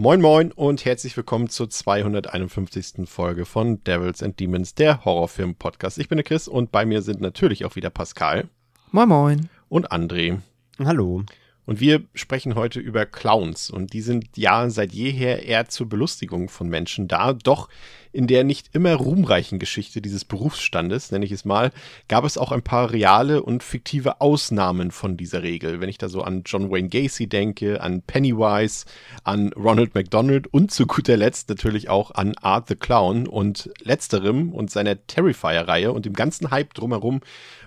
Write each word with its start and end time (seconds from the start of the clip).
Moin 0.00 0.20
Moin 0.20 0.52
und 0.52 0.84
herzlich 0.84 1.16
willkommen 1.16 1.48
zur 1.48 1.70
251. 1.70 3.08
Folge 3.08 3.44
von 3.44 3.82
Devils 3.82 4.22
and 4.22 4.38
Demons, 4.38 4.76
der 4.76 5.04
Horrorfilm-Podcast. 5.04 5.98
Ich 5.98 6.08
bin 6.08 6.18
der 6.18 6.24
Chris 6.24 6.46
und 6.46 6.70
bei 6.70 6.86
mir 6.86 7.02
sind 7.02 7.20
natürlich 7.20 7.64
auch 7.64 7.74
wieder 7.74 7.90
Pascal. 7.90 8.48
Moin 8.92 9.08
Moin. 9.08 9.50
Und 9.68 9.90
André. 9.90 10.38
Hallo. 10.78 11.24
Und 11.68 11.80
wir 11.80 12.04
sprechen 12.14 12.54
heute 12.54 12.80
über 12.80 13.04
Clowns. 13.04 13.68
Und 13.68 13.92
die 13.92 14.00
sind 14.00 14.38
ja 14.38 14.70
seit 14.70 14.90
jeher 14.90 15.42
eher 15.42 15.68
zur 15.68 15.86
Belustigung 15.86 16.48
von 16.48 16.70
Menschen 16.70 17.08
da. 17.08 17.34
Doch 17.34 17.68
in 18.10 18.26
der 18.26 18.42
nicht 18.42 18.70
immer 18.72 18.94
ruhmreichen 18.94 19.58
Geschichte 19.58 20.00
dieses 20.00 20.24
Berufsstandes, 20.24 21.10
nenne 21.10 21.26
ich 21.26 21.30
es 21.30 21.44
mal, 21.44 21.70
gab 22.08 22.24
es 22.24 22.38
auch 22.38 22.52
ein 22.52 22.62
paar 22.62 22.90
reale 22.90 23.42
und 23.42 23.62
fiktive 23.62 24.22
Ausnahmen 24.22 24.90
von 24.92 25.18
dieser 25.18 25.42
Regel. 25.42 25.82
Wenn 25.82 25.90
ich 25.90 25.98
da 25.98 26.08
so 26.08 26.22
an 26.22 26.40
John 26.46 26.70
Wayne 26.70 26.88
Gacy 26.88 27.26
denke, 27.26 27.82
an 27.82 28.00
Pennywise, 28.00 28.86
an 29.24 29.52
Ronald 29.52 29.94
McDonald 29.94 30.46
und 30.46 30.70
zu 30.70 30.86
guter 30.86 31.18
Letzt 31.18 31.50
natürlich 31.50 31.90
auch 31.90 32.12
an 32.12 32.34
Art 32.38 32.68
the 32.68 32.76
Clown. 32.76 33.26
Und 33.26 33.68
letzterem 33.82 34.54
und 34.54 34.70
seiner 34.70 35.06
Terrifier-Reihe 35.06 35.92
und 35.92 36.06
dem 36.06 36.14
ganzen 36.14 36.50
Hype 36.50 36.72
drumherum 36.72 37.20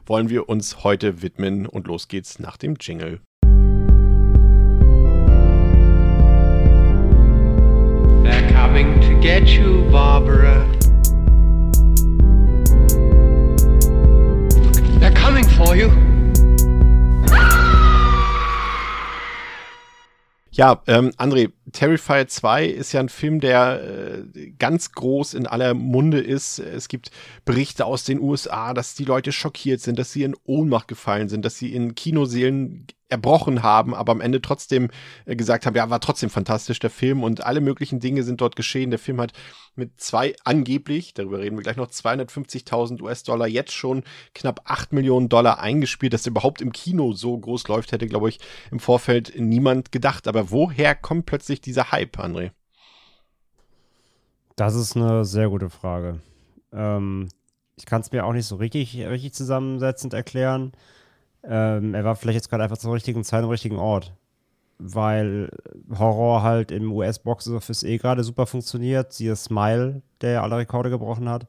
wollen 0.08 0.30
wir 0.30 0.50
uns 0.50 0.84
heute 0.84 1.22
widmen. 1.22 1.68
Und 1.68 1.86
los 1.86 2.08
geht's 2.08 2.40
nach 2.40 2.58
dem 2.58 2.78
Jingle. 2.80 3.22
Get 9.32 9.48
you, 9.48 9.84
Barbara. 9.90 10.68
They're 15.00 15.14
coming 15.14 15.46
for 15.46 15.74
you. 15.74 15.90
Ja, 20.54 20.84
ähm, 20.86 21.12
André, 21.18 21.50
Terrifier 21.72 22.28
2 22.28 22.66
ist 22.66 22.92
ja 22.92 23.00
ein 23.00 23.08
Film, 23.08 23.40
der 23.40 24.26
äh, 24.36 24.50
ganz 24.60 24.92
groß 24.92 25.34
in 25.34 25.48
aller 25.48 25.74
Munde 25.76 26.20
ist. 26.20 26.60
Es 26.60 26.90
gibt 26.90 27.10
Berichte 27.46 27.86
aus 27.86 28.04
den 28.04 28.20
USA, 28.20 28.74
dass 28.74 28.96
die 28.96 29.06
Leute 29.06 29.32
schockiert 29.32 29.80
sind, 29.80 29.98
dass 29.98 30.12
sie 30.12 30.24
in 30.24 30.36
Ohnmacht 30.44 30.90
gefallen 30.90 31.30
sind, 31.30 31.46
dass 31.46 31.58
sie 31.58 31.74
in 31.74 31.96
Kinoseelen 31.96 32.86
erbrochen 33.12 33.62
haben, 33.62 33.94
aber 33.94 34.12
am 34.12 34.22
Ende 34.22 34.42
trotzdem 34.42 34.90
äh, 35.26 35.36
gesagt 35.36 35.66
haben, 35.66 35.76
ja, 35.76 35.90
war 35.90 36.00
trotzdem 36.00 36.30
fantastisch 36.30 36.80
der 36.80 36.90
Film 36.90 37.24
und 37.24 37.46
alle 37.46 37.62
möglichen 37.62 38.00
Dinge 38.00 38.24
sind 38.24 38.42
dort 38.42 38.56
geschehen. 38.56 38.90
Der 38.90 39.00
Film 39.00 39.20
hat 39.20 39.34
mit 39.76 40.00
zwei 40.00 40.36
angeblich, 40.44 41.14
darüber 41.14 41.40
reden 41.40 41.58
wir 41.58 41.64
gleich 41.64 41.78
noch, 41.78 41.90
250.000 41.90 43.02
US-Dollar 43.02 43.48
jetzt 43.48 43.74
schon 43.74 44.04
knapp 44.34 44.62
8 44.66 44.94
Millionen 44.94 45.30
Dollar 45.30 45.60
eingespielt, 45.60 46.14
dass 46.14 46.26
er 46.26 46.32
überhaupt 46.32 46.62
im 46.62 46.72
Kino 46.72 47.14
so 47.14 47.38
groß 47.38 47.68
läuft, 47.68 47.92
hätte, 47.92 48.08
glaube 48.08 48.30
ich, 48.30 48.40
im 48.72 48.80
Vorfeld 48.80 49.34
niemand 49.38 49.92
gedacht. 49.92 50.28
Aber 50.28 50.52
woher 50.52 50.96
kommt 50.96 51.26
plötzlich 51.26 51.62
dieser 51.62 51.92
Hype, 51.92 52.18
André? 52.18 52.52
Das 54.56 54.76
ist 54.76 54.96
eine 54.96 55.26
sehr 55.26 55.50
gute 55.50 55.70
Frage. 55.70 56.22
Ähm, 56.72 57.30
ich 57.76 57.86
kann 57.86 58.02
es 58.02 58.12
mir 58.12 58.26
auch 58.26 58.34
nicht 58.34 58.46
so 58.46 58.58
richtig, 58.58 58.98
richtig 58.98 59.34
zusammensetzend 59.34 60.14
erklären. 60.14 60.72
Ähm, 61.44 61.94
er 61.94 62.04
war 62.04 62.16
vielleicht 62.16 62.36
jetzt 62.36 62.50
gerade 62.50 62.64
einfach 62.64 62.78
zur 62.78 62.94
richtigen 62.94 63.24
Zeit 63.24 63.44
am 63.44 63.50
richtigen 63.50 63.78
Ort. 63.78 64.14
Weil 64.78 65.50
Horror 65.98 66.44
halt 66.44 66.72
im 66.72 66.92
US-Box-Office 66.92 67.84
eh 67.84 67.98
gerade 67.98 68.24
super 68.24 68.46
funktioniert. 68.46 69.14
Siehe 69.14 69.36
Smile, 69.36 70.02
der 70.22 70.32
ja 70.32 70.44
alle 70.44 70.58
Rekorde 70.58 70.90
gebrochen 70.90 71.30
hat. 71.30 71.48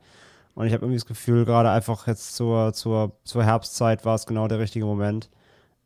Und 0.54 0.66
ich 0.66 0.72
habe 0.72 0.84
irgendwie 0.84 0.98
das 0.98 1.06
Gefühl, 1.06 1.44
gerade 1.44 1.70
einfach 1.70 2.06
jetzt 2.06 2.36
zur, 2.36 2.72
zur, 2.74 3.12
zur 3.24 3.44
Herbstzeit 3.44 4.04
war 4.04 4.14
es 4.14 4.26
genau 4.26 4.48
der 4.48 4.58
richtige 4.58 4.84
Moment. 4.84 5.30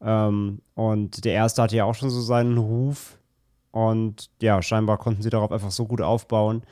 Ähm, 0.00 0.60
und 0.74 1.24
der 1.24 1.34
erste 1.34 1.62
hatte 1.62 1.76
ja 1.76 1.84
auch 1.84 1.94
schon 1.94 2.10
so 2.10 2.20
seinen 2.20 2.58
Ruf. 2.58 3.18
Und 3.70 4.30
ja, 4.40 4.60
scheinbar 4.62 4.98
konnten 4.98 5.22
sie 5.22 5.30
darauf 5.30 5.52
einfach 5.52 5.70
so 5.70 5.86
gut 5.86 6.00
aufbauen. 6.00 6.62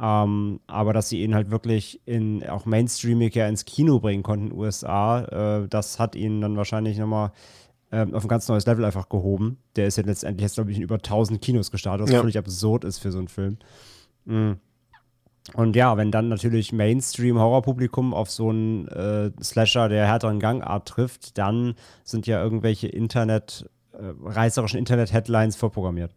Ähm, 0.00 0.60
aber 0.66 0.92
dass 0.92 1.08
sie 1.08 1.22
ihn 1.22 1.34
halt 1.34 1.50
wirklich 1.50 2.00
in 2.04 2.44
auch 2.48 2.66
mainstreamig 2.66 3.34
ja 3.34 3.46
ins 3.46 3.64
Kino 3.64 4.00
bringen 4.00 4.24
konnten 4.24 4.52
USA, 4.52 5.20
äh, 5.62 5.68
das 5.68 6.00
hat 6.00 6.16
ihn 6.16 6.40
dann 6.40 6.56
wahrscheinlich 6.56 6.98
nochmal 6.98 7.30
äh, 7.90 8.04
auf 8.12 8.24
ein 8.24 8.28
ganz 8.28 8.48
neues 8.48 8.66
Level 8.66 8.84
einfach 8.84 9.08
gehoben. 9.08 9.58
Der 9.76 9.86
ist 9.86 9.96
ja 9.96 10.02
letztendlich 10.04 10.42
jetzt, 10.42 10.54
glaube 10.54 10.72
ich, 10.72 10.78
in 10.78 10.82
über 10.82 10.96
1000 10.96 11.40
Kinos 11.40 11.70
gestartet, 11.70 12.06
was 12.06 12.12
ja. 12.12 12.20
völlig 12.20 12.38
absurd 12.38 12.84
ist 12.84 12.98
für 12.98 13.12
so 13.12 13.18
einen 13.18 13.28
Film. 13.28 13.58
Mhm. 14.24 14.56
Und 15.52 15.76
ja, 15.76 15.96
wenn 15.96 16.10
dann 16.10 16.28
natürlich 16.28 16.72
Mainstream-Horrorpublikum 16.72 18.14
auf 18.14 18.30
so 18.30 18.48
einen 18.48 18.88
äh, 18.88 19.30
Slasher 19.42 19.88
der 19.90 20.06
härteren 20.06 20.40
Gangart 20.40 20.88
trifft, 20.88 21.36
dann 21.36 21.74
sind 22.02 22.26
ja 22.26 22.42
irgendwelche 22.42 22.88
Internet, 22.88 23.68
äh, 23.92 24.12
reißerischen 24.24 24.78
Internet-Headlines 24.78 25.56
vorprogrammiert. 25.56 26.14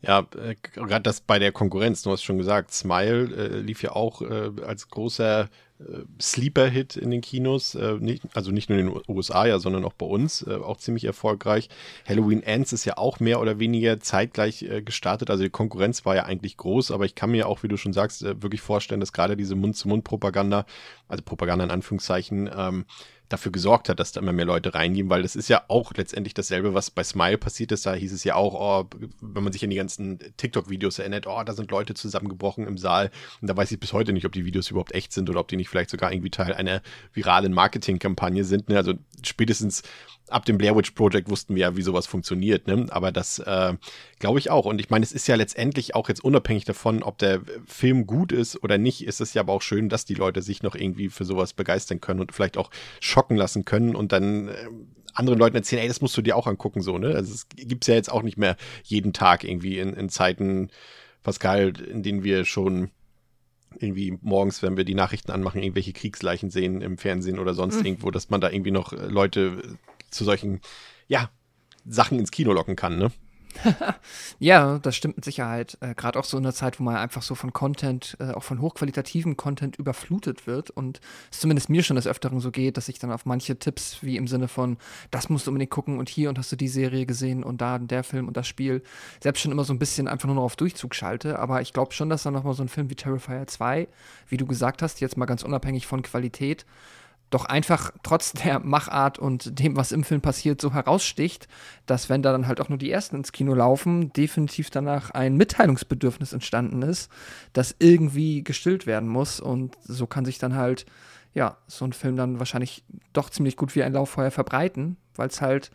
Ja, 0.00 0.26
äh, 0.36 0.56
gerade 0.72 1.02
das 1.02 1.20
bei 1.20 1.38
der 1.38 1.52
Konkurrenz, 1.52 2.02
du 2.02 2.10
hast 2.10 2.22
schon 2.22 2.38
gesagt, 2.38 2.72
Smile 2.72 3.24
äh, 3.34 3.60
lief 3.60 3.82
ja 3.82 3.92
auch 3.92 4.22
äh, 4.22 4.50
als 4.64 4.88
großer 4.88 5.48
äh, 5.80 6.04
Sleeper-Hit 6.20 6.96
in 6.96 7.10
den 7.10 7.20
Kinos, 7.20 7.74
äh, 7.74 7.94
nicht, 7.94 8.22
also 8.34 8.50
nicht 8.50 8.68
nur 8.68 8.78
in 8.78 8.86
den 8.86 9.02
USA, 9.08 9.46
ja, 9.46 9.58
sondern 9.58 9.84
auch 9.84 9.92
bei 9.92 10.06
uns, 10.06 10.42
äh, 10.46 10.54
auch 10.54 10.76
ziemlich 10.76 11.04
erfolgreich. 11.04 11.68
Halloween 12.06 12.42
Ends 12.42 12.72
ist 12.72 12.84
ja 12.84 12.98
auch 12.98 13.20
mehr 13.20 13.40
oder 13.40 13.58
weniger 13.58 14.00
zeitgleich 14.00 14.66
gestartet, 14.84 15.30
also 15.30 15.42
die 15.42 15.50
Konkurrenz 15.50 16.04
war 16.04 16.14
ja 16.16 16.24
eigentlich 16.24 16.56
groß, 16.56 16.90
aber 16.90 17.04
ich 17.04 17.14
kann 17.14 17.30
mir 17.30 17.48
auch, 17.48 17.62
wie 17.62 17.68
du 17.68 17.76
schon 17.76 17.92
sagst, 17.92 18.22
wirklich 18.22 18.60
vorstellen, 18.60 19.00
dass 19.00 19.12
gerade 19.12 19.36
diese 19.36 19.54
Mund-zu-Mund-Propaganda, 19.54 20.66
also 21.08 21.22
Propaganda 21.22 21.64
in 21.64 21.70
Anführungszeichen, 21.70 22.50
ähm, 22.56 22.84
dafür 23.32 23.52
gesorgt 23.52 23.88
hat, 23.88 23.98
dass 24.00 24.12
da 24.12 24.20
immer 24.20 24.32
mehr 24.32 24.44
Leute 24.44 24.74
reingehen, 24.74 25.10
weil 25.10 25.22
das 25.22 25.36
ist 25.36 25.48
ja 25.48 25.62
auch 25.68 25.92
letztendlich 25.94 26.34
dasselbe, 26.34 26.74
was 26.74 26.90
bei 26.90 27.02
Smile 27.02 27.38
passiert 27.38 27.72
ist. 27.72 27.86
Da 27.86 27.94
hieß 27.94 28.12
es 28.12 28.24
ja 28.24 28.34
auch, 28.34 28.54
oh, 28.54 28.88
wenn 29.20 29.42
man 29.42 29.52
sich 29.52 29.64
an 29.64 29.70
die 29.70 29.76
ganzen 29.76 30.18
TikTok-Videos 30.36 30.98
erinnert, 30.98 31.26
oh, 31.26 31.42
da 31.42 31.52
sind 31.54 31.70
Leute 31.70 31.94
zusammengebrochen 31.94 32.66
im 32.66 32.78
Saal. 32.78 33.10
Und 33.40 33.48
da 33.48 33.56
weiß 33.56 33.72
ich 33.72 33.80
bis 33.80 33.92
heute 33.92 34.12
nicht, 34.12 34.26
ob 34.26 34.32
die 34.32 34.44
Videos 34.44 34.70
überhaupt 34.70 34.92
echt 34.92 35.12
sind 35.12 35.30
oder 35.30 35.40
ob 35.40 35.48
die 35.48 35.56
nicht 35.56 35.68
vielleicht 35.68 35.90
sogar 35.90 36.12
irgendwie 36.12 36.30
Teil 36.30 36.52
einer 36.52 36.82
viralen 37.12 37.52
Marketingkampagne 37.52 38.44
sind. 38.44 38.68
Ne? 38.68 38.76
Also 38.76 38.94
spätestens 39.24 39.82
ab 40.32 40.44
dem 40.44 40.58
Blair 40.58 40.76
Witch 40.76 40.92
Project 40.92 41.30
wussten 41.30 41.54
wir 41.54 41.62
ja, 41.62 41.76
wie 41.76 41.82
sowas 41.82 42.06
funktioniert, 42.06 42.66
ne? 42.66 42.86
Aber 42.90 43.12
das 43.12 43.38
äh, 43.38 43.74
glaube 44.18 44.38
ich 44.38 44.50
auch. 44.50 44.66
Und 44.66 44.80
ich 44.80 44.90
meine, 44.90 45.04
es 45.04 45.12
ist 45.12 45.28
ja 45.28 45.36
letztendlich 45.36 45.94
auch 45.94 46.08
jetzt 46.08 46.24
unabhängig 46.24 46.64
davon, 46.64 47.02
ob 47.02 47.18
der 47.18 47.40
Film 47.66 48.06
gut 48.06 48.32
ist 48.32 48.62
oder 48.62 48.78
nicht, 48.78 49.06
ist 49.06 49.20
es 49.20 49.34
ja 49.34 49.42
aber 49.42 49.52
auch 49.52 49.62
schön, 49.62 49.88
dass 49.88 50.04
die 50.04 50.14
Leute 50.14 50.42
sich 50.42 50.62
noch 50.62 50.74
irgendwie 50.74 51.08
für 51.08 51.24
sowas 51.24 51.52
begeistern 51.52 52.00
können 52.00 52.20
und 52.20 52.32
vielleicht 52.32 52.56
auch 52.56 52.70
schocken 53.00 53.36
lassen 53.36 53.64
können 53.64 53.94
und 53.94 54.12
dann 54.12 54.48
äh, 54.48 54.54
anderen 55.14 55.38
Leuten 55.38 55.56
erzählen, 55.56 55.82
ey, 55.82 55.88
das 55.88 56.00
musst 56.00 56.16
du 56.16 56.22
dir 56.22 56.36
auch 56.36 56.46
angucken, 56.46 56.80
so, 56.80 56.98
ne? 56.98 57.14
Also 57.14 57.34
es 57.34 57.48
gibt's 57.48 57.86
ja 57.86 57.94
jetzt 57.94 58.10
auch 58.10 58.22
nicht 58.22 58.38
mehr 58.38 58.56
jeden 58.84 59.12
Tag 59.12 59.44
irgendwie 59.44 59.78
in, 59.78 59.92
in 59.92 60.08
Zeiten, 60.08 60.70
Pascal, 61.22 61.72
in 61.80 62.02
denen 62.02 62.24
wir 62.24 62.44
schon 62.44 62.90
irgendwie 63.78 64.18
morgens, 64.22 64.62
wenn 64.62 64.76
wir 64.76 64.84
die 64.84 64.94
Nachrichten 64.94 65.30
anmachen, 65.30 65.62
irgendwelche 65.62 65.92
Kriegsleichen 65.92 66.50
sehen 66.50 66.80
im 66.80 66.98
Fernsehen 66.98 67.38
oder 67.38 67.54
sonst 67.54 67.80
mhm. 67.80 67.86
irgendwo, 67.86 68.10
dass 68.10 68.30
man 68.30 68.40
da 68.40 68.50
irgendwie 68.50 68.70
noch 68.70 68.92
äh, 68.92 69.06
Leute 69.06 69.76
zu 70.12 70.24
solchen, 70.24 70.60
ja, 71.08 71.30
Sachen 71.84 72.18
ins 72.18 72.30
Kino 72.30 72.52
locken 72.52 72.76
kann, 72.76 72.98
ne? 72.98 73.10
ja, 74.38 74.78
das 74.78 74.96
stimmt 74.96 75.16
mit 75.16 75.24
Sicherheit. 75.24 75.76
Äh, 75.80 75.94
Gerade 75.94 76.18
auch 76.18 76.24
so 76.24 76.36
in 76.36 76.42
der 76.42 76.54
Zeit, 76.54 76.80
wo 76.80 76.84
man 76.84 76.96
einfach 76.96 77.22
so 77.22 77.34
von 77.34 77.52
Content, 77.52 78.16
äh, 78.20 78.32
auch 78.32 78.42
von 78.42 78.60
hochqualitativen 78.60 79.36
Content 79.36 79.76
überflutet 79.76 80.46
wird 80.46 80.70
und 80.70 81.00
es 81.30 81.40
zumindest 81.40 81.68
mir 81.68 81.82
schon 81.82 81.96
des 81.96 82.06
Öfteren 82.06 82.40
so 82.40 82.50
geht, 82.50 82.76
dass 82.76 82.88
ich 82.88 82.98
dann 82.98 83.12
auf 83.12 83.26
manche 83.26 83.58
Tipps, 83.58 83.98
wie 84.02 84.16
im 84.16 84.26
Sinne 84.26 84.48
von, 84.48 84.78
das 85.10 85.28
musst 85.28 85.46
du 85.46 85.50
unbedingt 85.50 85.70
gucken 85.70 85.98
und 85.98 86.08
hier 86.08 86.28
und 86.28 86.38
hast 86.38 86.52
du 86.52 86.56
die 86.56 86.68
Serie 86.68 87.06
gesehen 87.06 87.44
und 87.44 87.60
da 87.60 87.78
der 87.78 88.04
Film 88.04 88.28
und 88.28 88.36
das 88.36 88.48
Spiel, 88.48 88.82
selbst 89.20 89.40
schon 89.40 89.52
immer 89.52 89.64
so 89.64 89.72
ein 89.72 89.78
bisschen 89.78 90.08
einfach 90.08 90.26
nur 90.26 90.36
noch 90.36 90.44
auf 90.44 90.56
Durchzug 90.56 90.94
schalte. 90.94 91.38
Aber 91.38 91.60
ich 91.60 91.72
glaube 91.72 91.92
schon, 91.92 92.08
dass 92.08 92.22
dann 92.22 92.32
nochmal 92.32 92.54
so 92.54 92.62
ein 92.62 92.68
Film 92.68 92.90
wie 92.90 92.96
Terrifier 92.96 93.46
2, 93.46 93.88
wie 94.28 94.36
du 94.36 94.46
gesagt 94.46 94.82
hast, 94.82 95.00
jetzt 95.00 95.16
mal 95.16 95.26
ganz 95.26 95.42
unabhängig 95.42 95.86
von 95.86 96.02
Qualität, 96.02 96.64
doch 97.32 97.46
einfach 97.46 97.92
trotz 98.02 98.32
der 98.32 98.60
Machart 98.60 99.18
und 99.18 99.58
dem, 99.58 99.76
was 99.76 99.92
im 99.92 100.04
Film 100.04 100.20
passiert, 100.20 100.60
so 100.60 100.72
heraussticht, 100.72 101.48
dass 101.86 102.08
wenn 102.08 102.22
da 102.22 102.32
dann 102.32 102.46
halt 102.46 102.60
auch 102.60 102.68
nur 102.68 102.78
die 102.78 102.90
ersten 102.90 103.16
ins 103.16 103.32
Kino 103.32 103.54
laufen, 103.54 104.12
definitiv 104.12 104.70
danach 104.70 105.10
ein 105.10 105.36
Mitteilungsbedürfnis 105.36 106.32
entstanden 106.32 106.82
ist, 106.82 107.10
das 107.52 107.74
irgendwie 107.78 108.44
gestillt 108.44 108.86
werden 108.86 109.08
muss. 109.08 109.40
Und 109.40 109.76
so 109.82 110.06
kann 110.06 110.24
sich 110.24 110.38
dann 110.38 110.54
halt, 110.54 110.86
ja, 111.32 111.56
so 111.66 111.84
ein 111.84 111.92
Film 111.92 112.16
dann 112.16 112.38
wahrscheinlich 112.38 112.84
doch 113.12 113.30
ziemlich 113.30 113.56
gut 113.56 113.74
wie 113.74 113.82
ein 113.82 113.94
Lauffeuer 113.94 114.30
verbreiten, 114.30 114.96
weil 115.14 115.28
es 115.28 115.40
halt, 115.40 115.70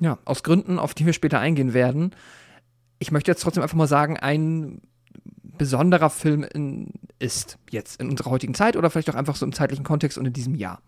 ja, 0.00 0.18
aus 0.24 0.42
Gründen, 0.42 0.78
auf 0.78 0.94
die 0.94 1.06
wir 1.06 1.12
später 1.12 1.40
eingehen 1.40 1.74
werden, 1.74 2.14
ich 2.98 3.10
möchte 3.10 3.30
jetzt 3.30 3.42
trotzdem 3.42 3.62
einfach 3.62 3.76
mal 3.76 3.88
sagen, 3.88 4.16
ein 4.16 4.80
besonderer 5.58 6.10
Film 6.10 6.44
in, 6.44 6.92
ist, 7.18 7.58
jetzt 7.70 8.00
in 8.00 8.10
unserer 8.10 8.30
heutigen 8.30 8.54
Zeit 8.54 8.76
oder 8.76 8.90
vielleicht 8.90 9.10
auch 9.10 9.14
einfach 9.14 9.36
so 9.36 9.46
im 9.46 9.52
zeitlichen 9.52 9.84
Kontext 9.84 10.18
und 10.18 10.26
in 10.26 10.32
diesem 10.32 10.54
Jahr. 10.54 10.80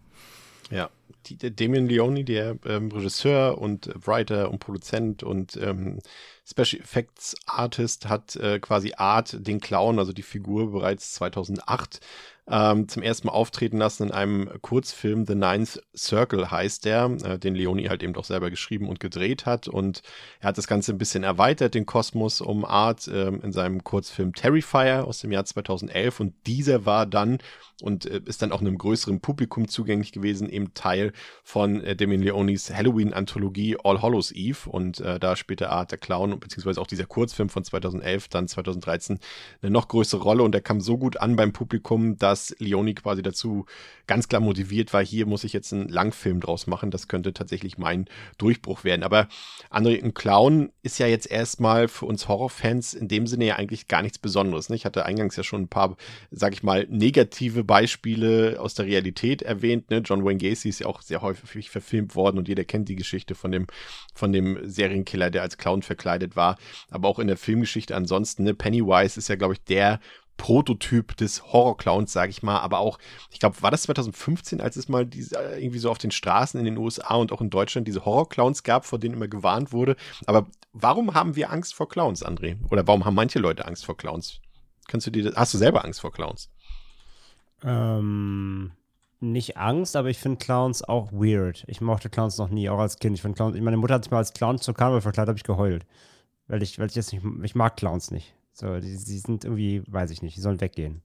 Ja, 0.70 0.90
die, 1.26 1.36
der 1.36 1.50
Damien 1.50 1.88
Leone, 1.88 2.24
der 2.24 2.56
ähm, 2.66 2.90
Regisseur 2.90 3.58
und 3.58 3.90
Writer 4.06 4.50
und 4.50 4.58
Produzent 4.58 5.22
und 5.22 5.56
ähm, 5.56 6.00
Special 6.44 6.82
Effects 6.82 7.34
Artist, 7.46 8.08
hat 8.08 8.36
äh, 8.36 8.58
quasi 8.58 8.92
Art, 8.96 9.36
den 9.46 9.60
Clown, 9.60 9.98
also 9.98 10.12
die 10.12 10.22
Figur, 10.22 10.72
bereits 10.72 11.14
2008 11.14 12.00
ähm, 12.50 12.88
zum 12.88 13.02
ersten 13.02 13.26
Mal 13.26 13.32
auftreten 13.32 13.78
lassen 13.78 14.04
in 14.04 14.10
einem 14.12 14.50
Kurzfilm. 14.62 15.26
The 15.26 15.34
Ninth 15.34 15.82
Circle 15.96 16.50
heißt 16.50 16.84
der, 16.84 17.16
äh, 17.22 17.38
den 17.38 17.54
Leoni 17.54 17.84
halt 17.84 18.02
eben 18.02 18.14
doch 18.14 18.24
selber 18.24 18.50
geschrieben 18.50 18.88
und 18.88 19.00
gedreht 19.00 19.46
hat. 19.46 19.68
Und 19.68 20.02
er 20.40 20.48
hat 20.48 20.58
das 20.58 20.66
Ganze 20.66 20.92
ein 20.92 20.98
bisschen 20.98 21.24
erweitert, 21.24 21.74
den 21.74 21.86
Kosmos 21.86 22.40
um 22.40 22.64
Art, 22.64 23.06
äh, 23.08 23.28
in 23.28 23.52
seinem 23.52 23.84
Kurzfilm 23.84 24.32
Terrifier 24.32 25.04
aus 25.06 25.20
dem 25.20 25.32
Jahr 25.32 25.44
2011. 25.44 26.20
Und 26.20 26.34
dieser 26.46 26.86
war 26.86 27.06
dann 27.06 27.38
und 27.82 28.06
äh, 28.06 28.20
ist 28.24 28.42
dann 28.42 28.52
auch 28.52 28.60
einem 28.60 28.78
größeren 28.78 29.20
Publikum 29.20 29.68
zugänglich 29.68 30.12
gewesen, 30.12 30.48
eben 30.48 30.74
Teil 30.74 31.12
von 31.44 31.82
äh, 31.82 31.94
Damien 31.94 32.22
Leonis 32.22 32.72
Halloween-Anthologie 32.72 33.76
All 33.84 34.02
Hallows 34.02 34.32
Eve. 34.32 34.68
Und 34.68 35.00
äh, 35.00 35.20
da 35.20 35.36
spielte 35.36 35.70
Art 35.70 35.90
der 35.90 35.98
Clown, 35.98 36.40
beziehungsweise 36.40 36.80
auch 36.80 36.86
dieser 36.86 37.06
Kurzfilm 37.06 37.48
von 37.48 37.64
2011, 37.64 38.28
dann 38.28 38.48
2013 38.48 39.18
eine 39.62 39.70
noch 39.70 39.88
größere 39.88 40.22
Rolle. 40.22 40.42
Und 40.42 40.52
der 40.52 40.60
kam 40.60 40.80
so 40.80 40.98
gut 40.98 41.18
an 41.18 41.36
beim 41.36 41.52
Publikum, 41.52 42.16
dass 42.18 42.37
Leoni 42.58 42.94
quasi 42.94 43.22
dazu 43.22 43.66
ganz 44.06 44.28
klar 44.28 44.40
motiviert 44.40 44.92
war, 44.92 45.04
hier 45.04 45.26
muss 45.26 45.44
ich 45.44 45.52
jetzt 45.52 45.72
einen 45.72 45.88
Langfilm 45.88 46.40
draus 46.40 46.66
machen. 46.66 46.90
Das 46.90 47.08
könnte 47.08 47.32
tatsächlich 47.32 47.78
mein 47.78 48.06
Durchbruch 48.38 48.84
werden. 48.84 49.02
Aber 49.02 49.28
André, 49.70 50.02
ein 50.02 50.14
Clown 50.14 50.72
ist 50.82 50.98
ja 50.98 51.06
jetzt 51.06 51.30
erstmal 51.30 51.88
für 51.88 52.06
uns 52.06 52.26
Horrorfans 52.26 52.94
in 52.94 53.08
dem 53.08 53.26
Sinne 53.26 53.46
ja 53.46 53.56
eigentlich 53.56 53.86
gar 53.86 54.02
nichts 54.02 54.18
Besonderes. 54.18 54.68
Ne? 54.68 54.76
Ich 54.76 54.84
hatte 54.84 55.04
eingangs 55.04 55.36
ja 55.36 55.42
schon 55.42 55.62
ein 55.62 55.68
paar, 55.68 55.96
sag 56.30 56.54
ich 56.54 56.62
mal, 56.62 56.86
negative 56.90 57.64
Beispiele 57.64 58.58
aus 58.60 58.74
der 58.74 58.86
Realität 58.86 59.42
erwähnt. 59.42 59.90
Ne? 59.90 59.98
John 59.98 60.24
Wayne 60.24 60.38
Gacy 60.38 60.70
ist 60.70 60.80
ja 60.80 60.86
auch 60.86 61.02
sehr 61.02 61.22
häufig 61.22 61.70
verfilmt 61.70 62.14
worden 62.14 62.38
und 62.38 62.48
jeder 62.48 62.64
kennt 62.64 62.88
die 62.88 62.96
Geschichte 62.96 63.34
von 63.34 63.52
dem, 63.52 63.66
von 64.14 64.32
dem 64.32 64.58
Serienkiller, 64.68 65.30
der 65.30 65.42
als 65.42 65.58
Clown 65.58 65.82
verkleidet 65.82 66.34
war. 66.34 66.56
Aber 66.90 67.08
auch 67.08 67.18
in 67.18 67.28
der 67.28 67.36
Filmgeschichte 67.36 67.94
ansonsten, 67.94 68.44
ne? 68.44 68.54
Pennywise 68.54 69.18
ist 69.18 69.28
ja, 69.28 69.36
glaube 69.36 69.54
ich, 69.54 69.64
der 69.64 70.00
Prototyp 70.38 71.14
des 71.18 71.52
Horrorclowns, 71.52 72.10
sage 72.10 72.30
ich 72.30 72.42
mal. 72.42 72.60
Aber 72.60 72.78
auch, 72.78 72.98
ich 73.30 73.38
glaube, 73.38 73.60
war 73.60 73.70
das 73.70 73.82
2015, 73.82 74.62
als 74.62 74.76
es 74.76 74.88
mal 74.88 75.04
diese, 75.04 75.36
äh, 75.36 75.62
irgendwie 75.62 75.80
so 75.80 75.90
auf 75.90 75.98
den 75.98 76.10
Straßen 76.10 76.58
in 76.58 76.64
den 76.64 76.78
USA 76.78 77.16
und 77.16 77.30
auch 77.32 77.42
in 77.42 77.50
Deutschland 77.50 77.86
diese 77.86 78.06
Horrorclowns 78.06 78.62
gab, 78.62 78.86
vor 78.86 78.98
denen 78.98 79.14
immer 79.14 79.28
gewarnt 79.28 79.72
wurde. 79.72 79.96
Aber 80.24 80.46
warum 80.72 81.12
haben 81.12 81.36
wir 81.36 81.50
Angst 81.50 81.74
vor 81.74 81.88
Clowns, 81.88 82.24
André? 82.24 82.56
Oder 82.70 82.86
warum 82.86 83.04
haben 83.04 83.14
manche 83.14 83.38
Leute 83.38 83.66
Angst 83.66 83.84
vor 83.84 83.98
Clowns? 83.98 84.40
Kannst 84.86 85.06
du 85.06 85.10
dir 85.10 85.24
das, 85.24 85.36
hast 85.36 85.52
du 85.52 85.58
selber 85.58 85.84
Angst 85.84 86.00
vor 86.00 86.12
Clowns? 86.12 86.50
Ähm, 87.62 88.72
nicht 89.20 89.56
Angst, 89.56 89.96
aber 89.96 90.08
ich 90.08 90.18
finde 90.18 90.38
Clowns 90.38 90.82
auch 90.82 91.12
weird. 91.12 91.64
Ich 91.66 91.80
mochte 91.80 92.08
Clowns 92.08 92.38
noch 92.38 92.48
nie, 92.48 92.70
auch 92.70 92.78
als 92.78 92.96
Kind. 92.98 93.16
Ich 93.16 93.22
finde 93.22 93.36
Clowns, 93.36 93.60
meine 93.60 93.76
Mutter 93.76 93.94
hat 93.94 94.04
sich 94.04 94.10
mal 94.10 94.18
als 94.18 94.32
Clown 94.32 94.58
zur 94.58 94.74
Karneval 94.74 95.02
verkleidet, 95.02 95.28
habe 95.28 95.38
ich 95.38 95.44
geheult. 95.44 95.84
Weil 96.46 96.62
ich, 96.62 96.78
weil 96.78 96.86
ich 96.86 96.94
jetzt 96.94 97.12
nicht, 97.12 97.24
ich 97.42 97.54
mag 97.54 97.76
Clowns 97.76 98.10
nicht. 98.10 98.34
So, 98.58 98.80
die, 98.80 98.96
die 98.96 99.18
sind 99.18 99.44
irgendwie, 99.44 99.82
weiß 99.86 100.10
ich 100.10 100.22
nicht, 100.22 100.36
die 100.36 100.40
sollen 100.40 100.60
weggehen. 100.60 101.02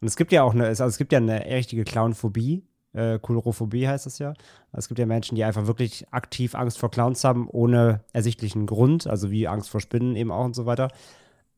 Und 0.00 0.08
es 0.08 0.16
gibt 0.16 0.32
ja 0.32 0.42
auch 0.42 0.52
eine, 0.52 0.66
also 0.66 0.84
es 0.84 0.98
gibt 0.98 1.12
ja 1.12 1.18
eine 1.18 1.46
richtige 1.46 1.84
Clownphobie. 1.84 2.62
Äh, 2.92 3.18
Kulrophobie 3.18 3.88
heißt 3.88 4.04
das 4.04 4.18
ja. 4.18 4.34
Es 4.72 4.88
gibt 4.88 4.98
ja 4.98 5.06
Menschen, 5.06 5.34
die 5.34 5.44
einfach 5.44 5.66
wirklich 5.66 6.06
aktiv 6.10 6.54
Angst 6.54 6.78
vor 6.78 6.90
Clowns 6.90 7.24
haben, 7.24 7.48
ohne 7.48 8.00
ersichtlichen 8.12 8.66
Grund, 8.66 9.06
also 9.06 9.30
wie 9.30 9.48
Angst 9.48 9.70
vor 9.70 9.80
Spinnen 9.80 10.14
eben 10.14 10.30
auch 10.30 10.44
und 10.44 10.54
so 10.54 10.66
weiter. 10.66 10.88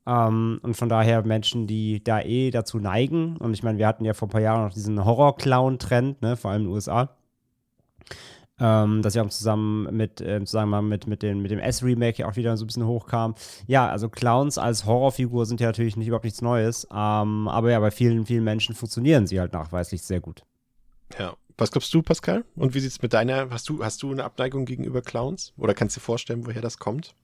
Ähm, 0.06 0.60
und 0.62 0.76
von 0.76 0.88
daher 0.88 1.24
Menschen, 1.26 1.66
die 1.66 2.04
da 2.04 2.20
eh 2.20 2.50
dazu 2.50 2.78
neigen. 2.78 3.36
Und 3.36 3.54
ich 3.54 3.64
meine, 3.64 3.78
wir 3.78 3.88
hatten 3.88 4.04
ja 4.04 4.14
vor 4.14 4.28
ein 4.28 4.32
paar 4.32 4.40
Jahren 4.40 4.64
noch 4.64 4.74
diesen 4.74 5.04
Horror-Clown-Trend, 5.04 6.22
ne, 6.22 6.36
vor 6.36 6.52
allem 6.52 6.62
in 6.62 6.68
den 6.68 6.74
USA. 6.74 7.10
Ähm, 8.60 9.02
dass 9.02 9.14
ja 9.14 9.22
auch 9.22 9.30
zusammen 9.30 9.96
mit, 9.96 10.20
äh, 10.20 10.44
zusammen 10.44 10.88
mit, 10.88 11.06
mit, 11.06 11.22
den, 11.22 11.40
mit 11.40 11.50
dem 11.50 11.58
S-Remake 11.58 12.18
ja 12.18 12.28
auch 12.28 12.36
wieder 12.36 12.56
so 12.56 12.64
ein 12.64 12.66
bisschen 12.66 12.86
hochkam. 12.86 13.34
Ja, 13.66 13.88
also 13.88 14.08
Clowns 14.08 14.58
als 14.58 14.84
Horrorfigur 14.84 15.46
sind 15.46 15.60
ja 15.60 15.68
natürlich 15.68 15.96
nicht 15.96 16.06
überhaupt 16.06 16.24
nichts 16.24 16.42
Neues. 16.42 16.86
Ähm, 16.92 17.48
aber 17.48 17.70
ja, 17.70 17.80
bei 17.80 17.90
vielen, 17.90 18.26
vielen 18.26 18.44
Menschen 18.44 18.74
funktionieren 18.74 19.26
sie 19.26 19.40
halt 19.40 19.52
nachweislich 19.52 20.02
sehr 20.02 20.20
gut. 20.20 20.44
Ja. 21.18 21.34
Was 21.58 21.70
glaubst 21.70 21.92
du, 21.94 22.02
Pascal? 22.02 22.44
Und 22.56 22.74
wie 22.74 22.80
sieht 22.80 22.90
es 22.90 23.02
mit 23.02 23.12
deiner, 23.12 23.50
hast 23.50 23.68
du, 23.68 23.84
hast 23.84 24.02
du 24.02 24.10
eine 24.10 24.24
Abneigung 24.24 24.64
gegenüber 24.64 25.02
Clowns? 25.02 25.52
Oder 25.56 25.74
kannst 25.74 25.96
du 25.96 26.00
dir 26.00 26.04
vorstellen, 26.04 26.46
woher 26.46 26.62
das 26.62 26.78
kommt? 26.78 27.14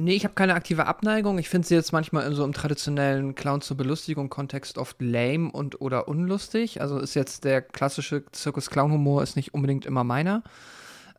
Nee, 0.00 0.14
ich 0.14 0.22
habe 0.22 0.34
keine 0.34 0.54
aktive 0.54 0.86
Abneigung. 0.86 1.38
Ich 1.38 1.48
finde 1.48 1.66
sie 1.66 1.74
jetzt 1.74 1.92
manchmal 1.92 2.24
in 2.24 2.32
so 2.32 2.44
einem 2.44 2.52
traditionellen 2.52 3.34
Clown 3.34 3.62
zur 3.62 3.76
Belustigung 3.76 4.30
Kontext 4.30 4.78
oft 4.78 5.02
lame 5.02 5.50
und 5.50 5.80
oder 5.80 6.06
unlustig. 6.06 6.80
Also 6.80 7.00
ist 7.00 7.14
jetzt 7.14 7.42
der 7.42 7.62
klassische 7.62 8.22
Zirkus 8.30 8.70
Clown 8.70 8.92
Humor 8.92 9.24
ist 9.24 9.34
nicht 9.34 9.54
unbedingt 9.54 9.86
immer 9.86 10.04
meiner. 10.04 10.44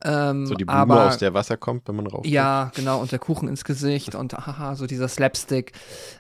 Ähm, 0.02 0.46
so 0.46 0.56
die 0.56 0.64
Blume, 0.64 0.80
aber, 0.80 1.08
aus 1.08 1.18
der 1.18 1.34
Wasser 1.34 1.58
kommt, 1.58 1.90
wenn 1.90 1.98
man 1.98 2.08
rauf. 2.08 2.26
Ja, 2.26 2.72
genau, 2.74 3.02
und 3.02 3.12
der 3.12 3.20
Kuchen 3.20 3.50
ins 3.50 3.66
Gesicht 3.66 4.16
und 4.16 4.32
haha, 4.34 4.78
so 4.78 4.88
dieser 4.88 5.10
Slapstick 5.10 5.74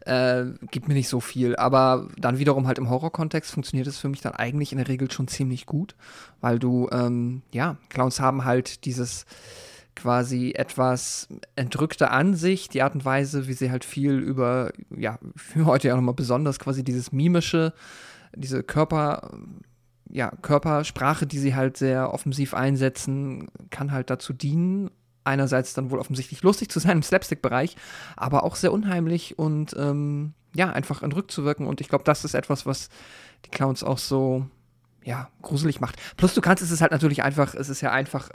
äh, 0.06 0.44
gibt 0.70 0.90
mir 0.90 0.96
nicht 0.96 1.08
so 1.08 1.22
viel. 1.22 1.56
Aber 1.56 2.10
dann 2.18 2.40
wiederum 2.40 2.68
halt 2.68 2.78
im 2.78 2.90
Horror-Kontext 2.90 3.52
funktioniert 3.54 3.88
es 3.88 4.00
für 4.00 4.10
mich 4.10 4.20
dann 4.20 4.34
eigentlich 4.34 4.74
in 4.74 4.80
der 4.80 4.90
Regel 4.90 5.10
schon 5.10 5.30
ziemlich 5.30 5.66
gut, 5.66 5.96
weil 6.42 6.60
du, 6.60 6.90
ähm, 6.92 7.42
ja, 7.54 7.78
Clowns 7.88 8.20
haben 8.20 8.44
halt 8.44 8.84
dieses 8.84 9.26
quasi 10.00 10.54
etwas 10.56 11.28
entrückte 11.56 12.12
Ansicht, 12.12 12.74
die 12.74 12.82
Art 12.82 12.96
und 12.96 13.06
Weise, 13.06 13.48
wie 13.48 13.54
sie 13.54 13.70
halt 13.70 13.84
viel 13.84 14.14
über, 14.14 14.72
ja, 14.96 15.20
für 15.36 15.66
heute 15.66 15.90
ja 15.90 15.96
nochmal 15.96 16.16
besonders 16.16 16.60
quasi 16.60 16.84
dieses 16.84 17.12
mimische, 17.12 17.74
diese 18.36 18.64
Körper, 18.64 19.32
ja, 20.10 20.32
Körpersprache, 20.42 21.28
die 21.28 21.40
sie 21.40 21.56
halt 21.56 21.78
sehr 21.78 22.14
offensiv 22.14 22.54
einsetzen, 22.54 23.50
kann 23.70 23.92
halt 23.92 24.10
dazu 24.10 24.34
dienen, 24.34 24.90
einerseits 25.24 25.74
dann 25.74 25.92
wohl 25.92 26.00
offensichtlich 26.00 26.42
lustig 26.42 26.70
zu 26.70 26.80
sein 26.80 26.98
im 26.98 27.04
Slapstick-Bereich, 27.04 27.76
aber 28.16 28.44
auch 28.44 28.56
sehr 28.56 28.72
unheimlich 28.72 29.38
und 29.38 29.76
ähm, 29.78 30.34
ja, 30.56 30.72
einfach 30.72 31.04
entrückt 31.04 31.32
zu 31.32 31.44
wirken. 31.44 31.68
Und 31.68 31.82
ich 31.82 31.90
glaube, 31.90 32.04
das 32.04 32.26
ist 32.26 32.34
etwas, 32.34 32.66
was 32.66 32.90
die 33.46 33.50
Clowns 33.50 33.84
auch 33.84 34.00
so, 34.00 34.48
ja, 35.04 35.30
gruselig 35.42 35.82
macht. 35.82 35.98
Plus 36.18 36.34
du 36.34 36.42
kannst 36.42 36.64
es 36.64 36.72
ist 36.72 36.82
halt 36.82 36.92
natürlich 36.92 37.22
einfach, 37.22 37.54
es 37.54 37.70
ist 37.70 37.82
ja 37.82 37.92
einfach 37.92 38.30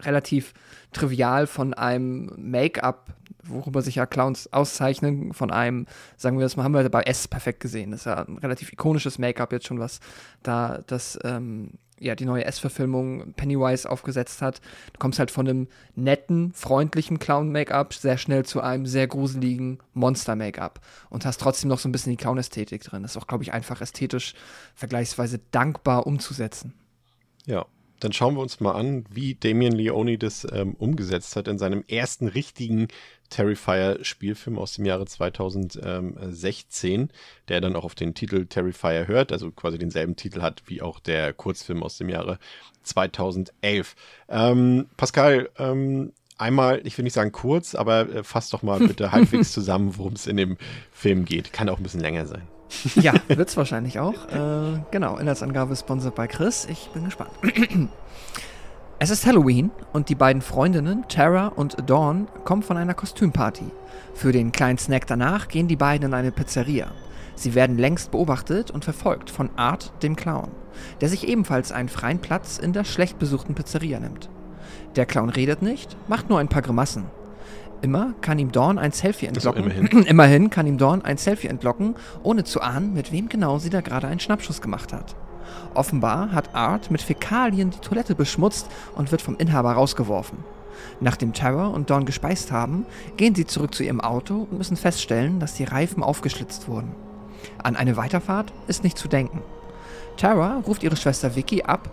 relativ 0.00 0.54
trivial 0.92 1.46
von 1.46 1.74
einem 1.74 2.32
Make-up, 2.36 3.14
worüber 3.42 3.82
sich 3.82 3.96
ja 3.96 4.06
Clowns 4.06 4.52
auszeichnen, 4.52 5.32
von 5.32 5.50
einem, 5.50 5.86
sagen 6.16 6.38
wir 6.38 6.44
das 6.44 6.56
mal, 6.56 6.64
haben 6.64 6.74
wir 6.74 6.88
bei 6.88 7.02
S 7.02 7.28
perfekt 7.28 7.60
gesehen. 7.60 7.90
Das 7.90 8.00
ist 8.00 8.06
ja 8.06 8.24
ein 8.24 8.38
relativ 8.38 8.72
ikonisches 8.72 9.18
Make-up 9.18 9.52
jetzt 9.52 9.66
schon, 9.66 9.78
was 9.78 10.00
da 10.42 10.80
das, 10.86 11.18
ähm, 11.24 11.72
ja, 11.98 12.14
die 12.14 12.24
neue 12.24 12.44
S-Verfilmung 12.44 13.34
Pennywise 13.34 13.88
aufgesetzt 13.88 14.42
hat. 14.42 14.60
Du 14.92 14.98
kommst 14.98 15.18
halt 15.18 15.30
von 15.30 15.46
einem 15.46 15.68
netten, 15.94 16.52
freundlichen 16.52 17.18
Clown-Make-up 17.18 17.94
sehr 17.94 18.18
schnell 18.18 18.44
zu 18.44 18.60
einem 18.60 18.86
sehr 18.86 19.06
gruseligen 19.06 19.78
Monster-Make-up 19.92 20.80
und 21.10 21.24
hast 21.24 21.40
trotzdem 21.40 21.68
noch 21.68 21.78
so 21.78 21.88
ein 21.88 21.92
bisschen 21.92 22.10
die 22.10 22.16
Clown-Ästhetik 22.16 22.82
drin. 22.82 23.02
Das 23.02 23.12
ist 23.12 23.22
auch, 23.22 23.26
glaube 23.26 23.44
ich, 23.44 23.52
einfach 23.52 23.80
ästhetisch 23.80 24.34
vergleichsweise 24.74 25.40
dankbar 25.50 26.06
umzusetzen. 26.06 26.74
Ja, 27.46 27.66
dann 28.00 28.12
schauen 28.12 28.34
wir 28.34 28.42
uns 28.42 28.60
mal 28.60 28.72
an, 28.72 29.04
wie 29.10 29.34
Damien 29.34 29.72
Leone 29.72 30.18
das 30.18 30.46
ähm, 30.52 30.74
umgesetzt 30.74 31.36
hat 31.36 31.48
in 31.48 31.58
seinem 31.58 31.84
ersten 31.88 32.28
richtigen 32.28 32.88
Terrifier-Spielfilm 33.30 34.58
aus 34.58 34.74
dem 34.74 34.84
Jahre 34.84 35.06
2016, 35.06 37.10
der 37.48 37.60
dann 37.60 37.76
auch 37.76 37.84
auf 37.84 37.94
den 37.94 38.14
Titel 38.14 38.46
Terrifier 38.46 39.08
hört, 39.08 39.32
also 39.32 39.50
quasi 39.50 39.78
denselben 39.78 40.16
Titel 40.16 40.42
hat 40.42 40.62
wie 40.66 40.82
auch 40.82 41.00
der 41.00 41.32
Kurzfilm 41.32 41.82
aus 41.82 41.98
dem 41.98 42.08
Jahre 42.08 42.38
2011. 42.82 43.96
Ähm, 44.28 44.86
Pascal, 44.96 45.48
ähm, 45.58 46.12
einmal, 46.38 46.80
ich 46.84 46.96
will 46.98 47.04
nicht 47.04 47.14
sagen 47.14 47.32
kurz, 47.32 47.74
aber 47.74 48.08
äh, 48.08 48.22
fass 48.22 48.50
doch 48.50 48.62
mal 48.62 48.78
bitte 48.86 49.12
halbwegs 49.12 49.52
zusammen, 49.52 49.96
worum 49.96 50.14
es 50.14 50.26
in 50.26 50.36
dem 50.36 50.56
Film 50.92 51.24
geht. 51.24 51.52
Kann 51.52 51.68
auch 51.68 51.78
ein 51.78 51.82
bisschen 51.82 52.00
länger 52.00 52.26
sein. 52.26 52.53
Ja, 52.96 53.14
wird 53.28 53.48
es 53.48 53.56
wahrscheinlich 53.56 53.98
auch. 53.98 54.28
Äh, 54.28 54.80
genau, 54.90 55.16
Inhaltsangabe 55.16 55.76
sponsored 55.76 56.14
bei 56.14 56.26
Chris. 56.26 56.66
Ich 56.70 56.88
bin 56.90 57.04
gespannt. 57.04 57.30
es 58.98 59.10
ist 59.10 59.26
Halloween 59.26 59.70
und 59.92 60.08
die 60.08 60.14
beiden 60.14 60.42
Freundinnen, 60.42 61.04
Tara 61.08 61.48
und 61.48 61.76
Dawn, 61.88 62.28
kommen 62.44 62.62
von 62.62 62.76
einer 62.76 62.94
Kostümparty. 62.94 63.66
Für 64.14 64.32
den 64.32 64.52
kleinen 64.52 64.78
Snack 64.78 65.06
danach 65.06 65.48
gehen 65.48 65.68
die 65.68 65.76
beiden 65.76 66.08
in 66.08 66.14
eine 66.14 66.32
Pizzeria. 66.32 66.90
Sie 67.36 67.54
werden 67.54 67.78
längst 67.78 68.10
beobachtet 68.10 68.70
und 68.70 68.84
verfolgt 68.84 69.30
von 69.30 69.50
Art, 69.56 69.92
dem 70.02 70.14
Clown, 70.14 70.50
der 71.00 71.08
sich 71.08 71.26
ebenfalls 71.26 71.72
einen 71.72 71.88
freien 71.88 72.20
Platz 72.20 72.58
in 72.58 72.72
der 72.72 72.84
schlecht 72.84 73.18
besuchten 73.18 73.54
Pizzeria 73.54 73.98
nimmt. 73.98 74.28
Der 74.96 75.06
Clown 75.06 75.30
redet 75.30 75.60
nicht, 75.62 75.96
macht 76.08 76.30
nur 76.30 76.38
ein 76.38 76.48
paar 76.48 76.62
Grimassen. 76.62 77.04
Immer 77.84 78.14
kann 78.22 78.38
ihm 78.38 78.50
Dawn 78.50 78.78
ein 78.78 78.92
Selfie 78.92 79.26
entlocken. 79.26 79.64
Immerhin. 79.64 80.02
immerhin 80.06 80.48
kann 80.48 80.66
ihm 80.66 80.78
Dawn 80.78 81.04
ein 81.04 81.18
Selfie 81.18 81.48
entlocken, 81.48 81.96
ohne 82.22 82.42
zu 82.44 82.62
ahnen, 82.62 82.94
mit 82.94 83.12
wem 83.12 83.28
genau 83.28 83.58
sie 83.58 83.68
da 83.68 83.82
gerade 83.82 84.06
einen 84.06 84.20
Schnappschuss 84.20 84.62
gemacht 84.62 84.94
hat. 84.94 85.14
Offenbar 85.74 86.32
hat 86.32 86.54
Art 86.54 86.90
mit 86.90 87.02
Fäkalien 87.02 87.68
die 87.68 87.80
Toilette 87.80 88.14
beschmutzt 88.14 88.68
und 88.94 89.12
wird 89.12 89.20
vom 89.20 89.36
Inhaber 89.36 89.72
rausgeworfen. 89.72 90.38
Nachdem 91.00 91.34
Terror 91.34 91.74
und 91.74 91.90
Dawn 91.90 92.06
gespeist 92.06 92.50
haben, 92.52 92.86
gehen 93.18 93.34
sie 93.34 93.44
zurück 93.44 93.74
zu 93.74 93.82
ihrem 93.82 94.00
Auto 94.00 94.48
und 94.50 94.56
müssen 94.56 94.78
feststellen, 94.78 95.38
dass 95.38 95.52
die 95.52 95.64
Reifen 95.64 96.02
aufgeschlitzt 96.02 96.68
wurden. 96.68 96.92
An 97.62 97.76
eine 97.76 97.98
Weiterfahrt 97.98 98.50
ist 98.66 98.82
nicht 98.82 98.96
zu 98.96 99.08
denken. 99.08 99.42
Tara 100.16 100.62
ruft 100.66 100.82
ihre 100.82 100.96
Schwester 100.96 101.36
Vicky 101.36 101.62
ab 101.64 101.90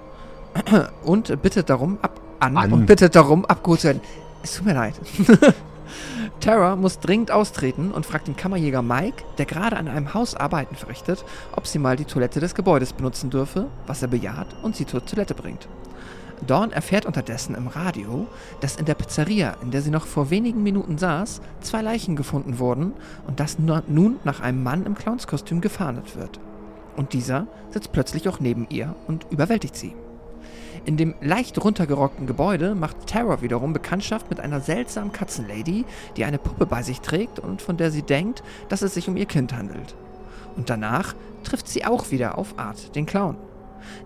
und 1.03 1.41
bittet 1.41 1.69
darum, 1.69 1.97
ab, 2.01 2.21
an, 2.39 2.55
An. 2.55 2.71
und 2.71 2.85
bittet 2.85 3.13
darum, 3.13 3.43
abgeholt 3.43 3.81
zu 3.81 3.87
werden. 3.87 4.01
Es 4.41 4.55
tut 4.55 4.65
mir 4.65 4.73
leid. 4.73 4.93
Tara 6.39 6.75
muss 6.75 6.99
dringend 6.99 7.31
austreten 7.31 7.91
und 7.91 8.05
fragt 8.05 8.27
den 8.27 8.35
Kammerjäger 8.35 8.81
Mike, 8.81 9.23
der 9.37 9.45
gerade 9.45 9.77
an 9.77 9.87
einem 9.87 10.13
Haus 10.13 10.35
Arbeiten 10.35 10.75
verrichtet, 10.75 11.23
ob 11.55 11.67
sie 11.67 11.79
mal 11.79 11.95
die 11.95 12.05
Toilette 12.05 12.39
des 12.39 12.55
Gebäudes 12.55 12.93
benutzen 12.93 13.29
dürfe, 13.29 13.67
was 13.87 14.01
er 14.01 14.07
bejaht 14.07 14.47
und 14.63 14.75
sie 14.75 14.85
zur 14.85 15.05
Toilette 15.05 15.33
bringt. 15.35 15.67
Dawn 16.47 16.71
erfährt 16.71 17.05
unterdessen 17.05 17.53
im 17.53 17.67
Radio, 17.67 18.25
dass 18.61 18.75
in 18.75 18.85
der 18.85 18.95
Pizzeria, 18.95 19.57
in 19.61 19.69
der 19.69 19.83
sie 19.83 19.91
noch 19.91 20.07
vor 20.07 20.31
wenigen 20.31 20.63
Minuten 20.63 20.97
saß, 20.97 21.39
zwei 21.61 21.83
Leichen 21.83 22.15
gefunden 22.15 22.57
wurden 22.57 22.93
und 23.27 23.39
dass 23.39 23.59
nu- 23.59 23.81
nun 23.87 24.15
nach 24.23 24.39
einem 24.39 24.63
Mann 24.63 24.85
im 24.87 24.95
Clownskostüm 24.95 25.61
gefahndet 25.61 26.15
wird. 26.15 26.39
Und 26.97 27.13
dieser 27.13 27.45
sitzt 27.69 27.91
plötzlich 27.91 28.27
auch 28.27 28.39
neben 28.39 28.65
ihr 28.69 28.95
und 29.07 29.27
überwältigt 29.29 29.75
sie. 29.75 29.93
In 30.83 30.97
dem 30.97 31.13
leicht 31.21 31.63
runtergerockten 31.63 32.25
Gebäude 32.25 32.73
macht 32.73 33.05
Tara 33.05 33.41
wiederum 33.41 33.71
Bekanntschaft 33.71 34.29
mit 34.31 34.39
einer 34.39 34.61
seltsamen 34.61 35.11
Katzenlady, 35.11 35.85
die 36.17 36.25
eine 36.25 36.39
Puppe 36.39 36.65
bei 36.65 36.81
sich 36.81 37.01
trägt 37.01 37.37
und 37.37 37.61
von 37.61 37.77
der 37.77 37.91
sie 37.91 38.01
denkt, 38.01 38.41
dass 38.67 38.81
es 38.81 38.95
sich 38.95 39.07
um 39.07 39.15
ihr 39.15 39.27
Kind 39.27 39.53
handelt. 39.53 39.95
Und 40.55 40.71
danach 40.71 41.13
trifft 41.43 41.67
sie 41.67 41.85
auch 41.85 42.09
wieder 42.09 42.37
auf 42.37 42.57
Art, 42.57 42.95
den 42.95 43.05
Clown. 43.05 43.37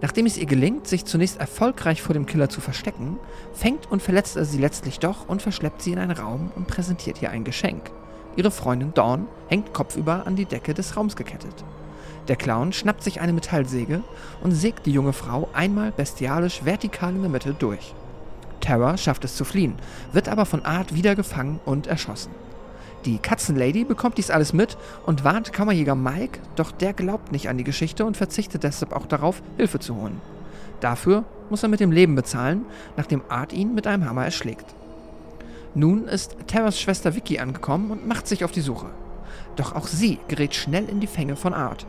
Nachdem 0.01 0.25
es 0.25 0.38
ihr 0.38 0.46
gelingt, 0.46 0.88
sich 0.88 1.05
zunächst 1.05 1.39
erfolgreich 1.39 2.01
vor 2.01 2.13
dem 2.13 2.25
Killer 2.25 2.50
zu 2.50 2.62
verstecken, 2.62 3.17
fängt 3.53 3.89
und 3.89 4.01
verletzt 4.01 4.36
er 4.36 4.46
sie 4.46 4.58
letztlich 4.58 5.00
doch 5.00 5.27
und 5.27 5.41
verschleppt 5.41 5.82
sie 5.82 5.94
in 5.94 6.00
einen 6.00 6.12
Raum 6.12 6.51
und 6.55 6.67
präsentiert 6.67 7.22
ihr 7.22 7.29
ein 7.29 7.44
Geschenk. 7.46 7.91
Ihre 8.36 8.51
Freundin 8.51 8.94
Dawn 8.94 9.27
hängt 9.48 9.74
kopfüber 9.74 10.27
an 10.27 10.36
die 10.36 10.46
Decke 10.46 10.74
des 10.74 10.98
Raums 10.98 11.15
gekettet. 11.15 11.63
Der 12.27 12.36
Clown 12.36 12.74
schnappt 12.74 13.03
sich 13.03 13.22
eine 13.22 13.34
Metallsäge 13.34 14.01
und 14.41 14.51
sägt 14.51 14.86
die 14.86 14.91
junge 14.91 15.13
Frau 15.13 15.48
einmal 15.53 15.91
bestialisch 15.91 16.65
vertikal 16.65 17.13
in 17.13 17.22
der 17.22 17.29
Mitte 17.29 17.53
durch. 17.53 17.94
Tara 18.62 18.98
schafft 18.98 19.24
es 19.25 19.36
zu 19.36 19.46
fliehen, 19.46 19.75
wird 20.12 20.27
aber 20.27 20.46
von 20.46 20.65
Art 20.65 20.96
wieder 20.96 21.15
gefangen 21.15 21.60
und 21.65 21.86
erschossen. 21.86 22.32
Die 23.05 23.20
Katzenlady 23.20 23.84
bekommt 23.84 24.17
dies 24.17 24.32
alles 24.32 24.53
mit 24.53 24.77
und 25.05 25.24
warnt 25.24 25.53
Kammerjäger 25.53 25.94
Mike, 25.94 26.39
doch 26.55 26.72
der 26.72 26.94
glaubt 26.94 27.32
nicht 27.32 27.48
an 27.48 27.60
die 27.60 27.63
Geschichte 27.63 28.03
und 28.03 28.17
verzichtet 28.17 28.63
deshalb 28.63 28.94
auch 28.94 29.05
darauf, 29.05 29.44
Hilfe 29.58 29.77
zu 29.77 29.96
holen. 29.96 30.20
Dafür 30.79 31.24
muss 31.51 31.62
er 31.62 31.70
mit 31.70 31.79
dem 31.79 31.91
Leben 31.91 32.15
bezahlen, 32.15 32.65
nachdem 32.98 33.22
Art 33.29 33.53
ihn 33.53 33.75
mit 33.75 33.86
einem 33.86 34.10
Hammer 34.10 34.25
erschlägt. 34.25 34.65
Nun 35.75 36.08
ist 36.08 36.36
Terras 36.48 36.79
Schwester 36.79 37.13
Vicky 37.15 37.38
angekommen 37.38 37.91
und 37.91 38.08
macht 38.08 38.27
sich 38.27 38.44
auf 38.44 38.51
die 38.51 38.62
Suche. 38.62 38.88
Doch 39.55 39.75
auch 39.75 39.86
sie 39.86 40.17
gerät 40.27 40.55
schnell 40.55 40.89
in 40.89 41.00
die 41.00 41.08
Fänge 41.08 41.36
von 41.36 41.53
Art. 41.53 41.86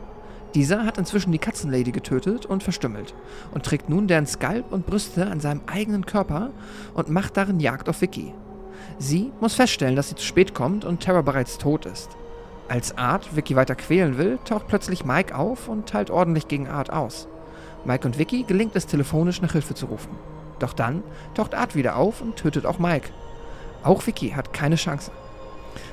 Dieser 0.57 0.85
hat 0.85 0.97
inzwischen 0.97 1.31
die 1.31 1.37
Katzenlady 1.37 1.91
getötet 1.91 2.47
und 2.47 2.63
verstümmelt 2.63 3.13
und 3.51 3.63
trägt 3.63 3.89
nun 3.89 4.07
deren 4.07 4.25
Skalp 4.25 4.71
und 4.71 4.87
Brüste 4.87 5.27
an 5.27 5.39
seinem 5.39 5.61
eigenen 5.67 6.07
Körper 6.07 6.49
und 6.95 7.09
macht 7.09 7.37
darin 7.37 7.59
Jagd 7.59 7.89
auf 7.89 8.01
Vicky. 8.01 8.33
Sie 8.97 9.31
muss 9.39 9.53
feststellen, 9.53 9.95
dass 9.95 10.09
sie 10.09 10.15
zu 10.15 10.25
spät 10.25 10.55
kommt 10.55 10.83
und 10.83 10.99
Terra 10.99 11.21
bereits 11.21 11.59
tot 11.59 11.85
ist. 11.85 12.17
Als 12.69 12.97
Art 12.97 13.35
Vicky 13.35 13.55
weiter 13.55 13.75
quälen 13.75 14.17
will, 14.17 14.39
taucht 14.45 14.67
plötzlich 14.67 15.05
Mike 15.05 15.37
auf 15.37 15.67
und 15.67 15.87
teilt 15.87 16.09
ordentlich 16.09 16.47
gegen 16.47 16.67
Art 16.67 16.91
aus. 16.91 17.27
Mike 17.85 18.07
und 18.07 18.17
Vicky 18.17 18.41
gelingt 18.41 18.75
es 18.75 18.87
telefonisch 18.87 19.43
nach 19.43 19.51
Hilfe 19.51 19.75
zu 19.75 19.85
rufen. 19.85 20.15
Doch 20.57 20.73
dann 20.73 21.03
taucht 21.35 21.53
Art 21.53 21.75
wieder 21.75 21.97
auf 21.97 22.19
und 22.19 22.35
tötet 22.35 22.65
auch 22.65 22.79
Mike. 22.79 23.09
Auch 23.83 24.07
Vicky 24.07 24.31
hat 24.31 24.53
keine 24.53 24.75
Chance. 24.75 25.11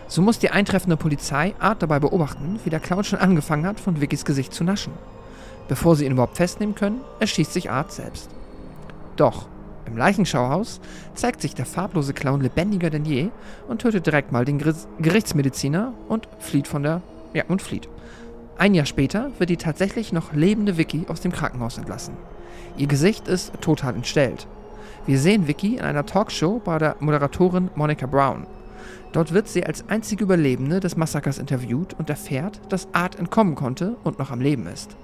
So 0.07 0.23
muss 0.23 0.39
die 0.39 0.51
eintreffende 0.51 0.97
Polizei 0.97 1.55
Art 1.59 1.83
dabei 1.83 1.99
beobachten, 1.99 2.61
wie 2.65 2.71
der 2.71 2.81
Clown 2.81 3.05
schon 3.05 3.19
angefangen 3.19 3.67
hat, 3.67 3.81
von 3.81 4.01
Vickys 4.01 4.25
Gesicht 4.25 4.53
zu 4.53 4.65
naschen. 4.65 4.93
Bevor 5.69 5.97
sie 5.97 6.05
ihn 6.05 6.13
überhaupt 6.13 6.37
festnehmen 6.37 6.75
können, 6.75 7.01
erschießt 7.21 7.53
sich 7.53 7.71
Art 7.71 7.91
selbst. 7.91 8.29
Doch, 9.17 9.47
im 9.87 9.97
Leichenschauhaus 9.97 10.81
zeigt 11.15 11.43
sich 11.43 11.55
der 11.55 11.67
farblose 11.67 12.15
Clown 12.15 12.41
lebendiger 12.41 12.91
denn 12.91 13.05
je 13.05 13.29
und 13.69 13.81
tötet 13.83 14.07
direkt 14.07 14.33
mal 14.33 14.45
den 14.45 14.59
Gerichtsmediziner 14.59 15.93
und 16.09 16.29
flieht 16.39 16.69
von 16.69 16.83
der. 16.83 17.03
Ja, 17.33 17.45
und 17.49 17.63
flieht. 17.63 17.89
Ein 18.57 18.75
Jahr 18.75 18.87
später 18.87 19.31
wird 19.39 19.51
die 19.51 19.57
tatsächlich 19.57 20.13
noch 20.13 20.33
lebende 20.33 20.77
Vicky 20.77 21.07
aus 21.09 21.21
dem 21.21 21.33
Krankenhaus 21.33 21.79
entlassen. 21.79 22.17
Ihr 22.77 22.87
Gesicht 22.87 23.27
ist 23.27 23.53
total 23.61 23.97
entstellt. 23.97 24.47
Wir 25.07 25.19
sehen 25.19 25.49
Vicky 25.49 25.77
in 25.77 25.85
einer 25.85 26.07
Talkshow 26.07 26.61
bei 26.65 26.79
der 26.79 26.97
Moderatorin 27.01 27.71
Monica 27.75 28.07
Brown. 28.07 28.47
Dort 29.15 29.33
wird 29.33 29.47
sie 29.47 29.65
als 29.65 29.89
einzige 29.89 30.25
Überlebende 30.25 30.81
des 30.81 30.97
Massakers 30.97 31.39
interviewt 31.39 31.95
und 31.95 32.11
erfährt, 32.11 32.61
dass 32.69 32.93
Art 32.93 33.17
entkommen 33.17 33.55
konnte 33.55 33.95
und 34.03 34.19
noch 34.19 34.33
am 34.33 34.41
Leben 34.41 34.67
ist. 34.67 34.97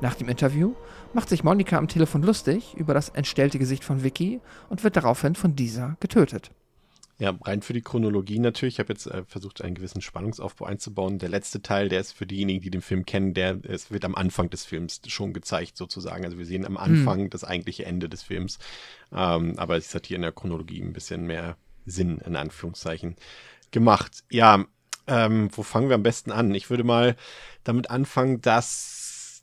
Nach 0.00 0.14
dem 0.14 0.30
Interview 0.30 0.72
macht 1.12 1.28
sich 1.28 1.44
Monica 1.44 1.76
am 1.76 1.86
Telefon 1.86 2.22
lustig 2.22 2.72
über 2.74 2.94
das 2.94 3.10
entstellte 3.10 3.58
Gesicht 3.58 3.84
von 3.84 4.02
Vicky 4.02 4.40
und 4.70 4.82
wird 4.82 4.96
daraufhin 4.96 5.34
von 5.34 5.54
dieser 5.54 5.98
getötet. 6.00 6.52
Ja, 7.18 7.34
rein 7.42 7.60
für 7.60 7.74
die 7.74 7.82
Chronologie 7.82 8.38
natürlich. 8.38 8.76
Ich 8.76 8.78
habe 8.78 8.94
jetzt 8.94 9.08
äh, 9.08 9.24
versucht, 9.26 9.60
einen 9.60 9.74
gewissen 9.74 10.00
Spannungsaufbau 10.00 10.64
einzubauen. 10.64 11.18
Der 11.18 11.28
letzte 11.28 11.60
Teil, 11.60 11.90
der 11.90 12.00
ist 12.00 12.12
für 12.12 12.26
diejenigen, 12.26 12.62
die 12.62 12.70
den 12.70 12.80
Film 12.80 13.04
kennen, 13.04 13.34
der 13.34 13.58
es 13.62 13.90
wird 13.90 14.06
am 14.06 14.14
Anfang 14.14 14.48
des 14.48 14.64
Films 14.64 15.02
schon 15.06 15.34
gezeigt, 15.34 15.76
sozusagen. 15.76 16.24
Also 16.24 16.38
wir 16.38 16.46
sehen 16.46 16.64
am 16.64 16.78
Anfang 16.78 17.28
das 17.28 17.44
eigentliche 17.44 17.84
Ende 17.84 18.08
des 18.08 18.22
Films. 18.22 18.58
Ähm, 19.12 19.52
aber 19.58 19.76
es 19.76 19.94
hat 19.94 20.06
hier 20.06 20.16
in 20.16 20.22
der 20.22 20.32
Chronologie 20.32 20.80
ein 20.80 20.94
bisschen 20.94 21.26
mehr 21.26 21.58
Sinn, 21.86 22.18
in 22.18 22.36
Anführungszeichen, 22.36 23.16
gemacht. 23.70 24.24
Ja, 24.30 24.64
ähm, 25.06 25.50
wo 25.52 25.62
fangen 25.62 25.88
wir 25.88 25.96
am 25.96 26.02
besten 26.02 26.32
an? 26.32 26.54
Ich 26.54 26.70
würde 26.70 26.84
mal 26.84 27.16
damit 27.62 27.90
anfangen, 27.90 28.40
dass 28.40 29.42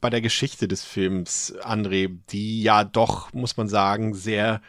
bei 0.00 0.10
der 0.10 0.20
Geschichte 0.20 0.68
des 0.68 0.84
Films, 0.84 1.54
André, 1.60 2.18
die 2.30 2.62
ja 2.62 2.84
doch, 2.84 3.32
muss 3.32 3.56
man 3.56 3.68
sagen, 3.68 4.14
sehr 4.14 4.62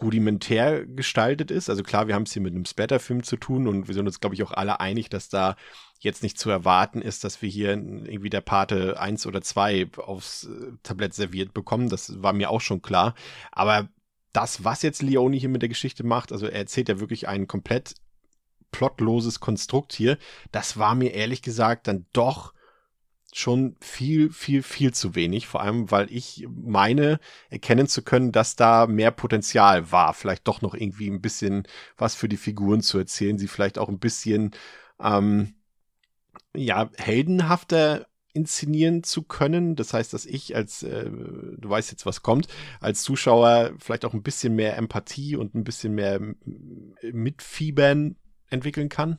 rudimentär 0.00 0.86
gestaltet 0.86 1.50
ist. 1.50 1.68
Also 1.68 1.82
klar, 1.82 2.06
wir 2.08 2.14
haben 2.14 2.24
es 2.24 2.32
hier 2.32 2.42
mit 2.42 2.54
einem 2.54 2.64
Splatter-Film 2.64 3.22
zu 3.22 3.36
tun 3.36 3.68
und 3.68 3.88
wir 3.88 3.94
sind 3.94 4.06
uns, 4.06 4.20
glaube 4.20 4.34
ich, 4.34 4.42
auch 4.42 4.52
alle 4.52 4.80
einig, 4.80 5.10
dass 5.10 5.28
da 5.28 5.56
jetzt 6.00 6.22
nicht 6.22 6.38
zu 6.38 6.50
erwarten 6.50 7.00
ist, 7.00 7.24
dass 7.24 7.42
wir 7.42 7.48
hier 7.48 7.70
irgendwie 7.70 8.30
der 8.30 8.40
Pate 8.40 8.98
1 9.00 9.26
oder 9.26 9.42
2 9.42 9.90
aufs 9.98 10.44
äh, 10.44 10.72
Tablett 10.82 11.14
serviert 11.14 11.54
bekommen. 11.54 11.88
Das 11.88 12.22
war 12.22 12.32
mir 12.32 12.50
auch 12.50 12.60
schon 12.60 12.82
klar. 12.82 13.14
Aber 13.52 13.88
das, 14.32 14.64
was 14.64 14.82
jetzt 14.82 15.02
Leone 15.02 15.36
hier 15.36 15.48
mit 15.48 15.62
der 15.62 15.68
Geschichte 15.68 16.04
macht, 16.04 16.32
also 16.32 16.46
er 16.46 16.58
erzählt 16.58 16.88
ja 16.88 17.00
wirklich 17.00 17.28
ein 17.28 17.46
komplett 17.46 17.94
plotloses 18.70 19.40
Konstrukt 19.40 19.92
hier, 19.92 20.18
das 20.50 20.78
war 20.78 20.94
mir 20.94 21.12
ehrlich 21.12 21.42
gesagt 21.42 21.88
dann 21.88 22.06
doch 22.12 22.54
schon 23.34 23.76
viel, 23.80 24.30
viel, 24.30 24.62
viel 24.62 24.92
zu 24.92 25.14
wenig. 25.14 25.46
Vor 25.46 25.62
allem, 25.62 25.90
weil 25.90 26.12
ich 26.12 26.46
meine, 26.50 27.18
erkennen 27.48 27.86
zu 27.86 28.02
können, 28.02 28.30
dass 28.30 28.56
da 28.56 28.86
mehr 28.86 29.10
Potenzial 29.10 29.90
war. 29.90 30.12
Vielleicht 30.12 30.46
doch 30.46 30.60
noch 30.60 30.74
irgendwie 30.74 31.08
ein 31.10 31.22
bisschen 31.22 31.66
was 31.96 32.14
für 32.14 32.28
die 32.28 32.36
Figuren 32.36 32.82
zu 32.82 32.98
erzählen, 32.98 33.38
sie 33.38 33.48
vielleicht 33.48 33.78
auch 33.78 33.88
ein 33.88 33.98
bisschen, 33.98 34.52
ähm, 35.00 35.54
ja, 36.54 36.90
heldenhafter 36.98 38.06
inszenieren 38.32 39.02
zu 39.02 39.22
können. 39.22 39.76
Das 39.76 39.92
heißt, 39.92 40.12
dass 40.12 40.26
ich 40.26 40.56
als, 40.56 40.82
äh, 40.82 41.10
du 41.10 41.68
weißt 41.68 41.90
jetzt, 41.90 42.06
was 42.06 42.22
kommt, 42.22 42.48
als 42.80 43.02
Zuschauer 43.02 43.72
vielleicht 43.78 44.04
auch 44.04 44.14
ein 44.14 44.22
bisschen 44.22 44.54
mehr 44.54 44.76
Empathie 44.76 45.36
und 45.36 45.54
ein 45.54 45.64
bisschen 45.64 45.94
mehr 45.94 46.20
Mitfiebern 47.02 48.16
entwickeln 48.48 48.88
kann. 48.88 49.18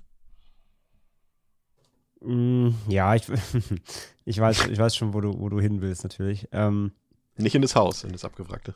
Mm, 2.22 2.70
ja, 2.88 3.16
ich, 3.16 3.24
ich, 4.26 4.40
weiß, 4.40 4.68
ich 4.68 4.78
weiß 4.78 4.96
schon, 4.96 5.14
wo 5.14 5.22
du, 5.22 5.40
wo 5.40 5.50
du 5.50 5.60
hin 5.60 5.82
willst, 5.82 6.04
natürlich. 6.04 6.48
Ähm, 6.52 6.92
Nicht 7.38 7.56
in 7.56 7.62
das 7.62 7.76
Haus, 7.76 8.04
in 8.04 8.12
das 8.12 8.26
Abgewrackte. 8.26 8.74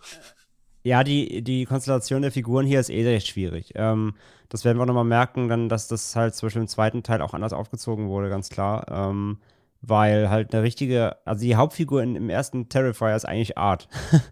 Ja, 0.83 1.03
die, 1.03 1.41
die 1.41 1.65
Konstellation 1.65 2.21
der 2.21 2.31
Figuren 2.31 2.65
hier 2.65 2.79
ist 2.79 2.89
eh 2.89 3.05
recht 3.05 3.27
schwierig. 3.27 3.73
Ähm, 3.75 4.15
das 4.49 4.63
werden 4.63 4.77
wir 4.77 4.85
nochmal 4.85 5.03
merken, 5.03 5.49
dann, 5.49 5.67
dass 5.67 5.87
das 5.87 6.15
halt 6.15 6.35
zum 6.35 6.47
Beispiel 6.47 6.61
im 6.61 6.67
zweiten 6.67 7.03
Teil 7.03 7.21
auch 7.21 7.33
anders 7.33 7.53
aufgezogen 7.53 8.07
wurde, 8.07 8.29
ganz 8.29 8.49
klar. 8.49 8.85
Ähm, 8.89 9.39
weil 9.81 10.29
halt 10.29 10.53
eine 10.53 10.63
richtige, 10.63 11.17
also 11.25 11.41
die 11.41 11.55
Hauptfigur 11.55 12.01
in, 12.01 12.15
im 12.15 12.29
ersten 12.29 12.69
Terrifier 12.69 13.15
ist 13.15 13.25
eigentlich 13.25 13.57
Art. 13.57 13.87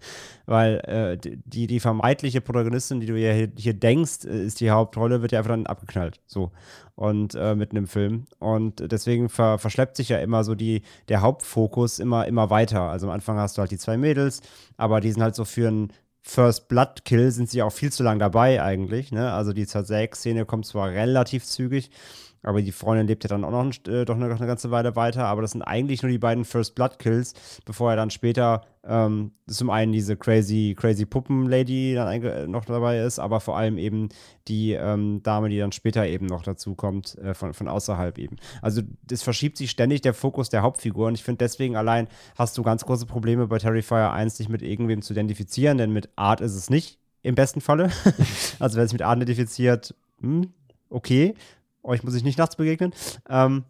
weil 0.45 0.77
äh, 0.85 1.17
die, 1.17 1.67
die 1.67 1.79
vermeintliche 1.79 2.41
Protagonistin, 2.41 2.99
die 2.99 3.07
du 3.07 3.19
ja 3.19 3.33
hier, 3.33 3.51
hier 3.57 3.73
denkst, 3.73 4.25
äh, 4.25 4.45
ist 4.45 4.59
die 4.59 4.71
Hauptrolle, 4.71 5.21
wird 5.21 5.31
ja 5.31 5.39
einfach 5.39 5.51
dann 5.51 5.65
abgeknallt. 5.65 6.19
So. 6.25 6.51
Und 6.95 7.35
äh, 7.35 7.55
mitten 7.55 7.75
im 7.75 7.87
Film. 7.87 8.25
Und 8.39 8.91
deswegen 8.91 9.29
ver, 9.29 9.57
verschleppt 9.57 9.97
sich 9.97 10.09
ja 10.09 10.19
immer 10.19 10.43
so 10.43 10.55
die, 10.55 10.83
der 11.09 11.21
Hauptfokus 11.21 11.99
immer, 11.99 12.27
immer 12.27 12.49
weiter. 12.49 12.81
Also 12.81 13.07
am 13.07 13.13
Anfang 13.13 13.37
hast 13.37 13.57
du 13.57 13.61
halt 13.61 13.71
die 13.71 13.77
zwei 13.77 13.97
Mädels, 13.97 14.41
aber 14.77 15.01
die 15.01 15.11
sind 15.11 15.23
halt 15.23 15.35
so 15.35 15.45
für 15.45 15.67
ein 15.67 15.91
First 16.27 16.69
Blood 16.69 17.05
Kill 17.05 17.29
sind 17.29 17.51
sie 17.51 17.61
auch 17.61 17.71
viel 17.71 17.91
zu 17.91 18.01
lang 18.01 18.17
dabei 18.17 18.61
eigentlich. 18.63 19.11
Ne? 19.11 19.31
Also 19.31 19.53
die 19.53 19.67
Zersäg-Szene 19.67 20.45
kommt 20.45 20.65
zwar 20.65 20.89
relativ 20.89 21.45
zügig, 21.45 21.91
aber 22.45 22.61
die 22.61 22.71
Freundin 22.71 23.07
lebt 23.07 23.23
ja 23.23 23.27
dann 23.27 23.43
auch 23.43 23.51
noch, 23.51 23.71
äh, 23.87 24.05
doch 24.05 24.15
eine, 24.15 24.25
eine, 24.25 24.47
ganze 24.47 24.69
Weile 24.69 24.95
weiter. 24.95 25.25
Aber 25.25 25.41
das 25.41 25.51
sind 25.51 25.63
eigentlich 25.63 26.03
nur 26.03 26.11
die 26.11 26.19
beiden 26.19 26.45
First 26.45 26.75
Blood 26.75 26.99
Kills, 26.99 27.33
bevor 27.65 27.89
er 27.89 27.95
dann 27.95 28.11
später 28.11 28.61
ähm, 28.83 29.31
zum 29.47 29.71
einen 29.71 29.91
diese 29.91 30.15
crazy, 30.15 30.75
crazy 30.77 31.07
Puppen-Lady 31.07 31.95
dann 31.95 32.51
noch 32.51 32.65
dabei 32.65 32.99
ist, 32.99 33.17
aber 33.17 33.39
vor 33.39 33.57
allem 33.57 33.79
eben 33.79 34.09
die 34.47 34.73
ähm, 34.73 35.23
Dame, 35.23 35.49
die 35.49 35.57
dann 35.57 35.71
später 35.71 36.05
eben 36.05 36.27
noch 36.27 36.43
dazu 36.43 36.75
kommt, 36.75 37.17
äh, 37.17 37.33
von, 37.33 37.55
von 37.55 37.67
außerhalb 37.67 38.19
eben. 38.19 38.35
Also 38.61 38.83
es 39.09 39.23
verschiebt 39.23 39.57
sich 39.57 39.71
ständig 39.71 40.01
der 40.01 40.13
Fokus 40.13 40.49
der 40.49 40.61
Hauptfigur 40.61 41.07
und 41.07 41.15
ich 41.15 41.23
finde 41.23 41.39
deswegen 41.39 41.75
allein 41.75 42.07
hast 42.37 42.59
du 42.59 42.63
ganz 42.63 42.85
große 42.85 43.07
Probleme 43.07 43.47
bei 43.47 43.57
Terrifier 43.57 44.11
1 44.11 44.37
sich 44.37 44.49
mit 44.49 44.61
irgendwem 44.61 45.01
zu 45.01 45.13
identifizieren, 45.13 45.79
denn 45.79 45.91
mit 45.91 46.09
Art 46.15 46.41
ist 46.41 46.53
es 46.53 46.69
nicht 46.69 46.99
im 47.23 47.33
besten 47.33 47.59
Falle. 47.59 47.89
also 48.59 48.77
wer 48.77 48.85
sich 48.85 48.93
mit 48.93 49.01
Art 49.01 49.17
identifiziert, 49.17 49.95
hm, 50.21 50.53
okay 50.91 51.33
euch 51.85 52.03
muss 52.03 52.15
ich 52.15 52.23
nicht 52.23 52.37
nachts 52.37 52.55
begegnen. 52.55 52.93
Ähm, 53.29 53.63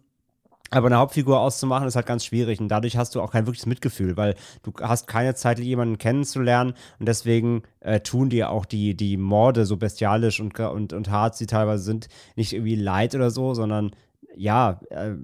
aber 0.70 0.86
eine 0.86 0.98
Hauptfigur 0.98 1.38
auszumachen 1.38 1.86
ist 1.86 1.94
halt 1.94 2.06
ganz 2.06 2.24
schwierig. 2.24 2.60
Und 2.60 2.68
dadurch 2.68 2.96
hast 2.96 3.14
du 3.14 3.20
auch 3.20 3.30
kein 3.30 3.46
wirkliches 3.46 3.66
Mitgefühl, 3.66 4.16
weil 4.16 4.34
du 4.64 4.72
hast 4.82 5.06
keine 5.06 5.34
Zeit, 5.34 5.60
jemanden 5.60 5.98
kennenzulernen. 5.98 6.74
Und 6.98 7.06
deswegen 7.06 7.62
äh, 7.80 8.00
tun 8.00 8.30
dir 8.30 8.50
auch 8.50 8.64
die, 8.64 8.96
die 8.96 9.16
Morde 9.16 9.64
so 9.64 9.76
bestialisch 9.76 10.40
und, 10.40 10.58
und, 10.58 10.92
und 10.92 11.10
hart 11.10 11.36
sie 11.36 11.46
teilweise 11.46 11.84
sind, 11.84 12.08
nicht 12.34 12.52
irgendwie 12.52 12.74
leid 12.74 13.14
oder 13.14 13.30
so, 13.30 13.54
sondern 13.54 13.92
ja, 14.34 14.80
äh, 14.90 15.14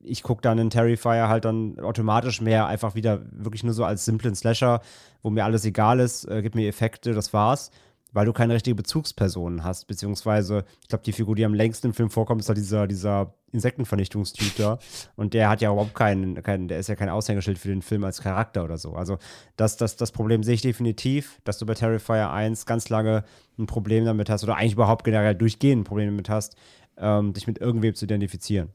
ich 0.00 0.22
gucke 0.22 0.42
dann 0.42 0.58
in 0.58 0.70
Terrifier 0.70 1.28
halt 1.28 1.44
dann 1.44 1.78
automatisch 1.80 2.40
mehr 2.40 2.66
einfach 2.66 2.94
wieder 2.94 3.22
wirklich 3.32 3.64
nur 3.64 3.74
so 3.74 3.84
als 3.84 4.04
simplen 4.04 4.34
Slasher, 4.34 4.80
wo 5.22 5.30
mir 5.30 5.44
alles 5.44 5.64
egal 5.64 5.98
ist, 5.98 6.24
äh, 6.26 6.40
gib 6.40 6.54
mir 6.54 6.68
Effekte, 6.68 7.14
das 7.14 7.32
war's 7.32 7.70
weil 8.14 8.26
du 8.26 8.32
keine 8.32 8.54
richtige 8.54 8.76
Bezugsperson 8.76 9.64
hast, 9.64 9.86
beziehungsweise, 9.86 10.64
ich 10.80 10.88
glaube, 10.88 11.04
die 11.04 11.12
Figur, 11.12 11.34
die 11.34 11.44
am 11.44 11.52
längsten 11.52 11.88
im 11.88 11.94
Film 11.94 12.08
vorkommt, 12.08 12.40
ist 12.40 12.48
halt 12.48 12.56
dieser, 12.56 12.86
dieser 12.86 13.34
Insektenvernichtungstyp. 13.52 14.78
Und 15.16 15.34
der 15.34 15.48
hat 15.48 15.60
ja 15.60 15.72
überhaupt 15.72 15.94
keinen, 15.94 16.40
keinen, 16.42 16.68
der 16.68 16.78
ist 16.78 16.88
ja 16.88 16.94
kein 16.94 17.08
Aushängeschild 17.08 17.58
für 17.58 17.68
den 17.68 17.82
Film 17.82 18.04
als 18.04 18.22
Charakter 18.22 18.64
oder 18.64 18.78
so. 18.78 18.94
Also 18.94 19.18
das, 19.56 19.76
das, 19.76 19.96
das 19.96 20.12
Problem 20.12 20.44
sehe 20.44 20.54
ich 20.54 20.62
definitiv, 20.62 21.40
dass 21.44 21.58
du 21.58 21.66
bei 21.66 21.74
Terrifier 21.74 22.30
1 22.30 22.66
ganz 22.66 22.88
lange 22.88 23.24
ein 23.58 23.66
Problem 23.66 24.04
damit 24.04 24.30
hast, 24.30 24.44
oder 24.44 24.56
eigentlich 24.56 24.74
überhaupt 24.74 25.04
generell 25.04 25.34
durchgehend 25.34 25.82
ein 25.82 25.84
Problem 25.84 26.06
damit 26.06 26.28
hast, 26.28 26.56
ähm, 26.96 27.32
dich 27.32 27.48
mit 27.48 27.58
irgendwem 27.58 27.96
zu 27.96 28.04
identifizieren. 28.04 28.70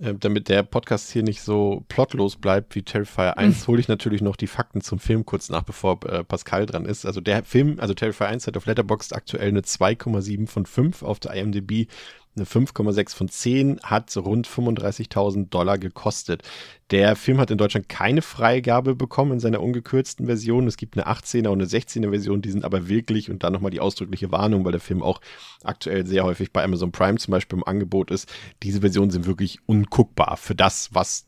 Äh, 0.00 0.14
damit 0.14 0.48
der 0.48 0.62
Podcast 0.62 1.10
hier 1.12 1.22
nicht 1.22 1.42
so 1.42 1.84
plotlos 1.88 2.36
bleibt 2.36 2.74
wie 2.74 2.82
Terrifier 2.82 3.38
1, 3.38 3.66
hole 3.68 3.80
ich 3.80 3.88
natürlich 3.88 4.22
noch 4.22 4.36
die 4.36 4.46
Fakten 4.46 4.80
zum 4.80 4.98
Film 4.98 5.24
kurz 5.24 5.48
nach, 5.50 5.62
bevor 5.62 6.04
äh, 6.04 6.24
Pascal 6.24 6.66
dran 6.66 6.84
ist. 6.84 7.06
Also 7.06 7.20
der 7.20 7.44
Film, 7.44 7.78
also 7.78 7.94
Terrifier 7.94 8.28
1 8.28 8.46
hat 8.46 8.56
auf 8.56 8.66
Letterboxd 8.66 9.14
aktuell 9.14 9.48
eine 9.48 9.60
2,7 9.60 10.48
von 10.48 10.66
5, 10.66 11.02
auf 11.02 11.20
der 11.20 11.34
IMDb 11.34 11.88
eine 12.36 12.46
5,6 12.46 13.14
von 13.14 13.28
10, 13.28 13.80
hat 13.82 14.16
rund 14.16 14.48
35.000 14.48 15.48
Dollar 15.50 15.78
gekostet. 15.78 16.42
Der 16.90 17.16
Film 17.16 17.38
hat 17.38 17.50
in 17.50 17.58
Deutschland 17.58 17.88
keine 17.88 18.22
Freigabe 18.22 18.94
bekommen 18.94 19.32
in 19.32 19.40
seiner 19.40 19.62
ungekürzten 19.62 20.26
Version. 20.26 20.66
Es 20.66 20.76
gibt 20.76 20.96
eine 20.96 21.06
18er 21.06 21.48
und 21.48 21.60
eine 21.60 21.66
16er 21.66 22.10
Version, 22.10 22.42
die 22.42 22.50
sind 22.50 22.64
aber 22.64 22.88
wirklich, 22.88 23.30
und 23.30 23.42
dann 23.42 23.52
nochmal 23.52 23.70
die 23.70 23.80
ausdrückliche 23.80 24.32
Warnung, 24.32 24.64
weil 24.64 24.72
der 24.72 24.80
Film 24.80 25.02
auch 25.02 25.20
aktuell 25.62 26.06
sehr 26.06 26.24
häufig 26.24 26.52
bei 26.52 26.62
Amazon 26.64 26.92
Prime 26.92 27.18
zum 27.18 27.32
Beispiel 27.32 27.58
im 27.58 27.64
Angebot 27.64 28.10
ist. 28.10 28.32
Diese 28.62 28.80
Versionen 28.80 29.10
sind 29.10 29.26
wirklich 29.26 29.58
unguckbar 29.66 30.36
für 30.36 30.54
das, 30.54 30.90
was 30.92 31.26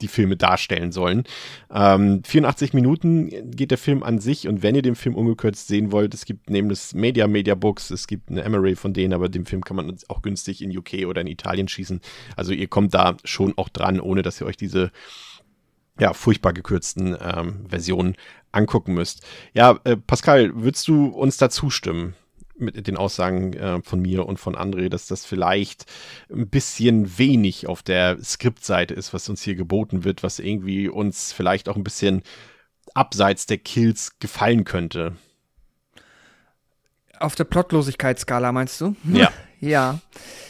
die 0.00 0.08
Filme 0.08 0.36
darstellen 0.36 0.92
sollen. 0.92 1.24
Ähm, 1.72 2.22
84 2.24 2.72
Minuten 2.72 3.50
geht 3.50 3.70
der 3.70 3.78
Film 3.78 4.02
an 4.02 4.18
sich 4.18 4.48
und 4.48 4.62
wenn 4.62 4.74
ihr 4.74 4.82
den 4.82 4.94
Film 4.94 5.14
ungekürzt 5.14 5.68
sehen 5.68 5.92
wollt, 5.92 6.14
es 6.14 6.24
gibt 6.24 6.50
neben 6.50 6.68
des 6.68 6.94
Media 6.94 7.26
Media 7.26 7.54
Books, 7.54 7.90
es 7.90 8.06
gibt 8.06 8.30
eine 8.30 8.42
Emery 8.42 8.76
von 8.76 8.92
denen, 8.92 9.12
aber 9.12 9.28
den 9.28 9.44
Film 9.44 9.64
kann 9.64 9.76
man 9.76 9.96
auch 10.08 10.22
günstig 10.22 10.62
in 10.62 10.76
UK 10.76 11.06
oder 11.06 11.20
in 11.20 11.26
Italien 11.26 11.68
schießen. 11.68 12.00
Also 12.36 12.52
ihr 12.52 12.68
kommt 12.68 12.94
da 12.94 13.16
schon 13.24 13.54
auch 13.56 13.68
dran, 13.68 14.00
ohne 14.00 14.22
dass 14.22 14.40
ihr 14.40 14.46
euch 14.46 14.56
diese 14.56 14.90
ja, 15.98 16.12
furchtbar 16.12 16.52
gekürzten 16.52 17.16
ähm, 17.20 17.66
Versionen 17.68 18.14
angucken 18.52 18.94
müsst. 18.94 19.26
Ja, 19.52 19.78
äh, 19.84 19.96
Pascal, 19.96 20.52
würdest 20.54 20.86
du 20.88 21.06
uns 21.06 21.36
da 21.36 21.50
zustimmen? 21.50 22.14
Mit 22.60 22.86
den 22.86 22.96
Aussagen 22.96 23.52
äh, 23.54 23.82
von 23.82 24.00
mir 24.00 24.26
und 24.26 24.38
von 24.38 24.56
André, 24.56 24.88
dass 24.88 25.06
das 25.06 25.24
vielleicht 25.24 25.84
ein 26.32 26.48
bisschen 26.48 27.18
wenig 27.18 27.66
auf 27.66 27.82
der 27.82 28.22
Skriptseite 28.22 28.94
ist, 28.94 29.14
was 29.14 29.28
uns 29.28 29.42
hier 29.42 29.54
geboten 29.54 30.04
wird, 30.04 30.22
was 30.22 30.38
irgendwie 30.38 30.88
uns 30.88 31.32
vielleicht 31.32 31.68
auch 31.68 31.76
ein 31.76 31.84
bisschen 31.84 32.22
abseits 32.94 33.46
der 33.46 33.58
Kills 33.58 34.18
gefallen 34.18 34.64
könnte. 34.64 35.16
Auf 37.18 37.34
der 37.34 37.44
Plotlosigkeitsskala 37.44 38.52
meinst 38.52 38.80
du? 38.80 38.94
Ja. 39.04 39.32
ja. 39.60 39.98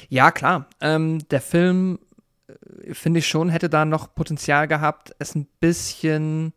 Ja, 0.08 0.30
klar. 0.30 0.66
Ähm, 0.80 1.26
der 1.30 1.40
Film, 1.40 1.98
äh, 2.46 2.94
finde 2.94 3.20
ich 3.20 3.28
schon, 3.28 3.48
hätte 3.48 3.68
da 3.68 3.84
noch 3.84 4.14
Potenzial 4.14 4.68
gehabt, 4.68 5.14
es 5.18 5.34
ein 5.34 5.46
bisschen 5.60 6.52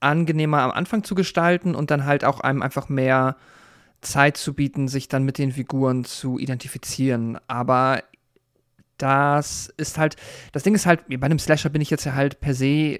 angenehmer 0.00 0.60
am 0.60 0.70
Anfang 0.70 1.02
zu 1.02 1.14
gestalten 1.14 1.74
und 1.74 1.90
dann 1.90 2.04
halt 2.04 2.24
auch 2.24 2.40
einem 2.40 2.62
einfach 2.62 2.88
mehr 2.88 3.36
Zeit 4.04 4.36
zu 4.36 4.54
bieten, 4.54 4.88
sich 4.88 5.08
dann 5.08 5.24
mit 5.24 5.38
den 5.38 5.52
Figuren 5.52 6.04
zu 6.04 6.38
identifizieren. 6.38 7.38
Aber 7.48 8.02
das 8.98 9.72
ist 9.76 9.98
halt, 9.98 10.16
das 10.52 10.62
Ding 10.62 10.74
ist 10.74 10.86
halt, 10.86 11.08
bei 11.08 11.26
einem 11.26 11.38
Slasher 11.38 11.68
bin 11.68 11.82
ich 11.82 11.90
jetzt 11.90 12.04
ja 12.04 12.14
halt 12.14 12.40
per 12.40 12.54
se, 12.54 12.66
äh, 12.66 12.98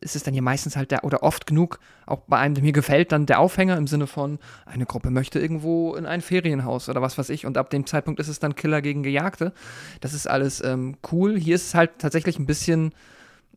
ist 0.00 0.16
es 0.16 0.24
dann 0.24 0.34
hier 0.34 0.42
meistens 0.42 0.76
halt 0.76 0.90
der, 0.90 1.04
oder 1.04 1.22
oft 1.22 1.46
genug, 1.46 1.78
auch 2.06 2.20
bei 2.26 2.38
einem, 2.38 2.54
der 2.54 2.64
mir 2.64 2.72
gefällt, 2.72 3.12
dann 3.12 3.26
der 3.26 3.38
Aufhänger 3.38 3.76
im 3.76 3.86
Sinne 3.86 4.06
von, 4.06 4.38
eine 4.66 4.84
Gruppe 4.84 5.10
möchte 5.10 5.38
irgendwo 5.38 5.94
in 5.94 6.06
ein 6.06 6.22
Ferienhaus 6.22 6.88
oder 6.88 7.02
was 7.02 7.18
weiß 7.18 7.30
ich 7.30 7.46
und 7.46 7.56
ab 7.56 7.70
dem 7.70 7.86
Zeitpunkt 7.86 8.20
ist 8.20 8.28
es 8.28 8.40
dann 8.40 8.56
Killer 8.56 8.82
gegen 8.82 9.02
Gejagte. 9.02 9.52
Das 10.00 10.12
ist 10.12 10.26
alles 10.26 10.62
ähm, 10.64 10.96
cool. 11.12 11.38
Hier 11.38 11.54
ist 11.54 11.68
es 11.68 11.74
halt 11.74 11.98
tatsächlich 11.98 12.38
ein 12.38 12.46
bisschen 12.46 12.92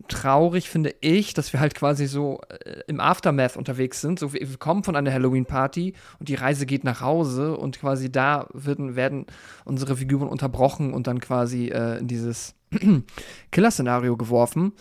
traurig, 0.07 0.69
finde 0.69 0.93
ich, 1.01 1.33
dass 1.33 1.51
wir 1.53 1.59
halt 1.59 1.75
quasi 1.75 2.05
so 2.05 2.41
äh, 2.49 2.81
im 2.87 2.99
Aftermath 2.99 3.57
unterwegs 3.57 4.01
sind. 4.01 4.19
So, 4.19 4.33
wir, 4.33 4.57
kommen 4.57 4.83
von 4.83 4.95
einer 4.95 5.11
Halloween-Party 5.11 5.93
und 6.19 6.29
die 6.29 6.35
Reise 6.35 6.65
geht 6.65 6.83
nach 6.83 7.01
Hause 7.01 7.57
und 7.57 7.79
quasi 7.79 8.11
da 8.11 8.47
werden, 8.53 8.95
werden 8.95 9.25
unsere 9.63 9.97
Figuren 9.97 10.27
unterbrochen 10.27 10.93
und 10.93 11.07
dann 11.07 11.19
quasi 11.19 11.67
äh, 11.67 11.97
in 11.99 12.07
dieses 12.07 12.55
Killer-Szenario 13.51 14.17
geworfen. 14.17 14.73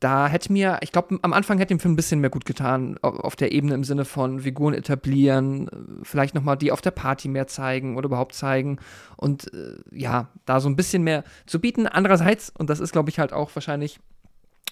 Da 0.00 0.26
hätte 0.26 0.52
mir, 0.52 0.80
ich 0.82 0.92
glaube, 0.92 1.18
am 1.22 1.32
Anfang 1.32 1.56
hätte 1.58 1.72
dem 1.72 1.80
Film 1.80 1.94
ein 1.94 1.96
bisschen 1.96 2.20
mehr 2.20 2.28
gut 2.28 2.44
getan, 2.44 2.98
auf 3.00 3.36
der 3.36 3.52
Ebene 3.52 3.74
im 3.74 3.84
Sinne 3.84 4.04
von 4.04 4.40
Figuren 4.40 4.74
etablieren, 4.74 5.70
vielleicht 6.02 6.34
nochmal 6.34 6.58
die 6.58 6.72
auf 6.72 6.82
der 6.82 6.90
Party 6.90 7.28
mehr 7.28 7.46
zeigen 7.46 7.96
oder 7.96 8.06
überhaupt 8.06 8.34
zeigen 8.34 8.78
und 9.16 9.50
äh, 9.54 9.76
ja, 9.90 10.28
da 10.44 10.60
so 10.60 10.68
ein 10.68 10.76
bisschen 10.76 11.04
mehr 11.04 11.24
zu 11.46 11.58
bieten. 11.58 11.86
Andererseits, 11.86 12.52
und 12.58 12.68
das 12.68 12.80
ist, 12.80 12.92
glaube 12.92 13.08
ich, 13.08 13.18
halt 13.18 13.32
auch 13.32 13.50
wahrscheinlich 13.54 13.98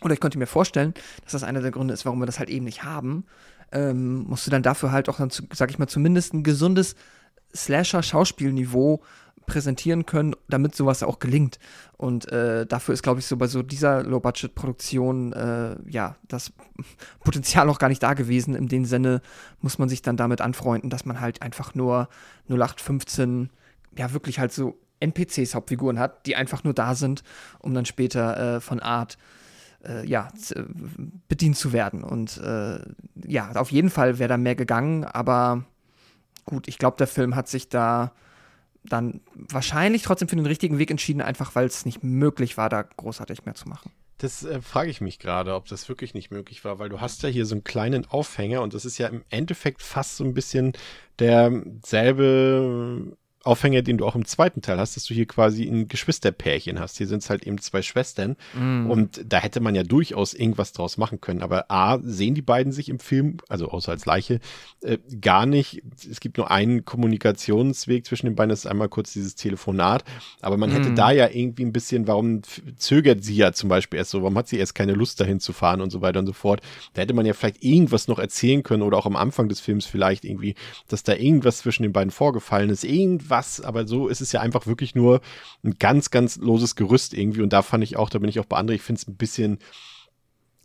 oder 0.04 0.14
ich 0.14 0.20
könnte 0.20 0.38
mir 0.38 0.46
vorstellen, 0.46 0.94
dass 1.22 1.32
das 1.32 1.42
einer 1.42 1.60
der 1.60 1.70
Gründe 1.70 1.94
ist, 1.94 2.04
warum 2.04 2.20
wir 2.20 2.26
das 2.26 2.38
halt 2.38 2.50
eben 2.50 2.64
nicht 2.64 2.84
haben. 2.84 3.24
Ähm, 3.72 4.24
musst 4.24 4.46
du 4.46 4.50
dann 4.50 4.62
dafür 4.62 4.92
halt 4.92 5.08
auch 5.08 5.16
dann, 5.16 5.30
sag 5.52 5.70
ich 5.70 5.78
mal, 5.78 5.86
zumindest 5.86 6.34
ein 6.34 6.42
gesundes 6.42 6.94
Slasher-Schauspielniveau 7.54 9.02
präsentieren 9.46 10.06
können, 10.06 10.34
damit 10.48 10.74
sowas 10.74 11.02
auch 11.02 11.18
gelingt. 11.18 11.58
Und 11.96 12.30
äh, 12.30 12.66
dafür 12.66 12.94
ist, 12.94 13.02
glaube 13.02 13.20
ich, 13.20 13.26
so 13.26 13.36
bei 13.36 13.46
so 13.46 13.62
dieser 13.62 14.02
Low-Budget-Produktion, 14.02 15.32
äh, 15.32 15.76
ja, 15.88 16.16
das 16.28 16.52
Potenzial 17.20 17.68
auch 17.68 17.78
gar 17.78 17.88
nicht 17.88 18.02
da 18.02 18.14
gewesen. 18.14 18.54
In 18.54 18.68
dem 18.68 18.84
Sinne 18.84 19.20
muss 19.60 19.78
man 19.78 19.88
sich 19.88 20.02
dann 20.02 20.16
damit 20.16 20.40
anfreunden, 20.40 20.90
dass 20.90 21.04
man 21.04 21.20
halt 21.20 21.42
einfach 21.42 21.74
nur 21.74 22.08
0815, 22.48 23.50
ja, 23.96 24.12
wirklich 24.12 24.38
halt 24.38 24.52
so 24.52 24.78
NPCs 25.00 25.54
Hauptfiguren 25.54 25.98
hat, 25.98 26.26
die 26.26 26.36
einfach 26.36 26.64
nur 26.64 26.74
da 26.74 26.94
sind, 26.94 27.22
um 27.58 27.74
dann 27.74 27.84
später 27.84 28.56
äh, 28.56 28.60
von 28.60 28.80
Art 28.80 29.18
äh, 29.84 30.06
ja, 30.06 30.28
bedient 31.28 31.56
zu 31.56 31.72
werden. 31.72 32.04
Und 32.04 32.38
äh, 32.38 32.80
ja, 33.26 33.52
auf 33.52 33.72
jeden 33.72 33.90
Fall 33.90 34.18
wäre 34.18 34.28
da 34.28 34.36
mehr 34.36 34.54
gegangen, 34.54 35.04
aber 35.04 35.64
gut, 36.44 36.68
ich 36.68 36.78
glaube, 36.78 36.96
der 36.96 37.06
Film 37.06 37.36
hat 37.36 37.48
sich 37.48 37.68
da 37.68 38.12
dann 38.84 39.20
wahrscheinlich 39.34 40.02
trotzdem 40.02 40.28
für 40.28 40.36
den 40.36 40.46
richtigen 40.46 40.78
Weg 40.78 40.90
entschieden, 40.90 41.22
einfach 41.22 41.54
weil 41.54 41.66
es 41.66 41.86
nicht 41.86 42.02
möglich 42.02 42.56
war, 42.56 42.68
da 42.68 42.82
großartig 42.82 43.44
mehr 43.44 43.54
zu 43.54 43.68
machen. 43.68 43.92
Das 44.18 44.44
äh, 44.44 44.60
frage 44.60 44.90
ich 44.90 45.00
mich 45.00 45.18
gerade, 45.18 45.54
ob 45.54 45.66
das 45.66 45.88
wirklich 45.88 46.14
nicht 46.14 46.30
möglich 46.30 46.64
war, 46.64 46.78
weil 46.78 46.88
du 46.88 47.00
hast 47.00 47.22
ja 47.22 47.28
hier 47.28 47.46
so 47.46 47.54
einen 47.54 47.64
kleinen 47.64 48.06
Aufhänger 48.06 48.62
und 48.62 48.74
das 48.74 48.84
ist 48.84 48.98
ja 48.98 49.08
im 49.08 49.24
Endeffekt 49.30 49.82
fast 49.82 50.16
so 50.16 50.24
ein 50.24 50.34
bisschen 50.34 50.72
derselbe 51.18 53.16
Aufhänger, 53.44 53.82
den 53.82 53.98
du 53.98 54.06
auch 54.06 54.14
im 54.14 54.24
zweiten 54.24 54.62
Teil 54.62 54.78
hast, 54.78 54.96
dass 54.96 55.04
du 55.04 55.14
hier 55.14 55.26
quasi 55.26 55.64
ein 55.64 55.88
Geschwisterpärchen 55.88 56.78
hast. 56.78 56.98
Hier 56.98 57.08
sind 57.08 57.22
es 57.22 57.30
halt 57.30 57.44
eben 57.44 57.58
zwei 57.58 57.82
Schwestern. 57.82 58.36
Mm. 58.54 58.90
Und 58.90 59.20
da 59.26 59.38
hätte 59.38 59.60
man 59.60 59.74
ja 59.74 59.82
durchaus 59.82 60.32
irgendwas 60.32 60.72
draus 60.72 60.96
machen 60.96 61.20
können. 61.20 61.42
Aber 61.42 61.70
A, 61.70 61.98
sehen 62.02 62.34
die 62.34 62.42
beiden 62.42 62.72
sich 62.72 62.88
im 62.88 63.00
Film, 63.00 63.38
also 63.48 63.68
außer 63.68 63.90
als 63.90 64.06
Leiche, 64.06 64.38
äh, 64.82 64.98
gar 65.20 65.46
nicht. 65.46 65.82
Es 66.08 66.20
gibt 66.20 66.36
nur 66.38 66.50
einen 66.50 66.84
Kommunikationsweg 66.84 68.06
zwischen 68.06 68.26
den 68.26 68.36
beiden, 68.36 68.50
das 68.50 68.60
ist 68.60 68.66
einmal 68.66 68.88
kurz 68.88 69.12
dieses 69.12 69.34
Telefonat. 69.34 70.04
Aber 70.40 70.56
man 70.56 70.70
mm. 70.70 70.74
hätte 70.74 70.94
da 70.94 71.10
ja 71.10 71.28
irgendwie 71.28 71.64
ein 71.64 71.72
bisschen, 71.72 72.06
warum 72.06 72.42
zögert 72.76 73.24
sie 73.24 73.34
ja 73.34 73.52
zum 73.52 73.68
Beispiel 73.68 73.98
erst 73.98 74.12
so, 74.12 74.22
warum 74.22 74.38
hat 74.38 74.46
sie 74.46 74.58
erst 74.58 74.76
keine 74.76 74.92
Lust 74.92 75.20
dahin 75.20 75.40
zu 75.40 75.52
fahren 75.52 75.80
und 75.80 75.90
so 75.90 76.00
weiter 76.00 76.20
und 76.20 76.26
so 76.26 76.32
fort. 76.32 76.60
Da 76.94 77.02
hätte 77.02 77.14
man 77.14 77.26
ja 77.26 77.32
vielleicht 77.32 77.64
irgendwas 77.64 78.06
noch 78.06 78.20
erzählen 78.20 78.62
können 78.62 78.82
oder 78.82 78.98
auch 78.98 79.06
am 79.06 79.16
Anfang 79.16 79.48
des 79.48 79.58
Films 79.58 79.84
vielleicht 79.84 80.24
irgendwie, 80.24 80.54
dass 80.86 81.02
da 81.02 81.14
irgendwas 81.14 81.58
zwischen 81.58 81.82
den 81.82 81.92
beiden 81.92 82.12
vorgefallen 82.12 82.70
ist. 82.70 82.84
Irgendwas 82.84 83.31
irgendwas, 83.32 83.60
aber 83.60 83.86
so 83.86 84.08
ist 84.08 84.20
es 84.20 84.32
ja 84.32 84.40
einfach 84.40 84.66
wirklich 84.66 84.94
nur 84.94 85.20
ein 85.64 85.76
ganz, 85.78 86.10
ganz 86.10 86.36
loses 86.36 86.76
Gerüst 86.76 87.14
irgendwie. 87.14 87.42
Und 87.42 87.52
da 87.52 87.62
fand 87.62 87.84
ich 87.84 87.96
auch, 87.96 88.10
da 88.10 88.18
bin 88.18 88.28
ich 88.28 88.38
auch 88.38 88.46
bei 88.46 88.58
André, 88.58 88.72
ich 88.72 88.82
finde 88.82 89.00
es 89.00 89.08
ein 89.08 89.16
bisschen 89.16 89.58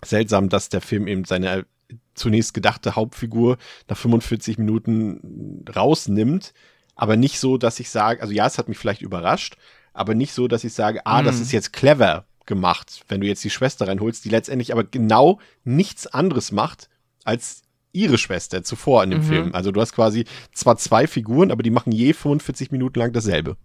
seltsam, 0.03 0.49
dass 0.49 0.69
der 0.69 0.82
Film 0.82 1.08
eben 1.08 1.25
seine 1.25 1.65
zunächst 2.13 2.53
gedachte 2.53 2.95
Hauptfigur 2.95 3.58
nach 3.88 3.97
45 3.97 4.58
Minuten 4.58 5.63
rausnimmt, 5.73 6.53
aber 6.95 7.15
nicht 7.15 7.39
so, 7.39 7.58
dass 7.58 7.80
ich 7.80 7.89
sage, 7.89 8.21
also 8.21 8.34
ja, 8.34 8.45
es 8.45 8.58
hat 8.58 8.67
mich 8.67 8.77
vielleicht 8.77 9.01
überrascht, 9.01 9.56
aber 9.93 10.13
nicht 10.13 10.34
so, 10.34 10.47
dass 10.47 10.63
ich 10.63 10.73
sage, 10.73 11.06
ah, 11.06 11.21
mhm. 11.21 11.25
das 11.25 11.39
ist 11.39 11.51
jetzt 11.51 11.73
clever 11.73 12.25
gemacht, 12.45 13.03
wenn 13.08 13.21
du 13.21 13.27
jetzt 13.27 13.43
die 13.43 13.49
Schwester 13.49 13.88
reinholst, 13.88 14.25
die 14.25 14.30
letztendlich 14.30 14.73
aber 14.73 14.84
genau 14.84 15.39
nichts 15.63 16.08
anderes 16.08 16.51
macht, 16.51 16.89
als 17.23 17.62
ihre 17.91 18.17
Schwester 18.17 18.63
zuvor 18.63 19.04
in 19.04 19.12
dem 19.12 19.21
mhm. 19.21 19.26
Film. 19.26 19.56
Also 19.56 19.71
du 19.71 19.82
hast 19.82 19.93
quasi 19.93 20.26
zwar 20.54 20.78
zwei 20.78 21.08
Figuren, 21.08 21.52
aber 21.52 21.63
die 21.63 21.71
machen 21.71 21.91
je 21.91 22.13
45 22.13 22.71
Minuten 22.71 23.00
lang 23.00 23.13
dasselbe. 23.13 23.58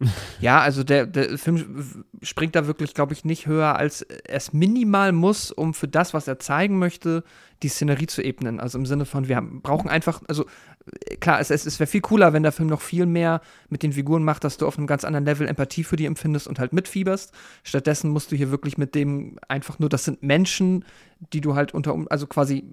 Ja, 0.40 0.60
also 0.60 0.82
der, 0.82 1.06
der 1.06 1.36
Film 1.36 2.04
springt 2.22 2.54
da 2.54 2.66
wirklich, 2.66 2.94
glaube 2.94 3.12
ich, 3.12 3.26
nicht 3.26 3.46
höher, 3.46 3.76
als 3.76 4.00
es 4.24 4.54
minimal 4.54 5.12
muss, 5.12 5.50
um 5.50 5.74
für 5.74 5.88
das, 5.88 6.14
was 6.14 6.26
er 6.26 6.38
zeigen 6.38 6.78
möchte, 6.78 7.22
die 7.62 7.68
Szenerie 7.68 8.06
zu 8.06 8.22
ebnen. 8.22 8.60
Also 8.60 8.78
im 8.78 8.86
Sinne 8.86 9.04
von, 9.04 9.28
wir 9.28 9.40
brauchen 9.40 9.90
einfach, 9.90 10.22
also 10.28 10.46
klar, 11.20 11.40
es, 11.40 11.50
es, 11.50 11.66
es 11.66 11.78
wäre 11.78 11.86
viel 11.86 12.00
cooler, 12.00 12.32
wenn 12.32 12.42
der 12.42 12.52
Film 12.52 12.68
noch 12.68 12.80
viel 12.80 13.06
mehr 13.06 13.40
mit 13.68 13.82
den 13.82 13.92
Figuren 13.92 14.24
macht, 14.24 14.44
dass 14.44 14.56
du 14.56 14.66
auf 14.66 14.78
einem 14.78 14.86
ganz 14.86 15.04
anderen 15.04 15.24
Level 15.24 15.46
Empathie 15.46 15.84
für 15.84 15.96
die 15.96 16.06
empfindest 16.06 16.48
und 16.48 16.58
halt 16.58 16.72
mitfieberst. 16.72 17.32
Stattdessen 17.62 18.10
musst 18.10 18.32
du 18.32 18.36
hier 18.36 18.50
wirklich 18.50 18.78
mit 18.78 18.94
dem 18.94 19.38
einfach 19.48 19.78
nur, 19.78 19.88
das 19.88 20.04
sind 20.04 20.22
Menschen, 20.22 20.84
die 21.32 21.42
du 21.42 21.54
halt 21.54 21.74
unter, 21.74 21.96
also 22.08 22.26
quasi 22.26 22.64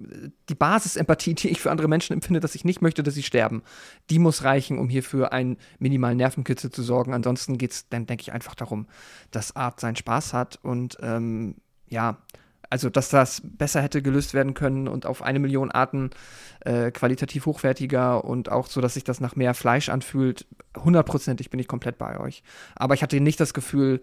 die 0.48 0.54
Basis-Empathie, 0.54 1.34
die 1.34 1.48
ich 1.48 1.60
für 1.60 1.70
andere 1.70 1.88
Menschen 1.88 2.14
empfinde, 2.14 2.40
dass 2.40 2.54
ich 2.54 2.64
nicht 2.64 2.80
möchte, 2.80 3.02
dass 3.02 3.14
sie 3.14 3.22
sterben, 3.22 3.62
die 4.08 4.18
muss 4.18 4.42
reichen, 4.42 4.78
um 4.78 4.88
hier 4.88 5.02
für 5.02 5.32
einen 5.32 5.58
minimalen 5.78 6.16
Nervenkitzel 6.16 6.70
zu 6.70 6.82
sorgen. 6.82 7.12
Ansonsten 7.12 7.58
geht 7.58 7.72
es 7.72 7.88
dann, 7.88 8.06
denke 8.06 8.22
ich, 8.22 8.32
einfach 8.32 8.54
darum, 8.54 8.86
dass 9.30 9.54
Art 9.54 9.80
seinen 9.80 9.96
Spaß 9.96 10.32
hat 10.32 10.58
und 10.62 10.96
ähm, 11.02 11.56
ja, 11.88 12.18
also 12.70 12.90
dass 12.90 13.08
das 13.08 13.42
besser 13.44 13.82
hätte 13.82 14.02
gelöst 14.02 14.34
werden 14.34 14.54
können 14.54 14.88
und 14.88 15.06
auf 15.06 15.22
eine 15.22 15.38
Million 15.38 15.70
Arten 15.70 16.10
äh, 16.60 16.90
qualitativ 16.90 17.46
hochwertiger 17.46 18.24
und 18.24 18.50
auch 18.50 18.66
so, 18.66 18.80
dass 18.80 18.94
sich 18.94 19.04
das 19.04 19.20
nach 19.20 19.36
mehr 19.36 19.54
Fleisch 19.54 19.88
anfühlt. 19.88 20.46
Hundertprozentig 20.76 21.50
bin 21.50 21.60
ich 21.60 21.68
komplett 21.68 21.98
bei 21.98 22.20
euch. 22.20 22.42
Aber 22.74 22.94
ich 22.94 23.02
hatte 23.02 23.20
nicht 23.20 23.40
das 23.40 23.54
Gefühl, 23.54 24.02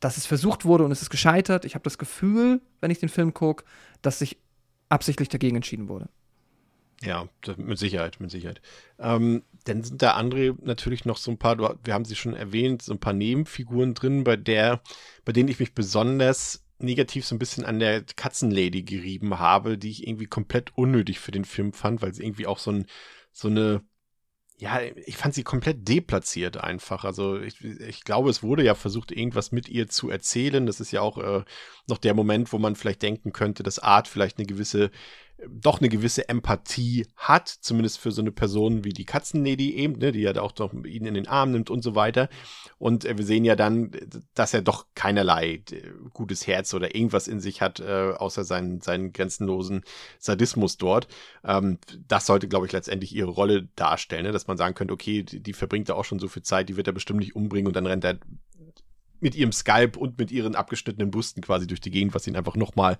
dass 0.00 0.16
es 0.16 0.26
versucht 0.26 0.64
wurde 0.64 0.84
und 0.84 0.92
es 0.92 1.02
ist 1.02 1.10
gescheitert. 1.10 1.64
Ich 1.64 1.74
habe 1.74 1.84
das 1.84 1.98
Gefühl, 1.98 2.60
wenn 2.80 2.90
ich 2.90 2.98
den 2.98 3.08
Film 3.08 3.32
gucke, 3.32 3.64
dass 4.02 4.18
sich 4.18 4.38
absichtlich 4.88 5.28
dagegen 5.28 5.56
entschieden 5.56 5.88
wurde. 5.88 6.08
Ja, 7.02 7.28
mit 7.56 7.78
Sicherheit, 7.78 8.20
mit 8.20 8.30
Sicherheit. 8.30 8.60
Ähm, 8.98 9.42
dann 9.64 9.82
sind 9.82 10.00
da 10.00 10.12
andere 10.12 10.56
natürlich 10.62 11.04
noch 11.04 11.16
so 11.16 11.30
ein 11.30 11.38
paar, 11.38 11.58
wir 11.58 11.94
haben 11.94 12.04
sie 12.04 12.16
schon 12.16 12.34
erwähnt, 12.34 12.82
so 12.82 12.92
ein 12.92 13.00
paar 13.00 13.12
Nebenfiguren 13.12 13.94
drin, 13.94 14.24
bei 14.24 14.36
der, 14.36 14.80
bei 15.24 15.32
denen 15.32 15.48
ich 15.48 15.58
mich 15.58 15.74
besonders 15.74 16.63
negativ 16.84 17.26
so 17.26 17.34
ein 17.34 17.38
bisschen 17.38 17.64
an 17.64 17.78
der 17.78 18.02
Katzenlady 18.02 18.82
gerieben 18.82 19.38
habe, 19.38 19.78
die 19.78 19.90
ich 19.90 20.06
irgendwie 20.06 20.26
komplett 20.26 20.76
unnötig 20.76 21.20
für 21.20 21.32
den 21.32 21.44
Film 21.44 21.72
fand, 21.72 22.02
weil 22.02 22.14
sie 22.14 22.22
irgendwie 22.22 22.46
auch 22.46 22.58
so, 22.58 22.70
ein, 22.72 22.86
so 23.32 23.48
eine, 23.48 23.82
ja, 24.56 24.80
ich 24.80 25.16
fand 25.16 25.34
sie 25.34 25.42
komplett 25.42 25.88
deplatziert 25.88 26.58
einfach. 26.58 27.04
Also 27.04 27.40
ich, 27.40 27.60
ich 27.62 28.04
glaube, 28.04 28.30
es 28.30 28.42
wurde 28.42 28.64
ja 28.64 28.74
versucht, 28.74 29.10
irgendwas 29.10 29.52
mit 29.52 29.68
ihr 29.68 29.88
zu 29.88 30.10
erzählen. 30.10 30.66
Das 30.66 30.80
ist 30.80 30.92
ja 30.92 31.00
auch 31.00 31.18
äh, 31.18 31.44
noch 31.88 31.98
der 31.98 32.14
Moment, 32.14 32.52
wo 32.52 32.58
man 32.58 32.76
vielleicht 32.76 33.02
denken 33.02 33.32
könnte, 33.32 33.62
dass 33.62 33.80
Art 33.80 34.06
vielleicht 34.08 34.38
eine 34.38 34.46
gewisse 34.46 34.90
doch 35.48 35.80
eine 35.80 35.88
gewisse 35.88 36.28
Empathie 36.28 37.06
hat, 37.16 37.48
zumindest 37.48 37.98
für 37.98 38.12
so 38.12 38.22
eine 38.22 38.30
Person 38.30 38.84
wie 38.84 38.92
die 38.92 39.04
Katzenlady 39.04 39.74
eben, 39.74 39.98
ne, 39.98 40.12
die 40.12 40.20
ja 40.20 40.40
auch 40.40 40.52
doch 40.52 40.72
ihn 40.72 41.06
in 41.06 41.14
den 41.14 41.28
Arm 41.28 41.50
nimmt 41.50 41.70
und 41.70 41.82
so 41.82 41.94
weiter. 41.94 42.28
Und 42.78 43.04
äh, 43.04 43.18
wir 43.18 43.24
sehen 43.24 43.44
ja 43.44 43.56
dann, 43.56 43.90
dass 44.34 44.54
er 44.54 44.62
doch 44.62 44.86
keinerlei 44.94 45.62
äh, 45.70 45.82
gutes 46.12 46.46
Herz 46.46 46.72
oder 46.74 46.94
irgendwas 46.94 47.28
in 47.28 47.40
sich 47.40 47.60
hat, 47.60 47.80
äh, 47.80 48.12
außer 48.16 48.44
seinen, 48.44 48.80
seinen 48.80 49.12
grenzenlosen 49.12 49.82
Sadismus 50.18 50.76
dort. 50.76 51.08
Ähm, 51.44 51.78
das 52.06 52.26
sollte, 52.26 52.48
glaube 52.48 52.66
ich, 52.66 52.72
letztendlich 52.72 53.14
ihre 53.14 53.30
Rolle 53.30 53.68
darstellen, 53.76 54.24
ne? 54.24 54.32
dass 54.32 54.46
man 54.46 54.56
sagen 54.56 54.74
könnte, 54.74 54.94
okay, 54.94 55.22
die, 55.22 55.40
die 55.40 55.52
verbringt 55.52 55.88
da 55.88 55.94
auch 55.94 56.04
schon 56.04 56.20
so 56.20 56.28
viel 56.28 56.42
Zeit, 56.42 56.68
die 56.68 56.76
wird 56.76 56.86
er 56.86 56.92
bestimmt 56.92 57.20
nicht 57.20 57.36
umbringen 57.36 57.66
und 57.66 57.76
dann 57.76 57.86
rennt 57.86 58.04
er 58.04 58.18
mit 59.20 59.34
ihrem 59.34 59.52
Skype 59.52 59.98
und 59.98 60.18
mit 60.18 60.30
ihren 60.30 60.54
abgeschnittenen 60.54 61.10
Busten 61.10 61.42
quasi 61.42 61.66
durch 61.66 61.80
die 61.80 61.90
Gegend, 61.90 62.14
was 62.14 62.26
ihn 62.26 62.36
einfach 62.36 62.56
nochmal 62.56 62.98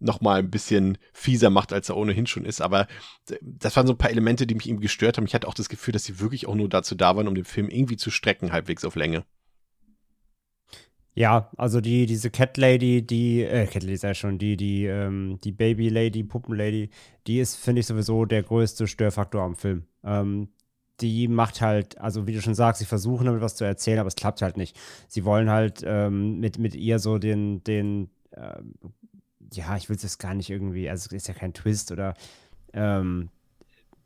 noch 0.00 0.20
mal 0.20 0.38
ein 0.38 0.50
bisschen 0.50 0.98
fieser 1.12 1.50
macht, 1.50 1.72
als 1.72 1.88
er 1.88 1.96
ohnehin 1.96 2.26
schon 2.26 2.44
ist. 2.44 2.60
Aber 2.60 2.86
das 3.40 3.76
waren 3.76 3.86
so 3.86 3.94
ein 3.94 3.98
paar 3.98 4.10
Elemente, 4.10 4.46
die 4.46 4.54
mich 4.54 4.68
irgendwie 4.68 4.84
gestört 4.84 5.16
haben. 5.16 5.26
Ich 5.26 5.34
hatte 5.34 5.48
auch 5.48 5.54
das 5.54 5.68
Gefühl, 5.68 5.92
dass 5.92 6.04
sie 6.04 6.20
wirklich 6.20 6.46
auch 6.46 6.54
nur 6.54 6.68
dazu 6.68 6.94
da 6.94 7.16
waren, 7.16 7.28
um 7.28 7.34
den 7.34 7.44
Film 7.44 7.68
irgendwie 7.68 7.96
zu 7.96 8.10
strecken, 8.10 8.52
halbwegs 8.52 8.84
auf 8.84 8.96
Länge. 8.96 9.24
Ja, 11.14 11.50
also 11.56 11.80
die, 11.80 12.06
diese 12.06 12.30
Cat 12.30 12.56
Lady, 12.58 13.04
die, 13.04 13.42
äh, 13.42 13.66
Cat 13.66 13.82
Lady 13.82 13.94
ist 13.94 14.04
ja 14.04 14.14
schon, 14.14 14.38
die, 14.38 14.56
die, 14.56 14.84
ähm, 14.84 15.40
die 15.42 15.50
Baby 15.50 15.88
Lady, 15.88 16.22
Puppen 16.22 16.54
Lady, 16.54 16.90
die 17.26 17.40
ist, 17.40 17.56
finde 17.56 17.80
ich, 17.80 17.86
sowieso 17.86 18.24
der 18.24 18.44
größte 18.44 18.86
Störfaktor 18.86 19.42
am 19.42 19.56
Film. 19.56 19.82
Ähm, 20.04 20.50
die 21.00 21.26
macht 21.26 21.60
halt, 21.60 21.98
also 21.98 22.28
wie 22.28 22.34
du 22.34 22.40
schon 22.40 22.54
sagst, 22.54 22.78
sie 22.78 22.84
versuchen 22.84 23.26
damit 23.26 23.40
was 23.40 23.56
zu 23.56 23.64
erzählen, 23.64 23.98
aber 23.98 24.06
es 24.06 24.14
klappt 24.14 24.42
halt 24.42 24.56
nicht. 24.56 24.78
Sie 25.08 25.24
wollen 25.24 25.50
halt 25.50 25.82
ähm, 25.84 26.38
mit, 26.38 26.58
mit 26.58 26.76
ihr 26.76 27.00
so 27.00 27.18
den, 27.18 27.64
den, 27.64 28.10
äh, 28.30 28.60
ja, 29.52 29.76
ich 29.76 29.88
will 29.88 29.96
es 29.96 30.02
jetzt 30.02 30.18
gar 30.18 30.34
nicht 30.34 30.50
irgendwie, 30.50 30.88
also 30.88 31.06
es 31.06 31.12
ist 31.12 31.28
ja 31.28 31.34
kein 31.34 31.54
Twist 31.54 31.92
oder 31.92 32.14
ähm, 32.72 33.30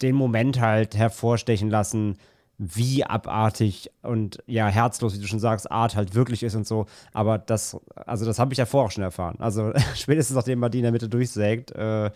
den 0.01 0.15
Moment 0.15 0.61
halt 0.61 0.97
hervorstechen 0.97 1.71
lassen, 1.71 2.19
wie 2.59 3.05
abartig 3.05 3.91
und 4.03 4.39
ja, 4.47 4.69
herzlos, 4.69 5.15
wie 5.15 5.21
du 5.21 5.27
schon 5.27 5.41
sagst, 5.41 5.71
Art 5.71 5.97
halt 5.97 6.15
wirklich 6.15 6.43
ist 6.43 6.55
und 6.55 6.67
so. 6.67 6.87
Aber 7.13 7.39
das, 7.39 7.77
also 8.07 8.25
das 8.25 8.39
habe 8.39 8.53
ich 8.53 8.59
ja 8.59 8.67
vorher 8.67 8.87
auch 8.87 8.93
schon 8.93 9.03
erfahren. 9.03 9.37
Also 9.39 9.73
spätestens 9.95 10.37
nachdem 10.37 10.61
man 10.61 10.71
die 10.71 10.79
in 10.79 10.85
der 10.85 10.93
Mitte 10.93 11.09
durchsägt, 11.09 11.73
äh, 11.73 12.11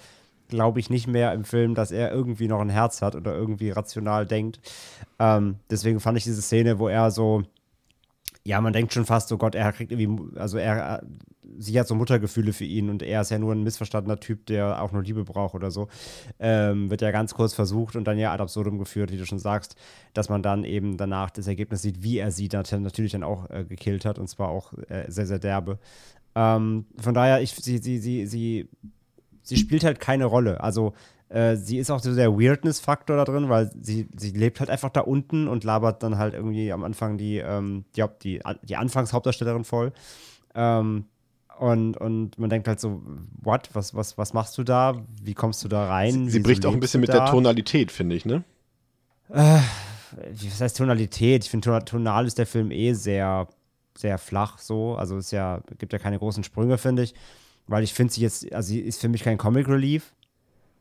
glaube 0.48 0.78
ich, 0.78 0.90
nicht 0.90 1.08
mehr 1.08 1.32
im 1.32 1.44
Film, 1.44 1.74
dass 1.74 1.90
er 1.90 2.12
irgendwie 2.12 2.46
noch 2.46 2.60
ein 2.60 2.68
Herz 2.68 3.02
hat 3.02 3.16
oder 3.16 3.34
irgendwie 3.34 3.70
rational 3.70 4.26
denkt. 4.26 4.60
Ähm, 5.18 5.56
deswegen 5.70 5.98
fand 5.98 6.18
ich 6.18 6.24
diese 6.24 6.42
Szene, 6.42 6.78
wo 6.78 6.88
er 6.88 7.10
so, 7.10 7.42
ja, 8.46 8.60
man 8.60 8.72
denkt 8.72 8.92
schon 8.92 9.04
fast, 9.04 9.28
so 9.28 9.38
Gott, 9.38 9.56
er 9.56 9.72
kriegt 9.72 9.90
irgendwie, 9.90 10.38
also 10.38 10.56
er, 10.56 11.02
sie 11.58 11.78
hat 11.80 11.88
so 11.88 11.96
Muttergefühle 11.96 12.52
für 12.52 12.64
ihn 12.64 12.90
und 12.90 13.02
er 13.02 13.22
ist 13.22 13.30
ja 13.32 13.40
nur 13.40 13.52
ein 13.52 13.64
missverstandener 13.64 14.20
Typ, 14.20 14.46
der 14.46 14.80
auch 14.80 14.92
nur 14.92 15.02
Liebe 15.02 15.24
braucht 15.24 15.56
oder 15.56 15.72
so. 15.72 15.88
Ähm, 16.38 16.88
wird 16.88 17.02
ja 17.02 17.10
ganz 17.10 17.34
kurz 17.34 17.54
versucht 17.54 17.96
und 17.96 18.04
dann 18.04 18.18
ja 18.18 18.32
ad 18.32 18.40
absurdum 18.40 18.78
geführt, 18.78 19.10
wie 19.10 19.16
du 19.16 19.26
schon 19.26 19.40
sagst, 19.40 19.74
dass 20.14 20.28
man 20.28 20.42
dann 20.42 20.62
eben 20.62 20.96
danach 20.96 21.30
das 21.30 21.48
Ergebnis 21.48 21.82
sieht, 21.82 22.04
wie 22.04 22.18
er 22.18 22.30
sie 22.30 22.48
dann 22.48 22.64
natürlich 22.82 23.12
dann 23.12 23.24
auch 23.24 23.50
äh, 23.50 23.64
gekillt 23.64 24.04
hat 24.04 24.20
und 24.20 24.28
zwar 24.28 24.48
auch 24.48 24.72
äh, 24.88 25.10
sehr, 25.10 25.26
sehr 25.26 25.40
derbe. 25.40 25.80
Ähm, 26.36 26.86
von 26.98 27.14
daher, 27.14 27.42
ich, 27.42 27.50
sie, 27.52 27.78
sie, 27.78 27.98
sie, 27.98 28.26
sie 28.26 28.68
sie 29.42 29.56
spielt 29.56 29.84
halt 29.84 30.00
keine 30.00 30.24
Rolle. 30.24 30.60
Also 30.60 30.92
äh, 31.28 31.56
sie 31.56 31.78
ist 31.78 31.90
auch 31.90 32.00
so 32.00 32.14
der 32.14 32.32
Weirdness-Faktor 32.38 33.16
da 33.16 33.24
drin, 33.24 33.48
weil 33.48 33.70
sie, 33.80 34.08
sie 34.16 34.30
lebt 34.30 34.60
halt 34.60 34.70
einfach 34.70 34.90
da 34.90 35.00
unten 35.00 35.48
und 35.48 35.64
labert 35.64 36.02
dann 36.02 36.18
halt 36.18 36.34
irgendwie 36.34 36.72
am 36.72 36.84
Anfang 36.84 37.18
die, 37.18 37.38
ähm, 37.38 37.84
die, 37.96 38.04
die, 38.22 38.40
die 38.62 38.76
Anfangshauptdarstellerin 38.76 39.64
voll. 39.64 39.92
Ähm, 40.54 41.06
und, 41.58 41.96
und 41.96 42.38
man 42.38 42.50
denkt 42.50 42.68
halt 42.68 42.80
so, 42.80 43.02
what, 43.42 43.70
was, 43.72 43.94
was, 43.94 44.18
was 44.18 44.34
machst 44.34 44.56
du 44.58 44.62
da? 44.62 45.02
Wie 45.22 45.34
kommst 45.34 45.64
du 45.64 45.68
da 45.68 45.88
rein? 45.88 46.26
Sie, 46.26 46.32
sie 46.32 46.40
bricht 46.40 46.64
auch 46.66 46.72
ein 46.72 46.80
bisschen 46.80 47.00
mit 47.00 47.08
da? 47.08 47.24
der 47.24 47.26
Tonalität, 47.26 47.90
finde 47.90 48.14
ich, 48.14 48.24
ne? 48.24 48.44
Äh, 49.30 49.58
was 50.30 50.60
heißt 50.60 50.76
Tonalität? 50.76 51.44
Ich 51.44 51.50
finde, 51.50 51.82
tonal 51.84 52.26
ist 52.26 52.38
der 52.38 52.46
Film 52.46 52.70
eh 52.70 52.92
sehr, 52.92 53.48
sehr 53.96 54.18
flach 54.18 54.58
so. 54.58 54.94
Also 54.94 55.16
es 55.16 55.30
ja, 55.30 55.62
gibt 55.78 55.92
ja 55.92 55.98
keine 55.98 56.18
großen 56.18 56.44
Sprünge, 56.44 56.78
finde 56.78 57.02
ich 57.02 57.14
weil 57.66 57.82
ich 57.84 57.92
finde 57.92 58.12
sie 58.12 58.22
jetzt, 58.22 58.52
also 58.52 58.68
sie 58.68 58.80
ist 58.80 59.00
für 59.00 59.08
mich 59.08 59.22
kein 59.22 59.38
Comic 59.38 59.68
Relief. 59.68 60.14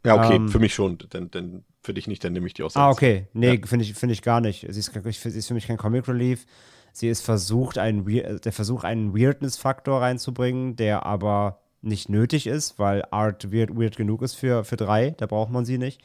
Ja, 0.06 0.24
okay, 0.24 0.36
ähm, 0.36 0.50
für 0.50 0.60
mich 0.60 0.74
schon, 0.74 0.98
denn, 1.14 1.32
denn 1.32 1.64
für 1.82 1.94
dich 1.94 2.08
nicht, 2.08 2.24
dann 2.24 2.34
nehme 2.34 2.48
ich 2.48 2.54
die 2.54 2.64
aus. 2.64 2.76
Ah, 2.76 2.90
okay, 2.90 3.28
nee, 3.34 3.56
ja. 3.56 3.66
finde 3.66 3.86
ich, 3.86 3.94
find 3.94 4.12
ich 4.12 4.22
gar 4.22 4.42
nicht. 4.42 4.66
Sie 4.70 4.80
ist, 4.80 4.92
sie 4.94 5.30
ist 5.40 5.48
für 5.48 5.54
mich 5.54 5.68
kein 5.68 5.78
Comic 5.78 6.08
Relief. 6.08 6.46
Sie 6.92 7.10
ist 7.10 7.22
versucht, 7.22 7.78
einen, 7.78 8.06
der 8.06 8.52
Versuch, 8.54 8.86
einen 8.86 9.14
Weirdness-Faktor 9.14 10.02
reinzubringen, 10.02 10.78
der 10.78 11.06
aber 11.06 11.60
nicht 11.82 12.10
nötig 12.10 12.48
ist, 12.48 12.80
weil 12.80 13.04
Art 13.12 13.52
weird, 13.52 13.78
weird 13.78 13.98
genug 13.98 14.22
ist 14.22 14.36
für, 14.36 14.64
für 14.64 14.78
drei, 14.78 15.12
da 15.12 15.28
braucht 15.28 15.52
man 15.52 15.66
sie 15.66 15.78
nicht. 15.78 16.02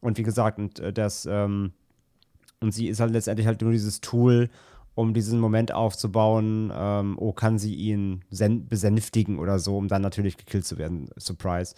Und 0.00 0.18
wie 0.18 0.22
gesagt, 0.22 0.58
und 0.58 0.80
äh, 0.80 0.92
das, 0.92 1.26
ähm, 1.26 1.72
und 2.60 2.72
sie 2.72 2.88
ist 2.88 3.00
halt 3.00 3.12
letztendlich 3.12 3.46
halt 3.46 3.62
nur 3.62 3.72
dieses 3.72 4.00
Tool, 4.00 4.50
um 4.94 5.14
diesen 5.14 5.40
Moment 5.40 5.72
aufzubauen, 5.72 6.72
ähm, 6.74 7.16
oh, 7.18 7.32
kann 7.32 7.58
sie 7.58 7.74
ihn 7.74 8.22
besänftigen 8.30 9.38
oder 9.38 9.58
so, 9.58 9.76
um 9.76 9.88
dann 9.88 10.02
natürlich 10.02 10.36
gekillt 10.36 10.66
zu 10.66 10.78
werden. 10.78 11.10
Surprise. 11.16 11.74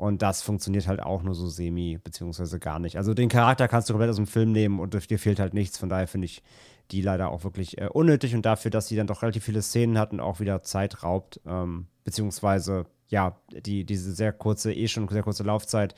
Und 0.00 0.22
das 0.22 0.40
funktioniert 0.40 0.86
halt 0.88 1.02
auch 1.02 1.22
nur 1.22 1.34
so 1.34 1.46
semi, 1.46 1.98
beziehungsweise 2.02 2.58
gar 2.58 2.78
nicht. 2.78 2.96
Also 2.96 3.12
den 3.12 3.28
Charakter 3.28 3.68
kannst 3.68 3.86
du 3.86 3.92
komplett 3.92 4.08
aus 4.08 4.16
dem 4.16 4.26
Film 4.26 4.50
nehmen 4.50 4.80
und 4.80 4.94
dir 5.10 5.18
fehlt 5.18 5.38
halt 5.38 5.52
nichts. 5.52 5.76
Von 5.76 5.90
daher 5.90 6.08
finde 6.08 6.24
ich 6.24 6.42
die 6.90 7.02
leider 7.02 7.30
auch 7.30 7.44
wirklich 7.44 7.76
äh, 7.76 7.86
unnötig 7.92 8.34
und 8.34 8.46
dafür, 8.46 8.70
dass 8.70 8.88
sie 8.88 8.96
dann 8.96 9.06
doch 9.06 9.20
relativ 9.20 9.44
viele 9.44 9.60
Szenen 9.60 9.98
hat 9.98 10.12
und 10.12 10.20
auch 10.20 10.40
wieder 10.40 10.62
Zeit 10.62 11.02
raubt, 11.02 11.42
ähm, 11.46 11.86
beziehungsweise 12.02 12.86
ja, 13.08 13.36
die, 13.50 13.84
diese 13.84 14.12
sehr 14.12 14.32
kurze, 14.32 14.72
eh 14.72 14.88
schon 14.88 15.06
sehr 15.06 15.22
kurze 15.22 15.42
Laufzeit 15.42 15.94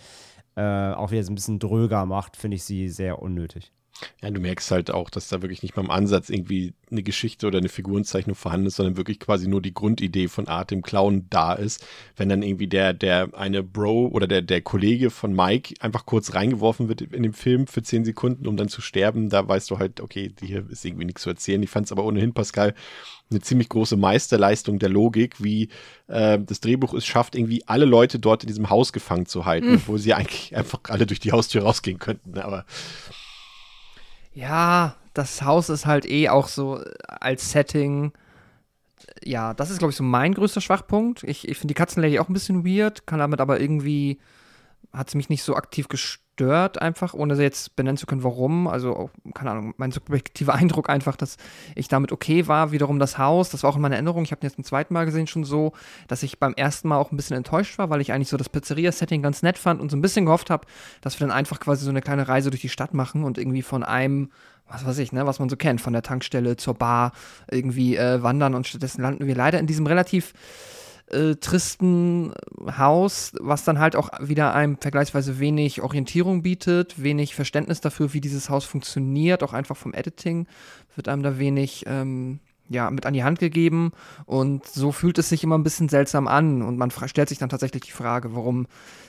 äh, 0.56 0.62
auch 0.62 1.12
wieder 1.12 1.22
so 1.22 1.30
ein 1.30 1.36
bisschen 1.36 1.60
dröger 1.60 2.04
macht, 2.04 2.36
finde 2.36 2.56
ich 2.56 2.64
sie 2.64 2.88
sehr 2.88 3.22
unnötig. 3.22 3.70
Ja, 4.20 4.30
du 4.30 4.40
merkst 4.40 4.70
halt 4.70 4.90
auch, 4.90 5.10
dass 5.10 5.28
da 5.28 5.42
wirklich 5.42 5.62
nicht 5.62 5.76
mal 5.76 5.82
im 5.82 5.90
Ansatz 5.90 6.28
irgendwie 6.28 6.74
eine 6.90 7.02
Geschichte 7.02 7.46
oder 7.46 7.58
eine 7.58 7.68
Figurenzeichnung 7.68 8.34
vorhanden 8.34 8.66
ist, 8.66 8.76
sondern 8.76 8.96
wirklich 8.96 9.20
quasi 9.20 9.48
nur 9.48 9.62
die 9.62 9.74
Grundidee 9.74 10.28
von 10.28 10.48
Art 10.48 10.70
dem 10.70 10.82
Clown 10.82 11.26
da 11.30 11.52
ist. 11.52 11.84
Wenn 12.16 12.28
dann 12.28 12.42
irgendwie 12.42 12.66
der, 12.66 12.94
der 12.94 13.30
eine 13.34 13.62
Bro 13.62 14.08
oder 14.08 14.26
der, 14.26 14.42
der 14.42 14.60
Kollege 14.60 15.10
von 15.10 15.34
Mike 15.34 15.74
einfach 15.80 16.06
kurz 16.06 16.34
reingeworfen 16.34 16.88
wird 16.88 17.00
in 17.02 17.22
dem 17.22 17.34
Film 17.34 17.66
für 17.66 17.82
zehn 17.82 18.04
Sekunden, 18.04 18.46
um 18.46 18.56
dann 18.56 18.68
zu 18.68 18.80
sterben, 18.80 19.28
da 19.28 19.46
weißt 19.46 19.70
du 19.70 19.78
halt, 19.78 20.00
okay, 20.00 20.32
hier 20.40 20.68
ist 20.70 20.84
irgendwie 20.84 21.04
nichts 21.04 21.22
zu 21.22 21.30
erzählen. 21.30 21.62
Ich 21.62 21.70
fand 21.70 21.86
es 21.86 21.92
aber 21.92 22.04
ohnehin, 22.04 22.34
Pascal, 22.34 22.74
eine 23.30 23.40
ziemlich 23.40 23.68
große 23.68 23.96
Meisterleistung 23.96 24.78
der 24.78 24.90
Logik, 24.90 25.42
wie 25.42 25.68
äh, 26.08 26.38
das 26.38 26.60
Drehbuch 26.60 26.92
es 26.94 27.06
schafft, 27.06 27.34
irgendwie 27.34 27.66
alle 27.66 27.84
Leute 27.84 28.18
dort 28.18 28.42
in 28.42 28.48
diesem 28.48 28.68
Haus 28.68 28.92
gefangen 28.92 29.26
zu 29.26 29.46
halten, 29.46 29.68
mhm. 29.68 29.74
obwohl 29.76 29.98
sie 29.98 30.14
eigentlich 30.14 30.54
einfach 30.56 30.80
alle 30.88 31.06
durch 31.06 31.20
die 31.20 31.32
Haustür 31.32 31.62
rausgehen 31.62 31.98
könnten. 31.98 32.38
Aber 32.38 32.64
ja, 34.34 34.96
das 35.14 35.42
Haus 35.42 35.68
ist 35.68 35.86
halt 35.86 36.06
eh 36.06 36.28
auch 36.28 36.48
so 36.48 36.80
äh, 36.80 36.92
als 37.06 37.50
Setting. 37.50 38.12
Ja, 39.24 39.54
das 39.54 39.70
ist, 39.70 39.78
glaube 39.78 39.90
ich, 39.90 39.96
so 39.96 40.04
mein 40.04 40.34
größter 40.34 40.60
Schwachpunkt. 40.60 41.22
Ich, 41.24 41.48
ich 41.48 41.58
finde 41.58 41.74
die 41.74 41.78
Katzenlady 41.78 42.18
auch 42.18 42.28
ein 42.28 42.34
bisschen 42.34 42.64
weird, 42.66 43.06
kann 43.06 43.18
damit 43.18 43.40
aber 43.40 43.60
irgendwie, 43.60 44.20
hat 44.92 45.10
sie 45.10 45.16
mich 45.16 45.28
nicht 45.28 45.42
so 45.42 45.56
aktiv 45.56 45.88
gestört 45.88 46.21
stört 46.32 46.80
einfach, 46.80 47.14
ohne 47.14 47.34
jetzt 47.34 47.76
benennen 47.76 47.96
zu 47.96 48.06
können, 48.06 48.24
warum. 48.24 48.66
Also, 48.66 49.10
keine 49.34 49.50
Ahnung, 49.50 49.74
mein 49.76 49.92
subjektiver 49.92 50.54
Eindruck 50.54 50.88
einfach, 50.88 51.16
dass 51.16 51.36
ich 51.74 51.88
damit 51.88 52.12
okay 52.12 52.48
war. 52.48 52.72
Wiederum 52.72 52.98
das 52.98 53.18
Haus, 53.18 53.50
das 53.50 53.62
war 53.62 53.70
auch 53.70 53.76
in 53.76 53.82
meiner 53.82 53.96
Erinnerung. 53.96 54.24
Ich 54.24 54.32
habe 54.32 54.40
jetzt 54.42 54.58
ein 54.58 54.64
zweites 54.64 54.90
Mal 54.90 55.04
gesehen 55.04 55.26
schon 55.26 55.44
so, 55.44 55.72
dass 56.08 56.22
ich 56.22 56.38
beim 56.38 56.54
ersten 56.54 56.88
Mal 56.88 56.98
auch 56.98 57.12
ein 57.12 57.16
bisschen 57.16 57.36
enttäuscht 57.36 57.78
war, 57.78 57.90
weil 57.90 58.00
ich 58.00 58.12
eigentlich 58.12 58.28
so 58.28 58.36
das 58.36 58.48
Pizzeria-Setting 58.48 59.22
ganz 59.22 59.42
nett 59.42 59.58
fand 59.58 59.80
und 59.80 59.90
so 59.90 59.96
ein 59.96 60.02
bisschen 60.02 60.24
gehofft 60.24 60.50
habe, 60.50 60.66
dass 61.00 61.18
wir 61.18 61.26
dann 61.26 61.36
einfach 61.36 61.60
quasi 61.60 61.84
so 61.84 61.90
eine 61.90 62.00
kleine 62.00 62.28
Reise 62.28 62.50
durch 62.50 62.62
die 62.62 62.68
Stadt 62.68 62.94
machen 62.94 63.24
und 63.24 63.38
irgendwie 63.38 63.62
von 63.62 63.82
einem 63.82 64.30
was 64.68 64.86
weiß 64.86 64.98
ich, 64.98 65.12
ne, 65.12 65.26
was 65.26 65.38
man 65.38 65.50
so 65.50 65.56
kennt, 65.56 65.82
von 65.82 65.92
der 65.92 66.02
Tankstelle 66.02 66.56
zur 66.56 66.72
Bar 66.72 67.12
irgendwie 67.50 67.96
äh, 67.96 68.22
wandern 68.22 68.54
und 68.54 68.66
stattdessen 68.66 69.02
landen 69.02 69.26
wir 69.26 69.34
leider 69.34 69.58
in 69.58 69.66
diesem 69.66 69.86
relativ 69.86 70.32
äh, 71.10 71.36
tristen 71.36 72.32
Haus, 72.78 73.32
was 73.40 73.64
dann 73.64 73.78
halt 73.78 73.96
auch 73.96 74.10
wieder 74.20 74.54
einem 74.54 74.76
vergleichsweise 74.78 75.38
wenig 75.38 75.82
Orientierung 75.82 76.42
bietet, 76.42 77.02
wenig 77.02 77.34
Verständnis 77.34 77.80
dafür, 77.80 78.12
wie 78.12 78.20
dieses 78.20 78.50
Haus 78.50 78.64
funktioniert, 78.64 79.42
auch 79.42 79.52
einfach 79.52 79.76
vom 79.76 79.94
Editing 79.94 80.46
wird 80.96 81.08
einem 81.08 81.22
da 81.22 81.38
wenig 81.38 81.84
ähm, 81.86 82.40
ja, 82.68 82.90
mit 82.90 83.06
an 83.06 83.12
die 83.12 83.24
Hand 83.24 83.38
gegeben 83.38 83.92
und 84.24 84.66
so 84.66 84.92
fühlt 84.92 85.18
es 85.18 85.28
sich 85.28 85.44
immer 85.44 85.58
ein 85.58 85.62
bisschen 85.62 85.88
seltsam 85.88 86.26
an 86.26 86.62
und 86.62 86.78
man 86.78 86.90
stellt 86.90 87.28
sich 87.28 87.38
dann 87.38 87.48
tatsächlich 87.48 87.82
die 87.82 87.90
Frage, 87.90 88.34
warum 88.34 88.66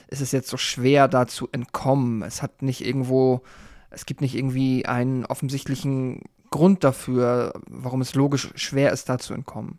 ist 0.08 0.20
es 0.20 0.32
jetzt 0.32 0.48
so 0.48 0.56
schwer, 0.56 1.08
da 1.08 1.26
zu 1.26 1.48
entkommen? 1.52 2.22
Es 2.22 2.42
hat 2.42 2.62
nicht 2.62 2.84
irgendwo, 2.84 3.42
es 3.90 4.06
gibt 4.06 4.20
nicht 4.20 4.34
irgendwie 4.34 4.86
einen 4.86 5.24
offensichtlichen 5.24 6.22
Grund 6.50 6.84
dafür, 6.84 7.54
warum 7.68 8.00
es 8.00 8.14
logisch 8.14 8.50
schwer 8.54 8.92
ist, 8.92 9.08
da 9.08 9.18
zu 9.18 9.34
entkommen. 9.34 9.78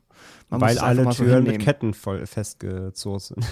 Man 0.50 0.62
Weil 0.62 0.78
alle 0.80 1.10
Türen 1.10 1.46
so 1.46 1.52
mit 1.52 1.62
Ketten 1.62 1.94
voll 1.94 2.26
festgezurrt 2.26 3.22
sind. 3.22 3.46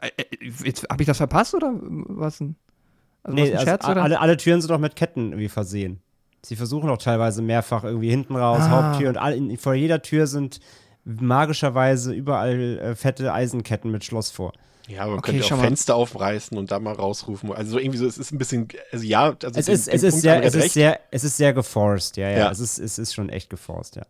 Äh, 0.00 0.10
äh, 0.16 0.72
habe 0.90 1.02
ich 1.02 1.06
das 1.06 1.18
verpasst 1.18 1.54
oder 1.54 1.72
was? 1.80 2.40
Also 2.40 3.36
nee, 3.36 3.52
also 3.52 3.64
Scherz, 3.64 3.84
alle, 3.84 4.18
alle 4.18 4.36
Türen 4.36 4.60
sind 4.60 4.70
doch 4.70 4.80
mit 4.80 4.96
Ketten 4.96 5.30
irgendwie 5.30 5.48
versehen. 5.48 6.00
Sie 6.44 6.56
versuchen 6.56 6.90
auch 6.90 6.98
teilweise 6.98 7.40
mehrfach 7.40 7.84
irgendwie 7.84 8.10
hinten 8.10 8.34
raus, 8.34 8.62
ah. 8.62 8.70
Haupttür 8.70 9.10
und 9.10 9.16
all, 9.16 9.34
in, 9.34 9.56
vor 9.58 9.74
jeder 9.74 10.02
Tür 10.02 10.26
sind 10.26 10.58
magischerweise 11.04 12.12
überall 12.12 12.78
äh, 12.78 12.94
fette 12.96 13.32
Eisenketten 13.32 13.92
mit 13.92 14.04
Schloss 14.04 14.30
vor. 14.30 14.52
Ja, 14.88 15.06
man 15.06 15.18
okay, 15.18 15.38
könnte 15.38 15.54
auch 15.54 15.60
Fenster 15.60 15.94
aufreißen 15.94 16.58
und 16.58 16.72
da 16.72 16.80
mal 16.80 16.94
rausrufen. 16.94 17.52
Also 17.52 17.78
irgendwie 17.78 17.98
so, 17.98 18.06
es 18.06 18.18
ist 18.18 18.32
ein 18.32 18.38
bisschen, 18.38 18.68
also 18.90 19.04
ja, 19.04 19.36
also 19.40 19.58
es 19.58 19.68
ist, 19.68 19.88
es 19.88 20.02
ist 20.02 20.20
sehr, 20.20 20.42
es 20.42 20.54
ist 20.56 20.72
sehr, 20.72 20.98
es 21.12 21.22
ist 21.22 21.36
sehr 21.36 21.52
geforst, 21.52 22.16
ja, 22.16 22.28
ja, 22.28 22.38
ja. 22.38 22.50
Es 22.50 22.58
ist, 22.58 22.78
es 22.78 22.98
ist 22.98 23.14
schon 23.14 23.28
echt 23.28 23.48
geforst, 23.48 23.94
ja. 23.94 24.02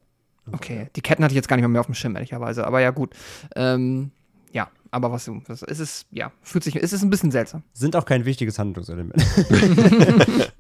Okay, 0.51 0.89
die 0.97 1.03
Ketten 1.03 1.23
hatte 1.23 1.33
ich 1.33 1.37
jetzt 1.37 1.49
gar 1.49 1.57
nicht 1.57 1.67
mehr 1.67 1.81
auf 1.81 1.87
dem 1.87 1.95
Schirm, 1.95 2.17
ehrlicherweise. 2.17 2.67
Aber 2.67 2.81
ja, 2.81 2.91
gut. 2.91 3.15
Ähm, 3.55 4.11
ja, 4.53 4.71
aber 4.91 5.13
was, 5.13 5.31
was 5.47 5.63
es 5.63 5.79
ist, 5.79 6.07
ja, 6.11 6.33
fühlt 6.43 6.65
sich, 6.65 6.77
es 6.77 6.93
ist 6.93 7.03
ein 7.03 7.11
bisschen 7.11 7.31
seltsam. 7.31 7.63
Sind 7.73 7.97
auch 7.97 8.05
kein 8.05 8.25
wichtiges 8.25 8.59
Handlungselement. 8.59 9.15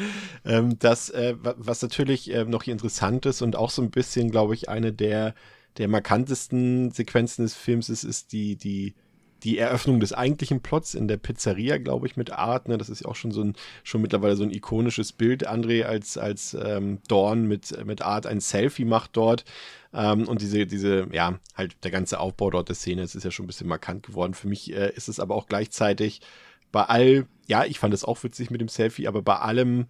ähm, 0.44 0.78
das, 0.78 1.10
äh, 1.10 1.36
was 1.40 1.82
natürlich 1.82 2.32
äh, 2.32 2.44
noch 2.44 2.62
hier 2.62 2.72
interessant 2.72 3.26
ist 3.26 3.42
und 3.42 3.56
auch 3.56 3.70
so 3.70 3.82
ein 3.82 3.90
bisschen, 3.90 4.30
glaube 4.30 4.54
ich, 4.54 4.68
eine 4.68 4.92
der, 4.92 5.34
der 5.78 5.88
markantesten 5.88 6.90
Sequenzen 6.90 7.44
des 7.44 7.54
Films 7.54 7.88
ist, 7.88 8.04
ist 8.04 8.32
die, 8.32 8.56
die, 8.56 8.94
die 9.42 9.58
Eröffnung 9.58 10.00
des 10.00 10.12
eigentlichen 10.12 10.60
Plots 10.60 10.94
in 10.94 11.08
der 11.08 11.16
Pizzeria, 11.16 11.78
glaube 11.78 12.06
ich, 12.06 12.16
mit 12.16 12.32
Art. 12.32 12.68
Ne? 12.68 12.78
Das 12.78 12.88
ist 12.88 13.02
ja 13.02 13.08
auch 13.08 13.16
schon 13.16 13.32
so 13.32 13.42
ein, 13.42 13.54
schon 13.82 14.02
mittlerweile 14.02 14.36
so 14.36 14.42
ein 14.42 14.50
ikonisches 14.50 15.12
Bild, 15.12 15.48
André, 15.48 15.84
als, 15.84 16.18
als 16.18 16.54
ähm, 16.54 17.00
Dorn 17.08 17.46
mit, 17.46 17.84
mit 17.86 18.02
Art 18.02 18.26
ein 18.26 18.40
Selfie 18.40 18.84
macht 18.84 19.16
dort. 19.16 19.44
Ähm, 19.92 20.28
und 20.28 20.40
diese, 20.40 20.66
diese, 20.66 21.08
ja, 21.12 21.38
halt 21.54 21.82
der 21.84 21.90
ganze 21.90 22.20
Aufbau 22.20 22.50
dort 22.50 22.68
der 22.68 22.76
Szene, 22.76 23.02
es 23.02 23.14
ist 23.14 23.24
ja 23.24 23.30
schon 23.30 23.44
ein 23.44 23.48
bisschen 23.48 23.68
markant 23.68 24.06
geworden. 24.06 24.34
Für 24.34 24.48
mich 24.48 24.72
äh, 24.72 24.92
ist 24.94 25.08
es 25.08 25.20
aber 25.20 25.34
auch 25.34 25.46
gleichzeitig 25.46 26.20
bei 26.72 26.84
all, 26.84 27.26
ja, 27.46 27.64
ich 27.64 27.78
fand 27.78 27.94
es 27.94 28.04
auch 28.04 28.22
witzig 28.22 28.50
mit 28.50 28.60
dem 28.60 28.68
Selfie, 28.68 29.08
aber 29.08 29.22
bei 29.22 29.36
allem, 29.36 29.86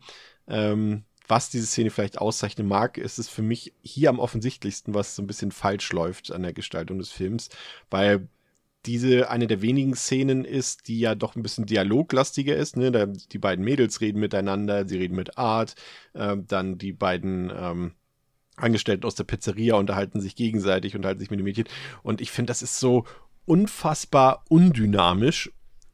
ähm, 0.48 1.04
was 1.28 1.50
diese 1.50 1.66
Szene 1.66 1.90
vielleicht 1.90 2.18
auszeichnen 2.18 2.66
mag, 2.66 2.98
ist 2.98 3.18
es 3.18 3.28
für 3.28 3.42
mich 3.42 3.72
hier 3.82 4.08
am 4.08 4.18
offensichtlichsten, 4.18 4.94
was 4.94 5.14
so 5.14 5.22
ein 5.22 5.26
bisschen 5.26 5.52
falsch 5.52 5.92
läuft 5.92 6.32
an 6.32 6.42
der 6.42 6.52
Gestaltung 6.52 6.98
des 6.98 7.10
Films, 7.10 7.50
weil 7.88 8.28
diese 8.86 9.30
eine 9.30 9.46
der 9.46 9.62
wenigen 9.62 9.94
Szenen 9.94 10.44
ist, 10.44 10.88
die 10.88 11.00
ja 11.00 11.14
doch 11.14 11.36
ein 11.36 11.42
bisschen 11.42 11.66
dialoglastiger 11.66 12.56
ist. 12.56 12.76
Ne? 12.76 12.90
Da, 12.90 13.06
die 13.06 13.38
beiden 13.38 13.64
Mädels 13.64 14.00
reden 14.00 14.20
miteinander, 14.20 14.88
sie 14.88 14.96
reden 14.96 15.16
mit 15.16 15.36
Art, 15.36 15.74
äh, 16.14 16.36
dann 16.46 16.78
die 16.78 16.92
beiden 16.92 17.52
ähm, 17.54 17.92
Angestellten 18.56 19.06
aus 19.06 19.14
der 19.14 19.24
Pizzeria 19.24 19.74
unterhalten 19.74 20.20
sich 20.20 20.36
gegenseitig, 20.36 20.94
unterhalten 20.96 21.20
sich 21.20 21.30
mit 21.30 21.40
den 21.40 21.44
Mädchen. 21.44 21.68
Und 22.02 22.20
ich 22.20 22.30
finde, 22.30 22.50
das 22.50 22.62
ist 22.62 22.78
so 22.78 23.04
unfassbar 23.46 24.44
undynamisch, 24.48 25.50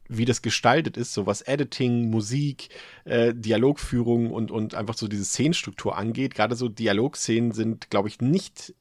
wie 0.09 0.25
das 0.25 0.41
gestaltet 0.41 0.95
ist, 0.95 1.13
so 1.13 1.25
was 1.25 1.41
Editing, 1.41 2.09
Musik, 2.09 2.69
äh, 3.03 3.33
Dialogführung 3.33 4.31
und, 4.31 4.51
und 4.51 4.75
einfach 4.75 4.95
so 4.95 5.07
diese 5.07 5.25
Szenenstruktur 5.25 5.97
angeht. 5.97 6.35
Gerade 6.35 6.55
so 6.55 6.69
Dialogszenen 6.69 7.51
sind, 7.51 7.89
glaube 7.89 8.07
ich, 8.07 8.21
nicht 8.21 8.73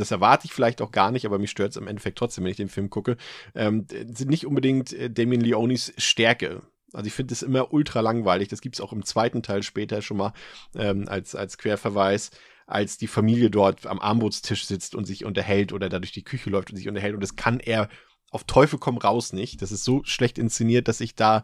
das 0.00 0.10
erwarte 0.10 0.46
ich 0.46 0.52
vielleicht 0.52 0.82
auch 0.82 0.92
gar 0.92 1.10
nicht, 1.10 1.26
aber 1.26 1.38
mich 1.38 1.50
stört 1.50 1.70
es 1.70 1.76
im 1.76 1.86
Endeffekt 1.86 2.18
trotzdem, 2.18 2.44
wenn 2.44 2.50
ich 2.50 2.56
den 2.56 2.68
Film 2.68 2.90
gucke, 2.90 3.16
ähm, 3.54 3.86
sind 3.88 4.30
nicht 4.30 4.46
unbedingt 4.46 4.92
äh, 4.92 5.10
Damien 5.10 5.40
Leonis 5.40 5.92
Stärke. 5.98 6.62
Also 6.92 7.08
ich 7.08 7.12
finde 7.12 7.34
es 7.34 7.42
immer 7.42 7.72
ultra 7.72 8.00
langweilig. 8.00 8.48
Das 8.48 8.60
gibt 8.60 8.76
es 8.76 8.80
auch 8.80 8.92
im 8.92 9.04
zweiten 9.04 9.42
Teil 9.42 9.62
später 9.62 10.00
schon 10.00 10.16
mal 10.16 10.32
ähm, 10.76 11.08
als, 11.08 11.34
als 11.34 11.58
Querverweis, 11.58 12.30
als 12.66 12.96
die 12.96 13.08
Familie 13.08 13.50
dort 13.50 13.86
am 13.86 14.00
Armutstisch 14.00 14.64
sitzt 14.64 14.94
und 14.94 15.04
sich 15.04 15.24
unterhält 15.24 15.72
oder 15.72 15.88
da 15.88 15.98
durch 15.98 16.12
die 16.12 16.22
Küche 16.22 16.50
läuft 16.50 16.70
und 16.70 16.76
sich 16.76 16.88
unterhält. 16.88 17.14
Und 17.14 17.22
das 17.22 17.36
kann 17.36 17.60
er 17.60 17.88
auf 18.30 18.44
Teufel 18.44 18.78
komm 18.78 18.98
raus 18.98 19.32
nicht. 19.32 19.62
Das 19.62 19.72
ist 19.72 19.84
so 19.84 20.02
schlecht 20.04 20.38
inszeniert, 20.38 20.88
dass 20.88 21.00
ich 21.00 21.14
da 21.14 21.42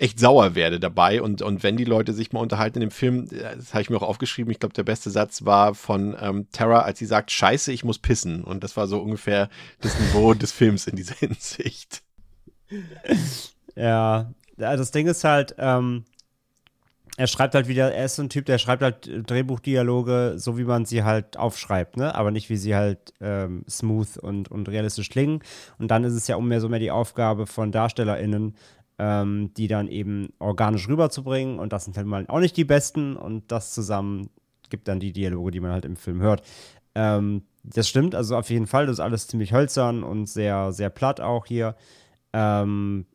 echt 0.00 0.18
sauer 0.18 0.54
werde 0.54 0.80
dabei. 0.80 1.22
Und, 1.22 1.42
und 1.42 1.62
wenn 1.62 1.76
die 1.76 1.84
Leute 1.84 2.12
sich 2.12 2.32
mal 2.32 2.40
unterhalten 2.40 2.78
in 2.78 2.88
dem 2.88 2.90
Film, 2.90 3.28
äh, 3.30 3.56
das 3.56 3.72
habe 3.72 3.82
ich 3.82 3.90
mir 3.90 3.96
auch 3.96 4.02
aufgeschrieben, 4.02 4.50
ich 4.50 4.60
glaube, 4.60 4.74
der 4.74 4.84
beste 4.84 5.10
Satz 5.10 5.44
war 5.44 5.74
von 5.74 6.16
ähm, 6.20 6.46
Tara, 6.52 6.80
als 6.80 6.98
sie 6.98 7.06
sagt, 7.06 7.30
scheiße, 7.30 7.72
ich 7.72 7.84
muss 7.84 7.98
pissen. 7.98 8.44
Und 8.44 8.64
das 8.64 8.76
war 8.76 8.86
so 8.86 9.00
ungefähr 9.00 9.48
das 9.80 9.98
Niveau 9.98 10.34
des 10.34 10.52
Films 10.52 10.86
in 10.86 10.96
dieser 10.96 11.14
Hinsicht. 11.18 12.02
Ja, 13.74 14.32
das 14.56 14.90
Ding 14.90 15.06
ist 15.06 15.24
halt, 15.24 15.54
ähm, 15.58 16.04
er 17.18 17.26
schreibt 17.26 17.54
halt 17.54 17.66
wieder, 17.66 17.92
er 17.92 18.04
ist 18.04 18.16
so 18.16 18.22
ein 18.22 18.28
Typ, 18.28 18.44
der 18.44 18.58
schreibt 18.58 18.82
halt 18.82 19.08
Drehbuchdialoge, 19.26 20.34
so 20.36 20.58
wie 20.58 20.64
man 20.64 20.84
sie 20.84 21.02
halt 21.02 21.38
aufschreibt, 21.38 21.96
ne? 21.96 22.14
Aber 22.14 22.30
nicht 22.30 22.50
wie 22.50 22.58
sie 22.58 22.74
halt 22.76 23.14
ähm, 23.20 23.64
smooth 23.68 24.18
und, 24.18 24.50
und 24.50 24.68
realistisch 24.68 25.08
klingen. 25.08 25.40
Und 25.78 25.90
dann 25.90 26.04
ist 26.04 26.12
es 26.12 26.28
ja 26.28 26.36
umso 26.36 26.68
mehr 26.68 26.78
die 26.78 26.90
Aufgabe 26.90 27.46
von 27.46 27.72
DarstellerInnen, 27.72 28.54
ähm, 28.98 29.52
die 29.56 29.68
dann 29.68 29.88
eben 29.88 30.32
organisch 30.38 30.88
rüberzubringen. 30.88 31.58
Und 31.58 31.72
das 31.72 31.84
sind 31.84 31.96
halt 31.96 32.06
mal 32.06 32.24
auch 32.28 32.40
nicht 32.40 32.56
die 32.56 32.64
besten. 32.64 33.16
Und 33.16 33.50
das 33.52 33.74
zusammen 33.74 34.30
gibt 34.70 34.88
dann 34.88 35.00
die 35.00 35.12
Dialoge, 35.12 35.50
die 35.50 35.60
man 35.60 35.72
halt 35.72 35.84
im 35.84 35.96
Film 35.96 36.20
hört. 36.20 36.42
Ähm, 36.94 37.42
das 37.62 37.88
stimmt, 37.88 38.14
also 38.14 38.36
auf 38.36 38.48
jeden 38.50 38.66
Fall. 38.66 38.86
Das 38.86 38.94
ist 38.94 39.00
alles 39.00 39.26
ziemlich 39.28 39.52
hölzern 39.52 40.02
und 40.02 40.26
sehr, 40.26 40.72
sehr 40.72 40.90
platt 40.90 41.20
auch 41.20 41.46
hier. 41.46 41.76
Ähm, 42.32 43.06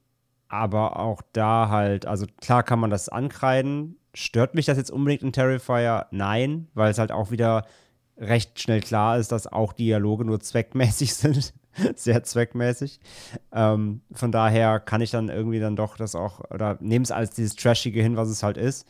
aber 0.50 1.00
auch 1.00 1.22
da 1.32 1.70
halt, 1.70 2.06
also 2.06 2.26
klar 2.42 2.64
kann 2.64 2.80
man 2.80 2.90
das 2.90 3.10
ankreiden. 3.10 3.98
Stört 4.14 4.54
mich 4.54 4.66
das 4.66 4.78
jetzt 4.78 4.92
unbedingt 4.92 5.24
in 5.24 5.32
Terrifier? 5.32 6.08
Nein, 6.12 6.68
weil 6.74 6.92
es 6.92 7.00
halt 7.00 7.12
auch 7.12 7.32
wieder 7.32 7.66
recht 8.18 8.60
schnell 8.60 8.82
klar 8.82 9.18
ist, 9.18 9.32
dass 9.32 9.48
auch 9.48 9.74
Dialoge 9.74 10.26
nur 10.26 10.42
zweckmäßig 10.42 11.14
sind. 11.16 11.54
sehr 11.96 12.24
zweckmäßig. 12.24 13.00
Ähm, 13.52 14.02
von 14.12 14.32
daher 14.32 14.80
kann 14.80 15.02
ich 15.02 15.12
dann 15.12 15.30
irgendwie 15.30 15.60
dann 15.60 15.76
doch 15.76 15.98
das 15.98 16.16
auch, 16.16 16.42
oder 16.52 16.78
nehme 16.82 17.04
es 17.04 17.12
als 17.12 17.32
dieses 17.32 17.56
Trashige 17.56 18.02
hin, 18.02 18.18
was 18.18 18.30
es 18.30 18.44
halt 18.44 18.58
ist. 18.58 18.88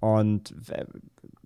Und 0.00 0.54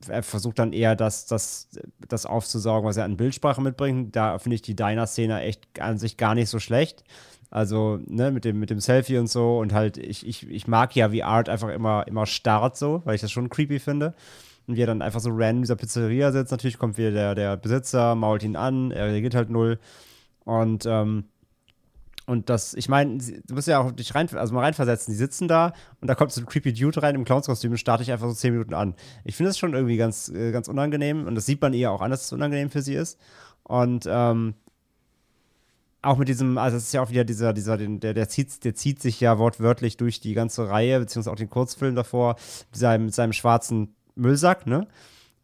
er 0.09 0.23
versucht 0.23 0.59
dann 0.59 0.73
eher 0.73 0.97
das, 0.97 1.27
das, 1.27 1.69
das 2.09 2.27
aufzusaugen, 2.27 2.89
was 2.89 2.97
er 2.97 3.05
an 3.05 3.17
Bildsprache 3.17 3.63
mitbringt. 3.63 4.15
Da 4.17 4.39
finde 4.39 4.57
ich 4.57 4.63
die 4.63 4.77
Diner-Szene 4.77 5.41
echt 5.41 5.81
an 5.81 5.99
sich 5.99 6.17
gar 6.17 6.35
nicht 6.35 6.49
so 6.49 6.59
schlecht. 6.59 7.05
Also, 7.51 7.99
ne, 8.07 8.31
mit 8.31 8.45
dem, 8.45 8.59
mit 8.59 8.71
dem 8.71 8.81
Selfie 8.81 9.19
und 9.19 9.29
so. 9.29 9.59
Und 9.59 9.73
halt, 9.73 9.99
ich, 9.99 10.27
ich, 10.27 10.49
ich 10.49 10.67
mag 10.67 10.97
ja, 10.97 11.13
wie 11.13 11.23
Art 11.23 11.49
einfach 11.49 11.69
immer, 11.69 12.07
immer 12.07 12.27
starrt 12.27 12.77
so, 12.77 13.03
weil 13.05 13.15
ich 13.15 13.21
das 13.21 13.31
schon 13.31 13.51
creepy 13.51 13.79
finde. 13.79 14.15
Und 14.67 14.77
wie 14.77 14.83
er 14.83 14.87
dann 14.87 15.03
einfach 15.03 15.21
so 15.21 15.31
random 15.31 15.57
in 15.57 15.63
dieser 15.63 15.77
Pizzeria 15.77 16.33
sitzt. 16.33 16.53
Natürlich 16.53 16.79
kommt 16.79 16.99
wieder 16.99 17.11
der, 17.11 17.35
der 17.35 17.57
Besitzer, 17.57 18.15
mault 18.15 18.43
ihn 18.43 18.57
an, 18.57 18.91
er 18.91 19.07
reagiert 19.07 19.35
halt 19.35 19.51
null. 19.51 19.79
Und, 20.45 20.87
ähm, 20.87 21.25
und 22.27 22.49
das, 22.49 22.75
ich 22.75 22.89
meine, 22.89 23.19
du 23.19 23.55
musst 23.55 23.69
ja 23.69 23.81
auch 23.81 23.91
dich 23.93 24.15
rein, 24.15 24.29
also 24.35 24.55
mal 24.55 24.61
reinversetzen. 24.61 25.13
Die 25.13 25.19
sitzen 25.19 25.49
da 25.49 25.73
und 26.01 26.09
da 26.09 26.15
kommt 26.15 26.33
so 26.33 26.41
ein 26.41 26.47
creepy 26.47 26.73
Dude 26.73 27.03
rein 27.03 27.15
im 27.15 27.25
Clownskostüm 27.25 27.73
und 27.73 27.79
starte 27.79 28.03
ich 28.03 28.13
einfach 28.13 28.29
so 28.29 28.35
zehn 28.35 28.53
Minuten 28.53 28.75
an. 28.75 28.95
Ich 29.25 29.37
finde 29.37 29.51
das 29.51 29.59
schon 29.59 29.75
irgendwie 29.75 29.97
ganz, 29.97 30.29
äh, 30.29 30.53
ganz 30.53 30.69
unangenehm 30.69 31.27
und 31.27 31.35
das 31.35 31.47
sieht 31.47 31.61
man 31.61 31.75
ihr 31.75 31.91
auch 31.91 32.01
an, 32.01 32.11
dass 32.11 32.25
es 32.27 32.33
unangenehm 32.33 32.71
für 32.71 32.83
sie 32.83 32.95
ist. 32.95 33.19
Und 33.65 34.07
ähm, 34.09 34.55
auch 36.03 36.17
mit 36.17 36.29
diesem, 36.29 36.59
also 36.59 36.77
es 36.77 36.85
ist 36.85 36.93
ja 36.93 37.03
auch 37.03 37.11
wieder 37.11 37.25
dieser, 37.25 37.53
dieser, 37.53 37.77
der, 37.77 38.15
der 38.15 38.29
zieht, 38.29 38.65
der 38.65 38.75
zieht 38.75 39.01
sich 39.01 39.21
ja 39.21 39.39
wortwörtlich 39.39 39.97
durch 39.97 40.21
die 40.21 40.35
ganze 40.35 40.69
Reihe, 40.69 40.99
beziehungsweise 40.99 41.33
auch 41.33 41.39
den 41.39 41.51
Kurzfilm 41.51 41.95
davor, 41.95 42.37
mit 42.71 42.79
seinem, 42.79 43.05
mit 43.07 43.15
seinem 43.15 43.33
schwarzen 43.33 43.95
Müllsack, 44.17 44.67
ne? 44.67 44.89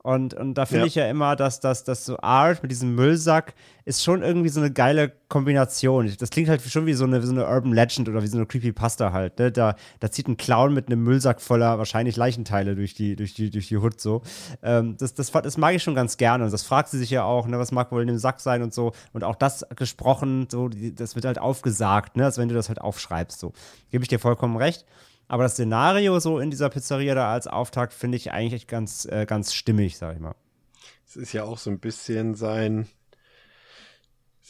Und, 0.08 0.32
und 0.32 0.54
da 0.54 0.64
finde 0.64 0.84
ja. 0.84 0.86
ich 0.86 0.94
ja 0.94 1.10
immer, 1.10 1.36
dass, 1.36 1.60
dass, 1.60 1.84
dass 1.84 2.06
so 2.06 2.16
Art 2.20 2.62
mit 2.62 2.72
diesem 2.72 2.94
Müllsack 2.94 3.52
ist 3.84 4.02
schon 4.02 4.22
irgendwie 4.22 4.48
so 4.48 4.58
eine 4.58 4.70
geile 4.70 5.12
Kombination. 5.28 6.10
Das 6.18 6.30
klingt 6.30 6.48
halt 6.48 6.62
schon 6.62 6.86
wie 6.86 6.94
so 6.94 7.04
eine, 7.04 7.20
so 7.20 7.30
eine 7.30 7.46
Urban 7.46 7.74
Legend 7.74 8.08
oder 8.08 8.22
wie 8.22 8.26
so 8.26 8.38
eine 8.38 8.46
Creepypasta 8.46 9.12
halt. 9.12 9.38
Ne? 9.38 9.52
Da, 9.52 9.76
da 10.00 10.10
zieht 10.10 10.26
ein 10.26 10.38
Clown 10.38 10.72
mit 10.72 10.86
einem 10.86 11.04
Müllsack 11.04 11.42
voller 11.42 11.76
wahrscheinlich 11.76 12.16
Leichenteile 12.16 12.74
durch 12.74 12.94
die, 12.94 13.16
durch 13.16 13.34
die, 13.34 13.50
durch 13.50 13.68
die 13.68 13.76
Hood 13.76 14.00
so. 14.00 14.22
Ähm, 14.62 14.96
das, 14.96 15.12
das, 15.12 15.30
das 15.30 15.58
mag 15.58 15.74
ich 15.74 15.82
schon 15.82 15.94
ganz 15.94 16.16
gerne. 16.16 16.44
Und 16.44 16.54
das 16.54 16.62
fragt 16.62 16.88
sie 16.88 16.98
sich 16.98 17.10
ja 17.10 17.24
auch, 17.24 17.46
ne? 17.46 17.58
was 17.58 17.70
mag 17.70 17.92
wohl 17.92 18.00
in 18.00 18.08
dem 18.08 18.16
Sack 18.18 18.40
sein 18.40 18.62
und 18.62 18.72
so. 18.72 18.92
Und 19.12 19.24
auch 19.24 19.36
das 19.36 19.66
gesprochen, 19.76 20.48
so, 20.50 20.70
das 20.70 21.16
wird 21.16 21.26
halt 21.26 21.38
aufgesagt, 21.38 22.16
ne? 22.16 22.24
als 22.24 22.38
wenn 22.38 22.48
du 22.48 22.54
das 22.54 22.68
halt 22.68 22.80
aufschreibst. 22.80 23.38
So. 23.38 23.52
Gebe 23.90 24.04
ich 24.04 24.08
dir 24.08 24.18
vollkommen 24.18 24.56
recht. 24.56 24.86
Aber 25.28 25.42
das 25.42 25.52
Szenario 25.52 26.18
so 26.20 26.38
in 26.38 26.50
dieser 26.50 26.70
Pizzeria 26.70 27.14
da 27.14 27.32
als 27.32 27.46
Auftakt 27.46 27.92
finde 27.92 28.16
ich 28.16 28.32
eigentlich 28.32 28.66
ganz, 28.66 29.04
äh, 29.04 29.26
ganz 29.26 29.52
stimmig, 29.52 29.98
sag 29.98 30.14
ich 30.14 30.20
mal. 30.20 30.34
Es 31.06 31.16
ist 31.16 31.32
ja 31.32 31.44
auch 31.44 31.58
so 31.58 31.70
ein 31.70 31.78
bisschen 31.78 32.34
sein. 32.34 32.88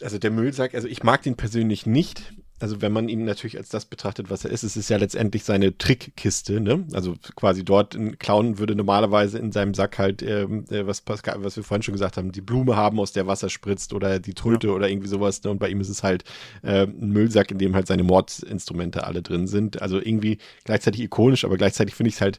Also 0.01 0.19
der 0.19 0.31
Müllsack, 0.31 0.75
also 0.75 0.87
ich 0.87 1.03
mag 1.03 1.23
den 1.23 1.37
persönlich 1.37 1.85
nicht 1.85 2.33
also 2.61 2.83
wenn 2.83 2.93
man 2.93 3.09
ihn 3.09 3.25
natürlich 3.25 3.57
als 3.57 3.69
das 3.69 3.85
betrachtet, 3.85 4.31
was 4.31 4.45
er 4.45 4.51
ist, 4.51 4.63
es 4.63 4.77
ist 4.77 4.91
ja 4.91 4.97
letztendlich 4.97 5.45
seine 5.45 5.77
Trickkiste, 5.77 6.61
ne? 6.61 6.87
Also 6.93 7.15
quasi 7.37 7.65
dort 7.65 7.95
ein 7.95 8.19
Clown 8.19 8.59
würde 8.59 8.75
normalerweise 8.75 9.39
in 9.39 9.53
seinem 9.53 9.75
Sack 9.75 9.99
halt, 9.99 10.23
ähm, 10.23 10.65
äh, 10.71 10.87
was 10.87 11.01
Pascal, 11.01 11.45
was 11.45 11.57
wir 11.57 11.65
vorhin 11.65 11.83
schon 11.83 11.95
gesagt 11.95 12.17
haben, 12.17 12.33
die 12.33 12.41
Blume 12.41 12.77
haben, 12.77 12.99
aus 12.99 13.13
der 13.13 13.27
Wasser 13.27 13.49
spritzt 13.49 13.93
oder 13.93 14.19
die 14.19 14.35
Tröte 14.35 14.69
ja. 14.69 14.73
oder 14.73 14.89
irgendwie 14.89 15.09
sowas, 15.09 15.43
ne? 15.45 15.51
Und 15.51 15.59
bei 15.59 15.69
ihm 15.69 15.81
ist 15.81 15.89
es 15.89 16.03
halt 16.03 16.25
äh, 16.63 16.83
ein 16.83 17.11
Müllsack, 17.11 17.51
in 17.51 17.59
dem 17.59 17.75
halt 17.75 17.87
seine 17.87 18.03
Mordinstrumente 18.03 19.05
alle 19.05 19.23
drin 19.23 19.47
sind. 19.47 19.81
Also 19.81 20.01
irgendwie 20.01 20.39
gleichzeitig 20.65 21.03
ikonisch, 21.03 21.45
aber 21.45 21.57
gleichzeitig 21.57 21.95
finde 21.95 22.09
ich 22.09 22.17
es 22.17 22.21
halt 22.21 22.39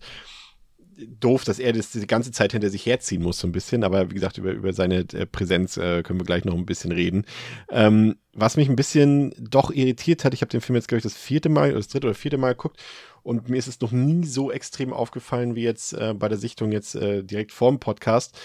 doof, 1.19 1.43
dass 1.43 1.59
er 1.59 1.73
das 1.73 1.91
die 1.91 2.05
ganze 2.07 2.31
Zeit 2.31 2.51
hinter 2.51 2.69
sich 2.69 2.85
herziehen 2.85 3.21
muss, 3.21 3.39
so 3.39 3.47
ein 3.47 3.51
bisschen. 3.51 3.83
Aber 3.83 4.09
wie 4.09 4.13
gesagt, 4.13 4.38
über, 4.38 4.51
über 4.51 4.73
seine 4.73 4.99
äh, 5.13 5.25
Präsenz 5.25 5.77
äh, 5.77 6.03
können 6.03 6.19
wir 6.19 6.25
gleich 6.25 6.45
noch 6.45 6.55
ein 6.55 6.65
bisschen 6.65 6.91
reden. 6.91 7.25
Ähm, 7.69 8.17
was 8.33 8.57
mich 8.57 8.69
ein 8.69 8.75
bisschen 8.75 9.33
doch 9.38 9.71
irritiert 9.71 10.23
hat, 10.23 10.33
ich 10.33 10.41
habe 10.41 10.49
den 10.49 10.62
Film 10.62 10.75
jetzt, 10.75 10.88
glaube 10.88 10.99
ich, 10.99 11.03
das 11.03 11.15
vierte 11.17 11.49
Mal, 11.49 11.69
oder 11.69 11.79
das 11.79 11.88
dritte 11.88 12.07
oder 12.07 12.15
vierte 12.15 12.38
Mal 12.38 12.53
geguckt. 12.53 12.81
Und 13.23 13.49
mir 13.49 13.57
ist 13.57 13.67
es 13.67 13.81
noch 13.81 13.91
nie 13.91 14.25
so 14.25 14.51
extrem 14.51 14.93
aufgefallen 14.93 15.55
wie 15.55 15.63
jetzt 15.63 15.93
äh, 15.93 16.13
bei 16.13 16.29
der 16.29 16.38
Sichtung 16.38 16.71
jetzt 16.71 16.95
äh, 16.95 17.23
direkt 17.23 17.51
vor 17.51 17.69
dem 17.69 17.79
Podcast, 17.79 18.39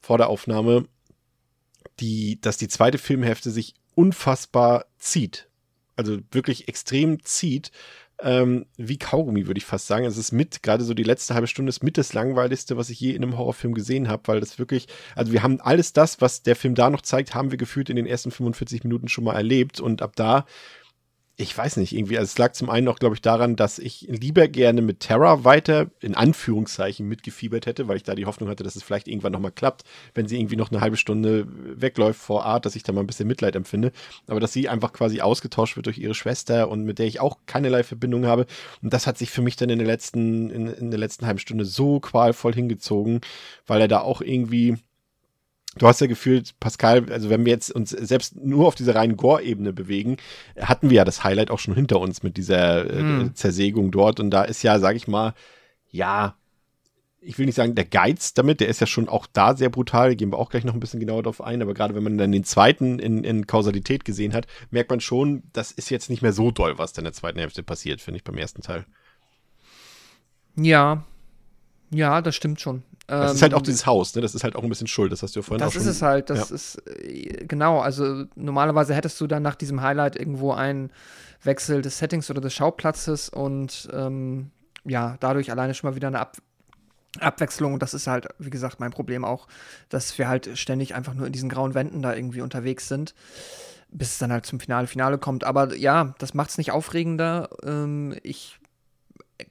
vor 0.00 0.18
der 0.18 0.28
Aufnahme, 0.28 0.86
die, 2.00 2.40
dass 2.40 2.56
die 2.56 2.68
zweite 2.68 2.98
Filmhälfte 2.98 3.50
sich 3.50 3.74
unfassbar 3.94 4.86
zieht. 4.98 5.48
Also 5.96 6.18
wirklich 6.32 6.66
extrem 6.68 7.22
zieht 7.24 7.70
ähm, 8.22 8.66
wie 8.76 8.98
Kaugummi, 8.98 9.46
würde 9.46 9.58
ich 9.58 9.64
fast 9.64 9.86
sagen. 9.86 10.04
Es 10.04 10.16
ist 10.16 10.32
mit, 10.32 10.62
gerade 10.62 10.84
so 10.84 10.94
die 10.94 11.02
letzte 11.02 11.34
halbe 11.34 11.46
Stunde 11.46 11.70
ist 11.70 11.82
mit 11.82 11.98
das 11.98 12.12
Langweiligste, 12.12 12.76
was 12.76 12.90
ich 12.90 13.00
je 13.00 13.12
in 13.12 13.22
einem 13.22 13.36
Horrorfilm 13.36 13.74
gesehen 13.74 14.08
habe, 14.08 14.22
weil 14.26 14.40
das 14.40 14.58
wirklich, 14.58 14.86
also 15.16 15.32
wir 15.32 15.42
haben 15.42 15.60
alles 15.60 15.92
das, 15.92 16.20
was 16.20 16.42
der 16.42 16.56
Film 16.56 16.74
da 16.74 16.90
noch 16.90 17.02
zeigt, 17.02 17.34
haben 17.34 17.50
wir 17.50 17.58
gefühlt 17.58 17.90
in 17.90 17.96
den 17.96 18.06
ersten 18.06 18.30
45 18.30 18.84
Minuten 18.84 19.08
schon 19.08 19.24
mal 19.24 19.34
erlebt 19.34 19.80
und 19.80 20.02
ab 20.02 20.12
da 20.16 20.46
ich 21.36 21.56
weiß 21.56 21.78
nicht, 21.78 21.92
irgendwie, 21.92 22.16
also 22.16 22.30
es 22.30 22.38
lag 22.38 22.52
zum 22.52 22.70
einen 22.70 22.86
auch, 22.86 23.00
glaube 23.00 23.16
ich, 23.16 23.20
daran, 23.20 23.56
dass 23.56 23.80
ich 23.80 24.02
lieber 24.02 24.46
gerne 24.46 24.82
mit 24.82 25.00
Terra 25.00 25.42
weiter, 25.42 25.90
in 26.00 26.14
Anführungszeichen, 26.14 27.08
mitgefiebert 27.08 27.66
hätte, 27.66 27.88
weil 27.88 27.96
ich 27.96 28.04
da 28.04 28.14
die 28.14 28.26
Hoffnung 28.26 28.48
hatte, 28.48 28.62
dass 28.62 28.76
es 28.76 28.84
vielleicht 28.84 29.08
irgendwann 29.08 29.32
nochmal 29.32 29.50
klappt, 29.50 29.82
wenn 30.14 30.28
sie 30.28 30.38
irgendwie 30.38 30.54
noch 30.54 30.70
eine 30.70 30.80
halbe 30.80 30.96
Stunde 30.96 31.46
wegläuft 31.48 32.20
vor 32.20 32.44
Art, 32.44 32.66
dass 32.66 32.76
ich 32.76 32.84
da 32.84 32.92
mal 32.92 33.00
ein 33.00 33.08
bisschen 33.08 33.26
Mitleid 33.26 33.56
empfinde. 33.56 33.90
Aber 34.28 34.38
dass 34.38 34.52
sie 34.52 34.68
einfach 34.68 34.92
quasi 34.92 35.20
ausgetauscht 35.22 35.74
wird 35.74 35.86
durch 35.86 35.98
ihre 35.98 36.14
Schwester 36.14 36.68
und 36.68 36.84
mit 36.84 37.00
der 37.00 37.06
ich 37.06 37.18
auch 37.18 37.38
keinerlei 37.46 37.82
Verbindung 37.82 38.26
habe. 38.26 38.46
Und 38.80 38.92
das 38.94 39.08
hat 39.08 39.18
sich 39.18 39.30
für 39.30 39.42
mich 39.42 39.56
dann 39.56 39.70
in 39.70 39.78
der 39.78 39.88
letzten, 39.88 40.50
in, 40.50 40.68
in 40.68 40.90
der 40.92 41.00
letzten 41.00 41.26
halben 41.26 41.40
Stunde 41.40 41.64
so 41.64 41.98
qualvoll 41.98 42.54
hingezogen, 42.54 43.22
weil 43.66 43.80
er 43.80 43.88
da 43.88 44.00
auch 44.02 44.20
irgendwie, 44.20 44.76
Du 45.76 45.86
hast 45.86 46.00
ja 46.00 46.06
gefühlt, 46.06 46.58
Pascal, 46.60 47.10
also 47.10 47.30
wenn 47.30 47.44
wir 47.44 47.52
jetzt 47.52 47.70
uns 47.70 47.90
selbst 47.90 48.36
nur 48.36 48.66
auf 48.66 48.74
dieser 48.74 48.94
reinen 48.94 49.16
Gore-Ebene 49.16 49.72
bewegen, 49.72 50.18
hatten 50.58 50.90
wir 50.90 50.98
ja 50.98 51.04
das 51.04 51.24
Highlight 51.24 51.50
auch 51.50 51.58
schon 51.58 51.74
hinter 51.74 52.00
uns 52.00 52.22
mit 52.22 52.36
dieser 52.36 52.88
äh, 52.88 52.98
hm. 52.98 53.34
Zersägung 53.34 53.90
dort. 53.90 54.20
Und 54.20 54.30
da 54.30 54.42
ist 54.44 54.62
ja, 54.62 54.78
sag 54.78 54.96
ich 54.96 55.08
mal, 55.08 55.34
ja, 55.90 56.36
ich 57.24 57.38
will 57.38 57.46
nicht 57.46 57.54
sagen, 57.54 57.74
der 57.74 57.86
Geiz 57.86 58.34
damit, 58.34 58.60
der 58.60 58.68
ist 58.68 58.80
ja 58.80 58.86
schon 58.86 59.08
auch 59.08 59.26
da 59.32 59.56
sehr 59.56 59.70
brutal, 59.70 60.14
gehen 60.14 60.30
wir 60.30 60.38
auch 60.38 60.50
gleich 60.50 60.64
noch 60.64 60.74
ein 60.74 60.80
bisschen 60.80 61.00
genauer 61.00 61.22
drauf 61.22 61.40
ein, 61.40 61.62
aber 61.62 61.74
gerade 61.74 61.94
wenn 61.94 62.02
man 62.02 62.18
dann 62.18 62.32
den 62.32 62.44
zweiten 62.44 62.98
in, 62.98 63.24
in 63.24 63.46
Kausalität 63.46 64.04
gesehen 64.04 64.34
hat, 64.34 64.46
merkt 64.70 64.90
man 64.90 65.00
schon, 65.00 65.42
das 65.52 65.72
ist 65.72 65.90
jetzt 65.90 66.10
nicht 66.10 66.22
mehr 66.22 66.32
so 66.32 66.50
doll, 66.50 66.78
was 66.78 66.92
da 66.92 67.00
in 67.00 67.04
der 67.04 67.12
zweiten 67.12 67.38
Hälfte 67.38 67.62
passiert, 67.62 68.00
finde 68.00 68.18
ich, 68.18 68.24
beim 68.24 68.36
ersten 68.36 68.62
Teil. 68.62 68.84
Ja, 70.56 71.04
ja, 71.90 72.20
das 72.20 72.36
stimmt 72.36 72.60
schon. 72.60 72.82
Das 73.06 73.30
ähm, 73.30 73.36
ist 73.36 73.42
halt 73.42 73.54
auch 73.54 73.58
ähm, 73.58 73.64
dieses 73.64 73.86
Haus, 73.86 74.14
ne? 74.14 74.22
Das 74.22 74.34
ist 74.34 74.44
halt 74.44 74.56
auch 74.56 74.62
ein 74.62 74.68
bisschen 74.68 74.86
schuld, 74.86 75.12
das 75.12 75.22
hast 75.22 75.36
du 75.36 75.40
ja 75.40 75.42
vorhin 75.42 75.58
das 75.58 75.68
auch 75.68 75.72
schon. 75.72 75.82
Das 75.82 75.90
ist 75.90 75.96
es 75.96 76.02
halt, 76.02 76.30
das 76.30 76.48
ja. 76.48 76.54
ist, 76.54 76.82
äh, 76.86 77.44
genau, 77.46 77.80
also 77.80 78.24
normalerweise 78.34 78.94
hättest 78.94 79.20
du 79.20 79.26
dann 79.26 79.42
nach 79.42 79.56
diesem 79.56 79.82
Highlight 79.82 80.16
irgendwo 80.16 80.52
einen 80.52 80.90
Wechsel 81.42 81.82
des 81.82 81.98
Settings 81.98 82.30
oder 82.30 82.40
des 82.40 82.54
Schauplatzes 82.54 83.28
und 83.28 83.88
ähm, 83.92 84.50
ja, 84.84 85.16
dadurch 85.20 85.50
alleine 85.50 85.74
schon 85.74 85.90
mal 85.90 85.96
wieder 85.96 86.08
eine 86.08 86.20
Ab 86.20 86.36
Abwechslung. 87.20 87.74
Und 87.74 87.80
das 87.80 87.94
ist 87.94 88.08
halt, 88.08 88.26
wie 88.40 88.50
gesagt, 88.50 88.80
mein 88.80 88.90
Problem 88.90 89.24
auch, 89.24 89.46
dass 89.88 90.18
wir 90.18 90.26
halt 90.26 90.58
ständig 90.58 90.96
einfach 90.96 91.14
nur 91.14 91.28
in 91.28 91.32
diesen 91.32 91.48
grauen 91.48 91.74
Wänden 91.74 92.02
da 92.02 92.12
irgendwie 92.12 92.40
unterwegs 92.40 92.88
sind, 92.88 93.14
bis 93.88 94.12
es 94.12 94.18
dann 94.18 94.32
halt 94.32 94.46
zum 94.46 94.58
Finale, 94.58 94.88
Finale 94.88 95.18
kommt. 95.18 95.44
Aber 95.44 95.76
ja, 95.76 96.14
das 96.18 96.34
macht 96.34 96.50
es 96.50 96.58
nicht 96.58 96.72
aufregender. 96.72 97.50
Ähm, 97.62 98.16
ich 98.24 98.58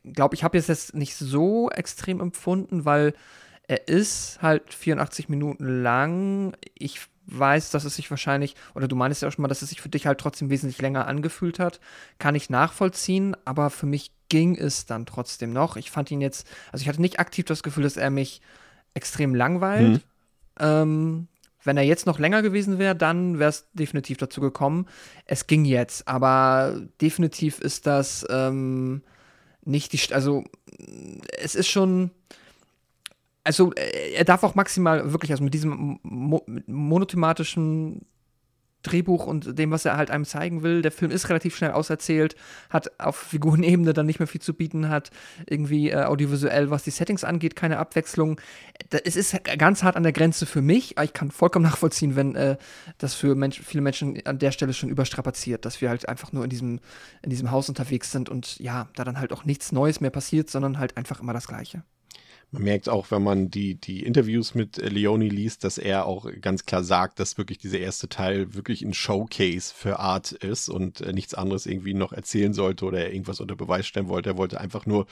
glaube, 0.03 0.35
ich 0.35 0.43
habe 0.43 0.57
jetzt 0.57 0.67
das 0.67 0.93
nicht 0.93 1.15
so 1.15 1.69
extrem 1.69 2.19
empfunden, 2.19 2.83
weil 2.83 3.13
er 3.67 3.87
ist 3.87 4.41
halt 4.41 4.73
84 4.73 5.29
Minuten 5.29 5.81
lang. 5.81 6.55
Ich 6.77 6.99
weiß, 7.25 7.71
dass 7.71 7.85
es 7.85 7.95
sich 7.95 8.09
wahrscheinlich, 8.09 8.55
oder 8.75 8.87
du 8.87 8.95
meinst 8.95 9.21
ja 9.21 9.27
auch 9.27 9.31
schon 9.31 9.43
mal, 9.43 9.47
dass 9.47 9.61
es 9.61 9.69
sich 9.69 9.81
für 9.81 9.89
dich 9.89 10.05
halt 10.05 10.19
trotzdem 10.19 10.49
wesentlich 10.49 10.81
länger 10.81 11.07
angefühlt 11.07 11.59
hat. 11.59 11.79
Kann 12.19 12.35
ich 12.35 12.49
nachvollziehen, 12.49 13.35
aber 13.45 13.69
für 13.69 13.85
mich 13.85 14.11
ging 14.29 14.57
es 14.57 14.85
dann 14.85 15.05
trotzdem 15.05 15.53
noch. 15.53 15.77
Ich 15.77 15.91
fand 15.91 16.11
ihn 16.11 16.21
jetzt, 16.21 16.47
also 16.71 16.83
ich 16.83 16.89
hatte 16.89 17.01
nicht 17.01 17.19
aktiv 17.19 17.45
das 17.45 17.63
Gefühl, 17.63 17.83
dass 17.83 17.97
er 17.97 18.09
mich 18.09 18.41
extrem 18.93 19.35
langweilt. 19.35 19.93
Mhm. 19.93 20.01
Ähm, 20.59 21.27
wenn 21.63 21.77
er 21.77 21.83
jetzt 21.83 22.05
noch 22.05 22.19
länger 22.19 22.41
gewesen 22.41 22.77
wäre, 22.77 22.95
dann 22.95 23.39
wäre 23.39 23.49
es 23.49 23.69
definitiv 23.73 24.17
dazu 24.17 24.41
gekommen. 24.41 24.87
Es 25.25 25.47
ging 25.47 25.65
jetzt, 25.65 26.07
aber 26.07 26.81
definitiv 26.99 27.59
ist 27.59 27.87
das 27.87 28.25
ähm, 28.29 29.01
nicht 29.63 29.93
die, 29.93 30.13
also 30.13 30.43
es 31.39 31.55
ist 31.55 31.69
schon, 31.69 32.11
also 33.43 33.73
äh, 33.73 34.13
er 34.13 34.23
darf 34.23 34.43
auch 34.43 34.55
maximal 34.55 35.11
wirklich, 35.11 35.31
also 35.31 35.43
mit 35.43 35.53
diesem 35.53 35.99
mo 36.03 36.45
monothematischen 36.67 38.05
Drehbuch 38.83 39.25
und 39.25 39.57
dem, 39.57 39.71
was 39.71 39.85
er 39.85 39.97
halt 39.97 40.11
einem 40.11 40.25
zeigen 40.25 40.61
will. 40.61 40.81
Der 40.81 40.91
Film 40.91 41.09
ist 41.09 41.29
relativ 41.29 41.55
schnell 41.55 41.71
auserzählt, 41.71 42.35
hat 42.69 42.99
auf 42.99 43.15
Figurenebene 43.15 43.93
dann 43.93 44.05
nicht 44.05 44.19
mehr 44.19 44.27
viel 44.27 44.41
zu 44.41 44.53
bieten, 44.53 44.89
hat 44.89 45.09
irgendwie 45.47 45.89
äh, 45.89 46.03
audiovisuell, 46.03 46.69
was 46.69 46.83
die 46.83 46.91
Settings 46.91 47.23
angeht, 47.23 47.55
keine 47.55 47.79
Abwechslung. 47.79 48.39
Es 49.05 49.15
ist 49.15 49.35
ganz 49.57 49.83
hart 49.83 49.95
an 49.95 50.03
der 50.03 50.11
Grenze 50.11 50.45
für 50.45 50.61
mich, 50.61 50.97
aber 50.97 51.05
ich 51.05 51.13
kann 51.13 51.31
vollkommen 51.31 51.63
nachvollziehen, 51.65 52.15
wenn 52.15 52.35
äh, 52.35 52.57
das 52.97 53.13
für 53.15 53.35
Mensch, 53.35 53.61
viele 53.61 53.81
Menschen 53.81 54.23
an 54.25 54.37
der 54.37 54.51
Stelle 54.51 54.73
schon 54.73 54.89
überstrapaziert, 54.89 55.65
dass 55.65 55.81
wir 55.81 55.89
halt 55.89 56.07
einfach 56.07 56.33
nur 56.33 56.43
in 56.43 56.49
diesem, 56.49 56.79
in 57.21 57.29
diesem 57.29 57.51
Haus 57.51 57.69
unterwegs 57.69 58.11
sind 58.11 58.29
und 58.29 58.59
ja, 58.59 58.89
da 58.95 59.05
dann 59.05 59.17
halt 59.17 59.31
auch 59.31 59.45
nichts 59.45 59.71
Neues 59.71 60.01
mehr 60.01 60.11
passiert, 60.11 60.49
sondern 60.49 60.77
halt 60.77 60.97
einfach 60.97 61.21
immer 61.21 61.33
das 61.33 61.47
Gleiche. 61.47 61.83
Man 62.53 62.65
merkt 62.65 62.87
auch, 62.87 63.09
wenn 63.09 63.23
man 63.23 63.49
die, 63.49 63.73
die 63.73 64.03
Interviews 64.03 64.53
mit 64.53 64.77
Leone 64.77 65.27
liest, 65.27 65.63
dass 65.63 65.79
er 65.79 66.05
auch 66.05 66.27
ganz 66.39 66.67
klar 66.67 66.83
sagt, 66.83 67.19
dass 67.19 67.39
wirklich 67.39 67.57
dieser 67.57 67.79
erste 67.79 68.09
Teil 68.09 68.53
wirklich 68.53 68.83
ein 68.83 68.93
Showcase 68.93 69.73
für 69.75 69.97
Art 69.97 70.33
ist 70.33 70.69
und 70.69 71.01
äh, 71.01 71.13
nichts 71.13 71.33
anderes 71.33 71.65
irgendwie 71.65 71.95
noch 71.95 72.13
erzählen 72.13 72.53
sollte 72.53 72.85
oder 72.85 73.11
irgendwas 73.11 73.39
unter 73.39 73.55
Beweis 73.55 73.87
stellen 73.87 74.07
wollte. 74.07 74.29
Er 74.29 74.37
wollte 74.37 74.61
einfach 74.61 74.85
nur 74.85 75.07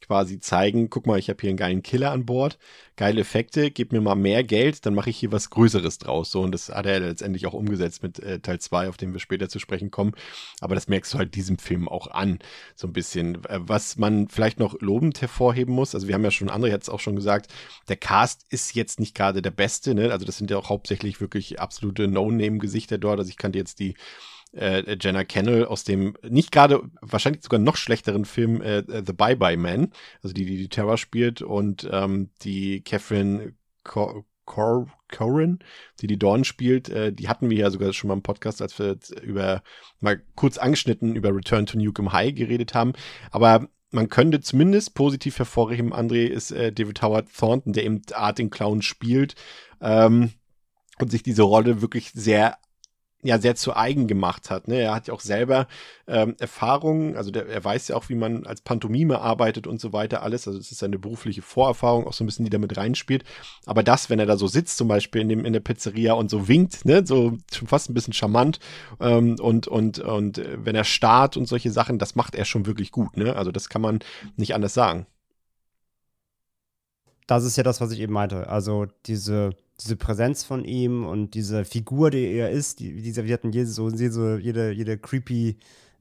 quasi 0.00 0.38
zeigen, 0.38 0.90
guck 0.90 1.06
mal, 1.06 1.18
ich 1.18 1.28
habe 1.28 1.40
hier 1.40 1.50
einen 1.50 1.56
geilen 1.56 1.82
Killer 1.82 2.12
an 2.12 2.26
Bord, 2.26 2.58
geile 2.96 3.20
Effekte, 3.20 3.70
gib 3.70 3.92
mir 3.92 4.00
mal 4.00 4.14
mehr 4.14 4.44
Geld, 4.44 4.84
dann 4.86 4.94
mache 4.94 5.10
ich 5.10 5.18
hier 5.18 5.32
was 5.32 5.50
Größeres 5.50 5.98
draus. 5.98 6.30
So, 6.30 6.42
und 6.42 6.52
das 6.52 6.68
hat 6.68 6.86
er 6.86 7.00
letztendlich 7.00 7.46
auch 7.46 7.54
umgesetzt 7.54 8.02
mit 8.02 8.18
äh, 8.18 8.40
Teil 8.40 8.60
2, 8.60 8.88
auf 8.88 8.96
den 8.96 9.12
wir 9.12 9.20
später 9.20 9.48
zu 9.48 9.58
sprechen 9.58 9.90
kommen. 9.90 10.12
Aber 10.60 10.74
das 10.74 10.88
merkst 10.88 11.14
du 11.14 11.18
halt 11.18 11.34
diesem 11.34 11.58
Film 11.58 11.88
auch 11.88 12.08
an, 12.08 12.38
so 12.74 12.86
ein 12.86 12.92
bisschen. 12.92 13.44
Äh, 13.46 13.60
was 13.60 13.96
man 13.96 14.28
vielleicht 14.28 14.58
noch 14.58 14.80
lobend 14.80 15.20
hervorheben 15.20 15.74
muss, 15.74 15.94
also 15.94 16.06
wir 16.06 16.14
haben 16.14 16.24
ja 16.24 16.30
schon, 16.30 16.50
hat 16.50 16.82
es 16.82 16.88
auch 16.88 17.00
schon 17.00 17.16
gesagt, 17.16 17.52
der 17.88 17.96
Cast 17.96 18.44
ist 18.50 18.74
jetzt 18.74 19.00
nicht 19.00 19.14
gerade 19.14 19.42
der 19.42 19.50
beste, 19.50 19.94
ne? 19.94 20.12
Also 20.12 20.26
das 20.26 20.38
sind 20.38 20.50
ja 20.50 20.58
auch 20.58 20.68
hauptsächlich 20.68 21.20
wirklich 21.20 21.60
absolute 21.60 22.08
No-Name-Gesichter 22.08 22.98
dort. 22.98 23.18
Also 23.18 23.30
ich 23.30 23.36
kannte 23.36 23.58
jetzt 23.58 23.80
die 23.80 23.94
äh, 24.56 24.96
Jenna 25.00 25.24
Kennel 25.24 25.64
aus 25.66 25.84
dem 25.84 26.16
nicht 26.22 26.52
gerade 26.52 26.82
wahrscheinlich 27.00 27.42
sogar 27.42 27.60
noch 27.60 27.76
schlechteren 27.76 28.24
Film 28.24 28.60
äh, 28.60 28.82
The 28.86 29.12
Bye 29.12 29.36
Bye 29.36 29.56
Man, 29.56 29.92
also 30.22 30.32
die, 30.32 30.44
die 30.44 30.56
die 30.56 30.68
Terror 30.68 30.96
spielt 30.96 31.42
und 31.42 31.88
ähm, 31.90 32.30
die 32.42 32.82
Catherine 32.82 33.54
Cor 33.82 34.24
Cor 34.46 34.86
Corin, 35.10 35.60
die 36.00 36.06
die 36.06 36.18
Dawn 36.18 36.44
spielt, 36.44 36.90
äh, 36.90 37.12
die 37.12 37.28
hatten 37.28 37.48
wir 37.48 37.56
ja 37.56 37.70
sogar 37.70 37.92
schon 37.92 38.08
mal 38.08 38.14
im 38.14 38.22
Podcast, 38.22 38.60
als 38.60 38.78
wir 38.78 38.98
über 39.22 39.62
mal 40.00 40.22
kurz 40.34 40.58
angeschnitten 40.58 41.16
über 41.16 41.34
Return 41.34 41.66
to 41.66 41.78
Nukem 41.78 42.12
High 42.12 42.34
geredet 42.34 42.74
haben, 42.74 42.92
aber 43.30 43.68
man 43.90 44.08
könnte 44.08 44.40
zumindest 44.40 44.94
positiv 44.94 45.38
hervorheben, 45.38 45.94
André 45.94 46.26
ist 46.26 46.50
äh, 46.50 46.72
David 46.72 47.00
Howard 47.00 47.28
Thornton, 47.32 47.72
der 47.72 47.84
eben 47.84 48.02
Art 48.12 48.38
den 48.38 48.50
Clown 48.50 48.82
spielt 48.82 49.36
ähm, 49.80 50.32
und 50.98 51.10
sich 51.10 51.22
diese 51.22 51.42
Rolle 51.42 51.80
wirklich 51.80 52.10
sehr 52.12 52.58
ja 53.24 53.38
sehr 53.38 53.56
zu 53.56 53.74
eigen 53.74 54.06
gemacht 54.06 54.50
hat. 54.50 54.68
Ne? 54.68 54.76
Er 54.80 54.94
hat 54.94 55.08
ja 55.08 55.14
auch 55.14 55.20
selber 55.20 55.66
ähm, 56.06 56.36
Erfahrungen, 56.38 57.16
also 57.16 57.30
der, 57.30 57.48
er 57.48 57.64
weiß 57.64 57.88
ja 57.88 57.96
auch, 57.96 58.08
wie 58.08 58.14
man 58.14 58.46
als 58.46 58.60
Pantomime 58.60 59.20
arbeitet 59.20 59.66
und 59.66 59.80
so 59.80 59.92
weiter 59.92 60.22
alles. 60.22 60.46
Also 60.46 60.58
es 60.58 60.70
ist 60.70 60.78
seine 60.78 60.98
berufliche 60.98 61.42
Vorerfahrung 61.42 62.06
auch 62.06 62.12
so 62.12 62.22
ein 62.22 62.26
bisschen, 62.26 62.44
die 62.44 62.50
damit 62.50 62.76
reinspielt. 62.76 63.24
Aber 63.66 63.82
das, 63.82 64.10
wenn 64.10 64.18
er 64.18 64.26
da 64.26 64.36
so 64.36 64.46
sitzt, 64.46 64.76
zum 64.76 64.88
Beispiel 64.88 65.22
in, 65.22 65.28
dem, 65.28 65.44
in 65.44 65.52
der 65.52 65.60
Pizzeria 65.60 66.12
und 66.12 66.30
so 66.30 66.48
winkt, 66.48 66.84
ne, 66.84 67.06
so 67.06 67.38
schon 67.52 67.68
fast 67.68 67.90
ein 67.90 67.94
bisschen 67.94 68.12
charmant 68.12 68.60
ähm, 69.00 69.36
und 69.40 69.66
und 69.66 69.98
und 69.98 70.38
äh, 70.38 70.58
wenn 70.64 70.76
er 70.76 70.84
starrt 70.84 71.36
und 71.36 71.46
solche 71.46 71.70
Sachen, 71.70 71.98
das 71.98 72.14
macht 72.14 72.34
er 72.34 72.44
schon 72.44 72.66
wirklich 72.66 72.92
gut. 72.92 73.16
Ne? 73.16 73.34
Also 73.34 73.50
das 73.52 73.68
kann 73.68 73.82
man 73.82 74.00
nicht 74.36 74.54
anders 74.54 74.74
sagen. 74.74 75.06
Das 77.26 77.44
ist 77.44 77.56
ja 77.56 77.62
das, 77.62 77.80
was 77.80 77.90
ich 77.92 78.00
eben 78.00 78.12
meinte. 78.12 78.48
Also 78.48 78.86
diese 79.06 79.56
diese 79.80 79.96
Präsenz 79.96 80.44
von 80.44 80.64
ihm 80.64 81.04
und 81.04 81.34
diese 81.34 81.64
Figur, 81.64 82.10
die 82.10 82.32
er 82.32 82.50
ist, 82.50 82.80
die, 82.80 83.02
diese, 83.02 83.24
wir 83.24 83.34
hatten 83.34 83.52
jede, 83.52 83.66
so, 83.66 83.88
jede, 83.88 84.70
jede, 84.70 84.98
creepy 84.98 85.56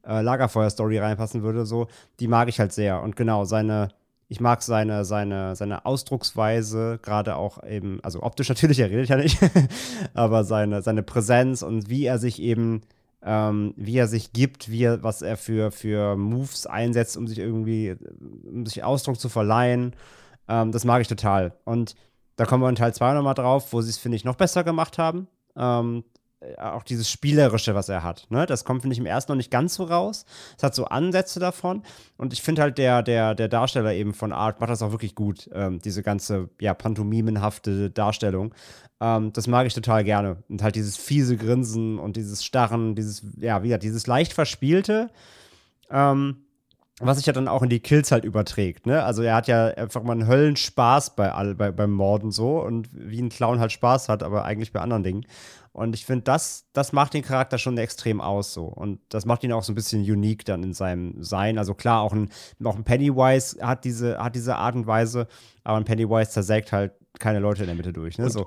äh, 0.05 0.21
Lagerfeuer-Story 0.21 0.99
reinpassen 0.99 1.41
würde, 1.43 1.65
so, 1.65 1.87
die 2.19 2.27
mag 2.27 2.49
ich 2.49 2.59
halt 2.59 2.71
sehr. 2.71 3.01
Und 3.01 3.15
genau, 3.15 3.45
seine, 3.45 3.89
ich 4.27 4.39
mag 4.39 4.61
seine, 4.61 5.05
seine, 5.05 5.55
seine 5.55 5.85
Ausdrucksweise, 5.85 6.99
gerade 7.01 7.35
auch 7.35 7.63
eben, 7.63 7.99
also 8.03 8.21
optisch 8.21 8.49
natürlich, 8.49 8.79
er 8.79 8.91
redet 8.91 9.09
ja 9.09 9.17
nicht, 9.17 9.39
aber 10.13 10.43
seine, 10.43 10.81
seine 10.83 11.03
Präsenz 11.03 11.63
und 11.63 11.89
wie 11.89 12.05
er 12.05 12.19
sich 12.19 12.41
eben, 12.41 12.81
ähm, 13.23 13.73
wie 13.75 13.97
er 13.97 14.07
sich 14.07 14.33
gibt, 14.33 14.69
wie 14.69 14.83
er, 14.83 15.01
was 15.01 15.23
er 15.23 15.37
für, 15.37 15.71
für 15.71 16.15
Moves 16.15 16.67
einsetzt, 16.67 17.17
um 17.17 17.27
sich 17.27 17.39
irgendwie, 17.39 17.95
um 18.45 18.67
sich 18.67 18.83
Ausdruck 18.83 19.19
zu 19.19 19.29
verleihen, 19.29 19.95
ähm, 20.47 20.71
das 20.71 20.85
mag 20.85 21.01
ich 21.01 21.07
total. 21.07 21.53
Und 21.63 21.95
da 22.35 22.45
kommen 22.45 22.63
wir 22.63 22.69
in 22.69 22.75
Teil 22.75 22.93
2 22.93 23.13
nochmal 23.13 23.33
drauf, 23.33 23.73
wo 23.73 23.81
sie 23.81 23.89
es, 23.89 23.97
finde 23.97 24.15
ich, 24.15 24.25
noch 24.25 24.35
besser 24.35 24.63
gemacht 24.63 24.97
haben. 24.97 25.27
Ähm, 25.55 26.03
äh, 26.43 26.61
auch 26.61 26.83
dieses 26.83 27.09
Spielerische, 27.09 27.75
was 27.75 27.89
er 27.89 28.03
hat. 28.03 28.27
Ne? 28.29 28.45
Das 28.45 28.65
kommt, 28.65 28.81
finde 28.81 28.93
ich, 28.93 28.99
im 28.99 29.05
ersten 29.05 29.31
noch 29.31 29.37
nicht 29.37 29.51
ganz 29.51 29.75
so 29.75 29.83
raus. 29.83 30.25
Es 30.57 30.63
hat 30.63 30.75
so 30.75 30.85
Ansätze 30.85 31.39
davon. 31.39 31.83
Und 32.17 32.33
ich 32.33 32.41
finde 32.41 32.61
halt, 32.61 32.77
der, 32.77 33.03
der, 33.03 33.35
der 33.35 33.47
Darsteller 33.47 33.93
eben 33.93 34.13
von 34.13 34.33
Art 34.33 34.59
macht 34.59 34.69
das 34.69 34.81
auch 34.81 34.91
wirklich 34.91 35.15
gut. 35.15 35.49
Ähm, 35.53 35.79
diese 35.79 36.03
ganze, 36.03 36.49
ja, 36.59 36.73
pantomimenhafte 36.73 37.89
Darstellung. 37.89 38.53
Ähm, 38.99 39.31
das 39.33 39.47
mag 39.47 39.67
ich 39.67 39.73
total 39.73 40.03
gerne. 40.03 40.43
Und 40.49 40.63
halt 40.63 40.75
dieses 40.75 40.97
fiese 40.97 41.37
Grinsen 41.37 41.99
und 41.99 42.17
dieses 42.17 42.43
Starren, 42.43 42.95
dieses, 42.95 43.23
ja, 43.37 43.63
wie 43.63 43.67
gesagt, 43.67 43.83
dieses 43.83 44.07
leicht 44.07 44.33
verspielte. 44.33 45.09
Ähm, 45.89 46.37
was 46.99 47.17
sich 47.17 47.25
ja 47.25 47.33
dann 47.33 47.47
auch 47.47 47.63
in 47.63 47.69
die 47.69 47.79
Kills 47.79 48.11
halt 48.11 48.23
überträgt, 48.23 48.85
ne? 48.85 49.03
Also 49.03 49.23
er 49.23 49.35
hat 49.35 49.47
ja 49.47 49.67
einfach 49.67 50.03
mal 50.03 50.13
einen 50.13 50.27
Höllenspaß 50.27 51.15
bei 51.15 51.31
all, 51.31 51.55
bei, 51.55 51.71
beim 51.71 51.91
Morden 51.91 52.31
so 52.31 52.61
und 52.61 52.89
wie 52.93 53.21
ein 53.21 53.29
Clown 53.29 53.59
halt 53.59 53.71
Spaß 53.71 54.09
hat, 54.09 54.21
aber 54.21 54.45
eigentlich 54.45 54.71
bei 54.71 54.79
anderen 54.79 55.03
Dingen. 55.03 55.25
Und 55.71 55.95
ich 55.95 56.05
finde, 56.05 56.23
das, 56.23 56.67
das 56.73 56.93
macht 56.93 57.15
den 57.15 57.23
Charakter 57.23 57.57
schon 57.57 57.79
extrem 57.79 58.21
aus 58.21 58.53
so. 58.53 58.65
Und 58.65 58.99
das 59.09 59.25
macht 59.25 59.43
ihn 59.43 59.51
auch 59.51 59.63
so 59.63 59.71
ein 59.71 59.75
bisschen 59.75 60.03
unique 60.03 60.45
dann 60.45 60.61
in 60.61 60.73
seinem 60.73 61.23
Sein. 61.23 61.57
Also 61.57 61.73
klar, 61.73 62.01
auch 62.01 62.13
ein, 62.13 62.29
auch 62.63 62.75
ein 62.75 62.83
Pennywise 62.83 63.57
hat 63.59 63.83
diese, 63.83 64.19
hat 64.19 64.35
diese 64.35 64.55
Art 64.57 64.75
und 64.75 64.85
Weise, 64.85 65.27
aber 65.63 65.77
ein 65.77 65.85
Pennywise 65.85 66.29
zersägt 66.29 66.71
halt 66.71 66.93
keine 67.17 67.39
Leute 67.39 67.63
in 67.63 67.67
der 67.67 67.75
Mitte 67.75 67.91
durch. 67.91 68.19
Ne? 68.19 68.29
So. 68.29 68.45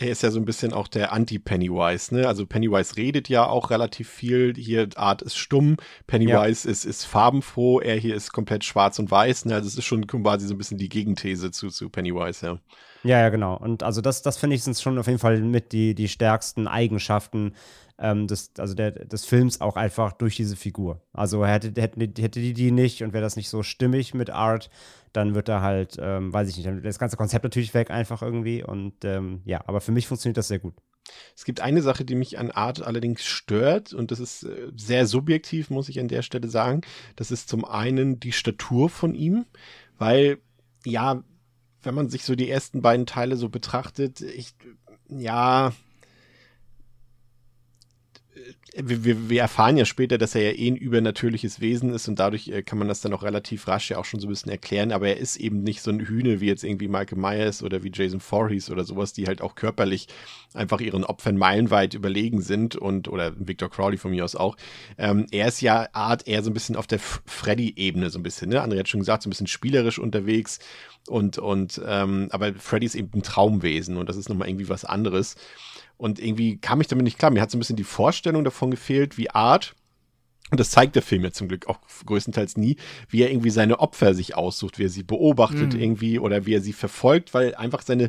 Er 0.00 0.08
ist 0.08 0.22
ja 0.22 0.30
so 0.30 0.40
ein 0.40 0.46
bisschen 0.46 0.72
auch 0.72 0.88
der 0.88 1.12
Anti-Pennywise, 1.12 2.14
ne? 2.14 2.26
Also 2.26 2.46
Pennywise 2.46 2.96
redet 2.96 3.28
ja 3.28 3.46
auch 3.46 3.68
relativ 3.68 4.08
viel. 4.08 4.54
Hier 4.56 4.88
Art 4.96 5.20
ist 5.20 5.36
stumm, 5.36 5.76
Pennywise 6.06 6.66
ja. 6.66 6.72
ist, 6.72 6.86
ist 6.86 7.04
farbenfroh, 7.04 7.80
er 7.80 7.96
hier 7.96 8.14
ist 8.14 8.32
komplett 8.32 8.64
schwarz 8.64 8.98
und 8.98 9.10
weiß, 9.10 9.44
ne? 9.44 9.56
Also 9.56 9.68
es 9.68 9.76
ist 9.76 9.84
schon 9.84 10.06
quasi 10.06 10.46
so 10.46 10.54
ein 10.54 10.58
bisschen 10.58 10.78
die 10.78 10.88
Gegenthese 10.88 11.50
zu, 11.50 11.68
zu 11.68 11.90
Pennywise, 11.90 12.46
ja. 12.46 12.58
Ja, 13.02 13.18
ja, 13.20 13.28
genau. 13.28 13.58
Und 13.58 13.82
also 13.82 14.00
das, 14.00 14.22
das 14.22 14.38
finde 14.38 14.56
ich 14.56 14.62
sind 14.62 14.78
schon 14.78 14.98
auf 14.98 15.06
jeden 15.06 15.18
Fall 15.18 15.38
mit 15.42 15.72
die, 15.72 15.94
die 15.94 16.08
stärksten 16.08 16.66
Eigenschaften 16.66 17.54
ähm, 17.98 18.26
des, 18.26 18.52
also 18.56 18.74
der, 18.74 18.92
des 18.92 19.26
Films 19.26 19.60
auch 19.60 19.76
einfach 19.76 20.12
durch 20.12 20.36
diese 20.36 20.56
Figur. 20.56 21.02
Also 21.12 21.44
hätte, 21.44 21.78
hätte, 21.80 22.00
hätte 22.00 22.40
die 22.40 22.54
die 22.54 22.70
nicht 22.70 23.02
und 23.02 23.12
wäre 23.12 23.22
das 23.22 23.36
nicht 23.36 23.50
so 23.50 23.62
stimmig 23.62 24.14
mit 24.14 24.30
Art, 24.30 24.70
dann 25.12 25.34
wird 25.34 25.48
da 25.48 25.60
halt, 25.60 25.96
ähm, 26.00 26.32
weiß 26.32 26.48
ich 26.48 26.56
nicht, 26.56 26.84
das 26.84 26.98
ganze 26.98 27.16
Konzept 27.16 27.44
natürlich 27.44 27.74
weg 27.74 27.90
einfach 27.90 28.22
irgendwie. 28.22 28.62
Und 28.62 29.04
ähm, 29.04 29.42
ja, 29.44 29.62
aber 29.66 29.80
für 29.80 29.92
mich 29.92 30.06
funktioniert 30.06 30.36
das 30.36 30.48
sehr 30.48 30.58
gut. 30.58 30.74
Es 31.36 31.44
gibt 31.44 31.60
eine 31.60 31.82
Sache, 31.82 32.04
die 32.04 32.14
mich 32.14 32.38
an 32.38 32.50
Art 32.50 32.82
allerdings 32.82 33.24
stört, 33.24 33.92
und 33.92 34.10
das 34.10 34.20
ist 34.20 34.44
äh, 34.44 34.70
sehr 34.76 35.06
subjektiv, 35.06 35.70
muss 35.70 35.88
ich 35.88 35.98
an 35.98 36.08
der 36.08 36.22
Stelle 36.22 36.48
sagen. 36.48 36.82
Das 37.16 37.30
ist 37.30 37.48
zum 37.48 37.64
einen 37.64 38.20
die 38.20 38.32
Statur 38.32 38.88
von 38.88 39.14
ihm, 39.14 39.46
weil, 39.98 40.38
ja, 40.84 41.22
wenn 41.82 41.94
man 41.94 42.08
sich 42.10 42.24
so 42.24 42.34
die 42.34 42.50
ersten 42.50 42.82
beiden 42.82 43.06
Teile 43.06 43.36
so 43.36 43.48
betrachtet, 43.48 44.20
ich, 44.20 44.54
ja, 45.08 45.72
wir, 48.74 49.28
wir, 49.28 49.40
erfahren 49.40 49.76
ja 49.76 49.84
später, 49.84 50.18
dass 50.18 50.34
er 50.34 50.42
ja 50.42 50.56
eh 50.56 50.68
ein 50.68 50.76
übernatürliches 50.76 51.60
Wesen 51.60 51.92
ist 51.92 52.08
und 52.08 52.18
dadurch 52.18 52.48
äh, 52.48 52.62
kann 52.62 52.78
man 52.78 52.88
das 52.88 53.00
dann 53.00 53.12
auch 53.12 53.22
relativ 53.22 53.66
rasch 53.66 53.90
ja 53.90 53.98
auch 53.98 54.04
schon 54.04 54.20
so 54.20 54.26
ein 54.26 54.30
bisschen 54.30 54.52
erklären, 54.52 54.92
aber 54.92 55.08
er 55.08 55.16
ist 55.16 55.36
eben 55.36 55.62
nicht 55.62 55.82
so 55.82 55.90
ein 55.90 56.00
Hühne 56.00 56.40
wie 56.40 56.46
jetzt 56.46 56.64
irgendwie 56.64 56.88
Michael 56.88 57.18
Myers 57.18 57.62
oder 57.62 57.82
wie 57.82 57.90
Jason 57.92 58.20
Voorhees 58.20 58.70
oder 58.70 58.84
sowas, 58.84 59.12
die 59.12 59.26
halt 59.26 59.42
auch 59.42 59.54
körperlich 59.54 60.08
einfach 60.54 60.80
ihren 60.80 61.04
Opfern 61.04 61.36
meilenweit 61.36 61.94
überlegen 61.94 62.40
sind 62.42 62.76
und 62.76 63.08
oder 63.08 63.32
Victor 63.36 63.70
Crowley 63.70 63.96
von 63.96 64.10
mir 64.10 64.24
aus 64.24 64.36
auch. 64.36 64.56
Ähm, 64.98 65.26
er 65.30 65.48
ist 65.48 65.60
ja 65.60 65.88
Art 65.92 66.26
eher 66.28 66.42
so 66.42 66.50
ein 66.50 66.54
bisschen 66.54 66.76
auf 66.76 66.86
der 66.86 66.98
Freddy-Ebene 66.98 68.10
so 68.10 68.18
ein 68.18 68.22
bisschen, 68.22 68.50
ne? 68.50 68.62
André 68.62 68.78
hat 68.78 68.88
schon 68.88 69.00
gesagt, 69.00 69.22
so 69.22 69.28
ein 69.28 69.30
bisschen 69.30 69.46
spielerisch 69.46 69.98
unterwegs 69.98 70.60
und 71.08 71.38
und 71.38 71.80
ähm, 71.86 72.28
aber 72.30 72.54
Freddy 72.54 72.86
ist 72.86 72.94
eben 72.94 73.10
ein 73.14 73.22
Traumwesen 73.22 73.96
und 73.96 74.08
das 74.08 74.16
ist 74.16 74.28
nochmal 74.28 74.48
irgendwie 74.48 74.68
was 74.68 74.84
anderes. 74.84 75.36
Und 76.00 76.18
irgendwie 76.18 76.56
kam 76.56 76.80
ich 76.80 76.86
damit 76.86 77.04
nicht 77.04 77.18
klar. 77.18 77.30
Mir 77.30 77.42
hat 77.42 77.50
so 77.50 77.58
ein 77.58 77.60
bisschen 77.60 77.76
die 77.76 77.84
Vorstellung 77.84 78.42
davon 78.42 78.70
gefehlt, 78.70 79.18
wie 79.18 79.30
Art, 79.30 79.74
und 80.50 80.58
das 80.58 80.70
zeigt 80.70 80.96
der 80.96 81.02
Film 81.02 81.22
ja 81.22 81.30
zum 81.30 81.46
Glück 81.46 81.68
auch 81.68 81.78
größtenteils 82.06 82.56
nie, 82.56 82.76
wie 83.08 83.22
er 83.22 83.30
irgendwie 83.30 83.50
seine 83.50 83.78
Opfer 83.78 84.14
sich 84.14 84.34
aussucht, 84.34 84.78
wie 84.78 84.86
er 84.86 84.88
sie 84.88 85.02
beobachtet 85.02 85.74
mhm. 85.74 85.80
irgendwie 85.80 86.18
oder 86.18 86.46
wie 86.46 86.54
er 86.54 86.62
sie 86.62 86.72
verfolgt, 86.72 87.34
weil 87.34 87.54
einfach 87.54 87.82
seine 87.82 88.08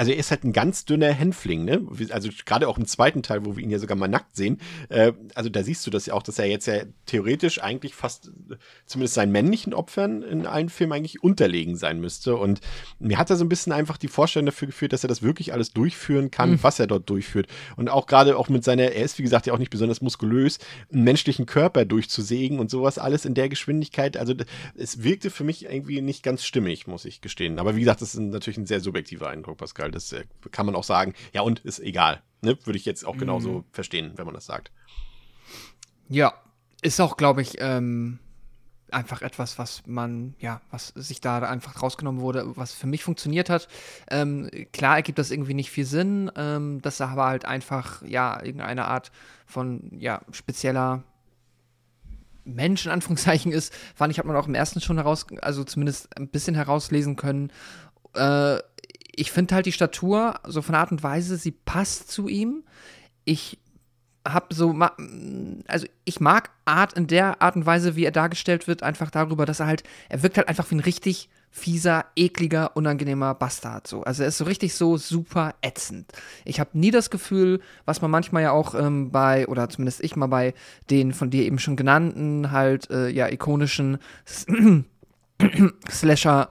also 0.00 0.12
er 0.12 0.16
ist 0.16 0.30
halt 0.30 0.44
ein 0.44 0.54
ganz 0.54 0.86
dünner 0.86 1.12
Hänfling, 1.12 1.66
ne? 1.66 1.86
Also 2.08 2.30
gerade 2.46 2.68
auch 2.68 2.78
im 2.78 2.86
zweiten 2.86 3.22
Teil, 3.22 3.44
wo 3.44 3.58
wir 3.58 3.62
ihn 3.62 3.68
ja 3.68 3.78
sogar 3.78 3.98
mal 3.98 4.08
nackt 4.08 4.34
sehen. 4.34 4.58
Äh, 4.88 5.12
also 5.34 5.50
da 5.50 5.62
siehst 5.62 5.86
du 5.86 5.90
das 5.90 6.06
ja 6.06 6.14
auch, 6.14 6.22
dass 6.22 6.38
er 6.38 6.46
jetzt 6.46 6.64
ja 6.64 6.84
theoretisch 7.04 7.62
eigentlich 7.62 7.94
fast, 7.94 8.32
zumindest 8.86 9.12
seinen 9.12 9.30
männlichen 9.30 9.74
Opfern 9.74 10.22
in 10.22 10.46
allen 10.46 10.70
Filmen 10.70 10.94
eigentlich 10.94 11.22
unterlegen 11.22 11.76
sein 11.76 12.00
müsste. 12.00 12.36
Und 12.36 12.62
mir 12.98 13.18
hat 13.18 13.28
er 13.28 13.36
so 13.36 13.44
ein 13.44 13.50
bisschen 13.50 13.74
einfach 13.74 13.98
die 13.98 14.08
Vorstellung 14.08 14.46
dafür 14.46 14.68
geführt, 14.68 14.94
dass 14.94 15.04
er 15.04 15.08
das 15.08 15.20
wirklich 15.20 15.52
alles 15.52 15.74
durchführen 15.74 16.30
kann, 16.30 16.52
mhm. 16.52 16.62
was 16.62 16.80
er 16.80 16.86
dort 16.86 17.10
durchführt. 17.10 17.48
Und 17.76 17.90
auch 17.90 18.06
gerade 18.06 18.38
auch 18.38 18.48
mit 18.48 18.64
seiner, 18.64 18.84
er 18.84 19.04
ist 19.04 19.18
wie 19.18 19.22
gesagt 19.22 19.48
ja 19.48 19.52
auch 19.52 19.58
nicht 19.58 19.70
besonders 19.70 20.00
muskulös, 20.00 20.60
einen 20.90 21.04
menschlichen 21.04 21.44
Körper 21.44 21.84
durchzusägen 21.84 22.58
und 22.58 22.70
sowas 22.70 22.96
alles 22.96 23.26
in 23.26 23.34
der 23.34 23.50
Geschwindigkeit. 23.50 24.16
Also 24.16 24.32
es 24.76 25.02
wirkte 25.02 25.28
für 25.28 25.44
mich 25.44 25.66
irgendwie 25.66 26.00
nicht 26.00 26.22
ganz 26.22 26.42
stimmig, 26.42 26.86
muss 26.86 27.04
ich 27.04 27.20
gestehen. 27.20 27.58
Aber 27.58 27.76
wie 27.76 27.80
gesagt, 27.80 28.00
das 28.00 28.14
ist 28.14 28.20
natürlich 28.20 28.56
ein 28.56 28.64
sehr 28.64 28.80
subjektiver 28.80 29.28
Eindruck, 29.28 29.58
Pascal 29.58 29.89
weil 29.90 29.92
das 29.92 30.12
äh, 30.12 30.24
kann 30.50 30.66
man 30.66 30.74
auch 30.74 30.84
sagen, 30.84 31.14
ja 31.32 31.42
und 31.42 31.60
ist 31.60 31.80
egal. 31.80 32.22
Ne? 32.42 32.56
Würde 32.64 32.78
ich 32.78 32.84
jetzt 32.84 33.04
auch 33.04 33.16
genauso 33.16 33.50
mhm. 33.50 33.64
verstehen, 33.72 34.12
wenn 34.16 34.24
man 34.24 34.34
das 34.34 34.46
sagt. 34.46 34.70
Ja, 36.08 36.34
ist 36.82 37.00
auch, 37.00 37.16
glaube 37.16 37.42
ich, 37.42 37.56
ähm, 37.58 38.18
einfach 38.90 39.22
etwas, 39.22 39.58
was 39.58 39.82
man, 39.86 40.34
ja, 40.38 40.60
was 40.70 40.88
sich 40.96 41.20
da 41.20 41.38
einfach 41.40 41.82
rausgenommen 41.82 42.20
wurde, 42.20 42.56
was 42.56 42.72
für 42.72 42.86
mich 42.86 43.04
funktioniert 43.04 43.50
hat. 43.50 43.68
Ähm, 44.10 44.48
klar 44.72 44.96
ergibt 44.96 45.18
das 45.18 45.30
irgendwie 45.30 45.54
nicht 45.54 45.70
viel 45.70 45.84
Sinn, 45.84 46.30
ähm, 46.36 46.80
dass 46.82 47.00
aber 47.00 47.26
halt 47.26 47.44
einfach, 47.44 48.02
ja, 48.02 48.42
irgendeine 48.42 48.86
Art 48.86 49.12
von, 49.46 49.90
ja, 49.98 50.22
spezieller 50.32 51.04
Mensch 52.44 52.86
in 52.86 52.92
Anführungszeichen 52.92 53.52
ist, 53.52 53.72
fand 53.94 54.12
ich, 54.12 54.18
hat 54.18 54.26
man 54.26 54.36
auch 54.36 54.48
im 54.48 54.54
ersten 54.54 54.80
schon 54.80 54.96
heraus, 54.96 55.26
also 55.42 55.62
zumindest 55.62 56.16
ein 56.16 56.28
bisschen 56.28 56.54
herauslesen 56.54 57.16
können. 57.16 57.52
Äh, 58.14 58.58
ich 59.14 59.30
finde 59.30 59.54
halt 59.54 59.66
die 59.66 59.72
Statur, 59.72 60.34
so 60.46 60.62
von 60.62 60.74
Art 60.74 60.92
und 60.92 61.02
Weise, 61.02 61.36
sie 61.36 61.52
passt 61.52 62.10
zu 62.10 62.28
ihm. 62.28 62.64
Ich 63.24 63.58
habe 64.26 64.54
so, 64.54 64.74
also 65.66 65.86
ich 66.04 66.20
mag 66.20 66.50
Art 66.64 66.92
in 66.92 67.06
der 67.06 67.40
Art 67.40 67.56
und 67.56 67.66
Weise, 67.66 67.96
wie 67.96 68.04
er 68.04 68.10
dargestellt 68.12 68.68
wird, 68.68 68.82
einfach 68.82 69.10
darüber, 69.10 69.46
dass 69.46 69.60
er 69.60 69.66
halt, 69.66 69.82
er 70.08 70.22
wirkt 70.22 70.36
halt 70.36 70.48
einfach 70.48 70.70
wie 70.70 70.76
ein 70.76 70.80
richtig 70.80 71.30
fieser, 71.52 72.04
ekliger, 72.14 72.76
unangenehmer 72.76 73.34
Bastard. 73.34 73.86
So. 73.86 74.02
Also 74.02 74.22
er 74.22 74.28
ist 74.28 74.38
so 74.38 74.44
richtig 74.44 74.74
so 74.74 74.96
super 74.96 75.54
ätzend. 75.62 76.12
Ich 76.44 76.60
habe 76.60 76.70
nie 76.74 76.92
das 76.92 77.10
Gefühl, 77.10 77.60
was 77.86 78.02
man 78.02 78.10
manchmal 78.10 78.42
ja 78.42 78.52
auch 78.52 78.74
ähm, 78.74 79.10
bei, 79.10 79.48
oder 79.48 79.68
zumindest 79.68 80.04
ich 80.04 80.14
mal 80.16 80.28
bei 80.28 80.54
den 80.90 81.12
von 81.12 81.30
dir 81.30 81.44
eben 81.44 81.58
schon 81.58 81.76
genannten, 81.76 82.52
halt, 82.52 82.88
äh, 82.90 83.08
ja, 83.08 83.28
ikonischen 83.28 83.98
Slasher- 85.90 86.50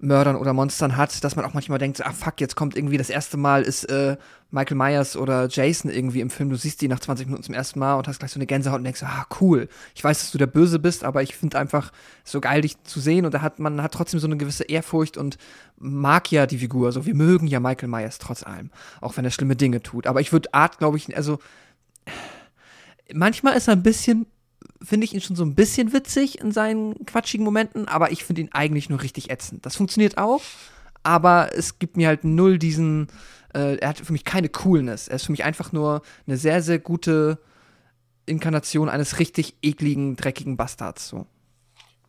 Mördern 0.00 0.36
oder 0.36 0.52
Monstern 0.52 0.96
hat, 0.96 1.24
dass 1.24 1.34
man 1.34 1.44
auch 1.44 1.54
manchmal 1.54 1.78
denkt, 1.78 2.04
ah 2.04 2.12
fuck, 2.12 2.40
jetzt 2.40 2.54
kommt 2.54 2.76
irgendwie 2.76 2.98
das 2.98 3.10
erste 3.10 3.36
Mal 3.36 3.62
ist 3.62 3.84
äh, 3.84 4.16
Michael 4.50 4.76
Myers 4.76 5.16
oder 5.16 5.48
Jason 5.48 5.90
irgendwie 5.90 6.20
im 6.20 6.30
Film. 6.30 6.50
Du 6.50 6.56
siehst 6.56 6.80
die 6.80 6.88
nach 6.88 7.00
20 7.00 7.26
Minuten 7.26 7.42
zum 7.42 7.54
ersten 7.54 7.80
Mal 7.80 7.94
und 7.94 8.06
hast 8.06 8.18
gleich 8.20 8.30
so 8.30 8.38
eine 8.38 8.46
Gänsehaut 8.46 8.78
und 8.78 8.84
denkst, 8.84 9.02
ah 9.02 9.26
cool, 9.40 9.68
ich 9.94 10.04
weiß, 10.04 10.20
dass 10.20 10.30
du 10.30 10.38
der 10.38 10.46
Böse 10.46 10.78
bist, 10.78 11.02
aber 11.02 11.22
ich 11.22 11.34
finde 11.34 11.58
einfach 11.58 11.92
so 12.24 12.40
geil, 12.40 12.62
dich 12.62 12.82
zu 12.84 13.00
sehen 13.00 13.26
und 13.26 13.34
da 13.34 13.42
hat 13.42 13.58
man 13.58 13.82
hat 13.82 13.92
trotzdem 13.92 14.20
so 14.20 14.26
eine 14.26 14.36
gewisse 14.36 14.64
Ehrfurcht 14.64 15.16
und 15.16 15.36
mag 15.78 16.30
ja 16.30 16.46
die 16.46 16.58
Figur. 16.58 16.92
So, 16.92 17.04
wir 17.04 17.14
mögen 17.14 17.48
ja 17.48 17.58
Michael 17.58 17.88
Myers 17.88 18.18
trotz 18.18 18.44
allem, 18.44 18.70
auch 19.00 19.16
wenn 19.16 19.24
er 19.24 19.30
schlimme 19.32 19.56
Dinge 19.56 19.82
tut. 19.82 20.06
Aber 20.06 20.20
ich 20.20 20.32
würde 20.32 20.54
Art, 20.54 20.78
glaube 20.78 20.96
ich, 20.96 21.16
also 21.16 21.38
manchmal 23.12 23.56
ist 23.56 23.68
er 23.68 23.72
ein 23.72 23.82
bisschen 23.82 24.26
finde 24.82 25.04
ich 25.04 25.14
ihn 25.14 25.20
schon 25.20 25.36
so 25.36 25.44
ein 25.44 25.54
bisschen 25.54 25.92
witzig 25.92 26.40
in 26.40 26.52
seinen 26.52 27.04
quatschigen 27.06 27.44
Momenten, 27.44 27.88
aber 27.88 28.12
ich 28.12 28.24
finde 28.24 28.42
ihn 28.42 28.50
eigentlich 28.52 28.88
nur 28.88 29.02
richtig 29.02 29.30
ätzend. 29.30 29.66
Das 29.66 29.76
funktioniert 29.76 30.18
auch, 30.18 30.42
aber 31.02 31.50
es 31.54 31.78
gibt 31.78 31.96
mir 31.96 32.08
halt 32.08 32.24
null 32.24 32.58
diesen, 32.58 33.08
äh, 33.54 33.76
er 33.76 33.88
hat 33.88 33.98
für 33.98 34.12
mich 34.12 34.24
keine 34.24 34.48
Coolness. 34.48 35.08
Er 35.08 35.16
ist 35.16 35.26
für 35.26 35.32
mich 35.32 35.44
einfach 35.44 35.72
nur 35.72 36.02
eine 36.26 36.36
sehr, 36.36 36.62
sehr 36.62 36.78
gute 36.78 37.38
Inkarnation 38.26 38.88
eines 38.88 39.18
richtig 39.18 39.56
ekligen, 39.62 40.16
dreckigen 40.16 40.56
Bastards. 40.56 41.08
So. 41.08 41.26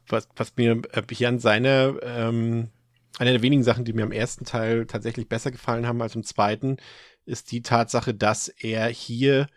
Was, 0.07 0.27
was 0.35 0.53
mir 0.57 0.81
äh, 0.91 1.01
hier 1.11 1.29
an 1.29 1.39
seine, 1.39 1.99
ähm, 2.03 2.69
eine 3.17 3.31
der 3.31 3.41
wenigen 3.41 3.63
Sachen, 3.63 3.85
die 3.85 3.93
mir 3.93 4.03
am 4.03 4.11
ersten 4.11 4.45
Teil 4.45 4.85
tatsächlich 4.85 5.27
besser 5.27 5.51
gefallen 5.51 5.87
haben 5.87 6.01
als 6.01 6.15
im 6.15 6.23
zweiten, 6.23 6.77
ist 7.25 7.51
die 7.51 7.61
Tatsache, 7.61 8.13
dass 8.13 8.47
er 8.47 8.87
hier 8.87 9.47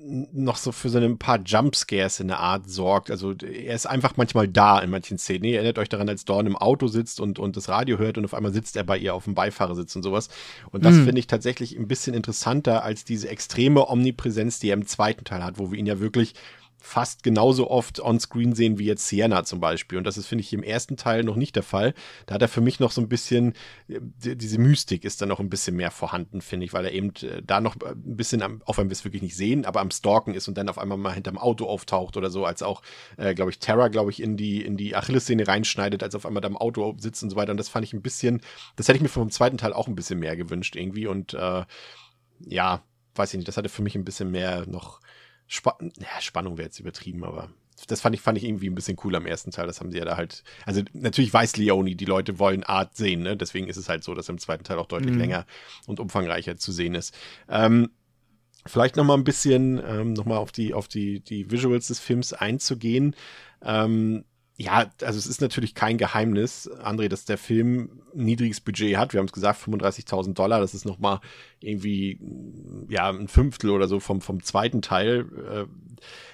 noch 0.00 0.56
so 0.56 0.70
für 0.70 0.90
so 0.90 0.98
ein 0.98 1.18
paar 1.18 1.40
Jumpscares 1.44 2.20
in 2.20 2.28
der 2.28 2.38
Art 2.38 2.70
sorgt. 2.70 3.10
Also 3.10 3.32
er 3.32 3.74
ist 3.74 3.86
einfach 3.86 4.16
manchmal 4.16 4.46
da 4.46 4.78
in 4.78 4.90
manchen 4.90 5.18
Szenen. 5.18 5.44
Ihr 5.44 5.56
erinnert 5.56 5.78
euch 5.78 5.88
daran, 5.88 6.08
als 6.08 6.24
Dorn 6.24 6.46
im 6.46 6.56
Auto 6.56 6.86
sitzt 6.86 7.18
und, 7.18 7.40
und 7.40 7.56
das 7.56 7.68
Radio 7.68 7.98
hört 7.98 8.16
und 8.16 8.24
auf 8.24 8.34
einmal 8.34 8.52
sitzt 8.52 8.76
er 8.76 8.84
bei 8.84 8.96
ihr 8.96 9.12
auf 9.12 9.24
dem 9.24 9.34
Beifahrersitz 9.34 9.96
und 9.96 10.04
sowas. 10.04 10.28
Und 10.70 10.84
das 10.84 10.94
mhm. 10.94 11.04
finde 11.06 11.18
ich 11.18 11.26
tatsächlich 11.26 11.76
ein 11.76 11.88
bisschen 11.88 12.14
interessanter 12.14 12.84
als 12.84 13.04
diese 13.04 13.28
extreme 13.28 13.88
Omnipräsenz, 13.88 14.60
die 14.60 14.70
er 14.70 14.74
im 14.74 14.86
zweiten 14.86 15.24
Teil 15.24 15.42
hat, 15.42 15.58
wo 15.58 15.72
wir 15.72 15.78
ihn 15.78 15.86
ja 15.86 15.98
wirklich 15.98 16.34
fast 16.80 17.22
genauso 17.22 17.70
oft 17.70 18.00
on-screen 18.00 18.54
sehen 18.54 18.78
wie 18.78 18.84
jetzt 18.84 19.06
Sienna 19.08 19.44
zum 19.44 19.60
Beispiel. 19.60 19.98
Und 19.98 20.04
das 20.04 20.16
ist, 20.16 20.26
finde 20.26 20.42
ich, 20.42 20.52
im 20.52 20.62
ersten 20.62 20.96
Teil 20.96 21.24
noch 21.24 21.36
nicht 21.36 21.56
der 21.56 21.62
Fall. 21.62 21.92
Da 22.26 22.34
hat 22.34 22.42
er 22.42 22.48
für 22.48 22.60
mich 22.60 22.78
noch 22.80 22.92
so 22.92 23.00
ein 23.00 23.08
bisschen, 23.08 23.54
diese 23.88 24.58
Mystik 24.58 25.04
ist 25.04 25.20
dann 25.20 25.28
noch 25.28 25.40
ein 25.40 25.50
bisschen 25.50 25.76
mehr 25.76 25.90
vorhanden, 25.90 26.40
finde 26.40 26.66
ich, 26.66 26.72
weil 26.72 26.84
er 26.84 26.92
eben 26.92 27.12
äh, 27.22 27.42
da 27.44 27.60
noch 27.60 27.76
ein 27.76 28.16
bisschen, 28.16 28.42
am, 28.42 28.62
auch 28.64 28.78
wenn 28.78 28.88
wir 28.88 28.92
es 28.92 29.04
wirklich 29.04 29.22
nicht 29.22 29.36
sehen, 29.36 29.64
aber 29.64 29.80
am 29.80 29.90
Stalken 29.90 30.34
ist 30.34 30.48
und 30.48 30.56
dann 30.56 30.68
auf 30.68 30.78
einmal 30.78 30.98
mal 30.98 31.14
hinterm 31.14 31.38
Auto 31.38 31.66
auftaucht 31.66 32.16
oder 32.16 32.30
so, 32.30 32.44
als 32.44 32.62
auch, 32.62 32.82
äh, 33.16 33.34
glaube 33.34 33.50
ich, 33.50 33.58
Terra, 33.58 33.88
glaube 33.88 34.10
ich, 34.10 34.22
in 34.22 34.36
die, 34.36 34.64
in 34.64 34.76
die 34.76 34.94
Achillessehne 34.94 35.48
reinschneidet, 35.48 36.02
als 36.02 36.14
auf 36.14 36.26
einmal 36.26 36.40
da 36.40 36.48
im 36.48 36.56
Auto 36.56 36.94
sitzt 36.98 37.22
und 37.22 37.30
so 37.30 37.36
weiter. 37.36 37.50
Und 37.50 37.58
das 37.58 37.68
fand 37.68 37.84
ich 37.84 37.92
ein 37.92 38.02
bisschen, 38.02 38.40
das 38.76 38.88
hätte 38.88 38.96
ich 38.96 39.02
mir 39.02 39.08
vom 39.08 39.30
zweiten 39.30 39.58
Teil 39.58 39.72
auch 39.72 39.88
ein 39.88 39.96
bisschen 39.96 40.20
mehr 40.20 40.36
gewünscht 40.36 40.76
irgendwie. 40.76 41.06
Und 41.06 41.34
äh, 41.34 41.64
ja, 42.46 42.82
weiß 43.16 43.34
ich 43.34 43.38
nicht, 43.38 43.48
das 43.48 43.56
hatte 43.56 43.68
für 43.68 43.82
mich 43.82 43.96
ein 43.96 44.04
bisschen 44.04 44.30
mehr 44.30 44.64
noch 44.66 45.00
Spa 45.48 45.76
ja, 45.80 46.20
Spannung 46.20 46.58
wäre 46.58 46.66
jetzt 46.66 46.78
übertrieben, 46.78 47.24
aber 47.24 47.50
das 47.86 48.00
fand 48.00 48.14
ich, 48.14 48.20
fand 48.20 48.36
ich 48.36 48.44
irgendwie 48.44 48.68
ein 48.68 48.74
bisschen 48.74 48.98
cool 49.04 49.14
am 49.14 49.26
ersten 49.26 49.50
Teil. 49.50 49.66
Das 49.66 49.80
haben 49.80 49.90
sie 49.90 49.98
ja 49.98 50.04
da 50.04 50.16
halt. 50.16 50.42
Also 50.66 50.82
natürlich 50.92 51.32
weiß 51.32 51.56
Leone, 51.56 51.94
die 51.94 52.04
Leute 52.04 52.38
wollen 52.38 52.64
Art 52.64 52.96
sehen, 52.96 53.22
ne? 53.22 53.36
Deswegen 53.36 53.68
ist 53.68 53.76
es 53.76 53.88
halt 53.88 54.04
so, 54.04 54.14
dass 54.14 54.28
im 54.28 54.38
zweiten 54.38 54.64
Teil 54.64 54.78
auch 54.78 54.86
deutlich 54.86 55.12
mhm. 55.12 55.20
länger 55.20 55.46
und 55.86 56.00
umfangreicher 56.00 56.56
zu 56.56 56.72
sehen 56.72 56.94
ist. 56.94 57.16
Ähm, 57.48 57.90
vielleicht 58.66 58.96
noch 58.96 59.04
mal 59.04 59.14
ein 59.14 59.24
bisschen 59.24 59.80
ähm, 59.84 60.12
noch 60.12 60.24
mal 60.24 60.38
auf 60.38 60.52
die 60.52 60.74
auf 60.74 60.88
die 60.88 61.20
die 61.20 61.50
Visuals 61.50 61.88
des 61.88 62.00
Films 62.00 62.32
einzugehen. 62.32 63.14
Ähm, 63.62 64.24
ja, 64.60 64.90
also 65.02 65.18
es 65.18 65.26
ist 65.26 65.40
natürlich 65.40 65.76
kein 65.76 65.98
Geheimnis, 65.98 66.68
André, 66.82 67.06
dass 67.06 67.24
der 67.24 67.38
Film 67.38 68.02
niedriges 68.12 68.60
Budget 68.60 68.96
hat. 68.96 69.12
Wir 69.12 69.20
haben 69.20 69.26
es 69.26 69.32
gesagt, 69.32 69.62
35.000 69.62 70.34
Dollar. 70.34 70.58
Das 70.60 70.74
ist 70.74 70.84
noch 70.84 70.98
mal 70.98 71.20
irgendwie 71.60 72.18
ja 72.88 73.08
ein 73.08 73.28
Fünftel 73.28 73.70
oder 73.70 73.86
so 73.86 74.00
vom 74.00 74.20
vom 74.20 74.42
zweiten 74.42 74.82
Teil. 74.82 75.26
Äh, 75.48 75.66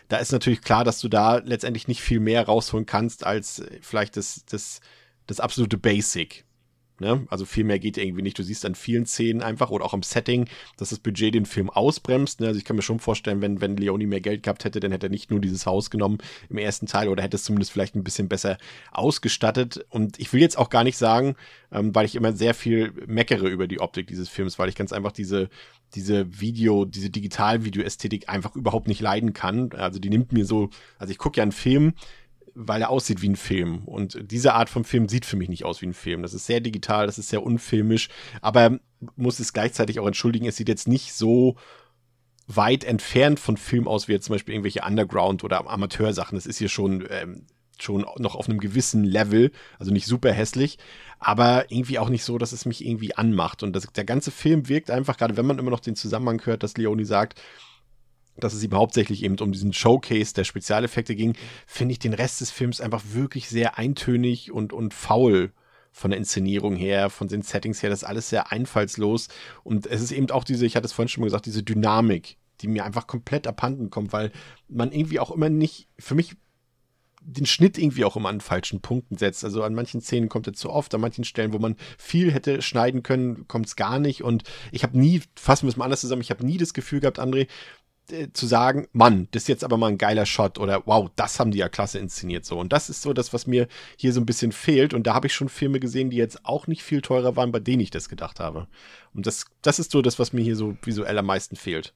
da 0.08 0.16
ist 0.16 0.32
natürlich 0.32 0.62
klar, 0.62 0.84
dass 0.84 1.00
du 1.00 1.08
da 1.08 1.36
letztendlich 1.36 1.86
nicht 1.86 2.00
viel 2.00 2.18
mehr 2.18 2.46
rausholen 2.46 2.86
kannst 2.86 3.26
als 3.26 3.62
vielleicht 3.82 4.16
das 4.16 4.46
das 4.46 4.80
das 5.26 5.38
absolute 5.38 5.76
Basic. 5.76 6.46
Ne? 7.00 7.26
Also 7.28 7.44
viel 7.44 7.64
mehr 7.64 7.80
geht 7.80 7.98
irgendwie 7.98 8.22
nicht. 8.22 8.38
Du 8.38 8.44
siehst 8.44 8.64
an 8.64 8.76
vielen 8.76 9.04
Szenen 9.04 9.42
einfach 9.42 9.70
oder 9.70 9.84
auch 9.84 9.94
am 9.94 10.04
Setting, 10.04 10.48
dass 10.76 10.90
das 10.90 11.00
Budget 11.00 11.34
den 11.34 11.44
Film 11.44 11.68
ausbremst. 11.68 12.40
Ne? 12.40 12.46
Also 12.46 12.58
ich 12.58 12.64
kann 12.64 12.76
mir 12.76 12.82
schon 12.82 13.00
vorstellen, 13.00 13.40
wenn, 13.40 13.60
wenn 13.60 13.76
Leoni 13.76 14.06
mehr 14.06 14.20
Geld 14.20 14.44
gehabt 14.44 14.64
hätte, 14.64 14.78
dann 14.78 14.92
hätte 14.92 15.08
er 15.08 15.10
nicht 15.10 15.30
nur 15.30 15.40
dieses 15.40 15.66
Haus 15.66 15.90
genommen 15.90 16.18
im 16.48 16.58
ersten 16.58 16.86
Teil 16.86 17.08
oder 17.08 17.22
hätte 17.22 17.36
es 17.36 17.44
zumindest 17.44 17.72
vielleicht 17.72 17.96
ein 17.96 18.04
bisschen 18.04 18.28
besser 18.28 18.58
ausgestattet. 18.92 19.84
Und 19.90 20.20
ich 20.20 20.32
will 20.32 20.40
jetzt 20.40 20.56
auch 20.56 20.70
gar 20.70 20.84
nicht 20.84 20.96
sagen, 20.96 21.34
ähm, 21.72 21.92
weil 21.94 22.06
ich 22.06 22.14
immer 22.14 22.32
sehr 22.32 22.54
viel 22.54 22.92
meckere 23.06 23.48
über 23.48 23.66
die 23.66 23.80
Optik 23.80 24.06
dieses 24.06 24.28
Films, 24.28 24.58
weil 24.60 24.68
ich 24.68 24.76
ganz 24.76 24.92
einfach 24.92 25.12
diese, 25.12 25.48
diese 25.96 26.40
Video, 26.40 26.84
diese 26.84 27.10
Digital-Video-Ästhetik 27.10 28.28
einfach 28.28 28.54
überhaupt 28.54 28.86
nicht 28.86 29.00
leiden 29.00 29.32
kann. 29.32 29.72
Also 29.72 29.98
die 29.98 30.10
nimmt 30.10 30.32
mir 30.32 30.44
so, 30.44 30.70
also 30.98 31.10
ich 31.10 31.18
gucke 31.18 31.38
ja 31.38 31.42
einen 31.42 31.52
Film, 31.52 31.94
weil 32.54 32.82
er 32.82 32.90
aussieht 32.90 33.22
wie 33.22 33.28
ein 33.28 33.36
Film. 33.36 33.84
Und 33.84 34.18
diese 34.30 34.54
Art 34.54 34.70
von 34.70 34.84
Film 34.84 35.08
sieht 35.08 35.26
für 35.26 35.36
mich 35.36 35.48
nicht 35.48 35.64
aus 35.64 35.82
wie 35.82 35.86
ein 35.86 35.94
Film. 35.94 36.22
Das 36.22 36.34
ist 36.34 36.46
sehr 36.46 36.60
digital, 36.60 37.06
das 37.06 37.18
ist 37.18 37.28
sehr 37.28 37.42
unfilmisch, 37.42 38.08
aber 38.40 38.78
muss 39.16 39.40
es 39.40 39.52
gleichzeitig 39.52 40.00
auch 40.00 40.06
entschuldigen, 40.06 40.46
es 40.46 40.56
sieht 40.56 40.68
jetzt 40.68 40.88
nicht 40.88 41.12
so 41.12 41.56
weit 42.46 42.84
entfernt 42.84 43.40
von 43.40 43.56
Film 43.56 43.88
aus, 43.88 44.08
wie 44.08 44.12
jetzt 44.12 44.26
zum 44.26 44.34
Beispiel 44.34 44.54
irgendwelche 44.54 44.82
Underground- 44.82 45.44
oder 45.44 45.68
Amateursachen. 45.68 46.36
Das 46.36 46.46
ist 46.46 46.58
hier 46.58 46.68
schon, 46.68 47.06
ähm, 47.10 47.46
schon 47.80 48.04
noch 48.18 48.36
auf 48.36 48.48
einem 48.48 48.60
gewissen 48.60 49.04
Level, 49.04 49.50
also 49.78 49.92
nicht 49.92 50.06
super 50.06 50.32
hässlich, 50.32 50.78
aber 51.18 51.70
irgendwie 51.70 51.98
auch 51.98 52.08
nicht 52.08 52.24
so, 52.24 52.38
dass 52.38 52.52
es 52.52 52.66
mich 52.66 52.84
irgendwie 52.84 53.16
anmacht. 53.16 53.62
Und 53.62 53.74
das, 53.74 53.86
der 53.92 54.04
ganze 54.04 54.30
Film 54.30 54.68
wirkt 54.68 54.90
einfach, 54.90 55.16
gerade 55.16 55.36
wenn 55.36 55.46
man 55.46 55.58
immer 55.58 55.70
noch 55.70 55.80
den 55.80 55.96
Zusammenhang 55.96 56.44
hört, 56.44 56.62
dass 56.62 56.76
Leoni 56.76 57.04
sagt, 57.04 57.40
dass 58.36 58.54
es 58.54 58.62
ihm 58.62 58.74
hauptsächlich 58.74 59.22
eben 59.22 59.38
um 59.38 59.52
diesen 59.52 59.72
Showcase 59.72 60.34
der 60.34 60.44
Spezialeffekte 60.44 61.14
ging, 61.14 61.34
finde 61.66 61.92
ich 61.92 61.98
den 61.98 62.14
Rest 62.14 62.40
des 62.40 62.50
Films 62.50 62.80
einfach 62.80 63.02
wirklich 63.12 63.48
sehr 63.48 63.78
eintönig 63.78 64.50
und, 64.50 64.72
und 64.72 64.94
faul 64.94 65.52
von 65.92 66.10
der 66.10 66.18
Inszenierung 66.18 66.74
her, 66.74 67.08
von 67.08 67.28
den 67.28 67.42
Settings 67.42 67.82
her, 67.82 67.90
das 67.90 68.02
ist 68.02 68.08
alles 68.08 68.28
sehr 68.28 68.50
einfallslos. 68.50 69.28
Und 69.62 69.86
es 69.86 70.02
ist 70.02 70.10
eben 70.10 70.30
auch 70.30 70.42
diese, 70.42 70.66
ich 70.66 70.74
hatte 70.74 70.86
es 70.86 70.92
vorhin 70.92 71.08
schon 71.08 71.20
mal 71.20 71.26
gesagt, 71.26 71.46
diese 71.46 71.62
Dynamik, 71.62 72.36
die 72.60 72.68
mir 72.68 72.84
einfach 72.84 73.06
komplett 73.06 73.46
abhanden 73.46 73.90
kommt, 73.90 74.12
weil 74.12 74.32
man 74.68 74.90
irgendwie 74.90 75.20
auch 75.20 75.30
immer 75.30 75.48
nicht, 75.48 75.88
für 75.98 76.16
mich 76.16 76.34
den 77.26 77.46
Schnitt 77.46 77.78
irgendwie 77.78 78.04
auch 78.04 78.16
immer 78.16 78.28
an 78.28 78.40
falschen 78.40 78.80
Punkten 78.80 79.16
setzt. 79.16 79.44
Also 79.44 79.62
an 79.62 79.74
manchen 79.74 80.00
Szenen 80.00 80.28
kommt 80.28 80.46
er 80.46 80.52
zu 80.52 80.70
oft, 80.70 80.94
an 80.94 81.00
manchen 81.00 81.24
Stellen, 81.24 81.52
wo 81.52 81.58
man 81.58 81.76
viel 81.96 82.30
hätte 82.32 82.60
schneiden 82.60 83.02
können, 83.02 83.48
kommt 83.48 83.66
es 83.66 83.76
gar 83.76 83.98
nicht. 83.98 84.22
Und 84.22 84.44
ich 84.72 84.82
habe 84.82 84.98
nie, 84.98 85.22
fassen 85.34 85.66
wir 85.66 85.70
es 85.70 85.76
mal 85.76 85.86
anders 85.86 86.02
zusammen, 86.02 86.22
ich 86.22 86.30
habe 86.30 86.44
nie 86.44 86.58
das 86.58 86.74
Gefühl 86.74 87.00
gehabt, 87.00 87.18
André, 87.18 87.48
äh, 88.10 88.28
zu 88.32 88.46
sagen, 88.46 88.88
Mann, 88.92 89.28
das 89.30 89.44
ist 89.44 89.48
jetzt 89.48 89.64
aber 89.64 89.76
mal 89.76 89.88
ein 89.88 89.98
geiler 89.98 90.26
Shot 90.26 90.58
oder 90.58 90.82
wow, 90.86 91.10
das 91.16 91.40
haben 91.40 91.50
die 91.50 91.58
ja 91.58 91.68
klasse 91.68 91.98
inszeniert 91.98 92.44
so. 92.44 92.58
Und 92.58 92.72
das 92.72 92.90
ist 92.90 93.02
so 93.02 93.12
das, 93.12 93.32
was 93.32 93.46
mir 93.46 93.68
hier 93.96 94.12
so 94.12 94.20
ein 94.20 94.26
bisschen 94.26 94.52
fehlt. 94.52 94.94
Und 94.94 95.06
da 95.06 95.14
habe 95.14 95.26
ich 95.26 95.34
schon 95.34 95.48
Filme 95.48 95.80
gesehen, 95.80 96.10
die 96.10 96.16
jetzt 96.16 96.44
auch 96.44 96.66
nicht 96.66 96.82
viel 96.82 97.02
teurer 97.02 97.36
waren, 97.36 97.52
bei 97.52 97.60
denen 97.60 97.80
ich 97.80 97.90
das 97.90 98.08
gedacht 98.08 98.40
habe. 98.40 98.68
Und 99.14 99.26
das, 99.26 99.46
das 99.62 99.78
ist 99.78 99.90
so 99.90 100.02
das, 100.02 100.18
was 100.18 100.32
mir 100.32 100.42
hier 100.42 100.56
so 100.56 100.76
visuell 100.82 101.18
am 101.18 101.26
meisten 101.26 101.56
fehlt. 101.56 101.94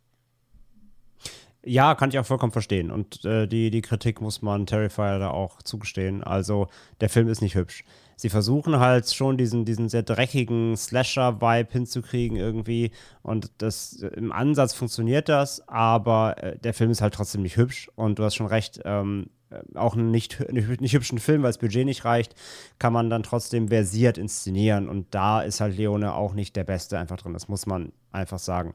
Ja, 1.65 1.95
kann 1.95 2.11
ich 2.11 2.19
auch 2.19 2.27
vollkommen 2.27 2.53
verstehen. 2.53 2.91
Und 2.91 3.25
äh, 3.25 3.47
die, 3.47 3.71
die 3.71 3.83
Kritik 3.83 4.21
muss 4.21 4.43
man 4.43 4.67
Terrifier 4.67 5.19
da 5.19 5.31
auch 5.31 5.63
zugestehen. 5.63 6.23
Also, 6.23 6.69
der 7.01 7.09
Film 7.09 7.29
ist 7.29 7.43
nicht 7.43 7.57
hübsch 7.57 7.85
sie 8.19 8.29
versuchen 8.29 8.81
halt 8.81 9.11
schon 9.13 9.37
diesen, 9.39 9.65
diesen 9.65 9.89
sehr 9.89 10.03
dreckigen 10.03 10.77
Slasher-Vibe 10.77 11.73
hinzukriegen 11.73 12.37
irgendwie. 12.37 12.91
Und 13.23 13.53
das 13.59 13.93
im 13.93 14.33
Ansatz 14.33 14.75
funktioniert 14.75 15.29
das, 15.29 15.67
aber 15.69 16.43
äh, 16.43 16.59
der 16.59 16.75
Film 16.75 16.91
ist 16.91 17.01
halt 17.01 17.15
trotzdem 17.15 17.43
nicht 17.43 17.57
hübsch. 17.57 17.89
Und 17.95 18.19
du 18.19 18.25
hast 18.25 18.35
schon 18.35 18.49
recht, 18.49 18.81
ähm, 18.85 19.31
äh, 19.51 19.61
auch 19.77 19.95
einen 19.95 20.11
nicht, 20.11 20.45
nicht, 20.53 20.81
nicht 20.81 20.95
hübschen 20.95 21.21
Film, 21.21 21.43
weil 21.43 21.51
das 21.51 21.59
Budget 21.59 21.87
nicht 21.87 22.05
reicht, 22.05 22.35
kann 22.81 22.93
man 22.93 23.09
dann 23.09 23.23
trotzdem 23.23 23.69
versiert 23.69 24.19
inszenieren. 24.19 24.89
Und 24.89 25.07
da 25.15 25.41
ist 25.41 25.61
halt 25.61 25.77
Leone 25.77 26.13
auch 26.13 26.35
nicht 26.35 26.57
der 26.57 26.65
Beste 26.65 26.99
einfach 26.99 27.19
drin. 27.19 27.35
Das 27.35 27.47
muss 27.47 27.67
man 27.67 27.93
einfach 28.11 28.41
sagen. 28.41 28.75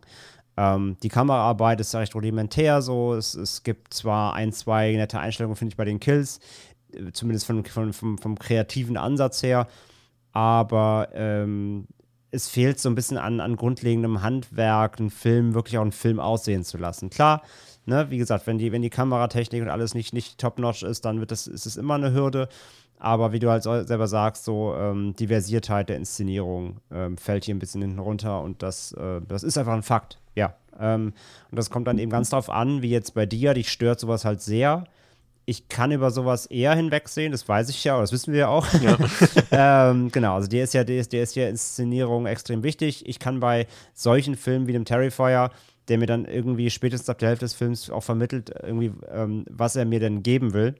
Ähm, 0.55 0.97
die 1.03 1.09
Kameraarbeit 1.09 1.79
ist 1.81 1.95
recht 1.95 2.15
rudimentär 2.15 2.81
so. 2.81 3.13
Es, 3.13 3.33
es 3.35 3.63
gibt 3.63 3.93
zwar 3.93 4.35
ein, 4.35 4.53
zwei 4.53 4.93
nette 4.93 5.19
Einstellungen, 5.19 5.57
finde 5.57 5.73
ich, 5.73 5.77
bei 5.77 5.85
den 5.85 5.99
Kills, 5.99 6.39
zumindest 7.13 7.45
von, 7.45 7.63
von, 7.65 7.93
vom, 7.93 8.17
vom 8.17 8.37
kreativen 8.37 8.97
Ansatz 8.97 9.43
her, 9.43 9.67
aber 10.31 11.09
ähm, 11.13 11.87
es 12.31 12.49
fehlt 12.49 12.79
so 12.79 12.89
ein 12.89 12.95
bisschen 12.95 13.17
an, 13.17 13.39
an 13.39 13.55
grundlegendem 13.55 14.23
Handwerk, 14.23 14.99
einen 14.99 15.11
Film 15.11 15.53
wirklich 15.53 15.77
auch 15.77 15.83
einen 15.83 15.91
Film 15.91 16.19
aussehen 16.19 16.63
zu 16.63 16.77
lassen. 16.77 17.11
Klar, 17.11 17.43
ne, 17.85 18.07
wie 18.09 18.17
gesagt, 18.17 18.47
wenn 18.47 18.57
die, 18.57 18.71
wenn 18.71 18.81
die 18.81 18.89
Kameratechnik 18.89 19.61
und 19.61 19.69
alles 19.69 19.93
nicht, 19.93 20.13
nicht 20.13 20.39
top-notch 20.39 20.83
ist, 20.83 21.05
dann 21.05 21.19
wird 21.19 21.31
das, 21.31 21.45
ist 21.45 21.65
es 21.65 21.77
immer 21.77 21.93
eine 21.95 22.13
Hürde. 22.13 22.49
Aber 22.97 23.33
wie 23.33 23.39
du 23.39 23.49
halt 23.49 23.63
selber 23.63 24.07
sagst, 24.07 24.45
so 24.45 24.73
ähm, 24.75 25.13
die 25.19 25.27
Versiertheit 25.27 25.89
der 25.89 25.97
Inszenierung 25.97 26.77
ähm, 26.89 27.17
fällt 27.17 27.43
hier 27.43 27.53
ein 27.53 27.59
bisschen 27.59 27.81
hinten 27.81 27.99
runter 27.99 28.41
und 28.41 28.63
das, 28.63 28.93
äh, 28.93 29.19
das 29.27 29.43
ist 29.43 29.57
einfach 29.57 29.73
ein 29.73 29.83
Fakt, 29.83 30.19
ja. 30.35 30.55
Ähm, 30.79 31.13
und 31.51 31.57
das 31.57 31.69
kommt 31.69 31.87
dann 31.87 31.99
eben 31.99 32.09
ganz 32.09 32.29
drauf 32.29 32.49
an, 32.49 32.81
wie 32.81 32.89
jetzt 32.89 33.13
bei 33.13 33.25
dir, 33.25 33.53
dich 33.53 33.69
stört 33.69 33.99
sowas 33.99 34.25
halt 34.25 34.41
sehr. 34.41 34.85
Ich 35.45 35.67
kann 35.67 35.91
über 35.91 36.09
sowas 36.11 36.45
eher 36.45 36.73
hinwegsehen, 36.73 37.31
das 37.31 37.47
weiß 37.47 37.69
ich 37.69 37.83
ja, 37.83 37.99
das 37.99 38.13
wissen 38.13 38.31
wir 38.31 38.41
ja 38.41 38.47
auch. 38.47 38.65
Ja. 38.81 38.97
ähm, 39.91 40.09
genau, 40.11 40.35
also 40.35 40.47
der 40.47 40.63
ist 40.63 40.73
ja, 40.73 40.83
der 40.83 40.99
ist, 40.99 41.11
der 41.11 41.23
ist 41.23 41.35
ja 41.35 41.49
Inszenierung 41.49 42.25
extrem 42.25 42.63
wichtig. 42.63 43.07
Ich 43.07 43.19
kann 43.19 43.39
bei 43.41 43.67
solchen 43.93 44.35
Filmen 44.35 44.67
wie 44.67 44.73
dem 44.73 44.85
Terrifier, 44.85 45.51
der 45.89 45.97
mir 45.97 46.05
dann 46.05 46.25
irgendwie 46.25 46.69
spätestens 46.69 47.09
ab 47.09 47.19
der 47.19 47.29
Hälfte 47.29 47.45
des 47.45 47.53
Films 47.53 47.89
auch 47.89 48.03
vermittelt, 48.03 48.53
irgendwie, 48.63 48.93
ähm, 49.11 49.45
was 49.49 49.75
er 49.75 49.85
mir 49.85 49.99
denn 49.99 50.23
geben 50.23 50.53
will, 50.53 50.75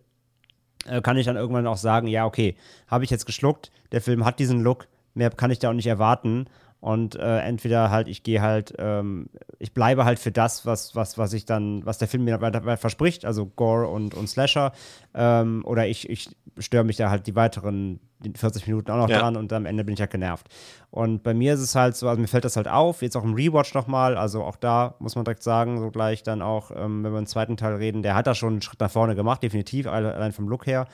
äh, 0.85 1.01
kann 1.01 1.17
ich 1.17 1.25
dann 1.25 1.35
irgendwann 1.35 1.67
auch 1.67 1.77
sagen, 1.77 2.07
ja, 2.07 2.25
okay, 2.25 2.55
habe 2.87 3.03
ich 3.03 3.09
jetzt 3.09 3.25
geschluckt, 3.25 3.71
der 3.91 4.01
Film 4.01 4.25
hat 4.25 4.39
diesen 4.39 4.61
Look, 4.61 4.87
mehr 5.13 5.29
kann 5.29 5.51
ich 5.51 5.59
da 5.59 5.69
auch 5.69 5.73
nicht 5.73 5.87
erwarten. 5.87 6.47
Und 6.83 7.15
äh, 7.15 7.39
entweder 7.39 7.91
halt, 7.91 8.09
ich 8.09 8.23
gehe 8.23 8.41
halt, 8.41 8.73
ähm, 8.77 9.29
ich 9.57 9.73
bleibe 9.73 10.03
halt 10.03 10.19
für 10.19 10.33
das, 10.33 10.65
was, 10.65 10.97
was, 10.97 11.17
was 11.17 11.31
ich 11.31 11.45
dann, 11.45 11.85
was 11.85 11.97
der 11.97 12.09
Film 12.09 12.25
mir 12.25 12.41
weiter 12.41 12.75
verspricht, 12.75 13.23
also 13.23 13.45
Gore 13.45 13.87
und, 13.87 14.13
und 14.13 14.27
Slasher, 14.27 14.73
ähm, 15.13 15.63
oder 15.63 15.87
ich, 15.87 16.09
ich 16.09 16.35
störe 16.57 16.83
mich 16.83 16.97
da 16.97 17.09
halt 17.09 17.25
die 17.25 17.37
weiteren 17.37 18.01
40 18.35 18.67
Minuten 18.67 18.91
auch 18.91 18.97
noch 18.97 19.09
ja. 19.09 19.19
dran 19.19 19.35
und 19.35 19.51
am 19.53 19.65
Ende 19.65 19.83
bin 19.83 19.93
ich 19.93 19.99
halt 19.99 20.11
genervt. 20.11 20.47
Und 20.89 21.23
bei 21.23 21.33
mir 21.33 21.53
ist 21.53 21.59
es 21.59 21.75
halt 21.75 21.95
so, 21.95 22.07
also 22.07 22.21
mir 22.21 22.27
fällt 22.27 22.45
das 22.45 22.55
halt 22.55 22.67
auf, 22.67 23.01
jetzt 23.01 23.15
auch 23.15 23.23
im 23.23 23.33
Rewatch 23.33 23.73
nochmal, 23.73 24.17
also 24.17 24.43
auch 24.43 24.55
da 24.55 24.95
muss 24.99 25.15
man 25.15 25.25
direkt 25.25 25.43
sagen, 25.43 25.79
so 25.79 25.91
gleich 25.91 26.23
dann 26.23 26.41
auch, 26.41 26.71
ähm, 26.71 27.03
wenn 27.03 27.11
wir 27.11 27.19
im 27.19 27.25
zweiten 27.25 27.57
Teil 27.57 27.75
reden, 27.75 28.03
der 28.03 28.15
hat 28.15 28.27
da 28.27 28.35
schon 28.35 28.53
einen 28.53 28.61
Schritt 28.61 28.79
nach 28.79 28.91
vorne 28.91 29.15
gemacht, 29.15 29.43
definitiv, 29.43 29.87
allein 29.87 30.31
vom 30.31 30.47
Look 30.47 30.67
her. 30.67 30.87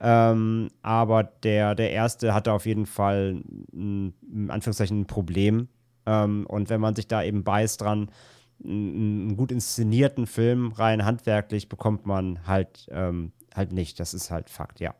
Ähm, 0.00 0.68
aber 0.82 1.24
der, 1.24 1.74
der 1.74 1.90
erste 1.90 2.32
hatte 2.32 2.52
auf 2.52 2.66
jeden 2.66 2.86
Fall 2.86 3.42
ein, 3.72 4.14
in 4.32 4.50
Anführungszeichen 4.50 5.00
ein 5.00 5.06
Problem. 5.06 5.68
Ähm, 6.06 6.46
und 6.46 6.70
wenn 6.70 6.80
man 6.80 6.94
sich 6.94 7.06
da 7.06 7.22
eben 7.22 7.44
beißt 7.44 7.80
dran, 7.80 8.10
einen 8.64 9.36
gut 9.36 9.52
inszenierten 9.52 10.26
Film 10.26 10.72
rein 10.72 11.04
handwerklich 11.04 11.68
bekommt 11.68 12.06
man 12.06 12.46
halt, 12.46 12.88
ähm, 12.90 13.32
halt 13.54 13.72
nicht. 13.72 14.00
Das 14.00 14.14
ist 14.14 14.30
halt 14.30 14.50
Fakt, 14.50 14.80
ja. 14.80 14.94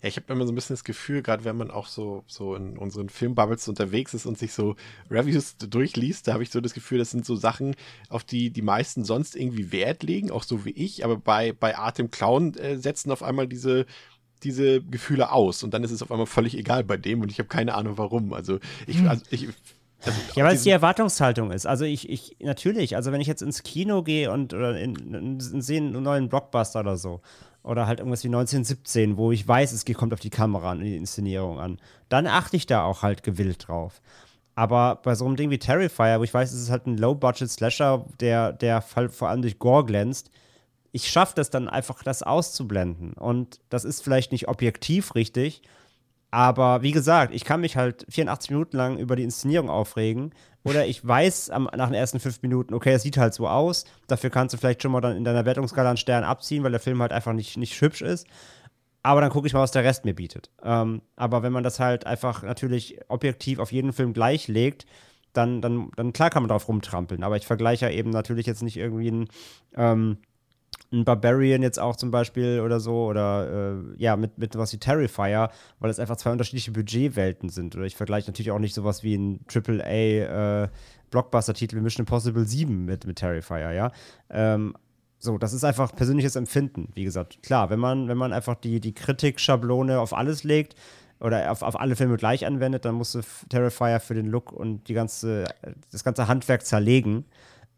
Ja, 0.00 0.08
ich 0.08 0.16
habe 0.16 0.32
immer 0.32 0.46
so 0.46 0.52
ein 0.52 0.54
bisschen 0.54 0.74
das 0.74 0.84
Gefühl, 0.84 1.22
gerade 1.22 1.44
wenn 1.44 1.56
man 1.56 1.70
auch 1.70 1.86
so, 1.86 2.24
so 2.26 2.54
in 2.54 2.78
unseren 2.78 3.08
Filmbubbles 3.08 3.68
unterwegs 3.68 4.14
ist 4.14 4.26
und 4.26 4.38
sich 4.38 4.52
so 4.52 4.76
Reviews 5.10 5.56
durchliest, 5.58 6.28
da 6.28 6.34
habe 6.34 6.42
ich 6.42 6.50
so 6.50 6.60
das 6.60 6.74
Gefühl, 6.74 6.98
das 6.98 7.10
sind 7.10 7.24
so 7.24 7.36
Sachen, 7.36 7.74
auf 8.08 8.24
die 8.24 8.50
die 8.50 8.62
meisten 8.62 9.04
sonst 9.04 9.36
irgendwie 9.36 9.72
Wert 9.72 10.02
legen, 10.02 10.30
auch 10.30 10.44
so 10.44 10.64
wie 10.64 10.70
ich, 10.70 11.04
aber 11.04 11.16
bei, 11.16 11.52
bei 11.52 11.76
Art 11.76 12.00
Clown 12.10 12.54
äh, 12.54 12.78
setzen 12.78 13.12
auf 13.12 13.22
einmal 13.22 13.46
diese, 13.46 13.86
diese 14.42 14.82
Gefühle 14.82 15.30
aus 15.30 15.62
und 15.62 15.74
dann 15.74 15.84
ist 15.84 15.90
es 15.90 16.02
auf 16.02 16.10
einmal 16.10 16.26
völlig 16.26 16.56
egal 16.56 16.84
bei 16.84 16.96
dem 16.96 17.20
und 17.20 17.30
ich 17.30 17.38
habe 17.38 17.48
keine 17.48 17.74
Ahnung 17.74 17.98
warum. 17.98 18.32
Also 18.32 18.58
ich, 18.86 18.98
hm. 18.98 19.08
also 19.08 19.24
ich 19.30 19.48
also 20.04 20.18
ja, 20.34 20.44
weil 20.44 20.56
es 20.56 20.62
die 20.64 20.70
Erwartungshaltung 20.70 21.52
ist. 21.52 21.66
Also 21.66 21.84
ich, 21.84 22.08
ich, 22.08 22.36
natürlich, 22.40 22.96
also 22.96 23.12
wenn 23.12 23.20
ich 23.20 23.28
jetzt 23.28 23.42
ins 23.42 23.62
Kino 23.62 24.02
gehe 24.02 24.32
und 24.32 24.52
oder 24.52 24.76
in, 24.78 24.96
in, 24.96 25.14
in, 25.14 25.60
sehe 25.62 25.78
einen 25.78 26.02
neuen 26.02 26.28
Blockbuster 26.28 26.80
oder 26.80 26.96
so 26.96 27.20
oder 27.62 27.86
halt 27.86 28.00
irgendwas 28.00 28.24
wie 28.24 28.28
1917, 28.28 29.16
wo 29.16 29.32
ich 29.32 29.46
weiß, 29.46 29.72
es 29.72 29.84
kommt 29.94 30.12
auf 30.12 30.20
die 30.20 30.30
Kamera 30.30 30.72
und 30.72 30.80
die 30.80 30.96
Inszenierung 30.96 31.58
an, 31.58 31.78
dann 32.08 32.26
achte 32.26 32.56
ich 32.56 32.66
da 32.66 32.84
auch 32.84 33.02
halt 33.02 33.22
gewillt 33.22 33.68
drauf. 33.68 34.00
Aber 34.54 35.00
bei 35.02 35.14
so 35.14 35.24
einem 35.24 35.36
Ding 35.36 35.50
wie 35.50 35.58
Terrifier, 35.58 36.18
wo 36.18 36.24
ich 36.24 36.34
weiß, 36.34 36.52
es 36.52 36.60
ist 36.60 36.70
halt 36.70 36.86
ein 36.86 36.98
Low-Budget-Slasher, 36.98 38.04
der, 38.20 38.52
der 38.52 38.82
vor 38.82 39.28
allem 39.28 39.42
durch 39.42 39.58
Gore 39.58 39.84
glänzt, 39.84 40.30
ich 40.90 41.08
schaffe 41.08 41.32
das 41.36 41.48
dann 41.48 41.68
einfach, 41.68 42.02
das 42.02 42.22
auszublenden. 42.22 43.14
Und 43.14 43.60
das 43.70 43.84
ist 43.84 44.02
vielleicht 44.02 44.30
nicht 44.30 44.48
objektiv 44.48 45.14
richtig, 45.14 45.62
aber 46.32 46.80
wie 46.80 46.92
gesagt, 46.92 47.34
ich 47.34 47.44
kann 47.44 47.60
mich 47.60 47.76
halt 47.76 48.06
84 48.08 48.50
Minuten 48.50 48.76
lang 48.78 48.98
über 48.98 49.16
die 49.16 49.22
Inszenierung 49.22 49.68
aufregen. 49.68 50.32
Oder 50.64 50.86
ich 50.86 51.06
weiß 51.06 51.50
am, 51.50 51.68
nach 51.76 51.88
den 51.88 51.94
ersten 51.94 52.20
fünf 52.20 52.40
Minuten, 52.40 52.72
okay, 52.72 52.94
es 52.94 53.02
sieht 53.02 53.18
halt 53.18 53.34
so 53.34 53.46
aus. 53.46 53.84
Dafür 54.06 54.30
kannst 54.30 54.54
du 54.54 54.58
vielleicht 54.58 54.82
schon 54.82 54.92
mal 54.92 55.02
dann 55.02 55.14
in 55.14 55.24
deiner 55.24 55.44
Wertungsskala 55.44 55.90
einen 55.90 55.98
Stern 55.98 56.24
abziehen, 56.24 56.64
weil 56.64 56.70
der 56.70 56.80
Film 56.80 57.02
halt 57.02 57.12
einfach 57.12 57.34
nicht, 57.34 57.58
nicht 57.58 57.78
hübsch 57.78 58.00
ist. 58.00 58.26
Aber 59.02 59.20
dann 59.20 59.28
gucke 59.28 59.46
ich 59.46 59.52
mal, 59.52 59.60
was 59.60 59.72
der 59.72 59.84
Rest 59.84 60.06
mir 60.06 60.14
bietet. 60.14 60.50
Ähm, 60.62 61.02
aber 61.16 61.42
wenn 61.42 61.52
man 61.52 61.64
das 61.64 61.78
halt 61.78 62.06
einfach 62.06 62.42
natürlich 62.42 62.98
objektiv 63.08 63.58
auf 63.58 63.70
jeden 63.70 63.92
Film 63.92 64.14
gleich 64.14 64.48
legt, 64.48 64.86
dann, 65.34 65.60
dann, 65.60 65.90
dann 65.96 66.14
klar 66.14 66.30
kann 66.30 66.42
man 66.42 66.48
drauf 66.48 66.66
rumtrampeln. 66.66 67.24
Aber 67.24 67.36
ich 67.36 67.46
vergleiche 67.46 67.86
ja 67.86 67.92
eben 67.92 68.08
natürlich 68.08 68.46
jetzt 68.46 68.62
nicht 68.62 68.78
irgendwie 68.78 69.08
einen. 69.08 69.28
Ähm, 69.74 70.16
ein 70.92 71.04
Barbarian 71.04 71.62
jetzt 71.62 71.78
auch 71.78 71.96
zum 71.96 72.10
Beispiel 72.10 72.60
oder 72.60 72.78
so 72.78 73.06
oder 73.06 73.74
äh, 73.74 74.02
ja, 74.02 74.16
mit, 74.16 74.38
mit 74.38 74.56
was 74.56 74.72
wie 74.72 74.78
Terrifier, 74.78 75.50
weil 75.78 75.90
es 75.90 75.98
einfach 75.98 76.16
zwei 76.16 76.32
unterschiedliche 76.32 76.72
Budgetwelten 76.72 77.48
sind. 77.48 77.74
Oder 77.74 77.86
ich 77.86 77.96
vergleiche 77.96 78.30
natürlich 78.30 78.50
auch 78.50 78.58
nicht 78.58 78.74
sowas 78.74 79.02
wie 79.02 79.16
ein 79.16 79.40
AAA 79.52 80.64
äh, 80.64 80.68
wie 81.12 81.80
Mission 81.80 82.02
Impossible 82.02 82.46
7 82.46 82.84
mit, 82.84 83.06
mit 83.06 83.16
Terrifier, 83.16 83.72
ja. 83.72 83.92
Ähm, 84.30 84.74
so, 85.18 85.38
das 85.38 85.52
ist 85.52 85.62
einfach 85.62 85.94
persönliches 85.94 86.36
Empfinden, 86.36 86.88
wie 86.94 87.04
gesagt. 87.04 87.42
Klar, 87.42 87.70
wenn 87.70 87.78
man, 87.78 88.08
wenn 88.08 88.18
man 88.18 88.32
einfach 88.32 88.56
die, 88.56 88.80
die 88.80 88.92
Kritik-Schablone 88.92 90.00
auf 90.00 90.14
alles 90.14 90.42
legt 90.42 90.74
oder 91.20 91.52
auf, 91.52 91.62
auf 91.62 91.78
alle 91.78 91.94
Filme 91.94 92.16
gleich 92.16 92.44
anwendet, 92.44 92.84
dann 92.84 92.96
musst 92.96 93.14
du 93.14 93.20
Terrifier 93.48 94.00
für 94.00 94.14
den 94.14 94.26
Look 94.26 94.52
und 94.52 94.88
die 94.88 94.94
ganze, 94.94 95.44
das 95.92 96.02
ganze 96.02 96.26
Handwerk 96.26 96.66
zerlegen. 96.66 97.24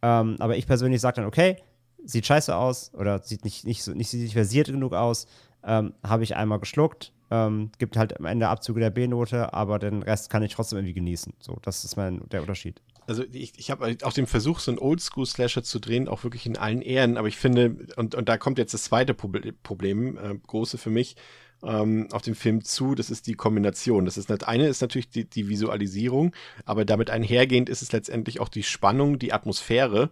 Ähm, 0.00 0.36
aber 0.38 0.56
ich 0.56 0.66
persönlich 0.66 1.02
sage 1.02 1.16
dann, 1.16 1.26
okay, 1.26 1.56
sieht 2.04 2.26
scheiße 2.26 2.54
aus 2.54 2.92
oder 2.94 3.22
sieht 3.22 3.44
nicht, 3.44 3.64
nicht, 3.64 3.82
so, 3.82 3.92
nicht, 3.92 4.12
nicht 4.12 4.34
versiert 4.34 4.68
genug 4.68 4.92
aus. 4.92 5.26
Ähm, 5.64 5.94
Habe 6.02 6.22
ich 6.22 6.36
einmal 6.36 6.60
geschluckt. 6.60 7.12
Ähm, 7.30 7.70
gibt 7.78 7.96
halt 7.96 8.18
am 8.18 8.26
Ende 8.26 8.48
Abzüge 8.48 8.80
der 8.80 8.90
B-Note, 8.90 9.54
aber 9.54 9.78
den 9.78 10.02
Rest 10.02 10.30
kann 10.30 10.42
ich 10.42 10.54
trotzdem 10.54 10.78
irgendwie 10.78 10.94
genießen. 10.94 11.32
So, 11.40 11.58
das 11.62 11.84
ist 11.84 11.96
mein, 11.96 12.28
der 12.28 12.42
Unterschied. 12.42 12.80
Also 13.06 13.24
ich, 13.32 13.52
ich 13.58 13.70
habe 13.70 13.96
auch 14.02 14.12
den 14.12 14.26
Versuch, 14.26 14.60
so 14.60 14.70
einen 14.70 14.78
Oldschool-Slasher 14.78 15.62
zu 15.62 15.78
drehen, 15.78 16.08
auch 16.08 16.24
wirklich 16.24 16.46
in 16.46 16.56
allen 16.56 16.80
Ehren, 16.80 17.16
aber 17.16 17.28
ich 17.28 17.36
finde, 17.36 17.76
und, 17.96 18.14
und 18.14 18.28
da 18.28 18.38
kommt 18.38 18.58
jetzt 18.58 18.72
das 18.72 18.84
zweite 18.84 19.14
Problem, 19.14 20.16
äh, 20.16 20.34
große 20.46 20.78
für 20.78 20.90
mich, 20.90 21.16
ähm, 21.62 22.08
auf 22.12 22.22
dem 22.22 22.34
Film 22.34 22.64
zu, 22.64 22.94
das 22.94 23.10
ist 23.10 23.26
die 23.26 23.34
Kombination. 23.34 24.04
Das 24.04 24.16
ist 24.16 24.30
das 24.30 24.42
eine 24.42 24.68
ist 24.68 24.80
natürlich 24.80 25.08
die, 25.08 25.24
die 25.24 25.48
Visualisierung, 25.48 26.34
aber 26.64 26.84
damit 26.84 27.10
einhergehend 27.10 27.68
ist 27.68 27.82
es 27.82 27.92
letztendlich 27.92 28.40
auch 28.40 28.48
die 28.48 28.62
Spannung, 28.62 29.18
die 29.18 29.32
Atmosphäre 29.32 30.10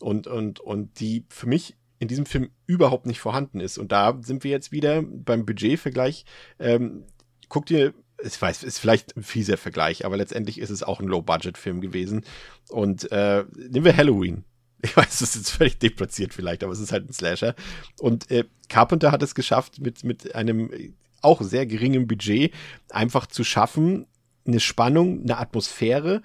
und, 0.00 0.26
und, 0.26 0.60
und 0.60 1.00
die 1.00 1.24
für 1.28 1.46
mich 1.46 1.76
in 1.98 2.08
diesem 2.08 2.26
Film 2.26 2.50
überhaupt 2.66 3.06
nicht 3.06 3.20
vorhanden 3.20 3.60
ist. 3.60 3.78
Und 3.78 3.92
da 3.92 4.18
sind 4.22 4.44
wir 4.44 4.50
jetzt 4.50 4.72
wieder 4.72 5.02
beim 5.02 5.44
Budgetvergleich. 5.44 6.24
Ähm, 6.58 7.04
guck 7.48 7.66
dir, 7.66 7.92
ich 8.22 8.40
weiß, 8.40 8.64
ist 8.64 8.78
vielleicht 8.78 9.16
ein 9.16 9.22
fieser 9.22 9.56
Vergleich, 9.56 10.04
aber 10.04 10.16
letztendlich 10.16 10.58
ist 10.58 10.70
es 10.70 10.82
auch 10.82 11.00
ein 11.00 11.06
Low-Budget-Film 11.06 11.80
gewesen. 11.80 12.24
Und 12.68 13.10
äh, 13.12 13.44
nehmen 13.56 13.84
wir 13.84 13.96
Halloween. 13.96 14.44
Ich 14.80 14.96
weiß, 14.96 15.18
das 15.18 15.22
ist 15.22 15.34
jetzt 15.34 15.50
völlig 15.50 15.78
deplatziert 15.80 16.32
vielleicht, 16.32 16.62
aber 16.62 16.72
es 16.72 16.78
ist 16.78 16.92
halt 16.92 17.08
ein 17.08 17.12
Slasher. 17.12 17.56
Und 17.98 18.30
äh, 18.30 18.44
Carpenter 18.68 19.10
hat 19.10 19.22
es 19.24 19.34
geschafft, 19.34 19.80
mit, 19.80 20.04
mit 20.04 20.36
einem 20.36 20.94
auch 21.20 21.42
sehr 21.42 21.66
geringen 21.66 22.06
Budget 22.06 22.54
einfach 22.90 23.26
zu 23.26 23.42
schaffen, 23.42 24.06
eine 24.46 24.60
Spannung, 24.60 25.22
eine 25.22 25.38
Atmosphäre, 25.38 26.22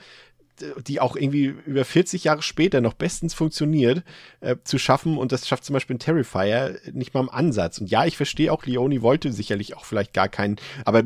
die 0.87 0.99
auch 0.99 1.15
irgendwie 1.15 1.55
über 1.65 1.85
40 1.85 2.25
Jahre 2.25 2.41
später 2.41 2.81
noch 2.81 2.93
bestens 2.93 3.33
funktioniert, 3.33 4.03
äh, 4.41 4.55
zu 4.63 4.77
schaffen. 4.77 5.17
Und 5.17 5.31
das 5.31 5.47
schafft 5.47 5.65
zum 5.65 5.73
Beispiel 5.73 5.95
ein 5.95 5.99
Terrifier 5.99 6.77
nicht 6.91 7.13
mal 7.13 7.21
im 7.21 7.29
Ansatz. 7.29 7.79
Und 7.79 7.89
ja, 7.89 8.05
ich 8.05 8.17
verstehe 8.17 8.51
auch, 8.51 8.65
Leone 8.65 9.01
wollte 9.01 9.31
sicherlich 9.31 9.75
auch 9.75 9.85
vielleicht 9.85 10.13
gar 10.13 10.29
keinen, 10.29 10.57
aber 10.85 11.03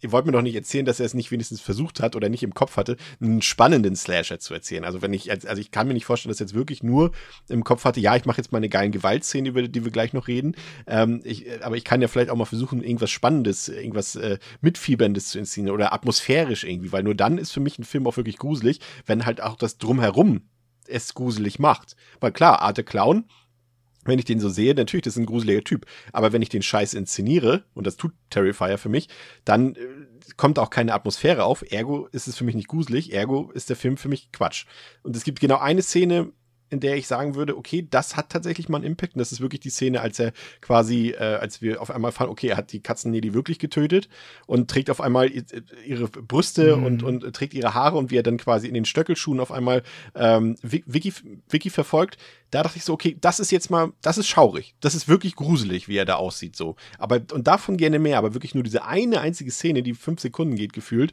ihr 0.00 0.12
wollt 0.12 0.26
mir 0.26 0.32
doch 0.32 0.42
nicht 0.42 0.54
erzählen, 0.54 0.84
dass 0.84 1.00
er 1.00 1.06
es 1.06 1.14
nicht 1.14 1.30
wenigstens 1.30 1.60
versucht 1.60 2.00
hat 2.00 2.16
oder 2.16 2.28
nicht 2.28 2.42
im 2.42 2.54
Kopf 2.54 2.76
hatte, 2.76 2.96
einen 3.20 3.42
spannenden 3.42 3.96
Slasher 3.96 4.38
zu 4.38 4.54
erzählen. 4.54 4.84
Also 4.84 5.02
wenn 5.02 5.12
ich, 5.12 5.30
also 5.30 5.60
ich 5.60 5.70
kann 5.70 5.88
mir 5.88 5.94
nicht 5.94 6.04
vorstellen, 6.04 6.30
dass 6.30 6.40
er 6.40 6.46
jetzt 6.46 6.54
wirklich 6.54 6.82
nur 6.82 7.12
im 7.48 7.64
Kopf 7.64 7.84
hatte, 7.84 8.00
ja, 8.00 8.16
ich 8.16 8.24
mache 8.24 8.38
jetzt 8.38 8.52
mal 8.52 8.58
eine 8.58 8.68
geile 8.68 8.90
Gewaltszene, 8.90 9.48
über 9.48 9.62
die 9.62 9.84
wir 9.84 9.90
gleich 9.90 10.12
noch 10.12 10.28
reden. 10.28 10.54
Ähm, 10.86 11.20
ich, 11.24 11.46
aber 11.62 11.76
ich 11.76 11.84
kann 11.84 12.02
ja 12.02 12.08
vielleicht 12.08 12.30
auch 12.30 12.36
mal 12.36 12.44
versuchen, 12.44 12.82
irgendwas 12.82 13.10
Spannendes, 13.10 13.68
irgendwas 13.68 14.16
äh, 14.16 14.38
Mitfieberndes 14.60 15.28
zu 15.28 15.38
inszenieren 15.38 15.74
oder 15.74 15.92
atmosphärisch 15.92 16.64
irgendwie, 16.64 16.92
weil 16.92 17.02
nur 17.02 17.14
dann 17.14 17.38
ist 17.38 17.52
für 17.52 17.60
mich 17.60 17.78
ein 17.78 17.84
Film 17.84 18.06
auch 18.06 18.16
wirklich 18.16 18.38
gruselig, 18.38 18.80
wenn 19.06 19.26
halt 19.26 19.40
auch 19.40 19.56
das 19.56 19.78
Drumherum 19.78 20.42
es 20.88 21.14
gruselig 21.14 21.58
macht. 21.58 21.96
Weil 22.20 22.32
klar, 22.32 22.60
Arte 22.62 22.84
Clown 22.84 23.24
wenn 24.06 24.18
ich 24.18 24.24
den 24.24 24.40
so 24.40 24.48
sehe, 24.48 24.74
natürlich, 24.74 25.04
das 25.04 25.14
ist 25.14 25.20
ein 25.20 25.26
gruseliger 25.26 25.64
Typ. 25.64 25.86
Aber 26.12 26.32
wenn 26.32 26.42
ich 26.42 26.48
den 26.48 26.62
Scheiß 26.62 26.94
inszeniere, 26.94 27.64
und 27.74 27.86
das 27.86 27.96
tut 27.96 28.12
Terrifier 28.30 28.78
für 28.78 28.88
mich, 28.88 29.08
dann 29.44 29.74
äh, 29.74 29.78
kommt 30.36 30.58
auch 30.58 30.70
keine 30.70 30.94
Atmosphäre 30.94 31.44
auf. 31.44 31.64
Ergo 31.70 32.06
ist 32.12 32.26
es 32.28 32.36
für 32.36 32.44
mich 32.44 32.54
nicht 32.54 32.68
gruselig. 32.68 33.12
Ergo 33.12 33.50
ist 33.52 33.68
der 33.68 33.76
Film 33.76 33.96
für 33.96 34.08
mich 34.08 34.32
Quatsch. 34.32 34.66
Und 35.02 35.16
es 35.16 35.24
gibt 35.24 35.40
genau 35.40 35.58
eine 35.58 35.82
Szene, 35.82 36.32
in 36.68 36.80
der 36.80 36.96
ich 36.96 37.06
sagen 37.06 37.36
würde, 37.36 37.56
okay, 37.56 37.86
das 37.88 38.16
hat 38.16 38.28
tatsächlich 38.30 38.68
mal 38.68 38.78
einen 38.78 38.86
Impact. 38.86 39.14
Und 39.14 39.20
das 39.20 39.30
ist 39.30 39.40
wirklich 39.40 39.60
die 39.60 39.70
Szene, 39.70 40.00
als 40.00 40.18
er 40.18 40.32
quasi, 40.60 41.10
äh, 41.10 41.18
als 41.22 41.62
wir 41.62 41.80
auf 41.80 41.92
einmal 41.92 42.10
fahren, 42.10 42.28
okay, 42.28 42.48
er 42.48 42.56
hat 42.56 42.72
die 42.72 42.82
Katzennedi 42.82 43.34
wirklich 43.34 43.60
getötet 43.60 44.08
und 44.48 44.68
trägt 44.68 44.90
auf 44.90 45.00
einmal 45.00 45.30
ihre 45.30 46.08
Brüste 46.08 46.76
Mhm. 46.76 46.84
und, 46.84 47.02
und 47.04 47.32
trägt 47.36 47.54
ihre 47.54 47.74
Haare 47.74 47.96
und 47.96 48.10
wie 48.10 48.16
er 48.16 48.24
dann 48.24 48.36
quasi 48.36 48.66
in 48.66 48.74
den 48.74 48.84
Stöckelschuhen 48.84 49.38
auf 49.38 49.52
einmal 49.52 49.84
ähm, 50.16 50.56
Vi- 50.60 50.82
Vicky, 50.86 51.12
Vicky 51.48 51.70
verfolgt. 51.70 52.16
Da 52.50 52.62
dachte 52.62 52.78
ich 52.78 52.84
so, 52.84 52.92
okay, 52.92 53.16
das 53.20 53.40
ist 53.40 53.50
jetzt 53.50 53.70
mal, 53.70 53.92
das 54.02 54.18
ist 54.18 54.28
schaurig. 54.28 54.74
Das 54.80 54.94
ist 54.94 55.08
wirklich 55.08 55.34
gruselig, 55.34 55.88
wie 55.88 55.96
er 55.96 56.04
da 56.04 56.14
aussieht, 56.14 56.56
so. 56.56 56.76
Aber, 56.98 57.20
und 57.32 57.46
davon 57.46 57.76
gerne 57.76 57.98
mehr, 57.98 58.18
aber 58.18 58.34
wirklich 58.34 58.54
nur 58.54 58.64
diese 58.64 58.84
eine 58.84 59.20
einzige 59.20 59.50
Szene, 59.50 59.82
die 59.82 59.94
fünf 59.94 60.20
Sekunden 60.20 60.56
geht, 60.56 60.72
gefühlt, 60.72 61.12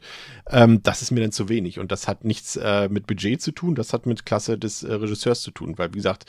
ähm, 0.50 0.82
das 0.82 1.02
ist 1.02 1.10
mir 1.10 1.20
dann 1.20 1.32
zu 1.32 1.48
wenig. 1.48 1.78
Und 1.78 1.92
das 1.92 2.08
hat 2.08 2.24
nichts 2.24 2.56
äh, 2.56 2.88
mit 2.88 3.06
Budget 3.06 3.42
zu 3.42 3.52
tun, 3.52 3.74
das 3.74 3.92
hat 3.92 4.06
mit 4.06 4.24
Klasse 4.26 4.58
des 4.58 4.82
äh, 4.82 4.92
Regisseurs 4.92 5.42
zu 5.42 5.50
tun, 5.50 5.76
weil, 5.76 5.90
wie 5.92 5.98
gesagt, 5.98 6.26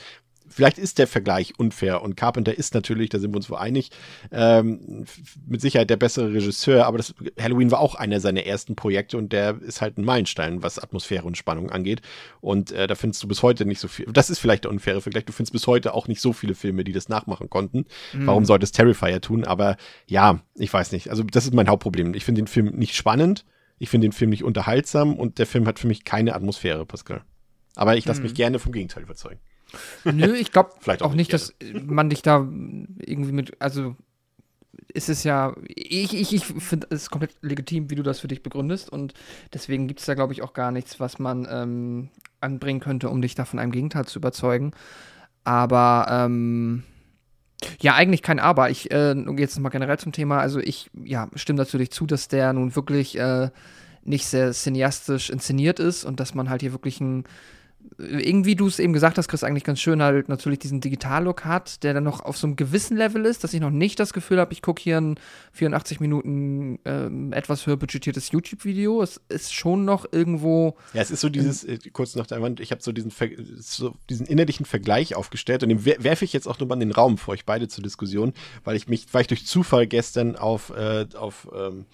Vielleicht 0.48 0.78
ist 0.78 1.00
der 1.00 1.08
Vergleich 1.08 1.54
unfair 1.58 2.02
und 2.02 2.16
Carpenter 2.16 2.58
ist 2.58 2.74
natürlich, 2.74 3.10
da 3.10 3.20
sind 3.20 3.32
wir 3.32 3.38
uns 3.38 3.50
wohl 3.50 3.58
einig, 3.58 3.90
ähm, 4.32 5.06
mit 5.48 5.62
Sicherheit 5.62 5.90
der 5.90 5.98
bessere 5.98 6.34
Regisseur, 6.34 6.86
aber 6.86 6.98
das, 6.98 7.16
Halloween 7.40 7.72
war 7.72 7.80
auch 7.80 7.96
einer 7.96 8.20
seiner 8.20 8.46
ersten 8.46 8.76
Projekte 8.76 9.18
und 9.18 9.34
der 9.34 9.62
ist 9.62 9.82
halt 9.82 9.98
ein 9.98 10.06
Meilenstein, 10.06 10.64
was 10.64 10.80
Atmosphäre 10.80 11.26
und 11.26 11.38
Spannung 11.38 11.72
angeht. 11.72 12.02
Und 12.42 12.72
äh, 12.72 12.88
da 12.88 12.96
findest 12.96 13.24
du 13.24 13.28
bis 13.28 13.44
heute 13.44 13.66
nicht 13.66 13.80
so 13.80 13.88
viel. 13.88 14.06
Das 14.12 14.30
ist 14.30 14.40
vielleicht 14.40 14.66
der 14.66 14.72
unfaire 14.72 15.02
Vergleich. 15.02 15.26
Du 15.26 15.34
findest 15.34 15.54
bis 15.54 15.68
heute 15.68 15.94
auch 15.94 16.08
nicht 16.08 16.22
so 16.22 16.34
viele 16.34 16.56
Filme, 16.56 16.84
die 16.84 16.94
das 16.94 17.10
nachmachen 17.10 17.50
konnten. 17.50 17.86
Warum 18.14 18.46
sollte 18.46 18.64
es 18.64 18.72
Terrifier 18.72 19.22
tun? 19.22 19.44
Aber 19.44 19.78
ja, 20.08 20.40
ich 20.56 20.72
weiß 20.72 20.92
nicht. 20.92 21.10
Also, 21.10 21.24
das 21.24 21.46
ist 21.46 21.54
mein 21.54 21.68
Hauptproblem. 21.68 22.14
Ich 22.14 22.26
finde 22.26 22.42
den 22.42 22.48
Film 22.48 22.68
nicht 22.76 22.96
spannend. 22.96 23.46
Ich 23.78 23.90
finde 23.90 24.08
den 24.08 24.14
Film 24.14 24.30
nicht 24.30 24.44
unterhaltsam 24.44 25.16
und 25.16 25.40
der 25.40 25.46
Film 25.46 25.68
hat 25.68 25.80
für 25.80 25.88
mich 25.88 26.04
keine 26.04 26.34
Atmosphäre, 26.36 26.86
Pascal. 26.86 27.24
Aber 27.76 27.98
ich 27.98 28.06
lasse 28.06 28.22
mich 28.22 28.34
gerne 28.34 28.60
vom 28.60 28.72
Gegenteil 28.72 29.04
überzeugen. 29.04 29.40
Nö, 30.06 30.36
ich 30.36 30.52
glaube 30.52 30.72
Vielleicht 30.80 31.02
auch 31.02 31.08
auch 31.08 31.14
nicht 31.14 31.26
nicht, 31.26 31.34
dass 31.34 31.54
man 31.86 32.10
dich 32.10 32.22
da 32.22 32.38
irgendwie 32.38 33.32
mit, 33.32 33.62
also 33.62 33.96
ist 34.94 35.10
es 35.10 35.24
ja, 35.24 35.54
ich, 35.68 36.14
ich, 36.14 36.34
ich 36.34 36.46
finde 36.46 36.88
es 36.90 37.10
komplett 37.10 37.36
legitim, 37.42 37.90
wie 37.90 37.96
du 37.96 38.04
das 38.04 38.20
für 38.20 38.28
dich 38.28 38.44
begründest 38.44 38.90
und 38.90 39.14
deswegen 39.54 39.88
gibt 39.88 40.00
es 40.00 40.06
da, 40.06 40.14
glaube 40.14 40.34
ich, 40.34 40.42
auch 40.42 40.54
gar 40.54 40.72
nichts, 40.72 41.00
was 41.00 41.20
man 41.20 41.48
ähm, 41.50 42.10
anbringen 42.40 42.80
könnte, 42.80 43.10
um 43.10 43.22
dich 43.22 43.36
da 43.36 43.46
von 43.46 43.60
einem 43.60 43.72
Gegenteil 43.72 44.06
zu 44.06 44.20
überzeugen. 44.20 44.72
Aber, 45.44 46.08
ähm, 46.10 46.84
ja, 47.80 47.96
eigentlich 47.96 48.22
kein 48.22 48.40
Aber. 48.40 48.70
Ich, 48.70 48.92
äh, 48.92 49.16
jetzt 49.38 49.56
nochmal 49.56 49.72
generell 49.72 49.98
zum 49.98 50.12
Thema, 50.12 50.40
also 50.40 50.60
ich, 50.60 50.90
ja, 51.04 51.30
stimme 51.36 51.58
natürlich 51.58 51.92
zu, 51.92 52.06
dass 52.06 52.28
der 52.28 52.54
nun 52.54 52.76
wirklich 52.76 53.18
äh, 53.18 53.50
nicht 54.04 54.28
sehr 54.28 54.52
cineastisch 54.52 55.30
inszeniert 55.30 55.80
ist 55.80 56.04
und 56.06 56.20
dass 56.20 56.36
man 56.36 56.50
halt 56.50 56.62
hier 56.62 56.72
wirklich 56.72 57.00
ein 57.02 57.26
irgendwie 57.98 58.56
du 58.56 58.68
es 58.68 58.80
eben 58.80 58.94
gesagt 58.94 59.18
hast, 59.18 59.28
Chris, 59.28 59.44
eigentlich 59.44 59.64
ganz 59.64 59.80
schön 59.80 60.02
halt 60.02 60.30
natürlich 60.30 60.60
diesen 60.60 60.82
Digital-Look 60.82 61.46
hat, 61.46 61.84
der 61.84 61.94
dann 61.94 62.04
noch 62.04 62.22
auf 62.22 62.38
so 62.38 62.48
einem 62.48 62.56
gewissen 62.56 62.98
Level 62.98 63.26
ist, 63.26 63.44
dass 63.44 63.54
ich 63.54 63.62
noch 63.62 63.70
nicht 63.70 64.00
das 64.00 64.14
Gefühl 64.14 64.40
habe, 64.40 64.54
ich 64.54 64.62
gucke 64.62 64.82
hier 64.82 64.98
ein 65.00 65.16
84 65.54 66.00
Minuten 66.00 66.80
ähm, 66.86 67.34
etwas 67.34 67.66
höher 67.68 67.78
budgetiertes 67.78 68.32
YouTube-Video. 68.32 69.02
Es 69.02 69.22
ist 69.30 69.54
schon 69.54 69.86
noch 69.86 70.06
irgendwo. 70.12 70.76
Ja, 70.94 71.02
es 71.02 71.12
ist 71.12 71.22
so 71.22 71.30
dieses, 71.30 71.64
äh, 71.64 71.78
kurz 71.94 72.16
nach 72.16 72.28
der 72.28 72.42
Wand, 72.42 72.60
ich 72.60 72.72
habe 72.72 72.82
so 72.82 72.92
diesen, 72.92 73.12
Ver 73.12 73.30
so 73.60 73.96
diesen 74.10 74.26
innerlichen 74.26 74.66
Vergleich 74.66 75.16
aufgestellt 75.16 75.64
und 75.64 75.70
den 75.70 75.86
wer- 75.86 76.04
werfe 76.04 76.26
ich 76.26 76.34
jetzt 76.34 76.48
auch 76.48 76.60
nur 76.60 76.68
mal 76.68 76.76
in 76.76 76.82
den 76.82 76.92
Raum 76.92 77.18
für 77.18 77.32
euch 77.32 77.46
beide 77.46 77.68
zur 77.68 77.84
Diskussion, 77.84 78.34
weil 78.64 78.76
ich 78.76 78.88
mich, 78.88 79.08
weil 79.12 79.22
ich 79.22 79.28
durch 79.28 79.46
Zufall 79.46 79.88
gestern 79.88 80.36
auf, 80.36 80.72
äh, 80.72 81.06
auf 81.16 81.48
ähm, 81.56 81.86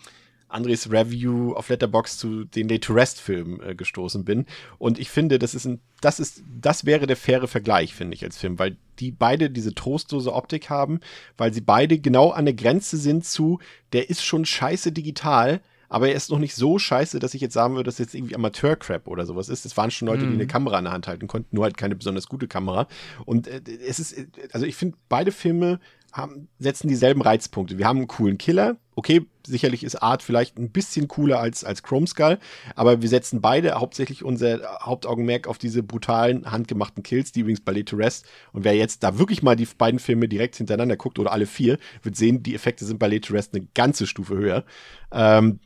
Andres 0.51 0.91
Review 0.91 1.53
auf 1.53 1.69
Letterbox 1.69 2.17
zu 2.17 2.45
den 2.45 2.67
Late 2.67 2.81
to 2.81 2.93
Rest 2.93 3.19
Film 3.19 3.61
äh, 3.61 3.75
gestoßen 3.75 4.25
bin. 4.25 4.45
Und 4.77 4.99
ich 4.99 5.09
finde, 5.09 5.39
das 5.39 5.55
ist 5.55 5.65
ein, 5.65 5.79
das 6.01 6.19
ist, 6.19 6.43
das 6.59 6.85
wäre 6.85 7.07
der 7.07 7.17
faire 7.17 7.47
Vergleich, 7.47 7.93
finde 7.93 8.15
ich, 8.15 8.23
als 8.23 8.37
Film, 8.37 8.59
weil 8.59 8.77
die 8.99 9.11
beide 9.11 9.49
diese 9.49 9.73
trostlose 9.73 10.33
Optik 10.33 10.69
haben, 10.69 10.99
weil 11.37 11.53
sie 11.53 11.61
beide 11.61 11.99
genau 11.99 12.31
an 12.31 12.45
der 12.45 12.53
Grenze 12.53 12.97
sind 12.97 13.25
zu, 13.25 13.59
der 13.93 14.09
ist 14.09 14.23
schon 14.23 14.45
scheiße 14.45 14.91
digital, 14.91 15.61
aber 15.91 16.07
er 16.07 16.15
ist 16.15 16.31
noch 16.31 16.39
nicht 16.39 16.55
so 16.55 16.79
scheiße, 16.79 17.19
dass 17.19 17.33
ich 17.33 17.41
jetzt 17.41 17.53
sagen 17.53 17.75
würde, 17.75 17.89
dass 17.89 17.97
jetzt 17.97 18.15
irgendwie 18.15 18.33
Amateur-Crap 18.33 19.09
oder 19.09 19.25
sowas 19.25 19.49
ist. 19.49 19.65
Es 19.65 19.75
waren 19.75 19.91
schon 19.91 20.07
Leute, 20.07 20.25
die 20.25 20.33
eine 20.33 20.47
Kamera 20.47 20.77
in 20.77 20.85
der 20.85 20.93
Hand 20.93 21.05
halten 21.05 21.27
konnten, 21.27 21.53
nur 21.53 21.65
halt 21.65 21.75
keine 21.75 21.97
besonders 21.97 22.29
gute 22.29 22.47
Kamera. 22.47 22.87
Und 23.25 23.49
äh, 23.49 23.59
es 23.85 23.99
ist, 23.99 24.13
äh, 24.13 24.27
also 24.53 24.65
ich 24.65 24.77
finde, 24.77 24.95
beide 25.09 25.33
Filme 25.33 25.81
haben, 26.12 26.47
setzen 26.59 26.88
dieselben 26.88 27.22
Reizpunkte. 27.22 27.78
Wir 27.78 27.88
haben 27.88 27.97
einen 27.97 28.07
coolen 28.07 28.38
Killer. 28.38 28.78
Okay, 28.95 29.26
sicherlich 29.47 29.84
ist 29.84 29.95
Art 29.95 30.22
vielleicht 30.22 30.57
ein 30.57 30.72
bisschen 30.72 31.07
cooler 31.07 31.39
als, 31.39 31.64
als 31.64 31.82
Chrome 31.82 32.05
Skull, 32.05 32.38
aber 32.76 33.01
wir 33.01 33.09
setzen 33.09 33.41
beide 33.41 33.74
hauptsächlich 33.76 34.24
unser 34.24 34.80
Hauptaugenmerk 34.82 35.47
auf 35.47 35.57
diese 35.57 35.82
brutalen, 35.82 36.51
handgemachten 36.51 37.01
Kills, 37.01 37.32
die 37.32 37.39
übrigens 37.39 37.62
bei 37.62 37.72
Late 37.72 37.86
to 37.86 37.95
Rest. 37.95 38.26
Und 38.51 38.64
wer 38.64 38.76
jetzt 38.76 39.03
da 39.03 39.18
wirklich 39.18 39.41
mal 39.41 39.55
die 39.55 39.68
beiden 39.78 39.99
Filme 39.99 40.28
direkt 40.28 40.57
hintereinander 40.57 40.97
guckt 40.97 41.20
oder 41.20 41.32
alle 41.32 41.45
vier, 41.45 41.78
wird 42.03 42.16
sehen, 42.16 42.43
die 42.43 42.53
Effekte 42.53 42.86
sind 42.86 42.99
bei 42.99 43.07
Late 43.07 43.22
to 43.22 43.34
Rest 43.34 43.55
eine 43.55 43.66
ganze 43.74 44.05
Stufe 44.05 44.36
höher. 44.36 44.66
Ähm, 45.12 45.59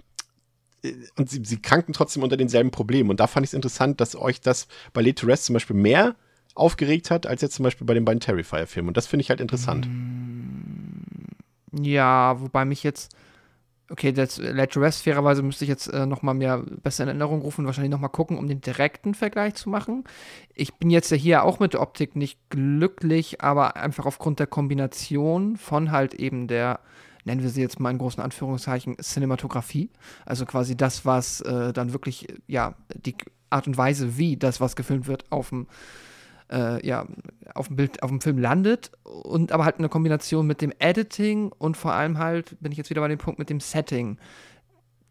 und 1.18 1.30
sie, 1.30 1.42
sie 1.44 1.58
kranken 1.62 1.94
trotzdem 1.94 2.22
unter 2.22 2.38
denselben 2.38 2.70
Problemen. 2.70 3.10
Und 3.10 3.20
da 3.20 3.28
fand 3.28 3.44
ich 3.44 3.50
es 3.50 3.54
interessant, 3.56 4.00
dass 4.00 4.16
euch 4.16 4.40
das 4.40 4.68
bei 4.94 5.02
Late 5.02 5.16
to 5.16 5.28
Rest 5.28 5.46
zum 5.46 5.54
Beispiel 5.54 5.76
mehr 5.76 6.16
aufgeregt 6.54 7.12
hat, 7.12 7.28
als 7.28 7.42
jetzt 7.42 7.56
zum 7.56 7.64
Beispiel 7.64 7.86
bei 7.86 7.94
den 7.94 8.06
beiden 8.06 8.22
Terrifier-Filmen. 8.22 8.90
Und 8.90 8.98
das 8.98 9.08
finde 9.08 9.22
ich 9.22 9.30
halt 9.30 9.42
interessant. 9.42 9.88
Ja, 11.82 12.40
wobei 12.40 12.66
mich 12.66 12.84
jetzt. 12.84 13.16
Okay, 13.88 14.12
das 14.12 14.40
Let 14.40 14.72
to 14.72 14.80
Rest, 14.80 15.04
fairerweise 15.04 15.44
müsste 15.44 15.64
ich 15.64 15.70
jetzt 15.70 15.86
äh, 15.94 16.08
noch 16.08 16.24
mal 16.24 16.34
mehr 16.34 16.64
besser 16.82 17.04
in 17.04 17.10
Erinnerung 17.10 17.42
rufen 17.42 17.62
und 17.62 17.66
wahrscheinlich 17.68 17.92
noch 17.92 18.00
mal 18.00 18.08
gucken, 18.08 18.40
um 18.40 18.48
den 18.48 18.60
direkten 18.60 19.14
Vergleich 19.14 19.54
zu 19.54 19.70
machen. 19.70 20.06
Ich 20.56 20.74
bin 20.74 20.90
jetzt 20.90 21.12
ja 21.12 21.18
hier 21.18 21.44
auch 21.44 21.60
mit 21.60 21.74
der 21.74 21.84
Optik 21.84 22.16
nicht 22.16 22.40
glücklich, 22.50 23.42
aber 23.42 23.76
einfach 23.76 24.08
aufgrund 24.08 24.40
der 24.40 24.48
Kombination 24.48 25.56
von 25.56 25.92
halt 25.92 26.16
eben 26.16 26.48
der, 26.48 26.80
nennen 27.26 27.44
wir 27.44 27.52
sie 27.52 27.62
jetzt 27.62 27.80
mal 27.80 27.92
in 27.92 28.00
großen 28.00 28.24
Anführungszeichen, 28.24 28.98
Cinematografie. 29.00 29.92
Also 30.26 30.48
quasi 30.48 30.76
das, 30.76 31.06
was 31.06 31.42
äh, 31.42 31.72
dann 31.72 31.94
wirklich, 31.94 32.26
ja, 32.48 32.74
die 32.96 33.14
Art 33.52 33.68
und 33.68 33.78
Weise, 33.78 34.18
wie 34.18 34.36
das, 34.36 34.60
was 34.60 34.76
gefilmt 34.76 35.06
wird, 35.06 35.32
auf 35.32 35.50
dem 35.50 35.68
äh, 36.52 36.86
ja, 36.86 37.06
auf 37.54 37.68
dem 37.68 37.76
Bild, 37.76 38.04
auf 38.04 38.10
dem 38.10 38.22
Film 38.22 38.38
landet 38.38 38.92
und 39.04 39.52
aber 39.52 39.66
halt 39.66 39.80
eine 39.80 39.90
Kombination 39.90 40.46
mit 40.46 40.62
dem 40.62 40.74
Editing 40.80 41.52
und 41.58 41.78
vor 41.78 41.94
allem 41.94 42.18
halt, 42.18 42.60
bin 42.60 42.72
ich 42.72 42.78
jetzt 42.78 42.90
wieder 42.90 43.02
bei 43.02 43.08
dem 43.08 43.18
Punkt 43.18 43.40
mit 43.40 43.50
dem 43.50 43.60
Setting. 43.60 44.18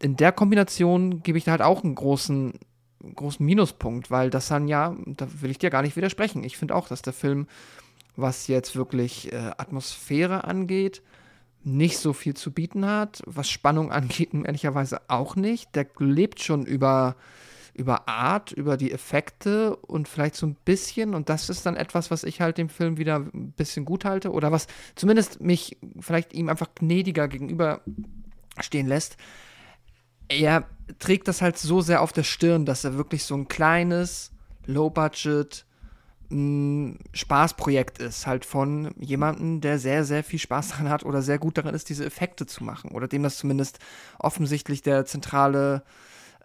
In 0.01 0.15
der 0.15 0.31
Kombination 0.31 1.23
gebe 1.23 1.37
ich 1.37 1.45
da 1.45 1.51
halt 1.51 1.61
auch 1.61 1.83
einen 1.83 1.95
großen, 1.95 2.53
großen 3.15 3.45
Minuspunkt, 3.45 4.11
weil 4.11 4.29
das 4.29 4.47
dann 4.47 4.67
ja, 4.67 4.95
da 5.05 5.27
will 5.41 5.51
ich 5.51 5.57
dir 5.57 5.69
gar 5.69 5.81
nicht 5.81 5.95
widersprechen. 5.95 6.43
Ich 6.43 6.57
finde 6.57 6.75
auch, 6.75 6.87
dass 6.87 7.01
der 7.01 7.13
Film, 7.13 7.47
was 8.15 8.47
jetzt 8.47 8.75
wirklich 8.75 9.31
äh, 9.31 9.51
Atmosphäre 9.57 10.43
angeht, 10.43 11.01
nicht 11.63 11.97
so 11.97 12.13
viel 12.13 12.35
zu 12.35 12.51
bieten 12.51 12.85
hat. 12.85 13.23
Was 13.25 13.49
Spannung 13.49 13.91
angeht, 13.91 14.33
ehrlicherweise 14.33 15.01
auch 15.07 15.35
nicht. 15.35 15.75
Der 15.75 15.87
lebt 15.99 16.41
schon 16.41 16.65
über 16.65 17.15
über 17.75 18.07
Art, 18.07 18.51
über 18.51 18.77
die 18.77 18.91
Effekte 18.91 19.75
und 19.75 20.07
vielleicht 20.07 20.35
so 20.35 20.47
ein 20.47 20.55
bisschen, 20.65 21.13
und 21.13 21.29
das 21.29 21.49
ist 21.49 21.65
dann 21.65 21.75
etwas, 21.75 22.09
was 22.09 22.23
ich 22.23 22.41
halt 22.41 22.57
dem 22.57 22.69
Film 22.69 22.97
wieder 22.97 23.17
ein 23.17 23.51
bisschen 23.51 23.85
gut 23.85 24.05
halte 24.05 24.31
oder 24.31 24.51
was 24.51 24.67
zumindest 24.95 25.41
mich 25.41 25.77
vielleicht 25.99 26.33
ihm 26.33 26.49
einfach 26.49 26.69
gnädiger 26.75 27.27
gegenüber 27.27 27.81
stehen 28.59 28.87
lässt. 28.87 29.17
Er 30.27 30.63
trägt 30.99 31.27
das 31.27 31.41
halt 31.41 31.57
so 31.57 31.81
sehr 31.81 32.01
auf 32.01 32.13
der 32.13 32.23
Stirn, 32.23 32.65
dass 32.65 32.83
er 32.83 32.97
wirklich 32.97 33.25
so 33.25 33.35
ein 33.35 33.47
kleines, 33.47 34.31
low-budget 34.65 35.65
Spaßprojekt 37.13 37.99
ist, 37.99 38.25
halt 38.25 38.45
von 38.45 38.95
jemandem, 38.97 39.61
der 39.61 39.77
sehr, 39.77 40.03
sehr 40.05 40.23
viel 40.23 40.39
Spaß 40.39 40.69
daran 40.69 40.89
hat 40.89 41.05
oder 41.05 41.21
sehr 41.21 41.37
gut 41.37 41.57
darin 41.57 41.75
ist, 41.75 41.87
diese 41.89 42.03
Effekte 42.03 42.47
zu 42.47 42.63
machen 42.63 42.91
oder 42.91 43.07
dem 43.07 43.21
das 43.21 43.37
zumindest 43.37 43.77
offensichtlich 44.17 44.81
der 44.81 45.05
zentrale 45.05 45.83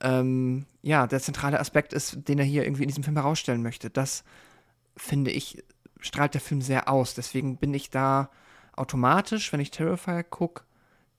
ähm, 0.01 0.67
ja, 0.83 1.07
der 1.07 1.21
zentrale 1.21 1.61
Aspekt 1.61 1.93
ist, 1.93 2.29
den 2.29 2.39
er 2.39 2.45
hier 2.45 2.65
irgendwie 2.65 2.83
in 2.83 2.89
diesem 2.89 3.05
Film 3.05 3.17
herausstellen 3.17 3.63
möchte. 3.63 3.91
Das 3.91 4.25
finde 4.97 5.31
ich, 5.31 5.63
strahlt 6.01 6.35
der 6.35 6.41
Film 6.41 6.63
sehr 6.63 6.89
aus. 6.89 7.15
Deswegen 7.15 7.57
bin 7.57 7.75
ich 7.75 7.91
da 7.91 8.31
automatisch, 8.75 9.53
wenn 9.53 9.61
ich 9.61 9.71
Terrifier 9.71 10.23
gucke, 10.25 10.65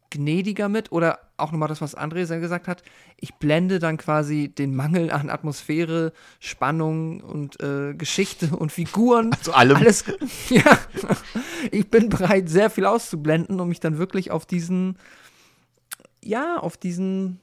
gnädiger 0.10 0.70
mit. 0.70 0.92
Oder 0.92 1.20
auch 1.38 1.52
nochmal 1.52 1.70
das, 1.70 1.82
was 1.82 1.98
André 1.98 2.26
sehr 2.26 2.40
gesagt 2.40 2.68
hat. 2.68 2.84
Ich 3.18 3.36
blende 3.36 3.80
dann 3.80 3.98
quasi 3.98 4.50
den 4.50 4.76
Mangel 4.76 5.12
an 5.12 5.30
Atmosphäre, 5.30 6.12
Spannung 6.40 7.22
und 7.22 7.60
äh, 7.62 7.94
Geschichte 7.94 8.56
und 8.56 8.72
Figuren. 8.72 9.32
Zu 9.42 9.54
allem. 9.54 9.78
Alles. 9.78 10.06
Ja. 10.50 10.78
Ich 11.72 11.90
bin 11.90 12.10
bereit, 12.10 12.50
sehr 12.50 12.70
viel 12.70 12.86
auszublenden, 12.86 13.60
um 13.60 13.70
mich 13.70 13.80
dann 13.80 13.98
wirklich 13.98 14.32
auf 14.32 14.46
diesen, 14.46 14.98
ja, 16.24 16.58
auf 16.58 16.78
diesen 16.78 17.40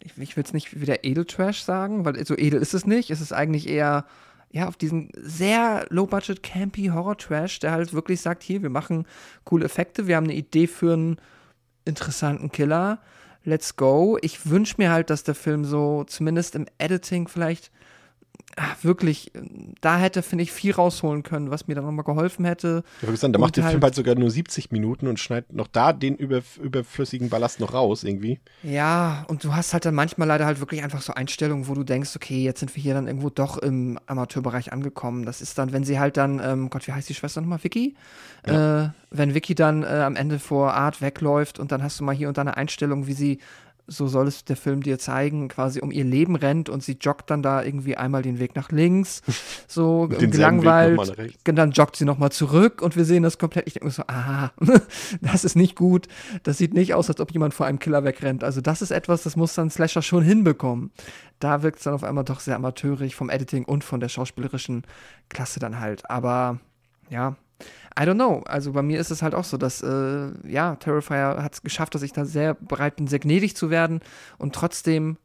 ich, 0.00 0.18
ich 0.18 0.36
will 0.36 0.44
es 0.44 0.52
nicht 0.52 0.80
wieder 0.80 1.04
Edeltrash 1.04 1.62
sagen, 1.62 2.04
weil 2.04 2.24
so 2.26 2.36
edel 2.36 2.60
ist 2.60 2.74
es 2.74 2.86
nicht. 2.86 3.10
Es 3.10 3.20
ist 3.20 3.32
eigentlich 3.32 3.68
eher, 3.68 4.04
ja, 4.50 4.68
auf 4.68 4.76
diesen 4.76 5.10
sehr 5.16 5.86
low-budget, 5.90 6.42
campy 6.42 6.86
Horror-Trash, 6.86 7.60
der 7.60 7.72
halt 7.72 7.92
wirklich 7.92 8.20
sagt, 8.20 8.42
hier, 8.42 8.62
wir 8.62 8.70
machen 8.70 9.06
coole 9.44 9.64
Effekte, 9.64 10.06
wir 10.06 10.16
haben 10.16 10.24
eine 10.24 10.34
Idee 10.34 10.66
für 10.66 10.92
einen 10.92 11.16
interessanten 11.84 12.50
Killer, 12.50 13.00
let's 13.44 13.76
go. 13.76 14.18
Ich 14.20 14.48
wünsche 14.48 14.76
mir 14.78 14.90
halt, 14.90 15.10
dass 15.10 15.22
der 15.22 15.34
Film 15.34 15.64
so 15.64 16.04
zumindest 16.04 16.54
im 16.54 16.66
Editing 16.78 17.28
vielleicht 17.28 17.70
wirklich, 18.82 19.32
da 19.80 19.98
hätte, 19.98 20.22
finde 20.22 20.42
ich, 20.44 20.52
viel 20.52 20.72
rausholen 20.72 21.22
können, 21.22 21.50
was 21.50 21.68
mir 21.68 21.74
dann 21.74 21.84
nochmal 21.84 22.04
geholfen 22.04 22.44
hätte. 22.44 22.84
Ich 23.00 23.06
würde 23.06 23.18
sagen, 23.18 23.32
da 23.32 23.38
macht 23.38 23.56
der 23.56 23.64
Film 23.64 23.82
halt 23.82 23.94
sogar 23.94 24.14
nur 24.14 24.30
70 24.30 24.70
Minuten 24.70 25.08
und 25.08 25.20
schneidet 25.20 25.52
noch 25.52 25.66
da 25.66 25.92
den 25.92 26.16
über, 26.16 26.40
überflüssigen 26.62 27.28
Ballast 27.28 27.60
noch 27.60 27.74
raus, 27.74 28.02
irgendwie. 28.04 28.40
Ja, 28.62 29.24
und 29.28 29.44
du 29.44 29.54
hast 29.54 29.74
halt 29.74 29.84
dann 29.84 29.94
manchmal 29.94 30.28
leider 30.28 30.46
halt 30.46 30.60
wirklich 30.60 30.82
einfach 30.82 31.02
so 31.02 31.12
Einstellungen, 31.12 31.68
wo 31.68 31.74
du 31.74 31.84
denkst, 31.84 32.16
okay, 32.16 32.42
jetzt 32.42 32.60
sind 32.60 32.74
wir 32.74 32.82
hier 32.82 32.94
dann 32.94 33.06
irgendwo 33.06 33.28
doch 33.28 33.58
im 33.58 33.98
Amateurbereich 34.06 34.72
angekommen. 34.72 35.26
Das 35.26 35.42
ist 35.42 35.58
dann, 35.58 35.72
wenn 35.72 35.84
sie 35.84 35.98
halt 35.98 36.16
dann, 36.16 36.40
ähm, 36.42 36.70
Gott, 36.70 36.86
wie 36.86 36.92
heißt 36.92 37.08
die 37.08 37.14
Schwester 37.14 37.42
nochmal, 37.42 37.62
Vicky? 37.62 37.94
Ja. 38.46 38.84
Äh, 38.84 38.90
wenn 39.10 39.34
Vicky 39.34 39.54
dann 39.54 39.82
äh, 39.82 39.86
am 39.86 40.16
Ende 40.16 40.38
vor 40.38 40.74
Art 40.74 41.00
wegläuft 41.00 41.58
und 41.58 41.72
dann 41.72 41.82
hast 41.82 42.00
du 42.00 42.04
mal 42.04 42.14
hier 42.14 42.28
und 42.28 42.38
da 42.38 42.42
eine 42.42 42.56
Einstellung, 42.56 43.06
wie 43.06 43.12
sie 43.12 43.38
so 43.86 44.08
soll 44.08 44.26
es 44.26 44.44
der 44.44 44.56
Film 44.56 44.82
dir 44.82 44.98
zeigen, 44.98 45.48
quasi 45.48 45.80
um 45.80 45.90
ihr 45.90 46.04
Leben 46.04 46.36
rennt 46.36 46.68
und 46.68 46.82
sie 46.82 46.96
joggt 47.00 47.30
dann 47.30 47.42
da 47.42 47.62
irgendwie 47.62 47.96
einmal 47.96 48.22
den 48.22 48.38
Weg 48.38 48.56
nach 48.56 48.70
links, 48.70 49.22
so 49.68 50.08
gelangweilt, 50.08 50.98
dann 51.44 51.70
joggt 51.70 51.96
sie 51.96 52.04
nochmal 52.04 52.32
zurück 52.32 52.82
und 52.82 52.96
wir 52.96 53.04
sehen 53.04 53.22
das 53.22 53.38
komplett. 53.38 53.66
Ich 53.66 53.74
denke 53.74 53.86
mir 53.86 53.92
so, 53.92 54.02
aha, 54.06 54.52
das 55.20 55.44
ist 55.44 55.56
nicht 55.56 55.76
gut. 55.76 56.08
Das 56.42 56.58
sieht 56.58 56.74
nicht 56.74 56.94
aus, 56.94 57.08
als 57.08 57.20
ob 57.20 57.32
jemand 57.32 57.54
vor 57.54 57.66
einem 57.66 57.78
Killer 57.78 58.04
wegrennt. 58.04 58.42
Also 58.42 58.60
das 58.60 58.82
ist 58.82 58.90
etwas, 58.90 59.22
das 59.22 59.36
muss 59.36 59.54
dann 59.54 59.70
Slasher 59.70 60.02
schon 60.02 60.22
hinbekommen. 60.22 60.90
Da 61.38 61.62
wirkt 61.62 61.78
es 61.78 61.84
dann 61.84 61.94
auf 61.94 62.04
einmal 62.04 62.24
doch 62.24 62.40
sehr 62.40 62.56
amateurig 62.56 63.14
vom 63.14 63.30
Editing 63.30 63.64
und 63.64 63.84
von 63.84 64.00
der 64.00 64.08
schauspielerischen 64.08 64.82
Klasse 65.28 65.60
dann 65.60 65.80
halt. 65.80 66.08
Aber 66.10 66.58
ja, 67.10 67.36
I 67.98 68.02
don't 68.02 68.14
know. 68.14 68.42
Also 68.46 68.72
bei 68.72 68.82
mir 68.82 69.00
ist 69.00 69.10
es 69.10 69.22
halt 69.22 69.34
auch 69.34 69.44
so, 69.44 69.56
dass, 69.56 69.82
äh, 69.82 70.30
ja, 70.46 70.76
Terrifier 70.76 71.42
hat 71.42 71.54
es 71.54 71.62
geschafft, 71.62 71.94
dass 71.94 72.02
ich 72.02 72.12
da 72.12 72.24
sehr 72.26 72.54
bereit 72.54 72.96
bin, 72.96 73.06
sehr 73.06 73.18
gnädig 73.18 73.56
zu 73.56 73.70
werden 73.70 74.00
und 74.38 74.54
trotzdem 74.54 75.16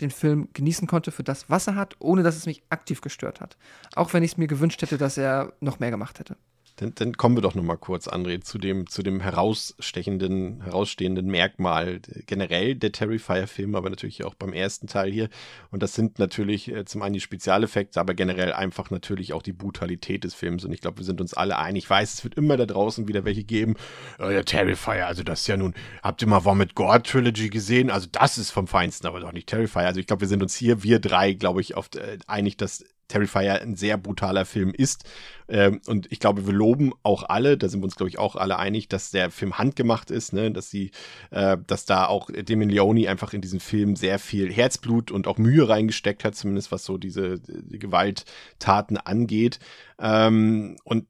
den 0.00 0.10
Film 0.10 0.48
genießen 0.52 0.86
konnte 0.86 1.10
für 1.10 1.24
das, 1.24 1.50
was 1.50 1.66
er 1.66 1.74
hat, 1.74 1.96
ohne 1.98 2.22
dass 2.22 2.36
es 2.36 2.46
mich 2.46 2.62
aktiv 2.70 3.00
gestört 3.00 3.40
hat. 3.40 3.56
Auch 3.96 4.12
wenn 4.12 4.22
ich 4.22 4.32
es 4.32 4.36
mir 4.36 4.46
gewünscht 4.46 4.80
hätte, 4.80 4.96
dass 4.96 5.18
er 5.18 5.52
noch 5.60 5.80
mehr 5.80 5.90
gemacht 5.90 6.20
hätte. 6.20 6.36
Dann, 6.78 6.92
dann 6.94 7.16
kommen 7.16 7.36
wir 7.36 7.42
doch 7.42 7.56
noch 7.56 7.64
mal 7.64 7.76
kurz, 7.76 8.06
André, 8.06 8.40
zu 8.40 8.56
dem, 8.56 8.86
zu 8.86 9.02
dem 9.02 9.20
herausstechenden, 9.20 10.62
herausstehenden 10.62 11.26
Merkmal 11.26 12.00
generell 12.26 12.76
der 12.76 12.92
Terrifier-Filme, 12.92 13.76
aber 13.76 13.90
natürlich 13.90 14.24
auch 14.24 14.34
beim 14.34 14.52
ersten 14.52 14.86
Teil 14.86 15.10
hier. 15.10 15.28
Und 15.72 15.82
das 15.82 15.94
sind 15.94 16.20
natürlich 16.20 16.68
äh, 16.68 16.84
zum 16.84 17.02
einen 17.02 17.14
die 17.14 17.20
Spezialeffekte, 17.20 17.98
aber 18.00 18.14
generell 18.14 18.52
einfach 18.52 18.90
natürlich 18.90 19.32
auch 19.32 19.42
die 19.42 19.52
Brutalität 19.52 20.22
des 20.22 20.34
Films. 20.34 20.64
Und 20.64 20.72
ich 20.72 20.80
glaube, 20.80 20.98
wir 20.98 21.04
sind 21.04 21.20
uns 21.20 21.34
alle 21.34 21.58
einig. 21.58 21.84
Ich 21.84 21.90
weiß, 21.90 22.14
es 22.14 22.24
wird 22.24 22.36
immer 22.36 22.56
da 22.56 22.66
draußen 22.66 23.08
wieder 23.08 23.24
welche 23.24 23.42
geben. 23.42 23.74
Oh, 24.20 24.28
der 24.28 24.44
Terrifier, 24.44 25.08
also 25.08 25.24
das 25.24 25.40
ist 25.40 25.48
ja 25.48 25.56
nun, 25.56 25.74
habt 26.02 26.22
ihr 26.22 26.28
mal 26.28 26.44
War 26.44 26.54
mit 26.54 26.76
Gore 26.76 27.02
Trilogy 27.02 27.50
gesehen? 27.50 27.90
Also 27.90 28.06
das 28.12 28.38
ist 28.38 28.52
vom 28.52 28.68
Feinsten, 28.68 29.08
aber 29.08 29.18
doch 29.18 29.32
nicht 29.32 29.48
Terrifier. 29.48 29.86
Also 29.86 29.98
ich 29.98 30.06
glaube, 30.06 30.20
wir 30.20 30.28
sind 30.28 30.42
uns 30.42 30.54
hier, 30.54 30.84
wir 30.84 31.00
drei, 31.00 31.32
glaube 31.32 31.60
ich, 31.60 31.76
oft 31.76 31.96
äh, 31.96 32.18
einig, 32.28 32.56
dass 32.56 32.84
Terrifier 33.08 33.60
ein 33.62 33.74
sehr 33.74 33.96
brutaler 33.96 34.44
Film 34.44 34.72
ist. 34.72 35.04
Ähm, 35.48 35.80
und 35.86 36.10
ich 36.12 36.20
glaube, 36.20 36.46
wir 36.46 36.52
loben 36.52 36.92
auch 37.02 37.22
alle, 37.24 37.56
da 37.56 37.68
sind 37.68 37.80
wir 37.80 37.84
uns, 37.84 37.96
glaube 37.96 38.10
ich, 38.10 38.18
auch 38.18 38.36
alle 38.36 38.58
einig, 38.58 38.88
dass 38.88 39.10
der 39.10 39.30
Film 39.30 39.58
handgemacht 39.58 40.10
ist, 40.10 40.32
ne? 40.32 40.52
dass 40.52 40.70
sie, 40.70 40.90
äh, 41.30 41.56
dass 41.66 41.86
da 41.86 42.06
auch 42.06 42.30
Damien 42.30 42.68
Leone 42.68 43.08
einfach 43.08 43.32
in 43.32 43.40
diesen 43.40 43.60
Film 43.60 43.96
sehr 43.96 44.18
viel 44.18 44.52
Herzblut 44.52 45.10
und 45.10 45.26
auch 45.26 45.38
Mühe 45.38 45.68
reingesteckt 45.68 46.24
hat, 46.24 46.36
zumindest 46.36 46.70
was 46.70 46.84
so 46.84 46.98
diese 46.98 47.40
die 47.40 47.78
Gewalttaten 47.78 48.98
angeht. 48.98 49.58
Ähm, 49.98 50.76
und 50.84 51.06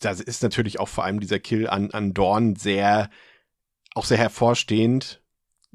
da 0.00 0.10
ist 0.10 0.42
natürlich 0.42 0.80
auch 0.80 0.88
vor 0.88 1.04
allem 1.04 1.20
dieser 1.20 1.38
Kill 1.38 1.68
an, 1.68 1.90
an 1.92 2.12
Dorn 2.12 2.56
sehr, 2.56 3.08
auch 3.94 4.04
sehr 4.04 4.18
hervorstehend, 4.18 5.22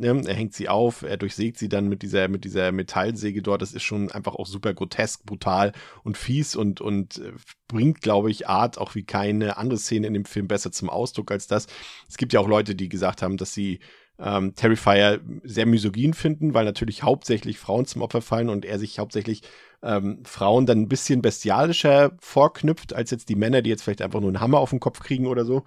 Ne? 0.02 0.22
Er 0.26 0.34
hängt 0.34 0.54
sie 0.54 0.68
auf, 0.68 1.04
er 1.04 1.18
durchsägt 1.18 1.58
sie 1.58 1.70
dann 1.70 1.88
mit 1.88 2.02
dieser, 2.02 2.28
mit 2.28 2.44
dieser 2.44 2.72
Metallsäge 2.72 3.42
dort. 3.42 3.62
Das 3.62 3.74
ist 3.74 3.84
schon 3.84 4.12
einfach 4.12 4.36
auch 4.36 4.48
super 4.48 4.74
grotesk, 4.74 5.26
brutal 5.26 5.72
und 6.04 6.18
fies 6.18 6.56
und, 6.56 6.82
und 6.82 7.20
äh, 7.20 7.32
bringt, 7.68 8.02
glaube 8.02 8.30
ich, 8.32 8.48
Art 8.48 8.78
auch 8.78 8.96
wie 8.96 9.04
keine 9.04 9.58
andere 9.58 9.80
Szene 9.80 10.08
in 10.08 10.14
dem 10.14 10.26
Film 10.26 10.48
besser 10.48 10.72
zum 10.72 10.90
Ausdruck 10.90 11.32
als 11.32 11.48
das. 11.48 11.68
Es 12.10 12.18
gibt 12.18 12.34
ja 12.34 12.40
auch 12.40 12.48
Leute, 12.48 12.76
die 12.76 12.90
gesagt 12.90 13.22
haben, 13.22 13.38
dass 13.38 13.54
sie 13.54 13.80
ähm, 14.20 14.56
Terrifier 14.56 15.20
sehr 15.44 15.66
misogyn 15.66 16.14
finden, 16.14 16.54
weil 16.54 16.66
natürlich 16.66 17.04
hauptsächlich 17.04 17.58
Frauen 17.58 17.86
zum 17.86 18.02
Opfer 18.02 18.22
fallen 18.22 18.50
und 18.50 18.66
er 18.66 18.78
sich 18.80 19.00
hauptsächlich 19.00 19.42
ähm, 19.84 20.24
Frauen 20.26 20.66
dann 20.66 20.82
ein 20.82 20.90
bisschen 20.90 21.22
bestialischer 21.22 22.12
vorknüpft, 22.20 22.94
als 22.94 23.12
jetzt 23.12 23.30
die 23.30 23.36
Männer, 23.36 23.62
die 23.62 23.70
jetzt 23.70 23.84
vielleicht 23.84 24.02
einfach 24.02 24.20
nur 24.20 24.30
einen 24.30 24.42
Hammer 24.42 24.60
auf 24.60 24.70
den 24.70 24.80
Kopf 24.80 25.00
kriegen 25.00 25.26
oder 25.26 25.46
so. 25.46 25.64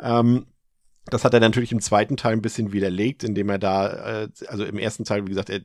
Ähm, 0.00 0.46
das 1.10 1.24
hat 1.24 1.34
er 1.34 1.40
natürlich 1.40 1.72
im 1.72 1.80
zweiten 1.80 2.16
Teil 2.16 2.32
ein 2.32 2.42
bisschen 2.42 2.72
widerlegt, 2.72 3.22
indem 3.24 3.48
er 3.48 3.58
da, 3.58 4.22
äh, 4.22 4.28
also 4.48 4.64
im 4.64 4.78
ersten 4.78 5.04
Teil, 5.04 5.24
wie 5.24 5.30
gesagt, 5.30 5.50
er, 5.50 5.60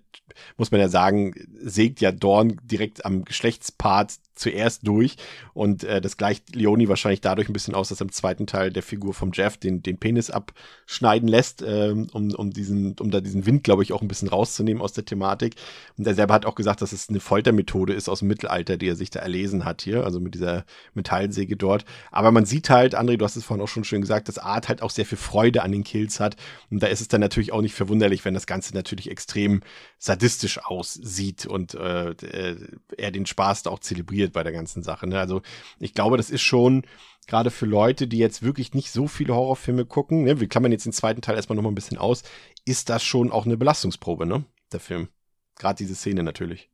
muss 0.57 0.71
man 0.71 0.79
ja 0.79 0.87
sagen, 0.87 1.33
sägt 1.59 1.99
ja 2.01 2.11
Dorn 2.11 2.59
direkt 2.63 3.05
am 3.05 3.25
Geschlechtspart 3.25 4.15
zuerst 4.41 4.87
durch 4.87 5.15
und 5.53 5.83
äh, 5.83 6.01
das 6.01 6.17
gleicht 6.17 6.55
Leoni 6.55 6.89
wahrscheinlich 6.89 7.21
dadurch 7.21 7.47
ein 7.47 7.53
bisschen 7.53 7.75
aus, 7.75 7.89
dass 7.89 8.01
er 8.01 8.05
im 8.05 8.11
zweiten 8.11 8.47
Teil 8.47 8.71
der 8.71 8.83
Figur 8.83 9.13
vom 9.13 9.31
Jeff 9.33 9.57
den, 9.57 9.83
den 9.83 9.97
Penis 9.97 10.29
abschneiden 10.29 11.27
lässt, 11.27 11.61
äh, 11.61 11.93
um, 12.11 12.33
um 12.33 12.51
diesen, 12.51 12.95
um 12.99 13.11
da 13.11 13.21
diesen 13.21 13.45
Wind, 13.45 13.63
glaube 13.63 13.83
ich, 13.83 13.93
auch 13.93 14.01
ein 14.01 14.07
bisschen 14.07 14.27
rauszunehmen 14.27 14.81
aus 14.81 14.93
der 14.93 15.05
Thematik. 15.05 15.55
Und 15.97 16.07
er 16.07 16.15
selber 16.15 16.33
hat 16.33 16.45
auch 16.45 16.55
gesagt, 16.55 16.81
dass 16.81 16.91
es 16.91 17.09
eine 17.09 17.19
Foltermethode 17.19 17.93
ist 17.93 18.09
aus 18.09 18.19
dem 18.19 18.27
Mittelalter, 18.27 18.77
die 18.77 18.87
er 18.87 18.95
sich 18.95 19.09
da 19.11 19.19
erlesen 19.19 19.65
hat 19.65 19.81
hier, 19.81 20.03
also 20.03 20.19
mit 20.19 20.33
dieser 20.33 20.65
Metallsäge 20.93 21.55
dort. 21.55 21.85
Aber 22.11 22.31
man 22.31 22.45
sieht 22.45 22.69
halt, 22.69 22.97
André, 22.97 23.17
du 23.17 23.25
hast 23.25 23.35
es 23.35 23.43
vorhin 23.43 23.63
auch 23.63 23.69
schon 23.69 23.83
schön 23.83 24.01
gesagt, 24.01 24.27
dass 24.27 24.37
Art 24.37 24.67
halt 24.67 24.81
auch 24.81 24.89
sehr 24.89 25.05
viel 25.05 25.17
Freude 25.17 25.63
an 25.63 25.71
den 25.71 25.83
Kills 25.83 26.19
hat. 26.19 26.35
Und 26.69 26.81
da 26.81 26.87
ist 26.87 27.01
es 27.01 27.07
dann 27.07 27.21
natürlich 27.21 27.53
auch 27.53 27.61
nicht 27.61 27.75
verwunderlich, 27.75 28.25
wenn 28.25 28.33
das 28.33 28.47
Ganze 28.47 28.73
natürlich 28.73 29.09
extrem 29.11 29.61
sadistisch 29.97 30.59
aussieht 30.63 31.45
und 31.45 31.75
äh, 31.75 32.11
äh 32.11 32.55
er 32.97 33.11
den 33.11 33.25
Spaß 33.25 33.63
da 33.63 33.69
auch 33.69 33.79
zelebriert 33.79 34.30
bei 34.31 34.43
der 34.43 34.51
ganzen 34.51 34.83
Sache. 34.83 35.07
Ne? 35.07 35.19
Also 35.19 35.41
ich 35.79 35.93
glaube, 35.93 36.17
das 36.17 36.29
ist 36.29 36.41
schon 36.41 36.83
gerade 37.27 37.51
für 37.51 37.65
Leute, 37.65 38.07
die 38.07 38.17
jetzt 38.17 38.41
wirklich 38.41 38.73
nicht 38.73 38.91
so 38.91 39.07
viele 39.07 39.35
Horrorfilme 39.35 39.85
gucken, 39.85 40.23
ne? 40.23 40.39
wir 40.39 40.47
klammern 40.47 40.71
jetzt 40.71 40.85
den 40.85 40.93
zweiten 40.93 41.21
Teil 41.21 41.35
erstmal 41.35 41.55
nochmal 41.55 41.71
ein 41.71 41.75
bisschen 41.75 41.97
aus, 41.97 42.23
ist 42.65 42.89
das 42.89 43.03
schon 43.03 43.31
auch 43.31 43.45
eine 43.45 43.57
Belastungsprobe, 43.57 44.25
ne? 44.25 44.43
Der 44.71 44.79
Film. 44.79 45.09
Gerade 45.57 45.77
diese 45.77 45.95
Szene 45.95 46.23
natürlich. 46.23 46.70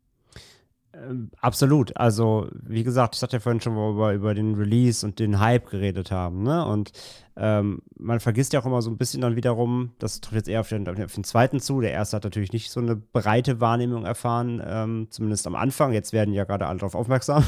Ähm, 0.97 1.29
absolut. 1.41 1.95
Also, 1.97 2.47
wie 2.51 2.83
gesagt, 2.83 3.15
ich 3.15 3.21
hatte 3.21 3.37
ja 3.37 3.39
vorhin 3.39 3.61
schon, 3.61 3.75
wo 3.75 3.97
wir 3.97 4.13
über 4.13 4.33
den 4.33 4.55
Release 4.55 5.05
und 5.05 5.19
den 5.19 5.39
Hype 5.39 5.69
geredet 5.69 6.11
haben. 6.11 6.43
Ne? 6.43 6.65
Und 6.65 6.91
ähm, 7.35 7.81
man 7.97 8.19
vergisst 8.19 8.53
ja 8.53 8.61
auch 8.61 8.65
immer 8.65 8.81
so 8.81 8.89
ein 8.89 8.97
bisschen 8.97 9.21
dann 9.21 9.35
wiederum, 9.35 9.91
das 9.99 10.21
trifft 10.21 10.35
jetzt 10.35 10.49
eher 10.49 10.61
auf 10.61 10.69
den, 10.69 10.87
auf 10.87 11.13
den, 11.13 11.23
zweiten 11.23 11.59
zu. 11.59 11.81
Der 11.81 11.91
erste 11.91 12.17
hat 12.17 12.23
natürlich 12.23 12.51
nicht 12.51 12.71
so 12.71 12.79
eine 12.79 12.95
breite 12.95 13.61
Wahrnehmung 13.61 14.05
erfahren, 14.05 14.61
ähm, 14.65 15.07
zumindest 15.09 15.45
am 15.45 15.55
Anfang. 15.55 15.93
Jetzt 15.93 16.13
werden 16.13 16.33
ja 16.33 16.45
gerade 16.45 16.65
alle 16.65 16.79
darauf 16.79 16.95
aufmerksam, 16.95 17.43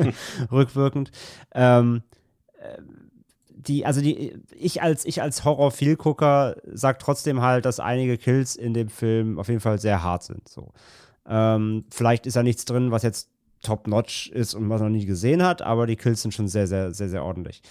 rückwirkend. 0.52 1.10
Ähm, 1.54 2.02
äh, 2.58 2.80
die, 3.48 3.86
also 3.86 4.00
die, 4.00 4.38
ich 4.54 4.82
als, 4.82 5.04
ich 5.04 5.22
als 5.22 5.44
Horror-Vielgucker 5.44 6.56
sag 6.66 6.98
trotzdem 6.98 7.40
halt, 7.40 7.64
dass 7.64 7.80
einige 7.80 8.18
Kills 8.18 8.56
in 8.56 8.74
dem 8.74 8.88
Film 8.88 9.38
auf 9.38 9.48
jeden 9.48 9.60
Fall 9.60 9.78
sehr 9.78 10.02
hart 10.02 10.22
sind. 10.22 10.48
So. 10.48 10.72
Ähm, 11.28 11.84
vielleicht 11.90 12.26
ist 12.26 12.36
da 12.36 12.42
nichts 12.42 12.64
drin, 12.64 12.90
was 12.90 13.02
jetzt 13.02 13.30
top-notch 13.64 14.28
ist 14.28 14.54
und 14.54 14.68
was 14.68 14.80
man 14.80 14.92
noch 14.92 14.98
nie 14.98 15.06
gesehen 15.06 15.42
hat, 15.42 15.62
aber 15.62 15.86
die 15.86 15.96
Kills 15.96 16.22
sind 16.22 16.32
schon 16.32 16.48
sehr, 16.48 16.66
sehr, 16.66 16.92
sehr, 16.92 17.08
sehr 17.08 17.24
ordentlich. 17.24 17.62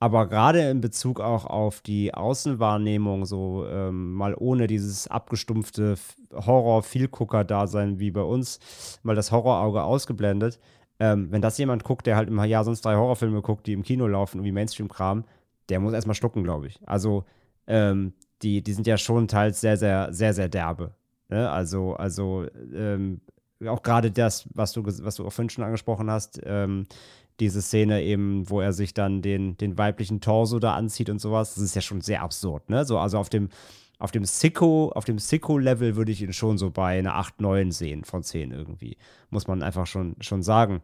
Aber 0.00 0.26
gerade 0.26 0.70
in 0.70 0.80
Bezug 0.80 1.20
auch 1.20 1.44
auf 1.46 1.80
die 1.80 2.12
Außenwahrnehmung, 2.12 3.24
so 3.26 3.66
ähm, 3.68 4.14
mal 4.14 4.34
ohne 4.34 4.66
dieses 4.66 5.06
abgestumpfte 5.08 5.96
Horror-Vielgucker-Dasein 6.32 8.00
wie 8.00 8.10
bei 8.10 8.22
uns, 8.22 8.58
mal 9.02 9.14
das 9.14 9.30
Horrorauge 9.30 9.82
ausgeblendet, 9.82 10.58
ähm, 10.98 11.30
wenn 11.30 11.42
das 11.42 11.58
jemand 11.58 11.84
guckt, 11.84 12.06
der 12.06 12.16
halt 12.16 12.28
im 12.28 12.42
Jahr 12.42 12.64
sonst 12.64 12.84
drei 12.84 12.96
Horrorfilme 12.96 13.42
guckt, 13.42 13.66
die 13.66 13.72
im 13.72 13.82
Kino 13.82 14.06
laufen, 14.06 14.44
wie 14.44 14.52
Mainstream-Kram, 14.52 15.24
der 15.68 15.80
muss 15.80 15.92
erstmal 15.92 16.14
schlucken, 16.14 16.42
glaube 16.42 16.66
ich. 16.66 16.80
Also, 16.86 17.24
ähm, 17.66 18.14
die, 18.42 18.62
die 18.62 18.72
sind 18.72 18.86
ja 18.86 18.98
schon 18.98 19.28
teils 19.28 19.60
sehr, 19.60 19.76
sehr, 19.76 20.12
sehr, 20.12 20.34
sehr 20.34 20.48
derbe. 20.48 20.94
Ne? 21.32 21.50
Also, 21.50 21.94
also 21.94 22.46
ähm, 22.74 23.22
auch 23.66 23.82
gerade 23.82 24.10
das, 24.10 24.46
was 24.52 24.72
du, 24.72 24.84
was 24.84 25.14
du 25.14 25.26
auch 25.26 25.32
vorhin 25.32 25.48
schon 25.48 25.64
angesprochen 25.64 26.10
hast, 26.10 26.40
ähm, 26.44 26.86
diese 27.40 27.62
Szene 27.62 28.02
eben, 28.02 28.50
wo 28.50 28.60
er 28.60 28.74
sich 28.74 28.92
dann 28.92 29.22
den, 29.22 29.56
den 29.56 29.78
weiblichen 29.78 30.20
Torso 30.20 30.58
da 30.58 30.74
anzieht 30.74 31.08
und 31.08 31.20
sowas, 31.20 31.54
das 31.54 31.64
ist 31.64 31.74
ja 31.74 31.80
schon 31.80 32.02
sehr 32.02 32.22
absurd, 32.22 32.68
ne? 32.68 32.84
So, 32.84 32.98
also 32.98 33.18
auf 33.18 33.30
dem, 33.30 33.48
auf 33.98 34.10
dem 34.10 34.26
Sicko, 34.26 34.92
auf 34.94 35.06
dem 35.06 35.18
Sicko-Level 35.18 35.96
würde 35.96 36.12
ich 36.12 36.20
ihn 36.20 36.34
schon 36.34 36.58
so 36.58 36.70
bei 36.70 36.98
einer 36.98 37.14
8, 37.14 37.40
9 37.40 37.72
sehen 37.72 38.04
von 38.04 38.22
10 38.22 38.50
irgendwie. 38.50 38.98
Muss 39.30 39.46
man 39.46 39.62
einfach 39.62 39.86
schon, 39.86 40.16
schon 40.20 40.42
sagen. 40.42 40.82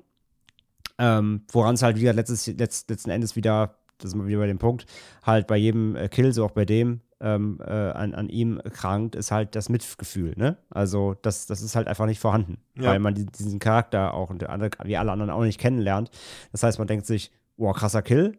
Ähm, 0.99 1.43
Woran 1.53 1.75
es 1.75 1.83
halt 1.83 2.01
wieder 2.01 2.15
letztes, 2.15 2.47
letzt, 2.47 2.89
letzten 2.89 3.11
Endes 3.11 3.37
wieder, 3.37 3.77
das 3.99 4.13
ist 4.13 4.15
mal 4.15 4.27
wieder 4.27 4.39
bei 4.39 4.47
dem 4.47 4.59
Punkt, 4.59 4.87
halt 5.23 5.47
bei 5.47 5.59
jedem 5.59 5.95
äh, 5.95 6.09
Kill, 6.09 6.33
so 6.33 6.47
auch 6.47 6.53
bei 6.53 6.65
dem, 6.65 7.03
ähm, 7.21 7.61
äh, 7.65 7.71
an, 7.73 8.15
an 8.15 8.29
ihm 8.29 8.61
krankt, 8.73 9.15
ist 9.17 9.31
halt 9.31 9.55
das 9.57 9.69
Mitgefühl, 9.69 10.35
ne? 10.37 10.57
Also 10.71 11.15
das, 11.23 11.47
das 11.47 11.63
ist 11.63 11.75
halt 11.77 11.89
einfach 11.89 12.07
nicht 12.07 12.21
vorhanden, 12.21 12.59
Ja. 12.77 12.91
weil 12.91 12.99
man 13.01 13.15
die, 13.15 13.27
diesen 13.27 13.59
Charakter 13.59 14.15
auch 14.15 14.31
und 14.31 14.41
der 14.43 14.51
andere, 14.51 14.71
wie 14.85 14.97
alle 14.97 15.11
anderen 15.13 15.31
auch 15.31 15.43
nicht 15.43 15.59
kennenlernt. 15.61 16.11
Das 16.53 16.63
heißt, 16.63 16.79
man 16.79 16.87
denkt 16.87 17.07
sich, 17.07 17.33
wow, 17.57 17.75
krasser 17.77 18.03
Kill 18.03 18.39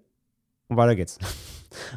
und 0.70 0.78
weiter 0.78 0.96
geht's. 0.96 1.20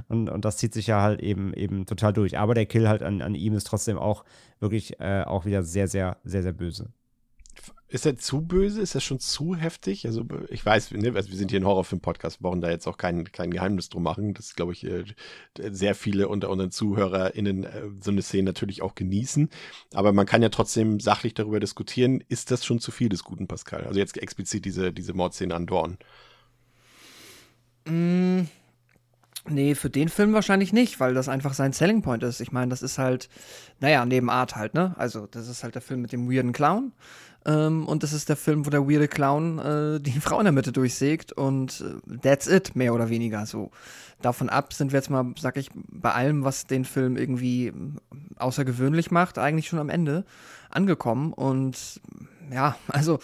Und, 0.08 0.28
und 0.28 0.44
das 0.44 0.58
zieht 0.58 0.74
sich 0.74 0.86
ja 0.88 1.00
halt 1.00 1.20
eben 1.22 1.54
eben 1.54 1.86
total 1.86 2.12
durch. 2.12 2.38
Aber 2.38 2.52
der 2.52 2.66
Kill 2.66 2.90
halt 2.90 3.02
an, 3.02 3.22
an 3.22 3.34
ihm 3.34 3.54
ist 3.54 3.66
trotzdem 3.66 3.96
auch 3.96 4.22
wirklich 4.60 5.00
äh, 5.00 5.22
auch 5.22 5.46
wieder 5.46 5.62
sehr, 5.62 5.88
sehr, 5.88 6.18
sehr, 6.24 6.42
sehr 6.42 6.52
böse. 6.52 6.90
Ist 7.92 8.06
er 8.06 8.16
zu 8.16 8.40
böse? 8.40 8.80
Ist 8.80 8.94
er 8.94 9.02
schon 9.02 9.18
zu 9.18 9.54
heftig? 9.54 10.06
Also 10.06 10.24
ich 10.48 10.64
weiß, 10.64 10.92
ne, 10.92 11.12
also 11.14 11.28
wir 11.28 11.36
sind 11.36 11.50
hier 11.50 11.60
ein 11.60 11.66
Horrorfilm-Podcast, 11.66 12.40
wir 12.40 12.48
brauchen 12.48 12.62
da 12.62 12.70
jetzt 12.70 12.86
auch 12.86 12.96
kein, 12.96 13.30
kein 13.30 13.50
Geheimnis 13.50 13.90
drum 13.90 14.02
machen. 14.02 14.32
Das 14.32 14.56
glaube 14.56 14.72
ich, 14.72 14.84
äh, 14.84 15.04
sehr 15.58 15.94
viele 15.94 16.28
unter 16.28 16.48
unseren 16.48 16.70
ZuhörerInnen 16.70 17.64
äh, 17.64 17.82
so 18.00 18.10
eine 18.10 18.22
Szene 18.22 18.44
natürlich 18.44 18.80
auch 18.80 18.94
genießen. 18.94 19.50
Aber 19.92 20.14
man 20.14 20.24
kann 20.24 20.40
ja 20.40 20.48
trotzdem 20.48 21.00
sachlich 21.00 21.34
darüber 21.34 21.60
diskutieren, 21.60 22.24
ist 22.30 22.50
das 22.50 22.64
schon 22.64 22.78
zu 22.78 22.92
viel 22.92 23.10
des 23.10 23.24
guten 23.24 23.46
Pascal? 23.46 23.84
Also 23.84 24.00
jetzt 24.00 24.16
explizit 24.16 24.64
diese, 24.64 24.90
diese 24.90 25.12
Mordszene 25.12 25.54
an 25.54 25.66
Dorn. 25.66 25.98
Mm, 27.86 28.44
nee, 29.50 29.74
für 29.74 29.90
den 29.90 30.08
Film 30.08 30.32
wahrscheinlich 30.32 30.72
nicht, 30.72 30.98
weil 30.98 31.12
das 31.12 31.28
einfach 31.28 31.52
sein 31.52 31.74
Selling 31.74 32.00
Point 32.00 32.22
ist. 32.22 32.40
Ich 32.40 32.52
meine, 32.52 32.70
das 32.70 32.80
ist 32.80 32.96
halt, 32.96 33.28
naja, 33.80 34.06
neben 34.06 34.30
Art 34.30 34.56
halt, 34.56 34.72
ne? 34.72 34.94
Also, 34.96 35.26
das 35.26 35.46
ist 35.46 35.62
halt 35.62 35.74
der 35.74 35.82
Film 35.82 36.00
mit 36.00 36.12
dem 36.12 36.30
weirden 36.30 36.54
Clown. 36.54 36.92
Ähm, 37.44 37.86
und 37.86 38.02
das 38.02 38.12
ist 38.12 38.28
der 38.28 38.36
Film, 38.36 38.66
wo 38.66 38.70
der 38.70 38.88
weirde 38.88 39.08
Clown 39.08 39.58
äh, 39.58 40.00
die 40.00 40.12
Frau 40.20 40.38
in 40.38 40.44
der 40.44 40.52
Mitte 40.52 40.72
durchsägt 40.72 41.32
und 41.32 41.80
äh, 41.80 42.18
that's 42.18 42.46
it, 42.46 42.76
mehr 42.76 42.94
oder 42.94 43.08
weniger 43.08 43.46
so. 43.46 43.70
Davon 44.20 44.48
ab 44.48 44.72
sind 44.72 44.92
wir 44.92 44.98
jetzt 44.98 45.10
mal, 45.10 45.32
sag 45.38 45.56
ich, 45.56 45.70
bei 45.74 46.12
allem, 46.12 46.44
was 46.44 46.66
den 46.66 46.84
Film 46.84 47.16
irgendwie 47.16 47.68
ähm, 47.68 47.96
außergewöhnlich 48.36 49.10
macht, 49.10 49.38
eigentlich 49.38 49.68
schon 49.68 49.80
am 49.80 49.88
Ende 49.88 50.24
angekommen. 50.70 51.32
Und 51.32 52.00
ja, 52.52 52.76
also 52.88 53.18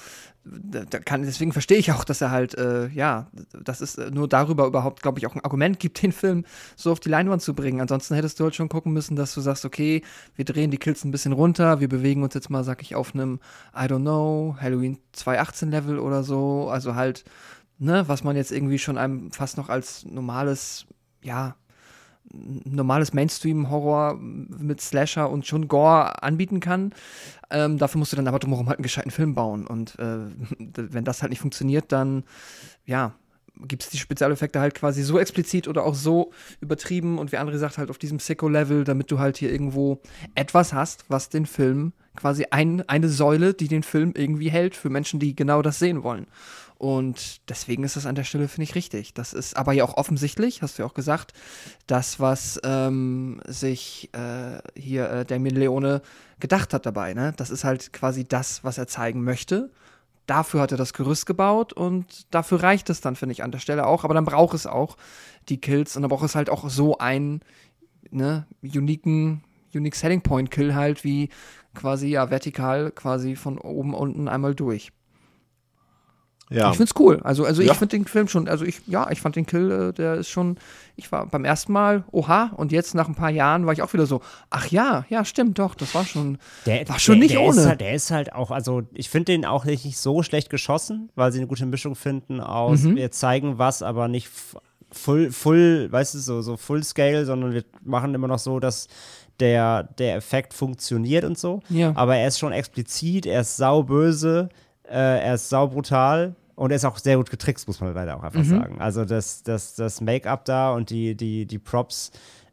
kann, 1.05 1.23
deswegen 1.23 1.53
verstehe 1.53 1.79
ich 1.79 1.93
auch, 1.93 2.05
dass 2.05 2.21
er 2.21 2.31
halt, 2.31 2.55
äh, 2.55 2.89
ja, 2.89 3.29
das 3.53 3.81
ist 3.81 3.99
äh, 3.99 4.11
nur 4.11 4.29
darüber 4.29 4.67
überhaupt, 4.67 5.03
glaube 5.03 5.19
ich, 5.19 5.27
auch 5.27 5.35
ein 5.35 5.45
Argument 5.45 5.79
gibt, 5.79 6.03
den 6.03 6.13
Film 6.13 6.45
so 6.77 6.93
auf 6.93 7.01
die 7.01 7.09
Leinwand 7.09 7.43
zu 7.43 7.55
bringen. 7.55 7.81
Ansonsten 7.81 8.15
hättest 8.15 8.41
du 8.41 8.45
halt 8.45 8.55
schon 8.55 8.69
gucken 8.69 8.93
müssen, 8.93 9.17
dass 9.17 9.35
du 9.35 9.41
sagst, 9.41 9.65
okay, 9.65 10.03
wir 10.35 10.45
drehen 10.45 10.71
die 10.71 10.79
Kills 10.79 11.05
ein 11.05 11.11
bisschen 11.11 11.33
runter, 11.33 11.81
wir 11.81 11.89
bewegen 11.89 12.23
uns 12.23 12.35
jetzt 12.35 12.51
mal, 12.51 12.65
sag 12.65 12.83
ich, 12.83 12.95
auf 12.95 13.15
einem, 13.15 13.41
I 13.75 13.85
don't 13.85 14.01
know, 14.01 14.57
Halloween 14.61 14.99
218 15.13 15.71
Level 15.71 15.99
oder 15.99 16.23
so. 16.23 16.69
Also 16.71 16.95
halt, 16.95 17.25
ne, 17.79 18.05
was 18.07 18.25
man 18.25 18.37
jetzt 18.37 18.53
irgendwie 18.53 18.79
schon 18.79 18.99
einem 18.99 19.31
fast 19.31 19.57
noch 19.57 19.69
als 19.69 20.05
normales, 20.05 20.87
ja, 21.23 21.57
normales 22.33 23.13
Mainstream-Horror 23.13 24.19
mit 24.19 24.81
Slasher 24.81 25.31
und 25.31 25.47
schon 25.47 25.69
Gore 25.69 26.23
anbieten 26.23 26.61
kann. 26.61 26.93
Ähm, 27.51 27.79
dafür 27.79 27.99
musst 27.99 28.13
du 28.13 28.17
dann 28.17 28.29
aber 28.29 28.39
drumherum 28.39 28.69
halt 28.69 28.79
einen 28.79 28.83
gescheiten 28.83 29.11
Film 29.11 29.35
bauen. 29.35 29.67
Und 29.67 29.99
äh, 29.99 30.19
wenn 30.59 31.05
das 31.05 31.23
halt 31.23 31.31
nicht 31.31 31.41
funktioniert, 31.41 31.93
dann, 31.93 32.25
ja, 32.87 33.15
gibt 33.67 33.83
es 33.83 33.91
die 33.91 33.99
Spezialeffekte 33.99 34.61
halt 34.61 34.75
quasi 34.75 35.03
so 35.03 35.19
explizit 35.19 35.67
oder 35.67 35.85
auch 35.85 35.95
so 35.95 36.33
übertrieben 36.61 37.19
und 37.19 37.33
wie 37.33 37.39
André 37.39 37.57
sagt, 37.59 37.79
halt 37.79 37.91
auf 37.91 37.99
diesem 37.99 38.19
Sicko-Level, 38.19 38.85
damit 38.85 39.11
du 39.11 39.19
halt 39.19 39.37
hier 39.37 39.51
irgendwo 39.51 40.01
etwas 40.35 40.73
hast, 40.73 41.05
was 41.09 41.29
den 41.29 41.47
Film 41.47 41.93
quasi 42.15 42.47
ein, 42.51 42.89
eine 42.89 43.09
Säule, 43.09 43.55
die 43.55 43.69
den 43.69 43.83
Film 43.83 44.13
irgendwie 44.17 44.51
hält 44.51 44.75
für 44.75 44.91
Menschen, 44.91 45.21
die 45.21 45.35
genau 45.35 45.63
das 45.63 45.79
sehen 45.79 46.03
wollen. 46.03 46.27
Und 46.79 47.49
deswegen 47.51 47.83
ist 47.83 47.97
das 47.97 48.07
an 48.07 48.15
der 48.15 48.23
Stelle, 48.23 48.47
finde 48.47 48.63
ich, 48.63 48.77
richtig. 48.77 49.13
Das 49.13 49.33
ist 49.33 49.57
aber 49.57 49.73
ja 49.73 49.85
auch 49.85 49.97
offensichtlich, 49.97 50.63
hast 50.63 50.79
du 50.79 50.83
ja 50.83 50.89
auch 50.89 50.95
gesagt, 50.95 51.33
das, 51.89 52.21
was 52.21 52.61
ähm, 52.63 53.41
sich 53.47 54.11
äh, 54.13 54.61
hier 54.81 55.11
äh, 55.11 55.25
Damien 55.25 55.57
Leone 55.57 56.03
gedacht 56.39 56.73
hat 56.73 56.87
dabei. 56.87 57.15
Ne? 57.15 57.35
Das 57.37 57.51
ist 57.51 57.65
halt 57.65 57.93
quasi 57.93 58.25
das, 58.25 58.63
was 58.63 58.79
er 58.79 58.87
zeigen 58.87 59.25
möchte. 59.25 59.73
Dafür 60.27 60.61
hat 60.61 60.71
er 60.71 60.79
das 60.79 60.93
Gerüst 60.93 61.27
gebaut 61.27 61.73
und 61.73 62.33
dafür 62.33 62.63
reicht 62.63 62.91
es 62.91 63.01
dann, 63.01 63.17
finde 63.17 63.33
ich, 63.33 63.43
an 63.43 63.51
der 63.51 63.59
Stelle 63.59 63.85
auch. 63.85 64.05
Aber 64.05 64.15
dann 64.15 64.25
braucht 64.25 64.55
es 64.55 64.67
auch 64.67 64.97
die 65.49 65.61
Kills 65.61 65.97
und 65.97 66.03
dann 66.03 66.11
braucht 66.11 66.27
es 66.27 66.37
halt 66.37 66.49
auch 66.49 66.71
so 66.71 66.99
einen 66.99 67.41
ne, 68.11 68.47
uniken, 68.63 69.43
unique 69.75 69.97
Selling 69.97 70.21
Point 70.21 70.53
Kill 70.53 70.77
halt, 70.77 71.03
wie 71.03 71.31
quasi 71.75 72.09
ja 72.09 72.31
vertikal 72.31 72.93
quasi 72.93 73.35
von 73.35 73.59
oben 73.59 73.95
unten 73.95 74.29
einmal 74.29 74.55
durch. 74.55 74.93
Ja. 76.51 76.71
Ich 76.71 76.77
find's 76.77 76.95
cool. 76.99 77.21
Also, 77.25 77.45
also 77.45 77.61
Ja. 77.63 77.73
ich 77.73 77.79
finde 77.79 77.97
den 77.97 78.07
Film 78.07 78.29
schon, 78.29 78.49
also 78.49 78.65
ich, 78.65 78.81
ja, 78.87 79.11
ich 79.11 79.21
fand 79.21 79.37
den 79.37 79.45
Kill, 79.47 79.71
äh, 79.71 79.93
der 79.93 80.15
ist 80.15 80.29
schon, 80.31 80.57
ich 80.97 81.13
war 81.13 81.27
beim 81.27 81.45
ersten 81.45 81.73
Mal, 81.73 82.05
oha, 82.11 82.53
und 82.57 82.73
jetzt 82.73 82.95
nach 82.95 83.07
ein 83.09 83.15
paar 83.15 83.31
Jahren 83.31 83.67
war 83.67 83.73
ich 83.73 83.83
auch 83.83 83.93
wieder 83.93 84.07
so, 84.07 84.21
ach 84.51 84.67
ja, 84.69 85.05
ja, 85.11 85.25
stimmt 85.25 85.59
doch, 85.59 85.75
das 85.75 85.95
war 85.95 86.05
schon, 86.05 86.39
Der, 86.67 86.89
war 86.89 86.99
schon 86.99 87.17
der, 87.17 87.23
nicht 87.23 87.35
der 87.35 87.43
ohne. 87.43 87.61
Ist 87.61 87.67
halt, 87.67 87.81
der 87.83 87.93
ist 87.95 88.11
halt 88.11 88.33
auch, 88.33 88.51
also 88.51 88.83
ich 88.95 89.11
finde 89.11 89.27
den 89.33 89.45
auch 89.45 89.65
nicht, 89.65 89.99
so 89.99 90.23
schlecht 90.23 90.49
geschossen, 90.51 91.11
weil 91.15 91.33
sie 91.33 91.39
eine 91.39 91.47
gute 91.49 91.67
Mischung 91.67 91.95
finden 91.95 92.41
aus, 92.41 92.83
Mhm. 92.83 92.97
wir 92.97 93.11
zeigen 93.11 93.59
was, 93.59 93.83
aber 93.83 94.09
nicht 94.09 94.31
full, 94.91 95.31
full, 95.31 95.89
weißt 95.93 96.15
du, 96.15 96.19
so, 96.19 96.41
so 96.41 96.57
full 96.57 96.83
scale, 96.83 97.27
sondern 97.27 97.53
wir 97.53 97.65
machen 97.85 98.15
immer 98.15 98.27
noch 98.29 98.39
so, 98.39 98.59
dass 98.59 98.89
der, 99.39 99.83
der 99.99 100.17
Effekt 100.17 100.55
funktioniert 100.55 101.25
und 101.25 101.39
so. 101.39 101.61
Ja. 101.69 101.93
Aber 101.95 102.17
er 102.17 102.27
ist 102.27 102.39
schon 102.39 102.53
explizit, 102.53 103.27
er 103.27 103.43
ist 103.43 103.57
sauböse, 103.57 104.49
äh, 104.91 105.21
er 105.25 105.35
ist 105.35 105.49
saubrutal 105.49 106.35
und 106.55 106.71
er 106.71 106.77
ist 106.77 106.85
auch 106.85 106.99
sehr 106.99 107.17
gut 107.17 107.31
getrickst, 107.31 107.67
muss 107.69 107.81
man 107.81 107.95
leider 107.95 108.17
auch 108.17 108.21
Mhm. 108.21 108.25
einfach 108.27 108.45
sagen. 108.45 108.81
Also 108.81 109.05
das, 109.05 109.43
das, 109.43 109.75
das 109.77 110.01
Make-up 110.01 110.45
da 110.45 110.73
und 110.73 110.91
die, 110.91 111.15
die, 111.15 111.47
die 111.47 111.59
Props 111.59 112.11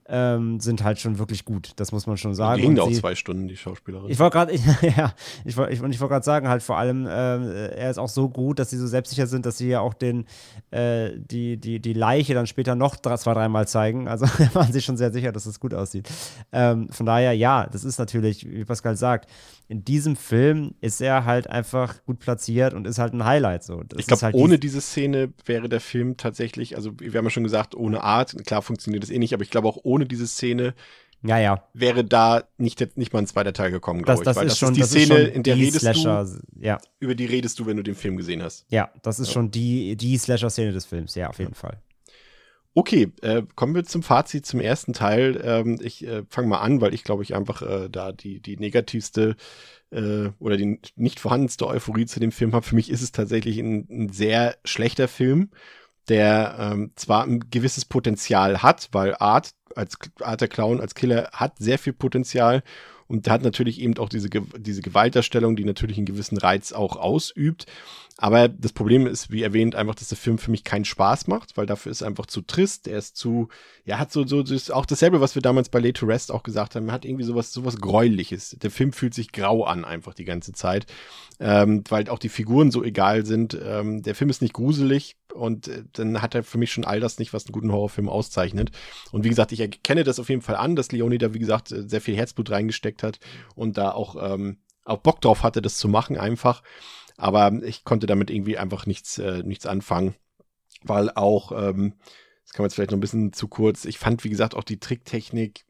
ähm, 0.08 0.60
sind 0.60 0.84
halt 0.84 0.99
schon 0.99 1.18
wirklich 1.18 1.45
gut, 1.45 1.72
das 1.78 1.91
muss 1.91 2.06
man 2.06 2.16
schon 2.18 2.36
sagen. 2.36 2.62
Die 2.62 2.68
Und 2.68 2.80
auch 2.80 2.89
sie- 2.89 2.95
zwei 2.99 3.16
Stunden, 3.16 3.47
die 3.47 3.58
Schauspielerin. 3.58 4.10
ich 4.10 4.20
wollte 4.20 4.34
gerade, 4.38 4.53
ja, 4.97 5.14
ich 5.45 5.58
wollte 5.58 5.74
ich, 5.74 5.82
und 5.82 5.91
ich 5.91 5.99
wollte 5.99 6.14
gerade 6.14 6.26
sagen, 6.26 6.47
halt 6.47 6.62
vor 6.62 6.78
allem, 6.78 7.08
äh, 7.08 7.68
er 7.70 7.89
ist 7.89 7.97
auch 7.97 8.10
so 8.10 8.30
gut, 8.30 8.60
dass 8.60 8.70
sie 8.70 8.78
so 8.78 8.86
selbstsicher 8.86 9.26
sind, 9.28 9.45
dass 9.45 9.58
sie 9.58 9.68
ja 9.70 9.80
auch 9.80 9.93
den, 9.95 10.26
äh, 10.72 11.12
die, 11.18 11.58
die, 11.58 11.80
die 11.80 11.93
Leiche 11.93 12.34
dann 12.36 12.45
später 12.47 12.76
noch 12.76 12.95
drei, 12.97 13.18
zwei, 13.18 13.34
dreimal 13.34 13.68
zeigen. 13.68 14.08
Also 14.16 14.28
waren 14.53 14.72
sie 14.72 14.82
schon 14.82 14.95
sehr 14.95 15.12
sicher, 15.12 15.32
dass 15.34 15.45
es 15.45 15.60
gut 15.60 15.74
aussieht. 15.74 16.08
Ähm, 16.53 16.88
von 16.89 17.06
daher, 17.06 17.34
ja, 17.34 17.68
das 17.70 17.84
ist 17.84 17.97
natürlich, 17.97 18.49
wie 18.49 18.64
Pascal 18.64 18.95
sagt, 18.95 19.30
in 19.68 19.84
diesem 19.84 20.16
Film 20.16 20.76
ist 20.80 21.01
er 21.01 21.26
halt 21.26 21.49
einfach 21.49 21.95
gut 22.06 22.20
platziert 22.20 22.74
und 22.76 22.86
ist 22.86 22.99
halt 22.99 23.14
ein 23.14 23.26
Highlight. 23.26 23.64
So. 23.64 23.82
Das 23.84 23.99
ich 23.99 24.06
glaube, 24.08 24.22
halt 24.22 24.36
ohne 24.36 24.53
die, 24.53 24.60
diese 24.68 24.80
Szene 24.80 25.34
wäre 25.45 25.68
der 25.68 25.82
Film 25.82 26.18
tatsächlich, 26.18 26.76
also 26.76 26.91
wir 26.99 27.18
haben 27.18 27.26
ja 27.26 27.32
schon 27.32 27.43
gesagt, 27.43 27.74
ohne 27.76 28.03
Art, 28.03 28.36
klar 28.45 28.62
funktioniert 28.62 29.03
das 29.03 29.10
eh 29.10 29.18
nicht, 29.18 29.34
aber 29.34 29.43
ich 29.43 29.49
glaube 29.49 29.68
auch 29.68 29.80
ohne 29.84 29.95
diese 30.04 30.28
Szene 30.28 30.74
ja, 31.24 31.39
ja. 31.39 31.64
wäre 31.74 32.04
da 32.04 32.43
nicht, 32.58 32.98
nicht 32.98 33.14
mal 33.14 33.20
ein 33.20 33.28
zweiter 33.28 33.54
Teil 33.54 33.72
gekommen, 33.72 34.04
Das, 34.04 34.20
glaube 34.20 34.22
ich. 34.22 34.26
das 34.26 34.36
weil 34.36 34.48
ist 34.48 34.58
schon 34.58 34.74
die 34.74 34.82
das 34.82 34.89
Szene, 34.89 35.04
ist 35.04 35.10
schon 35.10 35.36
in 35.36 35.43
der 35.43 35.56
die 35.56 35.64
redest 35.64 35.80
Slasher, 35.80 36.26
du, 36.26 36.39
ja, 36.60 36.78
über 37.00 37.16
die 37.16 37.26
redest 37.26 37.58
du, 37.58 37.66
wenn 37.66 37.78
du 37.78 37.84
den 37.84 37.96
Film 37.96 38.18
gesehen 38.18 38.43
hast. 38.43 38.66
ja, 38.70 38.91
das 39.02 39.20
ist 39.20 39.32
schon 39.32 39.50
die, 39.50 39.96
die 39.96 40.18
Slasher-Szene 40.18 40.74
des 40.74 40.86
Films, 40.86 41.16
ja, 41.16 41.30
auf 41.30 41.39
jeden 41.39 41.56
Fall. 41.56 41.82
Okay, 42.78 43.14
äh, 43.22 43.43
kommen 43.56 43.74
wir 43.74 43.86
zum 43.86 44.04
Fazit 44.04 44.46
zum 44.46 44.60
ersten 44.60 44.91
Teil. 44.91 45.41
Ähm, 45.41 45.80
ich 45.82 46.06
äh, 46.06 46.24
fange 46.30 46.50
mal 46.50 46.60
an, 46.60 46.82
weil 46.82 46.93
ich 46.93 47.06
glaube 47.06 47.24
ich 47.24 47.34
einfach 47.34 47.62
äh, 47.62 47.89
da 47.89 48.12
die, 48.12 48.41
die 48.41 48.58
negativste 48.58 49.38
äh, 49.91 50.30
oder 50.39 50.58
die 50.58 50.82
nicht 50.98 51.22
vorhandenste 51.22 51.68
Euphorie 51.68 52.06
zu 52.06 52.20
dem 52.20 52.34
Film 52.34 52.52
habe. 52.54 52.66
Für 52.66 52.76
mich 52.76 52.89
ist 52.91 53.02
es 53.02 53.14
tatsächlich 53.14 53.60
ein, 53.60 53.88
ein 53.89 54.10
sehr 54.10 54.58
schlechter 54.66 55.08
Film, 55.08 55.52
der 56.10 56.58
ähm, 56.60 56.91
zwar 56.96 57.24
ein 57.24 57.50
gewisses 57.50 57.86
Potenzial 57.86 58.62
hat, 58.62 58.89
weil 58.91 59.16
Art 59.20 59.52
als 59.76 59.98
Art 60.22 60.42
der 60.42 60.48
Clown 60.48 60.82
als 60.82 60.96
Killer 60.96 61.30
hat 61.32 61.58
sehr 61.60 61.80
viel 61.80 61.94
Potenzial 61.94 62.64
und 63.08 63.30
hat 63.30 63.44
natürlich 63.44 63.80
eben 63.82 63.98
auch 63.98 64.10
diese, 64.10 64.30
diese 64.30 64.82
Gewaltdarstellung, 64.82 65.56
die 65.56 65.64
natürlich 65.64 65.98
einen 65.98 66.08
gewissen 66.08 66.38
Reiz 66.38 66.72
auch 66.72 66.96
ausübt. 66.96 67.66
Aber 68.18 68.48
das 68.48 68.72
Problem 68.72 69.06
ist, 69.08 69.30
wie 69.30 69.44
erwähnt, 69.44 69.76
einfach, 69.76 69.96
dass 69.96 70.08
der 70.08 70.18
Film 70.18 70.38
für 70.38 70.50
mich 70.50 70.64
keinen 70.64 70.86
Spaß 70.86 71.28
macht, 71.28 71.58
weil 71.58 71.66
dafür 71.66 71.92
ist 71.92 72.02
er 72.02 72.08
einfach 72.08 72.26
zu 72.26 72.42
trist. 72.42 72.88
Er 72.88 72.98
ist 72.98 73.18
zu, 73.18 73.50
ja, 73.84 74.00
hat 74.00 74.12
so, 74.12 74.26
so, 74.26 74.42
ist 74.42 74.72
auch 74.72 74.86
dasselbe, 74.86 75.22
was 75.22 75.36
wir 75.36 75.42
damals 75.42 75.70
bei 75.70 75.80
Lay 75.80 75.92
to 75.92 76.06
Rest 76.06 76.32
auch 76.32 76.42
gesagt 76.42 76.76
haben. 76.76 76.88
Er 76.88 76.94
hat 76.94 77.06
irgendwie 77.06 77.26
sowas, 77.26 77.52
sowas 77.52 77.78
Gräuliches. 77.78 78.56
Der 78.62 78.72
Film 78.72 78.94
fühlt 78.94 79.14
sich 79.14 79.34
grau 79.34 79.66
an, 79.66 79.84
einfach 79.86 80.14
die 80.14 80.26
ganze 80.26 80.54
Zeit. 80.54 80.86
Ähm, 81.40 81.84
weil 81.90 82.10
auch 82.10 82.20
die 82.20 82.30
Figuren 82.30 82.72
so 82.72 82.84
egal 82.84 83.26
sind. 83.26 83.60
Ähm, 83.62 84.02
der 84.02 84.16
Film 84.16 84.30
ist 84.30 84.42
nicht 84.42 84.54
gruselig 84.54 85.18
und 85.36 85.68
äh, 85.68 85.84
dann 85.94 86.22
hat 86.22 86.36
er 86.36 86.44
für 86.44 86.58
mich 86.58 86.72
schon 86.72 86.86
all 86.86 87.00
das 87.00 87.20
nicht, 87.20 87.34
was 87.34 87.46
einen 87.46 87.54
guten 87.54 87.72
Horrorfilm 87.72 88.10
auszeichnet. 88.10 88.72
Und 89.12 89.24
wie 89.24 89.30
gesagt, 89.30 89.52
ich 89.52 89.60
erkenne 89.60 90.04
das 90.04 90.20
auf 90.20 90.30
jeden 90.30 90.42
Fall 90.42 90.56
an, 90.56 90.76
dass 90.76 90.92
Leone 90.92 91.18
da, 91.18 91.34
wie 91.34 91.40
gesagt, 91.40 91.72
äh, 91.72 91.88
sehr 91.88 92.02
viel 92.02 92.16
Herzblut 92.16 92.52
reingesteckt 92.52 93.04
hat 93.04 93.20
und 93.56 93.78
da 93.78 93.92
auch, 93.92 94.16
ähm, 94.34 94.58
auch 94.84 95.00
Bock 95.00 95.22
drauf 95.22 95.44
hatte, 95.44 95.62
das 95.62 95.78
zu 95.78 95.88
machen 95.88 96.18
einfach. 96.18 96.64
Aber 97.18 97.52
ich 97.64 97.84
konnte 97.84 98.08
damit 98.08 98.30
irgendwie 98.30 98.58
einfach 98.58 98.86
nichts, 98.86 99.18
äh, 99.18 99.44
nichts 99.44 99.66
anfangen. 99.66 100.16
Weil 100.84 101.10
auch, 101.12 101.52
ähm, 101.52 101.94
das 102.44 102.54
kann 102.54 102.64
man 102.64 102.68
jetzt 102.68 102.76
vielleicht 102.76 102.92
noch 102.92 102.98
ein 102.98 103.02
bisschen 103.02 103.34
zu 103.34 103.48
kurz, 103.48 103.86
ich 103.86 103.98
fand, 103.98 104.24
wie 104.24 104.30
gesagt, 104.30 104.56
auch 104.56 104.64
die 104.64 104.80
Tricktechnik 104.80 105.66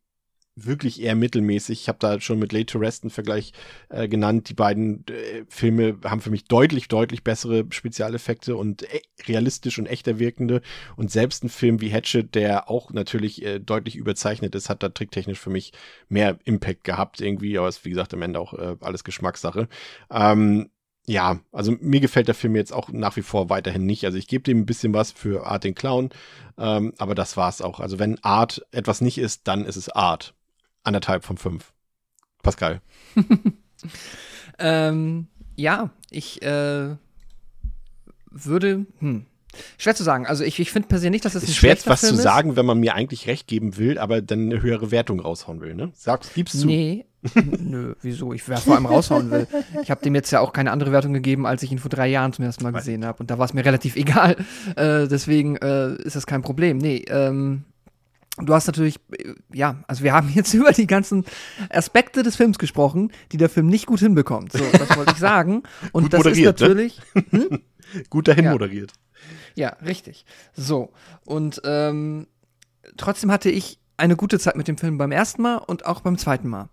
wirklich 0.56 1.01
eher 1.01 1.16
mittelmäßig. 1.16 1.82
Ich 1.82 1.88
habe 1.89 1.99
da 1.99 2.20
schon 2.22 2.39
mit 2.39 2.53
Late 2.53 2.68
to 2.68 2.80
Rest 2.80 3.03
einen 3.03 3.10
Vergleich 3.10 3.51
äh, 3.89 4.08
genannt. 4.08 4.49
Die 4.49 4.53
beiden 4.53 5.06
äh, 5.08 5.43
Filme 5.49 5.97
haben 6.06 6.22
für 6.22 6.30
mich 6.30 6.45
deutlich, 6.45 6.88
deutlich 6.88 7.24
bessere 7.24 7.66
Spezialeffekte 7.70 8.56
und 8.56 8.84
e 8.84 9.01
realistisch 9.28 9.80
und 9.80 9.88
echter 9.88 10.20
wirkende. 10.20 10.62
Und 10.95 11.12
selbst 11.12 11.43
ein 11.43 11.49
Film 11.49 11.82
wie 11.82 11.91
Hatchet, 11.91 12.36
der 12.36 12.70
auch 12.70 12.91
natürlich 12.91 13.43
äh, 13.43 13.60
deutlich 13.60 13.95
überzeichnet 13.95 14.56
ist, 14.56 14.70
hat 14.70 14.82
da 14.82 14.89
tricktechnisch 14.89 15.39
für 15.39 15.49
mich 15.49 15.74
mehr 16.08 16.39
Impact 16.45 16.84
gehabt 16.86 17.22
irgendwie. 17.22 17.58
Aber 17.58 17.68
es 17.68 17.78
ist, 17.78 17.86
wie 17.86 17.89
gesagt, 17.89 18.14
am 18.14 18.22
Ende 18.22 18.39
auch 18.39 18.53
äh, 18.53 18.78
alles 18.80 19.03
Geschmackssache. 19.03 19.68
Ähm, 20.10 20.70
ja, 21.08 21.39
also 21.51 21.76
mir 21.82 21.99
gefällt 21.99 22.28
der 22.28 22.36
Film 22.36 22.56
jetzt 22.56 22.74
auch 22.74 22.89
nach 22.89 23.16
wie 23.16 23.22
vor 23.22 23.49
weiterhin 23.49 23.86
nicht. 23.86 24.06
Also 24.06 24.18
ich 24.18 24.28
gebe 24.28 24.43
dem 24.43 24.60
ein 24.60 24.66
bisschen 24.66 24.93
was 24.93 25.12
für 25.12 25.45
Art 25.45 25.64
den 25.64 25.76
Clown, 25.76 26.10
ähm, 26.58 26.93
aber 26.97 27.14
das 27.14 27.38
war's 27.38 27.62
auch. 27.62 27.80
Also 27.80 27.99
wenn 27.99 28.24
Art 28.24 28.66
etwas 28.72 29.01
nicht 29.01 29.20
ist, 29.20 29.47
dann 29.47 29.66
ist 29.66 29.76
es 29.76 29.89
Art 29.89 30.34
anderthalb 30.86 31.23
von 31.23 31.38
fünf. 31.38 31.73
Pascal. 32.43 32.81
ähm, 34.59 35.27
ja, 35.55 35.89
ich 36.11 36.41
äh, 36.41 36.95
würde, 38.31 38.86
hm, 38.99 39.25
Schwer 39.77 39.95
zu 39.95 40.03
sagen. 40.03 40.25
Also 40.25 40.43
ich, 40.43 40.59
ich 40.59 40.71
finde 40.71 40.88
persönlich 40.88 41.23
nicht, 41.23 41.25
dass 41.25 41.36
es 41.36 41.41
das 41.41 41.49
ein 41.49 41.51
ist 41.51 41.57
schwer, 41.57 41.77
was 41.86 42.01
Film 42.01 42.15
zu 42.15 42.21
sagen, 42.21 42.55
wenn 42.55 42.65
man 42.65 42.79
mir 42.79 42.95
eigentlich 42.95 43.27
recht 43.27 43.47
geben 43.47 43.77
will, 43.77 43.97
aber 43.97 44.21
dann 44.21 44.51
eine 44.51 44.61
höhere 44.61 44.91
Wertung 44.91 45.19
raushauen 45.19 45.61
will, 45.61 45.75
ne? 45.75 45.91
Sagst, 45.93 46.33
gibst 46.33 46.63
du? 46.63 46.67
Nee. 46.67 47.05
Nö, 47.59 47.95
wieso? 48.01 48.33
Ich 48.33 48.47
wer 48.47 48.57
vor 48.57 48.75
allem 48.75 48.86
raushauen 48.86 49.31
will. 49.31 49.47
Ich 49.81 49.89
habe 49.89 50.01
dem 50.01 50.13
jetzt 50.13 50.29
ja 50.31 50.41
auch 50.41 50.53
keine 50.53 50.71
andere 50.71 50.91
Wertung 50.91 51.13
gegeben, 51.13 51.47
als 51.47 51.63
ich 51.63 51.71
ihn 51.71 51.79
vor 51.79 51.89
drei 51.89 52.07
Jahren 52.07 52.33
zum 52.33 52.45
ersten 52.45 52.63
Mal 52.63 52.71
gesehen 52.71 53.03
habe. 53.03 53.19
Und 53.19 53.31
da 53.31 53.39
war 53.39 53.45
es 53.45 53.53
mir 53.53 53.65
relativ 53.65 53.95
egal. 53.95 54.36
Äh, 54.75 55.07
deswegen 55.07 55.55
äh, 55.57 55.95
ist 56.03 56.15
das 56.15 56.27
kein 56.27 56.43
Problem. 56.43 56.77
Nee, 56.77 57.03
ähm, 57.07 57.63
Du 58.38 58.53
hast 58.53 58.67
natürlich, 58.67 58.99
äh, 59.11 59.33
ja, 59.53 59.77
also 59.88 60.03
wir 60.03 60.13
haben 60.13 60.29
jetzt 60.33 60.53
über 60.53 60.71
die 60.71 60.88
ganzen 60.88 61.25
Aspekte 61.69 62.23
des 62.23 62.36
Films 62.36 62.57
gesprochen, 62.59 63.11
die 63.31 63.38
der 63.38 63.49
Film 63.49 63.67
nicht 63.67 63.86
gut 63.86 63.99
hinbekommt. 63.99 64.51
So, 64.51 64.63
das 64.71 64.95
wollte 64.97 65.13
ich 65.13 65.19
sagen. 65.19 65.63
Und 65.91 66.03
gut 66.03 66.13
das 66.13 66.25
ist 66.25 66.38
ne? 66.39 66.45
natürlich. 66.45 67.01
Hm? 67.29 67.61
gut 68.09 68.27
dahin 68.27 68.45
Ja. 68.45 68.51
moderiert. 68.51 68.91
Ja, 69.55 69.69
richtig. 69.86 70.25
So. 70.53 70.91
Und 71.25 71.61
ähm, 71.63 72.27
trotzdem 72.97 73.31
hatte 73.31 73.49
ich 73.49 73.79
eine 73.97 74.17
gute 74.17 74.39
Zeit 74.39 74.57
mit 74.57 74.67
dem 74.67 74.77
Film 74.77 74.97
beim 74.97 75.11
ersten 75.11 75.41
Mal 75.41 75.57
und 75.57 75.86
auch 75.86 76.01
beim 76.01 76.17
zweiten 76.17 76.49
Mal. 76.49 76.67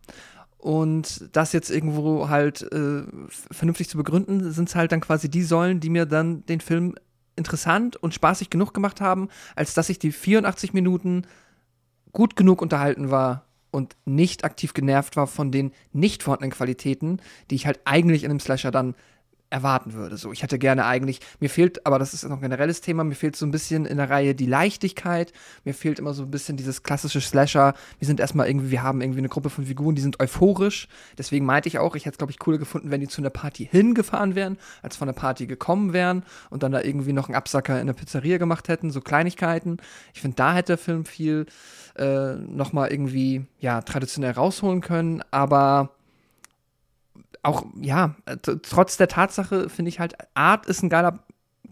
Und 0.58 1.28
das 1.32 1.52
jetzt 1.52 1.70
irgendwo 1.70 2.28
halt 2.28 2.62
äh, 2.72 3.02
vernünftig 3.50 3.88
zu 3.88 3.96
begründen, 3.96 4.52
sind 4.52 4.68
es 4.68 4.74
halt 4.74 4.92
dann 4.92 5.00
quasi 5.00 5.28
die 5.28 5.42
Säulen, 5.42 5.80
die 5.80 5.90
mir 5.90 6.06
dann 6.06 6.44
den 6.46 6.60
Film 6.60 6.94
interessant 7.36 7.96
und 7.96 8.14
spaßig 8.14 8.50
genug 8.50 8.74
gemacht 8.74 9.00
haben, 9.00 9.28
als 9.56 9.74
dass 9.74 9.88
ich 9.88 9.98
die 9.98 10.12
84 10.12 10.72
Minuten 10.72 11.22
gut 12.12 12.36
genug 12.36 12.62
unterhalten 12.62 13.10
war 13.10 13.46
und 13.70 13.96
nicht 14.04 14.44
aktiv 14.44 14.74
genervt 14.74 15.16
war 15.16 15.26
von 15.26 15.50
den 15.50 15.72
nicht 15.92 16.22
vorhandenen 16.22 16.52
Qualitäten, 16.52 17.20
die 17.50 17.54
ich 17.54 17.66
halt 17.66 17.80
eigentlich 17.84 18.24
in 18.24 18.30
einem 18.30 18.40
Slasher 18.40 18.70
dann 18.70 18.94
erwarten 19.52 19.92
würde. 19.92 20.16
So, 20.16 20.32
ich 20.32 20.42
hätte 20.42 20.58
gerne 20.58 20.86
eigentlich, 20.86 21.20
mir 21.38 21.50
fehlt, 21.50 21.84
aber 21.86 21.98
das 21.98 22.14
ist 22.14 22.24
noch 22.24 22.36
ein 22.36 22.40
generelles 22.40 22.80
Thema, 22.80 23.04
mir 23.04 23.14
fehlt 23.14 23.36
so 23.36 23.44
ein 23.44 23.50
bisschen 23.50 23.84
in 23.84 23.98
der 23.98 24.08
Reihe 24.08 24.34
die 24.34 24.46
Leichtigkeit, 24.46 25.32
mir 25.64 25.74
fehlt 25.74 25.98
immer 25.98 26.14
so 26.14 26.22
ein 26.22 26.30
bisschen 26.30 26.56
dieses 26.56 26.82
klassische 26.82 27.20
Slasher. 27.20 27.74
Wir 27.98 28.06
sind 28.06 28.18
erstmal 28.18 28.48
irgendwie, 28.48 28.70
wir 28.70 28.82
haben 28.82 29.02
irgendwie 29.02 29.18
eine 29.18 29.28
Gruppe 29.28 29.50
von 29.50 29.66
Figuren, 29.66 29.94
die 29.94 30.00
sind 30.00 30.20
euphorisch. 30.20 30.88
Deswegen 31.18 31.44
meinte 31.44 31.68
ich 31.68 31.78
auch, 31.78 31.94
ich 31.94 32.06
hätte 32.06 32.14
es, 32.14 32.18
glaube 32.18 32.32
ich, 32.32 32.38
cooler 32.38 32.58
gefunden, 32.58 32.90
wenn 32.90 33.00
die 33.00 33.08
zu 33.08 33.20
einer 33.20 33.30
Party 33.30 33.68
hingefahren 33.70 34.34
wären, 34.34 34.58
als 34.80 34.96
von 34.96 35.06
der 35.06 35.12
Party 35.12 35.46
gekommen 35.46 35.92
wären 35.92 36.24
und 36.48 36.62
dann 36.62 36.72
da 36.72 36.80
irgendwie 36.80 37.12
noch 37.12 37.28
einen 37.28 37.36
Absacker 37.36 37.78
in 37.78 37.86
der 37.86 37.94
Pizzeria 37.94 38.38
gemacht 38.38 38.68
hätten, 38.68 38.90
so 38.90 39.02
Kleinigkeiten. 39.02 39.76
Ich 40.14 40.22
finde, 40.22 40.36
da 40.36 40.54
hätte 40.54 40.72
der 40.72 40.78
Film 40.78 41.04
viel 41.04 41.44
äh, 41.96 42.34
nochmal 42.34 42.90
irgendwie, 42.90 43.46
ja, 43.60 43.82
traditionell 43.82 44.32
rausholen 44.32 44.80
können, 44.80 45.22
aber 45.30 45.90
auch, 47.42 47.66
ja, 47.80 48.14
äh, 48.26 48.36
trotz 48.36 48.96
der 48.96 49.08
Tatsache 49.08 49.68
finde 49.68 49.88
ich 49.88 50.00
halt, 50.00 50.14
Art 50.34 50.66
ist 50.66 50.82
ein 50.82 50.88
geiler, 50.88 51.18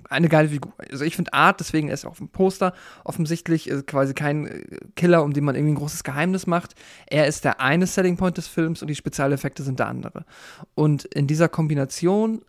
eine 0.08 0.28
geile 0.28 0.48
Figur. 0.48 0.72
Also 0.90 1.04
ich 1.04 1.14
finde 1.14 1.32
Art, 1.32 1.60
deswegen 1.60 1.88
ist 1.88 2.04
er 2.04 2.10
auf 2.10 2.18
dem 2.18 2.28
Poster 2.28 2.74
offensichtlich 3.04 3.70
äh, 3.70 3.82
quasi 3.82 4.12
kein 4.12 4.64
Killer, 4.96 5.22
um 5.22 5.32
den 5.32 5.44
man 5.44 5.54
irgendwie 5.54 5.74
ein 5.74 5.78
großes 5.78 6.02
Geheimnis 6.02 6.46
macht. 6.46 6.74
Er 7.06 7.26
ist 7.26 7.44
der 7.44 7.60
eine 7.60 7.86
Selling 7.86 8.16
Point 8.16 8.36
des 8.36 8.48
Films 8.48 8.82
und 8.82 8.88
die 8.88 8.96
Spezialeffekte 8.96 9.62
sind 9.62 9.78
der 9.78 9.86
andere. 9.86 10.24
Und 10.74 11.04
in 11.04 11.28
dieser 11.28 11.48
Kombination 11.48 12.42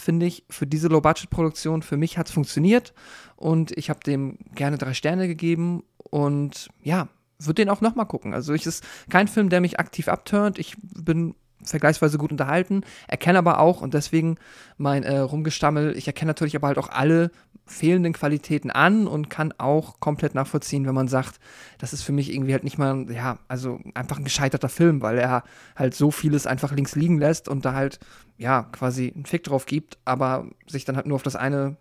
finde 0.00 0.26
ich, 0.26 0.44
für 0.50 0.66
diese 0.66 0.88
Low-Budget-Produktion, 0.88 1.82
für 1.82 1.96
mich 1.96 2.18
hat 2.18 2.28
es 2.28 2.32
funktioniert 2.32 2.92
und 3.36 3.76
ich 3.76 3.90
habe 3.90 4.00
dem 4.00 4.38
gerne 4.54 4.78
drei 4.78 4.94
Sterne 4.94 5.28
gegeben 5.28 5.84
und 5.96 6.68
ja, 6.82 7.08
würde 7.38 7.62
den 7.62 7.70
auch 7.70 7.80
nochmal 7.80 8.06
gucken. 8.06 8.34
Also 8.34 8.52
ich 8.52 8.66
ist 8.66 8.84
kein 9.08 9.28
Film, 9.28 9.48
der 9.48 9.60
mich 9.60 9.80
aktiv 9.80 10.08
abturnt. 10.08 10.58
Ich 10.58 10.76
bin 10.80 11.34
vergleichsweise 11.62 12.18
gut 12.18 12.32
unterhalten, 12.32 12.82
erkenne 13.06 13.38
aber 13.38 13.60
auch 13.60 13.82
und 13.82 13.94
deswegen 13.94 14.36
mein 14.78 15.02
äh, 15.02 15.18
Rumgestammel, 15.18 15.96
ich 15.96 16.06
erkenne 16.06 16.30
natürlich 16.30 16.56
aber 16.56 16.68
halt 16.68 16.78
auch 16.78 16.88
alle 16.88 17.30
fehlenden 17.66 18.12
Qualitäten 18.12 18.70
an 18.70 19.06
und 19.06 19.30
kann 19.30 19.54
auch 19.58 20.00
komplett 20.00 20.34
nachvollziehen, 20.34 20.86
wenn 20.86 20.94
man 20.94 21.08
sagt, 21.08 21.38
das 21.78 21.92
ist 21.92 22.02
für 22.02 22.12
mich 22.12 22.32
irgendwie 22.32 22.52
halt 22.52 22.64
nicht 22.64 22.78
mal, 22.78 23.06
ja, 23.10 23.38
also 23.46 23.78
einfach 23.94 24.18
ein 24.18 24.24
gescheiterter 24.24 24.68
Film, 24.68 25.02
weil 25.02 25.18
er 25.18 25.44
halt 25.76 25.94
so 25.94 26.10
vieles 26.10 26.46
einfach 26.46 26.72
links 26.72 26.96
liegen 26.96 27.18
lässt 27.18 27.48
und 27.48 27.64
da 27.64 27.74
halt, 27.74 28.00
ja, 28.40 28.62
quasi 28.72 29.12
einen 29.14 29.26
Fick 29.26 29.44
drauf 29.44 29.66
gibt, 29.66 29.98
aber 30.06 30.48
sich 30.66 30.86
dann 30.86 30.96
halt 30.96 31.06
nur 31.06 31.16
auf 31.16 31.22
das 31.22 31.36
eine, 31.36 31.76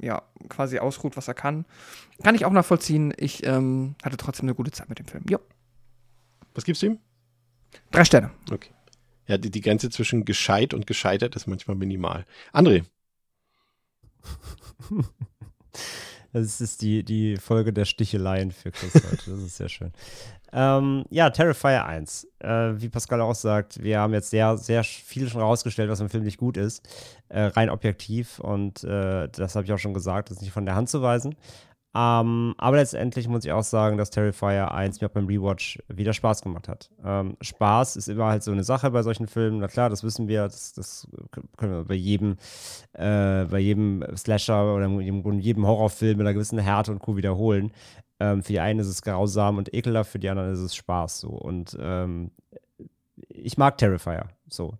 ja, 0.00 0.22
quasi 0.48 0.80
ausruht, 0.80 1.16
was 1.16 1.28
er 1.28 1.34
kann. 1.34 1.66
Kann 2.24 2.34
ich 2.34 2.44
auch 2.44 2.52
nachvollziehen. 2.52 3.14
Ich 3.16 3.46
ähm, 3.46 3.94
hatte 4.02 4.16
trotzdem 4.16 4.46
eine 4.46 4.56
gute 4.56 4.72
Zeit 4.72 4.88
mit 4.88 4.98
dem 4.98 5.06
Film. 5.06 5.24
Jo. 5.30 5.38
Was 6.52 6.64
gibst 6.64 6.82
du 6.82 6.86
ihm? 6.86 6.98
Drei 7.92 8.04
Sterne. 8.04 8.32
Okay. 8.50 8.70
Ja, 9.28 9.38
die, 9.38 9.52
die 9.52 9.60
Grenze 9.60 9.88
zwischen 9.88 10.24
gescheit 10.24 10.74
und 10.74 10.88
gescheitert 10.88 11.36
ist 11.36 11.46
manchmal 11.46 11.76
minimal. 11.76 12.24
André, 12.52 12.84
Das 16.32 16.60
ist 16.60 16.82
die, 16.82 17.02
die 17.02 17.36
Folge 17.36 17.72
der 17.72 17.84
Sticheleien 17.84 18.52
für 18.52 18.70
Chris 18.70 18.94
heute. 18.94 19.30
Das 19.30 19.40
ist 19.40 19.56
sehr 19.56 19.68
schön. 19.68 19.92
Ähm, 20.52 21.04
ja, 21.10 21.30
Terrifier 21.30 21.84
1. 21.84 22.26
Äh, 22.40 22.48
wie 22.76 22.88
Pascal 22.88 23.20
auch 23.20 23.34
sagt, 23.34 23.82
wir 23.82 24.00
haben 24.00 24.12
jetzt 24.12 24.30
sehr, 24.30 24.56
sehr 24.56 24.82
viel 24.84 25.28
schon 25.28 25.40
rausgestellt, 25.40 25.90
was 25.90 26.00
im 26.00 26.08
Film 26.08 26.24
nicht 26.24 26.38
gut 26.38 26.56
ist. 26.56 26.88
Äh, 27.28 27.42
rein 27.42 27.70
objektiv. 27.70 28.40
Und 28.40 28.82
äh, 28.84 29.28
das 29.28 29.54
habe 29.54 29.64
ich 29.64 29.72
auch 29.72 29.78
schon 29.78 29.94
gesagt, 29.94 30.30
das 30.30 30.38
ist 30.38 30.42
nicht 30.42 30.52
von 30.52 30.66
der 30.66 30.74
Hand 30.74 30.88
zu 30.88 31.02
weisen. 31.02 31.36
Ähm, 31.92 32.54
aber 32.56 32.76
letztendlich 32.76 33.26
muss 33.26 33.44
ich 33.44 33.50
auch 33.50 33.64
sagen, 33.64 33.96
dass 33.96 34.10
Terrifier 34.10 34.72
1 34.72 35.00
mir 35.00 35.08
auch 35.08 35.12
beim 35.12 35.26
Rewatch 35.26 35.78
wieder 35.88 36.12
Spaß 36.12 36.42
gemacht 36.42 36.68
hat. 36.68 36.88
Ähm, 37.04 37.36
Spaß 37.40 37.96
ist 37.96 38.08
immer 38.08 38.26
halt 38.26 38.44
so 38.44 38.52
eine 38.52 38.62
Sache 38.62 38.92
bei 38.92 39.02
solchen 39.02 39.26
Filmen. 39.26 39.58
Na 39.58 39.66
klar, 39.66 39.90
das 39.90 40.04
wissen 40.04 40.28
wir, 40.28 40.44
das, 40.44 40.72
das 40.72 41.08
können 41.56 41.72
wir 41.72 41.84
bei 41.84 41.94
jedem, 41.94 42.36
äh, 42.92 43.44
bei 43.46 43.58
jedem 43.58 44.04
Slasher 44.16 44.72
oder 44.74 44.86
jedem 44.88 45.66
Horrorfilm 45.66 46.18
mit 46.18 46.26
einer 46.26 46.34
gewissen 46.34 46.60
Härte 46.60 46.92
und 46.92 47.00
Co. 47.00 47.16
wiederholen. 47.16 47.72
Ähm, 48.20 48.44
für 48.44 48.52
die 48.52 48.60
einen 48.60 48.78
ist 48.78 48.86
es 48.86 49.02
grausam 49.02 49.58
und 49.58 49.74
ekelhaft, 49.74 50.12
für 50.12 50.18
die 50.20 50.28
anderen 50.28 50.52
ist 50.52 50.60
es 50.60 50.76
Spaß 50.76 51.20
so. 51.20 51.30
Und 51.30 51.76
ähm, 51.80 52.30
ich 53.16 53.58
mag 53.58 53.78
Terrifier 53.78 54.28
so. 54.48 54.78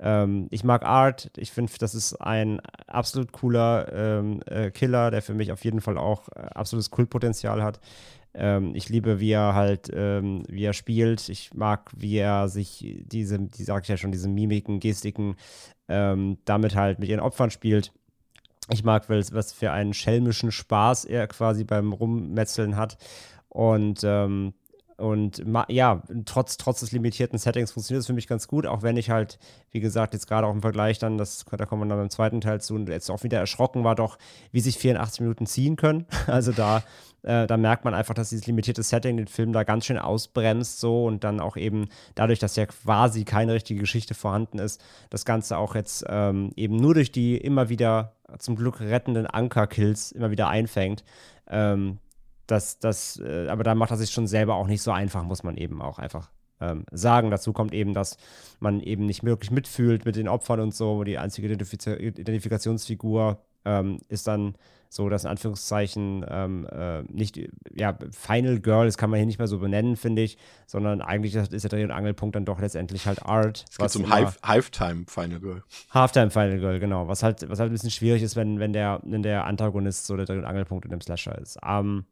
Ähm, 0.00 0.46
ich 0.50 0.64
mag 0.64 0.84
Art. 0.84 1.30
Ich 1.36 1.52
finde, 1.52 1.72
das 1.78 1.94
ist 1.94 2.14
ein 2.14 2.60
absolut 2.86 3.32
cooler 3.32 3.92
ähm, 3.92 4.42
äh, 4.46 4.70
Killer, 4.70 5.10
der 5.10 5.22
für 5.22 5.34
mich 5.34 5.52
auf 5.52 5.64
jeden 5.64 5.80
Fall 5.80 5.98
auch 5.98 6.28
äh, 6.28 6.40
absolutes 6.40 6.90
Kultpotenzial 6.90 7.62
hat. 7.62 7.80
Ähm, 8.34 8.74
ich 8.74 8.88
liebe, 8.88 9.20
wie 9.20 9.32
er 9.32 9.54
halt, 9.54 9.90
ähm, 9.92 10.44
wie 10.48 10.64
er 10.64 10.72
spielt. 10.72 11.28
Ich 11.28 11.54
mag, 11.54 11.90
wie 11.96 12.18
er 12.18 12.48
sich 12.48 13.02
diese, 13.06 13.40
die 13.40 13.64
sag 13.64 13.82
ich 13.82 13.88
ja 13.88 13.96
schon, 13.96 14.12
diese 14.12 14.28
Mimiken, 14.28 14.80
Gestiken 14.80 15.36
ähm, 15.88 16.38
damit 16.44 16.76
halt 16.76 16.98
mit 16.98 17.08
ihren 17.08 17.20
Opfern 17.20 17.50
spielt. 17.50 17.92
Ich 18.70 18.84
mag, 18.84 19.08
was 19.08 19.52
für 19.52 19.72
einen 19.72 19.94
schelmischen 19.94 20.52
Spaß 20.52 21.06
er 21.06 21.26
quasi 21.26 21.64
beim 21.64 21.92
Rummetzeln 21.92 22.76
hat. 22.76 22.98
Und 23.48 24.00
ähm, 24.04 24.52
und 24.98 25.44
ja, 25.68 26.02
trotz, 26.24 26.56
trotz 26.56 26.80
des 26.80 26.90
limitierten 26.90 27.38
Settings 27.38 27.70
funktioniert 27.70 28.00
es 28.00 28.08
für 28.08 28.12
mich 28.14 28.26
ganz 28.26 28.48
gut, 28.48 28.66
auch 28.66 28.82
wenn 28.82 28.96
ich 28.96 29.10
halt, 29.10 29.38
wie 29.70 29.78
gesagt, 29.78 30.12
jetzt 30.12 30.26
gerade 30.26 30.44
auch 30.48 30.52
im 30.52 30.60
Vergleich 30.60 30.98
dann, 30.98 31.18
das, 31.18 31.44
da 31.48 31.66
kommen 31.66 31.82
wir 31.82 31.88
dann 31.88 31.98
beim 31.98 32.10
zweiten 32.10 32.40
Teil 32.40 32.60
zu, 32.60 32.74
und 32.74 32.88
jetzt 32.88 33.08
auch 33.08 33.22
wieder 33.22 33.38
erschrocken 33.38 33.84
war 33.84 33.94
doch, 33.94 34.18
wie 34.50 34.58
sich 34.58 34.76
84 34.76 35.20
Minuten 35.20 35.46
ziehen 35.46 35.76
können. 35.76 36.06
Also 36.26 36.52
da, 36.52 36.82
äh, 37.22 37.46
da 37.46 37.56
merkt 37.56 37.84
man 37.84 37.94
einfach, 37.94 38.12
dass 38.12 38.30
dieses 38.30 38.46
limitierte 38.46 38.82
Setting 38.82 39.16
den 39.16 39.28
Film 39.28 39.52
da 39.52 39.62
ganz 39.62 39.86
schön 39.86 39.98
ausbremst 39.98 40.78
so 40.78 41.06
und 41.06 41.24
dann 41.24 41.40
auch 41.40 41.56
eben 41.56 41.88
dadurch, 42.14 42.38
dass 42.38 42.56
ja 42.56 42.66
quasi 42.66 43.24
keine 43.24 43.54
richtige 43.54 43.80
Geschichte 43.80 44.14
vorhanden 44.14 44.58
ist, 44.58 44.82
das 45.10 45.24
Ganze 45.24 45.58
auch 45.58 45.74
jetzt 45.74 46.04
ähm, 46.08 46.50
eben 46.56 46.76
nur 46.76 46.94
durch 46.94 47.12
die 47.12 47.36
immer 47.36 47.68
wieder 47.68 48.16
zum 48.38 48.56
Glück 48.56 48.80
rettenden 48.80 49.26
Anker-Kills 49.26 50.12
immer 50.12 50.30
wieder 50.30 50.48
einfängt. 50.48 51.02
Ähm, 51.48 51.98
das, 52.48 52.78
das, 52.78 53.20
äh, 53.20 53.46
aber 53.48 53.62
da 53.62 53.74
macht 53.74 53.90
er 53.92 53.96
sich 53.96 54.10
schon 54.10 54.26
selber 54.26 54.56
auch 54.56 54.66
nicht 54.66 54.82
so 54.82 54.90
einfach, 54.90 55.22
muss 55.22 55.44
man 55.44 55.56
eben 55.56 55.80
auch 55.80 55.98
einfach 55.98 56.30
ähm, 56.60 56.84
sagen. 56.90 57.30
Dazu 57.30 57.52
kommt 57.52 57.72
eben, 57.72 57.94
dass 57.94 58.16
man 58.58 58.80
eben 58.80 59.06
nicht 59.06 59.22
wirklich 59.22 59.50
mitfühlt 59.50 60.04
mit 60.04 60.16
den 60.16 60.28
Opfern 60.28 60.60
und 60.60 60.74
so. 60.74 61.04
Die 61.04 61.18
einzige 61.18 61.46
Identifiz 61.46 61.86
Identifikationsfigur 61.86 63.42
ähm, 63.64 64.00
ist 64.08 64.26
dann 64.26 64.54
so, 64.90 65.10
dass 65.10 65.24
in 65.24 65.30
Anführungszeichen 65.30 66.24
ähm, 66.26 66.66
äh, 66.72 67.02
nicht, 67.02 67.38
ja, 67.74 67.96
Final 68.10 68.58
Girl, 68.60 68.86
das 68.86 68.96
kann 68.96 69.10
man 69.10 69.18
hier 69.18 69.26
nicht 69.26 69.38
mehr 69.38 69.46
so 69.46 69.58
benennen, 69.58 69.96
finde 69.96 70.22
ich, 70.22 70.38
sondern 70.66 71.02
eigentlich 71.02 71.34
ist 71.34 71.62
der 71.62 71.68
Dreh- 71.68 71.84
und 71.84 71.90
Angelpunkt 71.90 72.34
dann 72.34 72.46
doch 72.46 72.58
letztendlich 72.58 73.06
halt 73.06 73.22
Art. 73.26 73.66
Es 73.70 73.76
geht 73.76 73.90
zum 73.90 74.08
Half 74.08 74.40
Halftime 74.42 75.04
Final 75.06 75.40
Girl. 75.40 75.62
Halftime 75.90 76.30
Final 76.30 76.58
Girl, 76.58 76.80
genau. 76.80 77.06
Was 77.06 77.22
halt, 77.22 77.46
was 77.50 77.60
halt 77.60 77.70
ein 77.70 77.74
bisschen 77.74 77.90
schwierig 77.90 78.22
ist, 78.22 78.34
wenn, 78.34 78.58
wenn, 78.60 78.72
der, 78.72 79.00
wenn 79.04 79.22
der 79.22 79.44
Antagonist 79.44 80.06
so 80.06 80.16
der 80.16 80.24
Dreh- 80.24 80.38
und 80.38 80.46
Angelpunkt 80.46 80.86
in 80.86 80.90
dem 80.90 81.02
Slasher 81.02 81.36
ist. 81.36 81.58
Ähm, 81.62 82.06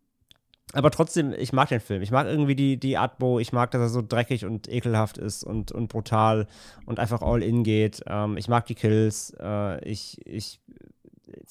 aber 0.72 0.90
trotzdem, 0.90 1.32
ich 1.32 1.52
mag 1.52 1.68
den 1.68 1.80
Film. 1.80 2.02
Ich 2.02 2.10
mag 2.10 2.26
irgendwie 2.26 2.56
die, 2.56 2.76
die 2.76 2.96
Atmo, 2.96 3.38
ich 3.38 3.52
mag, 3.52 3.70
dass 3.70 3.80
er 3.80 3.88
so 3.88 4.02
dreckig 4.02 4.44
und 4.44 4.68
ekelhaft 4.68 5.16
ist 5.16 5.44
und, 5.44 5.70
und 5.70 5.88
brutal 5.88 6.48
und 6.86 6.98
einfach 6.98 7.22
all 7.22 7.42
in 7.42 7.62
geht. 7.62 8.02
Ähm, 8.06 8.36
ich 8.36 8.48
mag 8.48 8.66
die 8.66 8.74
Kills. 8.74 9.32
Äh, 9.40 9.84
ich, 9.88 10.26
ich, 10.26 10.60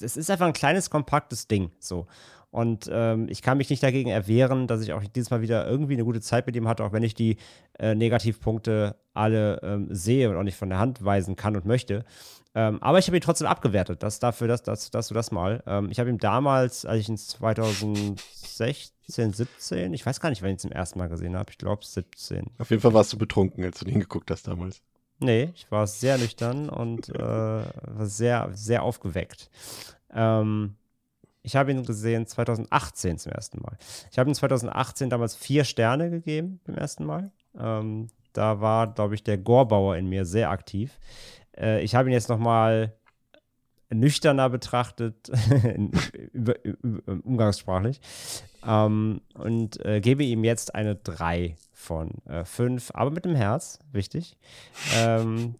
es 0.00 0.16
ist 0.16 0.30
einfach 0.30 0.46
ein 0.46 0.52
kleines, 0.52 0.90
kompaktes 0.90 1.48
Ding. 1.48 1.70
So. 1.78 2.06
Und 2.50 2.88
ähm, 2.92 3.26
ich 3.28 3.42
kann 3.42 3.58
mich 3.58 3.70
nicht 3.70 3.82
dagegen 3.82 4.10
erwehren, 4.10 4.66
dass 4.66 4.82
ich 4.82 4.92
auch 4.92 5.02
dieses 5.02 5.30
Mal 5.30 5.40
wieder 5.40 5.66
irgendwie 5.66 5.94
eine 5.94 6.04
gute 6.04 6.20
Zeit 6.20 6.46
mit 6.46 6.54
ihm 6.54 6.68
hatte, 6.68 6.84
auch 6.84 6.92
wenn 6.92 7.02
ich 7.02 7.14
die 7.14 7.36
äh, 7.78 7.94
Negativpunkte 7.94 8.96
alle 9.14 9.60
ähm, 9.62 9.88
sehe 9.90 10.30
und 10.30 10.36
auch 10.36 10.42
nicht 10.42 10.56
von 10.56 10.68
der 10.68 10.78
Hand 10.78 11.04
weisen 11.04 11.36
kann 11.36 11.56
und 11.56 11.64
möchte. 11.64 12.04
Ähm, 12.54 12.82
aber 12.82 12.98
ich 12.98 13.06
habe 13.08 13.16
ihn 13.16 13.22
trotzdem 13.22 13.46
abgewertet. 13.46 14.02
Das 14.02 14.18
dafür, 14.20 14.48
dass, 14.48 14.62
dass 14.62 15.08
du 15.08 15.14
das 15.14 15.30
mal. 15.30 15.62
Ähm, 15.66 15.88
ich 15.90 16.00
habe 16.00 16.08
ihn 16.08 16.18
damals, 16.18 16.86
als 16.86 17.00
ich 17.00 17.08
ihn 17.08 17.18
2016, 18.56 19.32
17, 19.32 19.92
ich 19.92 20.04
weiß 20.04 20.20
gar 20.20 20.30
nicht, 20.30 20.42
wann 20.42 20.48
ich 20.48 20.54
ihn 20.54 20.58
zum 20.58 20.72
ersten 20.72 20.98
Mal 20.98 21.08
gesehen 21.08 21.36
habe. 21.36 21.50
Ich 21.50 21.58
glaube 21.58 21.84
17. 21.84 22.46
Auf 22.58 22.70
jeden 22.70 22.82
Fall 22.82 22.94
warst 22.94 23.12
du 23.12 23.18
betrunken, 23.18 23.64
als 23.64 23.78
du 23.78 23.84
den 23.84 24.00
geguckt 24.00 24.30
hast 24.30 24.48
damals. 24.48 24.82
Nee, 25.18 25.50
ich 25.54 25.70
war 25.70 25.86
sehr 25.86 26.18
nüchtern 26.18 26.68
und 26.68 27.08
äh, 27.08 27.18
war 27.18 28.06
sehr, 28.06 28.50
sehr 28.52 28.82
aufgeweckt. 28.82 29.50
Ähm, 30.12 30.76
ich 31.42 31.56
habe 31.56 31.70
ihn 31.70 31.84
gesehen 31.84 32.26
2018 32.26 33.18
zum 33.18 33.32
ersten 33.32 33.62
Mal. 33.62 33.78
Ich 34.10 34.18
habe 34.18 34.30
ihm 34.30 34.34
2018 34.34 35.10
damals 35.10 35.36
vier 35.36 35.64
Sterne 35.64 36.10
gegeben 36.10 36.60
beim 36.64 36.76
ersten 36.76 37.04
Mal. 37.04 37.30
Ähm, 37.58 38.08
da 38.32 38.60
war, 38.60 38.92
glaube 38.92 39.14
ich, 39.14 39.22
der 39.22 39.38
Gorbauer 39.38 39.96
in 39.96 40.08
mir 40.08 40.24
sehr 40.24 40.50
aktiv. 40.50 40.98
Äh, 41.56 41.82
ich 41.82 41.94
habe 41.94 42.08
ihn 42.08 42.12
jetzt 42.12 42.28
nochmal 42.28 42.94
nüchterner 43.90 44.50
betrachtet, 44.50 45.30
über, 46.32 46.54
umgangssprachlich, 47.24 48.00
ähm, 48.66 49.20
und 49.34 49.84
äh, 49.84 50.00
gebe 50.00 50.24
ihm 50.24 50.44
jetzt 50.44 50.74
eine 50.74 50.96
3 50.96 51.56
von 51.72 52.10
5, 52.44 52.90
äh, 52.90 52.92
aber 52.94 53.10
mit 53.10 53.24
dem 53.24 53.36
Herz, 53.36 53.78
wichtig. 53.92 54.36
Ähm, 54.96 55.54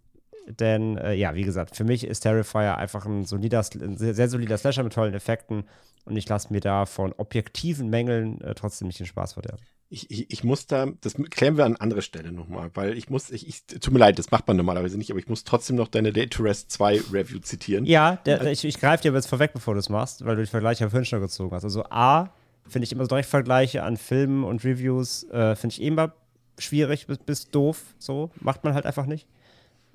denn, 0.48 0.96
äh, 0.98 1.14
ja, 1.14 1.34
wie 1.34 1.42
gesagt, 1.42 1.76
für 1.76 1.84
mich 1.84 2.04
ist 2.04 2.20
Terrifier 2.20 2.78
einfach 2.78 3.04
ein, 3.06 3.24
solider, 3.24 3.64
ein 3.80 3.96
sehr, 3.96 4.14
sehr, 4.14 4.28
solider 4.28 4.58
Slasher 4.58 4.84
mit 4.84 4.92
tollen 4.92 5.14
Effekten. 5.14 5.64
Und 6.04 6.16
ich 6.16 6.28
lasse 6.28 6.52
mir 6.52 6.60
da 6.60 6.86
von 6.86 7.12
objektiven 7.16 7.90
Mängeln 7.90 8.40
äh, 8.40 8.54
trotzdem 8.54 8.86
nicht 8.86 9.00
den 9.00 9.06
Spaß 9.06 9.32
verderben 9.32 9.62
ich, 9.88 10.10
ich, 10.10 10.30
ich 10.30 10.44
muss 10.44 10.66
da, 10.66 10.86
das 11.00 11.14
klären 11.30 11.56
wir 11.56 11.64
an 11.64 11.76
anderer 11.76 12.02
Stelle 12.02 12.32
nochmal, 12.32 12.70
weil 12.74 12.98
ich 12.98 13.08
muss, 13.08 13.30
ich, 13.30 13.48
ich, 13.48 13.66
tut 13.66 13.92
mir 13.92 14.00
leid, 14.00 14.18
das 14.18 14.30
macht 14.30 14.48
man 14.48 14.56
normalerweise 14.56 14.98
nicht, 14.98 15.10
aber 15.10 15.20
ich 15.20 15.28
muss 15.28 15.44
trotzdem 15.44 15.76
noch 15.76 15.88
deine 15.88 16.10
Late 16.10 16.30
to 16.30 16.42
Rest 16.42 16.72
2 16.72 17.02
Review 17.12 17.38
zitieren. 17.38 17.84
Ja, 17.84 18.16
der, 18.26 18.44
ich, 18.46 18.64
ich 18.64 18.80
greife 18.80 19.02
dir 19.02 19.10
aber 19.10 19.18
jetzt 19.18 19.28
vorweg, 19.28 19.52
bevor 19.52 19.74
du 19.74 19.80
es 19.80 19.88
machst, 19.88 20.24
weil 20.24 20.36
du 20.36 20.42
die 20.42 20.50
Vergleiche 20.50 20.86
auf 20.86 20.92
Fincher 20.92 21.20
gezogen 21.20 21.54
hast. 21.54 21.64
Also 21.64 21.84
A, 21.84 22.30
finde 22.66 22.84
ich 22.84 22.92
immer 22.92 23.04
so 23.04 23.08
direkt 23.08 23.28
Vergleiche 23.28 23.84
an 23.84 23.96
Filmen 23.96 24.42
und 24.42 24.64
Reviews, 24.64 25.24
äh, 25.30 25.54
finde 25.54 25.74
ich 25.74 25.82
immer 25.82 26.12
schwierig 26.58 27.06
bis, 27.06 27.18
bis 27.18 27.50
doof, 27.50 27.94
so, 27.98 28.30
macht 28.40 28.64
man 28.64 28.74
halt 28.74 28.86
einfach 28.86 29.06
nicht. 29.06 29.28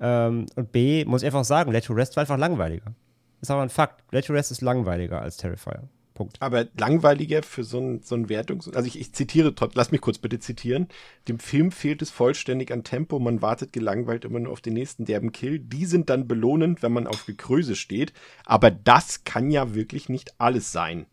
Ähm, 0.00 0.46
und 0.56 0.72
B, 0.72 1.04
muss 1.04 1.22
ich 1.22 1.26
einfach 1.26 1.44
sagen, 1.44 1.70
Late 1.70 1.86
to 1.86 1.92
Rest 1.92 2.16
war 2.16 2.22
einfach 2.22 2.38
langweiliger. 2.38 2.94
Ist 3.42 3.50
aber 3.50 3.62
ein 3.62 3.68
Fakt. 3.68 4.02
Late 4.12 4.28
to 4.28 4.32
Rest 4.32 4.52
ist 4.52 4.62
langweiliger 4.62 5.20
als 5.20 5.36
Terrifier. 5.36 5.82
Punkt. 6.12 6.40
Aber 6.40 6.66
langweiliger 6.78 7.42
für 7.42 7.64
so 7.64 7.78
ein, 7.78 8.02
so 8.02 8.14
ein 8.14 8.28
Wertungs... 8.28 8.68
Also 8.68 8.86
ich, 8.86 8.98
ich 8.98 9.12
zitiere, 9.12 9.54
lass 9.74 9.90
mich 9.90 10.00
kurz 10.00 10.18
bitte 10.18 10.38
zitieren. 10.38 10.88
Dem 11.28 11.38
Film 11.38 11.72
fehlt 11.72 12.02
es 12.02 12.10
vollständig 12.10 12.72
an 12.72 12.84
Tempo, 12.84 13.18
man 13.18 13.42
wartet 13.42 13.72
gelangweilt 13.72 14.24
immer 14.24 14.40
nur 14.40 14.52
auf 14.52 14.60
den 14.60 14.74
nächsten 14.74 15.04
derben 15.04 15.32
Kill. 15.32 15.58
Die 15.58 15.86
sind 15.86 16.10
dann 16.10 16.28
belohnend, 16.28 16.82
wenn 16.82 16.92
man 16.92 17.06
auf 17.06 17.26
Gekröse 17.26 17.76
steht. 17.76 18.12
Aber 18.44 18.70
das 18.70 19.24
kann 19.24 19.50
ja 19.50 19.74
wirklich 19.74 20.08
nicht 20.08 20.40
alles 20.40 20.72
sein. 20.72 21.06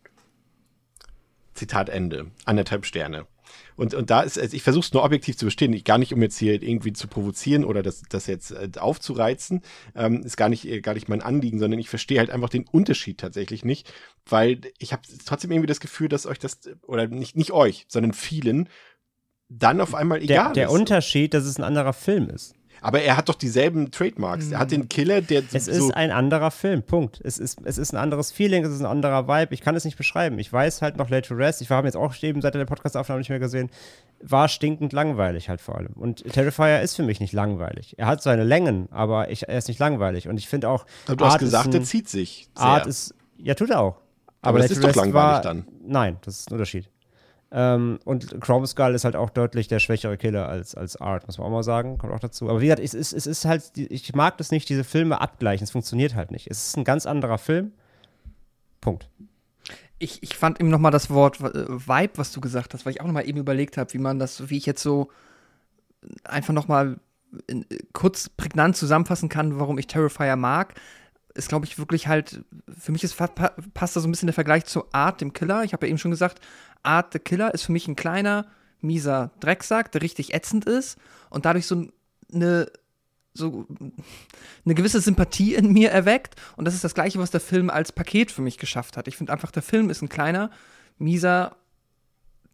Zitat 1.54 1.88
Ende. 1.88 2.30
Anderthalb 2.44 2.86
Sterne. 2.86 3.26
Und, 3.80 3.94
und 3.94 4.10
da 4.10 4.20
ist, 4.20 4.38
also 4.38 4.54
ich 4.54 4.62
versuche 4.62 4.84
es 4.84 4.92
nur 4.92 5.02
objektiv 5.02 5.38
zu 5.38 5.46
bestehen, 5.46 5.72
ich, 5.72 5.84
gar 5.84 5.96
nicht, 5.96 6.12
um 6.12 6.20
jetzt 6.20 6.36
hier 6.36 6.62
irgendwie 6.62 6.92
zu 6.92 7.08
provozieren 7.08 7.64
oder 7.64 7.82
das, 7.82 8.02
das 8.10 8.26
jetzt 8.26 8.50
äh, 8.50 8.68
aufzureizen, 8.78 9.62
ähm, 9.94 10.22
ist 10.22 10.36
gar 10.36 10.50
nicht, 10.50 10.66
äh, 10.66 10.82
gar 10.82 10.92
nicht 10.92 11.08
mein 11.08 11.22
Anliegen, 11.22 11.58
sondern 11.58 11.80
ich 11.80 11.88
verstehe 11.88 12.18
halt 12.18 12.28
einfach 12.28 12.50
den 12.50 12.68
Unterschied 12.68 13.16
tatsächlich 13.16 13.64
nicht, 13.64 13.90
weil 14.26 14.60
ich 14.76 14.92
habe 14.92 15.00
trotzdem 15.24 15.50
irgendwie 15.50 15.66
das 15.66 15.80
Gefühl, 15.80 16.10
dass 16.10 16.26
euch 16.26 16.38
das, 16.38 16.60
oder 16.82 17.08
nicht, 17.08 17.38
nicht 17.38 17.52
euch, 17.52 17.86
sondern 17.88 18.12
vielen, 18.12 18.68
dann 19.48 19.80
auf 19.80 19.94
einmal 19.94 20.18
egal 20.18 20.28
der, 20.28 20.52
der 20.52 20.64
ist. 20.64 20.70
Der 20.72 20.78
Unterschied, 20.78 21.32
dass 21.32 21.44
es 21.44 21.56
ein 21.56 21.64
anderer 21.64 21.94
Film 21.94 22.28
ist. 22.28 22.54
Aber 22.80 23.02
er 23.02 23.16
hat 23.16 23.28
doch 23.28 23.34
dieselben 23.34 23.90
Trademarks. 23.90 24.46
Mhm. 24.46 24.52
Er 24.52 24.58
hat 24.58 24.70
den 24.70 24.88
Killer, 24.88 25.20
der. 25.20 25.42
Es 25.52 25.66
so 25.66 25.70
ist 25.70 25.94
ein 25.94 26.10
anderer 26.10 26.50
Film, 26.50 26.82
Punkt. 26.82 27.20
Es 27.22 27.38
ist, 27.38 27.58
es 27.64 27.78
ist 27.78 27.92
ein 27.92 27.96
anderes 27.96 28.32
Feeling, 28.32 28.64
es 28.64 28.72
ist 28.72 28.80
ein 28.80 28.86
anderer 28.86 29.28
Vibe. 29.28 29.54
Ich 29.54 29.60
kann 29.60 29.74
es 29.74 29.84
nicht 29.84 29.96
beschreiben. 29.96 30.38
Ich 30.38 30.52
weiß 30.52 30.82
halt 30.82 30.96
noch 30.96 31.10
Late 31.10 31.28
to 31.28 31.34
Rest. 31.34 31.60
Ich 31.62 31.70
habe 31.70 31.86
jetzt 31.86 31.96
auch 31.96 32.14
eben 32.22 32.40
seit 32.40 32.54
der 32.54 32.64
Podcast-Aufnahme 32.64 33.20
nicht 33.20 33.30
mehr 33.30 33.38
gesehen. 33.38 33.70
War 34.22 34.48
stinkend 34.48 34.92
langweilig 34.92 35.48
halt 35.48 35.60
vor 35.60 35.76
allem. 35.76 35.92
Und 35.94 36.24
Terrifier 36.32 36.80
ist 36.80 36.96
für 36.96 37.02
mich 37.02 37.20
nicht 37.20 37.32
langweilig. 37.32 37.94
Er 37.98 38.06
hat 38.06 38.22
seine 38.22 38.44
Längen, 38.44 38.88
aber 38.90 39.30
ich, 39.30 39.48
er 39.48 39.58
ist 39.58 39.68
nicht 39.68 39.78
langweilig. 39.78 40.28
Und 40.28 40.38
ich 40.38 40.48
finde 40.48 40.68
auch. 40.68 40.86
Aber 41.06 41.16
du 41.16 41.24
Art 41.24 41.34
hast 41.34 41.40
gesagt, 41.40 41.66
ein, 41.68 41.74
er 41.74 41.82
zieht 41.82 42.08
sich. 42.08 42.48
Sehr. 42.54 42.66
Art 42.66 42.86
ist. 42.86 43.14
Ja, 43.38 43.54
tut 43.54 43.70
er 43.70 43.80
auch. 43.80 43.96
Aber, 44.42 44.50
aber 44.50 44.58
das 44.60 44.70
ist 44.70 44.82
doch 44.82 44.94
langweilig 44.94 45.14
war, 45.14 45.42
dann. 45.42 45.66
Nein, 45.82 46.16
das 46.24 46.40
ist 46.40 46.50
ein 46.50 46.54
Unterschied. 46.54 46.88
Ähm, 47.52 47.98
und 48.04 48.40
Chrome 48.40 48.66
Skull 48.66 48.94
ist 48.94 49.04
halt 49.04 49.16
auch 49.16 49.30
deutlich 49.30 49.66
der 49.66 49.80
schwächere 49.80 50.16
Killer 50.16 50.48
als, 50.48 50.74
als 50.74 50.96
Art, 50.96 51.26
muss 51.26 51.38
man 51.38 51.48
auch 51.48 51.52
mal 51.52 51.62
sagen, 51.64 51.98
kommt 51.98 52.12
auch 52.12 52.20
dazu. 52.20 52.48
Aber 52.48 52.60
wie 52.60 52.66
gesagt, 52.66 52.82
es 52.82 52.94
ist, 52.94 53.12
es 53.12 53.26
ist 53.26 53.44
halt, 53.44 53.72
ich 53.76 54.14
mag 54.14 54.38
das 54.38 54.52
nicht, 54.52 54.68
diese 54.68 54.84
Filme 54.84 55.20
abgleichen, 55.20 55.64
es 55.64 55.72
funktioniert 55.72 56.14
halt 56.14 56.30
nicht. 56.30 56.48
Es 56.48 56.68
ist 56.68 56.76
ein 56.76 56.84
ganz 56.84 57.06
anderer 57.06 57.38
Film. 57.38 57.72
Punkt. 58.80 59.08
Ich, 59.98 60.22
ich 60.22 60.36
fand 60.36 60.60
eben 60.60 60.70
nochmal 60.70 60.92
das 60.92 61.10
Wort 61.10 61.40
äh, 61.40 61.68
Vibe, 61.68 62.12
was 62.16 62.32
du 62.32 62.40
gesagt 62.40 62.72
hast, 62.72 62.86
weil 62.86 62.92
ich 62.92 63.00
auch 63.00 63.06
nochmal 63.06 63.28
eben 63.28 63.38
überlegt 63.38 63.76
habe, 63.76 63.92
wie 63.92 63.98
man 63.98 64.18
das, 64.18 64.48
wie 64.48 64.56
ich 64.56 64.66
jetzt 64.66 64.82
so 64.82 65.10
einfach 66.24 66.54
nochmal 66.54 66.98
kurz 67.92 68.28
prägnant 68.28 68.76
zusammenfassen 68.76 69.28
kann, 69.28 69.58
warum 69.60 69.78
ich 69.78 69.86
Terrifier 69.86 70.36
mag 70.36 70.74
ist, 71.34 71.48
glaube 71.48 71.64
ich, 71.66 71.78
wirklich 71.78 72.08
halt, 72.08 72.44
für 72.68 72.92
mich 72.92 73.04
ist, 73.04 73.16
passt 73.16 73.96
da 73.96 74.00
so 74.00 74.08
ein 74.08 74.10
bisschen 74.10 74.26
der 74.26 74.34
Vergleich 74.34 74.64
zu 74.64 74.84
Art, 74.92 75.20
dem 75.20 75.32
Killer. 75.32 75.64
Ich 75.64 75.72
habe 75.72 75.86
ja 75.86 75.90
eben 75.90 75.98
schon 75.98 76.10
gesagt, 76.10 76.40
Art 76.82 77.12
the 77.12 77.18
Killer 77.18 77.54
ist 77.54 77.64
für 77.64 77.72
mich 77.72 77.88
ein 77.88 77.96
kleiner, 77.96 78.46
mieser 78.80 79.30
Drecksack, 79.40 79.92
der 79.92 80.02
richtig 80.02 80.34
ätzend 80.34 80.64
ist 80.64 80.98
und 81.28 81.44
dadurch 81.44 81.66
so 81.66 81.86
eine 82.32 82.70
so 83.32 83.66
eine 84.64 84.74
gewisse 84.74 85.00
Sympathie 85.00 85.54
in 85.54 85.72
mir 85.72 85.90
erweckt. 85.90 86.34
Und 86.56 86.64
das 86.64 86.74
ist 86.74 86.82
das 86.82 86.94
Gleiche, 86.94 87.20
was 87.20 87.30
der 87.30 87.40
Film 87.40 87.70
als 87.70 87.92
Paket 87.92 88.32
für 88.32 88.42
mich 88.42 88.58
geschafft 88.58 88.96
hat. 88.96 89.06
Ich 89.06 89.16
finde 89.16 89.32
einfach, 89.32 89.52
der 89.52 89.62
Film 89.62 89.88
ist 89.88 90.02
ein 90.02 90.08
kleiner, 90.08 90.50
mieser 90.98 91.56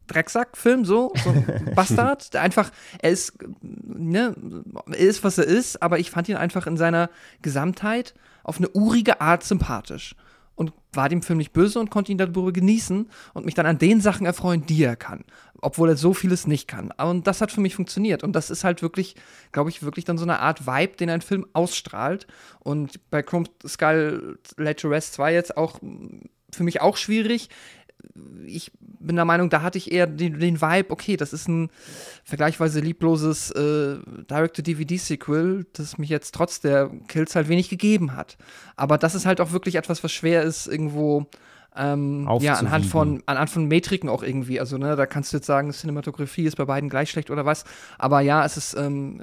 Drecksack-Film, 0.07 0.85
so, 0.85 1.13
so 1.25 1.31
ein 1.31 1.73
Bastard, 1.75 2.35
der 2.35 2.43
einfach, 2.43 2.71
er 3.01 3.11
ist, 3.11 3.39
ne, 3.63 4.37
er 4.87 4.99
ist, 4.99 5.25
was 5.25 5.39
er 5.39 5.45
ist, 5.45 5.83
aber 5.83 5.99
ich 5.99 6.11
fand 6.11 6.29
ihn 6.29 6.37
einfach 6.37 6.67
in 6.67 6.77
seiner 6.77 7.11
Gesamtheit 7.43 8.15
auf 8.45 8.59
eine 8.59 8.69
urige 8.71 9.21
Art 9.21 9.43
sympathisch 9.43 10.15
und 10.57 10.73
war 10.93 11.09
dem 11.09 11.23
Film 11.23 11.39
nicht 11.39 11.53
böse 11.53 11.79
und 11.79 11.91
konnte 11.91 12.11
ihn 12.11 12.19
darüber 12.19 12.53
genießen 12.53 13.09
und 13.35 13.45
mich 13.45 13.55
dann 13.55 13.67
an 13.67 13.79
den 13.79 14.01
Sachen 14.01 14.27
erfreuen, 14.27 14.67
die 14.67 14.83
er 14.83 14.97
kann, 14.97 15.25
obwohl 15.61 15.91
er 15.91 15.97
so 15.97 16.13
vieles 16.13 16.47
nicht 16.47 16.67
kann. 16.67 16.91
Und 16.91 17.27
das 17.27 17.41
hat 17.41 17.53
für 17.53 17.61
mich 17.61 17.77
funktioniert 17.77 18.25
und 18.25 18.33
das 18.33 18.51
ist 18.51 18.65
halt 18.65 18.83
wirklich, 18.83 19.15
glaube 19.53 19.71
ich, 19.71 19.83
wirklich 19.83 20.05
dann 20.05 20.19
so 20.19 20.25
eine 20.25 20.41
Art 20.41 20.67
Vibe, 20.67 20.97
den 20.97 21.11
ein 21.11 21.21
Film 21.21 21.47
ausstrahlt. 21.53 22.27
Und 22.59 22.99
bei 23.11 23.23
Chrome 23.23 23.47
Skull 23.67 24.39
to 24.77 24.89
Rest 24.89 25.15
2 25.15 25.33
jetzt 25.33 25.57
auch 25.57 25.79
für 26.51 26.65
mich 26.65 26.81
auch 26.81 26.97
schwierig 26.97 27.51
ich 28.47 28.73
bin 28.81 29.17
der 29.17 29.25
Meinung, 29.25 29.51
da 29.51 29.63
hatte 29.63 29.79
ich 29.79 29.93
eher 29.93 30.07
den, 30.07 30.39
den 30.39 30.61
Vibe, 30.61 30.91
okay, 30.91 31.17
das 31.17 31.33
ist 31.33 31.49
ein 31.49 31.71
vergleichsweise 32.25 32.81
liebloses 32.81 33.51
äh, 33.51 33.97
Direct-to-DVD-Sequel, 34.31 35.67
das 35.73 35.99
mich 35.99 36.09
jetzt 36.09 36.35
trotz 36.35 36.61
der 36.61 36.91
Kills 37.09 37.35
halt 37.35 37.49
wenig 37.49 37.69
gegeben 37.69 38.17
hat. 38.17 38.37
Aber 38.77 38.99
das 38.99 39.15
ist 39.15 39.27
halt 39.27 39.41
auch 39.41 39.53
wirklich 39.53 39.77
etwas, 39.77 40.03
was 40.03 40.13
schwer 40.13 40.43
ist, 40.43 40.67
irgendwo 40.67 41.27
ähm, 41.77 42.29
ja, 42.41 42.55
anhand 42.55 42.87
von, 42.87 43.23
anhand 43.27 43.51
von 43.51 43.67
Metriken 43.67 44.09
auch 44.09 44.23
irgendwie. 44.23 44.59
Also, 44.59 44.79
ne, 44.79 44.97
da 44.97 45.05
kannst 45.07 45.33
du 45.33 45.37
jetzt 45.37 45.47
sagen, 45.47 45.73
Cinematografie 45.73 46.45
ist 46.45 46.57
bei 46.57 46.65
beiden 46.65 46.89
gleich 46.89 47.11
schlecht 47.11 47.31
oder 47.31 47.45
was. 47.45 47.65
Aber 47.99 48.21
ja, 48.21 48.45
es 48.45 48.57
ist 48.57 48.75
ähm, 48.75 49.23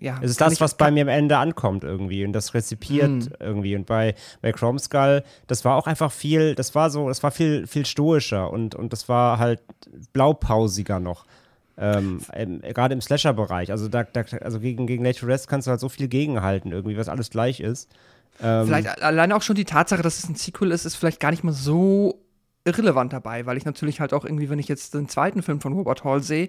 ja. 0.00 0.18
Es 0.20 0.32
ist 0.32 0.40
das, 0.40 0.60
was 0.60 0.76
bei 0.76 0.90
mir 0.90 1.02
am 1.02 1.08
Ende 1.08 1.38
ankommt 1.38 1.84
irgendwie 1.84 2.24
und 2.24 2.32
das 2.32 2.54
rezipiert 2.54 3.10
mhm. 3.10 3.28
irgendwie. 3.38 3.76
Und 3.76 3.86
bei, 3.86 4.14
bei 4.42 4.52
Chrome 4.52 4.78
Skull, 4.78 5.22
das 5.46 5.64
war 5.64 5.76
auch 5.76 5.86
einfach 5.86 6.12
viel, 6.12 6.54
das 6.54 6.74
war 6.74 6.90
so, 6.90 7.08
das 7.08 7.22
war 7.22 7.30
viel, 7.30 7.66
viel 7.66 7.86
stoischer 7.86 8.50
und, 8.50 8.74
und 8.74 8.92
das 8.92 9.08
war 9.08 9.38
halt 9.38 9.62
blaupausiger 10.12 11.00
noch. 11.00 11.26
Ähm, 11.76 12.20
Gerade 12.62 12.94
im 12.94 13.00
Slasher-Bereich. 13.00 13.72
Also, 13.72 13.88
da, 13.88 14.04
da, 14.04 14.24
also 14.40 14.60
gegen, 14.60 14.86
gegen 14.86 15.02
Nature 15.02 15.32
Rest 15.32 15.48
kannst 15.48 15.66
du 15.66 15.70
halt 15.70 15.80
so 15.80 15.88
viel 15.88 16.06
gegenhalten, 16.06 16.70
irgendwie, 16.70 16.96
was 16.96 17.08
alles 17.08 17.30
gleich 17.30 17.60
ist. 17.60 17.90
Ähm, 18.42 18.66
Vielleicht 18.66 19.02
alleine 19.02 19.34
auch 19.34 19.42
schon 19.42 19.56
die 19.56 19.64
Tatsache, 19.64 20.02
dass 20.02 20.18
es 20.18 20.28
ein 20.28 20.34
Sequel 20.34 20.70
ist, 20.70 20.84
ist 20.84 20.96
vielleicht 20.96 21.20
gar 21.20 21.30
nicht 21.30 21.44
mal 21.44 21.52
so 21.52 22.20
irrelevant 22.64 23.12
dabei, 23.12 23.46
weil 23.46 23.56
ich 23.56 23.64
natürlich 23.64 24.00
halt 24.00 24.14
auch 24.14 24.24
irgendwie, 24.24 24.48
wenn 24.48 24.58
ich 24.58 24.68
jetzt 24.68 24.94
den 24.94 25.08
zweiten 25.08 25.42
Film 25.42 25.60
von 25.60 25.74
Robert 25.74 26.02
Hall 26.04 26.22
sehe, 26.22 26.48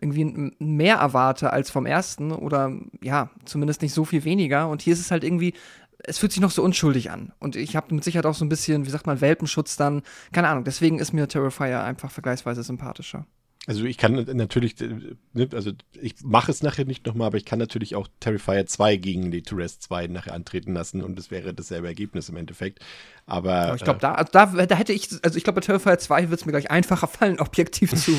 irgendwie 0.00 0.52
mehr 0.58 0.96
erwarte 0.96 1.52
als 1.52 1.70
vom 1.70 1.86
ersten 1.86 2.32
oder 2.32 2.72
ja, 3.02 3.30
zumindest 3.44 3.82
nicht 3.82 3.92
so 3.92 4.04
viel 4.04 4.24
weniger. 4.24 4.68
Und 4.68 4.82
hier 4.82 4.92
ist 4.92 5.00
es 5.00 5.10
halt 5.10 5.24
irgendwie, 5.24 5.54
es 5.98 6.18
fühlt 6.18 6.32
sich 6.32 6.40
noch 6.40 6.50
so 6.50 6.62
unschuldig 6.62 7.10
an. 7.10 7.32
Und 7.38 7.56
ich 7.56 7.74
habe 7.74 7.94
mit 7.94 8.04
Sicherheit 8.04 8.26
auch 8.26 8.34
so 8.34 8.44
ein 8.44 8.48
bisschen, 8.48 8.86
wie 8.86 8.90
sagt 8.90 9.06
man, 9.06 9.20
Welpenschutz 9.20 9.76
dann, 9.76 10.02
keine 10.32 10.48
Ahnung. 10.48 10.64
Deswegen 10.64 10.98
ist 10.98 11.12
mir 11.12 11.26
Terrifier 11.28 11.82
einfach 11.82 12.10
vergleichsweise 12.10 12.62
sympathischer. 12.62 13.26
Also 13.66 13.84
ich 13.84 13.98
kann 13.98 14.14
natürlich, 14.34 14.80
äh, 14.80 14.88
ne, 15.32 15.48
also 15.52 15.72
ich 16.00 16.14
mache 16.22 16.52
es 16.52 16.62
nachher 16.62 16.84
nicht 16.84 17.04
nochmal, 17.04 17.26
aber 17.26 17.36
ich 17.36 17.44
kann 17.44 17.58
natürlich 17.58 17.96
auch 17.96 18.06
Terrifier 18.20 18.64
2 18.64 18.96
gegen 18.96 19.32
die 19.32 19.42
To 19.42 19.56
Rest 19.56 19.82
2 19.82 20.06
nachher 20.06 20.34
antreten 20.34 20.72
lassen 20.72 21.02
und 21.02 21.18
es 21.18 21.32
wäre 21.32 21.52
dasselbe 21.52 21.88
Ergebnis 21.88 22.28
im 22.28 22.36
Endeffekt. 22.36 22.78
Aber, 23.26 23.74
ich 23.74 23.82
glaube, 23.82 23.98
äh, 23.98 24.02
da, 24.02 24.12
also 24.12 24.30
da, 24.30 24.66
da 24.66 24.76
hätte 24.76 24.92
ich, 24.92 25.08
also 25.24 25.36
ich 25.36 25.42
glaube, 25.42 25.60
bei 25.60 25.66
Terrifier 25.66 25.98
2 25.98 26.30
wird 26.30 26.40
es 26.40 26.46
mir 26.46 26.52
gleich 26.52 26.70
einfacher 26.70 27.08
fallen, 27.08 27.40
objektiv 27.40 27.92
zu 27.94 28.12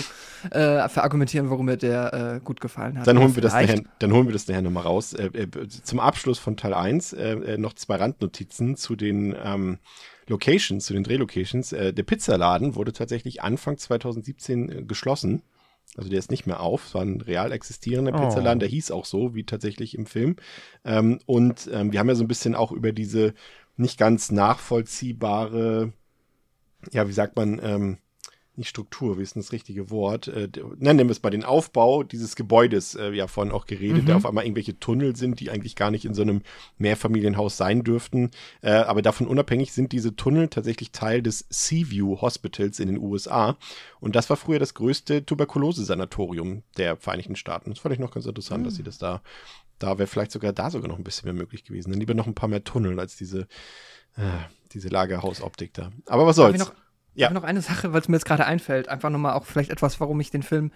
äh, 0.52 0.90
verargumentieren, 0.90 1.50
warum 1.50 1.68
mir 1.68 1.78
der 1.78 2.36
äh, 2.36 2.40
gut 2.44 2.60
gefallen 2.60 3.00
hat. 3.00 3.08
Dann 3.08 3.18
holen, 3.18 3.34
wir 3.36 3.42
das 3.42 3.54
nachher, 3.54 3.84
dann 4.00 4.12
holen 4.12 4.28
wir 4.28 4.34
das 4.34 4.48
nachher 4.50 4.62
nochmal 4.62 4.84
raus. 4.84 5.14
Äh, 5.14 5.28
äh, 5.28 5.68
zum 5.70 6.02
Abschluss 6.02 6.40
von 6.40 6.58
Teil 6.58 6.74
1 6.74 7.14
äh, 7.14 7.32
äh, 7.32 7.58
noch 7.58 7.74
zwei 7.74 7.96
Randnotizen 7.96 8.76
zu 8.76 8.98
den 8.98 9.34
ähm, 9.42 9.80
Locations, 10.28 10.86
zu 10.86 10.94
den 10.94 11.04
Drehlocations. 11.04 11.72
Äh, 11.74 11.94
der 11.94 12.04
Pizzaladen 12.04 12.76
wurde 12.76 12.94
tatsächlich 12.94 13.42
Anfang 13.42 13.78
2017 13.78 14.70
äh, 14.70 14.84
geschlossen. 14.84 15.42
Also 15.96 16.10
der 16.10 16.20
ist 16.20 16.32
nicht 16.32 16.46
mehr 16.46 16.60
auf. 16.60 16.88
Es 16.88 16.94
war 16.94 17.02
ein 17.02 17.22
real 17.22 17.52
existierender 17.52 18.14
Oh. 18.14 18.26
Pizzaladen, 18.26 18.60
der 18.60 18.70
hieß 18.70 18.92
auch 18.92 19.06
so, 19.06 19.36
wie 19.36 19.46
tatsächlich 19.46 19.96
im 19.98 20.06
Film. 20.06 20.36
Ähm, 20.84 21.20
und 21.26 21.70
ähm, 21.74 21.92
wir 21.92 22.00
haben 22.00 22.10
ja 22.10 22.16
so 22.16 22.24
ein 22.24 22.28
bisschen 22.28 22.56
auch 22.56 22.72
über 22.72 22.92
diese 22.92 23.34
nicht 23.78 23.98
ganz 23.98 24.32
nachvollziehbare, 24.32 25.94
ja, 26.92 27.08
wie 27.08 27.14
sagt 27.14 27.36
man, 27.36 27.60
ähm, 27.64 27.98
nicht 28.58 28.70
Struktur, 28.70 29.18
wie 29.18 29.22
ist 29.24 29.36
denn 29.36 29.42
das 29.42 29.52
richtige 29.52 29.90
Wort? 29.90 30.28
Äh, 30.28 30.50
nennen 30.78 31.08
wir 31.08 31.12
es 31.12 31.22
mal 31.22 31.30
den 31.30 31.44
Aufbau 31.44 32.04
dieses 32.04 32.36
Gebäudes 32.36 32.96
äh, 32.96 33.12
ja 33.12 33.28
vorhin 33.28 33.54
auch 33.54 33.66
geredet, 33.66 34.04
Mhm. 34.04 34.06
der 34.08 34.16
auf 34.18 34.26
einmal 34.26 34.46
irgendwelche 34.46 34.80
Tunnel 34.80 35.16
sind, 35.16 35.40
die 35.40 35.50
eigentlich 35.52 35.76
gar 35.76 35.92
nicht 35.92 36.06
in 36.06 36.14
so 36.14 36.22
einem 36.24 36.42
Mehrfamilienhaus 36.78 37.58
sein 37.58 37.84
dürften. 37.84 38.32
Äh, 38.62 38.72
aber 38.72 39.02
davon 39.02 39.28
unabhängig 39.28 39.72
sind 39.74 39.92
diese 39.92 40.16
Tunnel 40.16 40.48
tatsächlich 40.48 40.92
Teil 40.92 41.22
des 41.22 41.46
Seaview 41.50 42.20
Hospitals 42.22 42.80
in 42.80 42.88
den 42.88 42.98
USA. 42.98 43.58
Und 44.00 44.16
das 44.16 44.30
war 44.30 44.38
früher 44.38 44.60
das 44.60 44.74
größte 44.74 45.26
Tuberkulose-Sanatorium 45.26 46.64
der 46.78 46.98
Vereinigten 46.98 47.36
Staaten. 47.36 47.70
Das 47.70 47.80
fand 47.80 47.94
ich 47.94 48.00
noch 48.00 48.12
ganz 48.12 48.26
interessant, 48.26 48.66
dass 48.66 48.76
sie 48.76 48.84
das 48.84 48.98
da, 48.98 49.22
da 49.80 49.98
wäre 49.98 50.08
vielleicht 50.08 50.32
sogar 50.32 50.54
da 50.54 50.70
sogar 50.72 50.88
noch 50.88 50.98
ein 50.98 51.04
bisschen 51.04 51.26
mehr 51.26 51.34
möglich 51.34 51.64
gewesen. 51.64 51.92
Dann 51.92 52.00
lieber 52.00 52.14
noch 52.14 52.28
ein 52.28 52.36
paar 52.36 52.50
mehr 52.50 52.64
Tunnel 52.64 53.00
als 53.00 53.16
diese, 53.18 53.42
äh, 54.16 54.22
diese 54.74 54.90
Lagerhausoptik 54.90 55.74
da. 55.74 55.92
Aber 56.08 56.26
was 56.26 56.36
soll's? 56.38 56.72
Ja. 57.18 57.32
noch 57.32 57.44
eine 57.44 57.62
Sache, 57.62 57.94
weil 57.94 58.02
es 58.02 58.08
mir 58.08 58.16
jetzt 58.16 58.26
gerade 58.26 58.46
einfällt, 58.46 58.90
einfach 58.90 59.10
nochmal 59.10 59.34
auch 59.34 59.46
vielleicht 59.46 59.72
etwas, 59.72 60.00
warum 60.00 60.20
ich 60.20 60.32
den 60.32 60.44
Film 60.44 60.72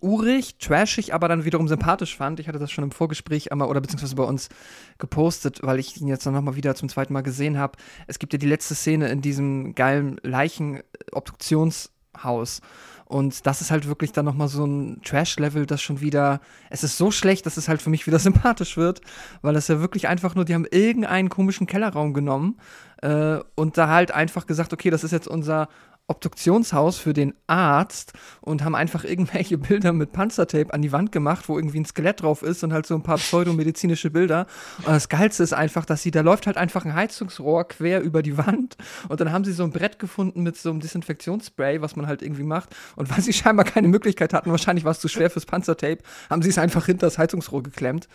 urig, 0.00 0.56
trashig, 0.58 1.14
aber 1.14 1.28
dann 1.28 1.44
wiederum 1.44 1.66
sympathisch 1.66 2.16
fand. 2.16 2.38
Ich 2.38 2.46
hatte 2.46 2.58
das 2.58 2.70
schon 2.70 2.84
im 2.84 2.90
Vorgespräch 2.90 3.50
einmal 3.50 3.68
oder 3.68 3.80
beziehungsweise 3.80 4.14
bei 4.14 4.24
uns 4.24 4.50
gepostet, 4.98 5.60
weil 5.62 5.78
ich 5.78 5.98
ihn 6.00 6.08
jetzt 6.08 6.26
noch 6.26 6.42
mal 6.42 6.56
wieder 6.56 6.74
zum 6.74 6.90
zweiten 6.90 7.14
Mal 7.14 7.22
gesehen 7.22 7.58
habe. 7.58 7.78
Es 8.06 8.18
gibt 8.18 8.34
ja 8.34 8.38
die 8.38 8.46
letzte 8.46 8.74
Szene 8.74 9.08
in 9.08 9.22
diesem 9.22 9.74
geilen 9.74 10.18
Leichen-Obduktionshaus. 10.22 12.60
Und 13.06 13.46
das 13.46 13.60
ist 13.60 13.70
halt 13.70 13.86
wirklich 13.86 14.12
dann 14.12 14.24
noch 14.24 14.34
mal 14.34 14.48
so 14.48 14.64
ein 14.64 15.02
Trash-Level, 15.02 15.66
das 15.66 15.82
schon 15.82 16.00
wieder, 16.00 16.40
es 16.70 16.84
ist 16.84 16.96
so 16.96 17.10
schlecht, 17.10 17.44
dass 17.44 17.56
es 17.56 17.68
halt 17.68 17.82
für 17.82 17.90
mich 17.90 18.06
wieder 18.06 18.18
sympathisch 18.20 18.76
wird, 18.76 19.00
weil 19.42 19.56
es 19.56 19.68
ja 19.68 19.80
wirklich 19.80 20.08
einfach 20.08 20.34
nur, 20.34 20.44
die 20.44 20.54
haben 20.54 20.66
irgendeinen 20.70 21.28
komischen 21.28 21.66
Kellerraum 21.66 22.14
genommen 22.14 22.58
äh, 23.02 23.38
und 23.54 23.76
da 23.76 23.88
halt 23.88 24.12
einfach 24.12 24.46
gesagt, 24.46 24.72
okay, 24.72 24.90
das 24.90 25.04
ist 25.04 25.10
jetzt 25.10 25.28
unser 25.28 25.68
Obduktionshaus 26.06 26.98
für 26.98 27.14
den 27.14 27.32
Arzt 27.46 28.12
und 28.42 28.62
haben 28.62 28.74
einfach 28.74 29.04
irgendwelche 29.04 29.56
Bilder 29.64 29.92
mit 29.92 30.12
Panzertape 30.12 30.72
an 30.74 30.82
die 30.82 30.92
Wand 30.92 31.12
gemacht, 31.12 31.48
wo 31.48 31.58
irgendwie 31.58 31.80
ein 31.80 31.86
Skelett 31.86 32.22
drauf 32.22 32.42
ist 32.42 32.62
und 32.62 32.72
halt 32.74 32.86
so 32.86 32.94
ein 32.94 33.02
paar 33.02 33.16
pseudomedizinische 33.16 34.10
Bilder. 34.10 34.46
Und 34.78 34.88
das 34.88 35.08
Geilste 35.08 35.42
ist 35.42 35.54
einfach, 35.54 35.86
dass 35.86 36.02
sie, 36.02 36.10
da 36.10 36.20
läuft 36.20 36.46
halt 36.46 36.58
einfach 36.58 36.84
ein 36.84 36.94
Heizungsrohr 36.94 37.68
quer 37.68 38.02
über 38.02 38.22
die 38.22 38.36
Wand 38.36 38.76
und 39.08 39.20
dann 39.20 39.32
haben 39.32 39.44
sie 39.44 39.52
so 39.52 39.64
ein 39.64 39.70
Brett 39.70 39.98
gefunden 39.98 40.42
mit 40.42 40.58
so 40.58 40.70
einem 40.70 40.80
Desinfektionsspray, 40.80 41.80
was 41.80 41.96
man 41.96 42.06
halt 42.06 42.20
irgendwie 42.20 42.42
macht. 42.42 42.76
Und 42.96 43.10
weil 43.10 43.22
sie 43.22 43.32
scheinbar 43.32 43.64
keine 43.64 43.88
Möglichkeit 43.88 44.34
hatten, 44.34 44.50
wahrscheinlich 44.50 44.84
war 44.84 44.92
es 44.92 45.00
zu 45.00 45.08
schwer 45.08 45.30
fürs 45.30 45.46
Panzertape, 45.46 46.02
haben 46.28 46.42
sie 46.42 46.50
es 46.50 46.58
einfach 46.58 46.84
hinter 46.84 47.06
das 47.06 47.16
Heizungsrohr 47.16 47.62
geklemmt. 47.62 48.08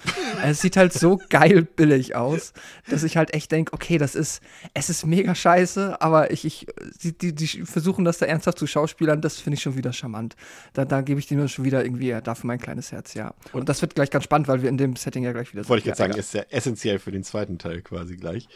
Es 0.43 0.61
sieht 0.61 0.77
halt 0.77 0.93
so 0.93 1.19
geil 1.29 1.63
billig 1.63 2.15
aus, 2.15 2.53
dass 2.87 3.03
ich 3.03 3.17
halt 3.17 3.33
echt 3.33 3.51
denke, 3.51 3.73
okay, 3.73 3.97
das 3.97 4.13
ist, 4.13 4.41
es 4.75 4.89
ist 4.89 5.07
mega 5.07 5.33
scheiße, 5.33 6.01
aber 6.01 6.31
ich, 6.31 6.45
ich, 6.45 6.67
die, 7.01 7.17
die, 7.17 7.33
die 7.33 7.65
versuchen 7.80 8.06
das 8.06 8.18
da 8.18 8.26
ernsthaft 8.26 8.60
zu 8.60 8.68
schauspielern, 8.68 9.22
das 9.22 9.39
finde 9.39 9.56
ich 9.56 9.61
schon 9.61 9.76
wieder 9.77 9.93
charmant. 9.93 10.35
Da, 10.73 10.85
da 10.85 11.01
gebe 11.01 11.19
ich 11.19 11.27
dem 11.27 11.47
schon 11.47 11.65
wieder 11.65 11.84
irgendwie, 11.84 12.10
ja, 12.10 12.22
dafür 12.22 12.47
mein 12.47 12.60
kleines 12.60 12.91
Herz, 12.91 13.14
ja. 13.14 13.34
Und 13.53 13.69
das 13.69 13.81
wird 13.81 13.95
gleich 13.95 14.10
ganz 14.11 14.26
spannend, 14.26 14.47
weil 14.47 14.61
wir 14.61 14.69
in 14.69 14.77
dem 14.77 14.95
Setting 14.95 15.23
ja 15.23 15.31
gleich 15.31 15.53
wieder 15.53 15.68
Wollte 15.69 15.80
ich 15.80 15.85
Ja, 15.85 15.91
jetzt 15.91 15.97
sagen, 15.97 16.11
egal. 16.11 16.19
ist 16.19 16.34
ja 16.34 16.43
essentiell 16.49 16.99
für 16.99 17.11
den 17.11 17.23
zweiten 17.23 17.57
Teil 17.57 17.81
quasi 17.81 18.18
gleich. 18.18 18.47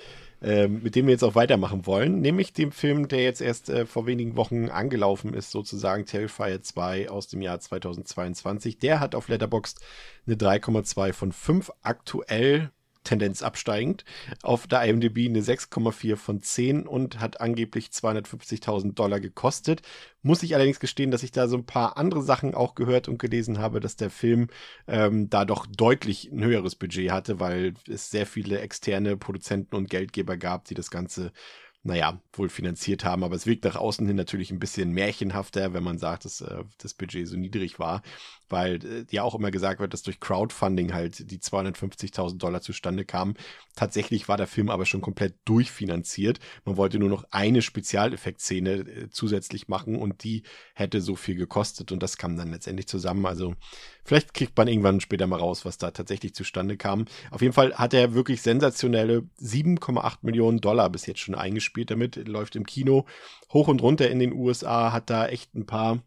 Ähm, 0.46 0.82
mit 0.84 0.96
dem 0.96 1.06
wir 1.06 1.14
jetzt 1.14 1.24
auch 1.24 1.36
weitermachen 1.36 1.86
wollen, 1.86 2.20
nämlich 2.20 2.52
dem 2.52 2.74
Film, 2.74 3.08
der 3.08 3.24
jetzt 3.24 3.40
erst 3.40 3.70
äh, 3.70 3.86
vor 3.86 4.06
wenigen 4.08 4.36
Wochen 4.36 4.68
angelaufen 4.68 5.34
ist, 5.34 5.52
sozusagen 5.52 6.06
Terrifier 6.06 6.62
2 6.62 7.10
aus 7.10 7.30
dem 7.30 7.42
Jahr 7.42 7.62
2022. 7.62 8.78
Der 8.78 9.00
hat 9.00 9.16
auf 9.16 9.30
Letterboxd 9.30 9.80
eine 10.28 10.36
3,2 10.36 11.14
von 11.14 11.32
5, 11.32 11.72
aktuell 11.82 12.72
Tendenz 13.04 13.42
absteigend. 13.42 14.06
Auf 14.42 14.68
der 14.68 14.84
IMDb 14.84 15.28
eine 15.28 15.42
6,4 15.42 16.16
von 16.16 16.42
10 16.42 16.88
und 16.88 17.20
hat 17.20 17.42
angeblich 17.42 17.88
250.000 17.88 18.94
Dollar 18.94 19.20
gekostet. 19.20 19.82
Muss 20.22 20.44
ich 20.44 20.56
allerdings 20.56 20.80
gestehen, 20.80 21.12
dass 21.12 21.24
ich 21.24 21.32
da 21.32 21.48
so 21.48 21.58
ein 21.58 21.66
paar 21.66 21.98
andere 21.98 22.22
Sachen 22.22 22.56
auch 22.56 22.76
gehört 22.76 23.08
und 23.08 23.20
gelesen 23.20 23.60
habe, 23.60 23.80
dass 23.80 23.96
der 23.96 24.10
Film 24.10 24.48
ähm, 24.88 25.30
da 25.30 25.46
doch 25.46 25.66
deutlich 25.66 26.32
ein 26.32 26.44
höheres 26.44 26.76
Budget 26.76 27.12
hatte, 27.12 27.40
weil 27.40 27.74
es 27.90 28.10
sehr 28.10 28.26
viele 28.26 28.60
externe 28.60 29.18
Produzenten 29.18 29.76
und 29.76 29.90
Geldgeber 29.90 30.38
gab, 30.38 30.66
die 30.66 30.76
das 30.76 30.90
Ganze 30.92 31.32
naja, 31.86 32.22
wohl 32.32 32.48
finanziert 32.48 33.04
haben, 33.04 33.24
aber 33.24 33.36
es 33.36 33.46
wirkt 33.46 33.66
nach 33.66 33.76
außen 33.76 34.08
hin 34.08 34.16
natürlich 34.16 34.52
ein 34.52 34.60
bisschen 34.60 34.92
märchenhafter, 34.92 35.74
wenn 35.74 35.84
man 35.84 35.98
sagt, 35.98 36.24
dass 36.24 36.40
äh, 36.40 36.64
das 36.78 36.94
Budget 36.94 37.28
so 37.28 37.36
niedrig 37.36 37.78
war, 37.78 38.02
weil 38.48 38.76
äh, 38.86 39.06
ja 39.12 39.24
auch 39.24 39.36
immer 39.36 39.52
gesagt 39.52 39.82
wird, 39.82 39.94
dass 39.94 40.02
durch 40.02 40.22
Crowdfunding 40.22 40.94
halt 40.94 41.30
die 41.30 41.40
250.000 41.40 42.38
Dollar 42.38 42.62
zustande 42.62 43.04
kamen. 43.04 43.36
Tatsächlich 43.76 44.30
war 44.30 44.38
der 44.38 44.48
Film 44.48 44.70
aber 44.70 44.86
schon 44.86 45.02
komplett 45.02 45.36
durchfinanziert. 45.44 46.40
Man 46.64 46.78
wollte 46.78 47.00
nur 47.00 47.10
noch 47.10 47.26
eine 47.32 47.62
Spezialeffektszene 47.62 48.72
äh, 48.72 49.10
zusätzlich 49.10 49.68
machen 49.68 49.98
und 49.98 50.24
die 50.24 50.44
hätte 50.74 51.02
so 51.02 51.18
viel 51.18 51.36
gekostet 51.36 51.92
und 51.92 52.02
das 52.02 52.16
kam 52.16 52.38
dann 52.38 52.52
letztendlich 52.52 52.88
zusammen. 52.88 53.26
Also 53.26 53.56
vielleicht 54.06 54.34
kriegt 54.34 54.56
man 54.56 54.70
irgendwann 54.70 55.02
später 55.02 55.28
mal 55.28 55.40
raus, 55.40 55.66
was 55.66 55.78
da 55.78 55.92
tatsächlich 55.92 56.34
zustande 56.34 56.78
kam. 56.78 57.06
Auf 57.30 57.42
jeden 57.42 57.54
Fall 57.54 57.74
hat 57.76 57.94
er 57.94 58.14
wirklich 58.14 58.42
sensationelle 58.42 59.28
7,8 59.42 60.20
Millionen 60.22 60.62
Dollar 60.62 60.90
bis 60.90 61.08
jetzt 61.08 61.20
schon 61.20 61.36
eingespielt 61.36 61.73
damit, 61.74 62.28
läuft 62.28 62.56
im 62.56 62.66
Kino 62.66 63.06
hoch 63.52 63.68
und 63.68 63.82
runter 63.82 64.10
in 64.10 64.20
den 64.20 64.34
USA, 64.34 64.92
hat 64.92 65.10
da 65.10 65.28
echt 65.28 65.54
ein 65.56 65.66
paar 65.66 66.04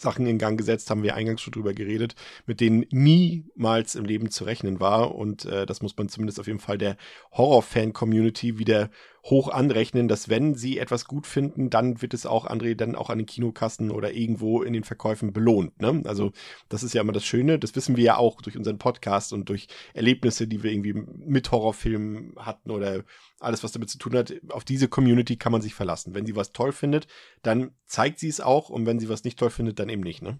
Sachen 0.00 0.26
in 0.26 0.38
Gang 0.38 0.56
gesetzt, 0.58 0.90
haben 0.90 1.02
wir 1.02 1.14
eingangs 1.14 1.42
schon 1.42 1.52
drüber 1.52 1.74
geredet, 1.74 2.14
mit 2.46 2.60
denen 2.60 2.86
niemals 2.90 3.94
im 3.94 4.04
Leben 4.04 4.30
zu 4.30 4.44
rechnen 4.44 4.80
war. 4.80 5.14
Und 5.14 5.44
äh, 5.44 5.66
das 5.66 5.82
muss 5.82 5.96
man 5.96 6.08
zumindest 6.08 6.40
auf 6.40 6.46
jeden 6.46 6.58
Fall 6.58 6.78
der 6.78 6.96
Horror-Fan-Community 7.32 8.58
wieder 8.58 8.90
hoch 9.24 9.48
anrechnen, 9.48 10.08
dass 10.08 10.28
wenn 10.28 10.54
sie 10.54 10.78
etwas 10.78 11.04
gut 11.04 11.26
finden, 11.26 11.70
dann 11.70 12.00
wird 12.00 12.14
es 12.14 12.26
auch, 12.26 12.46
André, 12.46 12.74
dann 12.74 12.94
auch 12.94 13.10
an 13.10 13.18
den 13.18 13.26
Kinokassen 13.26 13.90
oder 13.90 14.12
irgendwo 14.12 14.62
in 14.62 14.72
den 14.72 14.84
Verkäufen 14.84 15.32
belohnt. 15.32 15.80
Ne? 15.80 16.02
Also 16.06 16.32
das 16.68 16.82
ist 16.82 16.94
ja 16.94 17.02
immer 17.02 17.12
das 17.12 17.24
Schöne. 17.24 17.58
Das 17.58 17.76
wissen 17.76 17.96
wir 17.96 18.04
ja 18.04 18.16
auch 18.16 18.40
durch 18.40 18.56
unseren 18.56 18.78
Podcast 18.78 19.32
und 19.32 19.48
durch 19.48 19.68
Erlebnisse, 19.92 20.46
die 20.46 20.62
wir 20.62 20.72
irgendwie 20.72 20.94
mit 20.94 21.50
Horrorfilmen 21.50 22.34
hatten 22.38 22.70
oder 22.70 23.04
alles, 23.40 23.62
was 23.62 23.72
damit 23.72 23.90
zu 23.90 23.98
tun 23.98 24.16
hat. 24.16 24.32
Auf 24.48 24.64
diese 24.64 24.88
Community 24.88 25.36
kann 25.36 25.52
man 25.52 25.62
sich 25.62 25.74
verlassen. 25.74 26.14
Wenn 26.14 26.26
sie 26.26 26.36
was 26.36 26.52
toll 26.52 26.72
findet, 26.72 27.06
dann 27.42 27.72
zeigt 27.86 28.18
sie 28.18 28.28
es 28.28 28.40
auch 28.40 28.70
und 28.70 28.86
wenn 28.86 28.98
sie 28.98 29.08
was 29.08 29.24
nicht 29.24 29.38
toll 29.38 29.50
findet, 29.50 29.78
dann 29.78 29.88
eben 29.88 30.02
nicht. 30.02 30.22
Ne? 30.22 30.38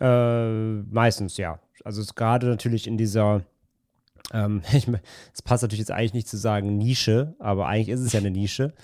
Äh, 0.00 0.82
meistens 0.92 1.36
ja. 1.36 1.60
Also 1.84 2.00
es 2.00 2.08
ist 2.08 2.14
gerade 2.14 2.46
natürlich 2.46 2.86
in 2.86 2.96
dieser, 2.96 3.44
ähm, 4.32 4.62
ich, 4.72 4.86
es 5.32 5.42
passt 5.42 5.62
natürlich 5.62 5.80
jetzt 5.80 5.92
eigentlich 5.92 6.14
nicht 6.14 6.28
zu 6.28 6.36
sagen 6.36 6.76
Nische, 6.76 7.34
aber 7.38 7.66
eigentlich 7.66 7.88
ist 7.88 8.00
es 8.00 8.12
ja 8.12 8.20
eine 8.20 8.30
Nische. 8.30 8.74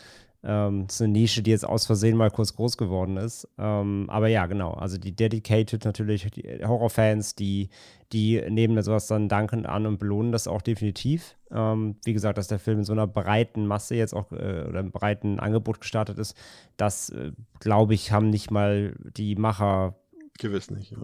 Ähm, 0.44 0.86
es 0.89 0.97
ist 0.97 1.02
eine 1.02 1.12
Nische, 1.12 1.43
die 1.43 1.52
jetzt 1.52 1.64
aus 1.64 1.86
Versehen 1.86 2.16
mal 2.16 2.31
kurz 2.31 2.56
groß 2.56 2.77
geworden 2.77 3.16
ist. 3.16 3.47
Ähm, 3.59 4.06
aber 4.09 4.27
ja, 4.27 4.47
genau. 4.47 4.73
Also 4.73 4.98
die 4.98 5.14
Dedicated 5.14 5.85
natürlich, 5.85 6.28
die 6.32 6.64
Horrorfans, 6.64 7.36
die, 7.36 7.69
die 8.12 8.43
nehmen 8.48 8.81
sowas 8.82 9.06
dann 9.06 9.28
dankend 9.28 9.66
an 9.66 9.86
und 9.86 9.98
belohnen 9.98 10.32
das 10.32 10.48
auch 10.48 10.62
definitiv. 10.62 11.36
Ähm, 11.52 11.97
wie 12.05 12.12
gesagt, 12.12 12.39
dass 12.39 12.48
der 12.48 12.59
Film 12.59 12.78
in 12.78 12.85
so 12.85 12.93
einer 12.93 13.06
breiten 13.06 13.66
Masse 13.66 13.94
jetzt 13.94 14.14
auch 14.14 14.32
äh, 14.32 14.64
oder 14.69 14.81
einem 14.81 14.90
breiten 14.90 15.39
Angebot 15.39 15.81
gestartet 15.81 16.19
ist, 16.19 16.36
das 16.77 17.10
äh, 17.10 17.31
glaube 17.60 17.94
ich, 17.94 18.10
haben 18.10 18.31
nicht 18.31 18.51
mal 18.51 18.97
die 19.16 19.36
Macher 19.36 19.94
Gewiss 20.39 20.70
nicht. 20.70 20.93
Ja. 20.93 20.98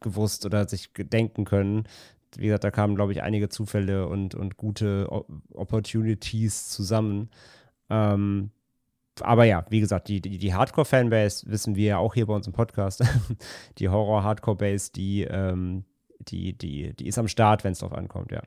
gewusst 0.00 0.44
oder 0.44 0.68
sich 0.68 0.90
denken 0.92 1.44
können, 1.44 1.84
wie 2.36 2.46
gesagt, 2.46 2.64
da 2.64 2.70
kamen, 2.70 2.94
glaube 2.94 3.12
ich, 3.12 3.22
einige 3.22 3.48
Zufälle 3.48 4.06
und, 4.08 4.34
und 4.34 4.56
gute 4.56 5.06
o 5.10 5.26
Opportunities 5.54 6.68
zusammen. 6.68 7.30
Ähm, 7.90 8.50
aber 9.20 9.44
ja, 9.44 9.64
wie 9.70 9.80
gesagt, 9.80 10.08
die, 10.08 10.20
die, 10.20 10.38
die 10.38 10.54
Hardcore-Fanbase 10.54 11.50
wissen 11.50 11.76
wir 11.76 11.86
ja 11.86 11.98
auch 11.98 12.14
hier 12.14 12.26
bei 12.26 12.34
uns 12.34 12.46
im 12.46 12.52
Podcast. 12.52 13.04
die 13.78 13.88
Horror-Hardcore-Base, 13.88 14.92
die, 14.92 15.22
ähm, 15.22 15.84
die, 16.20 16.56
die, 16.56 16.94
die 16.94 17.06
ist 17.06 17.18
am 17.18 17.28
Start, 17.28 17.64
wenn 17.64 17.72
es 17.72 17.80
drauf 17.80 17.92
ankommt, 17.92 18.32
ja. 18.32 18.42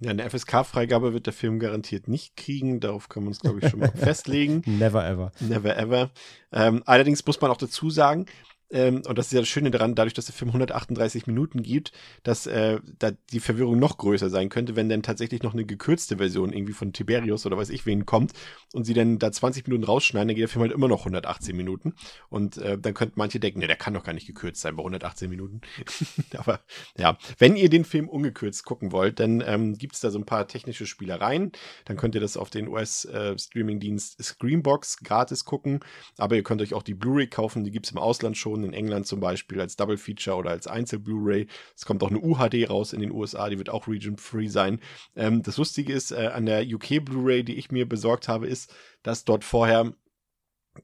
Ja, 0.00 0.10
eine 0.10 0.28
FSK-Freigabe 0.28 1.12
wird 1.12 1.26
der 1.26 1.32
Film 1.32 1.60
garantiert 1.60 2.08
nicht 2.08 2.36
kriegen. 2.36 2.80
Darauf 2.80 3.08
können 3.08 3.26
wir 3.26 3.28
uns, 3.28 3.38
glaube 3.38 3.60
ich, 3.60 3.70
schon 3.70 3.78
mal 3.78 3.92
festlegen. 3.94 4.62
Never 4.66 5.06
ever. 5.06 5.30
Never 5.38 5.76
ever. 5.76 6.10
Ähm, 6.50 6.82
allerdings 6.86 7.24
muss 7.24 7.40
man 7.40 7.52
auch 7.52 7.56
dazu 7.56 7.88
sagen, 7.88 8.26
ähm, 8.72 9.02
und 9.06 9.18
das 9.18 9.26
ist 9.26 9.32
ja 9.32 9.40
das 9.40 9.48
Schöne 9.48 9.70
daran, 9.70 9.94
dadurch, 9.94 10.14
dass 10.14 10.26
der 10.26 10.34
Film 10.34 10.48
138 10.50 11.26
Minuten 11.26 11.62
gibt, 11.62 11.92
dass 12.22 12.46
äh, 12.46 12.80
da 12.98 13.12
die 13.30 13.40
Verwirrung 13.40 13.78
noch 13.78 13.98
größer 13.98 14.30
sein 14.30 14.48
könnte, 14.48 14.76
wenn 14.76 14.88
dann 14.88 15.02
tatsächlich 15.02 15.42
noch 15.42 15.52
eine 15.52 15.64
gekürzte 15.64 16.16
Version 16.16 16.52
irgendwie 16.52 16.72
von 16.72 16.92
Tiberius 16.92 17.46
oder 17.46 17.56
weiß 17.56 17.70
ich 17.70 17.86
wen 17.86 18.06
kommt 18.06 18.32
und 18.72 18.84
sie 18.84 18.94
dann 18.94 19.18
da 19.18 19.30
20 19.30 19.66
Minuten 19.66 19.84
rausschneiden, 19.84 20.28
dann 20.28 20.34
geht 20.34 20.42
der 20.42 20.48
Film 20.48 20.62
halt 20.62 20.72
immer 20.72 20.88
noch 20.88 21.00
118 21.00 21.56
Minuten. 21.56 21.94
Und 22.28 22.56
äh, 22.58 22.78
dann 22.78 22.94
könnten 22.94 23.14
manche 23.16 23.40
denken, 23.40 23.60
ne, 23.60 23.66
der 23.66 23.76
kann 23.76 23.94
doch 23.94 24.04
gar 24.04 24.12
nicht 24.12 24.26
gekürzt 24.26 24.60
sein 24.60 24.76
bei 24.76 24.80
118 24.80 25.28
Minuten. 25.28 25.60
Aber 26.36 26.60
ja, 26.96 27.18
wenn 27.38 27.56
ihr 27.56 27.68
den 27.68 27.84
Film 27.84 28.08
ungekürzt 28.08 28.64
gucken 28.64 28.92
wollt, 28.92 29.20
dann 29.20 29.42
ähm, 29.46 29.76
gibt 29.76 29.94
es 29.94 30.00
da 30.00 30.10
so 30.10 30.18
ein 30.18 30.26
paar 30.26 30.48
technische 30.48 30.86
Spielereien. 30.86 31.52
Dann 31.84 31.96
könnt 31.96 32.14
ihr 32.14 32.20
das 32.20 32.36
auf 32.36 32.50
den 32.50 32.68
US-Streaming-Dienst 32.68 34.18
äh, 34.18 34.22
Screenbox 34.22 34.98
gratis 34.98 35.44
gucken. 35.44 35.80
Aber 36.16 36.36
ihr 36.36 36.42
könnt 36.42 36.62
euch 36.62 36.74
auch 36.74 36.82
die 36.82 36.94
Blu-ray 36.94 37.26
kaufen, 37.26 37.64
die 37.64 37.70
gibt 37.70 37.86
es 37.86 37.92
im 37.92 37.98
Ausland 37.98 38.36
schon 38.36 38.61
in 38.64 38.72
England 38.72 39.06
zum 39.06 39.20
Beispiel 39.20 39.60
als 39.60 39.76
Double 39.76 39.96
Feature 39.96 40.36
oder 40.36 40.50
als 40.50 40.66
Einzel-Blu-ray. 40.66 41.46
Es 41.76 41.84
kommt 41.84 42.02
auch 42.02 42.10
eine 42.10 42.20
UHD 42.20 42.68
raus 42.68 42.92
in 42.92 43.00
den 43.00 43.12
USA, 43.12 43.48
die 43.48 43.58
wird 43.58 43.70
auch 43.70 43.88
region-free 43.88 44.48
sein. 44.48 44.80
Ähm, 45.16 45.42
das 45.42 45.56
Lustige 45.56 45.92
ist, 45.92 46.12
äh, 46.12 46.30
an 46.32 46.46
der 46.46 46.62
UK 46.62 47.04
Blu-ray, 47.04 47.44
die 47.44 47.56
ich 47.56 47.70
mir 47.70 47.88
besorgt 47.88 48.28
habe, 48.28 48.46
ist, 48.46 48.74
dass 49.02 49.24
dort 49.24 49.44
vorher 49.44 49.92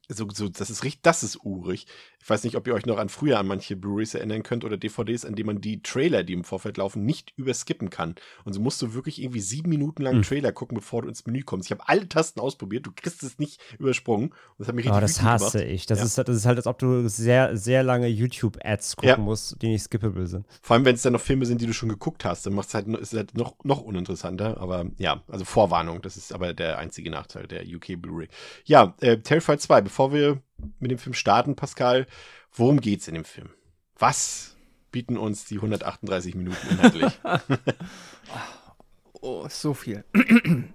so, 0.09 0.28
so, 0.32 0.48
das 0.48 0.70
ist 0.70 0.85
richtig, 0.85 1.02
das 1.02 1.23
ist 1.23 1.44
urig. 1.44 1.86
Ich 2.20 2.28
weiß 2.28 2.44
nicht, 2.44 2.56
ob 2.56 2.66
ihr 2.66 2.74
euch 2.74 2.85
noch 2.85 2.98
an 2.98 3.09
früher 3.09 3.39
an 3.39 3.47
manche 3.47 3.77
Blu-rays 3.77 4.15
erinnern 4.15 4.43
könnt 4.43 4.65
oder 4.65 4.77
DVDs, 4.77 5.24
an 5.24 5.35
denen 5.35 5.47
man 5.47 5.60
die 5.60 5.82
Trailer, 5.82 6.24
die 6.24 6.35
im 6.35 6.44
Vorfeld 6.44 6.77
laufen, 6.77 7.06
nicht 7.06 7.32
überskippen 7.36 7.89
kann. 7.89 8.16
Und 8.44 8.52
so 8.52 8.60
musst 8.60 8.82
du 8.82 8.93
wirklich 8.93 9.23
irgendwie 9.23 9.40
sieben 9.40 9.70
Minuten 9.70 10.02
lang 10.02 10.16
hm. 10.16 10.23
Trailer 10.23 10.52
gucken, 10.52 10.77
bevor 10.77 11.02
du 11.02 11.09
ins 11.09 11.24
Menü 11.24 11.43
kommst. 11.43 11.69
Ich 11.69 11.73
habe 11.73 11.89
alle 11.89 12.09
Tasten 12.09 12.40
ausprobiert, 12.40 12.86
du 12.86 12.93
kriegst 12.94 13.23
es 13.23 13.39
nicht 13.39 13.60
übersprungen. 13.78 14.35
Das 14.59 14.69
hat 14.69 14.74
mich 14.74 14.85
richtig 14.85 14.98
oh, 14.98 15.01
das 15.01 15.23
hasse 15.23 15.59
gemacht. 15.59 15.73
ich. 15.73 15.86
Das, 15.86 16.01
ja. 16.01 16.05
ist, 16.05 16.19
das 16.19 16.28
ist 16.28 16.44
halt, 16.44 16.59
als 16.59 16.66
ob 16.66 16.78
du 16.78 17.09
sehr, 17.09 17.56
sehr 17.56 17.82
lange 17.82 18.09
YouTube-Ads 18.09 18.97
gucken 18.97 19.09
ja. 19.09 19.16
musst, 19.16 19.62
die 19.62 19.69
nicht 19.69 19.82
skippable 19.82 20.27
sind. 20.27 20.47
Vor 20.60 20.74
allem, 20.74 20.85
wenn 20.85 20.97
es 20.97 21.02
dann 21.02 21.15
noch 21.15 21.23
Filme 21.23 21.47
sind, 21.47 21.60
die 21.60 21.66
du 21.66 21.73
schon 21.73 21.89
geguckt 21.89 22.24
hast, 22.24 22.44
dann 22.44 22.52
macht 22.52 22.69
es 22.69 22.74
halt, 22.74 22.89
ist 22.89 23.15
halt 23.15 23.36
noch, 23.36 23.55
noch 23.65 23.81
uninteressanter. 23.81 24.60
Aber 24.60 24.86
ja, 24.98 25.23
also 25.28 25.44
Vorwarnung, 25.44 26.02
das 26.02 26.16
ist 26.16 26.35
aber 26.35 26.52
der 26.52 26.78
einzige 26.78 27.10
Nachteil 27.10 27.47
der 27.47 27.62
UK 27.62 28.01
Blu-ray. 28.01 28.28
Ja, 28.65 28.94
äh, 29.01 29.19
Terrified 29.19 29.60
2, 29.60 29.78
bevor 29.83 30.13
wir 30.13 30.43
mit 30.79 30.91
dem 30.91 30.99
Film 30.99 31.15
starten, 31.15 31.57
Pascal, 31.57 32.07
worum 32.53 32.81
geht's 32.81 33.09
in 33.09 33.15
dem 33.15 33.25
Film? 33.25 33.51
Was 33.99 34.57
bieten 34.91 35.17
uns 35.17 35.45
die 35.45 35.57
138 35.57 36.35
Minuten 36.35 36.69
inhaltlich? 36.71 37.21
oh, 39.21 39.47
so 39.49 39.75
viel. 39.75 40.05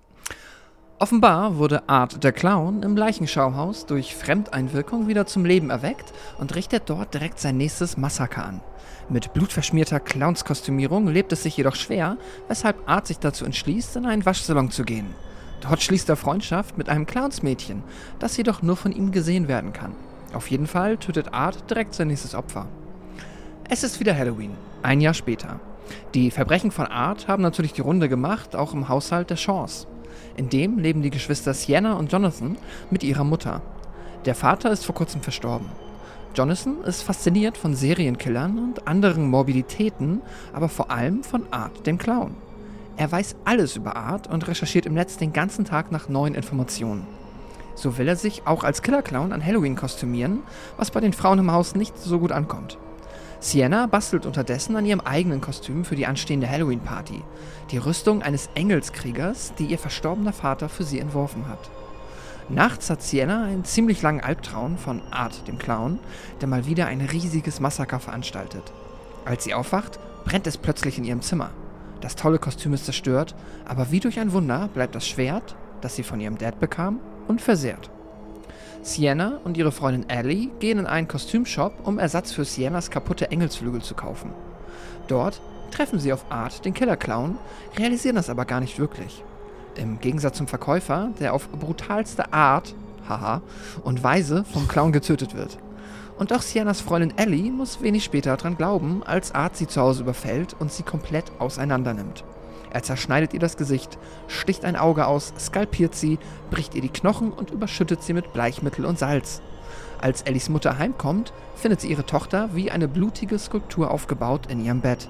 Offenbar 0.99 1.57
wurde 1.57 1.89
Art 1.89 2.23
der 2.23 2.31
Clown 2.31 2.81
im 2.83 2.95
Leichenschauhaus 2.95 3.85
durch 3.85 4.15
Fremdeinwirkung 4.15 5.07
wieder 5.07 5.25
zum 5.25 5.43
Leben 5.43 5.69
erweckt 5.69 6.13
und 6.37 6.55
richtet 6.55 6.83
dort 6.89 7.13
direkt 7.13 7.39
sein 7.39 7.57
nächstes 7.57 7.97
Massaker 7.97 8.45
an. 8.45 8.61
Mit 9.09 9.33
blutverschmierter 9.33 9.99
Clownskostümierung 9.99 11.07
lebt 11.07 11.33
es 11.33 11.43
sich 11.43 11.57
jedoch 11.57 11.75
schwer, 11.75 12.17
weshalb 12.47 12.87
Art 12.87 13.07
sich 13.07 13.19
dazu 13.19 13.43
entschließt, 13.43 13.97
in 13.97 14.05
einen 14.05 14.25
Waschsalon 14.25 14.71
zu 14.71 14.83
gehen. 14.85 15.13
Dort 15.63 15.81
schließt 15.81 16.09
er 16.09 16.17
Freundschaft 16.17 16.77
mit 16.77 16.89
einem 16.89 17.05
Clownsmädchen, 17.05 17.83
das 18.19 18.35
jedoch 18.35 18.61
nur 18.61 18.75
von 18.75 18.91
ihm 18.91 19.11
gesehen 19.11 19.47
werden 19.47 19.71
kann. 19.71 19.95
Auf 20.33 20.51
jeden 20.51 20.67
Fall 20.67 20.97
tötet 20.97 21.33
Art 21.33 21.69
direkt 21.69 21.93
sein 21.93 22.07
nächstes 22.07 22.35
Opfer. 22.35 22.67
Es 23.69 23.83
ist 23.83 24.01
wieder 24.01 24.15
Halloween, 24.15 24.51
ein 24.81 24.99
Jahr 24.99 25.13
später. 25.13 25.61
Die 26.13 26.31
Verbrechen 26.31 26.71
von 26.71 26.87
Art 26.87 27.29
haben 27.29 27.41
natürlich 27.41 27.71
die 27.71 27.81
Runde 27.81 28.09
gemacht, 28.09 28.57
auch 28.57 28.73
im 28.73 28.89
Haushalt 28.89 29.29
der 29.29 29.37
Shaws. 29.37 29.87
In 30.35 30.49
dem 30.49 30.79
leben 30.79 31.01
die 31.01 31.11
Geschwister 31.11 31.53
Sienna 31.53 31.93
und 31.93 32.11
Jonathan 32.11 32.57
mit 32.89 33.03
ihrer 33.03 33.23
Mutter. 33.23 33.61
Der 34.25 34.35
Vater 34.35 34.69
ist 34.69 34.85
vor 34.85 34.95
kurzem 34.95 35.21
verstorben. 35.21 35.69
Jonathan 36.35 36.81
ist 36.83 37.03
fasziniert 37.03 37.57
von 37.57 37.73
Serienkillern 37.73 38.57
und 38.57 38.87
anderen 38.87 39.29
Morbiditäten, 39.29 40.21
aber 40.51 40.67
vor 40.67 40.91
allem 40.91 41.23
von 41.23 41.45
Art, 41.51 41.85
dem 41.85 41.97
Clown. 41.97 42.35
Er 42.95 43.11
weiß 43.11 43.35
alles 43.43 43.75
über 43.75 43.95
Art 43.95 44.27
und 44.27 44.47
recherchiert 44.47 44.85
im 44.85 44.93
Netz 44.93 45.17
den 45.17 45.33
ganzen 45.33 45.65
Tag 45.65 45.91
nach 45.91 46.09
neuen 46.09 46.35
Informationen. 46.35 47.07
So 47.75 47.97
will 47.97 48.07
er 48.07 48.15
sich 48.15 48.45
auch 48.45 48.63
als 48.63 48.83
Killer-Clown 48.83 49.33
an 49.33 49.43
Halloween 49.43 49.75
kostümieren, 49.75 50.43
was 50.77 50.91
bei 50.91 50.99
den 50.99 51.13
Frauen 51.13 51.39
im 51.39 51.51
Haus 51.51 51.73
nicht 51.73 51.97
so 51.97 52.19
gut 52.19 52.31
ankommt. 52.31 52.77
Sienna 53.39 53.87
bastelt 53.87 54.25
unterdessen 54.25 54.75
an 54.75 54.85
ihrem 54.85 55.01
eigenen 55.01 55.41
Kostüm 55.41 55.83
für 55.83 55.95
die 55.95 56.05
anstehende 56.05 56.49
Halloween-Party, 56.49 57.23
die 57.71 57.77
Rüstung 57.77 58.21
eines 58.21 58.49
Engelskriegers, 58.55 59.53
die 59.57 59.65
ihr 59.65 59.79
verstorbener 59.79 60.31
Vater 60.31 60.69
für 60.69 60.83
sie 60.83 60.99
entworfen 60.99 61.47
hat. 61.47 61.69
Nachts 62.47 62.89
hat 62.89 63.01
Sienna 63.01 63.45
einen 63.45 63.65
ziemlich 63.65 64.01
langen 64.01 64.21
Albtraum 64.21 64.77
von 64.77 65.01
Art, 65.11 65.47
dem 65.47 65.57
Clown, 65.57 65.99
der 66.41 66.47
mal 66.47 66.65
wieder 66.67 66.85
ein 66.85 67.01
riesiges 67.01 67.59
Massaker 67.59 67.99
veranstaltet. 67.99 68.71
Als 69.25 69.43
sie 69.43 69.53
aufwacht, 69.53 69.99
brennt 70.25 70.47
es 70.47 70.57
plötzlich 70.57 70.97
in 70.97 71.03
ihrem 71.03 71.21
Zimmer. 71.21 71.51
Das 72.03 72.17
tolle 72.17 72.37
Kostüm 72.37 72.73
ist 72.73 72.83
zerstört, 72.83 73.33
aber 73.63 73.89
wie 73.89 74.01
durch 74.01 74.19
ein 74.19 74.33
Wunder 74.33 74.67
bleibt 74.73 74.93
das 74.93 75.07
Schwert, 75.07 75.55
das 75.79 75.95
sie 75.95 76.03
von 76.03 76.19
ihrem 76.19 76.37
Dad 76.37 76.59
bekam, 76.59 76.99
unversehrt. 77.29 77.89
Sienna 78.81 79.39
und 79.45 79.55
ihre 79.55 79.71
Freundin 79.71 80.09
Ellie 80.09 80.49
gehen 80.59 80.79
in 80.79 80.85
einen 80.85 81.07
Kostümshop, 81.07 81.87
um 81.87 81.99
Ersatz 81.99 82.33
für 82.33 82.43
Siennas 82.43 82.91
kaputte 82.91 83.31
Engelsflügel 83.31 83.81
zu 83.81 83.95
kaufen. 83.95 84.31
Dort 85.07 85.39
treffen 85.71 85.97
sie 85.97 86.11
auf 86.11 86.25
Art, 86.29 86.65
den 86.65 86.73
Killer-Clown, 86.73 87.37
realisieren 87.77 88.17
das 88.17 88.29
aber 88.29 88.43
gar 88.43 88.59
nicht 88.59 88.79
wirklich. 88.79 89.23
Im 89.75 90.01
Gegensatz 90.01 90.35
zum 90.35 90.47
Verkäufer, 90.47 91.11
der 91.21 91.33
auf 91.33 91.47
brutalste 91.51 92.33
Art, 92.33 92.75
haha, 93.07 93.41
und 93.85 94.03
Weise 94.03 94.43
vom 94.43 94.67
Clown 94.67 94.91
getötet 94.91 95.37
wird. 95.37 95.57
Und 96.17 96.31
auch 96.31 96.41
Siennas 96.41 96.81
Freundin 96.81 97.17
Ellie 97.17 97.51
muss 97.51 97.81
wenig 97.81 98.03
später 98.03 98.35
daran 98.37 98.55
glauben, 98.55 99.03
als 99.03 99.33
Art 99.33 99.57
sie 99.57 99.67
zu 99.67 99.81
Hause 99.81 100.03
überfällt 100.03 100.55
und 100.59 100.71
sie 100.71 100.83
komplett 100.83 101.31
auseinandernimmt. 101.39 102.23
Er 102.71 102.83
zerschneidet 102.83 103.33
ihr 103.33 103.39
das 103.39 103.57
Gesicht, 103.57 103.97
sticht 104.27 104.65
ein 104.65 104.75
Auge 104.75 105.05
aus, 105.05 105.33
skalpiert 105.39 105.95
sie, 105.95 106.17
bricht 106.49 106.75
ihr 106.75 106.81
die 106.81 106.89
Knochen 106.89 107.31
und 107.31 107.51
überschüttet 107.51 108.01
sie 108.01 108.13
mit 108.13 108.33
Bleichmittel 108.33 108.85
und 108.85 108.97
Salz. 108.97 109.41
Als 110.01 110.23
Ellies 110.23 110.49
Mutter 110.49 110.77
heimkommt, 110.77 111.33
findet 111.55 111.81
sie 111.81 111.89
ihre 111.89 112.05
Tochter 112.05 112.49
wie 112.53 112.71
eine 112.71 112.87
blutige 112.87 113.37
Skulptur 113.37 113.91
aufgebaut 113.91 114.47
in 114.49 114.63
ihrem 114.63 114.81
Bett. 114.81 115.07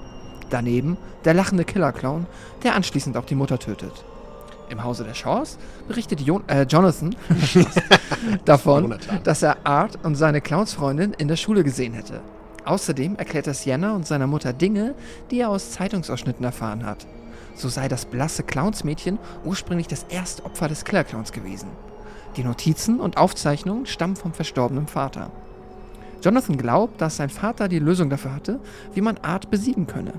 Daneben 0.50 0.98
der 1.26 1.34
lachende 1.34 1.64
Killer-Clown, 1.64 2.28
der 2.64 2.76
anschließend 2.76 3.18
auch 3.18 3.26
die 3.26 3.36
Mutter 3.36 3.60
tötet. 3.60 4.06
Im 4.74 4.84
Hause 4.84 5.04
der 5.04 5.14
Shaws 5.14 5.60
berichtet 5.88 6.20
Jon 6.22 6.44
äh, 6.50 6.64
Jonathan 6.64 7.16
davon, 8.46 8.96
dass 9.24 9.44
er 9.44 9.68
Art 9.68 10.00
und 10.04 10.16
seine 10.16 10.42
Clownsfreundin 10.42 11.14
in 11.14 11.28
der 11.28 11.36
Schule 11.36 11.64
gesehen 11.64 11.94
hätte. 11.94 12.22
Außerdem 12.66 13.16
erklärt 13.18 13.46
er 13.46 13.54
Sienna 13.54 13.96
und 13.96 14.08
seiner 14.08 14.26
Mutter 14.26 14.52
Dinge, 14.52 14.96
die 15.30 15.42
er 15.42 15.50
aus 15.50 15.74
Zeitungsausschnitten 15.74 16.44
erfahren 16.44 16.88
hat. 16.88 17.06
So 17.54 17.70
sei 17.70 17.88
das 17.88 18.06
blasse 18.06 18.42
Clownsmädchen 18.42 19.20
ursprünglich 19.46 19.88
das 19.88 20.08
erste 20.10 20.44
Opfer 20.44 20.70
des 20.70 20.86
Killer-Clowns 20.86 21.32
gewesen. 21.34 21.70
Die 22.36 22.44
Notizen 22.44 23.00
und 23.00 23.18
Aufzeichnungen 23.18 23.86
stammen 23.86 24.16
vom 24.16 24.34
verstorbenen 24.34 24.88
Vater. 24.88 25.30
Jonathan 26.24 26.58
glaubt, 26.58 27.00
dass 27.00 27.18
sein 27.18 27.30
Vater 27.30 27.68
die 27.68 27.78
Lösung 27.78 28.10
dafür 28.10 28.34
hatte, 28.34 28.60
wie 28.96 29.02
man 29.02 29.20
Art 29.20 29.52
besiegen 29.52 29.86
könne. 29.86 30.14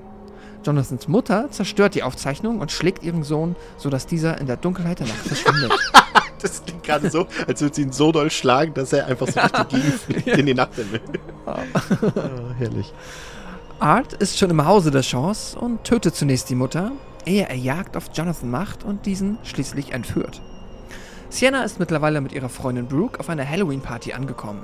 Jonathans 0.65 1.07
Mutter 1.07 1.51
zerstört 1.51 1.95
die 1.95 2.03
Aufzeichnung 2.03 2.59
und 2.59 2.71
schlägt 2.71 3.03
ihren 3.03 3.23
Sohn, 3.23 3.55
sodass 3.77 4.07
dieser 4.07 4.39
in 4.39 4.47
der 4.47 4.57
Dunkelheit 4.57 4.99
der 4.99 5.07
Nacht 5.07 5.27
verschwindet. 5.27 5.71
das 6.41 6.63
klingt 6.63 6.83
gerade 6.83 7.09
so, 7.09 7.27
als 7.47 7.61
würde 7.61 7.75
sie 7.75 7.81
ihn 7.83 7.91
so 7.91 8.11
doll 8.11 8.31
schlagen, 8.31 8.73
dass 8.73 8.93
er 8.93 9.07
einfach 9.07 9.27
so 9.27 9.39
richtig 9.75 10.27
in 10.27 10.45
die 10.45 10.53
Nacht 10.53 10.77
will. 10.77 11.01
Ah. 11.45 11.59
oh, 12.15 12.53
herrlich. 12.57 12.93
Art 13.79 14.13
ist 14.13 14.37
schon 14.37 14.49
im 14.49 14.65
Hause 14.65 14.89
der 14.89 15.01
Chance 15.01 15.59
und 15.59 15.83
tötet 15.83 16.15
zunächst 16.15 16.49
die 16.49 16.55
Mutter, 16.55 16.91
ehe 17.25 17.47
er 17.47 17.55
Jagd 17.55 17.97
auf 17.97 18.09
Jonathan 18.13 18.49
macht 18.49 18.83
und 18.83 19.05
diesen 19.05 19.37
schließlich 19.43 19.91
entführt. 19.91 20.41
Sienna 21.29 21.63
ist 21.63 21.79
mittlerweile 21.79 22.21
mit 22.21 22.33
ihrer 22.33 22.49
Freundin 22.49 22.87
Brooke 22.87 23.19
auf 23.19 23.29
einer 23.29 23.49
Halloween-Party 23.49 24.13
angekommen. 24.13 24.63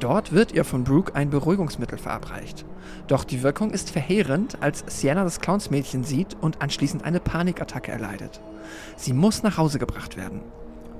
Dort 0.00 0.32
wird 0.32 0.52
ihr 0.52 0.64
von 0.64 0.84
Brooke 0.84 1.14
ein 1.14 1.30
Beruhigungsmittel 1.30 1.98
verabreicht. 1.98 2.64
Doch 3.06 3.24
die 3.24 3.42
Wirkung 3.42 3.70
ist 3.70 3.90
verheerend, 3.90 4.58
als 4.60 4.84
Sienna 4.88 5.24
das 5.24 5.40
Clownsmädchen 5.40 6.04
sieht 6.04 6.36
und 6.40 6.60
anschließend 6.60 7.04
eine 7.04 7.20
Panikattacke 7.20 7.92
erleidet. 7.92 8.40
Sie 8.96 9.12
muss 9.12 9.42
nach 9.42 9.56
Hause 9.56 9.78
gebracht 9.78 10.16
werden. 10.16 10.40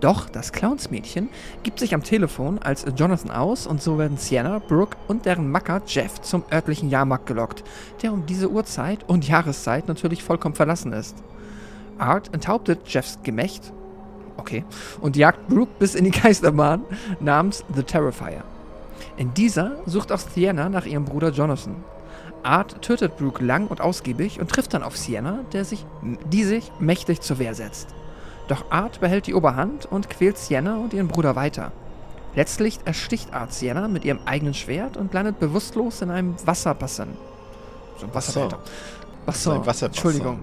Doch 0.00 0.30
das 0.30 0.52
Clownsmädchen 0.52 1.28
gibt 1.62 1.78
sich 1.78 1.92
am 1.92 2.02
Telefon 2.02 2.58
als 2.58 2.86
Jonathan 2.96 3.30
aus 3.30 3.66
und 3.66 3.82
so 3.82 3.98
werden 3.98 4.16
Sienna, 4.16 4.58
Brooke 4.60 4.96
und 5.08 5.26
deren 5.26 5.50
Macker 5.50 5.82
Jeff 5.86 6.22
zum 6.22 6.44
örtlichen 6.50 6.88
Jahrmarkt 6.88 7.26
gelockt, 7.26 7.62
der 8.02 8.12
um 8.12 8.24
diese 8.24 8.50
Uhrzeit 8.50 9.06
und 9.08 9.28
Jahreszeit 9.28 9.88
natürlich 9.88 10.22
vollkommen 10.22 10.54
verlassen 10.54 10.94
ist. 10.94 11.16
Art 11.98 12.32
enthauptet 12.32 12.80
Jeffs 12.86 13.18
Gemächt, 13.22 13.74
okay, 14.40 14.64
und 15.00 15.16
jagt 15.16 15.48
Brooke 15.48 15.72
bis 15.78 15.94
in 15.94 16.04
die 16.04 16.10
Geisterbahn 16.22 16.82
namens 17.20 17.64
The 17.74 17.82
Terrifier. 17.82 18.44
In 19.16 19.34
dieser 19.34 19.76
sucht 19.86 20.12
auch 20.12 20.18
Sienna 20.18 20.68
nach 20.68 20.86
ihrem 20.86 21.04
Bruder 21.04 21.30
Jonathan. 21.30 21.76
Art 22.42 22.80
tötet 22.80 23.18
Brooke 23.18 23.44
lang 23.44 23.66
und 23.66 23.80
ausgiebig 23.80 24.40
und 24.40 24.50
trifft 24.50 24.72
dann 24.72 24.82
auf 24.82 24.96
Sienna, 24.96 25.40
der 25.52 25.64
sich, 25.64 25.84
die 26.32 26.44
sich 26.44 26.72
mächtig 26.80 27.20
zur 27.20 27.38
Wehr 27.38 27.54
setzt. 27.54 27.88
Doch 28.48 28.70
Art 28.70 29.00
behält 29.00 29.26
die 29.26 29.34
Oberhand 29.34 29.86
und 29.86 30.08
quält 30.08 30.38
Sienna 30.38 30.76
und 30.76 30.94
ihren 30.94 31.08
Bruder 31.08 31.36
weiter. 31.36 31.70
Letztlich 32.34 32.78
ersticht 32.84 33.34
Art 33.34 33.52
Sienna 33.52 33.88
mit 33.88 34.04
ihrem 34.04 34.20
eigenen 34.24 34.54
Schwert 34.54 34.96
und 34.96 35.12
landet 35.12 35.38
bewusstlos 35.38 36.00
in 36.00 36.10
einem 36.10 36.34
Wasserbassin. 36.46 37.08
So 37.98 38.06
ein 38.06 38.14
Wasserbehälter. 38.14 38.58
Wasser. 39.26 39.52
Ein 39.52 39.66
Wasserbassin. 39.66 39.86
Entschuldigung. 39.88 40.38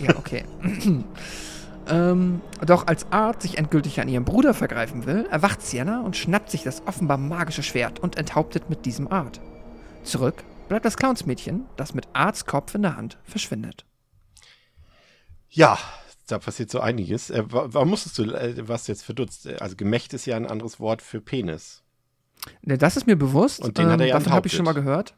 Ja, 0.00 0.16
okay. 0.16 0.44
ähm, 1.88 2.40
doch 2.66 2.86
als 2.86 3.10
Art 3.12 3.42
sich 3.42 3.58
endgültig 3.58 4.00
an 4.00 4.08
ihrem 4.08 4.24
Bruder 4.24 4.54
vergreifen 4.54 5.06
will, 5.06 5.26
erwacht 5.30 5.62
Sienna 5.62 6.00
und 6.02 6.16
schnappt 6.16 6.50
sich 6.50 6.62
das 6.62 6.86
offenbar 6.86 7.18
magische 7.18 7.62
Schwert 7.62 7.98
und 8.00 8.16
enthauptet 8.16 8.70
mit 8.70 8.84
diesem 8.86 9.10
Art. 9.10 9.40
Zurück 10.02 10.44
bleibt 10.68 10.84
das 10.84 10.96
Clownsmädchen, 10.96 11.66
das 11.76 11.94
mit 11.94 12.08
Arts 12.12 12.46
Kopf 12.46 12.74
in 12.74 12.82
der 12.82 12.96
Hand 12.96 13.18
verschwindet. 13.24 13.84
Ja, 15.48 15.78
da 16.26 16.38
passiert 16.38 16.70
so 16.70 16.80
einiges. 16.80 17.30
Äh, 17.30 17.44
wa- 17.52 17.66
warum 17.68 17.90
musstest 17.90 18.18
du, 18.18 18.24
äh, 18.24 18.68
was 18.68 18.86
jetzt 18.86 19.04
verdutzt? 19.04 19.46
Äh, 19.46 19.56
Also 19.60 19.76
Gemächt 19.76 20.12
ist 20.14 20.26
ja 20.26 20.36
ein 20.36 20.46
anderes 20.46 20.80
Wort 20.80 21.02
für 21.02 21.20
Penis. 21.20 21.82
Ne, 22.62 22.76
Das 22.78 22.96
ist 22.96 23.06
mir 23.06 23.16
bewusst. 23.16 23.60
Und 23.60 23.78
den 23.78 23.88
hat 23.88 24.00
er 24.00 24.06
ja 24.06 24.14
Davon 24.18 24.32
habe 24.32 24.46
ich 24.46 24.54
schon 24.54 24.64
mal 24.64 24.72
gehört. 24.72 25.16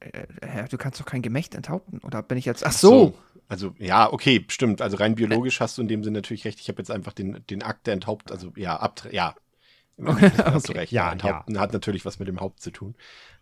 Äh, 0.00 0.26
Herr, 0.42 0.68
du 0.68 0.78
kannst 0.78 1.00
doch 1.00 1.06
kein 1.06 1.22
Gemächt 1.22 1.54
enthaupten. 1.54 1.98
Oder 1.98 2.22
bin 2.22 2.38
ich 2.38 2.44
jetzt. 2.44 2.64
Ach 2.64 2.72
so. 2.72 3.14
Also, 3.52 3.74
ja, 3.78 4.10
okay, 4.10 4.46
stimmt. 4.48 4.80
Also 4.80 4.96
rein 4.96 5.14
biologisch 5.14 5.60
hast 5.60 5.76
du 5.76 5.82
in 5.82 5.88
dem 5.88 6.02
Sinne 6.02 6.18
natürlich 6.18 6.46
recht. 6.46 6.58
Ich 6.58 6.68
habe 6.68 6.78
jetzt 6.78 6.90
einfach 6.90 7.12
den, 7.12 7.44
den 7.50 7.62
Akt 7.62 7.86
der 7.86 7.92
Enthaupt, 7.92 8.32
also 8.32 8.50
ja, 8.56 8.80
abtre 8.80 9.14
ja. 9.14 9.34
Endeffekt 9.98 10.38
hast 10.38 10.68
du 10.68 10.72
Okay. 10.72 10.78
recht. 10.80 10.92
Ja, 10.92 11.12
Enthaupten 11.12 11.60
hat 11.60 11.74
natürlich 11.74 12.06
was 12.06 12.18
mit 12.18 12.26
dem 12.28 12.40
Haupt 12.40 12.60
zu 12.60 12.70
tun. 12.70 12.94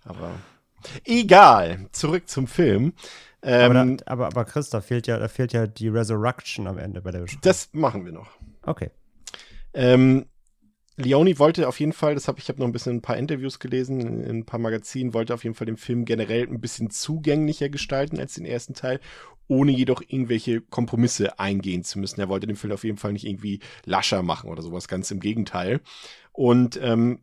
Aber 0.05 0.32
egal. 1.05 1.87
Zurück 1.93 2.28
zum 2.28 2.49
Film. 2.49 2.93
Aber, 3.41 3.77
Ähm, 3.77 3.97
da, 3.99 4.12
aber, 4.12 4.27
aber 4.27 4.45
Chris, 4.45 4.69
da 4.69 4.81
fehlt, 4.81 5.07
ja, 5.07 5.16
da 5.16 5.28
fehlt 5.28 5.53
ja 5.53 5.69
die 5.69 5.89
Resurrection 5.89 6.66
am 6.66 6.77
Ende 6.77 7.03
bei 7.03 7.12
der 7.12 7.20
Besprechung. 7.20 7.43
das 7.43 7.69
machen 7.73 8.05
wir 8.05 8.11
noch. 8.12 8.31
Okay. 8.62 8.91
Ähm, 9.74 10.27
Leone 11.01 11.39
wollte 11.39 11.69
auf 11.69 11.81
jeden 11.81 11.93
Fall, 11.93 12.15
das 12.15 12.29
habe 12.29 12.39
ich 12.39 12.49
habe 12.49 12.59
noch 12.59 12.67
ein 12.67 12.73
bisschen 12.73 12.97
ein 12.97 13.03
paar 13.03 13.17
Interviews 13.17 13.59
gelesen, 13.59 14.01
in, 14.01 14.21
in 14.21 14.37
ein 14.39 14.47
paar 14.47 14.61
Magazinen, 14.61 15.15
wollte 15.15 15.35
auf 15.35 15.45
jeden 15.45 15.55
Fall 15.55 15.67
den 15.67 15.77
Film 15.77 16.05
generell 16.05 16.47
ein 16.47 16.61
bisschen 16.61 16.91
zugänglicher 16.91 17.69
gestalten 17.69 18.19
als 18.19 18.35
den 18.35 18.45
ersten 18.45 18.75
Teil, 18.75 19.01
ohne 19.49 19.73
jedoch 19.73 20.01
irgendwelche 20.01 20.61
Kompromisse 20.61 21.39
eingehen 21.39 21.83
zu 21.83 21.99
müssen. 21.99 22.21
Er 22.21 22.29
wollte 22.29 22.47
den 22.47 22.57
Film 22.57 22.73
auf 22.73 22.85
jeden 22.85 22.99
Fall 22.99 23.13
nicht 23.13 23.27
irgendwie 23.27 23.61
lascher 23.85 24.23
machen 24.23 24.51
oder 24.51 24.63
sowas, 24.63 24.87
ganz 24.87 25.11
im 25.11 25.21
Gegenteil. 25.21 25.81
Und 26.33 26.79
ähm, 26.83 27.21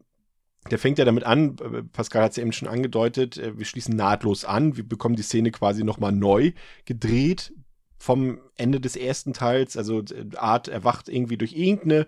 der 0.69 0.79
fängt 0.79 0.97
ja 0.97 1.05
damit 1.05 1.23
an, 1.23 1.55
äh, 1.59 1.83
Pascal 1.83 2.23
hat 2.23 2.31
es 2.31 2.37
ja 2.37 2.43
eben 2.43 2.51
schon 2.51 2.67
angedeutet, 2.67 3.37
äh, 3.37 3.57
wir 3.57 3.65
schließen 3.65 3.95
nahtlos 3.95 4.45
an, 4.45 4.75
wir 4.75 4.87
bekommen 4.87 5.15
die 5.15 5.23
Szene 5.23 5.51
quasi 5.51 5.83
nochmal 5.83 6.11
neu 6.11 6.51
gedreht 6.85 7.53
vom 7.97 8.39
Ende 8.55 8.79
des 8.79 8.95
ersten 8.95 9.33
Teils. 9.33 9.77
Also 9.77 10.01
äh, 10.01 10.35
Art 10.35 10.67
erwacht 10.67 11.09
irgendwie 11.09 11.37
durch 11.37 11.53
irgendeine, 11.53 12.07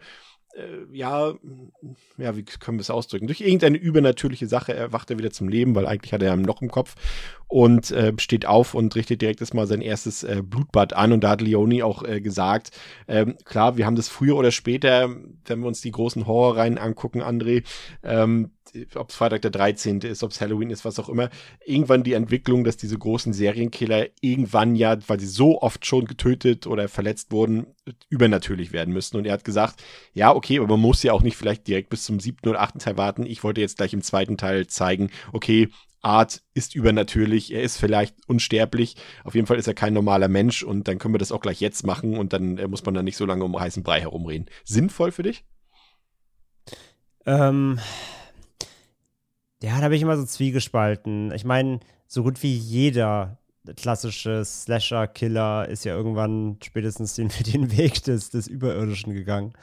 ja, 0.92 1.34
ja, 2.18 2.36
wie 2.36 2.44
können 2.44 2.78
wir 2.78 2.82
es 2.82 2.90
ausdrücken? 2.90 3.28
Durch 3.28 3.42
irgendeine 3.42 3.78
übernatürliche 3.78 4.48
Sache 4.48 4.74
erwacht 4.74 5.10
er 5.12 5.18
wieder 5.18 5.32
zum 5.32 5.48
Leben, 5.48 5.76
weil 5.76 5.86
eigentlich 5.86 6.12
hat 6.12 6.24
er 6.24 6.34
ein 6.34 6.44
Loch 6.44 6.62
im 6.62 6.72
Kopf 6.72 6.96
und 7.48 7.92
äh, 7.92 8.14
steht 8.18 8.46
auf 8.46 8.74
und 8.74 8.96
richtet 8.96 9.22
direkt 9.22 9.42
erstmal 9.42 9.68
sein 9.68 9.82
erstes 9.82 10.24
äh, 10.24 10.42
Blutbad 10.44 10.94
an. 10.94 11.12
Und 11.12 11.24
da 11.24 11.30
hat 11.30 11.42
Leone 11.42 11.86
auch 11.86 12.04
äh, 12.04 12.20
gesagt, 12.22 12.72
ähm, 13.08 13.38
klar, 13.46 13.78
wir 13.78 13.86
haben 13.86 13.96
das 13.96 14.10
früher 14.10 14.36
oder 14.36 14.52
später, 14.52 15.10
wenn 15.46 15.60
wir 15.60 15.68
uns 15.68 15.82
die 15.82 15.92
großen 15.92 16.28
Horrorreihen 16.28 16.78
angucken, 16.78 17.22
André, 17.22 17.64
ähm, 18.04 18.52
ob 18.96 19.10
es 19.10 19.16
Freitag 19.16 19.42
der 19.42 19.52
13. 19.52 20.02
ist, 20.02 20.24
ob 20.24 20.32
es 20.32 20.42
Halloween 20.42 20.70
ist, 20.70 20.86
was 20.86 21.00
auch 21.00 21.10
immer, 21.10 21.30
irgendwann 21.66 22.04
die 22.04 22.14
Entwicklung, 22.14 22.64
dass 22.64 22.78
diese 22.78 22.98
großen 22.98 23.34
Serienkiller 23.34 24.08
irgendwann 24.22 24.76
ja, 24.76 24.98
weil 25.08 25.20
sie 25.20 25.28
so 25.28 25.62
oft 25.62 25.86
schon 25.86 26.06
getötet 26.06 26.68
oder 26.68 26.88
verletzt 26.88 27.32
wurden, 27.32 27.68
übernatürlich 28.10 28.72
werden 28.72 28.94
müssen. 28.94 29.18
Und 29.18 29.26
er 29.26 29.34
hat 29.34 29.44
gesagt, 29.44 29.84
ja, 30.14 30.34
okay, 30.34 30.60
aber 30.60 30.68
man 30.68 30.80
muss 30.80 31.04
ja 31.04 31.14
auch 31.14 31.22
nicht 31.22 31.38
vielleicht 31.38 31.68
direkt 31.68 31.90
bis 31.90 32.04
zum 32.04 32.20
siebten 32.20 32.50
oder 32.50 32.62
achten 32.62 32.80
Teil 32.80 32.98
warten. 32.98 33.26
Ich 33.26 33.44
wollte 33.44 33.62
jetzt 33.62 33.78
gleich 33.78 33.94
im 33.94 34.02
zweiten 34.02 34.38
Teil 34.38 34.68
zeigen, 34.68 35.10
okay, 35.34 35.70
Art 36.02 36.42
ist 36.54 36.76
übernatürlich, 36.76 37.54
er 37.54 37.62
ist 37.62 37.78
vielleicht 37.78 38.16
unsterblich, 38.28 38.96
auf 39.24 39.36
jeden 39.36 39.48
Fall 39.48 39.58
ist 39.58 39.68
er 39.68 39.74
kein 39.74 39.94
normaler 39.94 40.30
Mensch 40.30 40.64
und 40.64 40.88
dann 40.88 40.98
können 40.98 41.14
wir 41.14 41.20
das 41.20 41.32
auch 41.32 41.42
gleich 41.42 41.60
jetzt 41.60 41.86
machen 41.86 42.18
und 42.18 42.32
dann 42.32 42.58
äh, 42.58 42.68
muss 42.68 42.86
man 42.86 42.94
dann 42.94 43.06
nicht 43.06 43.18
so 43.18 43.26
lange 43.26 43.44
um 43.44 43.60
heißen 43.60 43.84
Brei 43.84 44.00
herumreden. 44.00 44.50
Sinnvoll 44.64 45.12
für 45.12 45.24
dich? 45.24 45.44
Ähm, 47.26 47.80
ja, 49.62 49.80
da 49.82 49.88
bin 49.90 49.98
ich 49.98 50.02
immer 50.02 50.18
so 50.18 50.26
zwiegespalten. 50.26 51.32
Ich 51.34 51.46
meine, 51.46 51.80
so 52.08 52.24
gut 52.24 52.42
wie 52.44 52.56
jeder 52.56 53.38
klassische 53.76 54.44
Slasher-Killer 54.44 55.68
ist 55.68 55.86
ja 55.86 55.96
irgendwann 55.96 56.58
spätestens 56.64 57.16
den, 57.16 57.30
den 57.54 57.76
Weg 57.78 58.04
des, 58.04 58.30
des 58.30 58.48
Überirdischen 58.48 59.14
gegangen. 59.14 59.54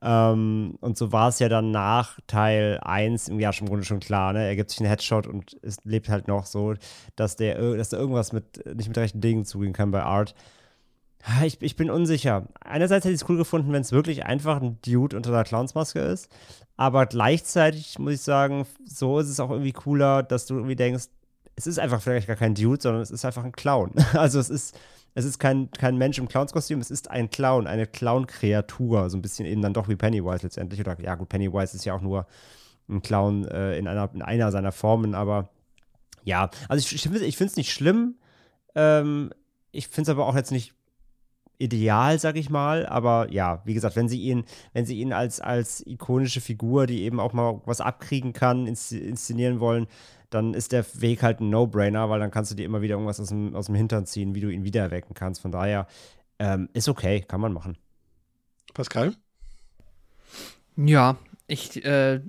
Ähm, 0.00 0.78
und 0.80 0.98
so 0.98 1.12
war 1.12 1.28
es 1.28 1.38
ja 1.38 1.48
dann 1.48 1.70
nach 1.70 2.18
Teil 2.26 2.80
1 2.82 3.28
im 3.28 3.38
Jahr 3.38 3.52
schon 3.52 3.66
im 3.66 3.70
Grunde 3.70 3.84
schon 3.84 4.00
klar, 4.00 4.32
ne? 4.32 4.46
Er 4.46 4.56
gibt 4.56 4.70
sich 4.70 4.80
einen 4.80 4.88
Headshot 4.88 5.28
und 5.28 5.56
es 5.62 5.76
lebt 5.84 6.08
halt 6.08 6.26
noch 6.26 6.46
so, 6.46 6.74
dass 7.14 7.36
der, 7.36 7.76
dass 7.76 7.90
da 7.90 7.98
irgendwas 7.98 8.32
mit, 8.32 8.64
nicht 8.76 8.88
mit 8.88 8.98
rechten 8.98 9.20
Dingen 9.20 9.44
zugehen 9.44 9.72
kann 9.72 9.92
bei 9.92 10.02
Art. 10.02 10.34
Ah, 11.24 11.44
Ich, 11.44 11.60
ich 11.62 11.76
bin 11.76 11.90
unsicher. 11.90 12.46
Einerseits 12.60 13.04
hätte 13.04 13.14
ich 13.14 13.22
es 13.22 13.28
cool 13.28 13.36
gefunden, 13.36 13.72
wenn 13.72 13.82
es 13.82 13.92
wirklich 13.92 14.24
einfach 14.24 14.60
ein 14.60 14.78
Dude 14.84 15.16
unter 15.16 15.30
einer 15.30 15.44
Clownsmaske 15.44 16.00
ist. 16.00 16.28
Aber 16.76 17.06
gleichzeitig 17.06 17.98
muss 17.98 18.14
ich 18.14 18.20
sagen, 18.22 18.66
so 18.84 19.18
ist 19.18 19.28
es 19.28 19.38
auch 19.40 19.50
irgendwie 19.50 19.72
cooler, 19.72 20.22
dass 20.22 20.46
du 20.46 20.54
irgendwie 20.56 20.76
denkst, 20.76 21.04
es 21.54 21.66
ist 21.66 21.78
einfach 21.78 22.00
vielleicht 22.00 22.26
gar 22.26 22.36
kein 22.36 22.54
Dude, 22.54 22.80
sondern 22.80 23.02
es 23.02 23.10
ist 23.10 23.24
einfach 23.24 23.44
ein 23.44 23.52
Clown. 23.52 23.92
Also 24.14 24.40
es 24.40 24.50
ist, 24.50 24.78
es 25.14 25.24
ist 25.24 25.38
kein, 25.38 25.70
kein 25.70 25.96
Mensch 25.98 26.18
im 26.18 26.28
Clownskostüm, 26.28 26.80
es 26.80 26.90
ist 26.90 27.10
ein 27.10 27.30
Clown, 27.30 27.66
eine 27.66 27.86
Clown-Kreatur. 27.86 29.10
So 29.10 29.18
ein 29.18 29.22
bisschen 29.22 29.46
eben 29.46 29.62
dann 29.62 29.74
doch 29.74 29.88
wie 29.88 29.96
Pennywise 29.96 30.42
letztendlich. 30.42 30.80
Oder 30.80 30.98
ja 31.00 31.14
gut, 31.14 31.28
Pennywise 31.28 31.76
ist 31.76 31.84
ja 31.84 31.94
auch 31.94 32.00
nur 32.00 32.26
ein 32.88 33.02
Clown 33.02 33.44
äh, 33.46 33.78
in, 33.78 33.86
einer, 33.86 34.10
in 34.12 34.22
einer 34.22 34.50
seiner 34.50 34.72
Formen, 34.72 35.14
aber 35.14 35.50
ja, 36.24 36.50
also 36.68 36.80
ich, 36.80 36.92
ich 36.94 37.02
finde 37.36 37.50
es 37.50 37.56
nicht 37.56 37.72
schlimm. 37.72 38.16
Ähm, 38.74 39.30
ich 39.72 39.88
finde 39.88 40.10
es 40.10 40.16
aber 40.16 40.26
auch 40.26 40.36
jetzt 40.36 40.52
nicht 40.52 40.74
ideal, 41.62 42.18
sag 42.18 42.36
ich 42.36 42.50
mal. 42.50 42.86
Aber 42.86 43.30
ja, 43.30 43.62
wie 43.64 43.74
gesagt, 43.74 43.96
wenn 43.96 44.08
sie 44.08 44.20
ihn, 44.20 44.44
wenn 44.72 44.84
sie 44.86 44.98
ihn 45.00 45.12
als, 45.12 45.40
als 45.40 45.86
ikonische 45.86 46.40
Figur, 46.40 46.86
die 46.86 47.02
eben 47.02 47.20
auch 47.20 47.32
mal 47.32 47.60
was 47.64 47.80
abkriegen 47.80 48.32
kann, 48.32 48.66
insz- 48.66 48.98
inszenieren 48.98 49.60
wollen, 49.60 49.86
dann 50.30 50.54
ist 50.54 50.72
der 50.72 50.84
Weg 51.00 51.22
halt 51.22 51.40
ein 51.40 51.50
No-Brainer, 51.50 52.08
weil 52.08 52.20
dann 52.20 52.30
kannst 52.30 52.50
du 52.50 52.54
dir 52.54 52.64
immer 52.64 52.80
wieder 52.82 52.94
irgendwas 52.94 53.20
aus 53.20 53.28
dem, 53.28 53.54
aus 53.54 53.66
dem 53.66 53.74
Hintern 53.74 54.06
ziehen, 54.06 54.34
wie 54.34 54.40
du 54.40 54.50
ihn 54.50 54.64
wieder 54.64 54.80
erwecken 54.80 55.14
kannst. 55.14 55.42
Von 55.42 55.52
daher 55.52 55.86
ähm, 56.38 56.68
ist 56.72 56.88
okay, 56.88 57.20
kann 57.20 57.40
man 57.40 57.52
machen. 57.52 57.76
Pascal? 58.74 59.14
Ja, 60.76 61.18
ich, 61.46 61.84
äh, 61.84 62.20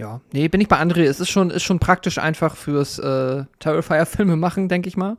ja, 0.00 0.20
nee, 0.32 0.46
bin 0.46 0.60
ich 0.60 0.68
bei 0.68 0.78
André. 0.78 1.02
Es 1.02 1.18
ist 1.18 1.28
schon, 1.28 1.50
ist 1.50 1.64
schon 1.64 1.80
praktisch 1.80 2.18
einfach 2.18 2.54
fürs 2.54 3.00
äh, 3.00 3.44
Terrifier-Filme 3.58 4.36
machen, 4.36 4.68
denke 4.68 4.88
ich 4.88 4.96
mal. 4.96 5.16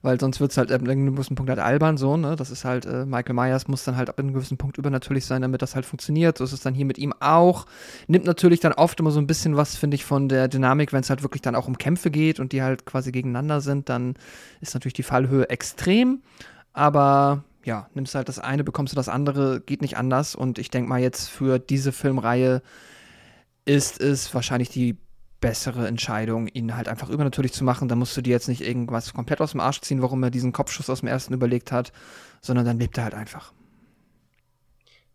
Weil 0.00 0.18
sonst 0.18 0.40
wird 0.40 0.50
es 0.52 0.56
halt 0.56 0.72
ab 0.72 0.80
einem 0.80 1.14
gewissen 1.14 1.36
Punkt 1.36 1.50
halt 1.50 1.60
albern, 1.60 1.98
so, 1.98 2.16
ne? 2.16 2.34
Das 2.34 2.50
ist 2.50 2.64
halt, 2.64 2.86
äh, 2.86 3.04
Michael 3.04 3.34
Myers 3.34 3.68
muss 3.68 3.84
dann 3.84 3.96
halt 3.96 4.08
ab 4.08 4.18
einem 4.18 4.32
gewissen 4.32 4.56
Punkt 4.56 4.78
übernatürlich 4.78 5.26
sein, 5.26 5.42
damit 5.42 5.60
das 5.60 5.74
halt 5.74 5.84
funktioniert. 5.84 6.38
So 6.38 6.44
ist 6.44 6.52
es 6.52 6.60
dann 6.60 6.72
hier 6.72 6.86
mit 6.86 6.96
ihm 6.96 7.12
auch. 7.20 7.66
Nimmt 8.06 8.24
natürlich 8.24 8.60
dann 8.60 8.72
oft 8.72 8.98
immer 9.00 9.10
so 9.10 9.20
ein 9.20 9.26
bisschen 9.26 9.56
was, 9.56 9.76
finde 9.76 9.96
ich, 9.96 10.04
von 10.04 10.30
der 10.30 10.48
Dynamik, 10.48 10.94
wenn 10.94 11.00
es 11.00 11.10
halt 11.10 11.22
wirklich 11.22 11.42
dann 11.42 11.54
auch 11.54 11.68
um 11.68 11.76
Kämpfe 11.76 12.10
geht 12.10 12.40
und 12.40 12.52
die 12.52 12.62
halt 12.62 12.86
quasi 12.86 13.12
gegeneinander 13.12 13.60
sind, 13.60 13.90
dann 13.90 14.14
ist 14.62 14.72
natürlich 14.72 14.94
die 14.94 15.02
Fallhöhe 15.02 15.50
extrem. 15.50 16.22
Aber 16.72 17.44
ja, 17.64 17.88
nimmst 17.94 18.14
halt 18.14 18.28
das 18.28 18.38
eine, 18.38 18.64
bekommst 18.64 18.92
du 18.92 18.96
das 18.96 19.10
andere, 19.10 19.60
geht 19.60 19.82
nicht 19.82 19.98
anders. 19.98 20.34
Und 20.34 20.58
ich 20.58 20.70
denke 20.70 20.88
mal 20.88 21.00
jetzt 21.00 21.28
für 21.28 21.58
diese 21.58 21.92
Filmreihe 21.92 22.62
ist 23.64 24.00
es 24.00 24.32
wahrscheinlich 24.34 24.68
die 24.68 24.96
bessere 25.40 25.86
Entscheidung, 25.86 26.46
ihn 26.46 26.74
halt 26.74 26.88
einfach 26.88 27.10
übernatürlich 27.10 27.52
zu 27.52 27.64
machen. 27.64 27.88
Da 27.88 27.96
musst 27.96 28.16
du 28.16 28.22
dir 28.22 28.30
jetzt 28.30 28.48
nicht 28.48 28.62
irgendwas 28.62 29.12
komplett 29.12 29.40
aus 29.40 29.50
dem 29.50 29.60
Arsch 29.60 29.80
ziehen, 29.80 30.00
warum 30.00 30.22
er 30.22 30.30
diesen 30.30 30.52
Kopfschuss 30.52 30.88
aus 30.88 31.00
dem 31.00 31.08
ersten 31.08 31.34
überlegt 31.34 31.72
hat, 31.72 31.92
sondern 32.40 32.64
dann 32.64 32.78
lebt 32.78 32.96
er 32.96 33.04
halt 33.04 33.14
einfach. 33.14 33.52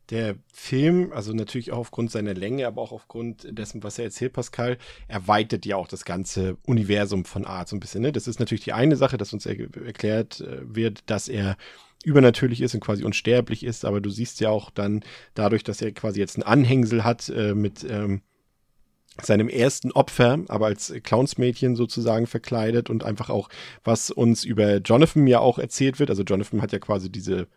Der 0.09 0.35
Film, 0.53 1.11
also 1.11 1.33
natürlich 1.33 1.71
auch 1.71 1.79
aufgrund 1.79 2.11
seiner 2.11 2.33
Länge, 2.33 2.65
aber 2.67 2.81
auch 2.81 2.93
aufgrund 2.93 3.47
dessen, 3.57 3.83
was 3.83 3.97
er 3.99 4.05
erzählt, 4.05 4.33
Pascal, 4.33 4.77
erweitert 5.07 5.65
ja 5.65 5.75
auch 5.75 5.87
das 5.87 6.05
ganze 6.05 6.57
Universum 6.65 7.25
von 7.25 7.45
Art 7.45 7.67
so 7.67 7.75
ein 7.75 7.81
bisschen. 7.81 8.03
Ne? 8.03 8.13
Das 8.13 8.27
ist 8.27 8.39
natürlich 8.39 8.63
die 8.63 8.73
eine 8.73 8.95
Sache, 8.95 9.17
dass 9.17 9.33
uns 9.33 9.45
er 9.45 9.59
erklärt 9.85 10.39
äh, 10.41 10.59
wird, 10.63 11.09
dass 11.09 11.27
er 11.27 11.57
übernatürlich 12.05 12.61
ist 12.61 12.73
und 12.73 12.79
quasi 12.79 13.03
unsterblich 13.03 13.65
ist, 13.65 13.83
aber 13.83 13.99
du 13.99 14.09
siehst 14.09 14.39
ja 14.39 14.49
auch 14.49 14.69
dann 14.69 15.03
dadurch, 15.33 15.63
dass 15.63 15.81
er 15.81 15.91
quasi 15.91 16.19
jetzt 16.19 16.37
ein 16.37 16.43
Anhängsel 16.43 17.03
hat 17.03 17.27
äh, 17.27 17.53
mit 17.53 17.85
ähm, 17.89 18.21
seinem 19.21 19.49
ersten 19.49 19.91
Opfer, 19.91 20.39
aber 20.47 20.67
als 20.67 20.93
Clownsmädchen 21.03 21.75
sozusagen 21.75 22.27
verkleidet 22.27 22.89
und 22.89 23.03
einfach 23.03 23.29
auch, 23.29 23.49
was 23.83 24.11
uns 24.11 24.43
über 24.43 24.77
Jonathan 24.77 25.27
ja 25.27 25.39
auch 25.39 25.59
erzählt 25.59 25.99
wird. 25.99 26.09
Also 26.09 26.23
Jonathan 26.23 26.61
hat 26.61 26.71
ja 26.71 26.79
quasi 26.79 27.11
diese 27.11 27.47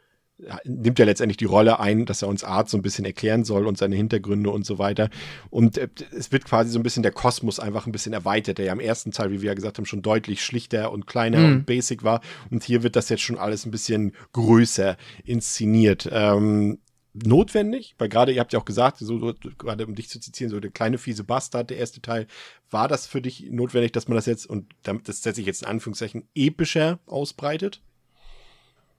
nimmt 0.64 0.98
ja 0.98 1.04
letztendlich 1.04 1.36
die 1.36 1.44
Rolle 1.44 1.80
ein, 1.80 2.06
dass 2.06 2.22
er 2.22 2.28
uns 2.28 2.44
Art 2.44 2.68
so 2.68 2.78
ein 2.78 2.82
bisschen 2.82 3.04
erklären 3.04 3.44
soll 3.44 3.66
und 3.66 3.78
seine 3.78 3.96
Hintergründe 3.96 4.50
und 4.50 4.64
so 4.64 4.78
weiter. 4.78 5.10
Und 5.50 5.78
äh, 5.78 5.88
es 6.16 6.32
wird 6.32 6.44
quasi 6.44 6.70
so 6.70 6.78
ein 6.78 6.82
bisschen 6.82 7.02
der 7.02 7.12
Kosmos 7.12 7.60
einfach 7.60 7.86
ein 7.86 7.92
bisschen 7.92 8.12
erweitert, 8.12 8.58
der 8.58 8.66
ja 8.66 8.72
im 8.72 8.80
ersten 8.80 9.12
Teil, 9.12 9.30
wie 9.30 9.42
wir 9.42 9.48
ja 9.48 9.54
gesagt 9.54 9.78
haben, 9.78 9.86
schon 9.86 10.02
deutlich 10.02 10.42
schlichter 10.44 10.92
und 10.92 11.06
kleiner 11.06 11.38
mhm. 11.38 11.52
und 11.52 11.66
basic 11.66 12.02
war. 12.02 12.20
Und 12.50 12.64
hier 12.64 12.82
wird 12.82 12.96
das 12.96 13.08
jetzt 13.08 13.22
schon 13.22 13.38
alles 13.38 13.66
ein 13.66 13.70
bisschen 13.70 14.12
größer 14.32 14.96
inszeniert. 15.24 16.08
Ähm, 16.10 16.78
notwendig, 17.12 17.94
weil 17.98 18.08
gerade 18.08 18.32
ihr 18.32 18.40
habt 18.40 18.52
ja 18.52 18.58
auch 18.60 18.64
gesagt, 18.64 18.98
so 18.98 19.34
gerade 19.58 19.86
um 19.86 19.94
dich 19.94 20.08
zu 20.08 20.20
zitieren, 20.20 20.50
so 20.50 20.60
der 20.60 20.70
kleine 20.70 20.98
fiese 20.98 21.24
Bastard, 21.24 21.70
der 21.70 21.78
erste 21.78 22.00
Teil, 22.00 22.26
war 22.70 22.88
das 22.88 23.06
für 23.06 23.20
dich 23.20 23.50
notwendig, 23.50 23.92
dass 23.92 24.08
man 24.08 24.16
das 24.16 24.26
jetzt 24.26 24.46
und 24.46 24.72
damit 24.82 25.08
das 25.08 25.22
setze 25.22 25.40
ich 25.40 25.46
jetzt 25.46 25.62
in 25.62 25.68
Anführungszeichen 25.68 26.28
epischer 26.34 27.00
ausbreitet? 27.06 27.80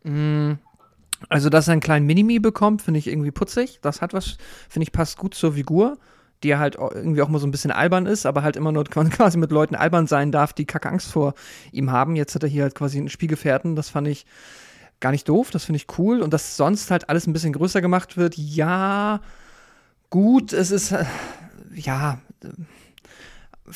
Mm, 0.04 0.54
also, 1.30 1.50
dass 1.50 1.68
er 1.68 1.74
einen 1.74 1.82
kleinen 1.82 2.06
Minimi 2.06 2.40
bekommt, 2.40 2.82
finde 2.82 3.00
ich 3.00 3.08
irgendwie 3.08 3.32
putzig. 3.32 3.80
Das 3.82 4.02
hat 4.02 4.14
was, 4.14 4.38
finde 4.70 4.84
ich, 4.84 4.92
passt 4.92 5.18
gut 5.18 5.34
zur 5.36 5.54
Figur, 5.54 5.98
die 6.44 6.56
halt 6.56 6.76
irgendwie 6.76 7.22
auch 7.22 7.30
mal 7.30 7.40
so 7.40 7.48
ein 7.48 7.52
bisschen 7.52 7.72
albern 7.72 8.08
ist, 8.08 8.26
aber 8.26 8.44
halt 8.44 8.56
immer 8.56 8.72
nur 8.72 8.84
quasi 8.86 9.38
mit 9.38 9.52
Leuten 9.52 9.76
albern 9.76 10.08
sein 10.08 10.32
darf, 10.32 10.54
die 10.54 10.66
kacke 10.66 10.90
Angst 10.90 11.12
vor 11.12 11.34
ihm 11.72 11.92
haben. 11.92 12.16
Jetzt 12.16 12.36
hat 12.36 12.44
er 12.44 12.50
hier 12.50 12.64
halt 12.64 12.76
quasi 12.76 12.98
einen 12.98 13.10
Spielgefährten, 13.10 13.76
das 13.76 13.90
fand 13.90 14.08
ich 14.08 14.26
gar 15.02 15.12
nicht 15.12 15.28
doof, 15.28 15.52
das 15.52 15.66
finde 15.66 15.78
ich 15.78 15.98
cool. 15.98 16.22
Und 16.22 16.32
dass 16.34 16.56
sonst 16.56 16.92
halt 16.92 17.10
alles 17.10 17.28
ein 17.28 17.34
bisschen 17.34 17.54
größer 17.54 17.82
gemacht 17.82 18.18
wird, 18.18 18.38
ja, 18.38 19.20
gut, 20.10 20.54
es 20.54 20.72
ist, 20.72 20.92
äh, 20.94 21.06
ja, 21.74 22.20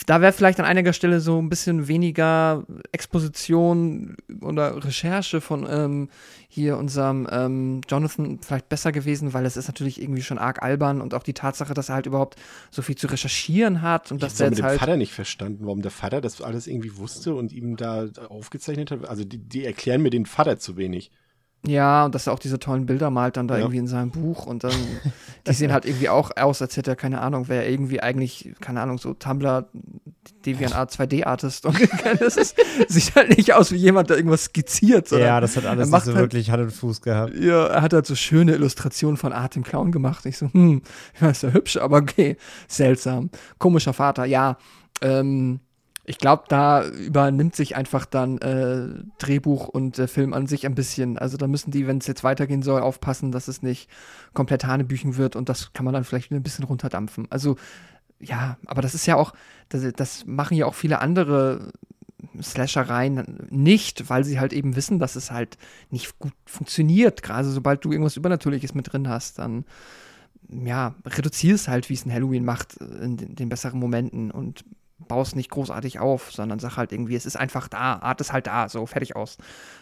da 0.05 0.21
wäre 0.21 0.33
vielleicht 0.33 0.59
an 0.59 0.65
einiger 0.65 0.93
Stelle 0.93 1.19
so 1.19 1.41
ein 1.41 1.49
bisschen 1.49 1.87
weniger 1.87 2.65
Exposition 2.91 4.17
oder 4.41 4.83
Recherche 4.83 5.41
von 5.41 5.65
ähm, 5.69 6.09
hier 6.47 6.77
unserem 6.77 7.27
ähm, 7.31 7.81
Jonathan 7.87 8.39
vielleicht 8.41 8.69
besser 8.69 8.91
gewesen, 8.91 9.33
weil 9.33 9.45
es 9.45 9.57
ist 9.57 9.67
natürlich 9.67 10.01
irgendwie 10.01 10.21
schon 10.21 10.37
arg 10.37 10.63
albern 10.63 11.01
und 11.01 11.13
auch 11.13 11.23
die 11.23 11.33
Tatsache, 11.33 11.73
dass 11.73 11.89
er 11.89 11.95
halt 11.95 12.05
überhaupt 12.05 12.35
so 12.71 12.81
viel 12.81 12.95
zu 12.95 13.07
recherchieren 13.07 13.81
hat 13.81 14.11
und 14.11 14.17
ich 14.17 14.21
dass 14.21 14.35
der 14.35 14.47
jetzt 14.47 14.57
mit 14.57 14.63
halt 14.63 14.75
dem 14.75 14.79
Vater 14.79 14.97
nicht 14.97 15.13
verstanden, 15.13 15.65
warum 15.65 15.81
der 15.81 15.91
Vater 15.91 16.21
das 16.21 16.41
alles 16.41 16.67
irgendwie 16.67 16.97
wusste 16.97 17.35
und 17.35 17.51
ihm 17.51 17.77
da 17.77 18.07
aufgezeichnet 18.29 18.91
hat. 18.91 19.07
Also 19.07 19.23
die, 19.23 19.37
die 19.37 19.65
erklären 19.65 20.01
mir 20.01 20.09
den 20.09 20.25
Vater 20.25 20.59
zu 20.59 20.77
wenig. 20.77 21.11
Ja, 21.67 22.05
und 22.05 22.15
dass 22.15 22.27
er 22.27 22.33
auch 22.33 22.39
diese 22.39 22.59
tollen 22.59 22.85
Bilder 22.85 23.09
malt 23.09 23.37
dann 23.37 23.47
da 23.47 23.55
ja. 23.55 23.61
irgendwie 23.61 23.77
in 23.77 23.87
seinem 23.87 24.11
Buch 24.11 24.45
und 24.45 24.63
dann, 24.63 24.73
die 25.47 25.53
sehen 25.53 25.71
halt 25.71 25.85
irgendwie 25.85 26.09
auch 26.09 26.31
aus, 26.35 26.61
als 26.61 26.77
hätte 26.77 26.91
er, 26.91 26.95
keine 26.95 27.21
Ahnung, 27.21 27.47
wäre 27.47 27.67
irgendwie 27.67 28.01
eigentlich, 28.01 28.53
keine 28.61 28.81
Ahnung, 28.81 28.97
so 28.97 29.13
Tumblr, 29.13 29.67
DeviantArt 30.45 30.91
2D-Artist 30.91 31.65
und 31.65 31.77
das 32.19 32.37
ist, 32.37 32.55
sieht 32.87 33.15
halt 33.15 33.35
nicht 33.37 33.53
aus 33.53 33.71
wie 33.71 33.77
jemand, 33.77 34.09
der 34.09 34.17
irgendwas 34.17 34.45
skizziert. 34.45 35.11
Ja, 35.11 35.39
das 35.41 35.57
hat 35.57 35.65
alles 35.65 35.89
nicht 35.89 36.03
so 36.03 36.13
halt, 36.13 36.21
wirklich 36.21 36.51
Hand 36.51 36.63
und 36.63 36.71
Fuß 36.71 37.01
gehabt. 37.01 37.35
Ja, 37.35 37.67
er 37.67 37.81
hat 37.81 37.93
halt 37.93 38.05
so 38.05 38.15
schöne 38.15 38.53
Illustrationen 38.53 39.17
von 39.17 39.33
Art 39.33 39.55
im 39.55 39.63
Clown 39.63 39.91
gemacht. 39.91 40.25
Ich 40.25 40.37
so, 40.37 40.51
hm, 40.51 40.81
ja, 41.21 41.29
ist 41.29 41.43
ja 41.43 41.49
hübsch, 41.49 41.77
aber 41.77 41.97
okay, 41.97 42.37
seltsam. 42.67 43.29
Komischer 43.57 43.93
Vater, 43.93 44.25
ja, 44.25 44.57
ähm, 45.01 45.59
ich 46.07 46.19
glaube, 46.19 46.43
da 46.47 46.87
übernimmt 46.87 47.55
sich 47.55 47.75
einfach 47.75 48.05
dann 48.05 48.37
äh, 48.37 49.03
Drehbuch 49.17 49.67
und 49.67 49.97
äh, 49.97 50.07
Film 50.07 50.33
an 50.33 50.45
sich 50.45 50.65
ein 50.65 50.75
bisschen. 50.75 51.17
Also 51.17 51.37
da 51.37 51.47
müssen 51.47 51.71
die, 51.71 51.87
wenn 51.87 51.97
es 51.97 52.07
jetzt 52.07 52.23
weitergehen 52.23 52.61
soll, 52.61 52.81
aufpassen, 52.81 53.31
dass 53.31 53.47
es 53.47 53.63
nicht 53.63 53.89
komplett 54.33 54.65
Hanebüchen 54.65 55.17
wird 55.17 55.35
und 55.35 55.49
das 55.49 55.73
kann 55.73 55.83
man 55.83 55.93
dann 55.93 56.03
vielleicht 56.03 56.31
ein 56.31 56.43
bisschen 56.43 56.65
runterdampfen. 56.65 57.27
Also 57.31 57.55
ja, 58.19 58.57
aber 58.65 58.81
das 58.81 58.93
ist 58.93 59.07
ja 59.07 59.15
auch, 59.15 59.33
das, 59.69 59.83
das 59.95 60.25
machen 60.25 60.55
ja 60.55 60.67
auch 60.67 60.75
viele 60.75 61.01
andere 61.01 61.71
Slashereien 62.41 63.47
nicht, 63.49 64.09
weil 64.09 64.23
sie 64.23 64.39
halt 64.39 64.53
eben 64.53 64.75
wissen, 64.75 64.99
dass 64.99 65.15
es 65.15 65.31
halt 65.31 65.57
nicht 65.89 66.19
gut 66.19 66.33
funktioniert. 66.45 67.23
Gerade 67.23 67.49
sobald 67.49 67.83
du 67.83 67.91
irgendwas 67.91 68.17
Übernatürliches 68.17 68.73
mit 68.73 68.91
drin 68.91 69.09
hast, 69.09 69.39
dann 69.39 69.65
ja, 70.49 70.93
reduzierst 71.05 71.67
halt, 71.67 71.89
wie 71.89 71.95
es 71.95 72.05
ein 72.05 72.13
Halloween 72.13 72.45
macht, 72.45 72.77
in 72.77 73.17
den, 73.17 73.35
den 73.35 73.49
besseren 73.49 73.79
Momenten 73.79 74.29
und 74.29 74.63
baust 74.97 75.35
nicht 75.35 75.49
großartig 75.49 75.99
auf, 75.99 76.31
sondern 76.31 76.59
sag 76.59 76.77
halt 76.77 76.91
irgendwie, 76.91 77.15
es 77.15 77.25
ist 77.25 77.35
einfach 77.35 77.67
da, 77.67 77.99
Art 77.99 78.21
ist 78.21 78.31
halt 78.31 78.47
da, 78.47 78.69
so 78.69 78.85
fertig 78.85 79.15
aus, 79.15 79.37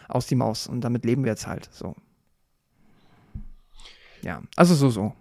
aus 0.08 0.26
die 0.26 0.34
Maus 0.34 0.66
und 0.66 0.80
damit 0.80 1.04
leben 1.04 1.24
wir 1.24 1.30
jetzt 1.30 1.46
halt, 1.46 1.68
so. 1.72 1.94
Ja, 4.22 4.42
also 4.56 4.74
so, 4.74 4.90
so. 4.90 5.14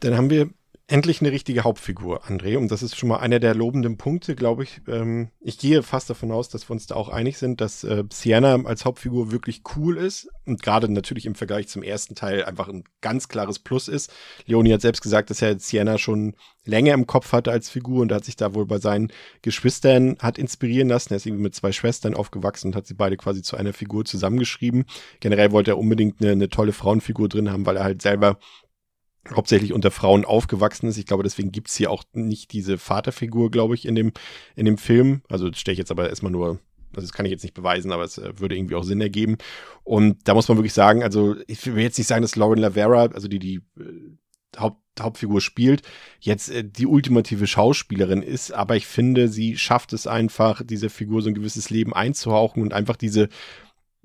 Dann 0.00 0.16
haben 0.16 0.30
wir 0.30 0.50
endlich 0.88 1.20
eine 1.20 1.32
richtige 1.32 1.64
Hauptfigur, 1.64 2.24
André. 2.24 2.58
Und 2.58 2.70
das 2.70 2.82
ist 2.82 2.96
schon 2.96 3.08
mal 3.08 3.18
einer 3.18 3.40
der 3.40 3.54
lobenden 3.54 3.96
Punkte, 3.96 4.34
glaube 4.34 4.64
ich. 4.64 4.80
Ähm, 4.88 5.30
ich 5.40 5.58
gehe 5.58 5.82
fast 5.82 6.10
davon 6.10 6.30
aus, 6.32 6.48
dass 6.48 6.68
wir 6.68 6.72
uns 6.72 6.86
da 6.86 6.96
auch 6.96 7.08
einig 7.08 7.38
sind, 7.38 7.60
dass 7.60 7.84
äh, 7.84 8.04
Sienna 8.12 8.64
als 8.64 8.84
Hauptfigur 8.84 9.30
wirklich 9.30 9.62
cool 9.76 9.96
ist 9.96 10.28
und 10.44 10.62
gerade 10.62 10.92
natürlich 10.92 11.26
im 11.26 11.34
Vergleich 11.34 11.68
zum 11.68 11.82
ersten 11.82 12.14
Teil 12.14 12.44
einfach 12.44 12.68
ein 12.68 12.84
ganz 13.00 13.28
klares 13.28 13.58
Plus 13.58 13.88
ist. 13.88 14.12
Leonie 14.46 14.72
hat 14.72 14.82
selbst 14.82 15.02
gesagt, 15.02 15.30
dass 15.30 15.40
er 15.40 15.58
Sienna 15.58 15.98
schon 15.98 16.34
länger 16.64 16.94
im 16.94 17.06
Kopf 17.06 17.32
hatte 17.32 17.50
als 17.50 17.70
Figur 17.70 18.02
und 18.02 18.12
hat 18.12 18.24
sich 18.24 18.36
da 18.36 18.54
wohl 18.54 18.66
bei 18.66 18.78
seinen 18.78 19.12
Geschwistern 19.40 20.16
hat 20.20 20.38
inspirieren 20.38 20.88
lassen. 20.88 21.12
Er 21.12 21.16
ist 21.16 21.26
irgendwie 21.26 21.44
mit 21.44 21.54
zwei 21.54 21.72
Schwestern 21.72 22.14
aufgewachsen 22.14 22.68
und 22.68 22.76
hat 22.76 22.86
sie 22.86 22.94
beide 22.94 23.16
quasi 23.16 23.42
zu 23.42 23.56
einer 23.56 23.72
Figur 23.72 24.04
zusammengeschrieben. 24.04 24.84
Generell 25.20 25.52
wollte 25.52 25.72
er 25.72 25.78
unbedingt 25.78 26.20
eine, 26.20 26.32
eine 26.32 26.48
tolle 26.48 26.72
Frauenfigur 26.72 27.28
drin 27.28 27.50
haben, 27.50 27.66
weil 27.66 27.76
er 27.76 27.84
halt 27.84 28.02
selber 28.02 28.38
hauptsächlich 29.30 29.72
unter 29.72 29.90
Frauen 29.90 30.24
aufgewachsen 30.24 30.88
ist. 30.88 30.98
Ich 30.98 31.06
glaube, 31.06 31.22
deswegen 31.22 31.52
gibt's 31.52 31.76
hier 31.76 31.90
auch 31.90 32.04
nicht 32.12 32.52
diese 32.52 32.78
Vaterfigur, 32.78 33.50
glaube 33.50 33.74
ich, 33.74 33.86
in 33.86 33.94
dem, 33.94 34.12
in 34.56 34.64
dem 34.64 34.78
Film. 34.78 35.22
Also 35.28 35.48
das 35.48 35.58
stelle 35.60 35.74
ich 35.74 35.78
jetzt 35.78 35.90
aber 35.90 36.08
erstmal 36.08 36.32
nur, 36.32 36.58
also 36.94 37.06
das 37.06 37.12
kann 37.12 37.26
ich 37.26 37.32
jetzt 37.32 37.44
nicht 37.44 37.54
beweisen, 37.54 37.92
aber 37.92 38.04
es 38.04 38.18
äh, 38.18 38.38
würde 38.38 38.56
irgendwie 38.56 38.74
auch 38.74 38.84
Sinn 38.84 39.00
ergeben. 39.00 39.38
Und 39.84 40.26
da 40.28 40.34
muss 40.34 40.48
man 40.48 40.58
wirklich 40.58 40.74
sagen, 40.74 41.02
also 41.02 41.36
ich 41.46 41.64
will 41.66 41.82
jetzt 41.82 41.98
nicht 41.98 42.08
sagen, 42.08 42.22
dass 42.22 42.36
Lauren 42.36 42.58
Lavera, 42.58 43.06
also 43.06 43.28
die 43.28 43.38
die 43.38 43.56
äh, 43.78 44.58
Haupt, 44.58 44.82
Hauptfigur 45.00 45.40
spielt, 45.40 45.82
jetzt 46.20 46.50
äh, 46.50 46.64
die 46.64 46.86
ultimative 46.86 47.46
Schauspielerin 47.46 48.22
ist, 48.22 48.52
aber 48.52 48.76
ich 48.76 48.86
finde, 48.86 49.28
sie 49.28 49.56
schafft 49.56 49.92
es 49.92 50.06
einfach, 50.06 50.62
dieser 50.62 50.90
Figur 50.90 51.22
so 51.22 51.28
ein 51.28 51.34
gewisses 51.34 51.70
Leben 51.70 51.94
einzuhauchen 51.94 52.62
und 52.62 52.74
einfach 52.74 52.96
diese 52.96 53.28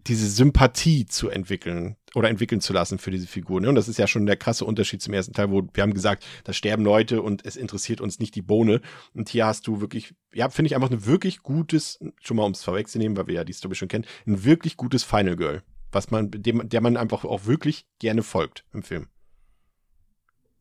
diese 0.08 0.30
Sympathie 0.30 1.06
zu 1.06 1.30
entwickeln 1.30 1.96
oder 2.16 2.30
entwickeln 2.30 2.62
zu 2.62 2.74
lassen 2.74 2.98
für 2.98 3.12
diese 3.12 3.28
Figur. 3.28 3.62
Ne? 3.62 3.70
Und 3.70 3.76
das 3.76 3.88
ist 3.88 3.98
ja 3.98 4.08
schon 4.08 4.26
der 4.26 4.38
krasse 4.38 4.66
Unterschied 4.66 5.02
zum 5.02 5.14
ersten 5.14 5.34
Teil, 5.34 5.52
wo 5.52 5.68
wir 5.74 5.84
haben 5.84 5.94
gesagt, 5.94 6.26
da 6.44 6.54
sterben 6.54 6.84
Leute 6.84 7.22
und 7.22 7.46
es 7.46 7.56
interessiert 7.56 8.02
uns 8.02 8.20
nicht 8.20 8.36
die 8.36 8.42
Bohne. 8.42 8.82
Und 9.14 9.30
hier 9.30 9.46
hast 9.46 9.68
du 9.68 9.82
wirklich, 9.82 10.14
ja, 10.34 10.50
finde 10.50 10.68
ich 10.68 10.76
einfach 10.76 10.92
ein 10.92 11.06
wirklich 11.06 11.44
gutes, 11.44 12.00
schon 12.22 12.38
mal 12.38 12.44
um 12.44 12.54
es 12.54 12.64
vorwegzunehmen, 12.64 13.18
weil 13.18 13.28
wir 13.28 13.36
ja 13.36 13.44
die 13.44 13.54
Story 13.54 13.76
schon 13.76 13.88
kennen, 13.88 14.06
ein 14.26 14.44
wirklich 14.44 14.78
gutes 14.78 15.04
Final 15.04 15.36
Girl, 15.36 15.64
was 15.92 16.10
man, 16.10 16.32
dem, 16.32 16.68
der 16.68 16.82
man 16.82 16.98
einfach 16.98 17.26
auch 17.26 17.46
wirklich 17.46 17.86
gerne 18.00 18.24
folgt 18.24 18.66
im 18.74 18.84
Film. 18.84 19.08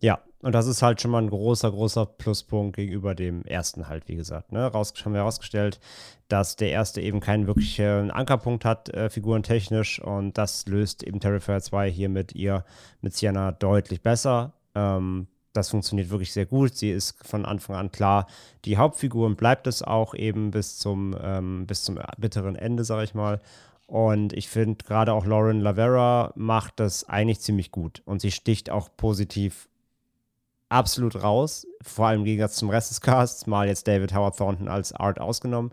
Ja, 0.01 0.23
und 0.47 0.53
das 0.53 0.69
ist 0.69 0.81
halt 0.81 1.01
schon 1.01 1.11
mal 1.11 1.23
ein 1.23 1.29
großer, 1.29 1.73
großer 1.73 2.07
Pluspunkt 2.07 2.77
gegenüber 2.77 3.17
dem 3.17 3.45
ersten 3.47 3.89
halt, 3.89 4.07
wie 4.07 4.15
gesagt. 4.15 4.53
Ne? 4.53 4.65
Raus, 4.65 4.95
haben 5.05 5.13
wir 5.13 5.23
herausgestellt, 5.23 5.81
dass 6.29 6.55
der 6.55 6.71
erste 6.71 7.01
eben 7.01 7.19
keinen 7.19 7.49
wirklichen 7.49 8.13
Ankerpunkt 8.13 8.65
hat, 8.65 8.89
äh, 8.91 9.11
figurentechnisch. 9.11 10.01
Und 10.01 10.39
das 10.39 10.69
löst 10.69 11.03
eben 11.03 11.19
Terrifier 11.19 11.61
2 11.61 11.91
hier 11.91 12.09
mit 12.09 12.37
ihr, 12.37 12.65
mit 13.01 13.17
Sienna, 13.17 13.51
deutlich 13.51 14.03
besser. 14.03 14.53
Ähm, 14.77 15.27
das 15.53 15.71
funktioniert 15.71 16.11
wirklich 16.11 16.33
sehr 16.33 16.47
gut. 16.47 16.77
Sie 16.77 16.93
ist 16.93 17.17
von 17.27 17.45
Anfang 17.45 17.75
an 17.75 17.91
klar 17.91 18.29
die 18.65 18.77
Hauptfigur 18.77 19.27
und 19.27 19.39
bleibt 19.39 19.67
es 19.67 19.83
auch 19.83 20.15
eben 20.15 20.53
bis 20.53 20.79
zum, 20.79 21.17
ähm, 21.21 21.67
bis 21.67 21.83
zum 21.83 21.99
bitteren 22.19 22.55
Ende, 22.55 22.85
sag 22.85 23.03
ich 23.03 23.15
mal. 23.15 23.41
Und 23.87 24.33
ich 24.33 24.49
finde 24.49 24.85
gerade 24.85 25.13
auch 25.13 25.27
Lauren 25.27 25.59
Lavera 25.59 26.33
macht 26.37 26.79
das 26.79 27.09
eigentlich 27.09 27.41
ziemlich 27.41 27.73
gut. 27.73 28.03
Und 28.05 28.21
sie 28.21 28.31
sticht 28.31 28.71
auch 28.71 28.91
positiv 28.97 29.69
absolut 30.69 31.23
raus, 31.23 31.67
vor 31.83 32.07
allem 32.07 32.21
im 32.21 32.25
Gegensatz 32.25 32.57
zum 32.57 32.71
Rest 32.71 32.91
des 32.91 33.01
Casts, 33.01 33.47
mal 33.47 33.69
jetzt 33.69 33.87
David 33.87 34.15
Howard 34.15 34.37
Thornton 34.37 34.69
als 34.69 34.93
Art 34.93 35.21
ausgenommen. 35.21 35.73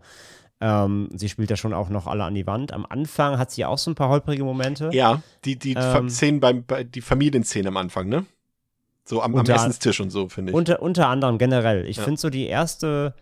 Ähm, 0.61 1.09
sie 1.13 1.27
spielt 1.27 1.49
ja 1.49 1.57
schon 1.57 1.73
auch 1.73 1.89
noch 1.89 2.07
alle 2.07 2.23
an 2.23 2.35
die 2.35 2.47
Wand. 2.47 2.71
Am 2.71 2.85
Anfang 2.87 3.37
hat 3.37 3.51
sie 3.51 3.65
auch 3.65 3.77
so 3.77 3.91
ein 3.91 3.95
paar 3.95 4.09
holprige 4.09 4.43
Momente. 4.43 4.89
Ja, 4.93 5.21
die, 5.43 5.57
die 5.57 5.73
ähm, 5.73 6.09
Szenen 6.09 6.39
beim, 6.39 6.63
bei, 6.63 6.83
die 6.83 7.01
Familienszenen 7.01 7.67
am 7.67 7.77
Anfang, 7.77 8.07
ne? 8.07 8.25
So 9.03 9.21
am, 9.21 9.35
am 9.35 9.45
Essenstisch 9.45 9.99
und 9.99 10.09
so, 10.09 10.29
finde 10.29 10.51
ich. 10.51 10.55
Unter, 10.55 10.81
unter 10.81 11.09
anderem 11.09 11.37
generell. 11.37 11.85
Ich 11.87 11.97
ja. 11.97 12.03
finde 12.03 12.21
so 12.21 12.29
die 12.29 12.45
erste 12.45 13.13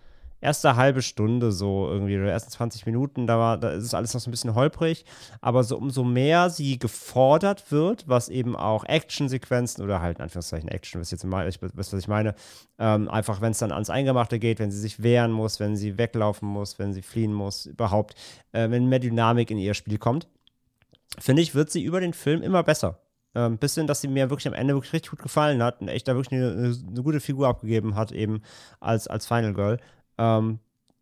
erste 0.41 0.75
halbe 0.75 1.01
Stunde 1.01 1.51
so 1.51 1.87
irgendwie, 1.87 2.17
oder 2.17 2.31
ersten 2.31 2.51
20 2.51 2.85
Minuten, 2.85 3.27
da, 3.27 3.37
war, 3.37 3.57
da 3.57 3.69
ist 3.69 3.85
es 3.85 3.93
alles 3.93 4.13
noch 4.13 4.21
so 4.21 4.29
ein 4.29 4.31
bisschen 4.31 4.55
holprig. 4.55 5.05
Aber 5.39 5.63
so 5.63 5.77
umso 5.77 6.03
mehr 6.03 6.49
sie 6.49 6.79
gefordert 6.79 7.71
wird, 7.71 8.07
was 8.07 8.27
eben 8.29 8.55
auch 8.55 8.83
Actionsequenzen 8.83 9.83
oder 9.83 10.01
halt 10.01 10.17
in 10.17 10.23
Anführungszeichen 10.23 10.69
Action, 10.69 10.99
was 10.99 11.11
jetzt 11.11 11.29
was, 11.31 11.71
was 11.75 11.93
ich 11.93 12.07
meine, 12.07 12.35
ähm, 12.79 13.07
einfach 13.09 13.39
wenn 13.41 13.51
es 13.51 13.59
dann 13.59 13.71
ans 13.71 13.89
Eingemachte 13.89 14.39
geht, 14.39 14.59
wenn 14.59 14.71
sie 14.71 14.79
sich 14.79 15.01
wehren 15.01 15.31
muss, 15.31 15.59
wenn 15.59 15.75
sie 15.75 15.97
weglaufen 15.97 16.47
muss, 16.47 16.79
wenn 16.79 16.93
sie 16.93 17.01
fliehen 17.01 17.33
muss, 17.33 17.67
überhaupt, 17.67 18.15
äh, 18.51 18.69
wenn 18.69 18.89
mehr 18.89 18.99
Dynamik 18.99 19.51
in 19.51 19.57
ihr 19.57 19.73
Spiel 19.73 19.97
kommt 19.97 20.27
finde 21.19 21.41
ich, 21.41 21.55
wird 21.55 21.69
sie 21.69 21.83
über 21.83 21.99
den 21.99 22.13
Film 22.13 22.41
immer 22.41 22.63
besser. 22.63 22.99
Ähm, 23.33 23.57
bis 23.57 23.75
hin, 23.75 23.87
dass 23.87 24.01
sie 24.01 24.09
mir 24.09 24.29
wirklich 24.29 24.47
am 24.47 24.53
Ende 24.53 24.73
wirklich 24.73 24.91
richtig 24.91 25.11
gut 25.11 25.21
gefallen 25.21 25.63
hat 25.63 25.79
und 25.81 25.87
echt 25.87 26.07
da 26.07 26.15
wirklich 26.15 26.37
eine, 26.37 26.51
eine, 26.51 26.75
eine 26.87 27.03
gute 27.03 27.21
Figur 27.21 27.47
abgegeben 27.47 27.95
hat, 27.95 28.11
eben 28.11 28.41
als, 28.79 29.07
als 29.07 29.25
Final 29.25 29.53
Girl. 29.53 29.79
Ähm, 30.17 30.59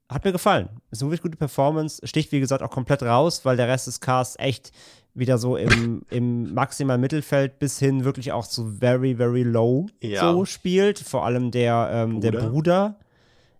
hat 0.09 0.25
mir 0.25 0.31
gefallen. 0.31 0.69
Ist 0.91 1.01
eine 1.01 1.11
wirklich 1.11 1.21
gute 1.21 1.37
Performance. 1.37 2.05
Sticht, 2.07 2.31
wie 2.31 2.39
gesagt, 2.39 2.63
auch 2.63 2.71
komplett 2.71 3.03
raus, 3.03 3.45
weil 3.45 3.57
der 3.57 3.67
Rest 3.67 3.87
des 3.87 3.99
Casts 3.99 4.35
echt 4.39 4.71
wieder 5.13 5.37
so 5.37 5.55
im, 5.55 6.01
im 6.09 6.53
maximalen 6.53 6.99
Mittelfeld 7.01 7.59
bis 7.59 7.77
hin 7.79 8.03
wirklich 8.05 8.31
auch 8.31 8.47
zu 8.47 8.65
very, 8.79 9.15
very 9.15 9.43
low 9.43 9.85
Ja. 10.01 10.31
so 10.31 10.45
spielt. 10.45 10.97
Vor 10.99 11.25
allem 11.25 11.51
der, 11.51 11.89
ähm, 11.93 12.21
der 12.21 12.31
Bruder. 12.31 12.49
Bruder, 12.49 12.95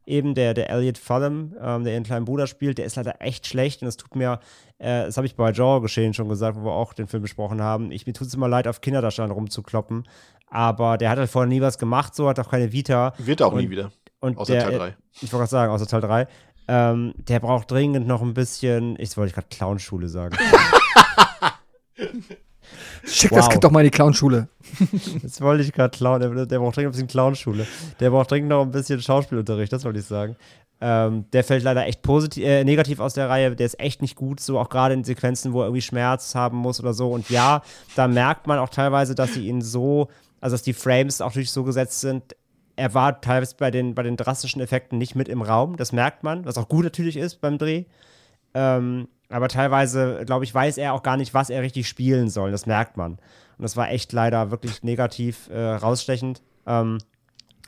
eben 0.07 0.33
der, 0.33 0.55
der 0.55 0.71
Elliot 0.71 0.97
Fulham, 0.97 1.53
ähm, 1.61 1.83
der 1.83 1.93
ihren 1.93 2.03
kleinen 2.03 2.25
Bruder 2.25 2.47
spielt, 2.47 2.79
der 2.79 2.85
ist 2.85 2.95
leider 2.95 3.21
echt 3.21 3.45
schlecht 3.45 3.83
und 3.83 3.87
es 3.87 3.97
tut 3.97 4.15
mir, 4.15 4.39
äh, 4.79 5.03
das 5.05 5.17
habe 5.17 5.27
ich 5.27 5.35
bei 5.35 5.51
Jaw 5.51 5.81
geschehen 5.81 6.15
schon 6.15 6.29
gesagt, 6.29 6.57
wo 6.57 6.65
wir 6.65 6.71
auch 6.71 6.93
den 6.93 7.07
Film 7.07 7.21
besprochen 7.21 7.61
haben. 7.61 7.91
Ich, 7.91 8.07
mir 8.07 8.13
tut 8.13 8.25
es 8.27 8.33
immer 8.33 8.47
leid, 8.47 8.67
auf 8.67 8.81
Kinderdarstellern 8.81 9.29
rumzukloppen. 9.31 10.07
Aber 10.51 10.97
der 10.97 11.11
hat 11.11 11.19
halt 11.19 11.29
vorher 11.29 11.47
nie 11.47 11.61
was 11.61 11.77
gemacht, 11.77 12.15
so 12.15 12.27
hat 12.27 12.39
auch 12.39 12.49
keine 12.49 12.71
Vita. 12.71 13.13
Wird 13.19 13.43
auch 13.43 13.51
Und- 13.53 13.59
nie 13.61 13.69
wieder. 13.69 13.91
Und 14.19 14.37
Außer 14.37 14.53
der, 14.53 14.63
Teil 14.63 14.77
3. 14.77 14.95
Ich 15.13 15.21
wollte 15.23 15.37
gerade 15.37 15.49
sagen, 15.49 15.71
außer 15.71 15.87
Teil 15.87 16.01
3. 16.01 16.27
Ähm, 16.67 17.13
der 17.17 17.39
braucht 17.39 17.71
dringend 17.71 18.05
noch 18.07 18.21
ein 18.21 18.33
bisschen, 18.33 18.95
ich 18.99 19.15
wollte 19.17 19.33
gerade 19.33 19.47
Clownschule 19.49 20.07
sagen. 20.07 20.37
Schick 23.05 23.31
das 23.31 23.45
Wow. 23.45 23.49
Kind 23.49 23.63
doch 23.63 23.71
mal 23.71 23.79
in 23.79 23.85
die 23.85 23.91
Clownschule. 23.91 24.47
Das 25.23 25.41
wollte 25.41 25.63
ich 25.63 25.71
gerade 25.73 25.97
klauen. 25.97 26.21
Der, 26.21 26.45
der 26.45 26.59
braucht 26.59 26.75
dringend 26.75 26.89
ein 26.89 26.91
bisschen 26.93 27.07
Clownschule. 27.07 27.65
Der 27.99 28.09
braucht 28.11 28.29
dringend 28.31 28.49
noch 28.49 28.61
ein 28.61 28.71
bisschen 28.71 29.01
Schauspielunterricht, 29.01 29.73
das 29.73 29.83
wollte 29.83 29.99
ich 29.99 30.05
sagen. 30.05 30.35
Ähm, 30.81 31.25
der 31.33 31.43
fällt 31.43 31.63
leider 31.63 31.85
echt 31.87 32.01
positiv, 32.03 32.45
äh, 32.45 32.63
negativ 32.63 32.99
aus 32.99 33.13
der 33.13 33.29
Reihe. 33.29 33.55
Der 33.55 33.65
ist 33.65 33.79
echt 33.79 34.01
nicht 34.01 34.15
gut, 34.15 34.39
so 34.39 34.59
auch 34.59 34.69
gerade 34.69 34.93
in 34.93 35.03
Sequenzen, 35.03 35.51
wo 35.53 35.61
er 35.61 35.65
irgendwie 35.65 35.81
Schmerz 35.81 36.35
haben 36.35 36.57
muss 36.57 36.79
oder 36.79 36.93
so. 36.93 37.11
Und 37.11 37.29
ja, 37.29 37.61
da 37.95 38.07
merkt 38.07 38.47
man 38.47 38.59
auch 38.59 38.69
teilweise, 38.69 39.15
dass 39.15 39.33
sie 39.33 39.47
ihn 39.47 39.61
so, 39.61 40.07
also 40.39 40.53
dass 40.53 40.63
die 40.63 40.73
Frames 40.73 41.19
auch 41.19 41.33
durch 41.33 41.51
so 41.51 41.63
gesetzt 41.63 41.99
sind. 41.99 42.35
Er 42.79 42.93
war 42.93 43.19
teilweise 43.21 43.55
bei 43.57 43.71
den, 43.71 43.93
bei 43.93 44.03
den 44.03 44.15
drastischen 44.17 44.61
Effekten 44.61 44.97
nicht 44.97 45.13
mit 45.15 45.27
im 45.27 45.41
Raum. 45.41 45.75
Das 45.75 45.91
merkt 45.91 46.23
man, 46.23 46.45
was 46.45 46.57
auch 46.57 46.69
gut 46.69 46.85
natürlich 46.85 47.17
ist 47.17 47.41
beim 47.41 47.57
Dreh. 47.57 47.83
Ähm, 48.53 49.07
aber 49.29 49.47
teilweise, 49.47 50.23
glaube 50.25 50.43
ich, 50.45 50.53
weiß 50.55 50.77
er 50.77 50.93
auch 50.93 51.03
gar 51.03 51.17
nicht, 51.17 51.33
was 51.33 51.49
er 51.49 51.61
richtig 51.61 51.87
spielen 51.87 52.29
soll. 52.29 52.51
Das 52.51 52.65
merkt 52.65 52.97
man. 52.97 53.13
Und 53.13 53.63
das 53.63 53.75
war 53.77 53.89
echt 53.91 54.11
leider 54.13 54.49
wirklich 54.49 54.81
negativ 54.81 55.49
äh, 55.49 55.59
rausstechend. 55.59 56.41
Ähm, 56.65 56.97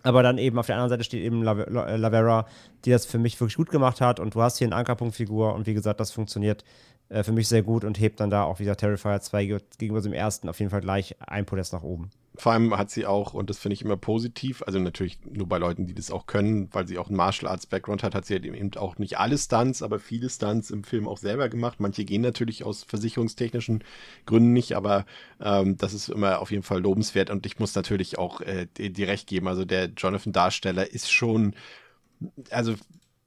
aber 0.03 0.23
dann 0.23 0.37
eben 0.39 0.57
auf 0.57 0.65
der 0.65 0.75
anderen 0.75 0.89
Seite 0.89 1.03
steht 1.03 1.21
eben 1.23 1.43
La- 1.43 1.59
äh, 1.85 1.97
Lavera, 1.97 2.47
die 2.85 2.89
das 2.89 3.05
für 3.05 3.19
mich 3.19 3.39
wirklich 3.39 3.57
gut 3.57 3.69
gemacht 3.69 4.01
hat. 4.01 4.19
Und 4.19 4.33
du 4.33 4.41
hast 4.41 4.57
hier 4.57 4.67
eine 4.67 4.75
Ankerpunktfigur. 4.77 5.53
Und 5.53 5.67
wie 5.67 5.73
gesagt, 5.75 5.99
das 5.99 6.11
funktioniert 6.11 6.63
äh, 7.09 7.21
für 7.23 7.31
mich 7.33 7.47
sehr 7.47 7.61
gut 7.61 7.83
und 7.83 7.99
hebt 7.99 8.19
dann 8.19 8.29
da 8.31 8.43
auch 8.45 8.59
wieder 8.59 8.75
Terrifier 8.77 9.19
2 9.21 9.45
ge- 9.45 9.59
gegenüber 9.77 10.01
dem 10.01 10.13
ersten 10.13 10.49
auf 10.49 10.57
jeden 10.59 10.71
Fall 10.71 10.81
gleich 10.81 11.15
ein 11.19 11.45
Podest 11.45 11.73
nach 11.73 11.83
oben. 11.83 12.09
Vor 12.41 12.53
allem 12.53 12.75
hat 12.75 12.89
sie 12.89 13.05
auch, 13.05 13.35
und 13.35 13.51
das 13.51 13.59
finde 13.59 13.75
ich 13.75 13.83
immer 13.83 13.97
positiv, 13.97 14.63
also 14.65 14.79
natürlich 14.79 15.19
nur 15.31 15.47
bei 15.47 15.59
Leuten, 15.59 15.85
die 15.85 15.93
das 15.93 16.09
auch 16.09 16.25
können, 16.25 16.69
weil 16.71 16.87
sie 16.87 16.97
auch 16.97 17.05
einen 17.07 17.15
Martial 17.15 17.51
Arts 17.51 17.67
Background 17.67 18.01
hat, 18.01 18.15
hat 18.15 18.25
sie 18.25 18.33
halt 18.33 18.45
eben 18.45 18.75
auch 18.77 18.97
nicht 18.97 19.19
alle 19.19 19.37
Stunts, 19.37 19.83
aber 19.83 19.99
viele 19.99 20.27
Stunts 20.27 20.71
im 20.71 20.83
Film 20.83 21.07
auch 21.07 21.19
selber 21.19 21.49
gemacht. 21.49 21.79
Manche 21.79 22.03
gehen 22.03 22.23
natürlich 22.23 22.63
aus 22.63 22.81
versicherungstechnischen 22.81 23.83
Gründen 24.25 24.53
nicht, 24.53 24.75
aber 24.75 25.05
ähm, 25.39 25.77
das 25.77 25.93
ist 25.93 26.09
immer 26.09 26.39
auf 26.39 26.49
jeden 26.49 26.63
Fall 26.63 26.81
lobenswert 26.81 27.29
und 27.29 27.45
ich 27.45 27.59
muss 27.59 27.75
natürlich 27.75 28.17
auch 28.17 28.41
äh, 28.41 28.65
dir, 28.75 29.07
recht 29.07 29.27
geben. 29.27 29.47
Also 29.47 29.63
der 29.63 29.91
Jonathan 29.95 30.33
Darsteller 30.33 30.91
ist 30.91 31.11
schon, 31.11 31.53
also 32.49 32.73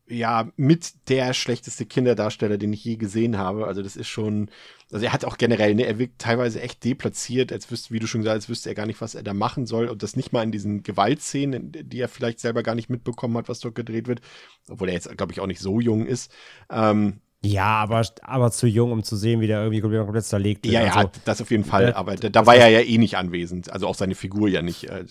ja, 0.07 0.51
mit 0.57 1.09
der 1.09 1.33
schlechteste 1.33 1.87
Kinderdarsteller, 1.87 2.59
den 2.59 2.73
ich 2.73 2.85
je 2.85 2.97
gesehen 2.97 3.39
habe. 3.39 3.67
Also 3.67 3.83
das 3.83 3.97
ist 3.97 4.09
schon, 4.09 4.51
also 4.93 5.07
er 5.07 5.13
hat 5.13 5.25
auch 5.25 5.39
generell, 5.39 5.75
ne, 5.75 5.87
er 5.87 5.99
wirkt 5.99 6.19
teilweise 6.19 6.61
echt 6.61 6.85
deplatziert, 6.85 7.53
als 7.53 7.71
wüsste, 7.71 7.95
wie 7.95 8.01
du 8.01 8.07
schon 8.07 8.21
gesagt 8.21 8.37
hast, 8.37 8.49
wüsste 8.51 8.69
er 8.69 8.75
gar 8.75 8.87
nicht, 8.87 9.01
was 9.01 9.15
er 9.15 9.23
da 9.23 9.33
machen 9.33 9.65
soll 9.67 9.89
und 9.89 10.03
das 10.03 10.17
nicht 10.17 10.33
mal 10.33 10.43
in 10.43 10.53
diesen 10.53 10.83
Gewaltszenen, 10.83 11.73
die 11.73 12.01
er 12.01 12.09
vielleicht 12.09 12.41
selber 12.41 12.63
gar 12.63 12.75
nicht 12.75 12.91
mitbekommen 12.91 13.37
hat, 13.39 13.49
was 13.49 13.61
dort 13.61 13.75
gedreht 13.75 14.07
wird, 14.07 14.21
obwohl 14.69 14.89
er 14.89 14.95
jetzt, 14.95 15.17
glaube 15.17 15.33
ich, 15.33 15.41
auch 15.41 15.47
nicht 15.47 15.61
so 15.61 15.81
jung 15.81 16.07
ist. 16.07 16.31
Ähm, 16.71 17.21
Ja, 17.45 17.67
aber, 17.67 18.03
aber 18.23 18.51
zu 18.51 18.67
jung, 18.67 18.93
um 18.93 19.03
zu 19.03 19.17
sehen, 19.17 19.41
wie 19.41 19.47
der 19.47 19.61
irgendwie 19.63 19.81
komplett, 19.81 20.25
zerlegt 20.25 20.65
wird. 20.65 20.75
ja, 20.75 20.83
ja, 20.85 20.93
Also, 20.95 21.11
das 21.25 21.41
auf 21.41 21.51
jeden 21.51 21.65
Fall, 21.65 21.89
äh, 21.91 21.93
aber 21.93 22.15
da, 22.17 22.29
da 22.29 22.47
war 22.47 22.57
er 22.57 22.69
ja 22.69 22.81
eh 22.81 22.99
nicht 22.99 23.17
anwesend, 23.17 23.71
also 23.73 23.87
auch 23.87 23.95
seine 23.95 24.15
Figur 24.15 24.49
ja 24.49 24.63
nicht. 24.63 24.85
Äh, 24.85 25.05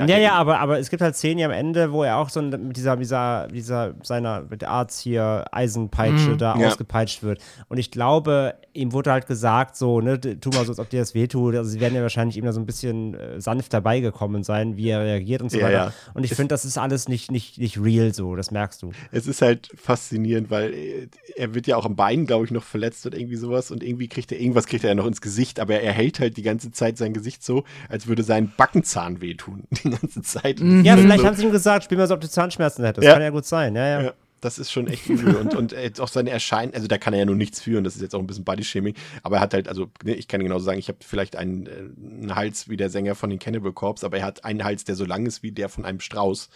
hat 0.00 0.08
Ja, 0.08 0.18
ja, 0.18 0.32
aber, 0.34 0.58
aber 0.60 0.78
es 0.78 0.90
gibt 0.90 1.02
halt 1.02 1.14
Szenen 1.16 1.38
hier 1.38 1.46
am 1.46 1.52
Ende, 1.52 1.92
wo 1.92 2.02
er 2.02 2.18
auch 2.18 2.28
so 2.28 2.42
mit 2.42 2.76
dieser, 2.76 2.96
dieser, 2.96 3.48
dieser, 3.48 3.94
seiner, 4.02 4.42
mit 4.42 4.62
der 4.62 4.70
Arzt 4.70 5.00
hier, 5.00 5.44
Eisenpeitsche 5.52 6.30
Mhm. 6.32 6.38
da 6.38 6.58
Ja. 6.58 6.66
ausgepeitscht 6.68 7.22
wird. 7.22 7.40
Und 7.68 7.78
ich 7.78 7.90
glaube, 7.90 8.54
ihm 8.72 8.92
wurde 8.92 9.12
halt 9.12 9.26
gesagt, 9.26 9.76
so, 9.76 10.00
ne, 10.00 10.20
tu 10.20 10.50
mal 10.50 10.64
so, 10.64 10.72
als 10.72 10.78
ob 10.78 10.90
dir 10.90 11.00
das 11.00 11.14
wehtut. 11.14 11.54
Also 11.54 11.70
sie 11.70 11.80
werden 11.80 11.94
ja 11.94 12.02
wahrscheinlich 12.02 12.36
ihm 12.36 12.44
da 12.44 12.52
so 12.52 12.60
ein 12.60 12.66
bisschen 12.66 13.14
äh, 13.14 13.40
sanft 13.40 13.72
dabei 13.72 14.00
gekommen 14.00 14.42
sein, 14.42 14.76
wie 14.76 14.88
er 14.88 15.00
reagiert 15.00 15.42
und 15.42 15.50
so 15.50 15.58
Ja, 15.58 15.66
weiter. 15.66 15.74
ja. 15.76 15.92
Und 16.14 16.24
ich 16.24 16.34
finde, 16.34 16.48
das 16.48 16.64
ist 16.64 16.78
alles 16.78 17.08
nicht, 17.08 17.30
nicht, 17.30 17.58
nicht 17.58 17.80
real 17.80 18.12
so, 18.12 18.36
das 18.36 18.50
merkst 18.50 18.82
du. 18.82 18.90
Es 19.12 19.26
ist 19.26 19.42
halt 19.42 19.70
faszinierend, 19.76 20.50
weil 20.50 20.72
äh, 20.74 21.08
er 21.36 21.54
wird 21.54 21.66
ja 21.66 21.75
auch 21.76 21.86
am 21.86 21.96
Bein, 21.96 22.26
glaube 22.26 22.44
ich, 22.44 22.50
noch 22.50 22.64
verletzt 22.64 23.06
oder 23.06 23.18
irgendwie 23.18 23.36
sowas 23.36 23.70
und 23.70 23.82
irgendwie 23.82 24.08
kriegt 24.08 24.32
er, 24.32 24.40
irgendwas 24.40 24.66
kriegt 24.66 24.84
er 24.84 24.88
ja 24.88 24.94
noch 24.94 25.06
ins 25.06 25.20
Gesicht, 25.20 25.60
aber 25.60 25.80
er 25.80 25.92
hält 25.92 26.20
halt 26.20 26.36
die 26.36 26.42
ganze 26.42 26.72
Zeit 26.72 26.98
sein 26.98 27.12
Gesicht 27.12 27.44
so, 27.44 27.64
als 27.88 28.06
würde 28.06 28.22
sein 28.22 28.52
Backenzahn 28.56 29.20
wehtun. 29.20 29.64
Die 29.70 29.90
ganze 29.90 30.22
Zeit. 30.22 30.60
Das 30.60 30.84
Ja, 30.84 30.96
vielleicht 30.96 31.20
so, 31.20 31.26
haben 31.26 31.36
sie 31.36 31.44
ihm 31.44 31.52
gesagt, 31.52 31.84
spiel 31.84 31.98
mal 31.98 32.06
so, 32.06 32.14
ob 32.14 32.20
du 32.20 32.28
Zahnschmerzen 32.28 32.84
hättest. 32.84 33.04
Ja. 33.04 33.12
Kann 33.12 33.22
ja 33.22 33.30
gut 33.30 33.44
sein, 33.44 33.74
ja, 33.74 33.86
ja. 33.86 34.02
Ja, 34.02 34.12
das 34.40 34.58
ist 34.58 34.70
schon 34.70 34.86
echt 34.86 35.08
übel. 35.08 35.36
und, 35.36 35.54
und 35.54 35.72
jetzt 35.72 36.00
auch 36.00 36.08
seine 36.08 36.30
Erscheinung, 36.30 36.74
also 36.74 36.86
da 36.86 36.98
kann 36.98 37.12
er 37.14 37.20
ja 37.20 37.24
nur 37.26 37.34
nichts 37.34 37.60
führen, 37.60 37.84
das 37.84 37.96
ist 37.96 38.02
jetzt 38.02 38.14
auch 38.14 38.20
ein 38.20 38.26
bisschen 38.26 38.44
Bodyshaming, 38.44 38.94
aber 39.22 39.36
er 39.36 39.42
hat 39.42 39.54
halt, 39.54 39.68
also 39.68 39.88
ne, 40.04 40.14
ich 40.14 40.28
kann 40.28 40.42
genauso 40.42 40.64
sagen, 40.64 40.78
ich 40.78 40.88
habe 40.88 40.98
vielleicht 41.00 41.36
einen, 41.36 41.66
äh, 41.66 41.70
einen 41.70 42.34
Hals 42.34 42.68
wie 42.68 42.76
der 42.76 42.90
Sänger 42.90 43.14
von 43.14 43.30
den 43.30 43.38
Cannibal 43.38 43.72
Corpse, 43.72 44.04
aber 44.04 44.18
er 44.18 44.24
hat 44.24 44.44
einen 44.44 44.64
Hals, 44.64 44.84
der 44.84 44.94
so 44.94 45.04
lang 45.04 45.26
ist 45.26 45.42
wie 45.42 45.52
der 45.52 45.68
von 45.68 45.84
einem 45.84 46.00
Strauß. 46.00 46.48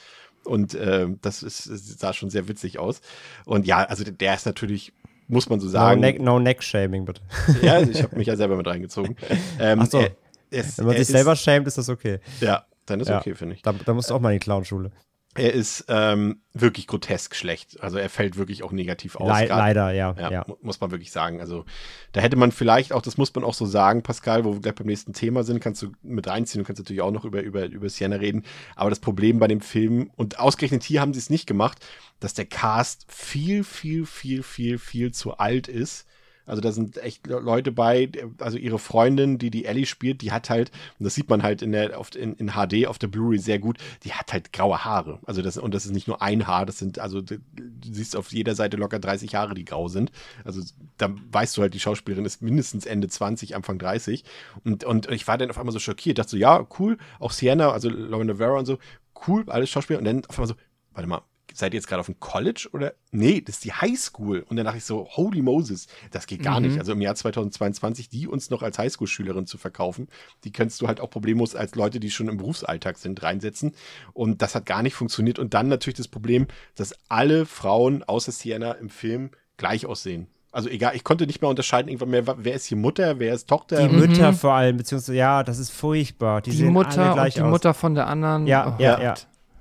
Und 0.45 0.75
äh, 0.75 1.07
das, 1.21 1.43
ist, 1.43 1.65
sah 1.65 2.13
schon 2.13 2.31
sehr 2.31 2.49
witzig 2.49 2.79
aus. 2.79 3.03
Und 3.45 3.67
ja, 3.67 3.85
also 3.85 4.05
der 4.05 4.35
ist 4.35 4.47
natürlich, 4.47 4.93
muss 5.31 5.49
man 5.49 5.61
so 5.61 5.67
No, 5.67 5.73
sagen. 5.73 6.01
neck, 6.01 6.21
no 6.21 6.39
Neck-Shaming, 6.39 7.05
bitte. 7.05 7.23
Ja, 7.63 7.75
also 7.75 7.91
ich 7.91 8.03
habe 8.03 8.17
mich 8.19 8.27
ja 8.27 8.37
selber 8.37 8.57
mit 8.57 8.67
reingezogen. 8.67 9.17
Ähm, 9.59 9.81
Ach 9.83 9.87
so. 9.87 9.99
er- 10.01 10.11
es- 10.51 10.79
Wenn 10.79 10.87
man 10.87 10.97
sich 10.97 11.07
selber 11.07 11.37
schämt, 11.37 11.67
ist 11.67 11.79
das 11.79 11.89
okay. 11.89 12.19
Ja, 12.41 12.65
dann 12.87 13.01
ist 13.01 13.09
Ja. 13.09 13.19
okay, 13.19 13.35
finde 13.35 13.55
ich. 13.55 13.63
Da, 13.63 13.73
da 13.73 13.95
musst 13.95 14.11
du 14.11 14.15
auch 14.15 14.21
mal 14.21 14.31
in 14.33 14.39
die 14.41 14.45
Clownschule. 14.45 14.91
Er 15.37 15.55
ist 15.55 15.85
ähm, 15.87 16.41
wirklich 16.55 16.89
grotesk 16.89 17.37
schlecht. 17.37 17.81
Also 17.81 17.99
er 17.99 18.09
fällt 18.11 18.37
wirklich 18.37 18.65
auch 18.65 18.73
negativ 18.73 19.15
aus. 19.15 19.29
Le 19.41 19.47
Grad- 19.47 19.59
leider, 19.59 19.93
ja. 19.93 20.17
Ja, 20.19 20.31
ja. 20.31 20.45
mu- 20.49 20.57
muss 20.61 20.81
man 20.81 20.91
wirklich 20.91 21.13
sagen. 21.13 21.41
Also 21.41 21.65
da 22.11 22.21
hätte 22.21 22.37
man 22.37 22.51
vielleicht 22.51 22.93
auch, 22.93 23.01
das 23.01 23.17
muss 23.17 23.33
man 23.33 23.45
auch 23.45 23.55
so 23.55 23.65
sagen, 23.65 24.03
Pascal, 24.03 24.45
wo 24.45 24.55
wir 24.55 24.61
gleich 24.61 24.75
beim 24.75 24.89
nächsten 24.89 25.13
Thema 25.13 25.45
sind, 25.45 25.61
kannst 25.61 25.83
du 25.83 25.93
mit 26.03 26.27
reinziehen. 26.27 26.63
Du 26.65 26.67
kannst 26.67 26.81
natürlich 26.81 27.01
auch 27.03 27.13
noch 27.13 27.25
über, 27.25 27.43
über, 27.43 27.65
über 27.67 27.89
Sienna 27.89 28.17
reden. 28.17 28.45
Aber 28.75 28.91
das 28.91 28.99
Problem 28.99 29.39
bei 29.39 29.47
dem 29.47 29.61
Film, 29.61 30.11
und 30.17 30.41
ausgerechnet 30.41 30.83
hier 30.83 31.01
haben 31.01 31.15
sie 31.15 31.21
es 31.21 31.31
nicht 31.31 31.47
gemacht, 31.47 31.79
dass 32.19 32.35
der 32.35 32.47
Cast 32.47 33.07
viel, 33.09 33.63
viel, 33.63 34.07
viel, 34.07 34.43
viel, 34.43 34.79
viel 34.79 35.13
zu 35.13 35.39
alt 35.39 35.69
ist. 35.69 36.07
Also 36.51 36.61
da 36.61 36.73
sind 36.73 36.99
echt 36.99 37.27
Le- 37.27 37.41
Leute 37.41 37.73
bei, 37.73 38.11
also 38.39 38.59
ihre 38.59 38.79
Freundin, 38.79 39.39
die 39.39 39.51
die 39.51 39.65
Ellie 39.65 39.87
spielt, 39.87 40.23
die 40.23 40.33
hat 40.33 40.51
halt, 40.51 40.71
und 40.99 41.05
das 41.05 41.15
sieht 41.15 41.29
man 41.29 41.43
halt 41.43 41.63
in 41.63 41.73
der 41.73 41.99
auf, 41.99 42.15
in, 42.15 42.35
in 42.35 42.51
HD 42.55 42.87
auf 42.87 42.99
der 42.99 43.09
Blu-ray 43.09 43.39
sehr 43.39 43.59
gut, 43.59 43.79
die 44.05 44.13
hat 44.13 44.33
halt 44.33 44.53
graue 44.53 44.85
Haare. 44.85 45.19
Also 45.27 45.43
das 45.43 45.57
und 45.57 45.75
das 45.75 45.87
ist 45.87 45.93
nicht 45.93 46.09
nur 46.09 46.23
ein 46.23 46.47
Haar, 46.47 46.67
das 46.67 46.79
sind 46.79 46.99
also 46.99 47.21
du 47.21 47.37
siehst 47.83 48.17
auf 48.17 48.33
jeder 48.33 48.55
Seite 48.55 48.77
locker 48.77 48.99
30 48.99 49.35
Haare, 49.35 49.55
die 49.55 49.65
grau 49.65 49.89
sind. 49.89 50.11
Also 50.45 50.61
da 50.99 51.11
weißt 51.33 51.57
du 51.57 51.63
halt, 51.63 51.75
die 51.75 51.81
Schauspielerin 51.81 52.25
ist 52.25 52.43
mindestens 52.43 52.87
Ende 52.87 53.09
20, 53.09 53.57
Anfang 53.57 53.79
30 53.79 54.25
und 54.65 54.85
und 54.85 55.11
ich 55.11 55.27
war 55.29 55.39
dann 55.39 55.51
auf 55.51 55.59
einmal 55.59 55.73
so 55.73 55.79
schockiert, 55.79 56.19
dachte 56.19 56.31
so, 56.33 56.37
ja, 56.37 56.67
cool, 56.79 56.99
auch 57.19 57.33
Sienna, 57.33 57.71
also 57.73 57.89
Lauren 57.89 58.27
Navarro 58.27 58.59
und 58.59 58.67
so, 58.67 58.79
cool, 59.27 59.45
alles 59.49 59.71
Schauspieler 59.71 59.99
und 59.99 60.05
dann 60.05 60.25
auf 60.27 60.39
einmal 60.39 60.49
so, 60.49 60.55
warte 60.93 61.09
mal, 61.09 61.23
seid 61.55 61.73
ihr 61.75 61.79
jetzt 61.79 61.87
gerade 61.87 62.01
auf 62.01 62.07
dem 62.07 62.21
College 62.21 62.69
oder? 62.73 62.95
Nee, 63.11 63.41
das 63.41 63.57
ist 63.57 63.65
die 63.65 63.73
Highschool. 63.73 64.41
Und 64.49 64.57
dann 64.57 64.65
dachte 64.65 64.79
ich 64.79 64.85
so, 64.85 65.07
holy 65.11 65.43
Moses, 65.43 65.87
das 66.11 66.27
geht 66.27 66.43
gar 66.43 66.61
Mhm. 66.61 66.67
nicht. 66.67 66.79
Also 66.79 66.93
im 66.93 67.01
Jahr 67.01 67.15
2022, 67.15 68.09
die 68.09 68.27
uns 68.29 68.51
noch 68.51 68.63
als 68.63 68.79
Highschool-Schülerin 68.79 69.47
zu 69.47 69.59
verkaufen, 69.59 70.09
die 70.45 70.53
kannst 70.53 70.81
du 70.81 70.89
halt 70.89 71.01
auch 71.01 71.11
problemlos 71.11 71.55
als 71.55 71.75
Leute, 71.75 72.01
die 72.01 72.11
schon 72.11 72.29
im 72.29 72.37
Berufsalltag 72.37 72.99
sind, 72.99 73.23
reinsetzen. 73.23 73.73
Und 74.13 74.43
das 74.43 74.55
hat 74.55 74.67
gar 74.67 74.83
nicht 74.83 74.95
funktioniert. 74.95 75.39
Und 75.39 75.55
dann 75.55 75.69
natürlich 75.69 75.97
das 75.97 76.09
Problem, 76.09 76.47
dass 76.75 76.95
alle 77.09 77.47
Frauen 77.47 78.03
außer 78.03 78.33
Sienna 78.33 78.73
im 78.73 78.89
Film 78.91 79.31
gleich 79.57 79.87
aussehen. 79.87 80.27
Also 80.53 80.69
egal, 80.69 80.97
ich 80.97 81.05
konnte 81.05 81.27
nicht 81.29 81.41
mehr 81.43 81.49
unterscheiden, 81.51 81.89
irgendwann 81.89 82.11
mehr, 82.11 82.25
wer 82.39 82.55
ist 82.55 82.67
hier 82.67 82.77
Mutter, 82.77 83.21
wer 83.21 83.35
ist 83.35 83.49
Tochter. 83.49 83.87
Die 83.87 83.95
Mütter 83.95 84.33
vor 84.33 84.53
allem, 84.55 84.79
beziehungsweise, 84.79 85.15
ja, 85.17 85.45
das 85.45 85.59
ist 85.61 85.71
furchtbar. 85.71 86.43
Die, 86.43 86.51
Die 86.51 86.57
sehen 86.57 86.65
alle 86.67 86.73
Mutter 86.73 87.13
gleich 87.13 87.35
und 87.37 87.43
die 87.43 87.43
aus. 87.43 87.51
Mutter 87.51 87.73
von 87.75 87.95
der 87.95 88.09
anderen. 88.09 88.49
Ja, 88.49 88.77
Oh 88.77 88.83
ja, 88.83 89.01
ja. 89.01 89.15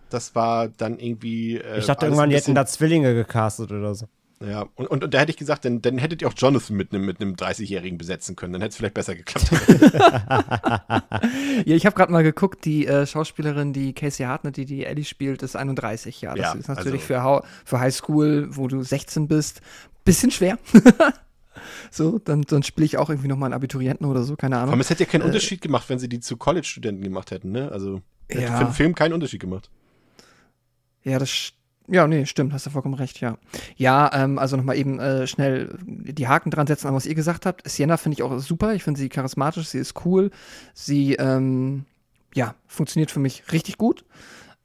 Das 0.10 0.36
war 0.36 0.68
dann 0.69 0.99
irgendwie. 0.99 1.57
Äh, 1.57 1.80
Ich 1.80 1.86
dachte 1.86 2.06
irgendwann, 2.06 2.30
die 2.30 2.36
hätten 2.36 2.56
da 2.56 2.65
Zwillinge 2.65 3.14
gecastet 3.14 3.72
oder 3.72 3.94
so. 3.95 4.07
Ja, 4.41 4.61
und, 4.76 4.88
und, 4.88 5.03
und 5.03 5.14
da 5.14 5.19
hätte 5.19 5.31
ich 5.31 5.38
gesagt, 5.38 5.65
dann, 5.65 5.81
dann 5.81 5.98
hättet 5.98 6.22
ihr 6.22 6.27
auch 6.30 6.34
Jonathan 6.36 6.77
mit 6.77 6.94
einem 6.94 7.06
mit 7.06 7.19
einem 7.19 7.34
30-Jährigen 7.36 7.98
besetzen 7.98 8.38
können. 8.38 8.53
Dann 8.53 8.61
hätte 8.61 8.69
es 8.72 8.77
vielleicht 8.77 8.94
besser 8.94 9.14
geklappt. 9.15 9.52
Ja, 11.65 11.76
ich 11.76 11.86
habe 11.86 11.95
gerade 11.95 12.11
mal 12.11 12.23
geguckt, 12.23 12.64
die 12.64 12.88
äh, 12.88 13.06
Schauspielerin, 13.06 13.73
die 13.73 13.94
Casey 13.94 14.26
Hartnett, 14.26 14.56
die 14.57 14.65
die 14.65 14.86
Ellie 14.86 15.03
spielt, 15.03 15.44
ist 15.44 15.56
31 15.57 16.22
Jahre. 16.22 16.38
Das 16.38 16.53
Ja, 16.53 16.60
ist 16.60 16.68
natürlich 16.69 17.02
also- 17.02 17.06
für, 17.07 17.23
Hau- 17.23 17.44
für 17.65 17.80
Highschool, 17.81 18.48
wo 18.56 18.68
du 18.69 18.81
16 18.81 19.27
bist, 19.27 19.61
bisschen 20.06 20.31
schwer. 20.31 20.57
So, 21.91 22.19
dann, 22.19 22.44
dann 22.44 22.64
spiele 22.64 22.86
ich 22.86 22.98
auch 22.98 23.10
irgendwie 23.10 23.27
noch 23.27 23.36
mal 23.36 23.48
einen 23.48 23.53
Abiturienten 23.56 24.06
oder 24.07 24.23
so, 24.23 24.38
keine 24.38 24.57
Ahnung. 24.57 24.72
Aber 24.72 24.80
es 24.81 24.90
hätte 24.90 25.03
ja 25.03 25.10
keinen 25.10 25.23
Äh, 25.23 25.26
Unterschied 25.26 25.60
gemacht, 25.61 25.90
wenn 25.90 25.99
sie 25.99 26.07
die 26.07 26.22
zu 26.22 26.38
College-Studenten 26.38 27.03
gemacht 27.03 27.31
hätten, 27.31 27.52
ne? 27.52 27.69
Also, 27.72 28.02
hätte 28.30 28.44
Ja. 28.44 28.57
für 28.57 28.64
den 28.65 28.73
Film 28.73 28.95
keinen 28.95 29.11
Unterschied 29.11 29.41
gemacht. 29.41 29.69
Ja, 31.10 31.19
das 31.19 31.53
ja, 31.91 32.07
nee, 32.07 32.26
stimmt, 32.26 32.53
hast 32.53 32.68
du 32.68 32.69
vollkommen 32.69 32.94
recht, 32.94 33.19
ja. 33.19 33.38
Ja, 33.76 34.11
ähm, 34.14 34.38
also 34.38 34.56
nochmal 34.56 34.77
eben 34.77 34.99
äh, 34.99 35.26
schnell 35.26 35.76
die 35.86 36.27
Haken 36.27 36.52
dran 36.52 36.68
setzen 36.68 36.88
an 36.88 36.94
was 36.94 37.07
ihr 37.07 37.15
gesagt 37.15 37.48
habt. 37.48 37.68
Sienna 37.68 37.98
finde 37.98 38.14
ich 38.14 38.23
auch 38.23 38.38
super. 38.40 38.76
Ich 38.76 38.84
finde 38.84 38.99
sie 38.99 39.10
charismatisch, 39.10 39.69
sie 39.69 39.80
ist 39.80 40.06
cool. 40.06 40.30
Sie, 40.76 41.15
ähm, 41.15 41.86
ja, 42.36 42.53
funktioniert 42.68 43.10
für 43.10 43.19
mich 43.19 43.52
richtig 43.52 43.77
gut. 43.77 44.06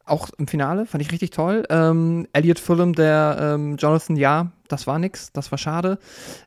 Auch 0.04 0.28
im 0.36 0.46
Finale 0.46 0.84
fand 0.84 1.02
ich 1.02 1.12
richtig 1.12 1.30
toll. 1.30 1.64
Ähm, 1.70 2.28
Elliot 2.34 2.58
Fulham, 2.58 2.92
der 2.92 3.38
ähm, 3.40 3.76
Jonathan, 3.76 4.16
ja, 4.16 4.52
das 4.74 4.86
war 4.86 4.98
nix, 4.98 5.32
das 5.32 5.50
war 5.52 5.58
schade. 5.58 5.98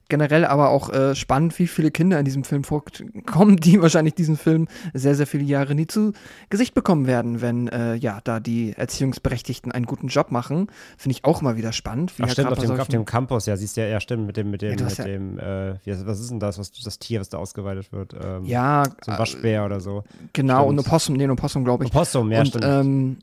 Generell 0.09 0.45
aber 0.45 0.69
auch 0.69 0.89
äh, 0.89 1.15
spannend, 1.15 1.57
wie 1.59 1.67
viele 1.67 1.91
Kinder 1.91 2.19
in 2.19 2.25
diesem 2.25 2.43
Film 2.43 2.63
vorkommen, 2.63 3.57
die 3.57 3.81
wahrscheinlich 3.81 4.15
diesen 4.15 4.37
Film 4.37 4.67
sehr, 4.93 5.15
sehr 5.15 5.27
viele 5.27 5.43
Jahre 5.43 5.75
nie 5.75 5.87
zu 5.87 6.13
Gesicht 6.49 6.73
bekommen 6.73 7.07
werden, 7.07 7.41
wenn 7.41 7.67
äh, 7.69 7.95
ja 7.95 8.19
da 8.23 8.39
die 8.39 8.73
Erziehungsberechtigten 8.75 9.71
einen 9.71 9.85
guten 9.85 10.07
Job 10.07 10.31
machen. 10.31 10.67
Finde 10.97 11.15
ich 11.17 11.25
auch 11.25 11.41
mal 11.41 11.55
wieder 11.57 11.71
spannend. 11.71 12.17
wie 12.17 12.23
Ach 12.23 12.29
stimmt, 12.29 12.51
auf 12.51 12.59
dem, 12.59 12.71
auf 12.79 12.87
dem 12.87 13.05
Campus, 13.05 13.45
ja, 13.45 13.55
siehst 13.57 13.77
du 13.77 13.81
ja, 13.81 13.87
ja, 13.87 13.99
stimmt, 13.99 14.27
mit 14.27 14.37
dem, 14.37 14.51
mit 14.51 14.61
dem, 14.61 14.77
Ja, 14.77 14.85
mit 14.85 14.97
ja- 14.97 15.03
dem, 15.05 15.39
äh, 15.39 15.75
was 16.05 16.19
ist 16.19 16.31
denn 16.31 16.39
das, 16.39 16.57
was, 16.59 16.71
das 16.71 16.99
Tier, 16.99 17.19
was 17.19 17.29
da 17.29 17.37
ausgeweitet 17.37 17.91
wird? 17.91 18.13
Ähm, 18.21 18.45
ja, 18.45 18.83
So 19.03 19.11
ein 19.11 19.15
äh, 19.17 19.19
Waschbär 19.19 19.65
oder 19.65 19.79
so. 19.79 20.03
genau, 20.33 20.67
und 20.67 20.75
ein 20.75 20.79
stimmt. 20.79 20.87
Opossum, 20.87 21.15
nee, 21.15 21.23
ein 21.23 21.31
Opossum, 21.31 21.63
glaube 21.63 21.85
ich. 21.85 21.91
Opossum, 21.91 22.31
ja, 22.31 22.39
und, 22.39 22.47
stimmt. 22.47 22.65
ähm, 22.65 23.17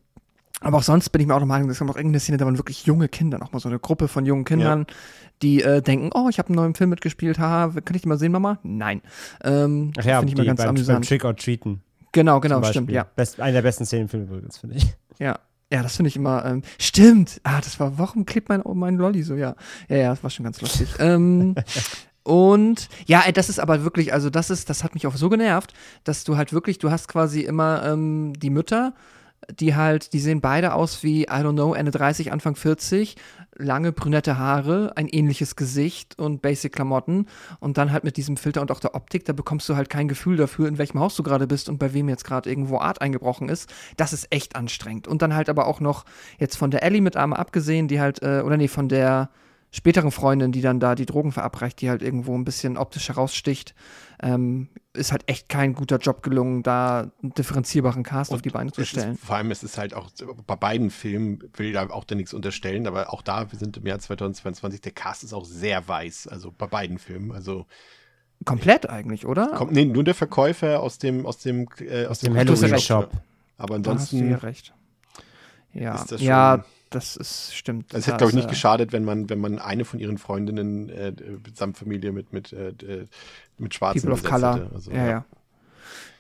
aber 0.65 0.78
auch 0.78 0.82
sonst 0.82 1.11
bin 1.11 1.20
ich 1.20 1.27
mir 1.27 1.35
auch 1.35 1.39
der 1.39 1.47
Meinung, 1.47 1.70
es 1.70 1.78
kommt 1.78 1.91
auch 1.91 1.97
irgendeine 1.97 2.20
Szene, 2.20 2.39
da 2.39 2.45
waren 2.47 2.59
wirklich 2.59 2.86
junge 2.86 3.09
Kinder, 3.09 3.39
nochmal 3.39 3.61
so 3.61 3.69
eine 3.69 3.78
Gruppe 3.78 4.09
von 4.09 4.27
jungen 4.27 4.45
Kindern, 4.45 4.86
die 5.43 5.62
äh, 5.62 5.82
denken, 5.82 6.11
oh, 6.15 6.28
ich 6.31 6.39
habe 6.39 6.49
einen 6.49 6.57
neuen 6.57 6.74
Film 6.74 6.91
mitgespielt, 6.91 7.39
haha, 7.39 7.69
kann 7.85 7.95
ich 7.95 8.03
die 8.03 8.09
mal 8.09 8.19
sehen, 8.19 8.32
Mama? 8.32 8.59
Nein. 8.62 9.03
Ähm, 9.43 9.93
Ach 9.99 10.05
ja, 10.05 10.19
finde 10.20 10.32
ich 10.32 10.39
mal 10.39 10.47
ganz 10.47 10.59
beim, 10.59 10.69
beim 10.69 10.77
amüsant. 10.77 11.07
Trick 11.07 11.24
or 11.24 11.36
Treaten. 11.36 11.82
Genau, 12.12 12.41
genau, 12.41 12.62
stimmt, 12.62 12.91
ja. 12.91 13.05
Best, 13.05 13.41
eine 13.41 13.53
der 13.53 13.62
besten 13.62 13.85
Szenen 13.85 14.03
im 14.03 14.09
Film 14.09 14.24
übrigens, 14.24 14.59
finde 14.59 14.77
ich. 14.77 14.95
Ja. 15.20 15.39
Ja, 15.73 15.82
das 15.82 15.97
finde 15.97 16.09
ich 16.09 16.16
immer, 16.16 16.45
ähm, 16.45 16.62
stimmt. 16.78 17.41
Ah, 17.43 17.61
das 17.61 17.81
war, 17.81 17.99
warum 17.99 18.27
klebt 18.27 18.49
mein, 18.49 18.62
mein 18.74 18.97
Lolli 18.97 19.23
so, 19.23 19.35
ja. 19.35 19.57
Ja, 19.89 19.97
ja, 19.97 20.11
das 20.11 20.23
war 20.23 20.31
schon 20.31 20.45
ganz 20.45 20.61
lustig. 20.61 20.89
ähm, 20.99 21.55
und 22.23 22.89
ja, 23.07 23.23
ey, 23.27 23.32
das 23.32 23.49
ist 23.49 23.59
aber 23.59 23.85
wirklich, 23.85 24.12
also 24.12 24.31
das 24.31 24.51
ist, 24.51 24.70
das 24.70 24.82
hat 24.82 24.95
mich 24.95 25.07
auch 25.07 25.16
so 25.16 25.28
genervt, 25.28 25.73
dass 26.05 26.24
du 26.24 26.36
halt 26.36 26.53
wirklich, 26.53 26.78
du 26.78 26.91
hast 26.91 27.09
quasi 27.09 27.41
immer 27.41 27.85
ähm, 27.86 28.32
die 28.39 28.51
Mütter, 28.51 28.95
die 29.51 29.75
halt, 29.75 30.12
die 30.12 30.21
sehen 30.21 30.41
beide 30.41 30.75
aus 30.75 31.03
wie, 31.03 31.23
I 31.23 31.27
don't 31.27 31.53
know, 31.53 31.75
Ende 31.75 31.91
30, 31.91 32.33
Anfang 32.33 32.57
40, 32.57 33.16
lange 33.57 33.93
brünette 33.93 34.39
Haare, 34.39 34.93
ein 34.97 35.09
ähnliches 35.09 35.57
Gesicht 35.57 36.19
und 36.19 36.43
basic 36.43 36.73
Klamotten 36.73 37.27
und 37.61 37.79
dann 37.79 37.93
halt 37.93 38.05
mit 38.05 38.16
diesem 38.16 38.37
Filter 38.37 38.61
und 38.61 38.71
auch 38.71 38.81
der 38.81 38.95
Optik, 38.95 39.25
da 39.25 39.33
bekommst 39.33 39.69
du 39.69 39.77
halt 39.77 39.89
kein 39.89 40.09
Gefühl 40.09 40.37
dafür, 40.37 40.69
in 40.69 40.79
welchem 40.79 41.01
Haus 41.01 41.16
du 41.16 41.23
gerade 41.23 41.47
bist 41.47 41.69
und 41.69 41.79
bei 41.79 41.95
wem 41.95 42.09
jetzt 42.09 42.25
gerade 42.25 42.49
irgendwo 42.49 42.79
Art 42.79 43.01
eingebrochen 43.01 43.49
ist. 43.49 43.73
Das 43.97 44.12
ist 44.12 44.29
echt 44.31 44.57
anstrengend. 44.57 45.09
Und 45.09 45.23
dann 45.23 45.35
halt 45.35 45.49
aber 45.49 45.66
auch 45.66 45.81
noch 45.81 46.05
jetzt 46.39 46.57
von 46.57 46.71
der 46.71 46.83
Ellie 46.83 47.01
mit 47.01 47.16
einmal 47.16 47.39
abgesehen, 47.39 47.89
die 47.89 48.01
halt, 48.01 48.23
äh, 48.23 48.43
oder 48.45 48.57
nee, 48.57 48.69
von 48.69 48.89
der 48.89 49.31
späteren 49.74 50.12
Freundin, 50.12 50.52
die 50.52 50.60
dann 50.60 50.78
da 50.78 50.94
die 50.94 51.05
Drogen 51.05 51.32
verabreicht, 51.32 51.80
die 51.80 51.90
halt 51.90 52.01
irgendwo 52.01 52.36
ein 52.36 52.44
bisschen 52.44 52.76
optisch 52.76 53.09
heraussticht, 53.09 53.74
ähm, 54.22 54.68
ist 54.92 55.10
halt 55.10 55.24
echt 55.26 55.48
kein 55.48 55.74
guter 55.74 55.98
Job 55.98 56.22
gelungen, 56.22 56.62
da 56.62 57.10
einen 57.22 57.34
differenzierbaren 57.34 58.05
Cast 58.05 58.32
auf 58.32 58.40
die 58.40 58.51
Beine 58.51 58.70
zu 58.70 58.84
stellen. 58.84 59.14
Ist, 59.14 59.24
vor 59.24 59.34
allem 59.34 59.51
ist 59.51 59.64
es 59.64 59.76
halt 59.76 59.92
auch 59.92 60.10
bei 60.46 60.55
beiden 60.55 60.90
Filmen, 60.90 61.40
will 61.56 61.72
da 61.72 61.90
auch 61.90 62.05
da 62.05 62.14
nichts 62.14 62.32
unterstellen, 62.32 62.86
aber 62.86 63.12
auch 63.12 63.22
da, 63.22 63.51
wir 63.51 63.59
sind 63.59 63.76
im 63.76 63.86
Jahr 63.86 63.98
2022, 63.98 64.80
der 64.80 64.92
Cast 64.92 65.24
ist 65.24 65.32
auch 65.32 65.44
sehr 65.44 65.88
weiß, 65.88 66.28
also 66.28 66.55
bei 66.56 66.66
beiden 66.66 66.98
Filmen. 66.98 67.32
Also 67.32 67.66
Komplett 68.44 68.88
eigentlich, 68.88 69.26
oder? 69.26 69.48
kommt 69.48 69.72
nee, 69.72 69.84
nur 69.84 70.05
der 70.05 70.14
Verkäufer 70.14 70.80
aus 70.80 70.98
dem, 70.98 71.26
aus 71.26 71.38
dem, 71.38 71.66
äh, 71.80 72.06
aus 72.06 72.20
Dem 72.20 72.34
ja 72.34 72.40
Halloween-Shop. 72.40 73.10
Aber 73.56 73.78
Da 73.80 73.94
hast 73.94 74.12
du 74.12 74.16
ja 74.18 74.22
ansonsten, 74.22 74.46
recht. 74.46 74.74
Ja, 75.72 75.94
ist 75.96 76.12
das 76.12 76.20
ja, 76.22 76.62
schon- 76.62 76.73
das 76.95 77.16
ist 77.16 77.55
stimmt. 77.55 77.93
es 77.93 78.07
hätte, 78.07 78.19
glaube 78.19 78.31
ich, 78.31 78.37
nicht 78.37 78.49
geschadet, 78.49 78.93
wenn 78.93 79.05
man, 79.05 79.29
wenn 79.29 79.41
man 79.41 79.59
eine 79.59 79.85
von 79.85 79.99
ihren 79.99 80.19
Freundinnen 80.19 80.89
äh, 80.89 81.12
samt 81.55 81.77
Familie 81.77 82.12
mit, 82.12 82.33
mit, 82.33 82.53
äh, 82.53 82.73
mit 83.59 83.75
Schwarzen 83.75 84.03
People 84.03 84.15
of 84.15 84.25
Color. 84.25 84.71
Also, 84.75 84.91
ja, 84.91 85.07
ja. 85.07 85.25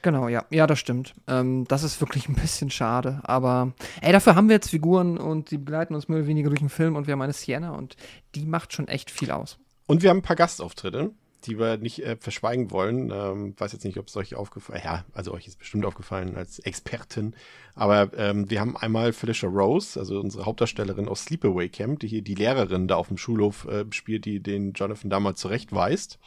Genau, 0.02 0.28
ja. 0.28 0.44
Ja, 0.50 0.66
das 0.66 0.78
stimmt. 0.78 1.14
Ähm, 1.26 1.64
das 1.66 1.82
ist 1.82 2.00
wirklich 2.00 2.28
ein 2.28 2.34
bisschen 2.34 2.70
schade. 2.70 3.20
Aber 3.24 3.72
ey, 4.02 4.12
dafür 4.12 4.34
haben 4.34 4.48
wir 4.48 4.54
jetzt 4.54 4.70
Figuren 4.70 5.16
und 5.16 5.50
die 5.50 5.58
begleiten 5.58 5.94
uns 5.94 6.08
mehr 6.08 6.18
oder 6.18 6.26
weniger 6.26 6.50
durch 6.50 6.60
den 6.60 6.68
Film 6.68 6.94
und 6.94 7.06
wir 7.06 7.12
haben 7.12 7.22
eine 7.22 7.32
Sienna 7.32 7.70
und 7.70 7.96
die 8.34 8.44
macht 8.44 8.72
schon 8.72 8.86
echt 8.86 9.10
viel 9.10 9.30
aus. 9.30 9.58
Und 9.86 10.02
wir 10.02 10.10
haben 10.10 10.18
ein 10.18 10.22
paar 10.22 10.36
Gastauftritte, 10.36 11.10
die 11.46 11.58
wir 11.58 11.76
nicht 11.76 12.00
äh, 12.00 12.16
verschweigen 12.18 12.70
wollen. 12.70 13.10
Ähm, 13.10 13.54
weiß 13.56 13.72
jetzt 13.72 13.84
nicht, 13.84 13.98
ob 13.98 14.08
es 14.08 14.16
euch 14.16 14.34
aufgefallen 14.34 14.82
Ja, 14.84 15.04
also 15.12 15.32
euch 15.32 15.46
ist 15.46 15.58
bestimmt 15.58 15.84
aufgefallen 15.84 16.36
als 16.36 16.58
Expertin. 16.58 17.34
Aber 17.74 18.10
ähm, 18.16 18.50
wir 18.50 18.60
haben 18.60 18.76
einmal 18.76 19.12
Felicia 19.12 19.48
Rose, 19.48 19.98
also 19.98 20.20
unsere 20.20 20.46
Hauptdarstellerin 20.46 21.08
aus 21.08 21.24
Sleepaway 21.24 21.68
Camp, 21.68 22.00
die 22.00 22.08
hier 22.08 22.22
die 22.22 22.34
Lehrerin 22.34 22.88
da 22.88 22.96
auf 22.96 23.08
dem 23.08 23.18
Schulhof 23.18 23.66
äh, 23.66 23.84
spielt, 23.90 24.24
die 24.24 24.40
den 24.40 24.72
Jonathan 24.72 25.10
damals 25.10 25.40
zurechtweist. 25.40 26.18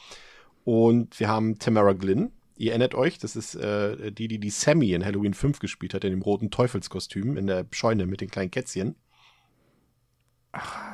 Und 0.63 1.19
wir 1.19 1.29
haben 1.29 1.59
Tamara 1.59 1.93
Glynn. 1.93 2.31
Ihr 2.57 2.71
erinnert 2.71 2.95
euch, 2.95 3.19
das 3.19 3.35
ist 3.35 3.55
äh, 3.55 4.11
die, 4.11 4.27
die 4.27 4.39
die 4.39 4.49
Sammy 4.49 4.93
in 4.93 5.05
Halloween 5.05 5.33
5 5.33 5.59
gespielt 5.59 5.93
hat, 5.93 6.03
in 6.03 6.11
dem 6.11 6.21
roten 6.21 6.49
Teufelskostüm 6.49 7.37
in 7.37 7.47
der 7.47 7.65
Scheune 7.71 8.05
mit 8.05 8.19
den 8.19 8.29
kleinen 8.29 8.51
Kätzchen. 8.51 8.95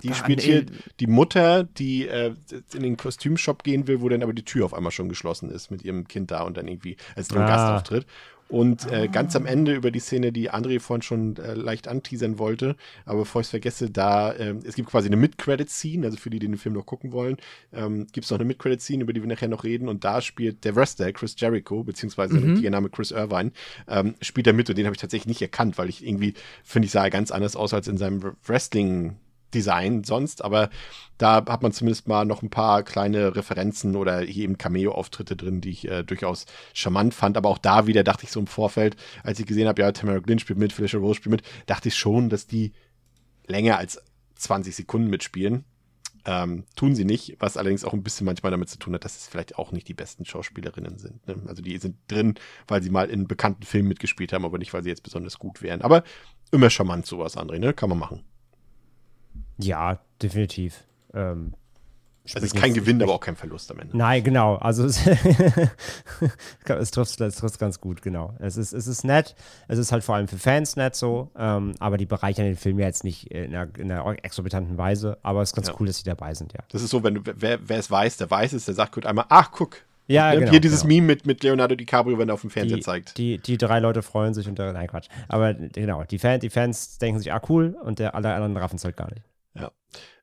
Die 0.04 0.14
spielt 0.14 0.42
hier 0.42 0.66
die 1.00 1.08
Mutter, 1.08 1.64
die 1.64 2.08
äh, 2.08 2.34
in 2.74 2.84
den 2.84 2.98
Kostümshop 2.98 3.64
gehen 3.64 3.88
will, 3.88 4.02
wo 4.02 4.10
dann 4.10 4.24
aber 4.24 4.34
die 4.34 4.44
Tür 4.46 4.66
auf 4.66 4.74
einmal 4.74 4.92
schon 4.92 5.10
geschlossen 5.10 5.50
ist 5.50 5.72
mit 5.72 5.84
ihrem 5.84 6.08
Kind 6.08 6.32
da 6.32 6.42
und 6.44 6.58
dann 6.58 6.68
irgendwie 6.68 6.98
als 7.16 7.32
Ah. 7.32 7.46
Gastauftritt. 7.46 8.06
Und 8.50 8.92
äh, 8.92 9.08
ganz 9.08 9.36
am 9.36 9.48
Ende 9.48 9.74
über 9.74 9.90
die 9.90 10.02
Szene, 10.02 10.32
die 10.32 10.52
André 10.52 10.80
vorhin 10.80 11.02
schon 11.02 11.38
äh, 11.38 11.56
leicht 11.56 11.88
anteasern 11.88 12.38
wollte, 12.38 12.76
aber 13.06 13.20
bevor 13.20 13.42
ich 13.42 13.46
es 13.46 13.50
vergesse, 13.50 13.90
da, 13.90 14.36
ähm, 14.36 14.60
es 14.64 14.76
gibt 14.76 14.90
quasi 14.90 15.08
eine 15.08 15.16
Mid-Credit-Scene, 15.16 16.06
also 16.06 16.18
für 16.18 16.30
die, 16.30 16.38
die 16.38 16.46
den 16.48 16.58
Film 16.58 16.76
noch 16.76 16.86
gucken 16.86 17.14
wollen, 17.14 17.38
ähm, 17.72 18.06
gibt 18.12 18.26
es 18.26 18.30
noch 18.32 18.38
eine 18.38 18.46
Mid-Credit-Scene, 18.46 19.02
über 19.02 19.14
die 19.14 19.22
wir 19.24 19.30
nachher 19.30 19.48
noch 19.48 19.64
reden 19.64 19.88
und 19.88 20.04
da 20.04 20.22
spielt 20.22 20.66
der 20.66 20.76
Wrestler, 20.76 21.12
Chris 21.14 21.34
Jericho, 21.38 21.84
beziehungsweise 21.84 22.36
Mhm. 22.36 22.62
der 22.62 22.70
Name 22.70 22.90
Chris 22.90 23.10
Irvine, 23.10 23.54
ähm, 23.88 24.14
spielt 24.22 24.46
da 24.46 24.54
mit 24.54 24.70
und 24.70 24.78
den 24.78 24.86
habe 24.86 24.94
ich 24.96 25.02
tatsächlich 25.02 25.28
nicht 25.28 25.42
erkannt, 25.42 25.80
weil 25.80 25.90
ich 25.90 26.06
irgendwie, 26.06 26.36
finde 26.64 26.86
ich, 26.86 26.92
sah 26.92 27.06
er 27.06 27.10
ganz 27.10 27.32
anders 27.32 27.56
aus 27.56 27.74
als 27.74 27.88
in 27.88 27.98
seinem 27.98 28.22
Wrestling- 28.46 29.16
Design 29.54 30.04
sonst, 30.04 30.44
aber 30.44 30.70
da 31.18 31.36
hat 31.48 31.62
man 31.62 31.72
zumindest 31.72 32.08
mal 32.08 32.26
noch 32.26 32.42
ein 32.42 32.50
paar 32.50 32.84
kleine 32.84 33.36
Referenzen 33.36 33.96
oder 33.96 34.22
hier 34.22 34.44
eben 34.44 34.58
Cameo-Auftritte 34.58 35.36
drin, 35.36 35.62
die 35.62 35.70
ich 35.70 35.88
äh, 35.88 36.04
durchaus 36.04 36.46
charmant 36.74 37.14
fand. 37.14 37.38
Aber 37.38 37.50
auch 37.50 37.58
da 37.58 37.88
wieder 37.88 38.04
dachte 38.04 38.26
ich 38.26 38.32
so 38.32 38.40
im 38.40 38.48
Vorfeld, 38.48 38.96
als 39.24 39.40
ich 39.40 39.46
gesehen 39.46 39.68
habe, 39.68 39.82
ja, 39.82 39.92
Tamara 39.92 40.20
Glynn 40.20 40.40
spielt 40.40 40.60
mit, 40.60 40.74
Felicia 40.74 41.00
Rose 41.00 41.16
spielt 41.16 41.32
mit, 41.32 41.44
dachte 41.66 41.90
ich 41.90 41.96
schon, 41.96 42.30
dass 42.30 42.48
die 42.48 42.74
länger 43.48 43.78
als 43.78 44.02
20 44.36 44.76
Sekunden 44.76 45.10
mitspielen. 45.10 45.66
Ähm, 46.26 46.64
tun 46.78 46.96
sie 46.96 47.04
nicht, 47.04 47.36
was 47.40 47.58
allerdings 47.58 47.84
auch 47.84 47.92
ein 47.92 48.04
bisschen 48.04 48.26
manchmal 48.26 48.52
damit 48.52 48.70
zu 48.70 48.80
tun 48.80 48.94
hat, 48.94 49.04
dass 49.04 49.18
es 49.18 49.28
vielleicht 49.28 49.58
auch 49.58 49.74
nicht 49.74 49.90
die 49.90 49.94
besten 49.94 50.26
Schauspielerinnen 50.26 50.98
sind. 50.98 51.28
Ne? 51.28 51.36
Also 51.48 51.62
die 51.62 51.78
sind 51.78 51.98
drin, 52.08 52.36
weil 52.68 52.82
sie 52.82 52.90
mal 52.90 53.10
in 53.10 53.28
bekannten 53.28 53.64
Filmen 53.64 53.90
mitgespielt 53.90 54.32
haben, 54.32 54.46
aber 54.46 54.58
nicht, 54.58 54.74
weil 54.74 54.84
sie 54.84 54.90
jetzt 54.90 55.04
besonders 55.04 55.38
gut 55.38 55.62
wären. 55.62 55.82
Aber 55.82 56.04
immer 56.52 56.70
charmant 56.70 57.06
sowas, 57.06 57.38
André, 57.38 57.60
ne? 57.60 57.74
Kann 57.74 57.90
man 57.90 58.00
machen. 58.00 58.24
Ja, 59.64 60.00
definitiv. 60.22 60.84
Also 61.12 61.32
Ähm, 61.32 61.54
es 62.26 62.32
spricht 62.32 62.46
ist 62.46 62.56
kein 62.56 62.74
Gewinn, 62.74 63.04
aber 63.04 63.14
auch 63.16 63.20
kein 63.20 63.36
Verlust 63.36 63.70
am 63.70 63.80
Ende. 63.80 63.98
Nein, 63.98 64.24
genau. 64.24 64.56
Also 64.56 64.86
es, 64.86 65.06
es, 66.66 66.92
trifft, 66.92 67.20
es 67.20 67.36
trifft 67.36 67.60
ganz 67.60 67.82
gut, 67.82 68.02
genau. 68.02 68.34
Es 68.40 68.56
ist, 68.56 68.72
es 68.74 68.88
ist 68.88 69.04
nett. 69.04 69.36
Es 69.68 69.78
ist 69.78 69.92
halt 69.92 70.04
vor 70.06 70.16
allem 70.16 70.28
für 70.30 70.38
Fans 70.38 70.76
nett 70.78 70.96
so. 70.96 71.32
Ähm, 71.38 71.74
aber 71.80 71.98
die 71.98 72.06
bereichern 72.06 72.46
den 72.46 72.56
Film 72.56 72.80
ja 72.80 72.86
jetzt 72.86 73.04
nicht 73.04 73.30
in 73.32 73.54
einer, 73.54 73.68
in 73.78 73.92
einer 73.92 74.24
exorbitanten 74.24 74.78
Weise. 74.78 75.18
Aber 75.22 75.42
es 75.42 75.50
ist 75.50 75.56
ganz 75.56 75.68
Ja. 75.68 75.76
cool, 75.80 75.88
dass 75.88 75.98
sie 75.98 76.04
dabei 76.06 76.34
sind, 76.34 76.54
ja. 76.54 76.62
Das 76.70 76.82
ist 76.82 76.92
so, 76.92 77.04
wenn 77.04 77.16
du, 77.16 77.22
wer, 77.26 77.60
wer 77.68 77.78
es 77.78 77.92
weiß, 77.92 78.18
der 78.18 78.32
weiß 78.32 78.54
es, 78.54 78.66
der 78.66 78.74
sagt 78.74 78.94
gut 78.94 79.06
einmal, 79.06 79.26
ach, 79.30 79.52
guck. 79.52 79.78
Ja, 80.08 80.34
genau, 80.34 80.52
Hier 80.52 80.60
dieses 80.60 80.82
genau. 80.82 80.96
Meme 80.96 81.08
mit, 81.08 81.26
mit 81.26 81.44
Leonardo 81.44 81.76
DiCaprio, 81.76 82.18
wenn 82.18 82.30
er 82.30 82.34
auf 82.36 82.42
dem 82.42 82.50
Fernseher 82.50 82.78
die, 82.78 82.84
zeigt. 82.84 83.18
Die, 83.18 83.38
die 83.38 83.58
drei 83.58 83.80
Leute 83.80 84.02
freuen 84.02 84.34
sich 84.34 84.48
und 84.48 84.60
der, 84.60 84.74
nein, 84.74 84.88
Quatsch. 84.88 85.08
Aber 85.30 85.54
genau, 85.54 86.04
die, 86.04 86.20
Fan, 86.20 86.40
die 86.40 86.50
Fans 86.50 86.98
denken 86.98 87.20
sich, 87.20 87.32
ah, 87.32 87.42
cool, 87.50 87.78
und 87.84 88.00
der, 88.00 88.14
alle 88.16 88.34
anderen 88.34 88.56
raffen 88.58 88.76
es 88.76 88.84
halt 88.86 88.98
gar 88.98 89.10
nicht. 89.14 89.24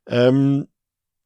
Ähm, 0.06 0.68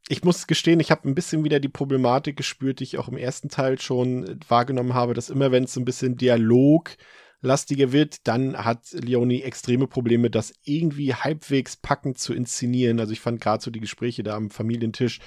ich 0.09 0.23
muss 0.23 0.47
gestehen, 0.47 0.81
ich 0.81 0.91
habe 0.91 1.09
ein 1.09 1.15
bisschen 1.15 1.45
wieder 1.45 1.61
die 1.61 1.69
Problematik 1.69 2.37
gespürt, 2.37 2.81
die 2.81 2.85
ich 2.85 2.99
auch 2.99 3.09
im 3.09 3.17
ersten 3.17 3.49
Teil 3.49 3.81
schon 3.81 4.27
äh, 4.27 4.37
wahrgenommen 4.49 4.95
habe, 4.95 5.15
dass 5.15 5.31
immer 5.31 5.53
wenn 5.53 5.65
es 5.65 5.77
ein 5.77 5.85
bisschen 5.85 6.17
Dialog 6.17 6.97
lastiger 7.41 7.93
wird, 7.93 8.27
dann 8.27 8.57
hat 8.57 8.93
Leonie 8.93 9.43
extreme 9.43 9.87
Probleme, 9.87 10.31
das 10.31 10.55
irgendwie 10.63 11.15
halbwegs 11.15 11.77
packend 11.77 12.19
zu 12.19 12.33
inszenieren. 12.35 12.99
Also 12.99 13.13
ich 13.13 13.21
fand 13.21 13.41
gerade 13.41 13.63
so 13.63 13.71
die 13.71 13.81
Gespräche 13.81 14.23
da 14.23 14.35
am 14.35 14.51
Familientisch 14.51 15.21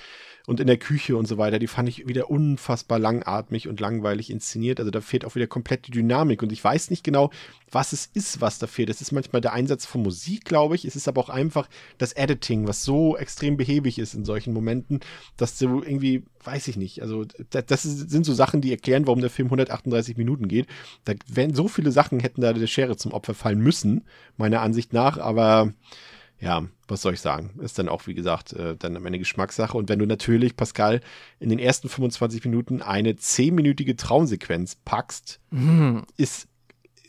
und 0.48 0.62
in 0.62 0.68
der 0.68 0.78
Küche 0.78 1.18
und 1.18 1.28
so 1.28 1.38
weiter, 1.38 1.60
die 1.60 1.68
fand 1.68 1.90
ich 1.90 2.08
wieder 2.08 2.30
unfassbar 2.30 3.00
langatmig 3.00 3.68
und 3.68 3.82
langweilig 3.82 4.30
inszeniert. 4.30 4.80
Also 4.80 4.92
da 4.92 5.02
fehlt 5.02 5.26
auch 5.26 5.36
wieder 5.36 5.46
komplett 5.46 5.88
die 5.88 5.92
Dynamik 5.92 6.42
und 6.42 6.54
ich 6.54 6.64
weiß 6.64 6.90
nicht 6.90 7.04
genau, 7.04 7.32
was 7.70 7.92
es 7.92 8.06
ist, 8.14 8.40
was 8.40 8.58
da 8.58 8.66
fehlt. 8.66 8.90
Es 8.90 9.02
ist 9.02 9.12
manchmal 9.12 9.42
der 9.42 9.52
Einsatz 9.52 9.86
von 9.86 10.04
Musik, 10.04 10.46
glaube 10.46 10.76
ich. 10.76 10.86
Es 10.86 10.96
ist 10.96 11.10
aber 11.10 11.20
auch 11.20 11.28
einfach 11.28 11.68
das 11.98 12.14
Editing, 12.14 12.66
was 12.66 12.86
so 12.86 13.18
extrem 13.18 13.58
behäbig 13.58 14.00
ist 14.00 14.14
in 14.14 14.24
solchen 14.24 14.54
Momenten, 14.54 15.02
dass 15.36 15.58
du 15.58 15.84
irgendwie, 15.84 16.24
weiß 16.46 16.70
ich 16.70 16.78
nicht, 16.78 17.02
also 17.02 17.26
das, 17.50 17.66
das 17.66 17.84
sind 17.84 18.26
so 18.26 18.34
Sachen, 18.34 18.62
die 18.62 18.72
erklären, 18.72 19.06
warum 19.06 19.20
der 19.20 19.30
Film 19.30 19.48
138 19.48 20.16
Minuten 20.16 20.48
geht. 20.48 20.68
Da 21.04 21.12
wären 21.28 21.56
so 21.56 21.68
viele 21.68 21.92
Sachen 21.92 22.22
hätten 22.22 22.40
da 22.40 22.54
der 22.54 22.68
Schere 22.68 22.96
zum 22.96 23.12
Opfer 23.12 23.34
fallen 23.34 23.60
müssen, 23.60 24.06
meiner 24.38 24.62
Ansicht 24.62 24.94
nach, 24.94 25.18
aber 25.18 25.74
ja, 26.40 26.64
was 26.88 27.02
soll 27.02 27.14
ich 27.14 27.22
sagen? 27.22 27.60
Ist 27.62 27.80
dann 27.80 27.90
auch, 27.90 28.06
wie 28.06 28.14
gesagt, 28.14 28.54
äh, 28.54 28.76
dann 28.76 28.96
am 28.96 29.06
Ende 29.06 29.20
Geschmackssache. 29.20 29.78
Und 29.78 29.90
wenn 29.90 30.00
du 30.00 30.06
natürlich, 30.06 30.56
Pascal, 30.56 31.02
in 31.40 31.50
den 31.50 31.60
ersten 31.60 31.90
25 31.90 32.46
Minuten 32.46 32.82
eine 32.82 33.14
10-minütige 33.14 33.98
Traumsequenz 33.98 34.76
packst, 34.76 35.40
mhm. 35.50 36.04
ist, 36.16 36.48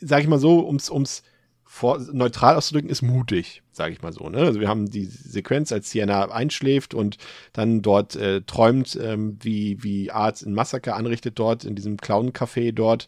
sag 0.01 0.21
ich 0.21 0.27
mal 0.27 0.39
so, 0.39 0.65
ums, 0.65 0.89
ums 0.89 1.23
vor, 1.63 1.99
neutral 2.11 2.55
auszudrücken, 2.55 2.89
ist 2.89 3.03
mutig, 3.03 3.61
sage 3.71 3.93
ich 3.93 4.01
mal 4.01 4.11
so. 4.11 4.27
Ne? 4.27 4.39
Also 4.39 4.59
wir 4.59 4.67
haben 4.67 4.89
die 4.89 5.05
Sequenz, 5.05 5.71
als 5.71 5.91
Sienna 5.91 6.31
einschläft 6.31 6.95
und 6.95 7.17
dann 7.53 7.83
dort 7.83 8.15
äh, 8.15 8.41
träumt, 8.41 8.97
ähm, 8.99 9.37
wie, 9.41 9.83
wie 9.83 10.09
Art 10.09 10.41
ein 10.41 10.53
Massaker 10.53 10.95
anrichtet 10.95 11.37
dort 11.37 11.65
in 11.65 11.75
diesem 11.75 11.97
Clown-Café 11.97 12.71
dort 12.71 13.07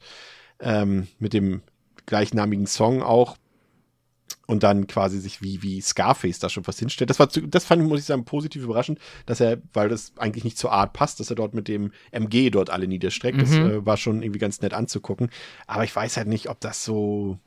ähm, 0.59 1.07
mit 1.17 1.33
dem 1.33 1.63
gleichnamigen 2.05 2.67
Song 2.67 3.01
auch 3.01 3.37
und 4.47 4.63
dann 4.63 4.87
quasi 4.87 5.19
sich 5.19 5.41
wie, 5.41 5.61
wie 5.61 5.81
Scarface 5.81 6.39
da 6.39 6.49
schon 6.49 6.67
was 6.67 6.79
hinstellt. 6.79 7.09
Das 7.09 7.19
war, 7.19 7.29
zu, 7.29 7.41
das 7.41 7.65
fand 7.65 7.81
ich, 7.81 7.87
muss 7.87 7.99
ich 7.99 8.05
sagen, 8.05 8.25
positiv 8.25 8.63
überraschend, 8.63 8.99
dass 9.25 9.39
er, 9.39 9.61
weil 9.73 9.89
das 9.89 10.13
eigentlich 10.17 10.43
nicht 10.43 10.57
zur 10.57 10.71
Art 10.71 10.93
passt, 10.93 11.19
dass 11.19 11.29
er 11.29 11.35
dort 11.35 11.53
mit 11.53 11.67
dem 11.67 11.91
MG 12.11 12.49
dort 12.49 12.69
alle 12.69 12.87
niederstreckt. 12.87 13.37
Mhm. 13.37 13.41
Das 13.41 13.51
äh, 13.51 13.85
war 13.85 13.97
schon 13.97 14.21
irgendwie 14.21 14.39
ganz 14.39 14.61
nett 14.61 14.73
anzugucken. 14.73 15.29
Aber 15.67 15.83
ich 15.83 15.95
weiß 15.95 16.17
halt 16.17 16.27
nicht, 16.27 16.49
ob 16.49 16.59
das 16.59 16.83
so 16.83 17.39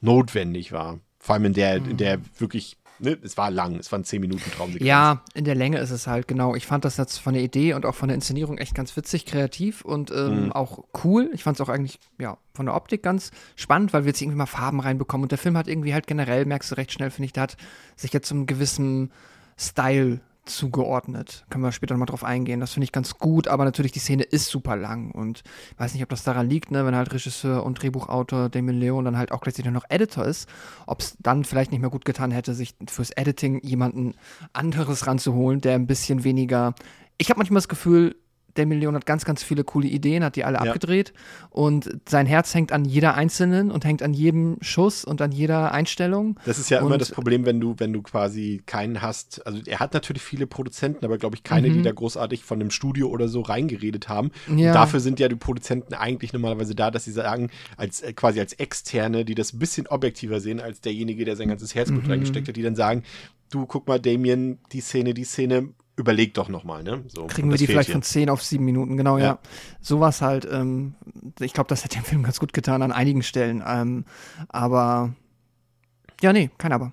notwendig 0.00 0.72
war. 0.72 1.00
Vor 1.18 1.34
allem 1.34 1.46
in 1.46 1.54
der, 1.54 1.76
in 1.76 1.96
der 1.96 2.20
wirklich 2.38 2.76
ne, 2.98 3.18
es 3.22 3.36
war 3.36 3.50
lang, 3.50 3.76
es 3.76 3.90
waren 3.92 4.04
zehn 4.04 4.20
Minuten 4.20 4.50
Traumsequenz. 4.50 4.86
Ja, 4.86 5.22
in 5.34 5.44
der 5.44 5.54
Länge 5.54 5.78
ist 5.78 5.90
es 5.90 6.06
halt, 6.06 6.28
genau. 6.28 6.54
Ich 6.54 6.66
fand 6.66 6.84
das 6.84 6.96
jetzt 6.96 7.18
von 7.18 7.34
der 7.34 7.42
Idee 7.42 7.74
und 7.74 7.86
auch 7.86 7.94
von 7.94 8.08
der 8.08 8.14
Inszenierung 8.14 8.58
echt 8.58 8.74
ganz 8.74 8.96
witzig, 8.96 9.26
kreativ 9.26 9.82
und 9.82 10.10
ähm, 10.10 10.46
mhm. 10.46 10.52
auch 10.52 10.84
cool. 11.04 11.30
Ich 11.32 11.42
fand 11.42 11.58
es 11.58 11.60
auch 11.60 11.68
eigentlich, 11.68 11.98
ja, 12.18 12.38
von 12.54 12.66
der 12.66 12.74
Optik 12.74 13.02
ganz 13.02 13.30
spannend, 13.54 13.92
weil 13.92 14.04
wir 14.04 14.08
jetzt 14.08 14.20
irgendwie 14.20 14.38
mal 14.38 14.46
Farben 14.46 14.80
reinbekommen. 14.80 15.24
Und 15.24 15.32
der 15.32 15.38
Film 15.38 15.56
hat 15.56 15.68
irgendwie 15.68 15.94
halt 15.94 16.06
generell, 16.06 16.44
merkst 16.44 16.70
du 16.70 16.76
recht 16.76 16.92
schnell, 16.92 17.10
finde 17.10 17.26
ich, 17.26 17.32
da 17.32 17.42
hat 17.42 17.56
sich 17.96 18.12
jetzt 18.12 18.30
einen 18.32 18.46
gewissen 18.46 19.12
Style 19.58 20.20
zugeordnet. 20.46 21.44
Können 21.50 21.64
wir 21.64 21.72
später 21.72 21.94
nochmal 21.94 22.06
drauf 22.06 22.24
eingehen. 22.24 22.60
Das 22.60 22.72
finde 22.72 22.84
ich 22.84 22.92
ganz 22.92 23.18
gut, 23.18 23.48
aber 23.48 23.64
natürlich 23.64 23.92
die 23.92 23.98
Szene 23.98 24.22
ist 24.22 24.48
super 24.48 24.76
lang 24.76 25.10
und 25.10 25.42
weiß 25.76 25.94
nicht, 25.94 26.02
ob 26.02 26.08
das 26.08 26.24
daran 26.24 26.48
liegt, 26.48 26.70
ne, 26.70 26.86
wenn 26.86 26.96
halt 26.96 27.12
Regisseur 27.12 27.64
und 27.64 27.82
Drehbuchautor 27.82 28.48
Damien 28.48 28.78
Leon 28.78 29.04
dann 29.04 29.18
halt 29.18 29.32
auch 29.32 29.40
gleichzeitig 29.40 29.72
noch 29.72 29.84
Editor 29.88 30.24
ist, 30.24 30.48
ob 30.86 31.00
es 31.00 31.16
dann 31.20 31.44
vielleicht 31.44 31.72
nicht 31.72 31.80
mehr 31.80 31.90
gut 31.90 32.04
getan 32.04 32.30
hätte, 32.30 32.54
sich 32.54 32.74
fürs 32.88 33.10
Editing 33.10 33.60
jemanden 33.62 34.14
anderes 34.52 35.06
ranzuholen, 35.06 35.60
der 35.60 35.74
ein 35.74 35.86
bisschen 35.86 36.24
weniger. 36.24 36.74
Ich 37.18 37.30
habe 37.30 37.38
manchmal 37.38 37.58
das 37.58 37.68
Gefühl, 37.68 38.16
der 38.56 38.66
Million 38.66 38.94
hat 38.94 39.06
ganz, 39.06 39.24
ganz 39.24 39.42
viele 39.42 39.64
coole 39.64 39.88
Ideen, 39.88 40.24
hat 40.24 40.36
die 40.36 40.44
alle 40.44 40.56
ja. 40.56 40.62
abgedreht 40.62 41.12
und 41.50 42.00
sein 42.08 42.26
Herz 42.26 42.54
hängt 42.54 42.72
an 42.72 42.84
jeder 42.84 43.14
einzelnen 43.14 43.70
und 43.70 43.84
hängt 43.84 44.02
an 44.02 44.14
jedem 44.14 44.56
Schuss 44.60 45.04
und 45.04 45.20
an 45.20 45.32
jeder 45.32 45.72
Einstellung. 45.72 46.38
Das 46.44 46.58
ist 46.58 46.70
ja 46.70 46.80
und 46.80 46.86
immer 46.86 46.98
das 46.98 47.10
Problem, 47.10 47.46
wenn 47.46 47.60
du, 47.60 47.74
wenn 47.78 47.92
du 47.92 48.02
quasi 48.02 48.62
keinen 48.66 49.02
hast. 49.02 49.46
Also 49.46 49.60
er 49.66 49.78
hat 49.78 49.94
natürlich 49.94 50.22
viele 50.22 50.46
Produzenten, 50.46 51.04
aber 51.04 51.18
glaube 51.18 51.36
ich 51.36 51.42
keine, 51.42 51.68
mhm. 51.68 51.74
die 51.74 51.82
da 51.82 51.92
großartig 51.92 52.44
von 52.44 52.60
einem 52.60 52.70
Studio 52.70 53.08
oder 53.08 53.28
so 53.28 53.40
reingeredet 53.40 54.08
haben. 54.08 54.30
Ja. 54.48 54.68
Und 54.68 54.74
dafür 54.74 55.00
sind 55.00 55.20
ja 55.20 55.28
die 55.28 55.36
Produzenten 55.36 55.94
eigentlich 55.94 56.32
normalerweise 56.32 56.74
da, 56.74 56.90
dass 56.90 57.04
sie 57.04 57.12
sagen, 57.12 57.50
als 57.76 58.02
äh, 58.02 58.12
quasi 58.12 58.40
als 58.40 58.52
Externe, 58.54 59.24
die 59.24 59.34
das 59.34 59.52
ein 59.52 59.58
bisschen 59.58 59.86
objektiver 59.86 60.40
sehen 60.40 60.60
als 60.60 60.80
derjenige, 60.80 61.24
der 61.24 61.36
sein 61.36 61.48
ganzes 61.48 61.74
Herzblut 61.74 62.04
mhm. 62.04 62.10
reingesteckt 62.10 62.48
hat, 62.48 62.56
die 62.56 62.62
dann 62.62 62.76
sagen, 62.76 63.02
du 63.50 63.66
guck 63.66 63.86
mal, 63.88 64.00
Damien, 64.00 64.58
die 64.72 64.80
Szene, 64.80 65.14
die 65.14 65.24
Szene, 65.24 65.70
überleg 65.96 66.34
doch 66.34 66.48
nochmal, 66.48 66.82
ne? 66.82 67.02
So, 67.08 67.26
Kriegen 67.26 67.50
wir 67.50 67.56
die 67.56 67.66
vielleicht 67.66 67.86
hier. 67.86 67.94
von 67.94 68.02
10 68.02 68.30
auf 68.30 68.42
7 68.42 68.64
Minuten, 68.64 68.96
genau, 68.96 69.18
ja. 69.18 69.24
ja. 69.24 69.38
Sowas 69.80 70.20
halt, 70.22 70.46
ähm, 70.50 70.94
ich 71.40 71.52
glaube, 71.52 71.68
das 71.68 71.84
hätte 71.84 71.96
dem 71.96 72.04
Film 72.04 72.22
ganz 72.22 72.38
gut 72.38 72.52
getan 72.52 72.82
an 72.82 72.92
einigen 72.92 73.22
Stellen. 73.22 73.62
Ähm, 73.66 74.04
aber 74.48 75.14
ja, 76.20 76.32
nee, 76.32 76.50
kein 76.58 76.72
Aber. 76.72 76.92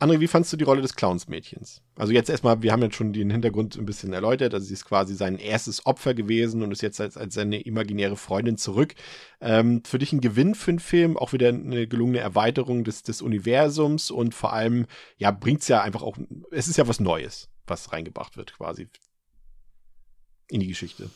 André, 0.00 0.20
wie 0.20 0.28
fandst 0.28 0.52
du 0.52 0.56
die 0.56 0.64
Rolle 0.64 0.80
des 0.80 0.94
Clownsmädchens? 0.94 1.82
Also 1.96 2.12
jetzt 2.12 2.30
erstmal, 2.30 2.62
wir 2.62 2.70
haben 2.70 2.82
jetzt 2.82 2.94
schon 2.94 3.12
den 3.12 3.30
Hintergrund 3.30 3.76
ein 3.76 3.84
bisschen 3.84 4.12
erläutert. 4.12 4.54
Also 4.54 4.66
sie 4.66 4.74
ist 4.74 4.84
quasi 4.84 5.14
sein 5.16 5.38
erstes 5.38 5.86
Opfer 5.86 6.14
gewesen 6.14 6.62
und 6.62 6.70
ist 6.70 6.82
jetzt 6.82 7.00
als, 7.00 7.16
als 7.16 7.34
seine 7.34 7.60
imaginäre 7.60 8.16
Freundin 8.16 8.56
zurück. 8.56 8.94
Ähm, 9.40 9.82
für 9.84 9.98
dich 9.98 10.12
ein 10.12 10.20
Gewinn 10.20 10.54
für 10.54 10.70
den 10.70 10.78
Film, 10.78 11.16
auch 11.16 11.32
wieder 11.32 11.48
eine 11.48 11.88
gelungene 11.88 12.20
Erweiterung 12.20 12.84
des, 12.84 13.02
des 13.02 13.22
Universums 13.22 14.12
und 14.12 14.36
vor 14.36 14.52
allem, 14.52 14.86
ja, 15.16 15.32
bringt 15.32 15.62
es 15.62 15.68
ja 15.68 15.82
einfach 15.82 16.02
auch, 16.02 16.16
es 16.52 16.68
ist 16.68 16.78
ja 16.78 16.86
was 16.86 17.00
Neues, 17.00 17.48
was 17.66 17.92
reingebracht 17.92 18.36
wird 18.36 18.54
quasi 18.54 18.88
in 20.48 20.60
die 20.60 20.68
Geschichte. 20.68 21.10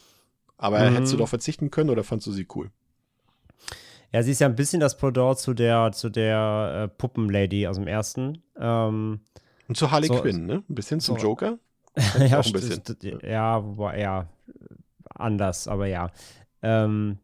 Aber 0.57 0.91
mhm. 0.91 0.95
hättest 0.95 1.13
du 1.13 1.19
doch 1.19 1.29
verzichten 1.29 1.71
können 1.71 1.91
oder 1.91 2.03
fandst 2.03 2.27
du 2.27 2.33
sie 2.33 2.49
cool? 2.57 2.73
Ja, 4.13 4.23
sie 4.23 4.33
ist 4.33 4.41
ja 4.41 4.47
ein 4.47 4.57
bisschen 4.57 4.81
das 4.81 4.97
Pendant 4.97 5.39
zu 5.39 5.55
der, 5.55 5.93
zu 5.93 6.11
der 6.11 6.83
äh, 6.85 6.89
Puppenlady 6.89 7.67
aus 7.67 7.77
dem 7.77 7.87
ersten. 7.87 8.43
Ähm, 8.59 9.21
Und 9.69 9.77
zu 9.77 9.91
Harley 9.91 10.09
so, 10.09 10.21
Quinn, 10.21 10.47
ne? 10.47 10.63
Ein 10.69 10.75
bisschen 10.75 11.01
zum 11.01 11.19
so, 11.19 11.23
Joker? 11.23 11.59
ja, 12.19 12.39
auch 12.41 12.47
ein 12.47 12.53
bisschen. 12.53 12.83
Ja, 13.23 13.65
wobei, 13.65 14.01
ja, 14.01 14.29
anders, 15.15 15.67
aber 15.67 15.87
ja. 15.87 16.11
Ähm, 16.63 17.19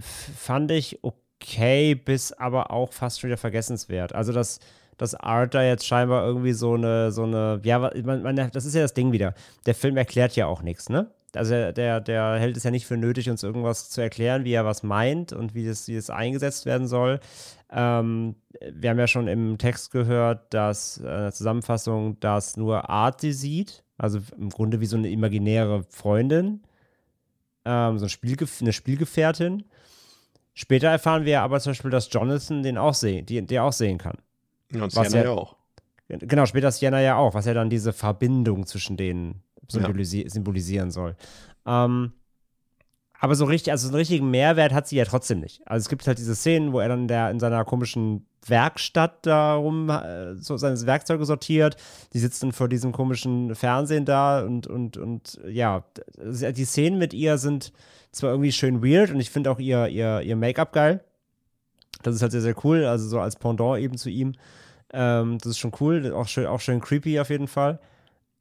fand 0.00 0.70
ich 0.70 0.98
okay, 1.02 1.94
bis 1.94 2.32
aber 2.32 2.70
auch 2.70 2.92
fast 2.92 3.20
schon 3.20 3.28
wieder 3.28 3.38
vergessenswert. 3.38 4.14
Also, 4.14 4.32
dass, 4.32 4.60
dass 4.96 5.14
Art 5.14 5.54
da 5.54 5.62
jetzt 5.62 5.86
scheinbar 5.86 6.24
irgendwie 6.26 6.52
so 6.52 6.74
eine, 6.74 7.12
so 7.12 7.24
eine, 7.24 7.60
ja, 7.64 7.78
man, 7.78 8.22
man, 8.22 8.36
das 8.50 8.64
ist 8.64 8.74
ja 8.74 8.80
das 8.80 8.94
Ding 8.94 9.12
wieder. 9.12 9.34
Der 9.66 9.74
Film 9.74 9.96
erklärt 9.98 10.36
ja 10.36 10.46
auch 10.46 10.62
nichts, 10.62 10.88
ne? 10.88 11.10
Also 11.36 11.72
der, 11.72 12.00
der 12.00 12.38
hält 12.38 12.56
es 12.56 12.64
ja 12.64 12.70
nicht 12.70 12.86
für 12.86 12.96
nötig, 12.96 13.30
uns 13.30 13.42
irgendwas 13.42 13.90
zu 13.90 14.00
erklären, 14.00 14.44
wie 14.44 14.52
er 14.52 14.64
was 14.64 14.82
meint 14.82 15.32
und 15.32 15.54
wie 15.54 15.66
es, 15.66 15.88
wie 15.88 15.96
es 15.96 16.10
eingesetzt 16.10 16.66
werden 16.66 16.86
soll. 16.86 17.20
Ähm, 17.70 18.36
wir 18.72 18.90
haben 18.90 18.98
ja 18.98 19.06
schon 19.06 19.28
im 19.28 19.58
Text 19.58 19.90
gehört, 19.90 20.52
dass 20.54 21.00
äh, 21.00 21.32
Zusammenfassung, 21.32 22.18
dass 22.20 22.56
nur 22.56 22.88
Art 22.88 23.20
sie 23.20 23.32
sieht, 23.32 23.84
also 23.98 24.20
im 24.36 24.50
Grunde 24.50 24.80
wie 24.80 24.86
so 24.86 24.96
eine 24.96 25.10
imaginäre 25.10 25.84
Freundin, 25.88 26.62
ähm, 27.64 27.98
so 27.98 28.06
ein 28.06 28.10
Spielgef 28.10 28.60
eine 28.60 28.72
Spielgefährtin. 28.72 29.64
Später 30.54 30.88
erfahren 30.88 31.24
wir 31.24 31.42
aber 31.42 31.60
zum 31.60 31.70
Beispiel, 31.70 31.90
dass 31.90 32.08
Jonathan 32.10 32.62
den 32.62 32.78
auch 32.78 32.94
sehen, 32.94 33.26
die, 33.26 33.44
der 33.44 33.64
auch 33.64 33.72
sehen 33.72 33.98
kann. 33.98 34.16
Und 34.72 34.92
Sienna 34.92 35.24
ja 35.24 35.30
auch. 35.30 35.56
Genau, 36.08 36.46
später 36.46 36.70
Sienna 36.70 37.00
ja 37.00 37.16
auch, 37.16 37.34
was 37.34 37.46
ja 37.46 37.54
dann 37.54 37.68
diese 37.68 37.92
Verbindung 37.92 38.66
zwischen 38.66 38.96
denen 38.96 39.42
symbolisi 39.68 40.22
ja. 40.22 40.28
symbolisieren 40.30 40.90
soll. 40.90 41.16
Ähm, 41.66 42.12
aber 43.18 43.34
so 43.34 43.44
richtig, 43.46 43.72
also 43.72 43.86
so 43.86 43.92
einen 43.92 43.98
richtigen 43.98 44.30
Mehrwert 44.30 44.72
hat 44.72 44.88
sie 44.88 44.96
ja 44.96 45.04
trotzdem 45.04 45.40
nicht. 45.40 45.62
Also 45.66 45.84
es 45.84 45.88
gibt 45.88 46.06
halt 46.06 46.18
diese 46.18 46.34
Szenen, 46.34 46.72
wo 46.72 46.80
er 46.80 46.88
dann 46.88 47.08
der 47.08 47.30
in 47.30 47.40
seiner 47.40 47.64
komischen 47.64 48.26
Werkstatt 48.46 49.24
darum 49.26 49.88
äh, 49.88 50.36
so 50.36 50.56
seine 50.56 50.80
Werkzeuge 50.86 51.24
sortiert. 51.24 51.76
Die 52.12 52.18
sitzen 52.18 52.52
vor 52.52 52.68
diesem 52.68 52.92
komischen 52.92 53.54
Fernsehen 53.54 54.04
da 54.04 54.42
und, 54.42 54.66
und, 54.66 54.96
und 54.96 55.40
ja, 55.48 55.84
die 56.18 56.64
Szenen 56.64 56.98
mit 56.98 57.14
ihr 57.14 57.38
sind 57.38 57.72
zwar 58.12 58.30
irgendwie 58.30 58.52
schön 58.52 58.82
weird 58.82 59.10
und 59.10 59.20
ich 59.20 59.30
finde 59.30 59.50
auch 59.50 59.58
ihr, 59.58 59.88
ihr, 59.88 60.20
ihr 60.20 60.36
Make-up 60.36 60.72
geil. 60.72 61.02
Das 62.02 62.14
ist 62.14 62.22
halt 62.22 62.32
sehr, 62.32 62.42
sehr 62.42 62.64
cool. 62.64 62.84
Also 62.84 63.08
so 63.08 63.18
als 63.18 63.36
Pendant 63.36 63.80
eben 63.80 63.96
zu 63.96 64.10
ihm. 64.10 64.34
Ähm, 64.92 65.38
das 65.38 65.52
ist 65.52 65.58
schon 65.58 65.72
cool. 65.80 66.12
Auch 66.12 66.28
schön, 66.28 66.46
auch 66.46 66.60
schön 66.60 66.80
creepy 66.80 67.18
auf 67.18 67.30
jeden 67.30 67.48
Fall 67.48 67.80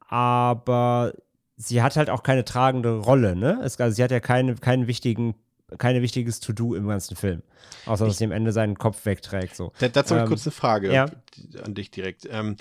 aber 0.07 1.13
sie 1.57 1.81
hat 1.81 1.95
halt 1.95 2.09
auch 2.09 2.23
keine 2.23 2.45
tragende 2.45 2.97
Rolle, 2.99 3.35
ne? 3.35 3.59
Es, 3.63 3.79
also 3.79 3.95
sie 3.95 4.03
hat 4.03 4.11
ja 4.11 4.19
keine, 4.19 4.55
keinen 4.55 4.87
wichtigen 4.87 5.35
keine 5.77 6.01
wichtiges 6.01 6.39
To-Do 6.39 6.75
im 6.75 6.87
ganzen 6.87 7.15
Film. 7.15 7.41
Außer, 7.85 8.05
dass 8.05 8.17
sie 8.17 8.25
am 8.25 8.31
Ende 8.31 8.51
seinen 8.51 8.77
Kopf 8.77 9.05
wegträgt. 9.05 9.55
So. 9.55 9.71
dazu 9.79 10.13
ähm, 10.13 10.19
habe 10.19 10.21
ich 10.21 10.29
kurz 10.29 10.45
eine 10.45 10.51
Frage 10.51 10.93
ja. 10.93 11.07
an 11.63 11.73
dich 11.73 11.91
direkt. 11.91 12.27
Ähm, 12.29 12.57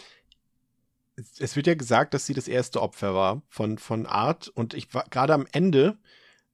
es 1.38 1.54
wird 1.54 1.66
ja 1.66 1.74
gesagt, 1.74 2.14
dass 2.14 2.26
sie 2.26 2.34
das 2.34 2.48
erste 2.48 2.82
Opfer 2.82 3.14
war 3.14 3.42
von, 3.48 3.78
von 3.78 4.06
Art 4.06 4.48
und 4.48 4.74
ich 4.74 4.92
war 4.94 5.04
gerade 5.10 5.34
am 5.34 5.46
Ende, 5.52 5.96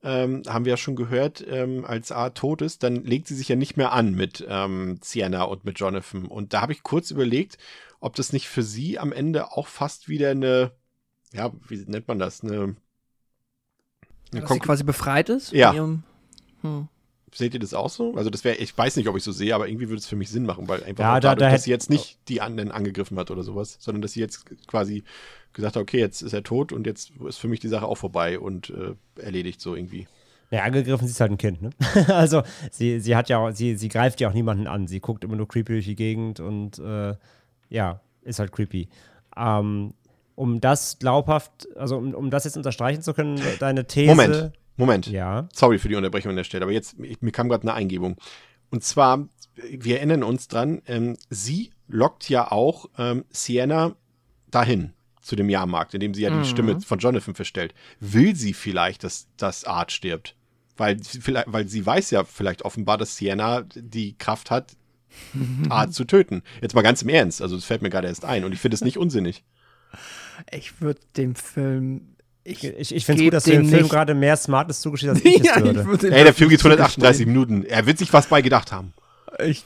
ähm, 0.03 0.43
haben 0.47 0.65
wir 0.65 0.71
ja 0.71 0.77
schon 0.77 0.97
gehört, 0.97 1.45
ähm, 1.49 1.85
als 1.85 2.13
Art 2.13 2.37
tot 2.37 2.63
ist, 2.63 2.83
dann 2.83 3.05
legt 3.05 3.29
sie 3.29 3.37
sich 3.37 3.49
ja 3.49 3.57
nicht 3.57 3.77
mehr 3.77 3.93
an 3.93 4.15
mit 4.15 4.45
ähm, 4.49 4.99
Sienna 5.03 5.45
und 5.45 5.65
mit 5.65 5.79
Jonathan. 5.79 6.27
Und 6.27 6.53
da 6.53 6.63
habe 6.63 6.73
ich 6.73 6.83
kurz 6.83 7.11
überlegt, 7.11 7.59
ob 8.01 8.17
das 8.17 8.33
nicht 8.33 8.49
für 8.49 8.63
sie 8.63 8.99
am 8.99 9.13
Ende 9.13 9.53
auch 9.53 9.67
fast 9.67 10.09
wieder 10.09 10.31
eine 10.31 10.73
ja, 11.33 11.53
wie 11.69 11.77
nennt 11.87 12.09
man 12.09 12.19
das? 12.19 12.43
Eine, 12.43 12.77
eine 14.33 14.41
Dass 14.43 14.53
sie 14.53 14.61
quasi 14.61 14.85
befreit 14.85 15.29
ist? 15.29 15.53
Ja. 15.53 15.73
Ihrem, 15.73 16.03
hm. 16.63 16.89
Seht 17.33 17.55
ihr 17.55 17.61
das 17.61 17.75
auch 17.75 17.91
so? 17.91 18.15
Also 18.17 18.29
das 18.29 18.43
wäre, 18.43 18.57
ich 18.57 18.77
weiß 18.77 18.97
nicht, 18.97 19.09
ob 19.09 19.17
ich 19.17 19.23
so 19.23 19.31
sehe, 19.31 19.55
aber 19.55 19.69
irgendwie 19.69 19.89
würde 19.89 20.01
es 20.01 20.07
für 20.09 20.17
mich 20.17 20.31
Sinn 20.31 20.45
machen, 20.45 20.69
weil 20.69 20.83
einfach 20.83 21.05
Ja, 21.05 21.15
da- 21.15 21.31
dadurch, 21.31 21.47
da 21.47 21.53
dass 21.53 21.63
sie 21.63 21.71
jetzt 21.71 21.89
nicht 21.89 22.19
die 22.29 22.41
anderen 22.41 22.73
angegriffen 22.73 23.17
hat 23.19 23.31
oder 23.31 23.45
sowas, 23.45 23.77
sondern 23.81 24.03
dass 24.03 24.13
sie 24.13 24.21
jetzt 24.21 24.45
quasi 24.67 25.05
gesagt 25.53 25.77
hat, 25.77 25.83
okay, 25.83 25.99
jetzt 26.01 26.23
ist 26.23 26.33
er 26.33 26.43
tot 26.43 26.73
und 26.73 26.87
jetzt 26.87 27.13
ist 27.29 27.39
für 27.39 27.47
mich 27.47 27.61
die 27.61 27.69
Sache 27.69 27.87
auch 27.87 27.97
vorbei 27.97 28.39
und 28.41 28.71
äh, 28.71 28.95
erledigt 29.21 29.61
so 29.61 29.77
irgendwie. 29.77 30.09
Ja, 30.51 30.65
angegriffen, 30.65 31.07
sie 31.07 31.13
ist 31.13 31.21
halt 31.21 31.31
ein 31.31 31.39
Kind, 31.39 31.63
ne? 31.63 31.71
also, 32.09 32.43
sie, 32.73 32.99
sie 32.99 33.15
hat 33.15 33.29
ja 33.29 33.39
auch, 33.39 33.53
sie, 33.53 33.77
sie 33.77 33.89
greift 33.89 34.21
ja 34.21 34.29
auch 34.29 34.35
niemanden 34.35 34.67
an. 34.67 34.89
Sie 34.89 34.99
guckt 34.99 35.23
immer 35.23 35.37
nur 35.37 35.47
creepy 35.47 35.75
durch 35.75 35.85
die 35.85 35.95
Gegend 35.95 36.41
und 36.41 36.81
äh, 36.81 37.15
ja, 37.69 38.01
ist 38.23 38.41
halt 38.41 38.51
creepy. 38.51 38.89
Ähm, 39.37 39.95
um 40.41 40.59
das 40.59 40.99
glaubhaft, 40.99 41.69
also 41.77 41.99
um, 41.99 42.15
um 42.15 42.31
das 42.31 42.45
jetzt 42.45 42.57
unterstreichen 42.57 43.03
zu 43.03 43.13
können, 43.13 43.39
deine 43.59 43.87
These. 43.87 44.07
Moment, 44.07 44.53
Moment. 44.79 45.07
Ja. 45.07 45.47
Sorry 45.53 45.79
für 45.79 45.91
die 45.91 45.97
Unterbrechung 45.97 46.31
an 46.31 46.37
der 46.37 46.45
Stelle, 46.45 46.65
aber 46.65 46.73
jetzt, 46.73 46.97
mir 46.99 47.31
kam 47.31 47.51
gerade 47.51 47.65
eine 47.65 47.75
Eingebung. 47.75 48.17
Und 48.71 48.83
zwar, 48.83 49.29
wir 49.71 49.99
erinnern 49.99 50.23
uns 50.23 50.49
dran, 50.49 50.81
ähm, 50.87 51.19
sie 51.29 51.73
lockt 51.89 52.31
ja 52.31 52.51
auch 52.51 52.89
ähm, 52.97 53.27
Sienna 53.29 53.97
dahin, 54.51 54.95
zu 55.21 55.37
dem 55.37 55.51
Jahrmarkt, 55.51 55.93
in 55.93 56.01
dem 56.01 56.15
sie 56.15 56.23
ja 56.23 56.31
die 56.31 56.49
Stimme 56.49 56.81
von 56.81 56.99
Jonathan 56.99 57.35
verstellt. 57.35 57.75
Will 58.01 58.35
sie 58.35 58.55
vielleicht, 58.55 59.05
dass 59.05 59.29
das 59.37 59.65
Art 59.65 59.93
stirbt? 59.93 60.37
Weil, 60.79 60.97
vielleicht, 61.05 61.53
weil 61.53 61.69
sie 61.69 61.85
weiß 61.85 62.11
ja 62.13 62.25
vielleicht 62.25 62.63
offenbar, 62.63 62.97
dass 62.97 63.15
Sienna 63.15 63.65
die 63.75 64.17
Kraft 64.17 64.51
hat, 64.51 64.75
Art 65.69 65.93
zu 65.93 66.07
töten. 66.07 66.43
Jetzt 66.63 66.75
mal 66.75 66.81
ganz 66.81 67.03
im 67.03 67.11
Ernst, 67.11 67.43
also 67.43 67.57
das 67.57 67.67
fällt 67.67 67.83
mir 67.83 67.91
gerade 67.91 68.09
erst 68.09 68.25
ein 68.25 68.45
und 68.45 68.53
ich 68.53 68.61
finde 68.61 68.77
es 68.77 68.81
nicht 68.81 68.97
unsinnig. 68.97 69.45
Ich 70.53 70.81
würde 70.81 71.01
dem 71.17 71.35
Film. 71.35 72.03
Ich, 72.43 72.65
Ich, 72.65 72.95
ich 72.95 73.05
finde 73.05 73.23
es 73.23 73.27
gut, 73.27 73.35
dass 73.35 73.45
du 73.45 73.51
dem 73.53 73.69
Film 73.69 73.83
nicht- 73.83 73.91
gerade 73.91 74.15
mehr 74.15 74.37
Smartes 74.37 74.81
zugestehst, 74.81 75.11
als 75.11 75.25
ich 75.25 75.39
ja, 75.45 75.57
es 75.57 75.63
würde. 75.87 76.09
ich 76.09 76.15
Ey, 76.15 76.25
der 76.25 76.35
Film 76.35 76.51
geht 76.51 76.59
nicht 76.61 76.65
138 76.65 77.27
Minuten. 77.27 77.65
Er 77.65 77.87
wird 77.87 77.99
sich 77.99 78.13
was 78.13 78.27
bei 78.27 78.41
gedacht 78.43 78.73
haben. 78.73 78.93
Ich 79.45 79.65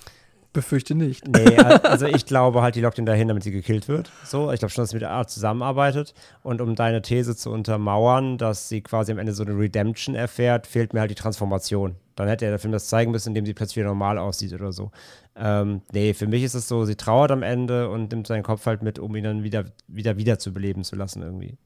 befürchte 0.55 0.94
nicht. 0.94 1.28
Nee, 1.28 1.59
also 1.82 2.06
ich 2.06 2.24
glaube 2.24 2.62
halt, 2.62 2.74
die 2.76 2.81
lockt 2.81 2.97
ihn 2.98 3.05
dahin, 3.05 3.28
damit 3.28 3.43
sie 3.43 3.51
gekillt 3.51 3.89
wird. 3.89 4.10
So, 4.24 4.51
ich 4.51 4.60
glaube 4.60 4.72
schon, 4.72 4.82
dass 4.82 4.90
sie 4.90 4.97
mit 4.97 5.02
der 5.02 5.10
Art 5.10 5.28
zusammenarbeitet. 5.28 6.14
Und 6.43 6.62
um 6.62 6.74
deine 6.74 7.02
These 7.02 7.36
zu 7.36 7.51
untermauern, 7.51 8.39
dass 8.39 8.70
sie 8.70 8.81
quasi 8.81 9.12
am 9.12 9.18
Ende 9.18 9.35
so 9.35 9.44
eine 9.44 9.59
Redemption 9.59 10.14
erfährt, 10.14 10.66
fehlt 10.66 10.94
mir 10.94 11.01
halt 11.01 11.10
die 11.10 11.16
Transformation. 11.16 11.97
Dann 12.16 12.28
hätte 12.28 12.47
der 12.47 12.59
Film 12.59 12.72
das 12.72 12.89
zeigen 12.89 13.10
müssen, 13.10 13.28
indem 13.28 13.44
sie 13.44 13.52
plötzlich 13.52 13.76
wieder 13.76 13.89
normal 13.89 14.16
aussieht 14.16 14.55
oder 14.55 14.72
so. 14.72 14.90
Ähm, 15.36 15.82
nee, 15.93 16.14
für 16.14 16.28
mich 16.28 16.44
ist 16.44 16.55
es 16.55 16.68
so, 16.68 16.85
sie 16.85 16.94
trauert 16.94 17.32
am 17.32 17.43
Ende 17.43 17.90
und 17.90 18.12
nimmt 18.12 18.26
seinen 18.26 18.44
Kopf 18.44 18.64
halt 18.66 18.82
mit, 18.82 18.98
um 18.98 19.14
ihn 19.16 19.24
dann 19.24 19.43
wieder, 19.43 19.64
wieder, 19.89 20.16
wieder 20.16 20.39
zu 20.39 20.55
beleben 20.55 20.85
zu 20.85 20.97
lassen 20.97 21.22
irgendwie. 21.22 21.59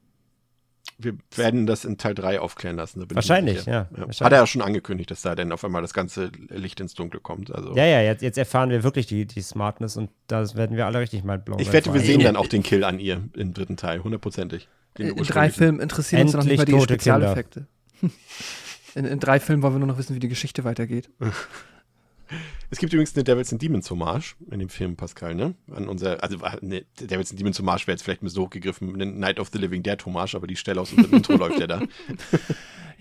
Wir 0.96 1.14
werden 1.36 1.66
das 1.66 1.84
in 1.84 1.98
Teil 1.98 2.14
3 2.14 2.40
aufklären 2.40 2.76
lassen. 2.76 3.04
Wahrscheinlich, 3.10 3.58
sicher. 3.58 3.70
ja, 3.70 3.88
wahrscheinlich. 3.90 4.20
Hat 4.20 4.32
er 4.32 4.38
ja 4.40 4.46
schon 4.46 4.62
angekündigt, 4.62 5.10
dass 5.10 5.22
da 5.22 5.34
dann 5.34 5.52
auf 5.52 5.64
einmal 5.64 5.82
das 5.82 5.94
ganze 5.94 6.32
Licht 6.48 6.80
ins 6.80 6.94
Dunkle 6.94 7.20
kommt. 7.20 7.54
Also. 7.54 7.74
Ja, 7.76 7.84
ja, 7.84 8.00
jetzt, 8.00 8.22
jetzt 8.22 8.38
erfahren 8.38 8.70
wir 8.70 8.82
wirklich 8.82 9.06
die, 9.06 9.26
die 9.26 9.42
Smartness 9.42 9.96
und 9.96 10.10
das 10.26 10.56
werden 10.56 10.76
wir 10.76 10.86
alle 10.86 10.98
richtig 11.00 11.22
mal 11.22 11.38
blown. 11.38 11.60
ich 11.60 11.72
wette, 11.72 11.94
wir 11.94 12.00
sehen 12.00 12.20
dann 12.20 12.36
auch 12.36 12.48
den 12.48 12.62
Kill 12.62 12.82
an 12.82 12.98
ihr 12.98 13.22
im 13.34 13.54
dritten 13.54 13.76
Teil, 13.76 14.02
hundertprozentig. 14.02 14.68
Den 14.96 15.08
In 15.08 15.24
drei. 15.24 15.50
Filmen 15.50 15.80
interessieren 15.80 16.22
uns 16.22 16.32
noch 16.32 16.42
nicht 16.42 16.58
Endlich 16.58 16.74
mal 16.74 16.78
die 16.78 16.84
Spezialeffekte. 16.84 17.66
In, 18.94 19.04
in 19.04 19.20
drei 19.20 19.38
Filmen 19.38 19.62
wollen 19.62 19.74
wir 19.74 19.78
nur 19.78 19.88
noch 19.88 19.98
wissen, 19.98 20.16
wie 20.16 20.18
die 20.18 20.28
Geschichte 20.28 20.64
weitergeht. 20.64 21.10
Es 22.70 22.78
gibt 22.78 22.92
übrigens 22.92 23.14
eine 23.14 23.24
Devils 23.24 23.52
and 23.52 23.62
Demons 23.62 23.90
Hommage 23.90 24.36
in 24.50 24.60
dem 24.60 24.68
Film, 24.68 24.96
Pascal, 24.96 25.34
ne? 25.34 25.54
An 25.70 25.88
unser, 25.88 26.22
also 26.22 26.38
ne, 26.60 26.84
Devils 27.00 27.30
and 27.30 27.40
Demons 27.40 27.58
Hommage 27.58 27.86
wäre 27.86 27.94
jetzt 27.94 28.02
vielleicht 28.02 28.22
ein 28.22 28.26
bisschen 28.26 28.42
hochgegriffen, 28.42 28.94
eine 28.94 29.06
Night 29.06 29.40
of 29.40 29.48
the 29.52 29.58
Living 29.58 29.82
Dead 29.82 30.04
Hommage, 30.04 30.34
aber 30.34 30.46
die 30.46 30.56
Stelle 30.56 30.80
aus 30.80 30.92
unserem 30.92 31.14
Intro 31.16 31.32
läuft 31.36 31.58
ja 31.58 31.66
da. 31.66 31.82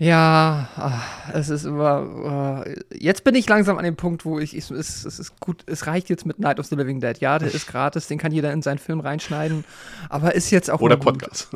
Ja, 0.00 0.68
ah, 0.76 1.02
es 1.32 1.48
ist 1.48 1.64
immer. 1.64 2.64
äh, 2.64 2.76
jetzt 2.96 3.24
bin 3.24 3.34
ich 3.34 3.48
langsam 3.48 3.78
an 3.78 3.84
dem 3.84 3.96
Punkt, 3.96 4.24
wo 4.24 4.38
ich. 4.38 4.56
ich 4.56 4.70
es, 4.70 5.04
es 5.04 5.18
ist 5.18 5.40
gut, 5.40 5.64
es 5.66 5.88
reicht 5.88 6.08
jetzt 6.08 6.24
mit 6.24 6.38
Night 6.38 6.60
of 6.60 6.66
the 6.66 6.76
Living 6.76 7.00
Dead. 7.00 7.18
Ja, 7.18 7.40
der 7.40 7.52
ist 7.52 7.66
gratis, 7.68 8.06
den 8.06 8.16
kann 8.16 8.30
jeder 8.30 8.52
in 8.52 8.62
seinen 8.62 8.78
Film 8.78 9.00
reinschneiden. 9.00 9.64
Aber 10.08 10.36
ist 10.36 10.50
jetzt 10.50 10.70
auch. 10.70 10.80
Oder 10.80 10.96
mal 10.98 11.04
gut. 11.04 11.18
Podcast. 11.18 11.48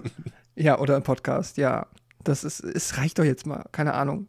Ja, 0.57 0.79
oder 0.81 0.97
im 0.97 1.05
Podcast, 1.05 1.57
ja. 1.57 1.87
Das 2.25 2.43
ist, 2.43 2.61
es 2.61 2.99
reicht 2.99 3.19
doch 3.19 3.25
jetzt 3.25 3.47
mal, 3.47 3.65
keine 3.71 3.95
Ahnung. 3.95 4.27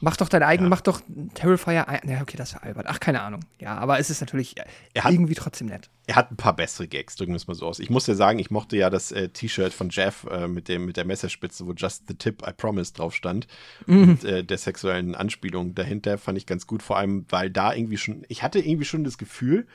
Mach 0.00 0.16
doch 0.16 0.28
dein 0.28 0.42
eigenen, 0.44 0.66
Ja. 0.66 0.76
mach 0.76 0.80
doch 0.80 1.00
Terrifier. 1.34 1.86
Ja, 2.04 2.22
okay, 2.22 2.36
das 2.36 2.54
war 2.54 2.62
albert. 2.62 2.86
Ach, 2.88 3.00
keine 3.00 3.20
Ahnung. 3.22 3.40
Ja, 3.60 3.76
aber 3.78 3.98
es 3.98 4.10
ist 4.10 4.20
natürlich 4.20 4.54
Er 4.94 5.04
hat- 5.04 5.12
irgendwie 5.12 5.34
trotzdem 5.34 5.66
nett. 5.68 5.90
Er 6.06 6.14
hat 6.16 6.30
ein 6.30 6.36
paar 6.36 6.54
bessere 6.54 6.86
Gags, 6.88 7.16
drücken 7.16 7.32
wir 7.32 7.36
es 7.36 7.46
mal 7.48 7.54
so 7.54 7.66
aus. 7.66 7.80
Ich 7.80 7.90
muss 7.90 8.06
ja 8.06 8.14
sagen, 8.14 8.38
ich 8.38 8.50
mochte 8.50 8.76
ja 8.76 8.90
das 8.90 9.10
äh, 9.12 9.28
T-Shirt 9.28 9.72
von 9.72 9.90
Jeff 9.90 10.24
äh, 10.30 10.46
mit, 10.48 10.68
dem, 10.68 10.84
mit 10.86 10.96
der 10.96 11.04
Messerspitze, 11.04 11.66
wo 11.66 11.72
Just 11.72 12.04
the 12.08 12.14
Tip 12.14 12.42
I 12.48 12.52
Promise 12.56 12.92
drauf 12.94 13.14
stand. 13.14 13.46
Und 13.86 14.24
äh, 14.24 14.44
der 14.44 14.58
sexuellen 14.58 15.14
Anspielung 15.14 15.74
dahinter 15.74 16.16
fand 16.16 16.38
ich 16.38 16.46
ganz 16.46 16.66
gut, 16.66 16.82
vor 16.82 16.96
allem, 16.96 17.26
weil 17.28 17.50
da 17.50 17.74
irgendwie 17.74 17.98
schon, 17.98 18.24
ich 18.28 18.42
hatte 18.42 18.60
irgendwie 18.60 18.84
schon 18.86 19.04
das 19.04 19.18
Gefühl, 19.18 19.66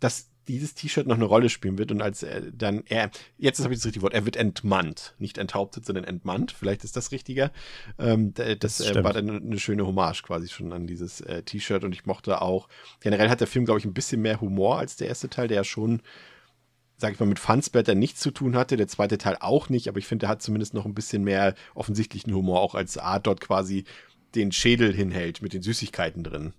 dass 0.00 0.28
dieses 0.48 0.74
T-Shirt 0.74 1.06
noch 1.06 1.16
eine 1.16 1.24
Rolle 1.24 1.48
spielen 1.48 1.78
wird 1.78 1.92
und 1.92 2.02
als 2.02 2.22
er 2.22 2.40
dann, 2.40 2.82
er, 2.86 3.10
jetzt 3.36 3.62
habe 3.62 3.72
ich 3.72 3.80
das 3.80 3.86
richtige 3.86 4.02
Wort, 4.02 4.14
er 4.14 4.24
wird 4.24 4.36
entmannt, 4.36 5.14
nicht 5.18 5.38
enthauptet, 5.38 5.84
sondern 5.84 6.04
entmannt, 6.04 6.52
vielleicht 6.52 6.84
ist 6.84 6.96
das 6.96 7.12
richtiger. 7.12 7.52
Ähm, 7.98 8.32
das 8.34 8.80
äh, 8.80 9.04
war 9.04 9.12
dann 9.12 9.28
eine 9.30 9.58
schöne 9.58 9.86
Hommage 9.86 10.22
quasi 10.22 10.48
schon 10.48 10.72
an 10.72 10.86
dieses 10.86 11.20
äh, 11.20 11.42
T-Shirt 11.42 11.84
und 11.84 11.92
ich 11.92 12.06
mochte 12.06 12.40
auch, 12.42 12.68
generell 13.00 13.28
hat 13.28 13.40
der 13.40 13.46
Film, 13.46 13.64
glaube 13.64 13.80
ich, 13.80 13.84
ein 13.84 13.94
bisschen 13.94 14.22
mehr 14.22 14.40
Humor 14.40 14.78
als 14.78 14.96
der 14.96 15.08
erste 15.08 15.28
Teil, 15.28 15.48
der 15.48 15.58
ja 15.58 15.64
schon, 15.64 16.00
sag 16.96 17.12
ich 17.12 17.20
mal, 17.20 17.26
mit 17.26 17.38
Fansblätter 17.38 17.94
nichts 17.94 18.20
zu 18.20 18.30
tun 18.30 18.56
hatte, 18.56 18.76
der 18.76 18.88
zweite 18.88 19.18
Teil 19.18 19.36
auch 19.40 19.68
nicht, 19.68 19.88
aber 19.88 19.98
ich 19.98 20.06
finde, 20.06 20.24
der 20.24 20.30
hat 20.30 20.42
zumindest 20.42 20.74
noch 20.74 20.86
ein 20.86 20.94
bisschen 20.94 21.24
mehr 21.24 21.54
offensichtlichen 21.74 22.34
Humor, 22.34 22.60
auch 22.60 22.74
als 22.74 22.96
Art 22.98 23.26
dort 23.26 23.40
quasi 23.40 23.84
den 24.34 24.52
Schädel 24.52 24.94
hinhält 24.94 25.42
mit 25.42 25.52
den 25.52 25.62
Süßigkeiten 25.62 26.22
drin 26.22 26.52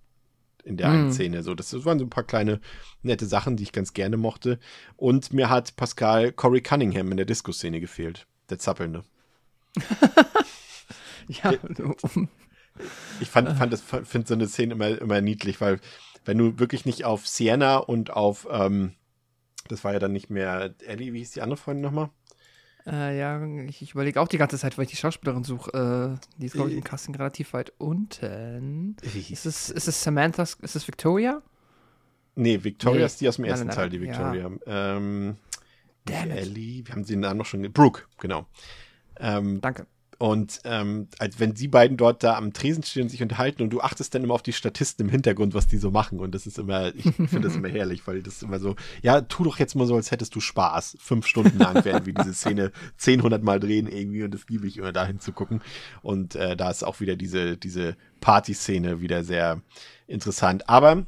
in 0.70 0.78
der 0.78 0.88
einen 0.90 1.08
Mhm. 1.08 1.12
Szene. 1.12 1.44
So, 1.44 1.56
das 1.56 1.74
waren 1.84 2.00
so 2.00 2.06
ein 2.06 2.10
paar 2.10 2.24
kleine 2.24 2.62
nette 3.02 3.26
Sachen, 3.26 3.58
die 3.58 3.64
ich 3.64 3.72
ganz 3.74 3.94
gerne 3.94 4.16
mochte. 4.16 4.60
Und 4.96 5.34
mir 5.34 5.50
hat 5.50 5.76
Pascal 5.76 6.32
Corey 6.32 6.62
Cunningham 6.62 7.12
in 7.12 7.18
der 7.18 7.26
Disco-Szene 7.26 7.80
gefehlt. 7.82 8.28
Der 8.50 8.60
Zappelnde. 8.60 9.04
Ja, 11.28 11.54
Ich 13.20 13.30
fand, 13.30 13.56
fand 13.58 13.74
das, 13.74 13.82
finde 13.82 14.28
so 14.28 14.34
eine 14.34 14.48
Szene 14.48 14.74
immer, 14.74 15.00
immer 15.00 15.22
niedlich, 15.22 15.60
weil 15.62 15.80
wenn 16.26 16.38
du 16.38 16.58
wirklich 16.60 16.86
nicht 16.86 17.04
auf 17.06 17.28
Sienna 17.28 17.78
und 17.78 18.12
auf, 18.12 18.48
ähm, 18.50 18.94
das 19.68 19.84
war 19.84 19.94
ja 19.94 20.00
dann 20.00 20.14
nicht 20.14 20.30
mehr 20.30 20.74
Ellie, 20.86 21.14
wie 21.14 21.20
hieß 21.20 21.32
die 21.32 21.42
andere 21.42 21.58
Freundin 21.58 21.84
nochmal? 21.84 22.10
Äh, 22.92 23.18
ja, 23.18 23.46
ich, 23.68 23.82
ich 23.82 23.92
überlege 23.92 24.20
auch 24.22 24.28
die 24.28 24.38
ganze 24.38 24.58
Zeit, 24.58 24.78
weil 24.78 24.86
ich 24.86 24.92
die 24.92 24.98
Schauspielerin 24.98 25.44
suche. 25.44 26.18
Äh, 26.18 26.28
die 26.38 26.48
ist, 26.48 26.54
glaube 26.54 26.72
ich, 26.72 26.78
im 26.78 26.84
Casting 26.84 27.16
relativ 27.16 27.54
weit 27.54 27.74
unten. 27.78 28.96
Ist 29.02 29.46
es, 29.46 29.70
ist 29.70 29.88
es 29.88 30.04
Samantha, 30.04 30.44
ist 30.44 30.76
es 30.76 30.88
Victoria? 30.88 31.42
Nee, 32.36 32.64
Victoria 32.64 33.00
Nee. 33.00 33.06
ist 33.06 33.22
die 33.22 33.28
aus 33.28 33.36
dem 33.36 33.46
ersten 33.46 33.68
nein, 33.68 33.76
Teil, 33.76 33.90
nein, 33.90 34.00
die 34.00 34.08
ja. 34.08 34.34
Victoria. 34.34 34.60
Ähm, 34.98 35.38
Damn. 36.06 36.32
Ellie, 36.32 36.88
wir 36.88 36.96
haben 36.96 37.04
sie 37.04 37.14
den 37.14 37.20
Namen 37.22 37.38
noch 37.38 37.46
schon. 37.46 37.62
Brooke, 37.72 38.04
genau. 38.18 38.48
Ähm, 39.20 39.60
Danke. 39.62 39.86
Und 40.20 40.60
ähm, 40.66 41.08
als 41.18 41.40
wenn 41.40 41.54
die 41.54 41.70
beiden 41.70 41.96
dort 41.96 42.24
da 42.24 42.36
am 42.36 42.52
Tresen 42.52 42.84
stehen 42.84 43.04
und 43.04 43.10
sich 43.10 43.24
unterhalten 43.24 43.64
und 43.64 43.70
du 43.70 43.80
achtest 43.80 44.14
dann 44.14 44.26
immer 44.26 44.34
auf 44.34 44.44
die 44.44 44.52
Statisten 44.52 45.06
im 45.06 45.10
Hintergrund, 45.10 45.54
was 45.54 45.68
die 45.68 45.78
so 45.78 45.92
machen. 45.92 46.20
Und 46.20 46.36
das 46.36 46.46
ist 46.46 46.60
immer, 46.60 46.94
ich 46.94 47.04
finde 47.04 47.40
das 47.40 47.56
immer 47.56 47.70
herrlich, 47.70 48.06
weil 48.06 48.22
das 48.22 48.44
immer 48.44 48.60
so, 48.60 48.76
ja, 49.02 49.22
tu 49.22 49.46
doch 49.46 49.58
jetzt 49.60 49.76
mal 49.76 49.88
so, 49.88 49.96
als 49.96 50.12
hättest 50.12 50.36
du 50.36 50.42
Spaß. 50.42 50.98
Fünf 51.00 51.26
Stunden 51.26 51.58
lang 51.58 51.86
werden 51.86 52.06
wir 52.06 52.14
diese 52.14 52.34
Szene 52.34 52.74
10, 52.98 53.22
100 53.22 53.42
Mal 53.42 53.62
drehen 53.62 53.88
irgendwie 53.88 54.24
und 54.24 54.34
das 54.34 54.42
liebe 54.50 54.68
ich 54.68 54.76
immer 54.76 54.92
dahin 54.92 55.22
zu 55.22 55.32
gucken. 55.32 55.62
Und 56.02 56.36
äh, 56.36 56.58
da 56.58 56.70
ist 56.70 56.84
auch 56.84 57.00
wieder 57.00 57.16
diese, 57.16 57.56
diese 57.56 57.96
Party-Szene 58.20 59.00
wieder 59.00 59.24
sehr 59.24 59.62
interessant. 60.06 60.68
Aber 60.68 61.06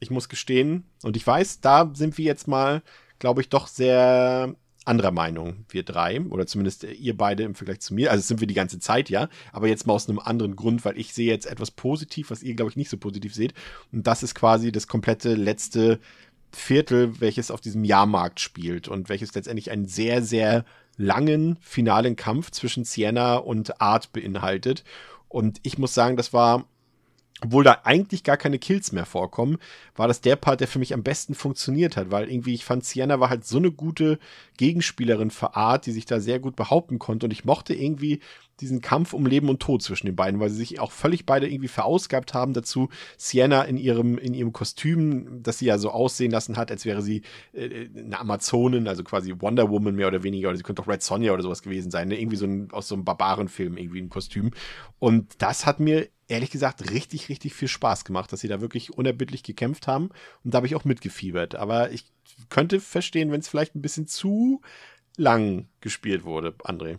ich 0.00 0.10
muss 0.10 0.28
gestehen, 0.28 0.82
und 1.04 1.16
ich 1.16 1.24
weiß, 1.24 1.60
da 1.60 1.92
sind 1.94 2.18
wir 2.18 2.24
jetzt 2.24 2.48
mal, 2.48 2.82
glaube 3.20 3.40
ich, 3.40 3.48
doch 3.48 3.68
sehr 3.68 4.56
anderer 4.84 5.12
Meinung, 5.12 5.64
wir 5.68 5.82
drei, 5.84 6.20
oder 6.20 6.46
zumindest 6.46 6.84
ihr 6.84 7.16
beide 7.16 7.44
im 7.44 7.54
Vergleich 7.54 7.80
zu 7.80 7.94
mir. 7.94 8.10
Also 8.10 8.22
sind 8.22 8.40
wir 8.40 8.46
die 8.46 8.54
ganze 8.54 8.78
Zeit, 8.78 9.10
ja, 9.10 9.28
aber 9.52 9.68
jetzt 9.68 9.86
mal 9.86 9.94
aus 9.94 10.08
einem 10.08 10.18
anderen 10.18 10.56
Grund, 10.56 10.84
weil 10.84 10.98
ich 10.98 11.14
sehe 11.14 11.30
jetzt 11.30 11.46
etwas 11.46 11.70
positiv, 11.70 12.30
was 12.30 12.42
ihr, 12.42 12.54
glaube 12.54 12.70
ich, 12.70 12.76
nicht 12.76 12.90
so 12.90 12.96
positiv 12.96 13.34
seht. 13.34 13.54
Und 13.92 14.06
das 14.06 14.22
ist 14.22 14.34
quasi 14.34 14.72
das 14.72 14.88
komplette 14.88 15.34
letzte 15.34 16.00
Viertel, 16.52 17.20
welches 17.20 17.50
auf 17.50 17.60
diesem 17.60 17.84
Jahrmarkt 17.84 18.40
spielt 18.40 18.88
und 18.88 19.08
welches 19.08 19.34
letztendlich 19.34 19.70
einen 19.70 19.86
sehr, 19.86 20.22
sehr 20.22 20.64
langen 20.96 21.56
finalen 21.60 22.16
Kampf 22.16 22.50
zwischen 22.50 22.84
Sienna 22.84 23.36
und 23.36 23.80
Art 23.80 24.12
beinhaltet. 24.12 24.84
Und 25.28 25.60
ich 25.62 25.78
muss 25.78 25.94
sagen, 25.94 26.16
das 26.16 26.32
war 26.32 26.66
obwohl 27.44 27.64
da 27.64 27.80
eigentlich 27.84 28.22
gar 28.22 28.36
keine 28.36 28.58
Kills 28.58 28.92
mehr 28.92 29.04
vorkommen, 29.04 29.58
war 29.96 30.08
das 30.08 30.20
der 30.20 30.36
Part, 30.36 30.60
der 30.60 30.68
für 30.68 30.78
mich 30.78 30.94
am 30.94 31.02
besten 31.02 31.34
funktioniert 31.34 31.96
hat, 31.96 32.10
weil 32.10 32.30
irgendwie 32.30 32.54
ich 32.54 32.64
fand, 32.64 32.84
Sienna 32.84 33.20
war 33.20 33.30
halt 33.30 33.44
so 33.44 33.58
eine 33.58 33.72
gute 33.72 34.18
Gegenspielerin 34.56 35.30
für 35.30 35.56
Art, 35.56 35.86
die 35.86 35.92
sich 35.92 36.04
da 36.04 36.20
sehr 36.20 36.38
gut 36.38 36.54
behaupten 36.54 36.98
konnte 36.98 37.26
und 37.26 37.32
ich 37.32 37.44
mochte 37.44 37.74
irgendwie 37.74 38.20
diesen 38.60 38.80
Kampf 38.80 39.12
um 39.12 39.26
Leben 39.26 39.48
und 39.48 39.60
Tod 39.60 39.82
zwischen 39.82 40.06
den 40.06 40.14
beiden, 40.14 40.38
weil 40.38 40.50
sie 40.50 40.56
sich 40.56 40.78
auch 40.78 40.92
völlig 40.92 41.26
beide 41.26 41.48
irgendwie 41.48 41.68
verausgabt 41.68 42.32
haben 42.32 42.52
dazu. 42.52 42.90
Sienna 43.16 43.62
in 43.62 43.76
ihrem, 43.76 44.18
in 44.18 44.34
ihrem 44.34 44.52
Kostüm, 44.52 45.42
das 45.42 45.58
sie 45.58 45.66
ja 45.66 45.78
so 45.78 45.90
aussehen 45.90 46.30
lassen 46.30 46.56
hat, 46.56 46.70
als 46.70 46.84
wäre 46.84 47.02
sie 47.02 47.22
äh, 47.52 47.88
eine 47.96 48.20
Amazonin, 48.20 48.86
also 48.86 49.02
quasi 49.02 49.34
Wonder 49.40 49.68
Woman 49.68 49.96
mehr 49.96 50.06
oder 50.06 50.22
weniger, 50.22 50.48
oder 50.48 50.56
sie 50.56 50.62
könnte 50.62 50.82
auch 50.82 50.88
Red 50.88 51.02
Sonja 51.02 51.32
oder 51.32 51.42
sowas 51.42 51.62
gewesen 51.62 51.90
sein, 51.90 52.08
ne? 52.08 52.20
irgendwie 52.20 52.36
so 52.36 52.46
ein, 52.46 52.70
aus 52.70 52.86
so 52.86 52.94
einem 52.94 53.04
Barbarenfilm 53.04 53.76
irgendwie 53.76 54.00
ein 54.00 54.10
Kostüm. 54.10 54.52
Und 55.00 55.42
das 55.42 55.66
hat 55.66 55.80
mir 55.80 56.08
ehrlich 56.32 56.50
gesagt 56.50 56.90
richtig, 56.90 57.28
richtig 57.28 57.54
viel 57.54 57.68
Spaß 57.68 58.04
gemacht, 58.04 58.32
dass 58.32 58.40
sie 58.40 58.48
da 58.48 58.60
wirklich 58.60 58.92
unerbittlich 58.92 59.42
gekämpft 59.42 59.86
haben. 59.86 60.10
Und 60.42 60.52
da 60.52 60.56
habe 60.56 60.66
ich 60.66 60.74
auch 60.74 60.84
mitgefiebert. 60.84 61.54
Aber 61.54 61.92
ich 61.92 62.06
könnte 62.48 62.80
verstehen, 62.80 63.30
wenn 63.30 63.40
es 63.40 63.48
vielleicht 63.48 63.74
ein 63.74 63.82
bisschen 63.82 64.06
zu 64.06 64.60
lang 65.16 65.68
gespielt 65.80 66.24
wurde, 66.24 66.54
André. 66.64 66.98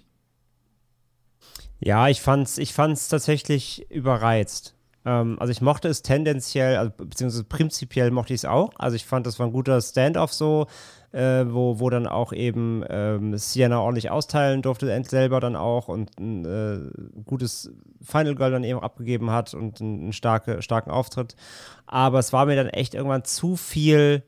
Ja, 1.80 2.08
ich 2.08 2.22
fand's, 2.22 2.58
ich 2.58 2.74
fand's 2.74 3.10
tatsächlich 3.10 3.90
überreizt. 3.90 4.76
Ähm, 5.06 5.38
also 5.40 5.52
ich 5.52 5.62
mochte 5.62 5.88
es 5.88 6.02
tendenziell, 6.02 6.78
also, 6.78 6.92
beziehungsweise 6.96 7.44
prinzipiell 7.44 8.12
mochte 8.12 8.34
ich 8.34 8.42
es 8.42 8.46
auch. 8.46 8.72
Also 8.78 8.96
ich 8.96 9.06
fand, 9.06 9.26
das 9.26 9.40
war 9.40 9.48
ein 9.48 9.52
guter 9.52 9.82
Standoff 9.82 10.34
so, 10.34 10.68
äh, 11.14 11.46
wo, 11.48 11.80
wo 11.80 11.90
dann 11.90 12.08
auch 12.08 12.34
eben 12.34 12.84
ähm, 12.90 13.38
Sienna 13.38 13.80
ordentlich 13.80 14.10
austeilen 14.10 14.62
durfte, 14.62 15.04
selber 15.06 15.40
dann 15.40 15.56
auch 15.56 15.88
und 15.88 16.20
ein 16.20 16.46
äh, 16.46 17.22
gutes 17.24 17.72
Final 18.02 18.36
Girl 18.36 18.52
dann 18.52 18.64
eben 18.64 18.80
abgegeben 18.80 19.32
hat 19.32 19.54
und 19.54 19.80
einen 19.80 20.12
starke, 20.12 20.62
starken 20.62 20.92
Auftritt. 20.92 21.36
Aber 21.86 22.20
es 22.20 22.34
war 22.34 22.46
mir 22.46 22.56
dann 22.56 22.68
echt 22.68 22.96
irgendwann 22.96 23.24
zu 23.24 23.56
viel 23.56 24.24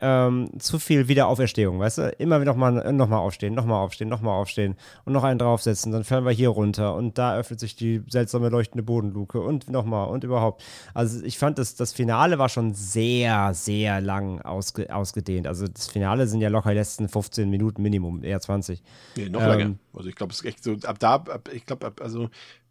ähm, 0.00 0.50
zu 0.58 0.78
viel 0.78 1.08
Wiederauferstehung, 1.08 1.78
weißt 1.78 1.98
du? 1.98 2.08
Immer 2.18 2.38
noch 2.40 2.56
mal, 2.56 2.92
noch 2.92 3.08
mal 3.08 3.18
aufstehen, 3.18 3.54
noch 3.54 3.64
mal 3.64 3.80
aufstehen, 3.80 4.08
noch 4.08 4.20
mal 4.20 4.32
aufstehen 4.32 4.76
und 5.04 5.12
noch 5.12 5.24
einen 5.24 5.38
draufsetzen, 5.38 5.92
dann 5.92 6.04
fallen 6.04 6.24
wir 6.24 6.32
hier 6.32 6.50
runter 6.50 6.94
und 6.94 7.18
da 7.18 7.36
öffnet 7.36 7.60
sich 7.60 7.76
die 7.76 8.02
seltsame 8.08 8.48
leuchtende 8.48 8.82
Bodenluke 8.82 9.40
und 9.40 9.70
noch 9.70 9.84
mal 9.84 10.04
und 10.04 10.24
überhaupt. 10.24 10.62
Also 10.94 11.24
ich 11.24 11.38
fand, 11.38 11.58
das, 11.58 11.74
das 11.74 11.92
Finale 11.92 12.38
war 12.38 12.48
schon 12.48 12.74
sehr, 12.74 13.54
sehr 13.54 14.00
lang 14.00 14.40
ausge, 14.42 14.94
ausgedehnt. 14.94 15.46
Also 15.46 15.66
das 15.66 15.88
Finale 15.88 16.26
sind 16.26 16.40
ja 16.40 16.48
locker 16.48 16.70
die 16.70 16.76
letzten 16.76 17.08
15 17.08 17.48
Minuten 17.50 17.82
Minimum, 17.82 18.24
eher 18.24 18.40
20. 18.40 18.82
Nee, 19.16 19.28
noch 19.28 19.42
ähm, 19.42 19.48
länger. 19.48 19.74
Also 19.94 20.08
ich 20.08 20.14
glaube, 20.14 20.32
es 20.32 20.40
ist 20.40 20.46
echt 20.46 20.62
so, 20.62 20.76
ab 20.84 20.98
da, 20.98 21.14
ab, 21.14 21.48
ich 21.52 21.66
glaube, 21.66 21.92
also 22.00 22.28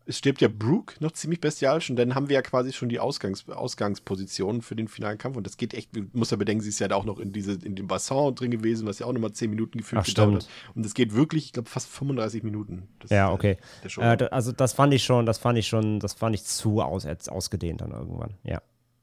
es 0.07 0.17
stirbt 0.17 0.41
ja 0.41 0.47
Brooke 0.47 0.95
noch 0.99 1.11
ziemlich 1.11 1.41
bestialisch 1.41 1.89
und 1.89 1.97
dann 1.97 2.15
haben 2.15 2.29
wir 2.29 2.35
ja 2.35 2.41
quasi 2.41 2.71
schon 2.71 2.89
die 2.89 2.99
Ausgangs 2.99 3.47
Ausgangsposition 3.49 4.61
für 4.61 4.75
den 4.75 4.87
finalen 4.87 5.17
Kampf 5.17 5.35
und 5.35 5.45
das 5.45 5.57
geht 5.57 5.73
echt, 5.73 5.89
muss 6.13 6.31
ja 6.31 6.37
bedenken, 6.37 6.63
sie 6.63 6.69
ist 6.69 6.79
ja 6.79 6.87
da 6.87 6.95
auch 6.95 7.05
noch 7.05 7.19
in 7.19 7.33
diese 7.33 7.53
in 7.53 7.75
dem 7.75 7.87
Bassin 7.87 8.33
drin 8.33 8.51
gewesen, 8.51 8.87
was 8.87 8.99
ja 8.99 9.05
auch 9.05 9.13
nochmal 9.13 9.33
10 9.33 9.49
Minuten 9.49 9.77
gefühlt 9.77 10.01
Ach, 10.01 10.05
gedauert 10.05 10.35
hat. 10.35 10.47
Und 10.75 10.85
das 10.85 10.93
geht 10.93 11.13
wirklich, 11.13 11.45
ich 11.45 11.53
glaube, 11.53 11.69
fast 11.69 11.89
35 11.89 12.43
Minuten. 12.43 12.87
Das 12.99 13.11
ja, 13.11 13.31
okay. 13.31 13.57
Äh, 13.97 14.23
also 14.31 14.51
das 14.51 14.73
fand 14.73 14.93
ich 14.93 15.03
schon, 15.03 15.25
das 15.25 15.37
fand 15.37 15.57
ich 15.57 15.67
schon, 15.67 15.99
das 15.99 16.13
fand 16.13 16.35
ich 16.35 16.45
zu 16.45 16.81
aus, 16.81 17.05
ausgedehnt 17.05 17.81
dann 17.81 17.91
irgendwann, 17.91 18.35
ja. 18.43 18.61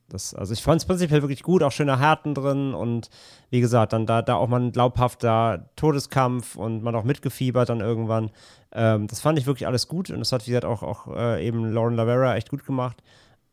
Das, 0.09 0.35
also 0.35 0.53
ich 0.53 0.63
fand 0.63 0.81
es 0.81 0.87
prinzipiell 0.87 1.23
wirklich 1.23 1.43
gut, 1.43 1.63
auch 1.63 1.73
schöne 1.73 1.99
Härten 1.99 2.35
drin 2.35 2.75
und 2.75 3.09
wie 3.51 3.61
gesagt, 3.61 3.93
dann 3.93 4.07
da, 4.07 4.21
da 4.23 4.37
auch 4.37 4.49
mal 4.49 4.61
ein 4.61 4.73
glaubhafter 4.73 5.71
Todeskampf 5.77 6.57
und 6.57 6.83
man 6.83 6.95
auch 6.95 7.05
mitgefiebert 7.05 7.71
dann 7.71 7.81
irgendwann. 7.81 8.31
Ähm, 8.73 9.07
das 9.07 9.21
fand 9.21 9.39
ich 9.39 9.47
wirklich 9.47 9.67
alles 9.67 9.89
gut 9.89 10.11
und 10.11 10.19
das 10.19 10.31
hat, 10.33 10.47
wie 10.47 10.51
gesagt, 10.51 10.67
auch, 10.67 10.83
auch 10.83 11.09
äh, 11.17 11.47
eben 11.47 11.73
Lauren 11.73 11.95
Lavera 11.95 12.37
echt 12.37 12.51
gut 12.51 12.67
gemacht. 12.67 13.03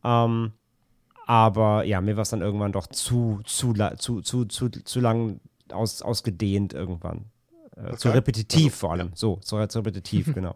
Ähm, 0.04 0.52
aber 1.26 1.86
ja, 1.86 2.02
mir 2.02 2.18
war 2.18 2.24
es 2.24 2.30
dann 2.30 2.42
irgendwann 2.42 2.74
doch 2.74 2.88
zu, 2.88 3.40
zu, 3.46 3.74
zu, 3.98 4.22
zu, 4.22 4.46
zu, 4.46 4.70
zu 4.70 5.00
lang 5.00 5.40
aus, 5.72 6.02
ausgedehnt 6.02 6.74
irgendwann. 6.74 7.26
Äh, 7.78 7.88
okay. 7.88 7.98
Zu 7.98 8.10
repetitiv 8.10 8.74
also, 8.74 8.76
vor 8.78 8.92
allem. 8.92 9.08
Ja. 9.08 9.14
So, 9.16 9.36
zu, 9.38 9.66
zu 9.68 9.80
repetitiv, 9.80 10.34
genau. 10.34 10.56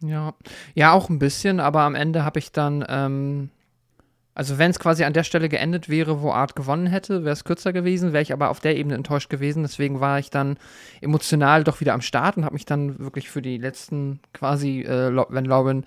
Ja. 0.00 0.34
ja, 0.74 0.92
auch 0.92 1.10
ein 1.10 1.18
bisschen, 1.18 1.60
aber 1.60 1.82
am 1.82 1.94
Ende 1.94 2.24
habe 2.24 2.38
ich 2.38 2.52
dann 2.52 2.84
ähm, 2.88 3.50
also 4.34 4.56
wenn 4.56 4.70
es 4.70 4.78
quasi 4.78 5.04
an 5.04 5.12
der 5.12 5.24
Stelle 5.24 5.50
geendet 5.50 5.90
wäre, 5.90 6.22
wo 6.22 6.32
Art 6.32 6.56
gewonnen 6.56 6.86
hätte, 6.86 7.22
wäre 7.22 7.34
es 7.34 7.44
kürzer 7.44 7.72
gewesen, 7.74 8.14
wäre 8.14 8.22
ich 8.22 8.32
aber 8.32 8.48
auf 8.48 8.60
der 8.60 8.76
Ebene 8.76 8.94
enttäuscht 8.94 9.28
gewesen. 9.28 9.62
Deswegen 9.62 10.00
war 10.00 10.18
ich 10.18 10.30
dann 10.30 10.56
emotional 11.02 11.64
doch 11.64 11.80
wieder 11.80 11.92
am 11.92 12.00
Start 12.00 12.38
und 12.38 12.44
habe 12.44 12.54
mich 12.54 12.64
dann 12.64 12.98
wirklich 12.98 13.28
für 13.28 13.42
die 13.42 13.58
letzten 13.58 14.20
quasi, 14.32 14.80
äh, 14.80 15.14
wenn 15.28 15.44
Lauren 15.44 15.84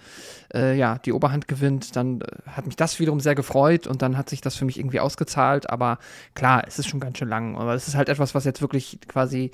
äh, 0.53 0.77
ja 0.77 0.99
die 0.99 1.11
Oberhand 1.11 1.47
gewinnt, 1.47 1.95
dann 1.95 2.21
äh, 2.21 2.25
hat 2.51 2.67
mich 2.67 2.75
das 2.75 2.99
wiederum 2.99 3.19
sehr 3.19 3.33
gefreut 3.33 3.87
und 3.87 4.03
dann 4.03 4.15
hat 4.15 4.29
sich 4.29 4.41
das 4.41 4.55
für 4.55 4.65
mich 4.65 4.77
irgendwie 4.77 4.99
ausgezahlt. 4.99 5.69
Aber 5.71 5.97
klar, 6.35 6.63
es 6.67 6.77
ist 6.77 6.87
schon 6.87 6.99
ganz 6.99 7.17
schön 7.17 7.29
lang. 7.29 7.57
Aber 7.57 7.73
es 7.73 7.87
ist 7.87 7.95
halt 7.95 8.09
etwas, 8.09 8.35
was 8.35 8.45
jetzt 8.45 8.61
wirklich 8.61 8.99
quasi 9.07 9.51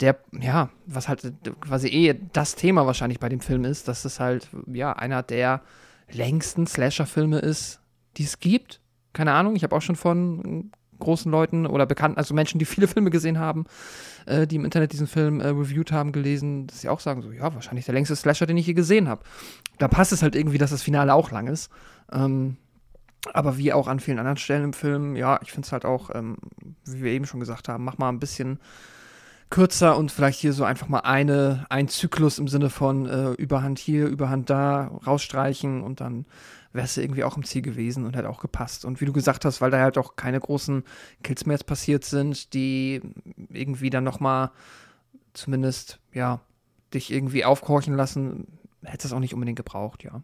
der, 0.00 0.16
ja, 0.30 0.68
was 0.86 1.08
halt 1.08 1.32
quasi 1.60 1.88
eh 1.88 2.14
das 2.32 2.54
Thema 2.54 2.86
wahrscheinlich 2.86 3.18
bei 3.18 3.28
dem 3.28 3.40
Film 3.40 3.64
ist, 3.64 3.88
dass 3.88 4.04
es 4.04 4.20
halt 4.20 4.48
ja 4.72 4.92
einer 4.92 5.24
der 5.24 5.60
längsten 6.12 6.68
Slasher-Filme 6.68 7.40
ist 7.40 7.77
die 8.18 8.24
es 8.24 8.40
gibt. 8.40 8.80
Keine 9.12 9.32
Ahnung, 9.32 9.56
ich 9.56 9.62
habe 9.62 9.74
auch 9.74 9.82
schon 9.82 9.96
von 9.96 10.70
großen 10.98 11.30
Leuten 11.30 11.66
oder 11.66 11.86
Bekannten, 11.86 12.18
also 12.18 12.34
Menschen, 12.34 12.58
die 12.58 12.64
viele 12.64 12.88
Filme 12.88 13.10
gesehen 13.10 13.38
haben, 13.38 13.64
äh, 14.26 14.46
die 14.46 14.56
im 14.56 14.64
Internet 14.64 14.92
diesen 14.92 15.06
Film 15.06 15.40
äh, 15.40 15.48
reviewed 15.48 15.92
haben, 15.92 16.12
gelesen, 16.12 16.66
dass 16.66 16.80
sie 16.80 16.88
auch 16.88 17.00
sagen, 17.00 17.22
so, 17.22 17.30
ja, 17.30 17.54
wahrscheinlich 17.54 17.86
der 17.86 17.94
längste 17.94 18.16
Slasher, 18.16 18.46
den 18.46 18.56
ich 18.56 18.66
je 18.66 18.74
gesehen 18.74 19.08
habe. 19.08 19.22
Da 19.78 19.88
passt 19.88 20.12
es 20.12 20.22
halt 20.22 20.34
irgendwie, 20.34 20.58
dass 20.58 20.70
das 20.70 20.82
Finale 20.82 21.14
auch 21.14 21.30
lang 21.30 21.46
ist. 21.46 21.70
Ähm, 22.12 22.56
aber 23.32 23.58
wie 23.58 23.72
auch 23.72 23.88
an 23.88 24.00
vielen 24.00 24.18
anderen 24.18 24.36
Stellen 24.36 24.64
im 24.64 24.72
Film, 24.72 25.16
ja, 25.16 25.40
ich 25.42 25.52
finde 25.52 25.66
es 25.66 25.72
halt 25.72 25.84
auch, 25.84 26.14
ähm, 26.14 26.36
wie 26.84 27.02
wir 27.02 27.12
eben 27.12 27.26
schon 27.26 27.40
gesagt 27.40 27.68
haben, 27.68 27.84
mach 27.84 27.98
mal 27.98 28.08
ein 28.08 28.20
bisschen 28.20 28.60
kürzer 29.50 29.96
und 29.96 30.12
vielleicht 30.12 30.38
hier 30.40 30.52
so 30.52 30.64
einfach 30.64 30.88
mal 30.88 31.00
eine, 31.00 31.66
ein 31.70 31.88
Zyklus 31.88 32.38
im 32.38 32.48
Sinne 32.48 32.70
von 32.70 33.06
äh, 33.06 33.30
Überhand 33.32 33.78
hier, 33.78 34.06
Überhand 34.06 34.50
da, 34.50 34.90
rausstreichen 35.06 35.82
und 35.82 36.00
dann 36.00 36.26
wärst 36.72 36.96
du 36.96 37.00
irgendwie 37.00 37.24
auch 37.24 37.36
im 37.36 37.44
Ziel 37.44 37.62
gewesen 37.62 38.04
und 38.04 38.16
hätte 38.16 38.28
auch 38.28 38.40
gepasst. 38.40 38.84
Und 38.84 39.00
wie 39.00 39.04
du 39.04 39.12
gesagt 39.12 39.44
hast, 39.44 39.60
weil 39.60 39.70
da 39.70 39.80
halt 39.80 39.98
auch 39.98 40.16
keine 40.16 40.40
großen 40.40 40.84
Kills 41.22 41.46
mehr 41.46 41.54
jetzt 41.54 41.66
passiert 41.66 42.04
sind, 42.04 42.52
die 42.54 43.00
irgendwie 43.50 43.90
dann 43.90 44.04
nochmal 44.04 44.50
zumindest, 45.32 46.00
ja, 46.12 46.40
dich 46.92 47.10
irgendwie 47.10 47.44
aufhorchen 47.44 47.94
lassen, 47.94 48.58
hättest 48.82 49.04
du 49.04 49.08
das 49.08 49.12
auch 49.12 49.20
nicht 49.20 49.34
unbedingt 49.34 49.56
gebraucht, 49.56 50.04
ja. 50.04 50.22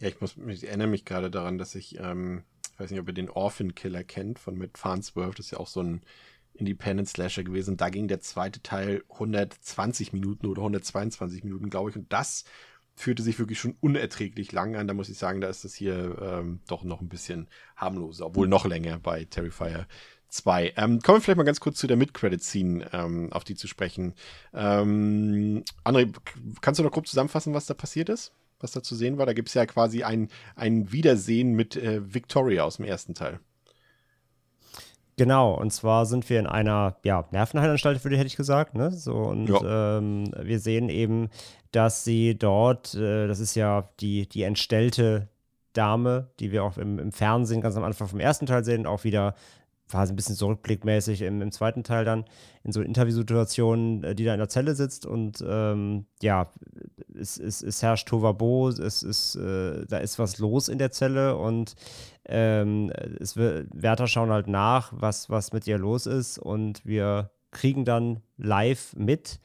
Ja, 0.00 0.08
ich 0.08 0.20
muss, 0.20 0.36
ich 0.48 0.66
erinnere 0.66 0.88
mich 0.88 1.04
gerade 1.04 1.30
daran, 1.30 1.58
dass 1.58 1.74
ich, 1.74 1.98
ähm, 1.98 2.42
ich 2.72 2.80
weiß 2.80 2.90
nicht, 2.90 3.00
ob 3.00 3.08
ihr 3.08 3.14
den 3.14 3.30
Orphan 3.30 3.74
Killer 3.74 4.04
kennt 4.04 4.38
von 4.38 4.58
Matt 4.58 4.76
Farnsworth, 4.76 5.38
das 5.38 5.46
ist 5.46 5.52
ja 5.52 5.58
auch 5.58 5.68
so 5.68 5.82
ein 5.82 6.02
Independent 6.54 7.08
Slasher 7.08 7.42
gewesen. 7.42 7.76
Da 7.76 7.88
ging 7.88 8.08
der 8.08 8.20
zweite 8.20 8.62
Teil 8.62 9.02
120 9.10 10.12
Minuten 10.12 10.46
oder 10.46 10.60
122 10.60 11.42
Minuten, 11.42 11.68
glaube 11.68 11.90
ich. 11.90 11.96
Und 11.96 12.12
das 12.12 12.44
fühlte 12.94 13.22
sich 13.22 13.38
wirklich 13.38 13.58
schon 13.58 13.76
unerträglich 13.80 14.52
lang 14.52 14.76
an. 14.76 14.86
Da 14.86 14.94
muss 14.94 15.08
ich 15.08 15.18
sagen, 15.18 15.40
da 15.40 15.48
ist 15.48 15.64
das 15.64 15.74
hier 15.74 16.16
ähm, 16.20 16.60
doch 16.68 16.84
noch 16.84 17.00
ein 17.00 17.08
bisschen 17.08 17.48
harmloser, 17.76 18.26
obwohl 18.26 18.48
noch 18.48 18.66
länger 18.66 18.98
bei 18.98 19.24
Terrifier 19.24 19.86
2. 20.28 20.74
Ähm, 20.76 21.00
kommen 21.00 21.18
wir 21.18 21.20
vielleicht 21.20 21.36
mal 21.36 21.44
ganz 21.44 21.60
kurz 21.60 21.78
zu 21.78 21.86
der 21.86 21.96
Mid-Credit-Scene, 21.96 22.90
ähm, 22.92 23.32
auf 23.32 23.44
die 23.44 23.54
zu 23.54 23.68
sprechen. 23.68 24.14
Ähm, 24.52 25.64
André, 25.84 26.12
kannst 26.60 26.78
du 26.78 26.84
noch 26.84 26.92
grob 26.92 27.06
zusammenfassen, 27.06 27.54
was 27.54 27.66
da 27.66 27.74
passiert 27.74 28.08
ist? 28.08 28.32
Was 28.60 28.72
da 28.72 28.82
zu 28.82 28.94
sehen 28.94 29.18
war? 29.18 29.26
Da 29.26 29.32
gibt 29.32 29.48
es 29.48 29.54
ja 29.54 29.66
quasi 29.66 30.02
ein, 30.02 30.28
ein 30.56 30.92
Wiedersehen 30.92 31.52
mit 31.54 31.76
äh, 31.76 32.14
Victoria 32.14 32.64
aus 32.64 32.76
dem 32.76 32.84
ersten 32.84 33.14
Teil. 33.14 33.40
Genau, 35.16 35.54
und 35.54 35.72
zwar 35.72 36.06
sind 36.06 36.28
wir 36.28 36.40
in 36.40 36.46
einer 36.46 36.96
ja, 37.04 37.24
Nervenheilanstalt, 37.30 38.02
hätte 38.04 38.26
ich 38.26 38.36
gesagt. 38.36 38.74
Ne? 38.74 38.90
So, 38.90 39.14
und 39.14 39.48
ja. 39.48 39.98
ähm, 39.98 40.32
wir 40.42 40.58
sehen 40.58 40.88
eben, 40.88 41.28
dass 41.70 42.04
sie 42.04 42.36
dort, 42.36 42.94
äh, 42.94 43.28
das 43.28 43.38
ist 43.38 43.54
ja 43.54 43.88
die, 44.00 44.28
die 44.28 44.42
entstellte 44.42 45.28
Dame, 45.72 46.30
die 46.40 46.50
wir 46.52 46.64
auch 46.64 46.78
im, 46.78 46.98
im, 46.98 47.12
Fernsehen 47.12 47.60
ganz 47.60 47.76
am 47.76 47.84
Anfang 47.84 48.08
vom 48.08 48.20
ersten 48.20 48.46
Teil 48.46 48.64
sehen, 48.64 48.86
auch 48.86 49.04
wieder 49.04 49.34
quasi 49.90 50.12
ein 50.12 50.16
bisschen 50.16 50.36
zurückblickmäßig 50.36 51.22
im, 51.22 51.42
im 51.42 51.52
zweiten 51.52 51.84
Teil 51.84 52.04
dann, 52.04 52.24
in 52.62 52.72
so 52.72 52.80
Interviewsituationen, 52.80 54.02
äh, 54.04 54.14
die 54.14 54.24
da 54.24 54.32
in 54.32 54.38
der 54.38 54.48
Zelle 54.48 54.74
sitzt 54.74 55.06
und 55.06 55.44
ähm, 55.46 56.06
ja, 56.22 56.50
es, 57.14 57.38
es, 57.38 57.62
es 57.62 57.82
herrscht 57.82 58.08
Tovabo, 58.08 58.68
es 58.68 59.02
ist, 59.02 59.36
äh, 59.36 59.84
da 59.86 59.98
ist 59.98 60.18
was 60.18 60.38
los 60.38 60.68
in 60.68 60.78
der 60.78 60.90
Zelle 60.90 61.36
und 61.36 61.74
ähm, 62.26 62.90
es 63.20 63.36
wird, 63.36 63.68
Wärter 63.74 64.06
schauen 64.06 64.30
halt 64.30 64.48
nach, 64.48 64.92
was, 64.94 65.30
was 65.30 65.52
mit 65.52 65.66
ihr 65.66 65.78
los 65.78 66.06
ist 66.06 66.38
und 66.38 66.84
wir 66.84 67.30
kriegen 67.50 67.84
dann 67.84 68.20
live 68.36 68.94
mit, 68.96 69.40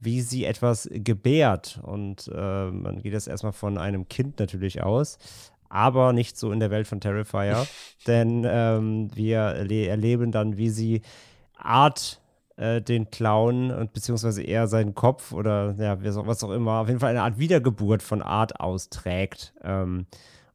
wie 0.00 0.22
sie 0.22 0.44
etwas 0.44 0.88
gebärt. 0.90 1.78
Und 1.82 2.28
äh, 2.34 2.70
man 2.70 3.02
geht 3.02 3.12
jetzt 3.12 3.28
erstmal 3.28 3.52
von 3.52 3.78
einem 3.78 4.08
Kind 4.08 4.40
natürlich 4.40 4.82
aus, 4.82 5.18
aber 5.70 6.12
nicht 6.12 6.36
so 6.36 6.52
in 6.52 6.60
der 6.60 6.70
Welt 6.70 6.86
von 6.86 7.00
Terrifier, 7.00 7.66
denn 8.06 8.44
ähm, 8.46 9.08
wir 9.14 9.38
erle 9.38 9.86
erleben 9.86 10.32
dann, 10.32 10.58
wie 10.58 10.68
sie 10.68 11.00
Art 11.56 12.20
äh, 12.56 12.82
den 12.82 13.10
Clown 13.10 13.70
und 13.70 13.92
beziehungsweise 13.94 14.42
eher 14.42 14.66
seinen 14.66 14.94
Kopf 14.94 15.32
oder 15.32 15.74
ja, 15.78 15.96
was 16.02 16.44
auch 16.44 16.50
immer, 16.50 16.80
auf 16.80 16.88
jeden 16.88 17.00
Fall 17.00 17.10
eine 17.10 17.22
Art 17.22 17.38
Wiedergeburt 17.38 18.02
von 18.02 18.20
Art 18.20 18.60
austrägt. 18.60 19.54
Ähm, 19.62 20.06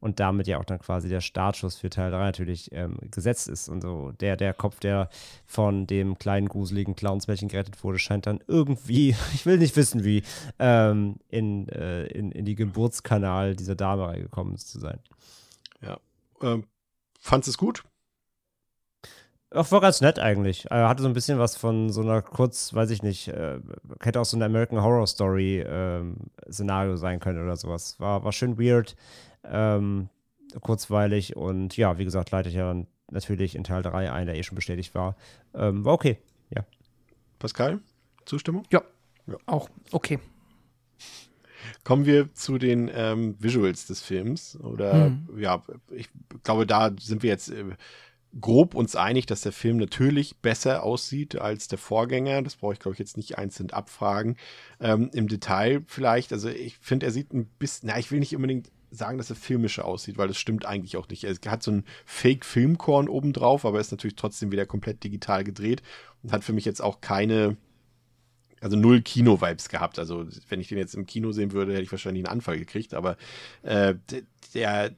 und 0.06 0.20
damit 0.20 0.46
ja 0.46 0.60
auch 0.60 0.66
dann 0.66 0.78
quasi 0.78 1.10
der 1.10 1.20
Startschuss 1.20 1.78
für 1.78 1.90
Teil 1.90 2.12
3 2.12 2.20
natürlich 2.20 2.72
ähm, 2.74 3.00
gesetzt 3.10 3.48
ist. 3.48 3.70
Und 3.70 3.82
so 3.82 4.12
der, 4.12 4.38
der 4.38 4.54
Kopf, 4.54 4.80
der 4.80 5.10
von 5.48 5.88
dem 5.88 6.20
kleinen, 6.20 6.48
gruseligen 6.48 6.96
Clownsmädchen 6.96 7.50
gerettet 7.50 7.84
wurde, 7.84 7.98
scheint 7.98 8.28
dann 8.28 8.40
irgendwie, 8.46 9.16
ich 9.34 9.48
will 9.48 9.58
nicht 9.58 9.76
wissen 9.76 10.04
wie, 10.04 10.22
ähm, 10.60 11.16
in, 11.30 11.68
äh, 11.70 12.06
in, 12.06 12.32
in 12.32 12.46
die 12.46 12.54
Geburtskanal 12.54 13.56
dieser 13.56 13.74
Dame 13.74 14.08
reingekommen 14.08 14.58
zu 14.58 14.80
sein. 14.80 15.00
Ja. 15.82 15.98
Ähm, 16.44 16.66
fandest 17.20 17.48
du 17.48 17.52
es 17.52 17.58
gut? 17.58 17.84
Auch 19.50 19.72
war 19.72 19.82
ganz 19.82 20.02
nett 20.02 20.20
eigentlich. 20.20 20.70
Er 20.70 20.88
hatte 20.88 21.02
so 21.02 21.08
ein 21.08 21.14
bisschen 21.16 21.40
was 21.40 21.56
von 21.56 21.90
so 21.90 22.02
einer 22.02 22.22
kurz, 22.22 22.76
weiß 22.76 22.92
ich 22.92 23.02
nicht, 23.02 23.30
äh, 23.30 23.60
hätte 24.02 24.20
auch 24.20 24.26
so 24.26 24.38
eine 24.38 24.46
American 24.46 24.84
Horror 24.84 25.08
Story 25.08 25.66
ähm, 25.68 26.18
Szenario 26.52 26.96
sein 26.96 27.20
können 27.20 27.44
oder 27.44 27.56
sowas. 27.56 28.00
War, 28.00 28.24
war 28.24 28.32
schön 28.34 28.60
weird, 28.60 28.96
ähm, 29.50 30.10
kurzweilig 30.62 31.36
und 31.36 31.76
ja, 31.78 31.98
wie 31.98 32.06
gesagt, 32.06 32.32
leite 32.32 32.50
ich 32.50 32.56
ja 32.56 32.76
natürlich 33.12 33.56
in 33.56 33.64
Teil 33.64 33.82
3 33.82 34.12
ein, 34.12 34.26
der 34.26 34.36
eh 34.36 34.44
schon 34.44 34.56
bestätigt 34.56 34.96
war. 34.96 35.16
Ähm, 35.54 35.86
war 35.86 35.94
okay, 35.94 36.18
ja. 36.50 36.66
Pascal, 37.40 37.80
Zustimmung? 38.26 38.64
Ja, 38.72 38.84
ja. 39.28 39.38
auch 39.46 39.70
okay. 39.92 40.20
Kommen 41.84 42.06
wir 42.06 42.34
zu 42.34 42.58
den 42.58 42.90
ähm, 42.94 43.36
Visuals 43.40 43.88
des 43.88 44.02
Films. 44.02 44.58
Oder 44.60 45.06
hm. 45.06 45.28
ja, 45.38 45.64
ich 45.92 46.10
glaube, 46.44 46.66
da 46.66 46.92
sind 47.00 47.24
wir 47.24 47.30
jetzt 47.30 47.50
äh, 47.50 47.64
grob 48.40 48.76
uns 48.76 48.96
einig, 48.96 49.26
dass 49.26 49.42
der 49.42 49.52
Film 49.52 49.78
natürlich 49.78 50.38
besser 50.38 50.84
aussieht 50.84 51.40
als 51.40 51.68
der 51.68 51.78
Vorgänger. 51.78 52.42
Das 52.42 52.56
brauche 52.56 52.74
ich, 52.74 52.80
glaube 52.80 52.94
ich, 52.94 53.00
jetzt 53.00 53.18
nicht 53.18 53.38
einzeln 53.38 53.72
abfragen. 53.72 54.38
Ähm, 54.80 55.10
Im 55.14 55.28
Detail 55.28 55.84
vielleicht, 55.88 56.34
also 56.34 56.50
ich 56.50 56.78
finde, 56.80 57.06
er 57.06 57.12
sieht 57.12 57.34
ein 57.34 57.46
bisschen, 57.60 57.90
na, 57.90 57.98
ich 57.98 58.12
will 58.12 58.20
nicht 58.20 58.36
unbedingt 58.36 58.72
sagen, 58.92 59.18
dass 59.18 59.30
er 59.30 59.36
filmischer 59.36 59.86
aussieht, 59.86 60.18
weil 60.18 60.28
das 60.28 60.38
stimmt 60.38 60.66
eigentlich 60.66 60.98
auch 60.98 61.08
nicht. 61.10 61.24
Er 61.24 61.36
hat 61.52 61.64
so 61.64 61.72
ein 61.72 61.84
Fake-Filmkorn 62.06 63.10
obendrauf, 63.10 63.66
aber 63.66 63.80
ist 63.80 63.92
natürlich 63.92 64.16
trotzdem 64.16 64.52
wieder 64.52 64.66
komplett 64.66 65.04
digital 65.04 65.44
gedreht 65.44 65.82
und 66.24 66.32
hat 66.32 66.44
für 66.44 66.54
mich 66.54 66.66
jetzt 66.66 66.82
auch 66.82 67.02
keine, 67.02 67.58
also 68.62 68.78
null 68.78 69.02
Kino-Vibes 69.02 69.70
gehabt. 69.70 70.00
Also 70.00 70.26
wenn 70.50 70.62
ich 70.62 70.68
den 70.68 70.78
jetzt 70.78 70.96
im 70.96 71.06
Kino 71.06 71.32
sehen 71.32 71.52
würde, 71.52 71.74
hätte 71.74 71.84
ich 71.84 71.92
wahrscheinlich 71.92 72.26
einen 72.26 72.34
Anfall 72.34 72.58
gekriegt, 72.58 72.94
aber 72.94 73.18
äh, 73.64 73.96
der 74.54 74.96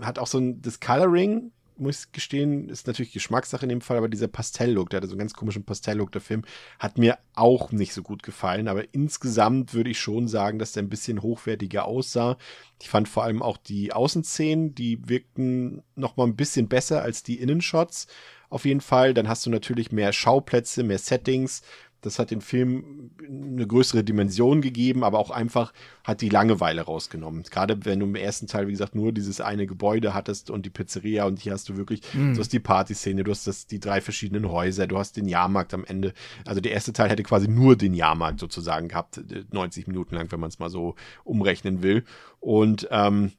hat 0.00 0.18
auch 0.18 0.26
so 0.26 0.38
ein, 0.38 0.62
das 0.62 0.80
Coloring 0.80 1.52
muss 1.80 2.04
ich 2.04 2.12
gestehen, 2.12 2.68
ist 2.68 2.86
natürlich 2.86 3.12
Geschmackssache 3.12 3.64
in 3.64 3.70
dem 3.70 3.80
Fall, 3.80 3.96
aber 3.96 4.08
dieser 4.08 4.28
Pastell-Look, 4.28 4.90
der 4.90 4.98
hatte 4.98 5.08
so 5.08 5.12
einen 5.12 5.20
ganz 5.20 5.32
komischen 5.32 5.64
Pastell-Look, 5.64 6.12
der 6.12 6.20
Film, 6.20 6.42
hat 6.78 6.98
mir 6.98 7.18
auch 7.34 7.72
nicht 7.72 7.94
so 7.94 8.02
gut 8.02 8.22
gefallen. 8.22 8.68
Aber 8.68 8.84
insgesamt 8.92 9.74
würde 9.74 9.90
ich 9.90 9.98
schon 9.98 10.28
sagen, 10.28 10.58
dass 10.58 10.72
der 10.72 10.82
ein 10.82 10.88
bisschen 10.88 11.22
hochwertiger 11.22 11.84
aussah. 11.84 12.36
Ich 12.80 12.88
fand 12.88 13.08
vor 13.08 13.24
allem 13.24 13.42
auch 13.42 13.56
die 13.56 13.92
Außenszenen, 13.92 14.74
die 14.74 15.08
wirkten 15.08 15.82
noch 15.94 16.16
mal 16.16 16.26
ein 16.26 16.36
bisschen 16.36 16.68
besser 16.68 17.02
als 17.02 17.22
die 17.22 17.40
Innenshots. 17.40 18.06
Auf 18.50 18.64
jeden 18.64 18.80
Fall. 18.80 19.14
Dann 19.14 19.28
hast 19.28 19.46
du 19.46 19.50
natürlich 19.50 19.92
mehr 19.92 20.12
Schauplätze, 20.12 20.82
mehr 20.82 20.98
Settings, 20.98 21.62
das 22.00 22.18
hat 22.18 22.30
den 22.30 22.40
Film 22.40 23.10
eine 23.26 23.66
größere 23.66 24.02
Dimension 24.02 24.60
gegeben, 24.60 25.04
aber 25.04 25.18
auch 25.18 25.30
einfach 25.30 25.72
hat 26.04 26.20
die 26.20 26.28
Langeweile 26.28 26.82
rausgenommen. 26.82 27.42
Gerade 27.44 27.84
wenn 27.84 28.00
du 28.00 28.06
im 28.06 28.14
ersten 28.14 28.46
Teil, 28.46 28.66
wie 28.66 28.72
gesagt, 28.72 28.94
nur 28.94 29.12
dieses 29.12 29.40
eine 29.40 29.66
Gebäude 29.66 30.14
hattest 30.14 30.50
und 30.50 30.64
die 30.64 30.70
Pizzeria 30.70 31.24
und 31.26 31.38
hier 31.38 31.52
hast 31.52 31.68
du 31.68 31.76
wirklich, 31.76 32.02
mhm. 32.14 32.34
du 32.34 32.40
hast 32.40 32.52
die 32.52 32.60
Partyszene, 32.60 33.24
du 33.24 33.30
hast 33.30 33.46
das, 33.46 33.66
die 33.66 33.80
drei 33.80 34.00
verschiedenen 34.00 34.50
Häuser, 34.50 34.86
du 34.86 34.98
hast 34.98 35.16
den 35.16 35.28
Jahrmarkt 35.28 35.74
am 35.74 35.84
Ende. 35.84 36.14
Also 36.44 36.60
der 36.60 36.72
erste 36.72 36.92
Teil 36.92 37.10
hätte 37.10 37.22
quasi 37.22 37.48
nur 37.48 37.76
den 37.76 37.94
Jahrmarkt 37.94 38.40
sozusagen 38.40 38.88
gehabt, 38.88 39.20
90 39.52 39.86
äh, 39.86 39.90
Minuten 39.90 40.14
lang, 40.14 40.30
wenn 40.32 40.40
man 40.40 40.48
es 40.48 40.58
mal 40.58 40.70
so 40.70 40.94
umrechnen 41.24 41.82
will. 41.82 42.04
Und 42.40 42.88
ähm, 42.90 43.32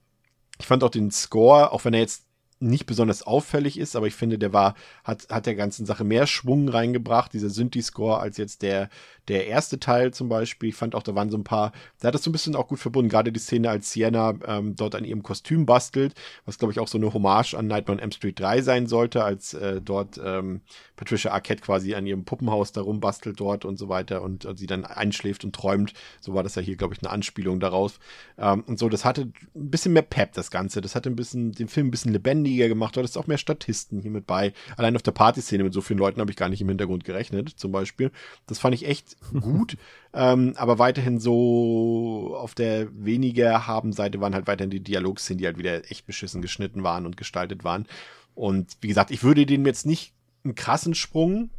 ich 0.60 0.68
fand 0.68 0.84
auch 0.84 0.90
den 0.90 1.10
Score, 1.12 1.72
auch 1.72 1.86
wenn 1.86 1.94
er 1.94 2.02
jetzt 2.02 2.26
nicht 2.62 2.86
besonders 2.86 3.24
auffällig 3.24 3.78
ist, 3.78 3.96
aber 3.96 4.08
ich 4.08 4.16
finde, 4.16 4.38
der 4.38 4.54
war, 4.54 4.76
hat, 5.04 5.28
hat 5.30 5.46
der 5.46 5.56
ganzen 5.56 5.86
Sache 5.86 6.04
mehr 6.04 6.28
Schwung 6.28 6.70
reingebracht, 6.70 7.34
dieser 7.34 7.50
Synthi-Score, 7.50 8.20
als 8.20 8.38
jetzt 8.38 8.62
der, 8.62 8.90
der 9.28 9.48
erste 9.48 9.80
Teil 9.80 10.14
zum 10.14 10.30
Beispiel. 10.30 10.70
Ich 10.70 10.76
fand 10.76 10.96
auch, 10.96 11.04
da 11.04 11.16
waren 11.16 11.30
so 11.30 11.38
ein 11.38 11.44
paar, 11.44 11.72
da 12.00 12.08
hat 12.08 12.16
das 12.16 12.24
so 12.24 12.30
ein 12.30 12.34
bisschen 12.34 12.56
auch 12.56 12.68
gut 12.68 12.80
verbunden, 12.80 13.10
gerade 13.10 13.32
die 13.32 13.40
Szene, 13.40 13.70
als 13.70 13.92
Sienna 13.92 14.36
ähm, 14.46 14.76
dort 14.76 14.96
an 14.96 15.06
ihrem 15.06 15.24
Kostüm 15.24 15.66
bastelt, 15.66 16.14
was 16.46 16.58
glaube 16.58 16.72
ich 16.72 16.80
auch 16.80 16.88
so 16.88 16.98
eine 16.98 17.14
Hommage 17.14 17.56
an 17.56 17.68
Nightmare 17.68 17.98
on 17.98 18.04
M 18.04 18.12
Street 18.12 18.40
3 18.40 18.62
sein 18.62 18.88
sollte, 18.88 19.24
als 19.24 19.54
äh, 19.54 19.82
dort 19.82 20.20
ähm, 20.24 20.62
Patricia 20.96 21.32
Arquette 21.32 21.62
quasi 21.62 21.96
an 21.96 22.06
ihrem 22.06 22.26
Puppenhaus 22.26 22.72
darum 22.74 23.00
bastelt 23.00 23.40
dort 23.40 23.66
und 23.66 23.78
so 23.78 23.90
weiter 23.90 24.22
und, 24.22 24.46
und 24.46 24.58
sie 24.58 24.68
dann 24.68 24.86
einschläft 24.86 25.44
und 25.44 25.56
träumt. 25.56 25.94
So 26.20 26.36
war 26.36 26.44
das 26.44 26.56
ja 26.56 26.62
hier, 26.62 26.76
glaube 26.76 26.94
ich, 26.94 27.02
eine 27.02 27.10
Anspielung 27.10 27.60
daraus. 27.60 28.00
Ähm, 28.38 28.64
und 28.68 28.78
so, 28.78 28.88
das 28.88 29.04
hatte 29.04 29.32
ein 29.56 29.72
bisschen 29.72 29.94
mehr 29.94 30.04
Pep, 30.04 30.34
das 30.34 30.52
Ganze. 30.52 30.80
Das 30.80 30.94
hatte 30.94 31.10
ein 31.10 31.16
bisschen, 31.16 31.54
den 31.54 31.70
Film 31.70 31.88
ein 31.88 31.92
bisschen 31.92 32.14
lebendiger 32.52 32.68
gemacht. 32.68 32.96
Du 32.96 33.00
hattest 33.00 33.18
auch 33.18 33.28
mehr 33.28 33.38
Statisten 33.38 34.00
hier 34.00 34.12
mit 34.12 34.28
bei. 34.28 34.54
Allein 34.78 34.96
auf 34.96 35.02
der 35.02 35.12
Partyszene 35.12 35.64
mit 35.64 35.74
so 35.74 35.82
vielen 35.82 36.00
Leuten 36.00 36.20
habe 36.20 36.32
ich 36.32 36.38
gar 36.38 36.50
nicht 36.50 36.62
im 36.62 36.70
Hintergrund 36.70 37.04
gerechnet, 37.04 37.50
zum 37.50 37.72
Beispiel. 37.72 38.12
Das 38.48 38.60
fand 38.60 38.76
ich 38.76 38.88
echt 38.88 39.18
gut. 39.42 39.78
ähm, 40.14 40.54
aber 40.56 40.80
weiterhin 40.80 41.20
so 41.20 42.36
auf 42.38 42.54
der 42.54 42.88
weniger 42.94 43.68
haben 43.68 43.94
Seite 43.94 44.22
waren 44.22 44.36
halt 44.36 44.48
weiterhin 44.48 44.72
die 44.72 44.84
Dialogszenen, 44.84 45.40
die 45.40 45.46
halt 45.46 45.58
wieder 45.58 45.90
echt 45.90 46.06
beschissen 46.06 46.42
geschnitten 46.42 46.84
waren 46.84 47.06
und 47.06 47.18
gestaltet 47.18 47.64
waren. 47.64 47.88
Und 48.36 48.78
wie 48.82 48.88
gesagt, 48.88 49.12
ich 49.12 49.24
würde 49.24 49.46
denen 49.46 49.66
jetzt 49.66 49.86
nicht 49.86 50.14
einen 50.44 50.56
krassen 50.56 50.96
Sprung 50.96 51.50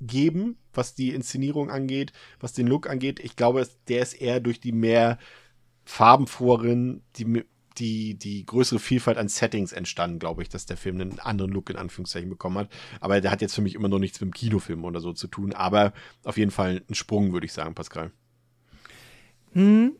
geben, 0.00 0.56
was 0.74 0.94
die 0.94 1.10
Inszenierung 1.10 1.70
angeht, 1.70 2.12
was 2.40 2.52
den 2.52 2.66
Look 2.66 2.88
angeht. 2.90 3.20
Ich 3.20 3.36
glaube, 3.36 3.66
der 3.88 4.02
ist 4.02 4.14
eher 4.14 4.40
durch 4.40 4.60
die 4.60 4.72
mehr 4.72 5.18
farbenfroheren, 5.84 7.02
die 7.16 7.44
die, 7.78 8.14
die 8.14 8.44
größere 8.44 8.78
Vielfalt 8.78 9.18
an 9.18 9.28
Settings 9.28 9.72
entstanden, 9.72 10.18
glaube 10.18 10.42
ich, 10.42 10.48
dass 10.48 10.66
der 10.66 10.76
Film 10.76 11.00
einen 11.00 11.18
anderen 11.18 11.50
Look 11.50 11.70
in 11.70 11.76
Anführungszeichen 11.76 12.28
bekommen 12.28 12.58
hat. 12.58 12.68
Aber 13.00 13.20
der 13.20 13.30
hat 13.30 13.40
jetzt 13.40 13.54
für 13.54 13.62
mich 13.62 13.74
immer 13.74 13.88
noch 13.88 13.98
nichts 13.98 14.20
mit 14.20 14.30
dem 14.30 14.34
Kinofilm 14.34 14.84
oder 14.84 15.00
so 15.00 15.12
zu 15.12 15.26
tun. 15.26 15.52
Aber 15.52 15.92
auf 16.24 16.36
jeden 16.36 16.50
Fall 16.50 16.82
ein 16.88 16.94
Sprung, 16.94 17.32
würde 17.32 17.46
ich 17.46 17.52
sagen, 17.52 17.74
Pascal. 17.74 18.10
Hm, 19.52 19.92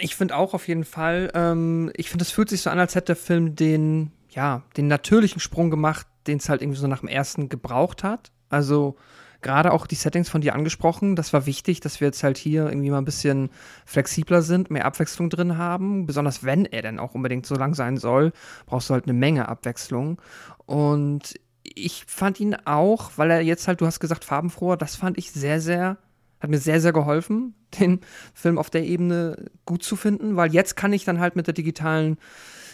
ich 0.00 0.16
finde 0.16 0.36
auch 0.36 0.54
auf 0.54 0.68
jeden 0.68 0.84
Fall, 0.84 1.30
ähm, 1.34 1.90
ich 1.96 2.10
finde, 2.10 2.24
es 2.24 2.30
fühlt 2.30 2.48
sich 2.48 2.62
so 2.62 2.70
an, 2.70 2.78
als 2.78 2.94
hätte 2.94 3.06
der 3.06 3.16
Film 3.16 3.54
den, 3.54 4.10
ja, 4.30 4.62
den 4.76 4.88
natürlichen 4.88 5.40
Sprung 5.40 5.70
gemacht, 5.70 6.06
den 6.26 6.38
es 6.38 6.48
halt 6.48 6.62
irgendwie 6.62 6.80
so 6.80 6.86
nach 6.86 7.00
dem 7.00 7.08
ersten 7.08 7.48
gebraucht 7.48 8.02
hat. 8.02 8.32
Also, 8.48 8.96
gerade 9.44 9.72
auch 9.72 9.86
die 9.86 9.94
Settings 9.94 10.28
von 10.28 10.40
dir 10.40 10.56
angesprochen. 10.56 11.14
Das 11.14 11.32
war 11.32 11.46
wichtig, 11.46 11.78
dass 11.78 12.00
wir 12.00 12.08
jetzt 12.08 12.24
halt 12.24 12.36
hier 12.36 12.66
irgendwie 12.66 12.90
mal 12.90 12.98
ein 12.98 13.04
bisschen 13.04 13.50
flexibler 13.86 14.42
sind, 14.42 14.70
mehr 14.70 14.86
Abwechslung 14.86 15.30
drin 15.30 15.56
haben. 15.56 16.06
Besonders 16.06 16.42
wenn 16.42 16.64
er 16.64 16.82
denn 16.82 16.98
auch 16.98 17.14
unbedingt 17.14 17.46
so 17.46 17.54
lang 17.54 17.74
sein 17.74 17.96
soll, 17.96 18.32
brauchst 18.66 18.90
du 18.90 18.94
halt 18.94 19.04
eine 19.04 19.12
Menge 19.12 19.48
Abwechslung. 19.48 20.20
Und 20.66 21.34
ich 21.62 22.04
fand 22.08 22.40
ihn 22.40 22.56
auch, 22.64 23.12
weil 23.16 23.30
er 23.30 23.40
jetzt 23.42 23.68
halt, 23.68 23.80
du 23.80 23.86
hast 23.86 24.00
gesagt, 24.00 24.24
farbenfroher, 24.24 24.76
das 24.76 24.96
fand 24.96 25.18
ich 25.18 25.30
sehr, 25.30 25.60
sehr, 25.60 25.98
hat 26.40 26.50
mir 26.50 26.58
sehr, 26.58 26.80
sehr 26.80 26.92
geholfen, 26.92 27.54
den 27.78 28.00
Film 28.32 28.58
auf 28.58 28.70
der 28.70 28.84
Ebene 28.84 29.50
gut 29.66 29.82
zu 29.82 29.94
finden, 29.94 30.36
weil 30.36 30.52
jetzt 30.52 30.76
kann 30.76 30.92
ich 30.92 31.04
dann 31.04 31.20
halt 31.20 31.36
mit 31.36 31.46
der 31.46 31.54
digitalen, 31.54 32.16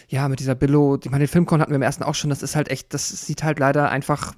ja, 0.07 0.27
mit 0.27 0.39
dieser 0.39 0.55
Billo, 0.55 0.97
ich 1.01 1.11
meine, 1.11 1.25
den 1.25 1.31
Filmkorn 1.31 1.61
hatten 1.61 1.71
wir 1.71 1.77
im 1.77 1.81
ersten 1.81 2.03
auch 2.03 2.15
schon, 2.15 2.29
das 2.29 2.43
ist 2.43 2.55
halt 2.55 2.69
echt, 2.69 2.93
das 2.93 3.09
sieht 3.25 3.43
halt 3.43 3.59
leider 3.59 3.89
einfach 3.89 4.33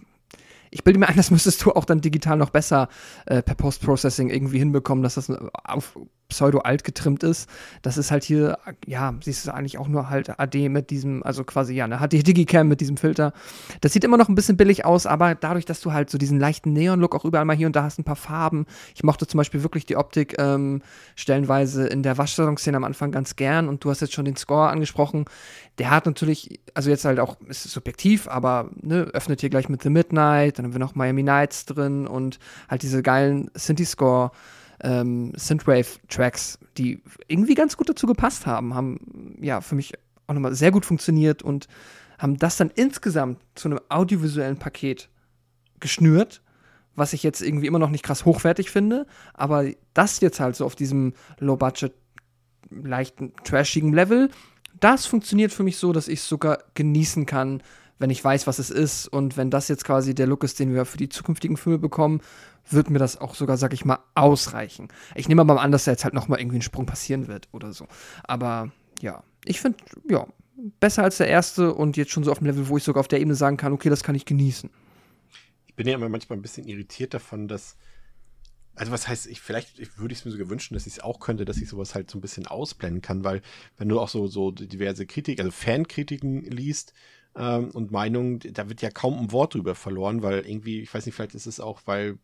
ich 0.73 0.83
bilde 0.83 0.99
mir 0.99 1.07
ein, 1.07 1.15
das 1.17 1.31
müsstest 1.31 1.63
du 1.63 1.71
auch 1.71 1.85
dann 1.85 2.01
digital 2.01 2.37
noch 2.37 2.49
besser 2.49 2.89
äh, 3.25 3.41
per 3.41 3.55
Post-Processing 3.55 4.29
irgendwie 4.29 4.59
hinbekommen, 4.59 5.03
dass 5.03 5.15
das 5.15 5.29
auf 5.29 5.97
pseudo-alt 6.29 6.83
getrimmt 6.83 7.23
ist. 7.23 7.49
Das 7.81 7.97
ist 7.97 8.11
halt 8.11 8.23
hier, 8.23 8.57
ja, 8.85 9.13
siehst 9.21 9.47
du 9.47 9.53
eigentlich 9.53 9.77
auch 9.77 9.87
nur 9.87 10.09
halt 10.09 10.39
AD 10.39 10.69
mit 10.69 10.89
diesem, 10.89 11.23
also 11.23 11.43
quasi, 11.43 11.73
ja, 11.73 11.85
eine 11.85 11.99
HD-Digicam 11.99 12.67
mit 12.67 12.81
diesem 12.81 12.97
Filter. 12.97 13.33
Das 13.81 13.93
sieht 13.93 14.03
immer 14.03 14.17
noch 14.17 14.29
ein 14.29 14.35
bisschen 14.35 14.57
billig 14.57 14.85
aus, 14.85 15.05
aber 15.05 15.35
dadurch, 15.35 15.65
dass 15.65 15.81
du 15.81 15.93
halt 15.93 16.09
so 16.09 16.17
diesen 16.17 16.39
leichten 16.39 16.73
Neon-Look 16.73 17.15
auch 17.15 17.25
überall 17.25 17.45
mal 17.45 17.55
hier 17.55 17.67
und 17.67 17.75
da 17.75 17.83
hast, 17.83 17.99
ein 17.99 18.03
paar 18.03 18.15
Farben. 18.15 18.65
Ich 18.95 19.03
mochte 19.03 19.27
zum 19.27 19.37
Beispiel 19.37 19.63
wirklich 19.63 19.85
die 19.85 19.95
Optik 19.95 20.35
ähm, 20.39 20.81
stellenweise 21.15 21.87
in 21.87 22.03
der 22.03 22.17
Waschsalon-Szene 22.17 22.77
am 22.77 22.83
Anfang 22.83 23.11
ganz 23.11 23.35
gern 23.35 23.69
und 23.69 23.83
du 23.83 23.89
hast 23.89 24.01
jetzt 24.01 24.13
schon 24.13 24.25
den 24.25 24.35
Score 24.35 24.69
angesprochen. 24.69 25.25
Der 25.77 25.91
hat 25.91 26.05
natürlich, 26.05 26.59
also 26.73 26.89
jetzt 26.89 27.05
halt 27.05 27.19
auch, 27.19 27.39
ist 27.47 27.63
subjektiv, 27.63 28.27
aber 28.27 28.69
ne, 28.81 29.03
öffnet 29.13 29.41
hier 29.41 29.49
gleich 29.49 29.69
mit 29.69 29.83
The 29.83 29.89
Midnight, 29.89 30.57
dann 30.57 30.65
haben 30.65 30.73
wir 30.73 30.79
noch 30.79 30.95
Miami 30.95 31.23
Nights 31.23 31.65
drin 31.65 32.07
und 32.07 32.39
halt 32.69 32.81
diese 32.81 33.01
geilen 33.01 33.49
Synthi-Score- 33.55 34.31
ähm, 34.81 35.33
Synthwave-Tracks, 35.35 36.59
die 36.77 37.01
irgendwie 37.27 37.55
ganz 37.55 37.77
gut 37.77 37.89
dazu 37.89 38.07
gepasst 38.07 38.45
haben, 38.45 38.73
haben 38.73 39.37
ja 39.41 39.61
für 39.61 39.75
mich 39.75 39.93
auch 40.27 40.33
nochmal 40.33 40.55
sehr 40.55 40.71
gut 40.71 40.85
funktioniert 40.85 41.43
und 41.43 41.67
haben 42.17 42.37
das 42.37 42.57
dann 42.57 42.71
insgesamt 42.73 43.39
zu 43.55 43.67
einem 43.67 43.79
audiovisuellen 43.89 44.57
Paket 44.57 45.09
geschnürt, 45.79 46.41
was 46.95 47.13
ich 47.13 47.23
jetzt 47.23 47.41
irgendwie 47.41 47.67
immer 47.67 47.79
noch 47.79 47.89
nicht 47.89 48.03
krass 48.03 48.25
hochwertig 48.25 48.69
finde, 48.69 49.05
aber 49.33 49.65
das 49.93 50.19
jetzt 50.21 50.39
halt 50.39 50.55
so 50.55 50.65
auf 50.65 50.75
diesem 50.75 51.13
Low-Budget, 51.39 51.93
leichten, 52.69 53.33
trashigen 53.43 53.93
Level, 53.93 54.29
das 54.79 55.05
funktioniert 55.05 55.51
für 55.51 55.63
mich 55.63 55.77
so, 55.77 55.91
dass 55.91 56.07
ich 56.07 56.19
es 56.19 56.27
sogar 56.27 56.59
genießen 56.75 57.25
kann, 57.25 57.61
wenn 57.99 58.09
ich 58.09 58.23
weiß, 58.23 58.47
was 58.47 58.59
es 58.59 58.69
ist 58.69 59.07
und 59.07 59.37
wenn 59.37 59.49
das 59.49 59.67
jetzt 59.67 59.85
quasi 59.85 60.15
der 60.15 60.27
Look 60.27 60.43
ist, 60.43 60.59
den 60.59 60.73
wir 60.73 60.85
für 60.85 60.97
die 60.97 61.09
zukünftigen 61.09 61.57
Filme 61.57 61.79
bekommen, 61.79 62.21
wird 62.69 62.89
mir 62.89 62.99
das 62.99 63.19
auch 63.19 63.35
sogar, 63.35 63.57
sag 63.57 63.73
ich 63.73 63.85
mal, 63.85 63.99
ausreichen. 64.15 64.87
Ich 65.15 65.27
nehme 65.27 65.41
aber 65.41 65.55
mal 65.55 65.61
an, 65.61 65.71
dass 65.71 65.85
da 65.85 65.91
jetzt 65.91 66.03
halt 66.03 66.13
nochmal 66.13 66.39
irgendwie 66.39 66.59
ein 66.59 66.63
Sprung 66.63 66.85
passieren 66.85 67.27
wird 67.27 67.49
oder 67.51 67.73
so. 67.73 67.87
Aber 68.23 68.71
ja, 69.01 69.23
ich 69.45 69.59
finde, 69.59 69.77
ja, 70.09 70.27
besser 70.79 71.03
als 71.03 71.17
der 71.17 71.27
erste 71.27 71.73
und 71.73 71.97
jetzt 71.97 72.11
schon 72.11 72.23
so 72.23 72.31
auf 72.31 72.39
dem 72.39 72.47
Level, 72.47 72.67
wo 72.67 72.77
ich 72.77 72.83
sogar 72.83 73.01
auf 73.01 73.07
der 73.07 73.19
Ebene 73.19 73.35
sagen 73.35 73.57
kann, 73.57 73.73
okay, 73.73 73.89
das 73.89 74.03
kann 74.03 74.15
ich 74.15 74.25
genießen. 74.25 74.69
Ich 75.67 75.75
bin 75.75 75.87
ja 75.87 75.95
immer 75.95 76.09
manchmal 76.09 76.37
ein 76.37 76.41
bisschen 76.41 76.67
irritiert 76.67 77.13
davon, 77.13 77.47
dass 77.47 77.77
also 78.75 78.91
was 78.91 79.07
heißt, 79.07 79.27
ich 79.27 79.41
vielleicht 79.41 79.79
ich 79.79 79.97
würde 79.99 80.13
ich 80.13 80.19
es 80.19 80.25
mir 80.25 80.31
sogar 80.31 80.49
wünschen, 80.49 80.73
dass 80.73 80.87
ich 80.87 80.93
es 80.93 80.99
auch 80.99 81.19
könnte, 81.19 81.45
dass 81.45 81.57
ich 81.57 81.69
sowas 81.69 81.93
halt 81.93 82.09
so 82.09 82.17
ein 82.17 82.21
bisschen 82.21 82.47
ausblenden 82.47 83.01
kann, 83.01 83.23
weil 83.23 83.41
wenn 83.77 83.89
du 83.89 83.99
auch 83.99 84.09
so, 84.09 84.27
so 84.27 84.51
diverse 84.51 85.05
Kritik, 85.05 85.39
also 85.39 85.51
Fankritiken 85.51 86.41
liest 86.41 86.93
ähm, 87.35 87.69
und 87.71 87.91
Meinungen, 87.91 88.39
da 88.39 88.69
wird 88.69 88.81
ja 88.81 88.89
kaum 88.89 89.19
ein 89.19 89.31
Wort 89.31 89.53
drüber 89.53 89.75
verloren, 89.75 90.23
weil 90.23 90.45
irgendwie, 90.45 90.81
ich 90.81 90.93
weiß 90.93 91.05
nicht, 91.05 91.15
vielleicht 91.15 91.35
ist 91.35 91.45
es 91.45 91.59
auch, 91.59 91.81
weil 91.85 92.17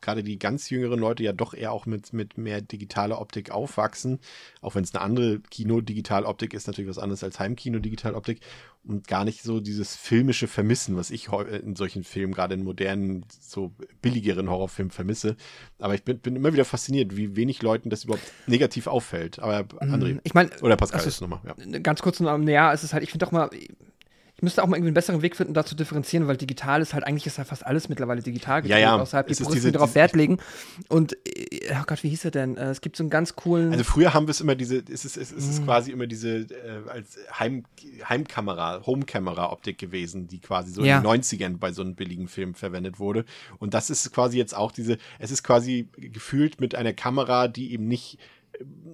gerade 0.00 0.22
die 0.22 0.38
ganz 0.38 0.70
jüngeren 0.70 0.98
Leute 0.98 1.22
ja 1.22 1.32
doch 1.32 1.54
eher 1.54 1.72
auch 1.72 1.86
mit, 1.86 2.12
mit 2.12 2.38
mehr 2.38 2.60
digitaler 2.60 3.20
Optik 3.20 3.50
aufwachsen. 3.50 4.18
Auch 4.60 4.74
wenn 4.74 4.84
es 4.84 4.94
eine 4.94 5.02
andere 5.02 5.40
Kino-Digitaloptik 5.40 6.54
ist, 6.54 6.66
natürlich 6.66 6.90
was 6.90 6.98
anderes 6.98 7.24
als 7.24 7.38
Heimkino-Digitaloptik. 7.38 8.40
Und 8.82 9.06
gar 9.08 9.26
nicht 9.26 9.42
so 9.42 9.60
dieses 9.60 9.94
filmische 9.94 10.48
Vermissen, 10.48 10.96
was 10.96 11.10
ich 11.10 11.28
in 11.28 11.76
solchen 11.76 12.02
Filmen, 12.02 12.32
gerade 12.32 12.54
in 12.54 12.64
modernen, 12.64 13.26
so 13.38 13.72
billigeren 14.00 14.48
Horrorfilmen 14.48 14.90
vermisse. 14.90 15.36
Aber 15.78 15.94
ich 15.94 16.02
bin, 16.02 16.18
bin 16.18 16.34
immer 16.34 16.52
wieder 16.52 16.64
fasziniert, 16.64 17.14
wie 17.14 17.36
wenig 17.36 17.60
Leuten 17.60 17.90
das 17.90 18.04
überhaupt 18.04 18.24
negativ 18.46 18.86
auffällt. 18.86 19.38
Aber 19.38 19.60
André, 19.80 20.18
ich 20.24 20.32
mein, 20.32 20.50
oder 20.62 20.76
Pascal 20.76 21.00
also 21.00 21.08
ist 21.08 21.20
nochmal. 21.20 21.40
Ja. 21.44 21.78
Ganz 21.80 22.00
kurz, 22.00 22.20
ja, 22.20 22.72
es 22.72 22.84
ist 22.84 22.94
halt, 22.94 23.02
ich 23.02 23.10
finde 23.10 23.26
doch 23.26 23.32
mal, 23.32 23.50
ich 24.40 24.42
müsste 24.42 24.62
auch 24.62 24.68
mal 24.68 24.76
irgendwie 24.76 24.88
einen 24.88 24.94
besseren 24.94 25.20
Weg 25.20 25.36
finden, 25.36 25.52
da 25.52 25.66
zu 25.66 25.74
differenzieren, 25.74 26.26
weil 26.26 26.38
digital 26.38 26.80
ist 26.80 26.94
halt, 26.94 27.04
eigentlich 27.04 27.26
ist 27.26 27.36
ja 27.36 27.44
fast 27.44 27.66
alles 27.66 27.90
mittlerweile 27.90 28.22
digital 28.22 28.66
ja, 28.66 28.78
ja. 28.78 28.96
außerhalb 28.98 29.26
die 29.26 29.34
Puristen, 29.34 29.54
diese- 29.54 29.70
darauf 29.72 29.94
Wert 29.94 30.16
legen. 30.16 30.38
Und, 30.88 31.12
äh, 31.28 31.74
oh 31.78 31.82
Gott, 31.86 32.02
wie 32.02 32.08
hieß 32.08 32.24
er 32.24 32.30
denn? 32.30 32.56
Äh, 32.56 32.70
Es 32.70 32.80
gibt 32.80 32.96
so 32.96 33.02
einen 33.02 33.10
ganz 33.10 33.36
coolen. 33.36 33.70
Also 33.70 33.84
früher 33.84 34.14
haben 34.14 34.26
wir 34.26 34.30
es 34.30 34.40
immer 34.40 34.54
diese, 34.54 34.78
es 34.90 35.04
ist, 35.04 35.18
es 35.18 35.30
ist 35.32 35.62
quasi 35.66 35.90
immer 35.92 36.06
diese 36.06 36.38
äh, 36.38 36.88
als 36.88 37.18
Heim, 37.38 37.64
Heimkamera, 38.08 38.80
Homekamera-Optik 38.86 39.76
gewesen, 39.76 40.26
die 40.26 40.38
quasi 40.40 40.72
so 40.72 40.82
Ja. 40.82 40.96
in 40.96 41.02
den 41.04 41.10
90ern 41.22 41.58
bei 41.58 41.72
so 41.72 41.82
einem 41.82 41.94
billigen 41.94 42.26
Film 42.26 42.54
verwendet 42.54 42.98
wurde. 42.98 43.26
Und 43.58 43.74
das 43.74 43.90
ist 43.90 44.10
quasi 44.10 44.38
jetzt 44.38 44.56
auch 44.56 44.72
diese, 44.72 44.96
es 45.18 45.30
ist 45.30 45.42
quasi 45.42 45.88
gefühlt 45.98 46.62
mit 46.62 46.74
einer 46.74 46.94
Kamera, 46.94 47.46
die 47.46 47.72
eben 47.74 47.88
nicht 47.88 48.18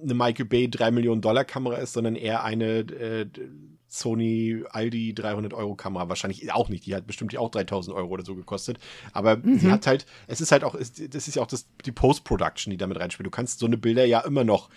eine 0.03 0.13
Michael 0.13 0.45
Bay 0.45 0.69
3 0.69 0.91
Millionen 0.91 1.21
Dollar 1.21 1.45
Kamera 1.45 1.77
ist, 1.77 1.93
sondern 1.93 2.15
eher 2.15 2.43
eine 2.43 2.79
äh, 2.79 3.25
Sony 3.87 4.63
Aldi 4.69 5.13
300 5.13 5.53
Euro 5.53 5.75
Kamera. 5.75 6.09
Wahrscheinlich 6.09 6.51
auch 6.51 6.69
nicht. 6.69 6.85
Die 6.85 6.95
hat 6.95 7.07
bestimmt 7.07 7.35
auch 7.37 7.49
3000 7.49 7.95
Euro 7.95 8.09
oder 8.09 8.25
so 8.25 8.35
gekostet. 8.35 8.77
Aber 9.13 9.37
Mhm. 9.37 9.59
sie 9.59 9.71
hat 9.71 9.87
halt, 9.87 10.05
es 10.27 10.41
ist 10.41 10.51
halt 10.51 10.63
auch, 10.63 10.75
das 10.77 10.89
ist 10.99 11.35
ja 11.35 11.41
auch 11.41 11.47
das, 11.47 11.67
die 11.85 11.91
Post-Production, 11.91 12.71
die 12.71 12.77
damit 12.77 12.99
reinspielt. 12.99 13.25
Du 13.25 13.31
kannst 13.31 13.59
so 13.59 13.65
eine 13.65 13.77
Bilder 13.77 14.05
ja 14.05 14.19
immer 14.21 14.43
noch 14.43 14.69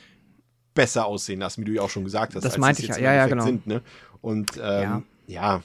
besser 0.74 1.06
aussehen 1.06 1.40
lassen, 1.40 1.62
wie 1.62 1.64
du 1.66 1.72
ja 1.72 1.82
auch 1.82 1.90
schon 1.90 2.04
gesagt 2.04 2.34
hast. 2.34 2.44
Das 2.44 2.56
meinte 2.58 2.82
ich 2.82 2.88
ja. 2.88 2.98
Ja, 2.98 3.14
ja, 3.14 3.26
genau. 3.26 3.44
Sind, 3.44 3.66
ne? 3.66 3.82
Und 4.20 4.56
ähm, 4.62 5.04
ja. 5.26 5.62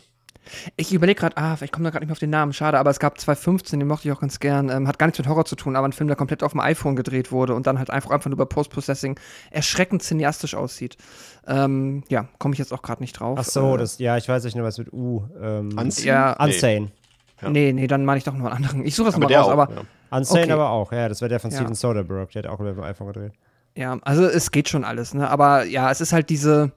Ich 0.76 0.94
überlege 0.94 1.20
gerade, 1.20 1.38
ah, 1.38 1.58
ich 1.62 1.72
komme 1.72 1.84
da 1.86 1.90
gerade 1.92 2.04
nicht 2.04 2.10
mehr 2.10 2.14
auf 2.14 2.20
den 2.20 2.30
Namen, 2.30 2.54
schade, 2.54 2.78
aber 2.80 2.90
es 2.92 3.00
gab 3.00 3.20
2015, 3.20 3.80
den 3.80 3.88
mochte 3.88 4.08
ich 4.08 4.12
auch 4.14 4.20
ganz 4.22 4.40
gern. 4.40 4.70
Ähm, 4.70 4.88
hat 4.88 5.00
gar 5.00 5.08
nichts 5.08 5.20
mit 5.20 5.28
Horror 5.28 5.46
zu 5.46 5.56
tun, 5.56 5.76
aber 5.76 5.88
ein 5.88 5.94
Film, 5.94 6.08
der 6.08 6.16
komplett 6.16 6.44
auf 6.44 6.52
dem 6.52 6.62
iPhone 6.62 6.96
gedreht 6.96 7.32
wurde 7.32 7.56
und 7.56 7.68
dann 7.68 7.80
halt 7.80 7.90
einfach, 7.90 8.12
einfach 8.12 8.30
nur 8.30 8.36
über 8.36 8.46
Post-Processing 8.46 9.20
erschreckend 9.52 10.04
cineastisch 10.04 10.56
aussieht. 10.56 10.98
Ähm, 11.48 12.04
ja, 12.10 12.28
komme 12.40 12.54
ich 12.54 12.60
jetzt 12.60 12.74
auch 12.74 12.82
gerade 12.82 13.02
nicht 13.02 13.14
drauf. 13.20 13.38
Ach 13.40 13.44
so, 13.46 13.76
Äh, 13.76 13.78
das, 13.80 14.00
ja, 14.00 14.18
ich 14.18 14.28
weiß 14.28 14.44
nicht 14.44 14.56
mehr, 14.56 14.64
was 14.64 14.78
mit 14.78 14.92
U. 14.94 15.24
Ähm, 15.42 15.70
Unsane? 15.78 16.08
Ja, 16.08 16.36
Nee. 16.40 16.46
Unsane. 16.54 16.92
ja. 17.42 17.50
Nee, 17.50 17.74
nee, 17.74 17.88
dann 17.88 18.06
meine 18.06 18.18
ich 18.18 18.24
doch 18.24 18.34
noch 18.34 18.46
einen 18.46 18.56
anderen. 18.56 18.86
Ich 18.86 18.96
suche 18.96 19.08
das 19.08 19.16
Aber 19.16 19.24
mal 19.26 19.28
der 19.30 19.40
raus, 19.42 19.48
auch, 19.48 19.52
aber 19.54 19.70
ja. 19.74 19.82
Unsane 20.18 20.44
Okay. 20.44 20.52
aber 20.52 20.70
auch, 20.70 20.92
ja, 20.92 21.10
das 21.10 21.22
wäre 21.22 21.30
der 21.30 21.40
von 21.40 21.52
Ja. 21.52 21.58
Steven 21.58 21.76
Soderbergh, 21.76 22.32
der 22.34 22.44
hat 22.44 22.50
auch 22.50 22.60
über 22.60 22.72
dem 22.74 22.84
iPhone 22.84 23.08
gedreht. 23.08 23.34
Ja, 23.78 23.98
also 24.04 24.26
es 24.26 24.52
geht 24.52 24.70
schon 24.70 24.86
alles, 24.86 25.14
ne? 25.14 25.30
Aber 25.30 25.66
ja, 25.66 25.92
es 25.92 26.00
ist 26.00 26.14
halt 26.14 26.30
diese, 26.30 26.72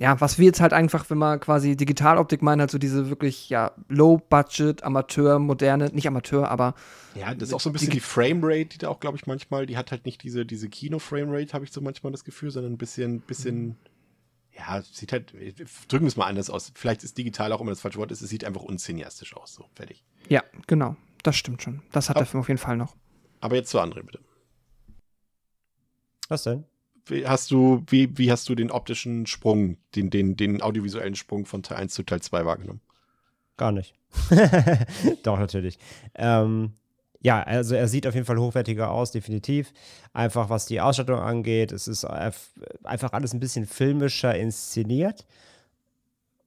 ja, 0.00 0.18
was 0.18 0.38
wir 0.38 0.46
jetzt 0.46 0.62
halt 0.62 0.72
einfach, 0.72 1.10
wenn 1.10 1.18
wir 1.18 1.36
quasi 1.38 1.76
Digitaloptik 1.76 2.40
meinen, 2.40 2.60
halt 2.60 2.70
so 2.70 2.78
diese 2.78 3.10
wirklich, 3.10 3.50
ja, 3.50 3.72
Low-Budget, 3.88 4.82
Amateur, 4.82 5.38
moderne, 5.38 5.90
nicht 5.90 6.08
Amateur, 6.08 6.48
aber 6.50 6.74
Ja, 7.14 7.34
das 7.34 7.50
ist 7.50 7.54
auch 7.54 7.60
so 7.60 7.68
ein 7.68 7.74
bisschen 7.74 7.90
die 7.90 8.00
Framerate, 8.00 8.64
die 8.64 8.78
da 8.78 8.88
auch, 8.88 8.98
glaube 8.98 9.18
ich, 9.18 9.26
manchmal, 9.26 9.66
die 9.66 9.76
hat 9.76 9.90
halt 9.90 10.06
nicht 10.06 10.22
diese, 10.22 10.46
diese 10.46 10.70
Kino-Framerate, 10.70 11.52
habe 11.52 11.66
ich 11.66 11.70
so 11.72 11.82
manchmal 11.82 12.12
das 12.12 12.24
Gefühl, 12.24 12.50
sondern 12.50 12.72
ein 12.72 12.78
bisschen, 12.78 13.20
bisschen, 13.20 13.76
ja, 14.56 14.80
sieht 14.80 15.12
halt, 15.12 15.32
drücken 15.88 16.06
wir 16.06 16.08
es 16.08 16.16
mal 16.16 16.26
anders 16.26 16.48
aus. 16.48 16.72
Vielleicht 16.74 17.04
ist 17.04 17.18
digital 17.18 17.52
auch 17.52 17.60
immer 17.60 17.70
das 17.72 17.82
falsche 17.82 17.98
Wort, 17.98 18.10
ist, 18.10 18.22
es 18.22 18.30
sieht 18.30 18.44
einfach 18.44 18.62
unzeniastisch 18.62 19.36
aus, 19.36 19.52
so, 19.52 19.66
fertig. 19.74 20.02
ja, 20.30 20.42
genau, 20.66 20.96
das 21.22 21.36
stimmt 21.36 21.62
schon. 21.62 21.82
Das 21.92 22.08
hat 22.08 22.16
Ab- 22.16 22.20
der 22.22 22.26
Film 22.26 22.40
auf 22.40 22.48
jeden 22.48 22.56
Fall 22.58 22.78
noch. 22.78 22.96
Aber 23.42 23.54
jetzt 23.54 23.68
zu 23.68 23.78
André, 23.78 24.02
bitte. 24.02 24.20
Was 26.28 26.44
denn? 26.44 26.64
Hast 27.24 27.50
du, 27.50 27.82
wie, 27.88 28.16
wie 28.18 28.30
hast 28.30 28.48
du 28.48 28.54
den 28.54 28.70
optischen 28.70 29.26
Sprung, 29.26 29.76
den, 29.94 30.10
den, 30.10 30.36
den 30.36 30.62
audiovisuellen 30.62 31.14
Sprung 31.14 31.46
von 31.46 31.62
Teil 31.62 31.78
1 31.78 31.94
zu 31.94 32.02
Teil 32.02 32.20
2 32.20 32.44
wahrgenommen? 32.44 32.80
Gar 33.56 33.72
nicht. 33.72 33.94
Doch, 35.22 35.38
natürlich. 35.38 35.78
Ähm, 36.14 36.72
ja, 37.20 37.42
also 37.42 37.74
er 37.74 37.88
sieht 37.88 38.06
auf 38.06 38.14
jeden 38.14 38.26
Fall 38.26 38.38
hochwertiger 38.38 38.90
aus, 38.90 39.10
definitiv. 39.10 39.72
Einfach 40.12 40.48
was 40.48 40.66
die 40.66 40.80
Ausstattung 40.80 41.20
angeht. 41.20 41.70
Es 41.70 41.86
ist 41.86 42.04
einfach 42.04 43.12
alles 43.12 43.34
ein 43.34 43.40
bisschen 43.40 43.66
filmischer 43.66 44.34
inszeniert. 44.34 45.26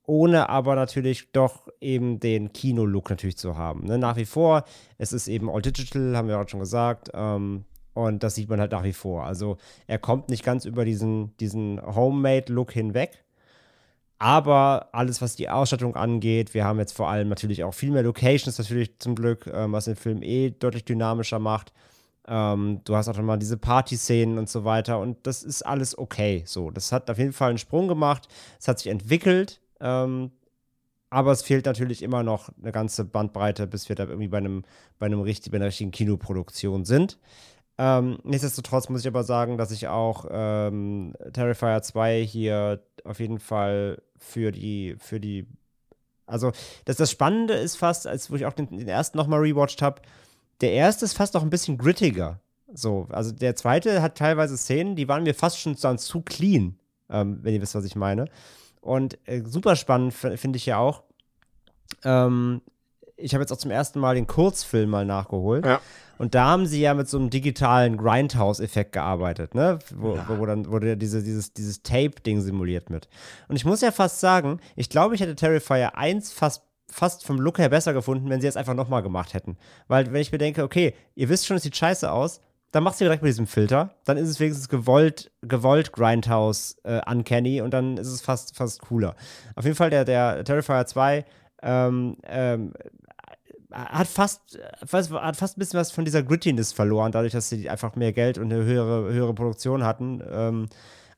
Ohne 0.06 0.50
aber 0.50 0.76
natürlich 0.76 1.32
doch 1.32 1.70
eben 1.80 2.20
den 2.20 2.52
Kino-Look 2.52 3.10
natürlich 3.10 3.38
zu 3.38 3.56
haben. 3.56 3.86
Ne? 3.86 3.98
Nach 3.98 4.18
wie 4.18 4.26
vor, 4.26 4.66
es 4.98 5.14
ist 5.14 5.28
eben 5.28 5.50
all 5.50 5.62
digital, 5.62 6.18
haben 6.18 6.28
wir 6.28 6.40
auch 6.40 6.50
schon 6.50 6.60
gesagt. 6.60 7.10
Ähm, 7.14 7.64
und 7.94 8.24
das 8.24 8.36
sieht 8.36 8.50
man 8.50 8.60
halt 8.60 8.72
nach 8.72 8.84
wie 8.84 8.94
vor. 8.94 9.26
Also 9.26 9.58
er 9.88 10.00
kommt 10.00 10.30
nicht 10.30 10.44
ganz 10.44 10.66
über 10.66 10.86
diesen, 10.86 11.36
diesen 11.38 11.82
Homemade-Look 11.82 12.72
hinweg. 12.72 13.24
Aber 14.20 14.88
alles, 14.94 15.22
was 15.22 15.36
die 15.36 15.50
Ausstattung 15.50 15.96
angeht, 15.96 16.54
wir 16.54 16.64
haben 16.64 16.80
jetzt 16.80 16.94
vor 16.96 17.10
allem 17.10 17.28
natürlich 17.28 17.64
auch 17.64 17.74
viel 17.74 17.92
mehr 17.92 18.04
Locations, 18.04 18.58
natürlich 18.58 18.98
zum 19.00 19.16
Glück, 19.16 19.52
ähm, 19.54 19.74
was 19.74 19.86
den 19.86 19.98
Film 19.98 20.24
eh 20.24 20.52
deutlich 20.52 20.86
dynamischer 20.86 21.40
macht. 21.40 21.74
Ähm, 22.26 22.80
du 22.86 22.96
hast 22.96 23.10
auch 23.10 23.18
noch 23.18 23.24
mal 23.24 23.38
diese 23.38 23.58
Party-Szenen 23.58 24.38
und 24.38 24.48
so 24.48 24.64
weiter 24.64 25.00
und 25.00 25.28
das 25.28 25.44
ist 25.44 25.64
alles 25.64 25.98
okay. 25.98 26.44
So, 26.46 26.72
das 26.72 26.92
hat 26.94 27.10
auf 27.10 27.18
jeden 27.18 27.34
Fall 27.34 27.50
einen 27.50 27.58
Sprung 27.58 27.90
gemacht. 27.90 28.30
Es 28.60 28.68
hat 28.70 28.80
sich 28.80 28.88
entwickelt, 28.88 29.60
ähm, 29.82 30.32
aber 31.10 31.32
es 31.34 31.42
fehlt 31.42 31.66
natürlich 31.66 32.02
immer 32.02 32.24
noch 32.24 32.50
eine 32.62 32.72
ganze 32.72 33.04
Bandbreite, 33.04 33.68
bis 33.68 33.90
wir 33.90 33.96
da 33.98 34.06
irgendwie 34.06 34.30
bei 34.30 34.38
einem, 34.38 34.64
bei 35.00 35.08
einem 35.08 35.20
richtig, 35.20 35.52
bei 35.52 35.58
einer 35.58 35.68
richtigen 35.68 35.92
Kinoproduktion 35.92 36.86
sind. 36.86 37.20
Ähm, 37.78 38.20
nichtsdestotrotz 38.24 38.90
muss 38.90 39.02
ich 39.02 39.08
aber 39.08 39.24
sagen, 39.24 39.58
dass 39.58 39.72
ich 39.72 39.88
auch 39.88 40.26
ähm, 40.30 41.16
Terrifier 41.34 41.82
2 41.82 42.24
hier 42.24 42.84
auf 43.04 43.20
jeden 43.20 43.40
Fall 43.40 44.02
für 44.18 44.52
die, 44.52 44.96
für 45.00 45.20
die, 45.20 45.48
also 46.28 46.52
das, 46.86 46.98
das 46.98 47.12
Spannende 47.12 47.56
ist 47.56 47.76
fast, 47.76 48.06
als 48.06 48.30
wo 48.30 48.36
ich 48.36 48.46
auch 48.46 48.54
den, 48.54 48.70
den 48.70 48.88
ersten 48.88 49.18
nochmal 49.18 49.40
rewatcht 49.40 49.82
habe, 49.82 50.02
der 50.62 50.74
erste 50.74 51.06
ist 51.06 51.18
fast 51.18 51.34
noch 51.34 51.42
ein 51.42 51.50
bisschen 51.50 51.78
grittiger. 51.78 52.40
So, 52.74 53.08
also 53.10 53.32
der 53.32 53.56
zweite 53.56 54.02
hat 54.02 54.18
teilweise 54.18 54.58
Szenen, 54.58 54.96
die 54.96 55.08
waren 55.08 55.24
mir 55.24 55.36
fast 55.36 55.60
schon 55.60 55.76
dann 55.82 55.98
zu 55.98 56.22
clean, 56.22 56.78
ähm, 57.10 57.40
wenn 57.42 57.54
ihr 57.54 57.62
wisst, 57.62 57.76
was 57.76 57.86
ich 57.86 57.96
meine. 57.96 58.26
Und 58.82 59.18
äh, 59.28 59.42
super 59.46 59.76
spannend 59.76 60.14
finde 60.14 60.58
ich 60.58 60.66
ja 60.66 60.78
auch. 60.78 61.04
Ähm, 62.04 62.62
ich 63.24 63.34
habe 63.34 63.42
jetzt 63.42 63.52
auch 63.52 63.58
zum 63.58 63.72
ersten 63.72 64.00
Mal 64.00 64.16
den 64.16 64.28
Kurzfilm 64.28 64.90
mal 64.90 65.06
nachgeholt. 65.06 65.66
Ja. 65.66 65.82
Und 66.18 66.36
da 66.36 66.46
haben 66.46 66.68
sie 66.68 66.80
ja 66.80 66.94
mit 66.94 67.10
so 67.10 67.18
einem 67.18 67.30
digitalen 67.30 67.98
Grindhouse-Effekt 67.98 68.92
gearbeitet, 68.92 69.56
ne? 69.56 69.80
Wo, 69.96 70.18
wo, 70.28 70.40
wo 70.40 70.46
dann 70.46 70.70
wurde 70.70 70.90
ja 70.90 70.96
diese, 70.96 71.24
dieses, 71.24 71.54
dieses 71.54 71.82
Tape-Ding 71.82 72.42
simuliert 72.42 72.90
mit. 72.90 73.08
Und 73.48 73.56
ich 73.56 73.66
muss 73.66 73.82
ja 73.82 73.92
fast 73.92 74.20
sagen, 74.20 74.60
ich 74.76 74.90
glaube, 74.90 75.16
ich 75.16 75.22
hätte 75.22 75.36
Terrifier 75.36 75.98
1 75.98 76.32
fast, 76.32 76.64
fast 76.90 77.26
vom 77.26 77.40
Look 77.40 77.58
her 77.58 77.70
besser 77.70 77.94
gefunden, 77.94 78.30
wenn 78.30 78.42
sie 78.42 78.48
es 78.48 78.58
einfach 78.58 78.76
nochmal 78.76 79.02
gemacht 79.02 79.34
hätten. 79.34 79.58
Weil, 79.88 80.14
wenn 80.14 80.22
ich 80.22 80.32
mir 80.32 80.38
denke, 80.38 80.64
okay, 80.64 80.94
ihr 81.16 81.30
wisst 81.30 81.48
schon, 81.48 81.58
es 81.58 81.64
sieht 81.64 81.76
scheiße 81.76 82.12
aus, 82.12 82.42
dann 82.72 82.84
machst 82.84 83.00
du 83.00 83.06
direkt 83.06 83.22
mit 83.22 83.30
diesem 83.30 83.48
Filter. 83.48 83.96
Dann 84.06 84.18
ist 84.18 84.30
es 84.30 84.40
wenigstens 84.40 84.70
gewollt, 84.70 85.32
gewollt 85.42 85.94
Grindhouse 85.94 86.78
äh, 86.84 87.02
uncanny 87.10 87.62
und 87.62 87.72
dann 87.72 87.98
ist 87.98 88.08
es 88.08 88.22
fast, 88.22 88.56
fast 88.56 88.82
cooler. 88.82 89.16
Auf 89.56 89.64
jeden 89.66 89.76
Fall 89.76 89.90
der, 89.90 90.06
der 90.06 90.44
Terrifier 90.44 90.86
2 90.86 91.26
ähm, 91.64 92.18
ähm, 92.24 92.74
hat 93.74 94.08
fast, 94.08 94.60
fast, 94.86 95.12
hat 95.12 95.36
fast 95.36 95.58
ein 95.58 95.60
bisschen 95.60 95.80
was 95.80 95.92
von 95.92 96.06
dieser 96.06 96.24
Grittiness 96.24 96.72
verloren, 96.72 97.12
dadurch, 97.12 97.34
dass 97.34 97.50
sie 97.50 97.70
einfach 97.70 97.96
mehr 97.96 98.14
Geld 98.14 98.38
und 98.38 98.52
eine 98.52 98.64
höhere, 98.64 99.12
höhere 99.12 99.34
Produktion 99.34 99.84
hatten. 99.84 100.22
Ähm, 100.30 100.68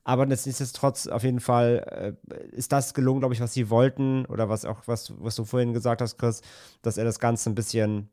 aber 0.04 0.28
nichtsdestotrotz, 0.28 1.08
auf 1.08 1.24
jeden 1.24 1.40
Fall 1.40 2.16
äh, 2.30 2.56
ist 2.56 2.72
das 2.72 2.94
gelungen, 2.94 3.22
glaube 3.22 3.34
ich, 3.34 3.42
was 3.42 3.54
sie 3.54 3.70
wollten, 3.70 4.26
oder 4.28 4.50
was 4.50 4.64
auch, 4.64 4.84
was, 4.86 5.14
was 5.18 5.36
du 5.36 5.46
vorhin 5.46 5.74
gesagt 5.74 6.02
hast, 6.02 6.18
Chris, 6.18 6.42
dass 6.84 6.98
er 6.98 7.06
das 7.06 7.20
Ganze 7.20 7.50
ein 7.50 7.56
bisschen 7.56 8.10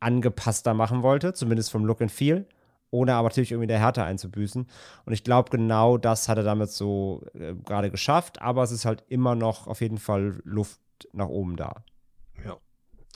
angepasster 0.00 0.72
machen 0.72 1.02
wollte, 1.02 1.34
zumindest 1.34 1.70
vom 1.70 1.84
Look 1.84 2.00
and 2.00 2.10
Feel, 2.10 2.46
ohne 2.90 3.14
aber 3.14 3.28
natürlich 3.28 3.52
irgendwie 3.52 3.68
der 3.68 3.78
Härte 3.78 4.02
einzubüßen. 4.02 4.66
Und 5.04 5.12
ich 5.12 5.22
glaube, 5.22 5.50
genau 5.50 5.98
das 5.98 6.28
hat 6.28 6.38
er 6.38 6.44
damit 6.44 6.70
so 6.70 7.22
äh, 7.34 7.54
gerade 7.54 7.90
geschafft, 7.90 8.40
aber 8.40 8.62
es 8.62 8.72
ist 8.72 8.86
halt 8.86 9.04
immer 9.08 9.34
noch 9.34 9.66
auf 9.66 9.82
jeden 9.82 9.98
Fall 9.98 10.40
Luft 10.44 10.80
nach 11.12 11.28
oben 11.28 11.56
da. 11.56 11.84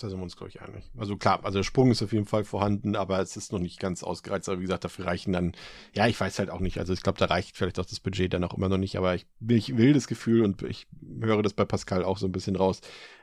Da 0.00 0.08
sind 0.08 0.18
wir 0.18 0.24
uns, 0.24 0.36
glaube 0.36 0.48
ich, 0.48 0.60
einig. 0.60 0.90
Also 0.96 1.16
klar, 1.16 1.40
also 1.44 1.60
der 1.60 1.62
Sprung 1.64 1.90
ist 1.92 2.02
auf 2.02 2.12
jeden 2.12 2.26
Fall 2.26 2.44
vorhanden, 2.44 2.96
aber 2.96 3.20
es 3.20 3.36
ist 3.36 3.52
noch 3.52 3.60
nicht 3.60 3.78
ganz 3.78 4.02
ausgereizt. 4.02 4.48
Aber 4.48 4.58
wie 4.58 4.64
gesagt, 4.64 4.84
dafür 4.84 5.06
reichen 5.06 5.32
dann, 5.32 5.52
ja, 5.94 6.08
ich 6.08 6.18
weiß 6.18 6.38
halt 6.40 6.50
auch 6.50 6.60
nicht. 6.60 6.78
Also 6.78 6.92
ich 6.92 7.02
glaube, 7.02 7.18
da 7.18 7.26
reicht 7.26 7.56
vielleicht 7.56 7.78
auch 7.78 7.86
das 7.86 8.00
Budget 8.00 8.32
dann 8.32 8.42
auch 8.42 8.54
immer 8.54 8.68
noch 8.68 8.78
nicht, 8.78 8.96
aber 8.96 9.14
ich, 9.14 9.26
ich 9.46 9.76
will 9.76 9.92
das 9.92 10.08
Gefühl 10.08 10.42
und 10.42 10.62
ich 10.62 10.88
höre 11.20 11.42
das 11.42 11.52
bei 11.52 11.64
Pascal 11.64 12.02
auch 12.02 12.18
so 12.18 12.26
ein 12.26 12.32
bisschen 12.32 12.56
raus, 12.56 12.80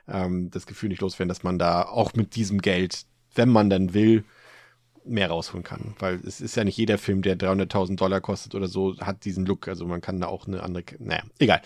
ähm, 0.08 0.50
das 0.50 0.66
Gefühl 0.66 0.88
nicht 0.88 1.02
loswerden, 1.02 1.28
dass 1.28 1.42
man 1.42 1.58
da 1.58 1.82
auch 1.82 2.14
mit 2.14 2.36
diesem 2.36 2.62
Geld, 2.62 3.04
wenn 3.34 3.50
man 3.50 3.68
dann 3.68 3.92
will, 3.92 4.24
mehr 5.04 5.28
rausholen 5.28 5.64
kann. 5.64 5.94
Weil 5.98 6.20
es 6.26 6.40
ist 6.40 6.56
ja 6.56 6.64
nicht 6.64 6.76
jeder 6.76 6.96
Film, 6.96 7.22
der 7.22 7.36
300.000 7.36 7.96
Dollar 7.96 8.20
kostet 8.20 8.54
oder 8.54 8.68
so, 8.68 8.96
hat 8.98 9.24
diesen 9.24 9.44
Look. 9.46 9.68
Also 9.68 9.86
man 9.86 10.00
kann 10.00 10.20
da 10.20 10.28
auch 10.28 10.46
eine 10.46 10.62
andere, 10.62 10.84
naja, 10.98 11.22
egal. 11.38 11.60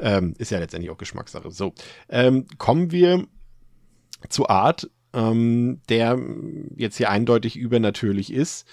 Ähm, 0.00 0.34
ist 0.38 0.50
ja 0.50 0.58
letztendlich 0.58 0.90
auch 0.90 0.98
Geschmackssache. 0.98 1.50
So, 1.50 1.72
ähm, 2.08 2.46
kommen 2.58 2.90
wir 2.90 3.26
zu 4.28 4.48
Art, 4.48 4.90
ähm, 5.12 5.80
der 5.88 6.18
jetzt 6.76 6.96
hier 6.96 7.10
eindeutig 7.10 7.56
übernatürlich 7.56 8.32
ist. 8.32 8.66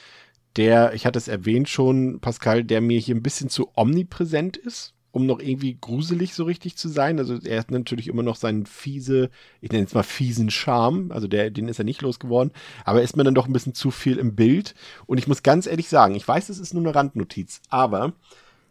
Der, 0.55 0.93
ich 0.93 1.05
hatte 1.05 1.19
es 1.19 1.27
erwähnt 1.27 1.69
schon, 1.69 2.19
Pascal, 2.19 2.63
der 2.63 2.81
mir 2.81 2.99
hier 2.99 3.15
ein 3.15 3.23
bisschen 3.23 3.49
zu 3.49 3.69
omnipräsent 3.75 4.57
ist 4.57 4.95
um 5.17 5.25
noch 5.25 5.39
irgendwie 5.39 5.75
gruselig 5.81 6.35
so 6.35 6.43
richtig 6.43 6.77
zu 6.77 6.89
sein. 6.89 7.17
Also 7.17 7.39
er 7.43 7.59
hat 7.59 7.71
natürlich 7.71 8.07
immer 8.07 8.21
noch 8.21 8.35
seinen 8.35 8.67
fiese, 8.67 9.31
ich 9.61 9.71
nenne 9.71 9.85
es 9.85 9.95
mal 9.95 10.03
fiesen 10.03 10.51
Charme, 10.51 11.11
also 11.11 11.27
der, 11.27 11.49
den 11.49 11.69
ist 11.69 11.79
er 11.79 11.85
nicht 11.85 12.03
losgeworden, 12.03 12.53
aber 12.85 12.99
er 12.99 13.03
ist 13.03 13.17
mir 13.17 13.23
dann 13.23 13.33
doch 13.33 13.47
ein 13.47 13.53
bisschen 13.53 13.73
zu 13.73 13.89
viel 13.89 14.17
im 14.17 14.35
Bild. 14.35 14.75
Und 15.07 15.17
ich 15.17 15.27
muss 15.27 15.41
ganz 15.41 15.65
ehrlich 15.65 15.89
sagen, 15.89 16.13
ich 16.13 16.27
weiß, 16.27 16.49
es 16.49 16.59
ist 16.59 16.75
nur 16.75 16.83
eine 16.83 16.93
Randnotiz, 16.93 17.61
aber 17.69 18.13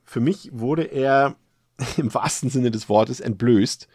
für 0.05 0.20
mich 0.20 0.51
wurde 0.53 0.85
er 0.85 1.35
im 1.97 2.15
wahrsten 2.15 2.48
Sinne 2.48 2.70
des 2.70 2.89
Wortes 2.89 3.19
entblößt, 3.19 3.89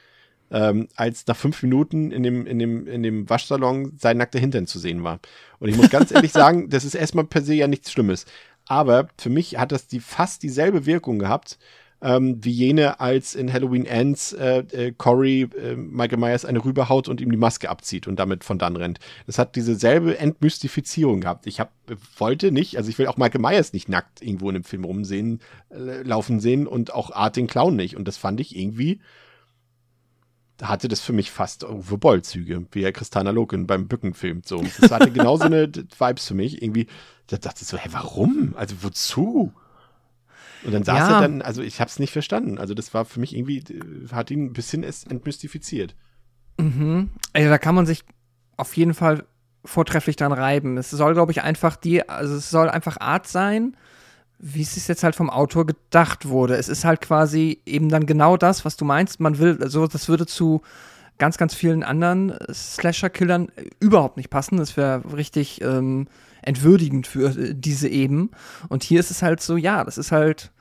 ähm, 0.52 0.88
als 0.96 1.26
nach 1.28 1.36
fünf 1.36 1.64
Minuten 1.64 2.12
in 2.12 2.24
dem, 2.24 2.46
in 2.46 2.60
dem, 2.60 2.88
in 2.88 3.04
dem 3.04 3.30
Waschsalon 3.30 3.94
sein 3.98 4.18
nackter 4.18 4.40
Hintern 4.40 4.68
zu 4.68 4.80
sehen 4.80 5.04
war. 5.04 5.20
Und 5.60 5.70
ich 5.70 5.78
muss 5.78 5.90
ganz 5.90 6.12
ehrlich 6.12 6.32
sagen, 6.32 6.70
das 6.70 6.84
ist 6.84 6.96
erstmal 6.96 7.26
per 7.26 7.42
se 7.42 7.56
ja 7.56 7.68
nichts 7.68 7.92
Schlimmes. 7.92 8.26
Aber 8.68 9.08
für 9.18 9.30
mich 9.30 9.58
hat 9.58 9.72
das 9.72 9.88
die 9.88 10.00
fast 10.00 10.44
dieselbe 10.44 10.86
Wirkung 10.86 11.20
gehabt, 11.20 11.58
ähm, 12.04 12.44
wie 12.44 12.52
jene, 12.52 13.00
als 13.00 13.36
in 13.36 13.54
Halloween 13.54 13.86
Ends 13.86 14.34
äh, 14.34 14.64
äh, 14.72 14.92
Corey 14.92 15.44
äh, 15.44 15.76
Michael 15.76 16.18
Myers 16.18 16.46
eine 16.46 16.64
rüberhaut 16.64 17.08
und 17.08 17.22
ihm 17.22 17.32
die 17.32 17.38
Maske 17.38 17.70
abzieht 17.70 18.08
und 18.08 18.20
damit 18.20 18.44
von 18.44 18.58
dann 18.58 18.76
rennt. 18.76 19.00
Das 19.28 19.38
hat 19.38 19.56
dieselbe 19.56 20.18
Entmystifizierung 20.18 21.22
gehabt. 21.22 21.46
Ich 21.46 21.60
hab, 21.60 21.72
wollte 22.18 22.52
nicht, 22.52 22.78
also 22.78 22.90
ich 22.90 22.98
will 22.98 23.08
auch 23.08 23.18
Michael 23.18 23.42
Myers 23.42 23.72
nicht 23.74 23.88
nackt 23.88 24.22
irgendwo 24.22 24.50
in 24.50 24.56
einem 24.56 24.64
Film 24.64 24.84
rumsehen, 24.84 25.42
äh, 25.70 26.02
laufen 26.02 26.40
sehen 26.40 26.66
und 26.66 26.92
auch 26.94 27.12
Art 27.12 27.36
den 27.36 27.48
Clown 27.48 27.76
nicht. 27.76 27.96
Und 27.96 28.08
das 28.08 28.18
fand 28.18 28.40
ich 28.40 28.56
irgendwie 28.58 29.00
hatte 30.62 30.88
das 30.88 31.02
für 31.02 31.14
mich 31.14 31.32
fast 31.32 31.64
Uwe 31.64 31.98
Boll-Züge, 31.98 32.66
wie 32.72 32.84
er 32.84 32.92
Christina 32.92 33.32
Loken 33.32 33.68
beim 33.68 33.88
Bücken 33.88 34.14
filmt. 34.14 34.48
So. 34.48 34.64
Das 34.80 34.92
hatte 34.92 35.12
genauso 35.12 35.46
eine 35.46 35.72
Vibes 36.00 36.28
für 36.28 36.34
mich. 36.34 36.62
Irgendwie, 36.62 36.88
da 37.28 37.38
dachte 37.38 37.60
ich 37.62 37.68
so, 37.68 37.78
hä, 37.78 37.90
warum? 37.92 38.54
Also 38.56 38.76
wozu? 38.82 39.54
Und 40.64 40.74
dann 40.74 40.84
saß 40.84 41.00
ja. 41.00 41.16
er 41.16 41.22
dann, 41.22 41.42
also 41.42 41.62
ich 41.62 41.80
habe 41.80 41.90
es 41.90 42.00
nicht 42.00 42.12
verstanden. 42.12 42.58
Also 42.58 42.74
das 42.74 42.94
war 42.94 43.06
für 43.06 43.20
mich 43.20 43.36
irgendwie, 43.36 43.58
äh, 43.58 44.10
hat 44.12 44.32
ihn 44.32 44.46
ein 44.46 44.54
bisschen 44.54 44.84
entmystifiziert. 44.84 45.96
Mhm. 46.58 47.10
Also 47.34 47.50
da 47.50 47.58
kann 47.58 47.76
man 47.76 47.86
sich 47.86 48.04
auf 48.58 48.76
jeden 48.78 48.94
Fall 48.94 49.26
vortrefflich 49.66 50.16
dran 50.16 50.32
reiben. 50.32 50.78
Es 50.78 50.92
soll, 50.92 51.14
glaube 51.14 51.32
ich, 51.32 51.42
einfach 51.42 51.76
die, 51.76 52.08
also 52.08 52.36
es 52.36 52.50
soll 52.50 52.70
einfach 52.70 53.00
Art 53.00 53.28
sein, 53.28 53.76
wie 54.44 54.64
es 54.64 54.88
jetzt 54.88 55.04
halt 55.04 55.16
vom 55.16 55.30
Autor 55.30 55.68
gedacht 55.68 56.28
wurde. 56.28 56.56
Es 56.56 56.68
ist 56.68 56.84
halt 56.84 57.00
quasi 57.00 57.62
eben 57.66 57.90
dann 57.90 58.08
genau 58.08 58.38
das, 58.38 58.66
was 58.66 58.76
du 58.76 58.86
meinst. 58.86 59.20
Man 59.20 59.38
will, 59.38 59.60
also 59.62 59.86
das 59.86 60.10
würde 60.10 60.26
zu 60.26 60.62
ganz, 61.20 61.38
ganz 61.38 61.54
vielen 61.54 61.84
anderen 61.84 62.34
Slasher-Killern 62.52 63.52
überhaupt 63.80 64.18
nicht 64.18 64.32
passen. 64.32 64.58
Das 64.58 64.76
wäre 64.76 65.04
richtig 65.16 65.62
ähm, 65.62 66.08
entwürdigend 66.42 67.06
für 67.06 67.38
äh, 67.38 67.54
diese 67.56 67.88
eben. 67.88 68.32
Und 68.68 68.84
hier 68.84 69.00
ist 69.00 69.12
es 69.12 69.22
halt 69.22 69.42
so, 69.42 69.58
ja, 69.58 69.84
das 69.84 70.00
ist 70.00 70.12
halt, 70.12 70.52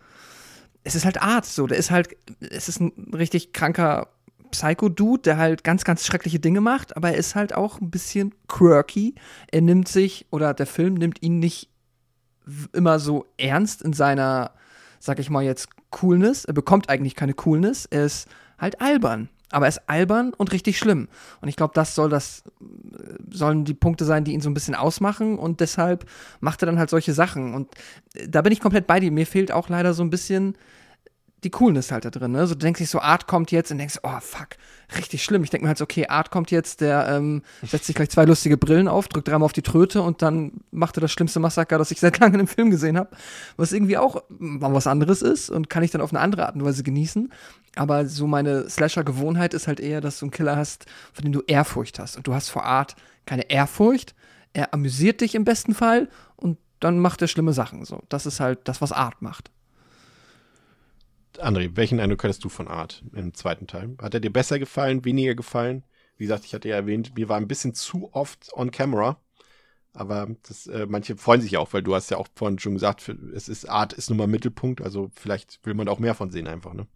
es 0.85 0.95
ist 0.95 1.07
halt 1.07 1.23
Art, 1.23 1.47
so, 1.47 1.67
der 1.67 1.79
ist 1.79 1.91
halt, 1.91 2.15
es 2.41 2.69
ist 2.69 2.81
ein 2.81 2.93
richtig 3.15 3.55
kranker 3.55 4.09
Psycho-Dude, 4.51 5.23
der 5.23 5.39
halt 5.39 5.65
ganz, 5.65 5.85
ganz 5.85 6.05
schreckliche 6.05 6.41
Dinge 6.41 6.61
macht, 6.61 6.97
aber 6.97 7.13
er 7.13 7.17
ist 7.17 7.35
halt 7.35 7.55
auch 7.55 7.81
ein 7.81 7.91
bisschen 7.91 8.35
quirky. 8.47 9.15
Er 9.51 9.63
nimmt 9.63 9.89
sich, 9.89 10.27
oder 10.31 10.53
der 10.53 10.67
Film 10.67 10.95
nimmt 10.95 11.23
ihn 11.23 11.39
nicht 11.39 11.71
immer 12.73 12.99
so 12.99 13.27
ernst 13.37 13.83
in 13.83 13.93
seiner, 13.93 14.53
sag 14.99 15.19
ich 15.19 15.31
mal 15.31 15.43
jetzt, 15.43 15.69
Coolness. 15.91 16.45
Er 16.45 16.55
bekommt 16.55 16.89
eigentlich 16.89 17.15
keine 17.15 17.35
Coolness. 17.35 17.87
Er 17.87 18.05
ist 18.05 18.29
halt 18.59 18.81
albern. 18.81 19.29
Aber 19.53 19.67
er 19.67 19.71
ist 19.71 19.89
albern 19.89 20.33
und 20.37 20.53
richtig 20.53 20.79
schlimm. 20.79 21.09
Und 21.41 21.49
ich 21.49 21.57
glaube, 21.57 21.75
das 21.75 21.97
soll 21.97 22.09
das, 22.09 22.45
sollen 23.31 23.65
die 23.65 23.75
Punkte 23.75 24.05
sein, 24.05 24.23
die 24.23 24.33
ihn 24.33 24.41
so 24.41 24.49
ein 24.49 24.55
bisschen 24.55 24.77
ausmachen. 24.77 25.39
Und 25.39 25.61
deshalb 25.61 26.09
macht 26.39 26.63
er 26.63 26.67
dann 26.67 26.79
halt 26.79 26.91
solche 26.91 27.13
Sachen. 27.13 27.55
Und 27.55 27.69
da 28.29 28.43
bin 28.43 28.53
ich 28.53 28.61
komplett 28.61 28.87
bei 28.87 29.01
dir. 29.01 29.11
Mir 29.11 29.27
fehlt 29.27 29.51
auch 29.51 29.69
leider 29.69 29.93
so 29.93 30.05
ein 30.05 30.11
bisschen 30.11 30.57
die 31.45 31.51
Coolness 31.51 31.91
halt 31.91 32.05
da 32.05 32.11
drin. 32.11 32.33
Ne? 32.33 32.47
So, 32.47 32.55
du 32.55 32.61
denkst 32.61 32.79
dich 32.79 32.91
so, 32.91 33.01
Art 33.01 33.27
kommt 33.27 33.51
jetzt 33.51 33.71
und 33.71 33.79
denkst, 33.79 33.99
oh 34.03 34.21
fuck, 34.21 34.49
richtig 34.97 35.23
schlimm. 35.23 35.43
Ich 35.43 35.51
denke 35.51 35.65
mir 35.65 35.69
halt 35.69 35.79
so, 35.79 35.85
okay, 35.85 36.07
Art 36.07 36.31
kommt 36.31 36.51
jetzt, 36.51 36.81
der 36.81 37.09
ähm, 37.09 37.43
setzt 37.63 37.87
sich 37.87 37.97
gleich 37.97 38.11
zwei 38.11 38.25
lustige 38.25 38.57
Brillen 38.57 38.89
auf, 38.89 39.09
drückt 39.09 39.29
dreimal 39.29 39.47
auf 39.47 39.53
die 39.53 39.63
Tröte 39.63 40.03
und 40.03 40.23
dann 40.23 40.53
macht 40.71 40.99
er 40.99 41.01
das 41.01 41.13
schlimmste 41.13 41.41
Massaker, 41.41 41.79
das 41.79 41.91
ich 41.91 42.01
seit 42.01 42.19
langem 42.19 42.41
im 42.41 42.47
Film 42.47 42.71
gesehen 42.71 42.99
habe. 42.99 43.11
Was 43.57 43.73
irgendwie 43.73 43.97
auch 43.97 44.23
mal 44.29 44.75
was 44.75 44.87
anderes 44.87 45.23
ist 45.23 45.51
und 45.51 45.71
kann 45.71 45.83
ich 45.83 45.91
dann 45.91 46.01
auf 46.01 46.13
eine 46.13 46.21
andere 46.21 46.47
Art 46.47 46.57
und 46.57 46.65
Weise 46.65 46.83
genießen. 46.83 47.33
Aber 47.77 48.07
so 48.07 48.27
meine 48.27 48.69
Slasher-Gewohnheit 48.69 49.55
ist 49.55 49.67
halt 49.67 49.81
eher, 49.81 50.01
dass 50.01 50.19
du 50.19 50.27
einen 50.27 50.33
Killer 50.33 50.57
hast, 50.57 50.87
von 51.13 51.25
dem 51.25 51.33
du 51.33 51.43
Ehrfurcht 51.47 51.99
hast. 51.99 52.17
Und 52.17 52.27
du 52.27 52.35
hast 52.35 52.49
vor 52.49 52.65
Art 52.65 52.97
keine 53.27 53.51
Ehrfurcht. 53.51 54.15
Er 54.53 54.75
amüsiert 54.75 55.21
dich 55.21 55.35
im 55.35 55.45
besten 55.45 55.75
Fall 55.75 56.09
und 56.37 56.59
dann 56.81 56.99
macht 56.99 57.23
er 57.23 57.29
schlimme 57.29 57.53
Sachen. 57.53 57.85
So, 57.85 58.03
das 58.09 58.27
ist 58.27 58.41
halt 58.41 58.61
das, 58.65 58.81
was 58.81 58.91
Art 58.91 59.23
macht. 59.23 59.51
André, 61.41 61.71
welchen 61.77 62.01
Eindruck 62.01 62.25
hattest 62.25 62.45
du 62.45 62.49
von 62.49 62.69
Art 62.69 63.03
im 63.15 63.35
zweiten 63.35 63.67
Teil? 63.67 63.97
Hat 64.01 64.15
er 64.15 64.21
dir 64.21 64.33
besser 64.33 64.59
gefallen, 64.59 65.05
weniger 65.05 65.35
gefallen? 65.35 65.85
Wie 66.17 66.25
gesagt, 66.25 66.45
ich 66.45 66.55
hatte 66.55 66.69
ja 66.69 66.77
erwähnt, 66.77 67.17
mir 67.17 67.29
war 67.29 67.37
ein 67.37 67.49
bisschen 67.49 67.75
zu 67.75 68.11
oft 68.13 68.53
on 68.55 68.71
camera. 68.71 69.21
Aber 69.95 70.29
das, 70.49 70.67
äh, 70.69 70.87
manche 70.89 71.17
freuen 71.17 71.41
sich 71.41 71.53
ja 71.53 71.61
auch, 71.61 71.73
weil 71.73 71.83
du 71.83 71.95
hast 71.95 72.11
ja 72.11 72.19
auch 72.19 72.29
vorhin 72.37 72.59
schon 72.59 72.75
gesagt, 72.75 73.03
für, 73.03 73.13
es 73.35 73.49
ist 73.49 73.69
Art 73.69 73.93
ist 73.93 74.11
nun 74.11 74.19
mal 74.19 74.27
Mittelpunkt, 74.29 74.83
also 74.83 75.11
vielleicht 75.15 75.61
will 75.67 75.75
man 75.75 75.89
auch 75.89 75.99
mehr 75.99 76.15
von 76.15 76.31
sehen 76.31 76.47
einfach, 76.49 76.75
ne? 76.75 76.87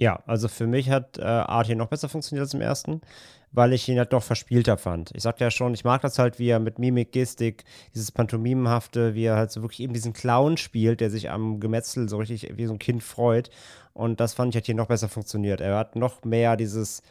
Ja, 0.00 0.22
also 0.26 0.48
für 0.48 0.66
mich 0.66 0.90
hat 0.90 1.18
äh, 1.18 1.22
Art 1.22 1.66
hier 1.66 1.76
noch 1.76 1.88
besser 1.88 2.08
funktioniert 2.08 2.44
als 2.44 2.54
im 2.54 2.60
ersten 2.60 3.00
weil 3.52 3.72
ich 3.72 3.88
ihn 3.88 3.98
halt 3.98 4.12
doch 4.12 4.22
verspielter 4.22 4.76
fand. 4.76 5.10
Ich 5.14 5.22
sagte 5.22 5.44
ja 5.44 5.50
schon, 5.50 5.74
ich 5.74 5.84
mag 5.84 6.02
das 6.02 6.18
halt, 6.18 6.38
wie 6.38 6.48
er 6.48 6.60
mit 6.60 6.78
Mimik, 6.78 7.12
Gestik, 7.12 7.64
dieses 7.94 8.12
Pantomimenhafte, 8.12 9.14
wie 9.14 9.24
er 9.24 9.36
halt 9.36 9.50
so 9.50 9.62
wirklich 9.62 9.80
eben 9.80 9.92
diesen 9.92 10.12
Clown 10.12 10.56
spielt, 10.56 11.00
der 11.00 11.10
sich 11.10 11.30
am 11.30 11.58
Gemetzel 11.60 12.08
so 12.08 12.18
richtig 12.18 12.52
wie 12.56 12.66
so 12.66 12.72
ein 12.72 12.78
Kind 12.78 13.02
freut. 13.02 13.50
Und 13.92 14.20
das 14.20 14.34
fand 14.34 14.54
ich 14.54 14.56
hat 14.56 14.66
hier 14.66 14.74
noch 14.74 14.86
besser 14.86 15.08
funktioniert. 15.08 15.60
Er 15.60 15.76
hat 15.76 15.96
noch 15.96 16.24
mehr 16.24 16.56
dieses 16.56 17.02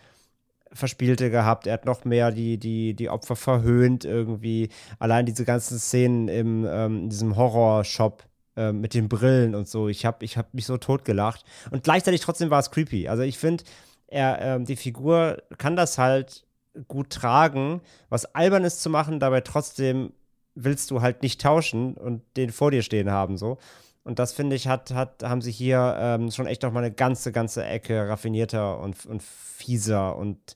Verspielte 0.72 1.30
gehabt, 1.32 1.68
er 1.68 1.74
hat 1.74 1.86
noch 1.86 2.06
mehr 2.06 2.32
die, 2.32 2.58
die, 2.58 2.94
die 2.94 3.10
Opfer 3.10 3.36
verhöhnt 3.36 4.06
irgendwie. 4.06 4.70
Allein 5.00 5.26
diese 5.26 5.44
ganzen 5.44 5.80
Szenen 5.80 6.28
im, 6.28 6.66
ähm, 6.70 7.00
in 7.04 7.10
diesem 7.10 7.36
Horror-Shop 7.36 8.24
ähm, 8.60 8.82
mit 8.82 8.94
den 8.94 9.08
Brillen 9.08 9.56
und 9.56 9.70
so. 9.70 9.88
Ich 9.88 10.06
habe 10.06 10.26
ich 10.26 10.38
hab 10.38 10.54
mich 10.54 10.66
so 10.66 10.78
totgelacht. 10.78 11.46
Und 11.72 11.86
gleichzeitig 11.86 12.20
trotzdem 12.20 12.50
war 12.50 12.60
es 12.60 12.72
creepy. 12.72 13.08
Also 13.08 13.24
ich 13.24 13.38
finde, 13.38 13.64
ähm, 14.10 14.66
die 14.66 14.76
Figur 14.76 15.42
kann 15.58 15.78
das 15.78 15.98
halt 15.98 16.46
gut 16.88 17.10
tragen, 17.10 17.82
was 18.10 18.36
albern 18.36 18.66
ist 18.66 18.82
zu 18.82 18.90
machen, 18.90 19.20
dabei 19.20 19.42
trotzdem 19.42 20.12
willst 20.56 20.92
du 20.92 21.02
halt 21.02 21.24
nicht 21.24 21.40
tauschen 21.42 21.94
und 21.96 22.22
den 22.36 22.52
vor 22.52 22.72
dir 22.72 22.82
stehen 22.82 23.10
haben, 23.10 23.38
so. 23.38 23.58
Und 24.04 24.20
das 24.20 24.34
finde 24.34 24.56
ich, 24.56 24.68
hat, 24.68 24.92
hat, 24.92 25.24
haben 25.24 25.42
sie 25.42 25.52
hier 25.52 25.96
ähm, 26.00 26.32
schon 26.32 26.48
echt 26.48 26.64
nochmal 26.64 26.84
eine 26.84 26.94
ganze, 26.94 27.32
ganze 27.32 27.64
Ecke 27.64 28.10
raffinierter 28.10 28.80
und, 28.80 29.06
und 29.06 29.22
fieser 29.22 30.16
und 30.16 30.56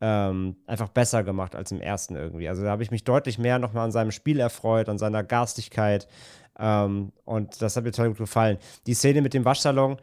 ähm, 0.00 0.56
einfach 0.66 0.88
besser 0.88 1.22
gemacht 1.22 1.54
als 1.54 1.72
im 1.72 1.80
ersten 1.80 2.16
irgendwie. 2.16 2.48
Also 2.48 2.62
da 2.62 2.70
habe 2.70 2.82
ich 2.82 2.90
mich 2.90 3.04
deutlich 3.04 3.38
mehr 3.38 3.58
nochmal 3.58 3.84
an 3.84 3.92
seinem 3.92 4.10
Spiel 4.10 4.40
erfreut, 4.40 4.88
an 4.88 4.98
seiner 4.98 5.22
Garstigkeit. 5.22 6.08
Ähm, 6.58 7.12
und 7.24 7.60
das 7.60 7.76
hat 7.76 7.84
mir 7.84 7.90
total 7.90 8.08
gut 8.08 8.18
gefallen. 8.18 8.58
Die 8.86 8.94
Szene 8.94 9.22
mit 9.22 9.34
dem 9.34 9.44
Waschsalon, 9.44 9.96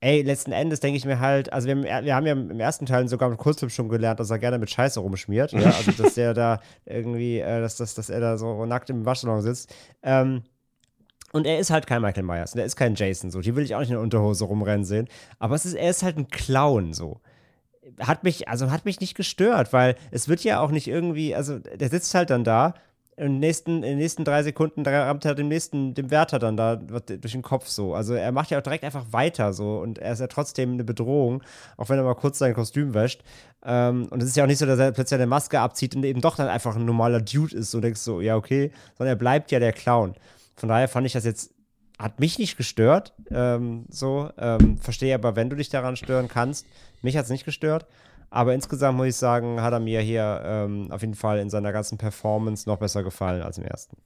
ey, 0.00 0.22
letzten 0.22 0.52
Endes 0.52 0.80
denke 0.80 0.96
ich 0.96 1.04
mir 1.04 1.18
halt, 1.18 1.52
also 1.52 1.66
wir 1.66 1.74
haben, 1.74 2.04
wir 2.04 2.14
haben 2.14 2.26
ja 2.26 2.32
im 2.32 2.60
ersten 2.60 2.86
Teil 2.86 3.08
sogar 3.08 3.30
mit 3.30 3.38
Kurzfilm 3.38 3.70
schon 3.70 3.88
gelernt, 3.88 4.20
dass 4.20 4.30
er 4.30 4.38
gerne 4.38 4.58
mit 4.58 4.70
Scheiße 4.70 5.00
rumschmiert. 5.00 5.52
ja? 5.52 5.66
Also, 5.66 5.92
dass 5.92 6.14
der 6.14 6.34
da 6.34 6.60
irgendwie, 6.84 7.38
äh, 7.38 7.60
dass, 7.60 7.76
dass, 7.76 7.94
dass 7.94 8.10
er 8.10 8.20
da 8.20 8.38
so 8.38 8.64
nackt 8.66 8.90
im 8.90 9.04
Waschsalon 9.04 9.42
sitzt. 9.42 9.74
Ähm, 10.02 10.42
und 11.32 11.46
er 11.46 11.58
ist 11.58 11.70
halt 11.70 11.86
kein 11.86 12.00
Michael 12.00 12.22
Myers 12.22 12.54
und 12.54 12.60
er 12.60 12.64
ist 12.64 12.76
kein 12.76 12.94
Jason, 12.94 13.30
so. 13.30 13.40
Die 13.40 13.54
will 13.54 13.64
ich 13.64 13.74
auch 13.74 13.80
nicht 13.80 13.90
in 13.90 13.94
der 13.94 14.02
Unterhose 14.02 14.44
rumrennen 14.44 14.84
sehen. 14.84 15.08
Aber 15.38 15.54
es 15.54 15.66
ist, 15.66 15.74
er 15.74 15.90
ist 15.90 16.02
halt 16.02 16.16
ein 16.16 16.28
Clown, 16.28 16.94
so. 16.94 17.20
Hat 18.00 18.24
mich, 18.24 18.48
also 18.48 18.70
hat 18.70 18.84
mich 18.84 19.00
nicht 19.00 19.14
gestört, 19.14 19.72
weil 19.72 19.96
es 20.10 20.28
wird 20.28 20.44
ja 20.44 20.60
auch 20.60 20.70
nicht 20.70 20.88
irgendwie, 20.88 21.34
also 21.34 21.58
der 21.58 21.88
sitzt 21.88 22.14
halt 22.14 22.30
dann 22.30 22.44
da 22.44 22.74
im 23.18 23.38
nächsten, 23.40 23.76
in 23.76 23.82
den 23.82 23.98
nächsten 23.98 24.24
drei 24.24 24.42
Sekunden 24.42 24.86
rammt 24.86 25.24
er 25.24 25.34
dem 25.34 25.48
nächsten, 25.48 25.94
dem 25.94 26.10
Wärter 26.10 26.38
dann 26.38 26.56
da 26.56 26.76
durch 26.76 27.32
den 27.32 27.42
Kopf 27.42 27.66
so. 27.66 27.94
Also 27.94 28.14
er 28.14 28.30
macht 28.32 28.50
ja 28.50 28.58
auch 28.58 28.62
direkt 28.62 28.84
einfach 28.84 29.06
weiter 29.10 29.52
so 29.52 29.78
und 29.78 29.98
er 29.98 30.12
ist 30.12 30.20
ja 30.20 30.28
trotzdem 30.28 30.74
eine 30.74 30.84
Bedrohung, 30.84 31.42
auch 31.76 31.88
wenn 31.88 31.98
er 31.98 32.04
mal 32.04 32.14
kurz 32.14 32.38
sein 32.38 32.54
Kostüm 32.54 32.94
wäscht. 32.94 33.22
Ähm, 33.64 34.06
und 34.10 34.22
es 34.22 34.28
ist 34.28 34.36
ja 34.36 34.44
auch 34.44 34.48
nicht 34.48 34.58
so, 34.58 34.66
dass 34.66 34.78
er 34.78 34.92
plötzlich 34.92 35.18
eine 35.18 35.26
Maske 35.26 35.58
abzieht 35.58 35.96
und 35.96 36.04
eben 36.04 36.20
doch 36.20 36.36
dann 36.36 36.48
einfach 36.48 36.76
ein 36.76 36.84
normaler 36.84 37.20
Dude 37.20 37.56
ist, 37.56 37.72
so 37.72 37.80
denkst 37.80 38.04
du, 38.04 38.20
ja, 38.20 38.36
okay, 38.36 38.70
sondern 38.96 39.16
er 39.16 39.18
bleibt 39.18 39.50
ja 39.50 39.58
der 39.58 39.72
Clown. 39.72 40.14
Von 40.54 40.68
daher 40.68 40.88
fand 40.88 41.06
ich 41.06 41.12
das 41.12 41.24
jetzt, 41.24 41.52
hat 41.98 42.20
mich 42.20 42.38
nicht 42.38 42.56
gestört, 42.56 43.14
ähm, 43.30 43.86
so, 43.88 44.30
ähm, 44.38 44.78
verstehe 44.78 45.14
aber, 45.14 45.34
wenn 45.34 45.50
du 45.50 45.56
dich 45.56 45.70
daran 45.70 45.96
stören 45.96 46.28
kannst, 46.28 46.66
mich 47.02 47.16
hat 47.16 47.24
es 47.24 47.30
nicht 47.30 47.44
gestört. 47.44 47.86
Aber 48.30 48.54
insgesamt 48.54 48.98
muss 48.98 49.08
ich 49.08 49.16
sagen, 49.16 49.62
hat 49.62 49.72
er 49.72 49.80
mir 49.80 50.00
hier 50.00 50.42
ähm, 50.44 50.90
auf 50.90 51.00
jeden 51.00 51.14
Fall 51.14 51.38
in 51.38 51.50
seiner 51.50 51.72
ganzen 51.72 51.98
Performance 51.98 52.68
noch 52.68 52.78
besser 52.78 53.02
gefallen 53.02 53.42
als 53.42 53.58
im 53.58 53.64
ersten. 53.64 53.96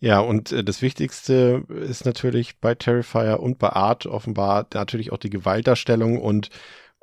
Ja, 0.00 0.20
und 0.20 0.52
äh, 0.52 0.64
das 0.64 0.82
Wichtigste 0.82 1.64
ist 1.68 2.06
natürlich 2.06 2.58
bei 2.58 2.74
Terrifier 2.74 3.40
und 3.40 3.58
bei 3.58 3.70
Art 3.70 4.06
offenbar 4.06 4.66
natürlich 4.72 5.12
auch 5.12 5.18
die 5.18 5.30
Gewaltdarstellung 5.30 6.20
und 6.20 6.48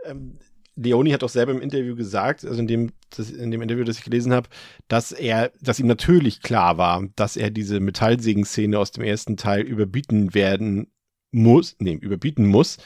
ähm, 0.05 0.39
Leoni 0.77 1.09
hat 1.09 1.23
auch 1.23 1.29
selber 1.29 1.51
im 1.51 1.61
Interview 1.61 1.95
gesagt, 1.95 2.45
also 2.45 2.59
in 2.59 2.67
dem, 2.67 2.91
das, 3.15 3.31
in 3.31 3.49
dem 3.49 3.61
Interview, 3.61 3.83
das 3.83 3.97
ich 3.97 4.03
gelesen 4.03 4.31
habe, 4.31 4.47
dass 4.87 5.11
er, 5.11 5.51
dass 5.59 5.79
ihm 5.79 5.87
natürlich 5.87 6.41
klar 6.41 6.77
war, 6.77 7.03
dass 7.15 7.35
er 7.35 7.49
diese 7.49 7.79
Metallsägen-Szene 7.79 8.77
aus 8.77 8.91
dem 8.91 9.03
ersten 9.03 9.37
Teil 9.37 9.61
überbieten 9.61 10.35
werden 10.35 10.87
muss, 11.31 11.75
nee, 11.79 11.93
überbieten 11.93 12.45
muss, 12.45 12.77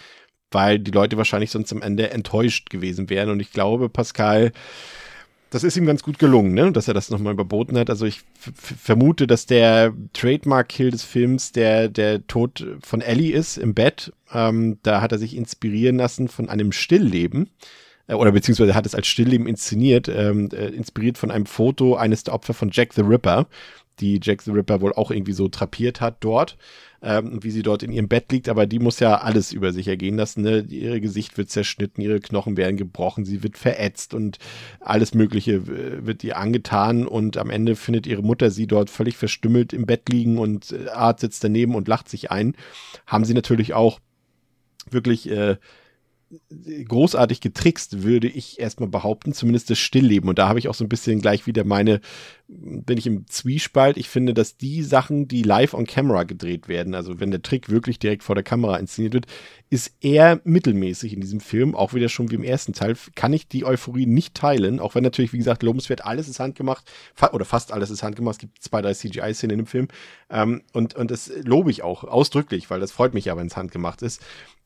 weil 0.52 0.80
die 0.80 0.91
Leute 0.91 1.18
wahrscheinlich 1.18 1.52
sonst 1.52 1.72
am 1.72 1.82
Ende 1.82 2.11
enttäuscht 2.11 2.69
gewesen 2.69 3.10
wären. 3.10 3.30
Und 3.30 3.40
ich 3.40 3.52
glaube, 3.52 3.90
Pascal, 3.90 4.52
das 5.52 5.65
ist 5.65 5.76
ihm 5.76 5.86
ganz 5.86 6.02
gut 6.02 6.18
gelungen, 6.18 6.53
ne? 6.53 6.72
dass 6.72 6.88
er 6.88 6.94
das 6.94 7.10
nochmal 7.10 7.34
überboten 7.34 7.78
hat. 7.78 7.90
Also 7.90 8.06
ich 8.06 8.22
vermute, 8.38 9.28
dass 9.28 9.45
der 9.45 9.94
Trademark-Kill 10.14 10.91
des 10.91 11.03
Films 11.03 11.52
der, 11.52 11.90
der 11.90 12.26
Tod 12.26 12.65
von 12.82 13.02
Ellie 13.02 13.34
ist 13.34 13.57
im 13.57 13.73
Bett. 13.73 14.14
Ähm, 14.34 14.80
da 14.84 15.02
hat 15.02 15.11
er 15.11 15.18
sich 15.18 15.36
inspirieren 15.36 15.98
lassen 15.98 16.30
von 16.30 16.48
einem 16.48 16.72
Stillleben. 16.72 17.49
Äh, 18.07 18.15
oder 18.15 18.32
beziehungsweise 18.32 18.76
hat 18.76 18.86
es 18.86 18.95
als 18.95 19.07
Stillleben 19.07 19.45
inszeniert, 19.48 20.07
ähm, 20.07 20.49
äh, 20.53 20.68
inspiriert 20.68 21.18
von 21.18 21.32
einem 21.32 21.45
Foto 21.45 21.95
eines 21.95 22.23
der 22.23 22.34
Opfer 22.34 22.53
von 22.53 22.69
Jack 22.72 22.94
the 22.94 23.02
Ripper, 23.02 23.48
die 23.99 24.19
Jack 24.22 24.41
the 24.41 24.51
Ripper 24.51 24.81
wohl 24.81 24.93
auch 24.93 25.11
irgendwie 25.11 25.34
so 25.34 25.47
trapiert 25.47 26.01
hat 26.01 26.18
dort 26.22 26.57
ähm, 27.03 27.43
wie 27.43 27.51
sie 27.51 27.63
dort 27.63 27.84
in 27.84 27.91
ihrem 27.91 28.07
Bett 28.07 28.31
liegt, 28.31 28.47
aber 28.47 28.68
die 28.68 28.80
muss 28.80 28.99
ja 28.99 29.18
alles 29.18 29.51
über 29.51 29.73
sich 29.73 29.88
ergehen 29.88 30.18
lassen. 30.18 30.43
Ne? 30.43 30.65
Ihr 30.69 30.99
Gesicht 30.99 31.38
wird 31.38 31.49
zerschnitten, 31.49 32.01
ihre 32.01 32.19
Knochen 32.19 32.57
werden 32.57 32.77
gebrochen, 32.77 33.26
sie 33.26 33.41
wird 33.43 33.57
verätzt 33.57 34.13
und 34.13 34.38
alles 34.80 35.13
Mögliche 35.13 36.05
wird 36.05 36.23
ihr 36.23 36.38
angetan 36.38 37.07
und 37.07 37.38
am 37.38 37.49
Ende 37.49 37.76
findet 37.76 38.05
ihre 38.05 38.22
Mutter 38.22 38.51
sie 38.51 38.68
dort 38.68 38.89
völlig 38.89 39.18
verstümmelt 39.18 39.73
im 39.73 39.85
Bett 39.85 40.09
liegen 40.09 40.38
und 40.38 40.72
äh, 40.72 40.89
Art 40.89 41.19
sitzt 41.19 41.43
daneben 41.43 41.76
und 41.76 41.88
lacht 41.88 42.07
sich 42.07 42.30
ein. 42.31 42.55
Haben 43.07 43.26
sie 43.26 43.34
natürlich 43.34 43.73
auch 43.73 43.99
wirklich 44.89 45.30
äh, 45.30 45.57
großartig 46.88 47.41
getrickst, 47.41 48.03
würde 48.03 48.28
ich 48.28 48.60
erstmal 48.60 48.90
behaupten, 48.90 49.34
zumindest 49.34 49.70
das 49.70 49.80
Stillleben. 49.80 50.30
Und 50.30 50.40
da 50.40 50.48
habe 50.48 50.60
ich 50.60 50.68
auch 50.68 50.74
so 50.74 50.84
ein 50.84 50.90
bisschen 50.90 51.22
gleich 51.22 51.48
wieder 51.48 51.64
meine, 51.64 52.02
bin 52.48 52.98
ich 52.98 53.08
im 53.08 53.28
Zwiespalt. 53.28 53.98
Ich 53.98 54.10
finde, 54.10 54.34
dass 54.34 54.58
die 54.58 54.84
Sachen, 54.84 55.28
die 55.28 55.44
live 55.44 55.74
on 55.74 55.86
camera 55.86 56.24
gedreht 56.24 56.68
werden, 56.68 56.95
also 56.95 57.20
wenn 57.20 57.32
der 57.32 57.41
Trick 57.41 57.70
wirklich 57.70 57.99
direkt 57.99 58.24
vor 58.24 58.36
der 58.36 58.44
Kamera 58.44 58.78
inszeniert 58.78 59.14
wird, 59.14 59.26
ist 59.70 59.94
eher 60.02 60.41
mittelmäßig 60.44 61.14
in 61.14 61.22
diesem 61.22 61.40
Film, 61.40 61.76
auch 61.76 61.94
wieder 61.94 62.10
schon 62.10 62.30
wie 62.30 62.36
im 62.36 62.44
ersten 62.44 62.74
Teil, 62.74 62.95
kann 63.16 63.32
ich 63.32 63.48
die 63.48 63.66
Euphorie 63.66 64.06
nicht 64.06 64.36
teilen, 64.36 64.80
auch 64.80 64.95
wenn 64.95 65.03
natürlich, 65.03 65.32
wie 65.32 65.38
gesagt, 65.38 65.64
lobenswert 65.64 66.06
alles 66.06 66.28
ist 66.28 66.41
handgemacht, 66.41 66.91
oder 67.32 67.45
fast 67.45 67.72
alles 67.72 67.90
ist 67.90 68.03
handgemacht, 68.03 68.36
es 68.36 68.40
gibt 68.40 68.62
zwei, 68.62 68.82
drei 68.82 68.94
CGI-Szenen 68.94 69.58
dem 69.58 69.68
Film, 69.68 69.88
ähm, 70.30 70.62
und, 70.74 70.95
und 70.95 71.10
das 71.10 71.32
lobe 71.44 71.72
ich 71.72 71.84
auch 71.84 72.03
ausdrücklich, 72.03 72.70
weil 72.70 72.82
das 72.82 72.91
freut 72.91 73.14
mich 73.14 73.26
ja, 73.26 73.38
wenn 73.38 73.48
es 73.48 73.56
handgemacht 73.56 74.02
ist. 74.02 74.22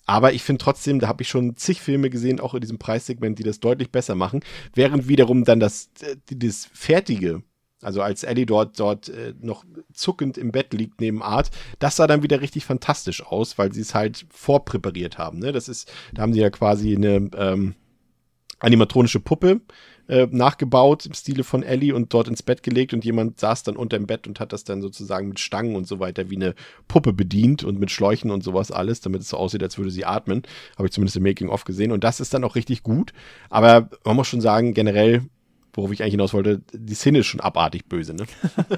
Aber 0.06 0.34
ich 0.34 0.44
finde 0.44 0.64
trotzdem, 0.64 1.00
da 1.00 1.08
habe 1.08 1.24
ich 1.24 1.30
schon 1.30 1.56
zig 1.56 1.82
Filme 1.82 2.10
gesehen, 2.10 2.40
auch 2.40 2.54
in 2.54 2.62
diesem 2.62 2.78
Preissegment, 2.78 3.40
die 3.40 3.44
das 3.44 3.60
deutlich 3.60 3.92
besser 3.92 4.16
machen. 4.16 4.42
Während 4.74 5.08
wiederum 5.08 5.44
dann 5.44 5.60
das, 5.60 5.90
äh, 6.02 6.16
das 6.36 6.70
Fertige, 6.72 7.42
also 7.82 8.02
als 8.02 8.24
Ellie 8.24 8.46
dort, 8.46 8.80
dort 8.80 9.10
äh, 9.10 9.34
noch 9.42 9.66
zuckend 9.94 10.38
im 10.38 10.52
Bett 10.52 10.74
liegt 10.74 11.02
neben 11.02 11.22
Art, 11.22 11.50
das 11.80 11.96
sah 11.96 12.08
dann 12.08 12.24
wieder 12.24 12.42
richtig 12.42 12.66
fantastisch 12.66 13.24
aus, 13.26 13.58
weil 13.58 13.74
sie 13.74 13.82
es 13.82 13.96
halt 13.96 14.26
vorpräpariert 14.30 15.18
haben. 15.18 15.40
Ne? 15.40 15.52
Das 15.52 15.68
ist, 15.68 15.92
da 16.14 16.22
haben 16.22 16.34
sie 16.34 16.42
ja 16.42 16.50
quasi 16.50 16.96
eine 16.96 17.30
ähm, 17.36 17.76
animatronische 18.60 19.20
Puppe 19.20 19.62
äh, 20.08 20.28
nachgebaut 20.30 21.06
im 21.06 21.14
Stile 21.14 21.44
von 21.44 21.64
Ellie 21.64 21.94
und 21.94 22.14
dort 22.14 22.28
ins 22.28 22.44
Bett 22.44 22.64
gelegt 22.64 22.94
und 22.94 23.04
jemand 23.04 23.40
saß 23.40 23.64
dann 23.64 23.76
unter 23.76 23.98
dem 23.98 24.08
Bett 24.08 24.28
und 24.28 24.40
hat 24.40 24.54
das 24.54 24.64
dann 24.64 24.82
sozusagen 24.82 25.30
mit 25.30 25.40
Stangen 25.40 25.76
und 25.76 25.88
so 25.88 26.00
weiter 26.00 26.30
wie 26.30 26.36
eine 26.36 26.56
Puppe 26.88 27.14
bedient 27.14 27.64
und 27.64 27.80
mit 27.80 27.92
Schläuchen 27.92 28.32
und 28.32 28.44
sowas 28.44 28.72
alles, 28.72 29.02
damit 29.02 29.22
es 29.22 29.30
so 29.30 29.38
aussieht, 29.38 29.64
als 29.64 29.78
würde 29.78 29.92
sie 29.92 30.06
atmen. 30.06 30.44
Habe 30.78 30.88
ich 30.88 30.94
zumindest 30.94 31.18
im 31.18 31.24
Making-of 31.24 31.64
gesehen 31.64 31.92
und 31.92 32.04
das 32.04 32.20
ist 32.20 32.34
dann 32.34 32.44
auch 32.44 32.56
richtig 32.56 32.84
gut. 32.84 33.14
Aber 33.50 33.90
man 34.04 34.16
muss 34.16 34.28
schon 34.28 34.42
sagen, 34.42 34.74
generell 34.74 35.24
worauf 35.78 35.92
ich 35.92 36.02
eigentlich 36.02 36.14
hinaus 36.14 36.34
wollte, 36.34 36.62
die 36.72 36.94
Szene 36.94 37.20
ist 37.20 37.28
schon 37.28 37.42
abartig 37.42 37.86
böse, 37.88 38.14
ne? 38.14 38.26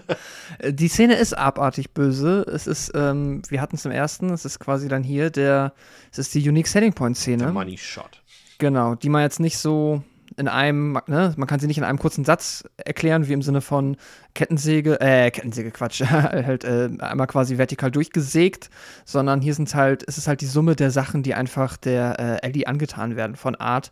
die 0.71 0.87
Szene 0.87 1.15
ist 1.15 1.37
abartig 1.37 1.91
böse. 1.91 2.45
Es 2.51 2.67
ist, 2.67 2.91
ähm, 2.95 3.41
wir 3.49 3.61
hatten 3.61 3.75
es 3.75 3.85
im 3.85 3.91
ersten, 3.91 4.31
es 4.31 4.45
ist 4.45 4.59
quasi 4.59 4.87
dann 4.87 5.03
hier 5.03 5.29
der, 5.29 5.73
es 6.11 6.17
ist 6.17 6.33
die 6.33 6.49
Unique 6.49 6.67
Selling 6.67 6.93
Point 6.93 7.17
Szene. 7.17 7.43
Der 7.43 7.51
Money 7.51 7.77
Shot. 7.77 8.23
Genau, 8.57 8.95
die 8.95 9.09
man 9.09 9.21
jetzt 9.21 9.39
nicht 9.39 9.57
so 9.57 10.03
in 10.37 10.47
einem, 10.47 10.99
ne, 11.07 11.33
man 11.35 11.47
kann 11.47 11.59
sie 11.59 11.65
nicht 11.65 11.79
in 11.79 11.83
einem 11.83 11.97
kurzen 11.97 12.23
Satz 12.23 12.63
erklären, 12.77 13.27
wie 13.27 13.33
im 13.33 13.41
Sinne 13.41 13.59
von 13.59 13.97
Kettensäge, 14.35 15.01
äh, 15.01 15.31
Kettensäge, 15.31 15.71
Quatsch, 15.71 16.01
halt 16.09 16.63
äh, 16.63 16.89
einmal 16.99 17.25
quasi 17.25 17.57
vertikal 17.57 17.89
durchgesägt, 17.89 18.69
sondern 19.03 19.41
hier 19.41 19.55
sind 19.55 19.73
halt, 19.73 20.03
es 20.07 20.19
ist 20.19 20.27
halt 20.27 20.41
die 20.41 20.45
Summe 20.45 20.75
der 20.75 20.91
Sachen, 20.91 21.23
die 21.23 21.33
einfach 21.33 21.75
der 21.75 22.19
äh, 22.19 22.47
Ellie 22.47 22.67
angetan 22.67 23.15
werden 23.15 23.35
von 23.35 23.55
Art 23.55 23.91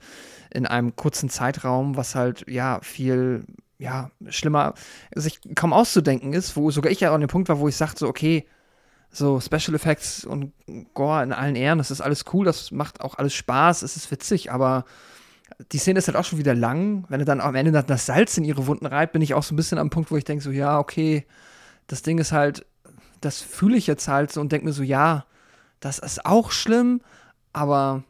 in 0.51 0.67
einem 0.67 0.95
kurzen 0.95 1.29
Zeitraum, 1.29 1.97
was 1.97 2.13
halt, 2.13 2.45
ja, 2.47 2.79
viel, 2.83 3.43
ja, 3.79 4.11
schlimmer, 4.29 4.75
sich 5.15 5.39
kaum 5.55 5.73
auszudenken 5.73 6.31
ist, 6.31 6.55
wo 6.55 6.69
sogar 6.69 6.91
ich 6.91 6.99
ja 6.99 7.13
an 7.13 7.21
dem 7.21 7.27
Punkt 7.27 7.49
war, 7.49 7.59
wo 7.59 7.67
ich 7.67 7.75
sagte, 7.75 7.99
so, 7.99 8.07
okay, 8.07 8.45
so 9.09 9.39
Special 9.39 9.73
Effects 9.73 10.23
und 10.25 10.53
Gore 10.93 11.23
in 11.23 11.33
allen 11.33 11.55
Ehren, 11.55 11.79
das 11.79 11.89
ist 11.89 12.01
alles 12.01 12.25
cool, 12.33 12.45
das 12.45 12.71
macht 12.71 13.01
auch 13.01 13.17
alles 13.17 13.33
Spaß, 13.33 13.81
es 13.81 13.95
ist 13.95 14.11
witzig, 14.11 14.51
aber 14.51 14.85
die 15.71 15.77
Szene 15.77 15.99
ist 15.99 16.07
halt 16.07 16.17
auch 16.17 16.25
schon 16.25 16.39
wieder 16.39 16.53
lang. 16.53 17.05
Wenn 17.09 17.19
er 17.19 17.25
dann 17.25 17.41
am 17.41 17.55
Ende 17.55 17.71
das 17.83 18.05
Salz 18.05 18.37
in 18.37 18.43
ihre 18.43 18.67
Wunden 18.67 18.85
reibt, 18.85 19.13
bin 19.13 19.21
ich 19.21 19.33
auch 19.33 19.43
so 19.43 19.53
ein 19.53 19.57
bisschen 19.57 19.77
am 19.77 19.89
Punkt, 19.89 20.11
wo 20.11 20.17
ich 20.17 20.23
denke 20.23 20.43
so, 20.43 20.51
ja, 20.51 20.79
okay, 20.79 21.25
das 21.87 22.01
Ding 22.01 22.17
ist 22.17 22.31
halt, 22.31 22.65
das 23.21 23.41
fühle 23.41 23.77
ich 23.77 23.87
jetzt 23.87 24.07
halt 24.07 24.31
so 24.31 24.41
und 24.41 24.51
denke 24.51 24.65
mir 24.65 24.73
so, 24.73 24.83
ja, 24.83 25.25
das 25.79 25.99
ist 25.99 26.25
auch 26.25 26.51
schlimm, 26.51 27.01
aber 27.53 28.03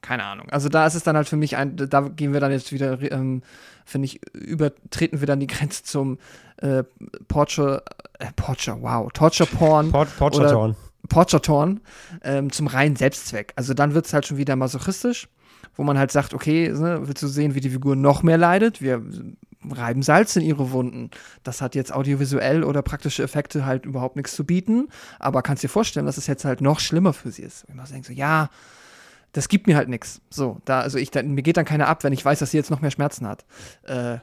keine 0.00 0.24
Ahnung. 0.24 0.48
Also 0.50 0.68
da 0.68 0.86
ist 0.86 0.94
es 0.94 1.04
dann 1.04 1.16
halt 1.16 1.28
für 1.28 1.36
mich 1.36 1.56
ein, 1.56 1.76
da 1.76 2.00
gehen 2.00 2.32
wir 2.32 2.40
dann 2.40 2.50
jetzt 2.50 2.72
wieder, 2.72 3.00
ähm, 3.12 3.42
finde 3.84 4.06
ich, 4.06 4.20
übertreten 4.34 5.20
wir 5.20 5.26
dann 5.26 5.40
die 5.40 5.46
Grenze 5.46 5.84
zum 5.84 6.18
äh, 6.56 6.82
Porcher, 7.28 7.82
äh, 8.18 8.26
Porcher, 8.34 8.82
wow, 8.82 9.10
Torture 9.12 9.48
Porn. 9.48 9.92
Port 9.92 10.16
Porcher 10.16 10.48
Torn. 10.48 10.76
Porcher 11.08 11.42
Torn, 11.42 11.80
ähm, 12.22 12.50
zum 12.52 12.66
reinen 12.68 12.96
Selbstzweck. 12.96 13.52
Also 13.56 13.74
dann 13.74 13.94
wird 13.94 14.06
es 14.06 14.12
halt 14.12 14.26
schon 14.26 14.36
wieder 14.36 14.56
masochistisch 14.56 15.28
wo 15.74 15.84
man 15.84 15.98
halt 15.98 16.12
sagt, 16.12 16.34
okay, 16.34 16.68
ne, 16.68 17.00
willst 17.04 17.22
du 17.22 17.28
sehen, 17.28 17.54
wie 17.54 17.60
die 17.60 17.70
Figur 17.70 17.96
noch 17.96 18.22
mehr 18.22 18.38
leidet? 18.38 18.82
Wir 18.82 19.02
reiben 19.70 20.02
Salz 20.02 20.36
in 20.36 20.42
ihre 20.42 20.72
Wunden. 20.72 21.10
Das 21.44 21.60
hat 21.60 21.74
jetzt 21.74 21.94
audiovisuell 21.94 22.64
oder 22.64 22.82
praktische 22.82 23.22
Effekte 23.22 23.64
halt 23.64 23.86
überhaupt 23.86 24.16
nichts 24.16 24.34
zu 24.34 24.44
bieten, 24.44 24.88
aber 25.18 25.42
kannst 25.42 25.62
dir 25.62 25.68
vorstellen, 25.68 26.06
dass 26.06 26.18
es 26.18 26.26
jetzt 26.26 26.44
halt 26.44 26.60
noch 26.60 26.80
schlimmer 26.80 27.12
für 27.12 27.30
sie 27.30 27.42
ist. 27.42 27.64
Und 27.68 27.76
man 27.76 27.86
denkt 27.86 28.06
so, 28.06 28.12
ja, 28.12 28.50
das 29.32 29.48
gibt 29.48 29.66
mir 29.66 29.76
halt 29.76 29.88
nichts. 29.88 30.20
So, 30.30 30.60
da, 30.64 30.80
also 30.80 30.98
ich, 30.98 31.10
da, 31.10 31.22
mir 31.22 31.42
geht 31.42 31.56
dann 31.56 31.64
keiner 31.64 31.88
ab, 31.88 32.04
wenn 32.04 32.12
ich 32.12 32.24
weiß, 32.24 32.38
dass 32.40 32.50
sie 32.50 32.56
jetzt 32.56 32.70
noch 32.70 32.80
mehr 32.80 32.90
Schmerzen 32.90 33.26
hat. 33.26 33.44
Äh, 33.84 34.18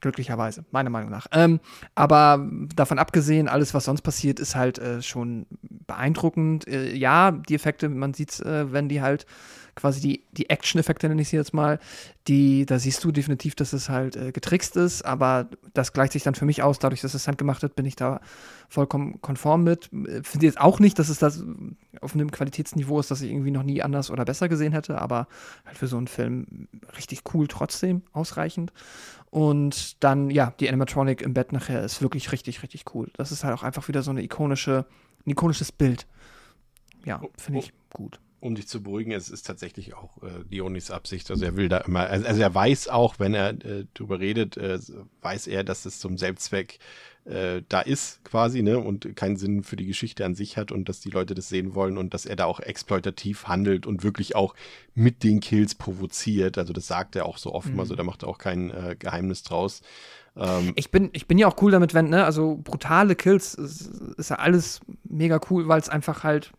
glücklicherweise, 0.00 0.64
meiner 0.70 0.90
Meinung 0.90 1.10
nach. 1.10 1.26
Ähm, 1.32 1.60
aber 1.94 2.48
davon 2.74 2.98
abgesehen, 2.98 3.48
alles, 3.48 3.74
was 3.74 3.84
sonst 3.84 4.02
passiert, 4.02 4.38
ist 4.38 4.54
halt 4.54 4.78
äh, 4.78 5.02
schon 5.02 5.46
beeindruckend. 5.60 6.68
Äh, 6.68 6.94
ja, 6.94 7.32
die 7.32 7.54
Effekte, 7.54 7.88
man 7.88 8.14
sieht 8.14 8.38
äh, 8.40 8.72
wenn 8.72 8.88
die 8.88 9.02
halt 9.02 9.26
quasi 9.78 10.00
die, 10.00 10.24
die 10.32 10.50
Action-Effekte, 10.50 11.08
nenne 11.08 11.22
ich 11.22 11.28
sie 11.28 11.36
jetzt 11.36 11.54
mal, 11.54 11.78
die, 12.26 12.66
da 12.66 12.78
siehst 12.78 13.02
du 13.04 13.12
definitiv, 13.12 13.54
dass 13.54 13.72
es 13.72 13.88
halt 13.88 14.16
äh, 14.16 14.32
getrickst 14.32 14.76
ist, 14.76 15.02
aber 15.02 15.48
das 15.72 15.92
gleicht 15.92 16.12
sich 16.12 16.24
dann 16.24 16.34
für 16.34 16.44
mich 16.44 16.62
aus, 16.62 16.80
dadurch, 16.80 17.00
dass 17.00 17.14
es 17.14 17.28
handgemacht 17.28 17.62
wird, 17.62 17.76
bin 17.76 17.86
ich 17.86 17.94
da 17.94 18.20
vollkommen 18.68 19.20
konform 19.22 19.62
mit. 19.62 19.84
Finde 20.22 20.46
jetzt 20.46 20.60
auch 20.60 20.80
nicht, 20.80 20.98
dass 20.98 21.08
es 21.08 21.18
das 21.18 21.44
auf 22.00 22.14
einem 22.14 22.30
Qualitätsniveau 22.30 22.98
ist, 22.98 23.10
das 23.10 23.22
ich 23.22 23.30
irgendwie 23.30 23.52
noch 23.52 23.62
nie 23.62 23.80
anders 23.80 24.10
oder 24.10 24.24
besser 24.24 24.48
gesehen 24.48 24.72
hätte, 24.72 25.00
aber 25.00 25.28
halt 25.64 25.78
für 25.78 25.86
so 25.86 25.96
einen 25.96 26.08
Film 26.08 26.68
richtig 26.96 27.22
cool 27.32 27.46
trotzdem, 27.46 28.02
ausreichend. 28.12 28.72
Und 29.30 30.02
dann, 30.02 30.30
ja, 30.30 30.52
die 30.58 30.68
Animatronic 30.68 31.22
im 31.22 31.34
Bett 31.34 31.52
nachher 31.52 31.84
ist 31.84 32.02
wirklich 32.02 32.32
richtig, 32.32 32.62
richtig 32.62 32.84
cool. 32.94 33.10
Das 33.16 33.30
ist 33.30 33.44
halt 33.44 33.54
auch 33.56 33.62
einfach 33.62 33.86
wieder 33.86 34.02
so 34.02 34.10
eine 34.10 34.22
ikonische, 34.22 34.86
ein 35.24 35.30
ikonisches 35.30 35.70
Bild. 35.70 36.06
Ja, 37.04 37.22
finde 37.36 37.60
ich 37.60 37.72
gut 37.92 38.18
um 38.40 38.54
dich 38.54 38.68
zu 38.68 38.82
beruhigen, 38.82 39.12
es 39.12 39.30
ist 39.30 39.46
tatsächlich 39.46 39.94
auch 39.94 40.22
äh, 40.22 40.44
Leonis 40.50 40.90
Absicht. 40.90 41.30
Also 41.30 41.44
er 41.44 41.56
will 41.56 41.68
da 41.68 41.78
immer, 41.78 42.08
also, 42.08 42.26
also 42.26 42.40
er 42.40 42.54
weiß 42.54 42.88
auch, 42.88 43.18
wenn 43.18 43.34
er 43.34 43.50
äh, 43.64 43.84
drüber 43.94 44.20
redet, 44.20 44.56
äh, 44.56 44.78
weiß 45.22 45.48
er, 45.48 45.64
dass 45.64 45.84
es 45.86 45.98
zum 45.98 46.18
Selbstzweck 46.18 46.78
äh, 47.24 47.62
da 47.68 47.80
ist 47.80 48.24
quasi, 48.24 48.62
ne, 48.62 48.78
und 48.78 49.14
keinen 49.16 49.36
Sinn 49.36 49.62
für 49.62 49.76
die 49.76 49.86
Geschichte 49.86 50.24
an 50.24 50.34
sich 50.34 50.56
hat 50.56 50.72
und 50.72 50.88
dass 50.88 51.00
die 51.00 51.10
Leute 51.10 51.34
das 51.34 51.48
sehen 51.48 51.74
wollen 51.74 51.98
und 51.98 52.14
dass 52.14 52.26
er 52.26 52.36
da 52.36 52.44
auch 52.44 52.60
exploitativ 52.60 53.48
handelt 53.48 53.86
und 53.86 54.02
wirklich 54.02 54.34
auch 54.34 54.54
mit 54.94 55.24
den 55.24 55.40
Kills 55.40 55.74
provoziert. 55.74 56.58
Also 56.58 56.72
das 56.72 56.86
sagt 56.86 57.16
er 57.16 57.26
auch 57.26 57.38
so 57.38 57.52
oft 57.52 57.68
mhm. 57.68 57.84
so 57.84 57.96
da 57.96 58.02
macht 58.04 58.22
er 58.22 58.28
auch 58.28 58.38
kein 58.38 58.70
äh, 58.70 58.96
Geheimnis 58.98 59.42
draus. 59.42 59.82
Ähm, 60.36 60.72
ich, 60.76 60.90
bin, 60.90 61.10
ich 61.12 61.26
bin 61.26 61.38
ja 61.38 61.48
auch 61.48 61.60
cool 61.60 61.72
damit, 61.72 61.92
wenn, 61.92 62.08
ne, 62.08 62.24
also 62.24 62.60
brutale 62.62 63.14
Kills 63.16 63.54
ist, 63.54 63.90
ist 64.16 64.30
ja 64.30 64.36
alles 64.36 64.80
mega 65.04 65.40
cool, 65.50 65.68
weil 65.68 65.80
es 65.80 65.88
einfach 65.88 66.22
halt 66.24 66.52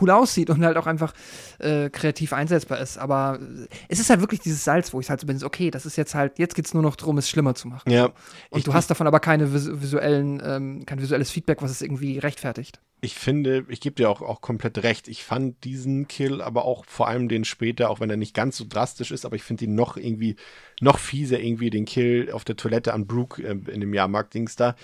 cool 0.00 0.10
aussieht 0.10 0.50
und 0.50 0.64
halt 0.64 0.76
auch 0.76 0.86
einfach 0.86 1.12
äh, 1.58 1.90
kreativ 1.90 2.32
einsetzbar 2.32 2.78
ist. 2.80 2.98
Aber 2.98 3.38
äh, 3.40 3.66
es 3.88 3.98
ist 4.00 4.10
halt 4.10 4.20
wirklich 4.20 4.40
dieses 4.40 4.64
Salz, 4.64 4.92
wo 4.92 5.00
ich 5.00 5.10
halt 5.10 5.20
so 5.20 5.26
bin, 5.26 5.42
okay, 5.42 5.70
das 5.70 5.86
ist 5.86 5.96
jetzt 5.96 6.14
halt, 6.14 6.38
jetzt 6.38 6.54
geht 6.54 6.66
es 6.66 6.74
nur 6.74 6.82
noch 6.82 6.96
darum, 6.96 7.18
es 7.18 7.28
schlimmer 7.28 7.54
zu 7.54 7.68
machen. 7.68 7.90
Ja. 7.90 8.06
Und 8.50 8.58
Ich- 8.58 8.64
du 8.64 8.74
hast 8.74 8.90
davon 8.90 9.06
aber 9.06 9.20
keine 9.20 9.52
vis 9.52 9.68
visuellen, 9.80 10.42
ähm, 10.44 10.86
kein 10.86 11.00
visuelles 11.00 11.30
Feedback, 11.30 11.62
was 11.62 11.70
es 11.70 11.82
irgendwie 11.82 12.18
rechtfertigt. 12.18 12.80
Ich 13.00 13.14
finde, 13.16 13.66
ich 13.68 13.80
gebe 13.82 13.96
dir 13.96 14.08
auch, 14.08 14.22
auch 14.22 14.40
komplett 14.40 14.82
recht. 14.82 15.08
Ich 15.08 15.24
fand 15.24 15.62
diesen 15.64 16.08
Kill, 16.08 16.40
aber 16.40 16.64
auch 16.64 16.86
vor 16.86 17.06
allem 17.08 17.28
den 17.28 17.44
später, 17.44 17.90
auch 17.90 18.00
wenn 18.00 18.08
er 18.08 18.16
nicht 18.16 18.32
ganz 18.34 18.56
so 18.56 18.64
drastisch 18.66 19.10
ist, 19.10 19.26
aber 19.26 19.36
ich 19.36 19.42
finde 19.42 19.66
ihn 19.66 19.74
noch 19.74 19.98
irgendwie, 19.98 20.36
noch 20.80 20.98
fieser 20.98 21.38
irgendwie, 21.38 21.68
den 21.68 21.84
Kill 21.84 22.30
auf 22.32 22.44
der 22.44 22.56
Toilette 22.56 22.94
an 22.94 23.06
Brooke 23.06 23.42
äh, 23.42 23.50
in 23.50 23.80
dem 23.82 23.92
Jahrmarkt-Dings 23.92 24.56
da. 24.56 24.74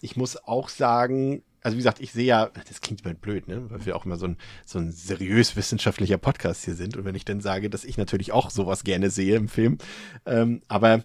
Ich 0.00 0.16
muss 0.16 0.36
auch 0.36 0.68
sagen, 0.68 1.42
also 1.68 1.76
wie 1.76 1.80
gesagt, 1.80 2.00
ich 2.00 2.12
sehe 2.12 2.24
ja, 2.24 2.50
das 2.66 2.80
klingt 2.80 3.04
immer 3.04 3.12
blöd, 3.12 3.46
ne? 3.46 3.70
Weil 3.70 3.84
wir 3.84 3.94
auch 3.94 4.06
immer 4.06 4.16
so 4.16 4.26
ein, 4.26 4.38
so 4.64 4.78
ein 4.78 4.90
seriös 4.90 5.54
wissenschaftlicher 5.54 6.16
Podcast 6.16 6.64
hier 6.64 6.74
sind. 6.74 6.96
Und 6.96 7.04
wenn 7.04 7.14
ich 7.14 7.26
dann 7.26 7.42
sage, 7.42 7.68
dass 7.68 7.84
ich 7.84 7.98
natürlich 7.98 8.32
auch 8.32 8.48
sowas 8.48 8.84
gerne 8.84 9.10
sehe 9.10 9.36
im 9.36 9.48
Film, 9.48 9.76
ähm, 10.24 10.62
aber 10.66 11.04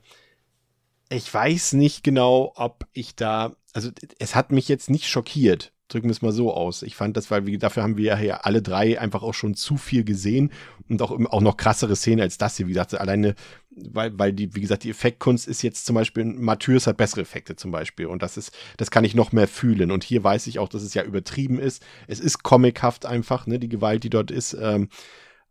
ich 1.09 1.32
weiß 1.32 1.74
nicht 1.74 2.01
genau, 2.06 2.53
ob 2.56 2.88
ich 2.93 3.16
da, 3.17 3.58
also 3.74 3.92
es 4.19 4.35
hat 4.35 4.53
mich 4.53 4.69
jetzt 4.69 4.90
nicht 4.90 5.09
schockiert. 5.09 5.74
Drücken 5.93 6.07
wir 6.07 6.11
es 6.13 6.23
mal 6.23 6.31
so 6.31 6.51
aus. 6.51 6.81
Ich 6.81 6.95
fand 6.95 7.15
das, 7.15 7.30
weil 7.30 7.45
wir, 7.45 7.59
dafür 7.59 7.83
haben 7.83 7.97
wir 7.97 8.19
ja 8.19 8.38
alle 8.38 8.63
drei 8.63 8.99
einfach 8.99 9.22
auch 9.22 9.35
schon 9.35 9.53
zu 9.53 9.77
viel 9.77 10.03
gesehen 10.03 10.51
und 10.89 11.03
auch, 11.03 11.11
auch 11.11 11.41
noch 11.41 11.55
krassere 11.55 11.95
Szenen 11.95 12.22
als 12.22 12.39
das 12.39 12.57
hier. 12.57 12.65
Wie 12.65 12.72
gesagt, 12.72 12.95
alleine, 12.95 13.35
weil, 13.69 14.17
weil 14.17 14.33
die, 14.33 14.55
wie 14.55 14.61
gesagt, 14.61 14.85
die 14.85 14.89
Effektkunst 14.89 15.47
ist 15.47 15.61
jetzt 15.61 15.85
zum 15.85 15.93
Beispiel, 15.93 16.25
Matthäus 16.25 16.88
hat 16.88 16.97
bessere 16.97 17.22
Effekte 17.22 17.55
zum 17.55 17.69
Beispiel 17.69 18.07
und 18.07 18.23
das 18.23 18.38
ist, 18.38 18.51
das 18.77 18.89
kann 18.89 19.03
ich 19.03 19.13
noch 19.13 19.31
mehr 19.33 19.47
fühlen. 19.47 19.91
Und 19.91 20.03
hier 20.03 20.23
weiß 20.23 20.47
ich 20.47 20.57
auch, 20.57 20.67
dass 20.67 20.81
es 20.81 20.95
ja 20.95 21.03
übertrieben 21.03 21.59
ist. 21.59 21.85
Es 22.07 22.19
ist 22.19 22.41
comichaft 22.41 23.05
einfach, 23.05 23.45
ne, 23.45 23.59
die 23.59 23.69
Gewalt, 23.69 24.03
die 24.03 24.09
dort 24.09 24.31
ist. 24.31 24.57
Ähm, 24.59 24.89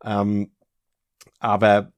ähm, 0.03 0.51
aber 1.39 1.92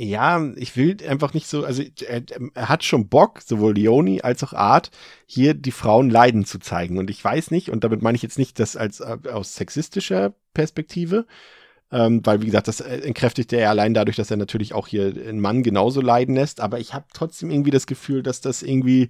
ja, 0.00 0.52
ich 0.54 0.76
will 0.76 0.96
einfach 1.08 1.34
nicht 1.34 1.48
so, 1.48 1.64
also 1.64 1.82
er, 2.06 2.22
er 2.54 2.68
hat 2.68 2.84
schon 2.84 3.08
Bock, 3.08 3.40
sowohl 3.44 3.74
Leoni 3.74 4.20
als 4.20 4.44
auch 4.44 4.52
Art, 4.52 4.92
hier 5.26 5.54
die 5.54 5.72
Frauen 5.72 6.08
leiden 6.08 6.44
zu 6.44 6.60
zeigen. 6.60 6.98
Und 6.98 7.10
ich 7.10 7.22
weiß 7.22 7.50
nicht, 7.50 7.68
und 7.68 7.82
damit 7.82 8.00
meine 8.00 8.14
ich 8.14 8.22
jetzt 8.22 8.38
nicht 8.38 8.60
das 8.60 8.76
als 8.76 9.00
äh, 9.00 9.18
aus 9.32 9.56
sexistischer 9.56 10.34
Perspektive, 10.54 11.26
ähm, 11.90 12.20
weil 12.24 12.40
wie 12.42 12.46
gesagt, 12.46 12.68
das 12.68 12.80
äh, 12.80 12.98
entkräftigt 13.00 13.52
er 13.52 13.70
allein 13.70 13.92
dadurch, 13.92 14.16
dass 14.16 14.30
er 14.30 14.36
natürlich 14.36 14.72
auch 14.72 14.86
hier 14.86 15.06
einen 15.06 15.40
Mann 15.40 15.64
genauso 15.64 16.00
leiden 16.00 16.36
lässt. 16.36 16.60
Aber 16.60 16.78
ich 16.78 16.94
habe 16.94 17.06
trotzdem 17.12 17.50
irgendwie 17.50 17.72
das 17.72 17.86
Gefühl, 17.88 18.22
dass 18.22 18.40
das 18.40 18.62
irgendwie 18.62 19.08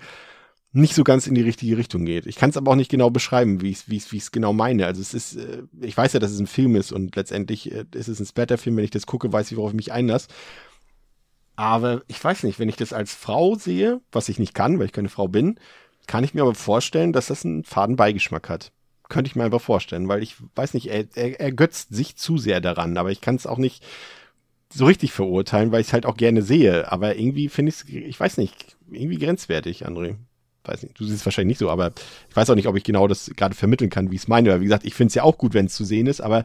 nicht 0.72 0.94
so 0.94 1.04
ganz 1.04 1.26
in 1.26 1.34
die 1.34 1.42
richtige 1.42 1.76
Richtung 1.76 2.06
geht. 2.06 2.26
Ich 2.26 2.36
kann 2.36 2.48
es 2.50 2.56
aber 2.56 2.70
auch 2.70 2.76
nicht 2.76 2.90
genau 2.90 3.10
beschreiben, 3.10 3.60
wie 3.60 3.70
ich 3.70 3.78
es 3.78 3.90
wie 3.90 3.96
ich's- 3.96 4.12
wie 4.12 4.16
ich's 4.18 4.32
genau 4.32 4.52
meine. 4.54 4.86
Also 4.86 5.02
es 5.02 5.12
ist, 5.12 5.36
äh, 5.36 5.64
ich 5.82 5.96
weiß 5.96 6.14
ja, 6.14 6.20
dass 6.20 6.30
es 6.30 6.38
ein 6.40 6.46
Film 6.46 6.76
ist 6.76 6.92
und 6.92 7.14
letztendlich 7.16 7.72
äh, 7.72 7.84
ist 7.94 8.08
es 8.08 8.20
ein 8.20 8.26
Splatter-Film. 8.26 8.76
Wenn 8.76 8.84
ich 8.84 8.90
das 8.90 9.06
gucke, 9.06 9.30
weiß 9.32 9.50
ich, 9.50 9.58
worauf 9.58 9.72
ich 9.72 9.76
mich 9.76 9.92
einlasse. 9.92 10.28
Aber 11.58 12.02
ich 12.06 12.22
weiß 12.22 12.44
nicht, 12.44 12.60
wenn 12.60 12.68
ich 12.68 12.76
das 12.76 12.92
als 12.92 13.12
Frau 13.12 13.56
sehe, 13.56 14.00
was 14.12 14.28
ich 14.28 14.38
nicht 14.38 14.54
kann, 14.54 14.78
weil 14.78 14.86
ich 14.86 14.92
keine 14.92 15.08
Frau 15.08 15.26
bin, 15.26 15.58
kann 16.06 16.22
ich 16.22 16.32
mir 16.32 16.42
aber 16.42 16.54
vorstellen, 16.54 17.12
dass 17.12 17.26
das 17.26 17.44
einen 17.44 17.64
faden 17.64 17.96
Beigeschmack 17.96 18.48
hat. 18.48 18.70
Könnte 19.08 19.28
ich 19.28 19.34
mir 19.34 19.42
einfach 19.42 19.60
vorstellen, 19.60 20.06
weil 20.06 20.22
ich 20.22 20.36
weiß 20.54 20.74
nicht, 20.74 20.86
er, 20.86 21.06
er 21.16 21.40
ergötzt 21.40 21.92
sich 21.92 22.14
zu 22.14 22.38
sehr 22.38 22.60
daran, 22.60 22.96
aber 22.96 23.10
ich 23.10 23.20
kann 23.20 23.34
es 23.34 23.44
auch 23.44 23.58
nicht 23.58 23.84
so 24.72 24.86
richtig 24.86 25.10
verurteilen, 25.10 25.72
weil 25.72 25.80
ich 25.80 25.88
es 25.88 25.92
halt 25.92 26.06
auch 26.06 26.16
gerne 26.16 26.42
sehe. 26.42 26.92
Aber 26.92 27.16
irgendwie 27.16 27.48
finde 27.48 27.70
ich 27.70 27.80
es, 27.80 27.88
ich 27.88 28.20
weiß 28.20 28.36
nicht, 28.36 28.76
irgendwie 28.88 29.18
grenzwertig, 29.18 29.84
André. 29.84 30.14
Weiß 30.62 30.84
nicht, 30.84 31.00
du 31.00 31.06
siehst 31.06 31.16
es 31.16 31.26
wahrscheinlich 31.26 31.54
nicht 31.54 31.58
so, 31.58 31.70
aber 31.70 31.90
ich 32.28 32.36
weiß 32.36 32.50
auch 32.50 32.54
nicht, 32.54 32.68
ob 32.68 32.76
ich 32.76 32.84
genau 32.84 33.08
das 33.08 33.32
gerade 33.34 33.56
vermitteln 33.56 33.90
kann, 33.90 34.12
wie 34.12 34.14
ich 34.14 34.22
es 34.22 34.28
meine. 34.28 34.50
Weil 34.50 34.60
wie 34.60 34.66
gesagt, 34.66 34.84
ich 34.84 34.94
finde 34.94 35.08
es 35.08 35.16
ja 35.16 35.24
auch 35.24 35.38
gut, 35.38 35.54
wenn 35.54 35.66
es 35.66 35.74
zu 35.74 35.84
sehen 35.84 36.06
ist, 36.06 36.20
aber 36.20 36.44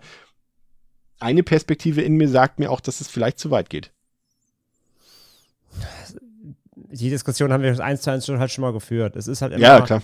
eine 1.19 1.43
Perspektive 1.43 2.01
in 2.01 2.15
mir 2.15 2.29
sagt 2.29 2.57
mir 2.57 2.71
auch, 2.71 2.81
dass 2.81 2.99
es 2.99 3.09
vielleicht 3.09 3.37
zu 3.37 3.51
weit 3.51 3.69
geht. 3.69 3.92
Die 6.93 7.09
Diskussion 7.09 7.51
haben 7.51 7.63
wir 7.63 7.79
eins 7.79 8.01
zu 8.01 8.11
eins 8.11 8.25
schon 8.25 8.39
halt 8.39 8.51
schon 8.51 8.61
mal 8.61 8.73
geführt. 8.73 9.15
Es 9.15 9.27
ist 9.27 9.41
halt 9.41 9.53
immer, 9.53 9.61
Ja, 9.61 9.81
klar. 9.81 10.01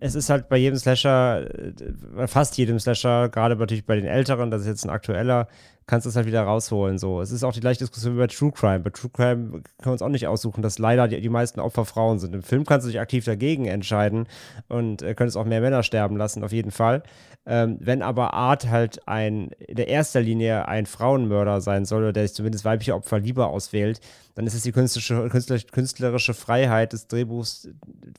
es 0.00 0.14
ist 0.14 0.30
halt 0.30 0.48
bei 0.48 0.56
jedem 0.56 0.78
Slasher, 0.78 1.42
äh, 1.54 1.72
bei 2.16 2.26
fast 2.26 2.56
jedem 2.56 2.78
Slasher, 2.78 3.28
gerade 3.28 3.54
natürlich 3.56 3.84
bei 3.86 3.96
den 3.96 4.06
älteren, 4.06 4.50
das 4.50 4.62
ist 4.62 4.66
jetzt 4.68 4.84
ein 4.84 4.90
aktueller, 4.90 5.46
kannst 5.86 6.06
du 6.06 6.10
es 6.10 6.16
halt 6.16 6.26
wieder 6.26 6.42
rausholen. 6.42 6.96
So. 6.98 7.20
Es 7.20 7.32
ist 7.32 7.42
auch 7.44 7.52
die 7.52 7.60
gleiche 7.60 7.80
Diskussion 7.80 8.14
wie 8.14 8.18
bei 8.20 8.26
True 8.28 8.52
Crime. 8.52 8.80
Bei 8.80 8.90
True 8.90 9.10
Crime 9.12 9.50
können 9.50 9.62
wir 9.82 9.92
uns 9.92 10.00
auch 10.02 10.08
nicht 10.08 10.26
aussuchen, 10.26 10.62
dass 10.62 10.78
leider 10.78 11.06
die, 11.08 11.20
die 11.20 11.28
meisten 11.28 11.60
Opfer 11.60 11.84
Frauen 11.84 12.18
sind. 12.18 12.34
Im 12.34 12.42
Film 12.42 12.64
kannst 12.64 12.86
du 12.86 12.90
dich 12.90 13.00
aktiv 13.00 13.24
dagegen 13.24 13.66
entscheiden 13.66 14.26
und 14.68 15.02
äh, 15.02 15.14
könntest 15.14 15.36
auch 15.36 15.44
mehr 15.44 15.60
Männer 15.60 15.82
sterben 15.82 16.16
lassen, 16.16 16.44
auf 16.44 16.52
jeden 16.52 16.70
Fall. 16.70 17.02
Ähm, 17.44 17.76
wenn 17.80 18.02
aber 18.02 18.34
Art 18.34 18.68
halt 18.68 19.08
ein, 19.08 19.50
in 19.58 19.74
der 19.74 19.88
erster 19.88 20.20
Linie 20.20 20.68
ein 20.68 20.86
Frauenmörder 20.86 21.60
sein 21.60 21.84
soll 21.84 22.02
oder 22.04 22.12
der 22.12 22.26
sich 22.28 22.36
zumindest 22.36 22.64
weibliche 22.64 22.94
Opfer 22.94 23.18
lieber 23.18 23.48
auswählt, 23.48 24.00
dann 24.36 24.46
ist 24.46 24.54
es 24.54 24.62
die 24.62 24.70
künstlerische, 24.70 25.28
künstler- 25.28 25.58
künstlerische 25.72 26.34
Freiheit 26.34 26.92
des 26.92 27.08
Drehbuchs, 27.08 27.68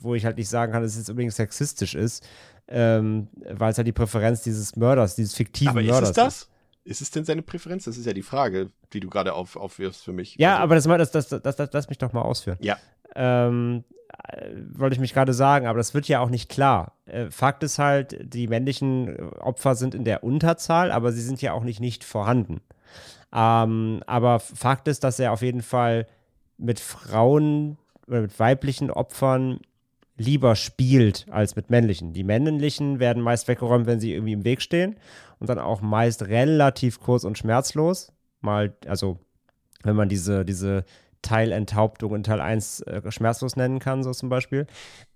wo 0.01 0.13
ich 0.13 0.25
halt 0.25 0.35
nicht 0.37 0.49
sagen 0.49 0.73
kann, 0.73 0.81
dass 0.83 0.91
es 0.91 0.97
jetzt 0.97 1.09
unbedingt 1.09 1.33
sexistisch 1.33 1.95
ist, 1.95 2.27
ähm, 2.67 3.29
weil 3.49 3.71
es 3.71 3.77
halt 3.77 3.87
die 3.87 3.93
Präferenz 3.93 4.43
dieses 4.43 4.75
Mörders, 4.75 5.15
dieses 5.15 5.35
fiktiven 5.35 5.69
Aber 5.69 5.81
ist 5.81 5.87
Mörders 5.87 6.09
es 6.09 6.15
das? 6.15 6.49
Ist 6.85 7.01
es 7.01 7.11
denn 7.11 7.23
seine 7.23 7.41
Präferenz? 7.41 7.85
Das 7.85 7.95
ist 7.95 8.05
ja 8.05 8.11
die 8.11 8.21
Frage, 8.23 8.71
die 8.91 8.99
du 8.99 9.09
gerade 9.09 9.31
auf, 9.33 9.55
aufwirfst 9.55 10.03
für 10.03 10.11
mich. 10.11 10.35
Ja, 10.37 10.59
Also- 10.59 10.63
aber 10.89 10.97
das, 10.97 11.11
das, 11.11 11.29
das, 11.29 11.41
das, 11.41 11.55
das, 11.55 11.69
lass 11.71 11.87
mich 11.87 11.97
doch 11.97 12.11
mal 12.11 12.23
ausführen. 12.23 12.57
Ja. 12.59 12.77
Ähm, 13.15 13.83
äh, 14.27 14.49
wollte 14.73 14.93
ich 14.93 14.99
mich 14.99 15.13
gerade 15.13 15.33
sagen, 15.33 15.67
aber 15.67 15.77
das 15.77 15.93
wird 15.93 16.07
ja 16.07 16.19
auch 16.19 16.29
nicht 16.29 16.49
klar. 16.49 16.93
Äh, 17.05 17.29
Fakt 17.29 17.63
ist 17.63 17.79
halt, 17.79 18.17
die 18.33 18.47
männlichen 18.47 19.07
äh, 19.07 19.21
Opfer 19.39 19.75
sind 19.75 19.95
in 19.95 20.03
der 20.03 20.23
Unterzahl, 20.23 20.91
aber 20.91 21.11
sie 21.11 21.21
sind 21.21 21.41
ja 21.41 21.53
auch 21.53 21.63
nicht 21.63 21.79
nicht 21.79 22.03
vorhanden. 22.03 22.61
Ähm, 23.33 24.01
aber 24.05 24.39
Fakt 24.39 24.87
ist, 24.87 25.03
dass 25.03 25.19
er 25.19 25.31
auf 25.31 25.41
jeden 25.41 25.61
Fall 25.61 26.07
mit 26.57 26.79
Frauen 26.79 27.77
oder 28.07 28.21
mit 28.21 28.39
weiblichen 28.39 28.91
Opfern 28.91 29.59
lieber 30.15 30.55
spielt 30.55 31.25
als 31.31 31.55
mit 31.55 31.69
männlichen. 31.69 32.13
Die 32.13 32.23
männlichen 32.23 32.99
werden 32.99 33.23
meist 33.23 33.47
weggeräumt, 33.47 33.87
wenn 33.87 33.99
sie 33.99 34.13
irgendwie 34.13 34.33
im 34.33 34.43
Weg 34.43 34.61
stehen 34.61 34.95
und 35.39 35.49
dann 35.49 35.59
auch 35.59 35.81
meist 35.81 36.23
relativ 36.27 36.99
kurz 36.99 37.23
und 37.23 37.37
schmerzlos. 37.37 38.11
Mal, 38.41 38.75
also 38.85 39.19
wenn 39.81 39.95
man 39.95 40.09
diese, 40.09 40.45
diese 40.45 40.85
Teilenthauptung 41.23 42.13
in 42.15 42.23
Teil 42.23 42.39
1 42.39 42.81
äh, 42.81 43.11
schmerzlos 43.11 43.55
nennen 43.55 43.79
kann, 43.79 44.03
so 44.03 44.11
zum 44.11 44.29
Beispiel. 44.29 44.67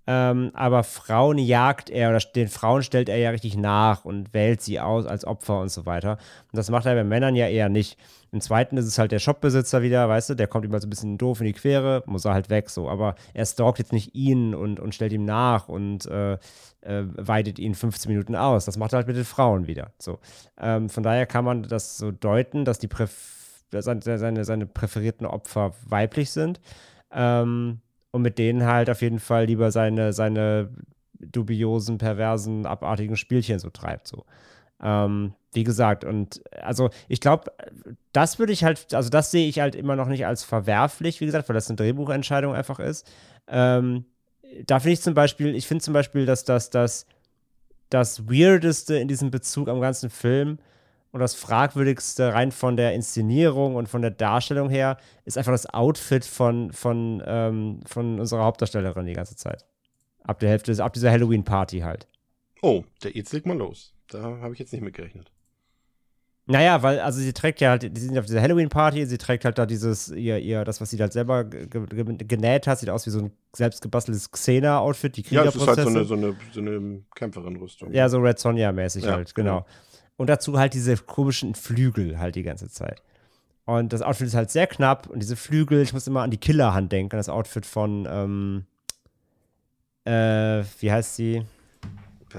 Ähm, 0.08 0.50
aber 0.54 0.84
Frauen 0.84 1.36
jagt 1.36 1.90
er 1.90 2.08
oder 2.08 2.18
den 2.34 2.48
Frauen 2.48 2.82
stellt 2.82 3.10
er 3.10 3.18
ja 3.18 3.28
richtig 3.28 3.58
nach 3.58 4.06
und 4.06 4.32
wählt 4.32 4.62
sie 4.62 4.80
aus 4.80 5.06
als 5.06 5.26
Opfer 5.26 5.60
und 5.60 5.68
so 5.70 5.84
weiter. 5.84 6.12
Und 6.50 6.56
das 6.56 6.70
macht 6.70 6.86
er 6.86 6.94
bei 6.94 7.04
Männern 7.04 7.36
ja 7.36 7.46
eher 7.46 7.68
nicht. 7.68 7.98
Im 8.32 8.40
zweiten 8.40 8.78
ist 8.78 8.86
es 8.86 8.98
halt 8.98 9.12
der 9.12 9.18
Shopbesitzer 9.18 9.82
wieder, 9.82 10.08
weißt 10.08 10.30
du, 10.30 10.34
der 10.34 10.46
kommt 10.46 10.64
immer 10.64 10.80
so 10.80 10.86
ein 10.86 10.90
bisschen 10.90 11.18
doof 11.18 11.40
in 11.40 11.46
die 11.46 11.52
Quere, 11.52 12.02
muss 12.06 12.24
er 12.24 12.32
halt 12.32 12.48
weg, 12.48 12.70
so. 12.70 12.88
Aber 12.88 13.16
er 13.34 13.44
stalkt 13.44 13.78
jetzt 13.78 13.92
nicht 13.92 14.14
ihn 14.14 14.54
und, 14.54 14.80
und 14.80 14.94
stellt 14.94 15.12
ihm 15.12 15.26
nach 15.26 15.68
und 15.68 16.06
äh, 16.06 16.32
äh, 16.32 17.04
weidet 17.16 17.58
ihn 17.58 17.74
15 17.74 18.10
Minuten 18.10 18.34
aus. 18.34 18.64
Das 18.64 18.78
macht 18.78 18.94
er 18.94 18.98
halt 18.98 19.08
mit 19.08 19.16
den 19.16 19.24
Frauen 19.24 19.66
wieder. 19.66 19.92
So. 19.98 20.20
Ähm, 20.58 20.88
von 20.88 21.02
daher 21.02 21.26
kann 21.26 21.44
man 21.44 21.64
das 21.64 21.98
so 21.98 22.12
deuten, 22.12 22.64
dass 22.64 22.78
die 22.78 22.88
Präf 22.88 23.37
seine, 23.70 24.00
seine, 24.18 24.44
seine 24.44 24.66
präferierten 24.66 25.26
Opfer 25.26 25.72
weiblich 25.86 26.30
sind. 26.30 26.60
Ähm, 27.12 27.80
und 28.10 28.22
mit 28.22 28.38
denen 28.38 28.64
halt 28.64 28.88
auf 28.90 29.02
jeden 29.02 29.18
Fall 29.20 29.46
lieber 29.46 29.70
seine, 29.70 30.12
seine 30.12 30.70
dubiosen, 31.18 31.98
perversen, 31.98 32.66
abartigen 32.66 33.16
Spielchen 33.16 33.58
so 33.58 33.70
treibt. 33.70 34.08
So. 34.08 34.24
Ähm, 34.82 35.34
wie 35.52 35.64
gesagt, 35.64 36.04
und 36.04 36.42
also 36.60 36.90
ich 37.08 37.20
glaube, 37.20 37.52
das 38.12 38.38
würde 38.38 38.52
ich 38.52 38.64
halt, 38.64 38.94
also 38.94 39.10
das 39.10 39.30
sehe 39.30 39.48
ich 39.48 39.60
halt 39.60 39.74
immer 39.74 39.96
noch 39.96 40.08
nicht 40.08 40.26
als 40.26 40.44
verwerflich, 40.44 41.20
wie 41.20 41.26
gesagt, 41.26 41.48
weil 41.48 41.54
das 41.54 41.68
eine 41.68 41.76
Drehbuchentscheidung 41.76 42.54
einfach 42.54 42.78
ist. 42.78 43.10
Ähm, 43.46 44.04
da 44.66 44.80
finde 44.80 44.94
ich 44.94 45.02
zum 45.02 45.14
Beispiel, 45.14 45.54
ich 45.54 45.66
finde 45.66 45.84
zum 45.84 45.94
Beispiel, 45.94 46.26
dass 46.26 46.44
das, 46.44 46.70
das 46.70 47.06
das 47.90 48.28
Weirdeste 48.28 48.96
in 48.96 49.08
diesem 49.08 49.30
Bezug 49.30 49.68
am 49.68 49.80
ganzen 49.80 50.10
Film 50.10 50.58
und 51.18 51.22
das 51.22 51.34
Fragwürdigste 51.34 52.32
rein 52.32 52.52
von 52.52 52.76
der 52.76 52.94
Inszenierung 52.94 53.74
und 53.74 53.88
von 53.88 54.02
der 54.02 54.12
Darstellung 54.12 54.70
her 54.70 54.96
ist 55.24 55.36
einfach 55.36 55.52
das 55.52 55.66
Outfit 55.66 56.24
von, 56.24 56.72
von, 56.72 57.22
ähm, 57.26 57.80
von 57.86 58.20
unserer 58.20 58.44
Hauptdarstellerin 58.44 59.06
die 59.06 59.12
ganze 59.14 59.36
Zeit. 59.36 59.66
Ab 60.22 60.38
der 60.38 60.50
Hälfte, 60.50 60.82
ab 60.82 60.92
dieser 60.92 61.10
Halloween-Party 61.10 61.80
halt. 61.80 62.06
Oh, 62.62 62.84
der, 63.02 63.16
jetzt 63.16 63.32
leg 63.32 63.46
mal 63.46 63.56
los. 63.56 63.94
Da 64.08 64.22
habe 64.22 64.52
ich 64.52 64.60
jetzt 64.60 64.72
nicht 64.72 64.82
mitgerechnet. 64.82 65.30
Naja, 66.50 66.82
weil, 66.82 67.00
also 67.00 67.20
sie 67.20 67.34
trägt 67.34 67.60
ja 67.60 67.70
halt, 67.70 67.94
die 67.94 68.00
sind 68.00 68.16
auf 68.18 68.24
dieser 68.24 68.40
Halloween-Party, 68.40 69.04
sie 69.04 69.18
trägt 69.18 69.44
halt 69.44 69.58
da 69.58 69.66
dieses, 69.66 70.08
ihr, 70.08 70.38
ihr, 70.38 70.64
das, 70.64 70.80
was 70.80 70.88
sie 70.88 70.98
halt 70.98 71.12
selber 71.12 71.44
ge 71.44 71.66
ge 71.66 72.16
genäht 72.26 72.66
hat, 72.66 72.78
sieht 72.78 72.88
aus 72.88 73.04
wie 73.04 73.10
so 73.10 73.18
ein 73.18 73.32
selbstgebasteltes 73.54 74.30
Xena-Outfit, 74.30 75.16
die 75.18 75.24
Ja, 75.28 75.44
es 75.44 75.56
ist 75.56 75.66
halt 75.66 75.78
so 75.80 75.84
Kriegerprozesse. 75.84 75.98
eine, 75.98 76.04
so 76.06 76.14
eine, 76.14 76.36
so 76.52 76.60
eine 76.60 77.02
Kämpferin-Rüstung. 77.14 77.92
Ja, 77.92 78.08
so 78.08 78.18
Red 78.18 78.38
Sonja-mäßig 78.38 79.04
Ja, 79.04 79.12
halt, 79.12 79.34
genau. 79.34 79.66
Und 80.18 80.28
dazu 80.28 80.58
halt 80.58 80.74
diese 80.74 80.96
komischen 80.96 81.54
Flügel 81.54 82.18
halt 82.18 82.34
die 82.34 82.42
ganze 82.42 82.68
Zeit. 82.68 83.02
Und 83.64 83.92
das 83.92 84.02
Outfit 84.02 84.26
ist 84.26 84.34
halt 84.34 84.50
sehr 84.50 84.66
knapp 84.66 85.06
und 85.08 85.20
diese 85.20 85.36
Flügel, 85.36 85.80
ich 85.80 85.92
muss 85.92 86.06
immer 86.06 86.22
an 86.22 86.30
die 86.30 86.38
Killerhand 86.38 86.90
denken, 86.90 87.16
das 87.16 87.28
Outfit 87.28 87.64
von, 87.64 88.06
ähm, 88.10 88.64
äh, 90.04 90.64
wie 90.80 90.90
heißt 90.90 91.16
sie? 91.16 91.44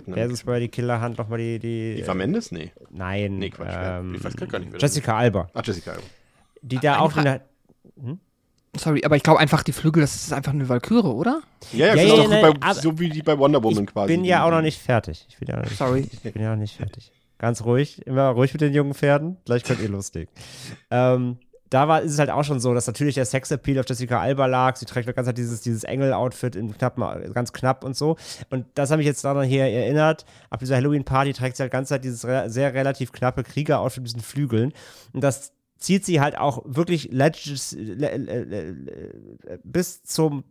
Wer 0.06 0.26
ist 0.26 0.34
es 0.34 0.44
bei 0.44 0.60
die 0.60 0.68
Killerhand 0.68 1.18
nochmal 1.18 1.40
die, 1.40 1.58
die. 1.58 2.00
Eva 2.02 2.14
Mendes? 2.14 2.52
Nee. 2.52 2.72
Nein. 2.92 3.40
Nee, 3.40 3.50
Quatsch. 3.50 3.74
Ähm, 3.74 4.16
ich 4.16 4.24
weiß 4.24 4.36
gar 4.36 4.60
nicht. 4.60 4.72
wer 4.72 4.80
das 4.80 4.82
Jessica 4.94 5.18
Alba. 5.18 5.50
Ach, 5.54 5.66
Jessica. 5.66 5.92
Alba. 5.92 6.04
Die 6.62 6.78
da 6.78 7.00
auch 7.00 7.16
in 7.18 7.24
der. 7.24 7.42
Sorry, 8.78 9.04
aber 9.04 9.16
ich 9.16 9.24
glaube 9.24 9.40
einfach, 9.40 9.64
die 9.64 9.72
Flügel, 9.72 10.02
das 10.02 10.16
ist 10.16 10.32
einfach 10.32 10.54
eine 10.54 10.70
Walküre, 10.70 11.14
oder? 11.14 11.42
Ja, 11.74 11.88
ja, 11.88 11.96
Ja, 11.96 12.04
genau, 12.04 12.18
ja, 12.18 12.24
doch 12.24 12.54
nee, 12.54 12.60
bei, 12.60 12.74
so 12.74 13.00
wie 13.00 13.10
die 13.10 13.24
bei 13.24 13.38
Wonder 13.38 13.64
Woman 13.64 13.86
Ich 13.86 13.90
quasi. 13.92 14.14
bin 14.14 14.26
ja 14.26 14.46
auch 14.46 14.52
noch 14.52 14.62
nicht 14.62 14.80
fertig. 14.80 15.26
Ich 15.28 15.38
bin 15.38 15.48
ja 15.48 15.56
noch 15.58 15.64
nicht, 15.64 15.78
Sorry. 15.78 16.08
Ich 16.12 16.22
bin 16.22 16.42
ja 16.42 16.52
noch 16.52 16.60
nicht 16.62 16.78
fertig. 16.78 17.12
Ganz 17.40 17.64
ruhig, 17.64 18.06
immer 18.06 18.30
ruhig 18.30 18.54
mit 18.54 18.62
den 18.62 18.74
jungen 18.74 18.94
Pferden. 18.94 19.38
Gleich 19.46 19.64
könnt 19.64 19.82
ihr 19.82 19.90
loslegen. 19.90 20.32
ähm, 20.92 21.40
da 21.70 21.88
war, 21.88 22.02
ist 22.02 22.14
es 22.14 22.20
halt 22.20 22.32
auch 22.32 22.44
schon 22.44 22.60
so, 22.60 22.74
dass 22.74 22.88
natürlich 22.88 23.16
der 23.16 23.26
Sexappeal 23.26 23.80
auf 23.80 23.86
Jessica 23.88 24.20
Alba 24.20 24.48
lag. 24.48 24.76
Sie 24.76 24.86
trägt 24.86 25.08
die 25.08 25.14
ganze 25.14 25.30
Zeit 25.30 25.38
dieses, 25.38 25.62
dieses 25.62 25.84
Engel-Outfit 25.84 26.56
in 26.56 26.76
ganz 26.78 27.54
knapp 27.54 27.84
und 27.84 27.96
so. 27.96 28.18
Und 28.50 28.66
das 28.74 28.90
habe 28.90 29.02
ich 29.02 29.06
jetzt 29.06 29.24
daran 29.24 29.48
hier 29.48 29.66
erinnert. 29.66 30.26
Auf 30.50 30.60
dieser 30.60 30.78
Halloween-Party 30.78 31.34
trägt 31.34 31.58
sie 31.58 31.62
halt 31.62 31.72
die 31.72 31.76
ganze 31.76 31.90
Zeit 31.90 32.04
dieses 32.04 32.26
re 32.26 32.50
sehr 32.50 32.74
relativ 32.74 33.12
knappe 33.12 33.44
Krieger-Outfit 33.44 34.02
mit 34.02 34.10
diesen 34.10 34.24
Flügeln. 34.24 34.74
Und 35.14 35.24
das 35.24 35.54
zieht 35.78 36.06
sie 36.06 36.20
halt 36.22 36.38
auch 36.38 36.64
wirklich 36.66 37.12
legis, 37.12 37.76
le, 37.78 38.18
le, 38.18 38.44
le, 38.44 38.72
le, 38.72 39.60
bis 39.64 40.04
zum 40.04 40.44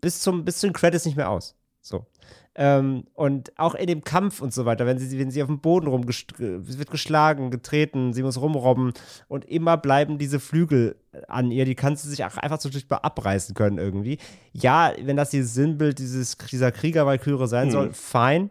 bis 0.00 0.20
zum 0.20 0.44
bis 0.44 0.58
zu 0.58 0.66
den 0.66 0.74
Credits 0.74 1.04
nicht 1.04 1.16
mehr 1.16 1.30
aus. 1.30 1.54
So. 1.80 2.06
Ähm, 2.58 3.04
und 3.12 3.52
auch 3.58 3.74
in 3.74 3.86
dem 3.86 4.02
Kampf 4.02 4.40
und 4.40 4.52
so 4.52 4.64
weiter, 4.64 4.86
wenn 4.86 4.98
sie, 4.98 5.18
wenn 5.18 5.30
sie 5.30 5.42
auf 5.42 5.48
dem 5.48 5.60
Boden 5.60 5.86
sie 6.10 6.78
wird 6.78 6.90
geschlagen, 6.90 7.50
getreten, 7.50 8.14
sie 8.14 8.22
muss 8.22 8.40
rumrobben 8.40 8.94
und 9.28 9.44
immer 9.44 9.76
bleiben 9.76 10.16
diese 10.16 10.40
Flügel 10.40 10.96
an 11.28 11.50
ihr, 11.50 11.66
die 11.66 11.74
kann 11.74 11.96
sie 11.96 12.08
sich 12.08 12.24
auch 12.24 12.38
einfach 12.38 12.58
so 12.58 12.70
mal 12.88 12.96
abreißen 12.96 13.54
können 13.54 13.76
irgendwie. 13.76 14.16
Ja, 14.52 14.92
wenn 15.02 15.16
das 15.16 15.30
dieses 15.30 15.52
Sinnbild 15.52 15.98
dieses, 15.98 16.38
dieser 16.50 16.72
Kriegerwalküre 16.72 17.46
sein 17.46 17.68
Mhm. 17.68 17.72
soll, 17.72 17.92
fein. 17.92 18.50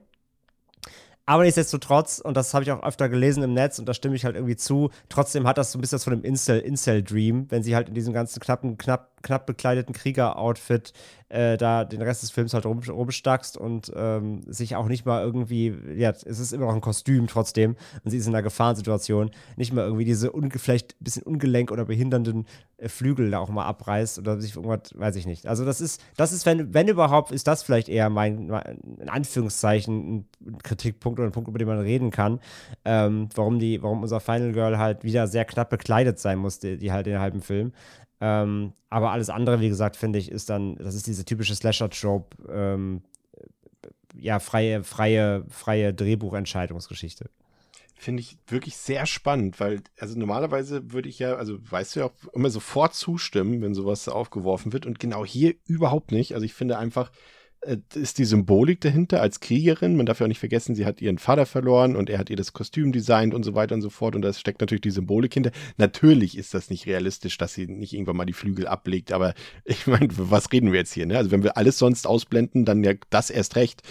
Aber 1.27 1.42
nichtsdestotrotz, 1.43 2.19
und 2.19 2.38
das 2.38 2.53
habe 2.53 2.64
ich 2.64 2.72
auch 2.72 2.84
öfter 2.84 3.09
gelesen 3.09 3.42
im 3.42 3.53
Netz 3.56 3.80
und 3.80 3.90
da 3.90 3.95
stimme 3.95 4.16
ich 4.16 4.25
halt 4.25 4.35
irgendwie 4.35 4.56
zu, 4.56 4.92
trotzdem 5.09 5.48
hat 5.48 5.58
das 5.58 5.72
so 5.72 5.80
ein 5.80 5.82
bisschen 5.82 5.95
was 5.95 6.03
von 6.03 6.14
dem 6.14 6.22
Incel- 6.22 6.59
Incel-Dream, 6.59 7.48
wenn 7.50 7.64
sie 7.64 7.75
halt 7.75 7.88
in 7.90 7.95
diesem 7.95 8.14
ganzen 8.14 8.40
knappen, 8.40 8.77
knapp, 8.77 9.15
knapp 9.25 9.45
bekleideten 9.45 9.93
Krieger-Outfit 9.93 10.93
äh, 11.29 11.57
da 11.57 11.83
den 11.85 12.01
Rest 12.01 12.21
des 12.21 12.31
Films 12.31 12.53
halt 12.53 12.65
rum, 12.65 12.79
rumstackst 12.87 13.57
und 13.57 13.91
ähm, 13.95 14.41
sich 14.47 14.75
auch 14.75 14.87
nicht 14.87 15.05
mal 15.05 15.23
irgendwie, 15.23 15.75
ja, 15.95 16.11
es 16.11 16.39
ist 16.39 16.53
immer 16.53 16.67
noch 16.67 16.75
ein 16.75 16.81
Kostüm 16.81 17.27
trotzdem 17.27 17.75
und 18.03 18.11
sie 18.11 18.17
ist 18.17 18.27
in 18.27 18.35
einer 18.35 18.43
Gefahrensituation, 18.43 19.31
nicht 19.55 19.73
mal 19.73 19.85
irgendwie 19.85 20.05
diese 20.05 20.31
vielleicht 20.57 20.93
ein 20.93 21.03
bisschen 21.03 21.23
ungelenk 21.23 21.71
oder 21.71 21.85
behindernden 21.85 22.45
äh, 22.77 22.89
Flügel 22.89 23.31
da 23.31 23.39
auch 23.39 23.49
mal 23.49 23.65
abreißt 23.65 24.19
oder 24.19 24.39
sich 24.39 24.55
irgendwas, 24.55 24.91
weiß 24.93 25.15
ich 25.15 25.25
nicht. 25.25 25.47
Also 25.47 25.65
das 25.65 25.81
ist, 25.81 25.99
das 26.15 26.31
ist, 26.31 26.45
wenn, 26.45 26.73
wenn 26.73 26.87
überhaupt, 26.87 27.31
ist 27.31 27.47
das 27.47 27.63
vielleicht 27.63 27.89
eher 27.89 28.09
mein, 28.09 28.47
mein 28.47 28.77
in 28.99 29.09
Anführungszeichen, 29.09 30.27
ein 30.45 30.57
Kritikpunkt 30.59 31.19
oder 31.19 31.27
ein 31.27 31.31
Punkt, 31.31 31.49
über 31.49 31.57
den 31.57 31.67
man 31.67 31.79
reden 31.79 32.11
kann, 32.11 32.39
ähm, 32.85 33.29
warum 33.33 33.57
die, 33.57 33.81
warum 33.81 34.03
unser 34.03 34.19
Final 34.19 34.51
Girl 34.53 34.77
halt 34.77 35.03
wieder 35.03 35.27
sehr 35.27 35.45
knapp 35.45 35.71
bekleidet 35.71 36.19
sein 36.19 36.37
musste, 36.37 36.77
die 36.77 36.91
halt 36.91 37.07
den 37.07 37.19
halben 37.19 37.41
Film. 37.41 37.73
Ähm, 38.22 38.74
aber 38.90 39.11
alles 39.11 39.30
andere, 39.30 39.60
wie 39.60 39.69
gesagt, 39.69 39.95
finde 39.98 40.19
ich, 40.19 40.32
ist 40.32 40.50
dann, 40.50 40.76
das 40.77 40.95
ist 40.95 41.08
diese 41.08 41.26
typische 41.26 41.56
Slasher-Trope, 41.56 42.38
ähm, 42.50 43.02
ja, 44.18 44.40
freie, 44.40 44.84
freie, 44.84 45.45
freie 45.50 45.94
Drehbuchentscheidungsgeschichte. 45.94 47.30
Finde 47.98 48.22
ich 48.22 48.38
wirklich 48.48 48.77
sehr 48.77 49.06
spannend, 49.06 49.60
weil, 49.60 49.82
also 50.00 50.18
normalerweise 50.18 50.92
würde 50.92 51.10
ich 51.10 51.19
ja, 51.19 51.35
also 51.35 51.58
weißt 51.69 51.95
du 51.95 52.00
ja 52.02 52.06
auch 52.08 52.34
immer 52.34 52.50
sofort 52.50 52.94
zustimmen, 52.94 53.61
wenn 53.61 53.74
sowas 53.74 54.08
aufgeworfen 54.10 54.74
wird 54.74 54.85
und 54.85 55.00
genau 55.00 55.26
hier 55.26 55.56
überhaupt 55.66 56.11
nicht. 56.11 56.34
Also 56.34 56.45
ich 56.45 56.53
finde 56.53 56.77
einfach, 56.77 57.11
ist 57.94 58.18
die 58.18 58.26
Symbolik 58.26 58.82
dahinter 58.82 59.22
als 59.22 59.40
Kriegerin. 59.40 59.95
Man 59.95 60.06
darf 60.06 60.19
ja 60.19 60.26
auch 60.26 60.30
nicht 60.30 60.40
vergessen, 60.40 60.76
sie 60.76 60.85
hat 60.85 61.02
ihren 61.02 61.18
Vater 61.18 61.45
verloren 61.45 61.95
und 61.95 62.10
er 62.10 62.19
hat 62.19 62.30
ihr 62.30 62.35
das 62.35 62.53
Kostüm 62.53 62.92
designt 62.92 63.34
und 63.34 63.44
so 63.44 63.56
weiter 63.56 63.76
und 63.76 63.82
so 63.82 63.90
fort. 63.90 64.16
Und 64.16 64.22
da 64.22 64.32
steckt 64.34 64.61
natürlich 64.61 64.82
die 64.82 64.92
Symbolik 64.92 65.34
hinter. 65.34 65.52
Natürlich 65.77 66.38
ist 66.38 66.53
das 66.53 66.69
nicht 66.69 66.85
realistisch, 66.85 67.38
dass 67.38 67.53
sie 67.53 67.68
nicht 67.68 67.94
irgendwann 67.94 68.18
mal 68.18 68.26
die 68.26 68.34
Flügel 68.34 68.68
ablegt. 68.68 69.11
Aber 69.11 69.34
ich 69.66 69.88
meine, 69.88 70.10
was 70.11 70.52
reden 70.52 70.72
wir 70.72 70.80
jetzt 70.80 70.94
hier? 70.94 71.06
Ne? 71.06 71.18
Also 71.18 71.32
wenn 71.32 71.44
wir 71.44 71.58
alles 71.58 71.77
sonst 71.77 72.08
ausblenden, 72.08 72.66
dann 72.66 72.84
ja 72.84 72.94
das 73.10 73.30
erst 73.30 73.56
recht. 73.56 73.82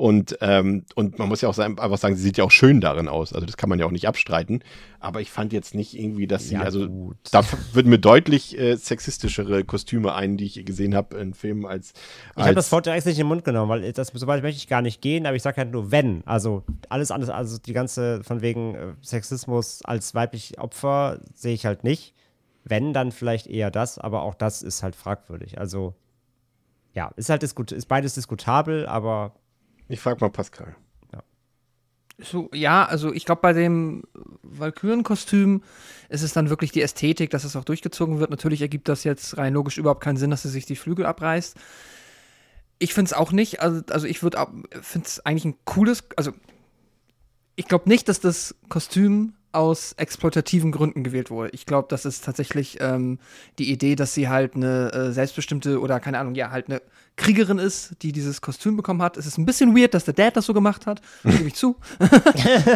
Und, 0.00 0.38
ähm, 0.40 0.86
und 0.94 1.18
man 1.18 1.28
muss 1.28 1.42
ja 1.42 1.50
auch 1.50 1.58
einfach 1.58 1.98
sagen, 1.98 2.16
sie 2.16 2.22
sieht 2.22 2.38
ja 2.38 2.44
auch 2.44 2.50
schön 2.50 2.80
darin 2.80 3.06
aus. 3.06 3.34
Also 3.34 3.44
das 3.44 3.58
kann 3.58 3.68
man 3.68 3.78
ja 3.78 3.84
auch 3.84 3.90
nicht 3.90 4.08
abstreiten. 4.08 4.64
Aber 4.98 5.20
ich 5.20 5.30
fand 5.30 5.52
jetzt 5.52 5.74
nicht 5.74 5.92
irgendwie, 5.92 6.26
dass 6.26 6.48
sie, 6.48 6.54
Ja, 6.54 6.62
also 6.62 6.88
gut. 6.88 7.18
da 7.32 7.44
würden 7.74 7.90
mir 7.90 7.98
deutlich 7.98 8.58
äh, 8.58 8.76
sexistischere 8.76 9.62
Kostüme 9.62 10.14
ein, 10.14 10.38
die 10.38 10.46
ich 10.46 10.64
gesehen 10.64 10.94
habe 10.94 11.18
in 11.18 11.34
Filmen 11.34 11.66
als. 11.66 11.92
Ich 12.34 12.42
habe 12.42 12.54
das 12.54 12.64
als 12.64 12.72
Wort 12.72 12.86
direkt 12.86 13.04
nicht 13.04 13.18
in 13.18 13.24
den 13.24 13.28
Mund 13.28 13.44
genommen, 13.44 13.68
weil 13.68 13.92
das, 13.92 14.08
so 14.08 14.26
weit 14.26 14.42
möchte 14.42 14.56
ich 14.56 14.68
gar 14.68 14.80
nicht 14.80 15.02
gehen, 15.02 15.26
aber 15.26 15.36
ich 15.36 15.42
sage 15.42 15.58
halt 15.58 15.70
nur 15.70 15.90
wenn. 15.92 16.22
Also 16.24 16.64
alles 16.88 17.10
andere, 17.10 17.34
also 17.34 17.58
die 17.58 17.74
ganze 17.74 18.24
von 18.24 18.40
wegen 18.40 18.74
äh, 18.76 18.92
Sexismus 19.02 19.82
als 19.84 20.14
weiblich 20.14 20.58
Opfer 20.58 21.20
sehe 21.34 21.52
ich 21.52 21.66
halt 21.66 21.84
nicht. 21.84 22.14
Wenn, 22.64 22.94
dann 22.94 23.12
vielleicht 23.12 23.48
eher 23.48 23.70
das, 23.70 23.98
aber 23.98 24.22
auch 24.22 24.34
das 24.34 24.62
ist 24.62 24.82
halt 24.82 24.96
fragwürdig. 24.96 25.58
Also 25.58 25.92
ja, 26.94 27.12
ist 27.16 27.28
halt 27.28 27.42
diskut 27.42 27.70
ist 27.70 27.86
beides 27.86 28.14
diskutabel, 28.14 28.86
aber 28.86 29.34
ich 29.90 30.00
frage 30.00 30.20
mal 30.20 30.30
Pascal. 30.30 30.76
So, 32.22 32.50
ja, 32.52 32.84
also 32.84 33.12
ich 33.12 33.24
glaube, 33.24 33.40
bei 33.40 33.52
dem 33.52 34.02
Valkyrenkostüm 34.42 35.62
ist 36.08 36.22
es 36.22 36.32
dann 36.32 36.50
wirklich 36.50 36.70
die 36.70 36.82
Ästhetik, 36.82 37.30
dass 37.30 37.44
es 37.44 37.56
auch 37.56 37.64
durchgezogen 37.64 38.18
wird. 38.18 38.30
Natürlich 38.30 38.60
ergibt 38.60 38.88
das 38.88 39.04
jetzt 39.04 39.38
rein 39.38 39.54
logisch 39.54 39.78
überhaupt 39.78 40.02
keinen 40.02 40.16
Sinn, 40.16 40.30
dass 40.30 40.42
sie 40.42 40.50
sich 40.50 40.66
die 40.66 40.76
Flügel 40.76 41.06
abreißt. 41.06 41.56
Ich 42.78 42.94
finde 42.94 43.08
es 43.08 43.12
auch 43.14 43.32
nicht, 43.32 43.60
also, 43.60 43.82
also 43.90 44.06
ich 44.06 44.22
würde 44.22 44.46
finde 44.82 45.06
es 45.06 45.24
eigentlich 45.24 45.44
ein 45.44 45.54
cooles, 45.64 46.04
also 46.16 46.32
ich 47.56 47.68
glaube 47.68 47.88
nicht, 47.88 48.08
dass 48.08 48.20
das 48.20 48.54
Kostüm 48.68 49.34
aus 49.52 49.92
exploitativen 49.94 50.72
Gründen 50.72 51.02
gewählt 51.02 51.30
wurde. 51.30 51.50
Ich 51.52 51.66
glaube, 51.66 51.88
das 51.88 52.04
ist 52.04 52.24
tatsächlich 52.24 52.78
ähm, 52.80 53.18
die 53.58 53.70
Idee, 53.70 53.96
dass 53.96 54.14
sie 54.14 54.28
halt 54.28 54.54
eine 54.54 54.92
äh, 54.92 55.12
selbstbestimmte 55.12 55.80
oder 55.80 56.00
keine 56.00 56.18
Ahnung, 56.18 56.34
ja, 56.34 56.50
halt 56.50 56.68
eine 56.68 56.80
Kriegerin 57.16 57.58
ist, 57.58 57.96
die 58.00 58.12
dieses 58.12 58.40
Kostüm 58.40 58.76
bekommen 58.76 59.02
hat. 59.02 59.18
Es 59.18 59.26
ist 59.26 59.36
ein 59.36 59.44
bisschen 59.44 59.76
weird, 59.76 59.92
dass 59.92 60.04
der 60.04 60.14
Dad 60.14 60.36
das 60.36 60.46
so 60.46 60.54
gemacht 60.54 60.86
hat, 60.86 61.02
gebe 61.24 61.48
ich 61.48 61.54
zu. 61.54 61.76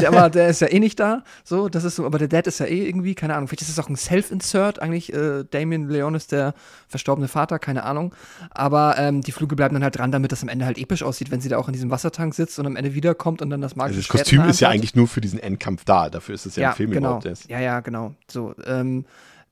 der, 0.01 0.09
aber 0.09 0.29
der 0.29 0.49
ist 0.49 0.61
ja 0.61 0.69
eh 0.69 0.81
nicht 0.81 1.01
da. 1.01 1.25
So, 1.45 1.69
das 1.69 1.85
ist 1.85 1.97
so, 1.97 2.05
aber 2.05 2.19
der 2.19 2.29
Dad 2.29 2.47
ist 2.47 2.61
ja 2.61 2.67
eh 2.67 2.87
irgendwie, 2.87 3.15
keine 3.15 3.35
Ahnung, 3.35 3.49
vielleicht 3.49 3.63
ist 3.63 3.71
es 3.71 3.79
auch 3.79 3.89
ein 3.89 3.97
Self-Insert, 3.97 4.81
eigentlich. 4.81 5.13
Äh, 5.15 5.45
Damien 5.51 5.89
Leon 5.89 6.15
ist 6.15 6.33
der 6.33 6.55
verstorbene 6.89 7.29
Vater, 7.29 7.59
keine 7.59 7.85
Ahnung. 7.85 8.15
Aber 8.51 8.97
ähm, 8.99 9.23
die 9.23 9.33
Flügel 9.33 9.57
bleiben 9.57 9.75
dann 9.75 9.83
halt 9.83 9.97
dran, 9.97 10.13
damit 10.13 10.31
das 10.31 10.43
am 10.43 10.49
Ende 10.49 10.67
halt 10.67 10.77
episch 10.77 11.03
aussieht, 11.03 11.31
wenn 11.31 11.41
sie 11.41 11.49
da 11.49 11.57
auch 11.57 11.69
in 11.69 11.73
diesem 11.73 11.91
Wassertank 11.91 12.35
sitzt 12.35 12.59
und 12.59 12.67
am 12.67 12.77
Ende 12.77 12.95
wiederkommt 12.95 13.41
und 13.41 13.49
dann 13.49 13.63
das 13.63 13.77
magische 13.77 13.99
Also 13.99 14.13
das 14.13 14.21
Kostüm 14.21 14.45
ist 14.49 14.61
ja 14.61 14.69
hat. 14.69 14.75
eigentlich 14.75 14.95
nur 14.95 15.09
für 15.09 15.23
diesen 15.23 15.39
Endkampf 15.39 15.85
da. 15.85 16.11
Dafür 16.11 16.35
ist 16.35 16.45
es 16.45 16.57
ja, 16.57 16.64
im 16.71 16.77
Film 16.77 16.91
genau. 16.91 17.09
überhaupt 17.09 17.27
erst. 17.27 17.49
Ja, 17.49 17.61
ja, 17.61 17.81
genau. 17.81 18.15
So, 18.31 18.55
ähm, 18.67 19.07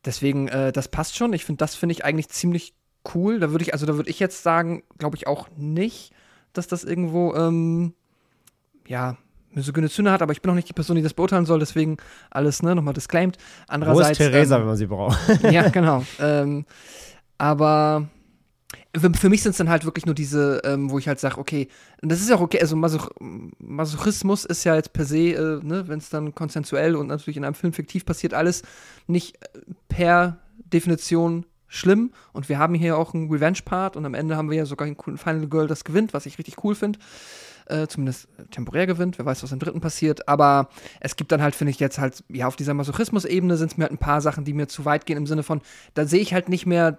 deswegen, 0.04 0.48
äh, 0.48 0.72
das 0.72 0.88
passt 0.88 1.16
schon. 1.16 1.32
Ich 1.32 1.44
finde, 1.44 1.58
das 1.58 1.74
finde 1.74 1.94
ich 1.94 2.04
eigentlich 2.04 2.28
ziemlich 2.28 2.74
cool. 3.14 3.40
Da 3.40 3.50
würde 3.50 3.64
ich, 3.64 3.72
also 3.72 3.86
da 3.86 3.96
würde 3.96 4.10
ich 4.10 4.20
jetzt 4.20 4.42
sagen, 4.42 4.82
glaube 4.98 5.16
ich 5.16 5.26
auch 5.26 5.48
nicht, 5.56 6.12
dass 6.52 6.66
das 6.66 6.84
irgendwo, 6.84 7.34
ähm, 7.34 7.94
ja, 8.86 9.16
misogyne 9.54 9.90
Zünder 9.90 10.12
hat, 10.12 10.22
aber 10.22 10.32
ich 10.32 10.40
bin 10.40 10.50
auch 10.50 10.54
nicht 10.54 10.68
die 10.68 10.72
Person, 10.72 10.96
die 10.96 11.02
das 11.02 11.14
beurteilen 11.14 11.46
soll, 11.46 11.58
deswegen 11.58 11.98
alles, 12.30 12.62
ne, 12.62 12.74
nochmal 12.74 12.94
disclaimed. 12.94 13.36
wo 13.36 13.42
ist 13.42 13.70
Andererseits. 13.70 14.18
Theresa, 14.18 14.56
ähm, 14.56 14.62
wenn 14.62 14.68
man 14.68 14.76
sie 14.76 14.86
braucht? 14.86 15.18
ja, 15.50 15.68
genau. 15.68 16.04
ähm, 16.20 16.64
aber 17.38 18.08
für, 18.94 19.28
mich 19.30 19.42
sind 19.42 19.50
es 19.52 19.56
dann 19.56 19.70
halt 19.70 19.84
wirklich 19.84 20.04
nur 20.04 20.14
diese, 20.14 20.60
ähm, 20.64 20.90
wo 20.90 20.98
ich 20.98 21.08
halt 21.08 21.18
sage, 21.18 21.38
okay, 21.38 21.68
das 22.02 22.20
ist 22.20 22.28
ja 22.28 22.36
auch 22.36 22.40
okay, 22.40 22.60
also 22.60 22.76
Masoch 22.76 23.10
Masochismus 23.58 24.44
ist 24.44 24.64
ja 24.64 24.74
jetzt 24.74 24.92
per 24.92 25.06
se, 25.06 25.32
äh, 25.32 25.60
ne, 25.64 25.88
wenn 25.88 25.98
es 25.98 26.10
dann 26.10 26.34
konsensuell 26.34 26.96
und 26.96 27.06
natürlich 27.06 27.38
in 27.38 27.44
einem 27.44 27.54
Film 27.54 27.72
fiktiv 27.72 28.04
passiert, 28.04 28.34
alles 28.34 28.62
nicht 29.06 29.36
äh, 29.42 29.60
per 29.88 30.38
Definition 30.72 31.46
schlimm. 31.68 32.12
Und 32.34 32.50
wir 32.50 32.58
haben 32.58 32.74
hier 32.74 32.98
auch 32.98 33.14
einen 33.14 33.30
Revenge-Part 33.30 33.96
und 33.96 34.04
am 34.04 34.12
Ende 34.12 34.36
haben 34.36 34.50
wir 34.50 34.58
ja 34.58 34.66
sogar 34.66 34.86
einen 34.86 34.96
coolen 34.98 35.16
Final 35.16 35.48
Girl, 35.48 35.66
das 35.66 35.84
gewinnt, 35.84 36.12
was 36.12 36.26
ich 36.26 36.36
richtig 36.38 36.62
cool 36.62 36.74
finde. 36.74 36.98
Äh, 37.66 37.86
zumindest 37.86 38.28
temporär 38.50 38.86
gewinnt, 38.86 39.18
wer 39.18 39.24
weiß, 39.24 39.42
was 39.42 39.52
im 39.52 39.58
dritten 39.58 39.80
passiert. 39.80 40.28
Aber 40.28 40.68
es 41.00 41.16
gibt 41.16 41.32
dann 41.32 41.40
halt, 41.40 41.54
finde 41.54 41.70
ich, 41.70 41.80
jetzt 41.80 41.98
halt, 41.98 42.24
ja, 42.28 42.46
auf 42.46 42.56
dieser 42.56 42.74
Masochismus-Ebene 42.74 43.56
sind 43.56 43.70
es 43.72 43.78
mir 43.78 43.84
halt 43.84 43.92
ein 43.92 43.98
paar 43.98 44.20
Sachen, 44.20 44.44
die 44.44 44.52
mir 44.52 44.68
zu 44.68 44.84
weit 44.84 45.06
gehen, 45.06 45.16
im 45.16 45.26
Sinne 45.26 45.42
von, 45.42 45.62
da 45.94 46.04
sehe 46.04 46.20
ich 46.20 46.34
halt 46.34 46.50
nicht 46.50 46.66
mehr 46.66 46.98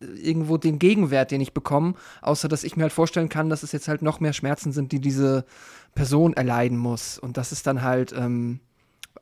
irgendwo 0.00 0.58
den 0.58 0.78
Gegenwert, 0.78 1.30
den 1.30 1.40
ich 1.40 1.54
bekomme, 1.54 1.94
außer 2.22 2.48
dass 2.48 2.64
ich 2.64 2.76
mir 2.76 2.82
halt 2.82 2.92
vorstellen 2.92 3.28
kann, 3.28 3.48
dass 3.48 3.62
es 3.62 3.72
jetzt 3.72 3.88
halt 3.88 4.02
noch 4.02 4.20
mehr 4.20 4.32
Schmerzen 4.32 4.72
sind, 4.72 4.92
die 4.92 5.00
diese 5.00 5.44
Person 5.94 6.34
erleiden 6.34 6.76
muss. 6.76 7.18
Und 7.18 7.36
das 7.36 7.52
ist 7.52 7.66
dann 7.66 7.82
halt 7.82 8.12
ähm, 8.12 8.60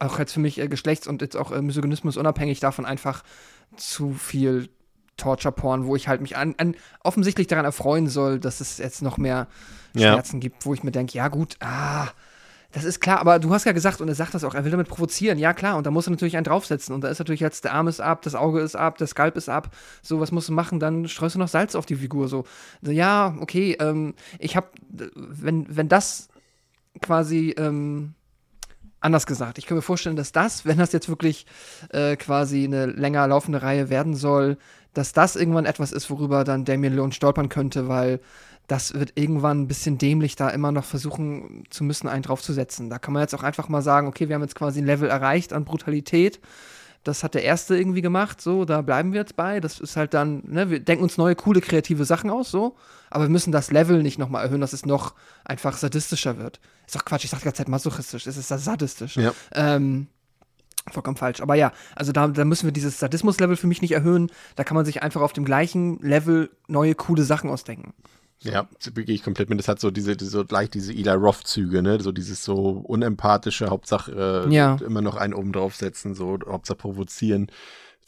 auch 0.01 0.19
jetzt 0.19 0.33
für 0.33 0.41
mich 0.41 0.59
äh, 0.61 0.69
Geschlechts- 0.69 1.07
und 1.07 1.23
jetzt 1.23 1.37
auch 1.37 1.53
äh, 1.53 1.63
Misogynismus 1.63 2.17
unabhängig 2.17 2.61
davon 2.61 2.85
einfach 2.85 3.23
zu 3.77 4.13
viel 4.13 4.69
Torture-Porn, 5.17 5.87
wo 5.87 5.95
ich 5.95 6.09
halt 6.09 6.21
mich 6.21 6.37
an, 6.37 6.55
an 6.59 6.75
offensichtlich 7.05 7.47
daran 7.47 7.65
erfreuen 7.65 8.09
soll, 8.09 8.41
dass 8.41 8.61
es 8.61 8.79
jetzt 8.79 9.03
noch 9.03 9.17
mehr 9.17 9.47
Ja. 9.95 10.13
Schmerzen 10.13 10.41
gibt, 10.41 10.67
wo 10.67 10.75
ich 10.75 10.83
mir 10.83 10.91
denke, 10.91 11.17
ja 11.17 11.29
gut, 11.29 11.57
ah, 11.61 12.09
das 12.75 12.83
ist 12.83 13.01
klar, 13.01 13.21
aber 13.21 13.39
du 13.39 13.55
hast 13.55 13.65
ja 13.65 13.73
gesagt, 13.73 14.01
und 14.01 14.09
er 14.09 14.17
sagt 14.17 14.35
das 14.35 14.43
auch, 14.43 14.55
er 14.55 14.65
will 14.65 14.73
damit 14.73 14.89
provozieren, 14.89 15.39
ja 15.39 15.55
klar, 15.55 15.77
und 15.77 15.87
da 15.87 15.93
muss 15.93 16.09
er 16.09 16.11
natürlich 16.11 16.37
einen 16.37 16.45
draufsetzen. 16.45 16.93
Und 16.93 17.03
da 17.05 17.09
ist 17.09 17.21
natürlich 17.21 17.41
jetzt, 17.41 17.65
der 17.65 17.73
Arm 17.73 17.87
ist 17.87 18.01
ab, 18.01 18.23
das 18.23 18.35
Auge 18.35 18.61
ist 18.61 18.75
ab, 18.75 18.99
der 18.99 19.07
Skalp 19.07 19.37
ist 19.37 19.49
ab, 19.49 19.71
so, 20.03 20.19
was 20.19 20.33
musst 20.33 20.49
du 20.49 20.53
machen? 20.53 20.81
Dann 20.81 21.07
streust 21.07 21.37
du 21.37 21.39
noch 21.39 21.47
Salz 21.47 21.77
auf 21.77 21.87
die 21.87 21.95
Figur, 21.95 22.27
so. 22.27 22.45
ja, 22.83 23.37
okay, 23.39 23.77
ähm, 23.79 24.15
ich 24.41 24.57
hab, 24.57 24.73
wenn, 24.89 25.67
wenn 25.69 25.89
das 25.89 26.29
quasi 27.01 27.55
ähm, 27.57 28.15
anders 28.99 29.27
gesagt. 29.27 29.59
Ich 29.59 29.67
kann 29.67 29.77
mir 29.77 29.83
vorstellen, 29.83 30.17
dass 30.17 30.33
das, 30.33 30.67
wenn 30.67 30.79
das 30.79 30.91
jetzt 30.91 31.09
wirklich 31.09 31.47
äh, 31.91 32.17
quasi 32.17 32.65
eine 32.65 32.87
länger 32.87 33.29
laufende 33.29 33.63
Reihe 33.63 33.89
werden 33.89 34.17
soll, 34.17 34.59
dass 34.95 35.13
das 35.13 35.37
irgendwann 35.37 35.67
etwas 35.67 35.93
ist, 35.93 36.11
worüber 36.11 36.43
dann 36.43 36.65
Damien 36.65 36.95
Leone 36.95 37.13
stolpern 37.13 37.49
könnte, 37.49 37.87
weil 37.87 38.21
das 38.67 38.95
wird 38.95 39.13
irgendwann 39.17 39.63
ein 39.63 39.69
bisschen 39.69 39.99
dämlich, 39.99 40.37
da 40.37 40.49
immer 40.49 40.73
noch 40.73 40.85
versuchen 40.85 41.65
zu 41.71 41.85
müssen, 41.85 42.09
einen 42.09 42.23
draufzusetzen. 42.23 42.89
Da 42.89 42.99
kann 42.99 43.13
man 43.13 43.23
jetzt 43.23 43.35
auch 43.35 43.43
einfach 43.43 43.69
mal 43.69 43.83
sagen, 43.83 44.07
okay, 44.07 44.29
wir 44.29 44.35
haben 44.35 44.43
jetzt 44.43 44.55
quasi 44.55 44.81
ein 44.81 44.87
Level 44.87 45.09
erreicht 45.09 45.53
an 45.53 45.65
Brutalität. 45.65 46.41
Das 47.03 47.23
hat 47.23 47.35
der 47.35 47.45
erste 47.45 47.77
irgendwie 47.77 48.01
gemacht, 48.01 48.41
so, 48.41 48.65
da 48.65 48.81
bleiben 48.81 49.13
wir 49.13 49.21
jetzt 49.21 49.37
bei. 49.37 49.61
Das 49.61 49.79
ist 49.79 49.97
halt 49.97 50.15
dann, 50.15 50.43
ne, 50.47 50.71
wir 50.71 50.81
denken 50.81 51.05
uns 51.05 51.19
neue, 51.19 51.35
coole, 51.35 51.61
kreative 51.61 52.07
Sachen 52.07 52.31
aus, 52.31 52.51
so, 52.51 52.77
aber 53.11 53.25
wir 53.25 53.31
müssen 53.31 53.53
das 53.53 53.71
Level 53.71 54.03
nicht 54.03 54.19
nochmal 54.19 54.45
erhöhen, 54.45 54.63
dass 54.63 54.73
es 54.73 54.87
noch 54.87 55.15
einfach 55.45 55.77
sadistischer 55.77 56.39
wird. 56.39 56.61
Ist 56.87 56.97
doch 56.97 57.05
Quatsch, 57.05 57.25
ich 57.25 57.31
sag 57.31 57.41
die 57.41 57.45
ganze 57.45 57.59
Zeit 57.59 57.69
masochistisch, 57.69 58.27
es 58.27 58.39
ist 58.39 58.49
sadistisch. 58.49 59.17
Ja. 59.17 59.35
Ähm, 59.53 60.07
vollkommen 60.91 61.19
falsch. 61.19 61.43
Aber 61.43 61.55
ja, 61.55 61.73
also 61.95 62.13
da, 62.13 62.29
da 62.29 62.45
müssen 62.47 62.67
wir 62.67 62.73
dieses 62.73 62.99
Sadismus-Level 62.99 63.57
für 63.57 63.67
mich 63.67 63.83
nicht 63.83 63.93
erhöhen. 63.93 64.31
Da 64.57 64.65
kann 64.65 64.75
man 64.75 64.85
sich 64.85 65.03
einfach 65.03 65.21
auf 65.21 65.33
dem 65.35 65.45
gleichen 65.45 65.99
Level 66.01 66.51
neue, 66.69 66.95
coole 66.95 67.23
Sachen 67.23 67.51
ausdenken. 67.51 67.93
Ja, 68.41 68.69
gehe 68.95 69.15
ich 69.15 69.23
komplett 69.23 69.49
mit. 69.49 69.59
Das 69.59 69.69
hat 69.69 69.81
so 69.81 69.91
diese, 69.91 70.17
diese 70.17 70.45
leicht 70.51 70.75
diese 70.75 70.93
Eli 70.93 71.09
Roth-Züge, 71.11 71.83
ne? 71.83 72.01
So 72.03 72.13
dieses 72.13 72.45
so 72.45 72.55
unempathische, 72.55 73.69
Hauptsache 73.71 74.47
äh, 74.49 74.55
Ja. 74.55 74.77
immer 74.85 75.01
noch 75.01 75.17
einen 75.17 75.35
oben 75.35 75.53
draufsetzen, 75.53 76.15
so 76.15 76.39
Hauptsache 76.47 76.77
provozieren. 76.77 77.47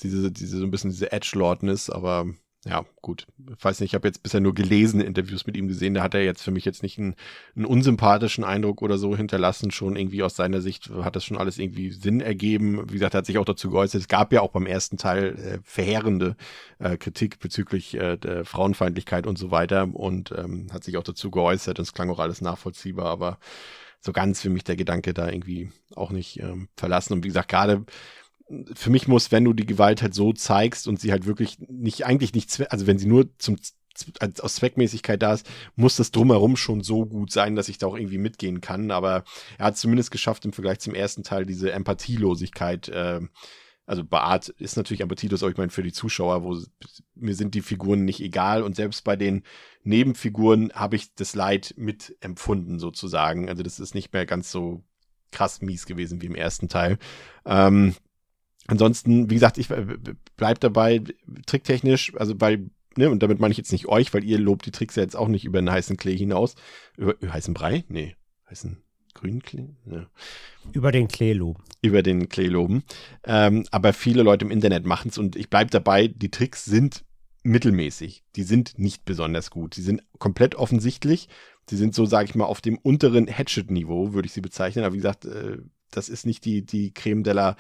Diese, 0.03 0.31
diese, 0.31 0.59
so 0.59 0.65
ein 0.65 0.71
bisschen 0.71 0.91
diese 0.91 1.11
Edgelordness, 1.13 1.89
aber 1.89 2.27
ja, 2.69 2.85
gut. 3.01 3.29
Ich 3.57 3.65
weiß 3.65 3.79
nicht, 3.79 3.91
ich 3.91 3.95
habe 3.95 4.09
jetzt 4.09 4.25
bisher 4.25 4.41
nur 4.41 4.53
gelesene 4.53 5.05
Interviews 5.05 5.47
mit 5.47 5.57
ihm 5.57 5.69
gesehen. 5.69 5.95
Da 5.95 6.03
hat 6.03 6.15
er 6.15 6.25
jetzt 6.25 6.43
für 6.43 6.51
mich 6.51 6.65
jetzt 6.65 6.83
nicht 6.83 6.99
einen, 6.99 7.15
einen 7.55 7.65
unsympathischen 7.65 8.43
Eindruck 8.43 8.83
oder 8.83 8.99
so 8.99 9.17
hinterlassen. 9.17 9.71
Schon 9.71 9.95
irgendwie 9.95 10.25
aus 10.25 10.35
seiner 10.35 10.61
Sicht 10.61 10.91
hat 10.91 11.15
das 11.15 11.25
schon 11.25 11.37
alles 11.37 11.59
irgendwie 11.59 11.93
Sinn 11.93 12.21
ergeben. 12.21 12.83
Wie 12.89 12.95
gesagt, 12.95 13.15
er 13.15 13.19
hat 13.19 13.27
sich 13.27 13.39
auch 13.39 13.45
dazu 13.45 13.71
geäußert. 13.71 14.01
Es 14.01 14.09
gab 14.09 14.33
ja 14.33 14.41
auch 14.41 14.51
beim 14.51 14.67
ersten 14.67 14.97
Teil 14.97 15.39
äh, 15.39 15.59
verheerende 15.63 16.35
äh, 16.81 16.97
Kritik 16.97 17.39
bezüglich 17.39 17.95
äh, 17.95 18.17
der 18.17 18.45
Frauenfeindlichkeit 18.45 19.29
und 19.29 19.39
so 19.39 19.53
weiter 19.53 19.89
und 19.93 20.33
ähm, 20.37 20.67
hat 20.73 20.83
sich 20.83 20.97
auch 20.97 21.05
dazu 21.05 21.31
geäußert. 21.31 21.79
Und 21.79 21.85
es 21.85 21.95
klang 21.95 22.11
auch 22.11 22.19
alles 22.19 22.41
nachvollziehbar, 22.41 23.07
aber 23.07 23.39
so 24.01 24.13
ganz 24.13 24.41
für 24.41 24.51
mich 24.51 24.65
der 24.65 24.77
Gedanke 24.77 25.15
da 25.15 25.29
irgendwie 25.29 25.71
auch 25.95 26.11
nicht 26.11 26.41
ähm, 26.41 26.69
verlassen. 26.77 27.13
Und 27.13 27.23
wie 27.23 27.29
gesagt, 27.29 27.49
gerade 27.49 27.85
für 28.75 28.91
mich 28.91 29.09
muss, 29.09 29.33
wenn 29.33 29.45
du 29.45 29.53
die 29.53 29.67
Gewalt 29.67 30.03
halt 30.03 30.15
so 30.15 30.33
zeigst 30.33 30.87
und 30.87 31.01
sie 31.01 31.11
halt 31.11 31.27
wirklich 31.27 31.59
nicht, 31.59 32.07
eigentlich 32.07 32.35
nicht, 32.35 32.71
also 32.71 32.87
wenn 32.87 32.99
sie 32.99 33.07
nur 33.07 33.29
zum 33.39 33.57
aus 34.43 34.57
Zweckmäßigkeit 34.57 35.23
da 35.23 35.33
ist, 35.33 35.49
muss 35.75 35.97
das 35.97 36.11
drumherum 36.11 36.57
schon 36.57 36.83
so 36.83 37.07
gut 37.07 37.33
sein, 37.33 37.57
dass 37.57 37.71
ich 37.71 37.79
da 37.79 37.87
auch 37.87 37.97
irgendwie 37.97 38.19
mitgehen 38.19 38.61
kann. 38.61 38.91
Aber 38.91 39.25
er 39.57 39.67
hat 39.67 39.79
zumindest 39.79 40.11
geschafft, 40.11 40.45
im 40.45 40.53
Vergleich 40.53 40.81
zum 40.81 40.95
ersten 40.95 41.23
Teil 41.23 41.47
diese 41.47 41.73
Empathielosigkeit, 41.73 42.89
äh, 42.89 43.21
also 43.87 44.05
bei 44.05 44.19
Art 44.19 44.49
ist 44.49 44.77
natürlich 44.77 45.01
empathielos, 45.01 45.43
aber 45.43 45.53
ich 45.53 45.57
meine 45.57 45.71
für 45.71 45.85
die 45.85 45.93
Zuschauer, 45.93 46.43
wo 46.43 46.59
mir 47.15 47.35
sind 47.37 47.55
die 47.55 47.63
Figuren 47.63 48.05
nicht 48.05 48.21
egal 48.21 48.65
und 48.65 48.75
selbst 48.75 49.05
bei 49.05 49.15
den 49.15 49.45
Nebenfiguren 49.85 50.73
habe 50.75 50.97
ich 50.97 51.15
das 51.15 51.37
Leid 51.37 51.73
mitempfunden 51.77 52.81
sozusagen. 52.81 53.49
Also 53.49 53.63
das 53.63 53.79
ist 53.79 53.95
nicht 53.95 54.13
mehr 54.13 54.27
ganz 54.27 54.51
so 54.51 54.83
krass 55.31 55.63
mies 55.63 55.87
gewesen 55.87 56.21
wie 56.21 56.27
im 56.27 56.35
ersten 56.35 56.69
Teil. 56.69 56.99
Ähm, 57.45 57.95
ansonsten, 58.67 59.31
wie 59.31 59.35
gesagt, 59.35 59.59
ich 59.59 59.71
äh, 59.71 59.87
bleib 60.37 60.61
dabei, 60.61 61.03
tricktechnisch, 61.47 62.13
also 62.17 62.35
bei, 62.35 62.61
ne, 62.97 63.11
und 63.11 63.23
damit 63.23 63.41
meine 63.41 63.53
ich 63.53 63.59
jetzt 63.59 63.73
nicht 63.73 63.87
euch, 63.87 64.13
weil 64.15 64.25
ihr 64.25 64.39
lobt 64.39 64.67
die 64.67 64.71
Tricks 64.71 64.97
ja 64.97 65.03
jetzt 65.03 65.17
auch 65.17 65.29
nicht 65.29 65.45
über 65.45 65.59
einen 65.59 65.71
heißen 65.71 65.97
Klee 65.97 66.17
hinaus. 66.17 66.55
Über, 66.97 67.15
über 67.21 67.33
heißen 67.33 67.55
Brei? 67.55 67.85
Nee, 67.89 68.17
heißen 68.51 68.79
grünen 69.15 69.43
Klee? 69.43 69.69
Ja 69.91 70.09
Über 70.73 70.93
den 70.93 71.09
Kleelob. 71.09 71.63
über 71.83 72.03
den 72.03 72.29
Klee 72.29 72.49
loben. 72.49 72.85
Ähm, 73.25 73.65
aber 73.71 73.93
viele 73.93 74.23
Leute 74.23 74.45
im 74.45 74.51
Internet 74.51 74.85
machen 74.85 75.09
es 75.09 75.19
und 75.19 75.37
ich 75.37 75.49
bleibe 75.49 75.71
dabei, 75.71 76.09
die 76.09 76.31
Tricks 76.31 76.65
sind 76.65 77.05
mittelmäßig. 77.43 78.25
Die 78.35 78.43
sind 78.43 78.79
nicht 78.79 79.05
besonders 79.05 79.51
gut. 79.51 79.77
Die 79.77 79.83
sind 79.83 80.03
komplett 80.19 80.57
offensichtlich. 80.57 81.29
Die 81.71 81.77
sind 81.77 81.95
so, 81.95 82.05
sage 82.05 82.29
ich 82.29 82.35
mal, 82.35 82.45
auf 82.45 82.61
dem 82.61 82.77
unteren 82.79 83.27
Hatchet-Niveau, 83.27 84.13
würde 84.13 84.27
ich 84.27 84.33
sie 84.33 84.41
bezeichnen. 84.41 84.85
Aber 84.85 84.95
wie 84.95 84.99
gesagt, 84.99 85.25
äh, 85.25 85.59
das 85.91 86.09
ist 86.09 86.27
nicht 86.27 86.45
die, 86.45 86.67
die 86.67 86.93
Creme 86.93 87.23
de 87.23 87.33
la, 87.33 87.57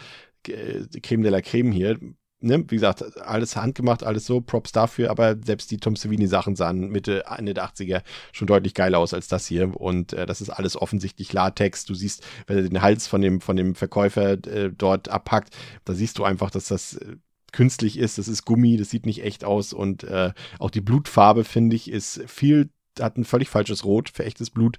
Creme 0.46 1.22
de 1.22 1.30
la 1.30 1.40
Creme 1.40 1.72
hier. 1.72 1.98
Ne? 2.40 2.64
Wie 2.68 2.76
gesagt, 2.76 3.02
alles 3.22 3.56
handgemacht, 3.56 4.04
alles 4.04 4.26
so, 4.26 4.42
Props 4.42 4.70
dafür, 4.70 5.10
aber 5.10 5.36
selbst 5.42 5.70
die 5.70 5.78
Tom 5.78 5.96
Savini-Sachen 5.96 6.54
sahen 6.54 6.90
Mitte, 6.90 7.24
Ende 7.26 7.54
der 7.54 7.66
80er 7.66 8.02
schon 8.32 8.46
deutlich 8.46 8.74
geiler 8.74 8.98
aus 8.98 9.14
als 9.14 9.26
das 9.28 9.46
hier. 9.46 9.74
Und 9.80 10.12
äh, 10.12 10.26
das 10.26 10.42
ist 10.42 10.50
alles 10.50 10.76
offensichtlich 10.76 11.32
Latex. 11.32 11.86
Du 11.86 11.94
siehst, 11.94 12.26
wenn 12.46 12.58
er 12.58 12.62
den 12.64 12.82
Hals 12.82 13.06
von 13.06 13.22
dem, 13.22 13.40
von 13.40 13.56
dem 13.56 13.74
Verkäufer 13.74 14.32
äh, 14.32 14.70
dort 14.70 15.08
abpackt, 15.08 15.56
da 15.84 15.94
siehst 15.94 16.18
du 16.18 16.24
einfach, 16.24 16.50
dass 16.50 16.66
das 16.66 16.96
äh, 16.96 17.16
künstlich 17.52 17.98
ist. 17.98 18.18
Das 18.18 18.28
ist 18.28 18.44
Gummi, 18.44 18.76
das 18.76 18.90
sieht 18.90 19.06
nicht 19.06 19.24
echt 19.24 19.44
aus. 19.44 19.72
Und 19.72 20.04
äh, 20.04 20.32
auch 20.58 20.70
die 20.70 20.82
Blutfarbe, 20.82 21.42
finde 21.42 21.74
ich, 21.74 21.90
ist 21.90 22.22
viel, 22.26 22.68
hat 23.00 23.16
ein 23.16 23.24
völlig 23.24 23.48
falsches 23.48 23.84
Rot 23.84 24.10
für 24.10 24.24
echtes 24.24 24.50
Blut. 24.50 24.76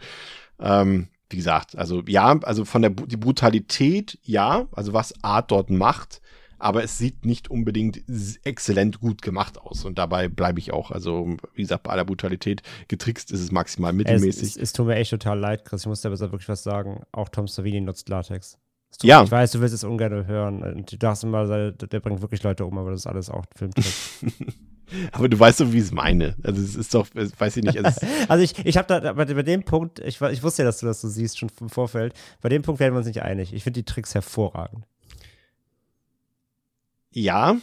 Ähm, 0.59 1.07
wie 1.29 1.37
gesagt, 1.37 1.77
also 1.77 2.03
ja, 2.07 2.39
also 2.43 2.65
von 2.65 2.81
der 2.81 2.91
die 2.91 3.17
Brutalität, 3.17 4.17
ja, 4.23 4.67
also 4.71 4.93
was 4.93 5.13
Art 5.23 5.51
dort 5.51 5.69
macht, 5.69 6.21
aber 6.59 6.83
es 6.83 6.97
sieht 6.97 7.25
nicht 7.25 7.49
unbedingt 7.49 8.01
exzellent 8.43 8.99
gut 8.99 9.21
gemacht 9.21 9.59
aus. 9.59 9.85
Und 9.85 9.97
dabei 9.97 10.27
bleibe 10.27 10.59
ich 10.59 10.73
auch. 10.73 10.91
Also, 10.91 11.37
wie 11.53 11.61
gesagt, 11.61 11.83
bei 11.83 11.91
aller 11.91 12.05
Brutalität 12.05 12.63
getrickst 12.87 13.31
ist 13.31 13.41
es 13.41 13.51
maximal 13.51 13.91
Es, 13.91 13.97
mittelmäßig. 13.97 14.49
es, 14.49 14.57
es 14.57 14.73
tut 14.73 14.87
mir 14.87 14.95
echt 14.95 15.11
total 15.11 15.39
leid, 15.39 15.65
Chris. 15.65 15.81
Ich 15.81 15.87
muss 15.87 16.01
dir 16.01 16.09
aber 16.09 16.19
wirklich 16.19 16.49
was 16.49 16.63
sagen. 16.63 17.03
Auch 17.11 17.29
Tom 17.29 17.47
Savini 17.47 17.81
nutzt 17.81 18.09
Latex. 18.09 18.57
Es 18.89 18.97
Ja. 19.03 19.23
Ich 19.23 19.31
weiß, 19.31 19.51
du 19.51 19.61
willst 19.61 19.75
es 19.75 19.83
ungern 19.83 20.25
hören. 20.25 20.63
Und 20.63 20.91
du 20.91 20.97
dachtest 20.97 21.25
immer, 21.25 21.45
der, 21.45 21.71
der 21.73 21.99
bringt 21.99 22.21
wirklich 22.21 22.41
Leute 22.41 22.65
um, 22.65 22.77
aber 22.77 22.91
das 22.91 23.01
ist 23.01 23.07
alles 23.07 23.29
auch 23.29 23.45
Filmtrick. 23.55 23.85
aber 25.11 25.29
du 25.29 25.39
weißt 25.39 25.59
doch, 25.59 25.71
wie 25.71 25.77
ich 25.77 25.83
es 25.83 25.91
meine. 25.91 26.35
Also 26.43 26.61
es 26.61 26.75
ist 26.75 26.93
doch, 26.93 27.07
weiß 27.13 27.57
ich 27.57 27.63
nicht, 27.63 27.75
ist, 27.75 28.05
also 28.27 28.43
ich, 28.43 28.65
ich 28.65 28.77
habe 28.77 28.87
da 28.87 29.13
bei, 29.13 29.25
bei 29.25 29.43
dem 29.43 29.63
Punkt, 29.63 29.99
ich, 29.99 30.21
ich 30.21 30.43
wusste 30.43 30.63
ja, 30.63 30.65
dass 30.67 30.79
du 30.79 30.85
das 30.85 31.01
so 31.01 31.07
siehst, 31.09 31.37
schon 31.37 31.49
im 31.61 31.69
Vorfeld. 31.69 32.13
Bei 32.41 32.49
dem 32.49 32.61
Punkt 32.61 32.79
werden 32.79 32.93
wir 32.93 32.99
uns 32.99 33.07
nicht 33.07 33.21
einig. 33.21 33.53
Ich 33.53 33.63
finde 33.63 33.79
die 33.81 33.85
Tricks 33.85 34.13
hervorragend. 34.13 34.85
ja, 37.11 37.57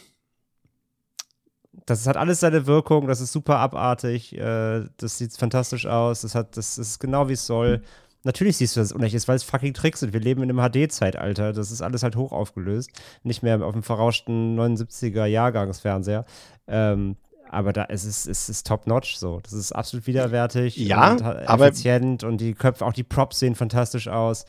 Das 1.87 2.07
hat 2.07 2.17
alles 2.17 2.41
seine 2.41 2.67
Wirkung, 2.67 3.07
das 3.09 3.21
ist 3.21 3.33
super 3.33 3.59
abartig, 3.59 4.33
äh, 4.39 4.85
das 4.97 5.19
sieht 5.19 5.37
fantastisch 5.37 5.87
aus, 5.87 6.23
das, 6.23 6.35
hat, 6.35 6.57
das 6.57 6.79
ist 6.79 6.99
genau 7.01 7.29
wie 7.29 7.35
es 7.35 7.47
soll. 7.47 7.83
Natürlich 8.25 8.57
siehst 8.57 8.75
du, 8.75 8.81
dass 8.81 8.89
es 8.89 8.93
unecht 8.93 9.15
ist, 9.15 9.29
weil 9.29 9.37
es 9.37 9.43
fucking 9.45 9.75
Tricks 9.75 10.01
sind. 10.01 10.13
Wir 10.13 10.21
leben 10.21 10.43
in 10.43 10.51
einem 10.51 10.59
HD-Zeitalter, 10.71 11.53
das 11.53 11.71
ist 11.71 11.83
alles 11.83 12.03
halt 12.03 12.17
hoch 12.17 12.33
aufgelöst. 12.33 12.91
Nicht 13.23 13.43
mehr 13.43 13.63
auf 13.65 13.73
dem 13.75 13.83
verrauschten 13.83 14.59
79er-Jahrgangsfernseher. 14.59 16.25
Ähm, 16.67 17.17
aber 17.51 17.73
da 17.73 17.85
es 17.89 18.05
ist 18.05 18.27
es 18.27 18.49
ist 18.49 18.67
top-notch 18.67 19.17
so. 19.17 19.41
Das 19.41 19.53
ist 19.53 19.73
absolut 19.73 20.07
widerwärtig 20.07 20.77
Ja, 20.77 21.13
und 21.13 21.23
aber- 21.23 21.67
effizient 21.69 22.25
und 22.25 22.39
die 22.41 22.55
Köpfe, 22.55 22.85
auch 22.85 22.93
die 22.95 23.05
Props 23.05 23.39
sehen 23.39 23.55
fantastisch 23.55 24.09
aus. 24.09 24.47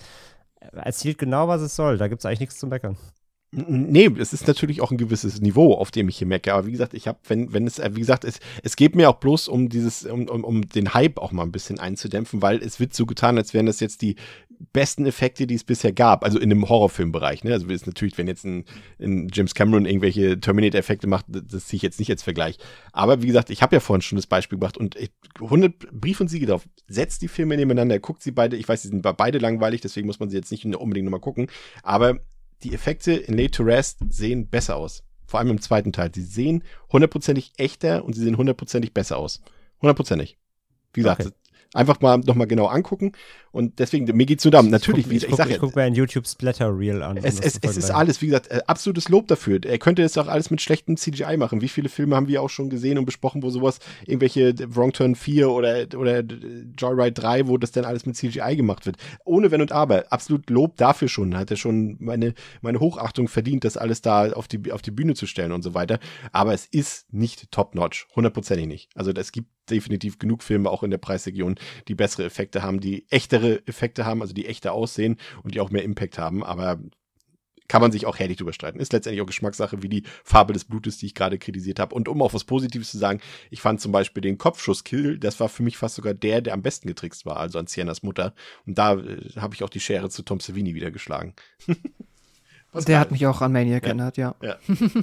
Erzielt 0.73 1.17
genau, 1.19 1.47
was 1.47 1.61
es 1.61 1.75
soll. 1.75 1.97
Da 1.97 2.07
gibt 2.07 2.21
es 2.21 2.25
eigentlich 2.25 2.39
nichts 2.39 2.57
zu 2.57 2.65
meckern. 2.67 2.97
Nee, 3.57 4.11
es 4.19 4.33
ist 4.33 4.47
natürlich 4.47 4.81
auch 4.81 4.91
ein 4.91 4.97
gewisses 4.97 5.39
Niveau, 5.39 5.75
auf 5.75 5.89
dem 5.89 6.09
ich 6.09 6.17
hier 6.17 6.27
mecke. 6.27 6.53
Aber 6.53 6.67
wie 6.67 6.73
gesagt, 6.73 6.93
ich 6.93 7.07
habe, 7.07 7.19
wenn, 7.27 7.53
wenn 7.53 7.65
es, 7.65 7.79
äh, 7.79 7.89
wie 7.93 8.01
gesagt, 8.01 8.25
es, 8.25 8.39
es 8.63 8.75
geht 8.75 8.95
mir 8.95 9.09
auch 9.09 9.15
bloß 9.15 9.47
um 9.47 9.69
dieses, 9.69 10.05
um, 10.05 10.27
um, 10.27 10.43
um 10.43 10.67
den 10.67 10.93
Hype 10.93 11.17
auch 11.19 11.31
mal 11.31 11.43
ein 11.43 11.53
bisschen 11.53 11.79
einzudämpfen, 11.79 12.41
weil 12.41 12.61
es 12.61 12.81
wird 12.81 12.93
so 12.93 13.05
getan, 13.05 13.37
als 13.37 13.53
wären 13.53 13.65
das 13.65 13.79
jetzt 13.79 14.01
die 14.01 14.17
besten 14.73 15.05
Effekte, 15.05 15.47
die 15.47 15.55
es 15.55 15.63
bisher 15.63 15.93
gab. 15.93 16.25
Also 16.25 16.37
in 16.37 16.49
dem 16.49 16.67
Horrorfilmbereich. 16.67 17.45
Ne? 17.45 17.53
Also 17.53 17.67
ist 17.67 17.87
natürlich, 17.87 18.17
wenn 18.17 18.27
jetzt 18.27 18.43
ein, 18.43 18.65
ein 18.99 19.29
James 19.31 19.55
Cameron 19.55 19.85
irgendwelche 19.85 20.37
Terminator-Effekte 20.37 21.07
macht, 21.07 21.25
das, 21.29 21.67
ziehe 21.67 21.77
ich 21.77 21.81
jetzt 21.81 21.99
nicht 21.99 22.11
als 22.11 22.23
Vergleich. 22.23 22.57
Aber 22.91 23.21
wie 23.21 23.27
gesagt, 23.27 23.49
ich 23.51 23.61
habe 23.61 23.77
ja 23.77 23.79
vorhin 23.79 24.01
schon 24.01 24.17
das 24.17 24.27
Beispiel 24.27 24.57
gebracht 24.57 24.77
und 24.77 24.97
ich, 24.97 25.11
100 25.39 25.91
Brief 25.93 26.19
und 26.19 26.27
Siege 26.27 26.45
drauf. 26.45 26.67
Setzt 26.87 27.21
die 27.21 27.29
Filme 27.29 27.55
nebeneinander, 27.55 27.99
guckt 27.99 28.21
sie 28.21 28.31
beide. 28.31 28.57
Ich 28.57 28.67
weiß, 28.67 28.81
sie 28.81 28.89
sind 28.89 29.01
bei 29.01 29.13
beide 29.13 29.37
langweilig, 29.37 29.79
deswegen 29.79 30.07
muss 30.07 30.19
man 30.19 30.29
sie 30.29 30.35
jetzt 30.35 30.51
nicht 30.51 30.65
unbedingt 30.65 31.05
nochmal 31.05 31.21
gucken. 31.21 31.47
Aber 31.81 32.19
die 32.63 32.73
Effekte 32.73 33.13
in 33.13 33.37
Late 33.37 33.51
to 33.51 33.63
Rest 33.63 33.99
sehen 34.09 34.47
besser 34.47 34.75
aus. 34.75 35.03
Vor 35.27 35.39
allem 35.39 35.49
im 35.49 35.61
zweiten 35.61 35.91
Teil. 35.91 36.09
Die 36.09 36.21
sehen 36.21 36.63
hundertprozentig 36.91 37.53
echter 37.57 38.05
und 38.05 38.13
sie 38.13 38.23
sehen 38.23 38.37
hundertprozentig 38.37 38.93
besser 38.93 39.17
aus. 39.17 39.41
Hundertprozentig. 39.81 40.37
Wie 40.93 41.01
gesagt, 41.01 41.25
Okay. 41.25 41.33
Einfach 41.75 42.01
mal 42.01 42.17
nochmal 42.17 42.47
genau 42.47 42.67
angucken. 42.67 43.11
Und 43.51 43.79
deswegen, 43.79 44.05
mir 44.17 44.25
geht's 44.25 44.43
nur 44.43 44.51
darum, 44.51 44.69
natürlich, 44.69 45.05
ich 45.05 45.11
wie 45.11 45.15
ich, 45.17 45.23
ich, 45.29 45.35
sag 45.35 45.45
guck, 45.45 45.49
ja, 45.49 45.55
ich 45.55 45.61
guck 45.61 45.75
mir 45.75 45.83
ein 45.83 45.95
YouTube 45.95 46.27
Splatter 46.27 46.77
Reel 46.77 47.01
an. 47.01 47.15
es, 47.17 47.39
es, 47.39 47.57
es 47.61 47.77
ist 47.77 47.89
alles, 47.89 48.21
wie 48.21 48.25
gesagt, 48.27 48.51
äh, 48.51 48.61
absolutes 48.67 49.07
Lob 49.07 49.27
dafür. 49.27 49.63
Er 49.63 49.77
könnte 49.77 50.03
es 50.03 50.17
auch 50.17 50.27
alles 50.27 50.51
mit 50.51 50.61
schlechtem 50.61 50.97
CGI 50.97 51.37
machen. 51.37 51.61
Wie 51.61 51.69
viele 51.69 51.87
Filme 51.87 52.17
haben 52.17 52.27
wir 52.27 52.41
auch 52.41 52.49
schon 52.49 52.69
gesehen 52.69 52.97
und 52.97 53.05
besprochen, 53.05 53.43
wo 53.43 53.49
sowas, 53.49 53.79
irgendwelche 54.05 54.53
Wrong 54.75 54.91
Turn 54.91 55.15
4 55.15 55.49
oder, 55.49 55.87
oder 55.95 56.21
Joyride 56.77 57.13
3, 57.13 57.47
wo 57.47 57.57
das 57.57 57.71
dann 57.71 57.85
alles 57.85 58.05
mit 58.05 58.17
CGI 58.17 58.57
gemacht 58.57 58.85
wird. 58.85 58.97
Ohne 59.23 59.51
Wenn 59.51 59.61
und 59.61 59.71
Aber. 59.71 60.03
Absolut 60.11 60.49
Lob 60.49 60.75
dafür 60.75 61.07
schon. 61.07 61.37
Hat 61.37 61.49
er 61.49 61.57
schon 61.57 61.95
meine, 61.99 62.33
meine 62.61 62.81
Hochachtung 62.81 63.29
verdient, 63.29 63.63
das 63.63 63.77
alles 63.77 64.01
da 64.01 64.33
auf 64.33 64.49
die, 64.49 64.71
auf 64.71 64.81
die 64.81 64.91
Bühne 64.91 65.13
zu 65.13 65.27
stellen 65.27 65.53
und 65.53 65.61
so 65.61 65.73
weiter. 65.73 65.99
Aber 66.33 66.53
es 66.53 66.65
ist 66.65 67.13
nicht 67.13 67.51
top-notch. 67.51 68.07
Hundertprozentig 68.15 68.67
nicht. 68.67 68.89
Also 68.95 69.11
es 69.11 69.31
gibt 69.31 69.49
definitiv 69.69 70.19
genug 70.19 70.43
Filme 70.43 70.69
auch 70.69 70.83
in 70.83 70.91
der 70.91 70.97
Preisregion, 70.97 71.55
die 71.87 71.95
bessere 71.95 72.25
Effekte 72.25 72.63
haben, 72.63 72.79
die 72.79 73.05
echtere 73.09 73.65
Effekte 73.67 74.05
haben, 74.05 74.21
also 74.21 74.33
die 74.33 74.45
echter 74.45 74.73
aussehen 74.73 75.17
und 75.43 75.55
die 75.55 75.59
auch 75.59 75.71
mehr 75.71 75.83
Impact 75.83 76.17
haben. 76.17 76.43
Aber 76.43 76.79
kann 77.67 77.81
man 77.81 77.91
sich 77.91 78.05
auch 78.05 78.19
herrlich 78.19 78.37
drüber 78.37 78.53
streiten. 78.53 78.79
Ist 78.79 78.93
letztendlich 78.93 79.21
auch 79.21 79.27
Geschmackssache, 79.27 79.81
wie 79.81 79.89
die 79.89 80.03
Farbe 80.23 80.53
des 80.53 80.65
Blutes, 80.65 80.97
die 80.97 81.07
ich 81.07 81.15
gerade 81.15 81.37
kritisiert 81.37 81.79
habe. 81.79 81.95
Und 81.95 82.07
um 82.07 82.21
auch 82.21 82.33
was 82.33 82.43
Positives 82.43 82.91
zu 82.91 82.97
sagen, 82.97 83.21
ich 83.49 83.61
fand 83.61 83.81
zum 83.81 83.91
Beispiel 83.91 84.21
den 84.21 84.37
Kopfschusskill, 84.37 85.17
das 85.17 85.39
war 85.39 85.49
für 85.49 85.63
mich 85.63 85.77
fast 85.77 85.95
sogar 85.95 86.13
der, 86.13 86.41
der 86.41 86.53
am 86.53 86.61
besten 86.61 86.87
getrickst 86.87 87.25
war, 87.25 87.37
also 87.37 87.57
an 87.59 87.67
Siennas 87.67 88.03
Mutter. 88.03 88.33
Und 88.65 88.77
da 88.77 88.95
äh, 88.95 89.31
habe 89.37 89.55
ich 89.55 89.63
auch 89.63 89.69
die 89.69 89.79
Schere 89.79 90.09
zu 90.09 90.21
Tom 90.23 90.39
Savini 90.39 90.75
wieder 90.75 90.91
geschlagen. 90.91 91.33
der 92.87 92.99
hat 92.99 93.11
mich 93.11 93.25
auch 93.25 93.41
an 93.41 93.51
Maniac 93.51 93.83
Ja. 93.83 93.87
erinnert, 93.87 94.17
ja. 94.17 94.35
Ja. 94.41 94.57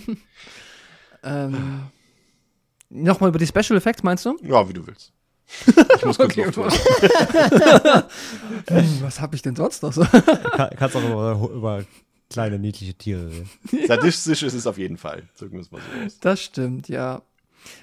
ähm, 1.24 1.90
Nochmal 2.94 3.30
über 3.30 3.38
die 3.38 3.46
Special 3.46 3.76
Effects, 3.76 4.02
meinst 4.02 4.26
du? 4.26 4.36
ja, 4.42 4.68
wie 4.68 4.74
du 4.74 4.86
willst. 4.86 5.12
Ich 5.96 6.04
muss 6.04 6.18
kurz 6.18 6.36
Okay. 6.36 6.44
Hm, 8.66 8.86
Was 9.02 9.20
habe 9.20 9.34
ich 9.34 9.42
denn 9.42 9.56
sonst 9.56 9.82
noch 9.82 9.92
so? 9.92 10.02
Kann, 10.04 10.70
kannst 10.76 10.96
auch 10.96 11.04
über, 11.04 11.50
über 11.54 11.84
kleine 12.30 12.58
niedliche 12.58 12.94
Tiere 12.94 13.30
reden. 13.30 13.50
Sadistisch 13.86 14.42
ist 14.42 14.54
es 14.54 14.66
auf 14.66 14.78
jeden 14.78 14.96
Fall. 14.96 15.28
Drücken 15.38 15.54
wir 15.54 15.60
es 15.60 15.70
mal 15.70 15.80
so 15.80 16.04
aus. 16.04 16.18
Das 16.20 16.42
stimmt, 16.42 16.88
ja. 16.88 17.22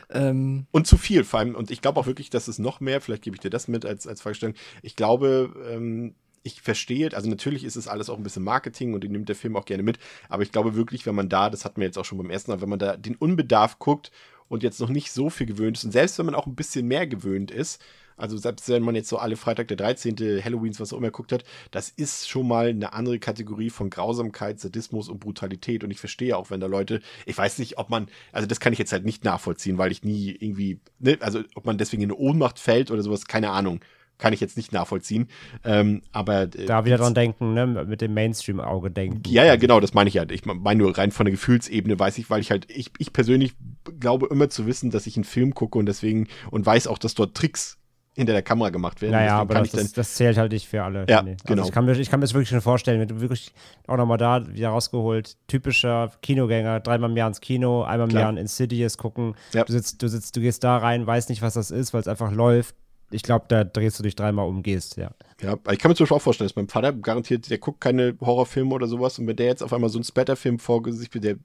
Ähm, 0.09 0.65
Und 0.71 0.87
zu 0.87 0.97
viel, 0.97 1.23
vor 1.23 1.39
allem, 1.39 1.55
und 1.55 1.71
ich 1.71 1.81
glaube 1.81 1.99
auch 1.99 2.07
wirklich, 2.07 2.29
dass 2.29 2.47
es 2.47 2.59
noch 2.59 2.79
mehr, 2.79 3.01
vielleicht 3.01 3.23
gebe 3.23 3.35
ich 3.35 3.41
dir 3.41 3.49
das 3.49 3.67
mit 3.67 3.85
als, 3.85 4.07
als 4.07 4.21
Fragestellung. 4.21 4.55
Ich 4.81 4.95
glaube, 4.95 5.53
ähm, 5.71 6.15
ich 6.43 6.61
verstehe, 6.61 7.13
also 7.13 7.29
natürlich 7.29 7.63
ist 7.63 7.75
es 7.75 7.87
alles 7.87 8.09
auch 8.09 8.17
ein 8.17 8.23
bisschen 8.23 8.43
Marketing 8.43 8.93
und 8.93 9.03
die 9.03 9.09
nimmt 9.09 9.29
der 9.29 9.35
Film 9.35 9.55
auch 9.55 9.65
gerne 9.65 9.83
mit, 9.83 9.99
aber 10.27 10.43
ich 10.43 10.51
glaube 10.51 10.75
wirklich, 10.75 11.05
wenn 11.05 11.15
man 11.15 11.29
da, 11.29 11.49
das 11.49 11.63
hatten 11.65 11.79
wir 11.79 11.85
jetzt 11.87 11.97
auch 11.97 12.05
schon 12.05 12.17
beim 12.17 12.29
ersten 12.29 12.51
Mal, 12.51 12.61
wenn 12.61 12.69
man 12.69 12.79
da 12.79 12.97
den 12.97 13.15
Unbedarf 13.15 13.79
guckt 13.79 14.11
und 14.49 14.63
jetzt 14.63 14.81
noch 14.81 14.89
nicht 14.89 15.11
so 15.11 15.29
viel 15.29 15.47
gewöhnt 15.47 15.77
ist 15.77 15.85
und 15.85 15.91
selbst 15.91 16.17
wenn 16.19 16.25
man 16.25 16.35
auch 16.35 16.47
ein 16.47 16.55
bisschen 16.55 16.87
mehr 16.87 17.07
gewöhnt 17.07 17.51
ist, 17.51 17.81
also 18.19 18.37
selbst 18.37 18.67
wenn 18.69 18.83
man 18.83 18.95
jetzt 18.95 19.09
so 19.09 19.17
alle 19.17 19.37
Freitag 19.37 19.69
der 19.69 19.77
13. 19.77 20.43
Halloweens, 20.43 20.79
was 20.79 20.91
auch 20.93 20.97
immer 20.97 21.09
guckt 21.09 21.31
hat, 21.31 21.45
das 21.71 21.89
ist 21.89 22.29
schon 22.29 22.47
mal 22.47 22.67
eine 22.67 22.93
andere 22.93 23.17
Kategorie 23.17 23.69
von 23.69 23.89
Grausamkeit, 23.89 24.59
Sadismus 24.59 25.07
und 25.07 25.19
Brutalität. 25.19 25.83
Und 25.83 25.91
ich 25.91 25.99
verstehe 25.99 26.37
auch, 26.37 26.49
wenn 26.51 26.59
da 26.59 26.67
Leute, 26.67 27.01
ich 27.25 27.37
weiß 27.37 27.59
nicht, 27.59 27.77
ob 27.77 27.89
man, 27.89 28.07
also 28.33 28.45
das 28.45 28.59
kann 28.59 28.73
ich 28.73 28.79
jetzt 28.79 28.91
halt 28.91 29.05
nicht 29.05 29.23
nachvollziehen, 29.23 29.77
weil 29.77 29.91
ich 29.91 30.03
nie 30.03 30.35
irgendwie, 30.37 30.79
ne, 30.99 31.17
also 31.21 31.39
ob 31.55 31.65
man 31.65 31.77
deswegen 31.77 32.03
in 32.03 32.11
eine 32.11 32.19
Ohnmacht 32.19 32.59
fällt 32.59 32.91
oder 32.91 33.01
sowas, 33.01 33.25
keine 33.25 33.51
Ahnung. 33.51 33.79
Kann 34.17 34.33
ich 34.33 34.41
jetzt 34.41 34.57
nicht 34.57 34.73
nachvollziehen. 34.73 35.29
Ähm, 35.63 36.01
aber 36.11 36.41
äh, 36.41 36.65
Da 36.65 36.83
wieder 36.83 36.97
dran 36.97 37.13
denken, 37.13 37.53
ne? 37.53 37.85
mit 37.87 38.01
dem 38.01 38.13
Mainstream-Auge 38.13 38.91
denken. 38.91 39.21
ja, 39.27 39.45
ja, 39.45 39.55
genau, 39.55 39.79
das 39.79 39.93
meine 39.93 40.09
ich 40.09 40.17
halt. 40.17 40.33
Ich 40.33 40.43
meine 40.43 40.77
nur 40.77 40.97
rein 40.97 41.11
von 41.11 41.25
der 41.25 41.31
Gefühlsebene 41.31 41.97
weiß 41.97 42.17
ich, 42.17 42.29
weil 42.29 42.41
ich 42.41 42.51
halt, 42.51 42.69
ich, 42.69 42.91
ich 42.97 43.13
persönlich 43.13 43.53
glaube 43.99 44.27
immer 44.29 44.49
zu 44.49 44.65
wissen, 44.65 44.91
dass 44.91 45.07
ich 45.07 45.15
einen 45.17 45.23
Film 45.23 45.53
gucke 45.53 45.77
und 45.77 45.85
deswegen 45.85 46.27
und 46.51 46.65
weiß 46.65 46.87
auch, 46.87 46.97
dass 46.97 47.15
dort 47.15 47.35
Tricks 47.35 47.79
hinter 48.15 48.33
der 48.33 48.41
Kamera 48.41 48.69
gemacht 48.69 49.01
werden. 49.01 49.13
Naja, 49.13 49.37
aber 49.37 49.55
das, 49.55 49.71
das, 49.71 49.93
das 49.93 50.13
zählt 50.15 50.37
halt 50.37 50.51
nicht 50.51 50.67
für 50.67 50.83
alle. 50.83 51.05
Ja, 51.07 51.19
finde 51.19 51.33
ich. 51.33 51.43
genau. 51.43 51.61
Also 51.61 51.69
ich, 51.69 51.73
kann 51.73 51.85
mir, 51.85 51.97
ich 51.97 52.09
kann 52.09 52.19
mir 52.19 52.25
das 52.25 52.33
wirklich 52.33 52.49
schon 52.49 52.59
vorstellen, 52.59 52.99
wenn 52.99 53.07
du 53.07 53.21
wirklich 53.21 53.53
auch 53.87 53.95
nochmal 53.95 54.17
da 54.17 54.45
wieder 54.47 54.69
rausgeholt, 54.69 55.37
typischer 55.47 56.11
Kinogänger, 56.21 56.81
dreimal 56.81 57.09
im 57.09 57.17
Jahr 57.17 57.29
ins 57.29 57.39
Kino, 57.39 57.83
einmal 57.83 58.07
im 58.07 58.09
Klar. 58.09 58.23
Jahr 58.23 58.31
in 58.31 58.37
Insidious 58.37 58.97
gucken. 58.97 59.35
Ja. 59.53 59.63
Du, 59.63 59.71
sitzt, 59.71 60.01
du 60.01 60.09
sitzt, 60.09 60.35
du 60.35 60.41
gehst 60.41 60.63
da 60.63 60.77
rein, 60.77 61.07
weißt 61.07 61.29
nicht, 61.29 61.41
was 61.41 61.53
das 61.53 61.71
ist, 61.71 61.93
weil 61.93 62.01
es 62.01 62.07
einfach 62.07 62.31
läuft. 62.31 62.75
Ich 63.11 63.23
glaube, 63.23 63.45
da 63.47 63.63
drehst 63.63 63.97
du 63.97 64.03
dich 64.03 64.15
dreimal 64.15 64.47
um, 64.47 64.61
gehst, 64.61 64.97
ja. 64.97 65.11
ja, 65.41 65.57
ich 65.71 65.79
kann 65.79 65.89
mir 65.89 65.95
zum 65.95 66.03
Beispiel 66.03 66.17
auch 66.17 66.21
vorstellen, 66.21 66.47
dass 66.47 66.55
mein 66.55 66.67
Vater 66.67 66.93
garantiert, 66.93 67.49
der 67.49 67.57
guckt 67.57 67.81
keine 67.81 68.15
Horrorfilme 68.21 68.73
oder 68.73 68.87
sowas 68.87 69.17
und 69.17 69.25
wenn 69.25 69.35
der 69.35 69.47
jetzt 69.47 69.63
auf 69.63 69.73
einmal 69.73 69.89
so 69.89 69.97
einen 69.97 70.03
Splatter-Film 70.03 70.59
vor 70.59 70.83
sich, 70.91 71.09
der, 71.09 71.37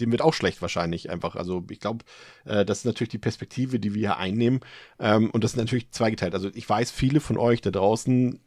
dem 0.00 0.12
wird 0.12 0.22
auch 0.22 0.34
schlecht 0.34 0.60
wahrscheinlich 0.60 1.10
einfach. 1.10 1.34
Also 1.34 1.64
ich 1.70 1.80
glaube, 1.80 2.04
äh, 2.44 2.64
das 2.64 2.78
ist 2.78 2.84
natürlich 2.84 3.10
die 3.10 3.18
Perspektive, 3.18 3.80
die 3.80 3.94
wir 3.94 4.00
hier 4.00 4.16
einnehmen 4.18 4.60
ähm, 4.98 5.30
und 5.30 5.44
das 5.44 5.52
ist 5.52 5.56
natürlich 5.56 5.90
zweigeteilt. 5.90 6.34
Also 6.34 6.50
ich 6.52 6.68
weiß, 6.68 6.90
viele 6.90 7.20
von 7.20 7.38
euch 7.38 7.62
da 7.62 7.70
draußen 7.70 8.38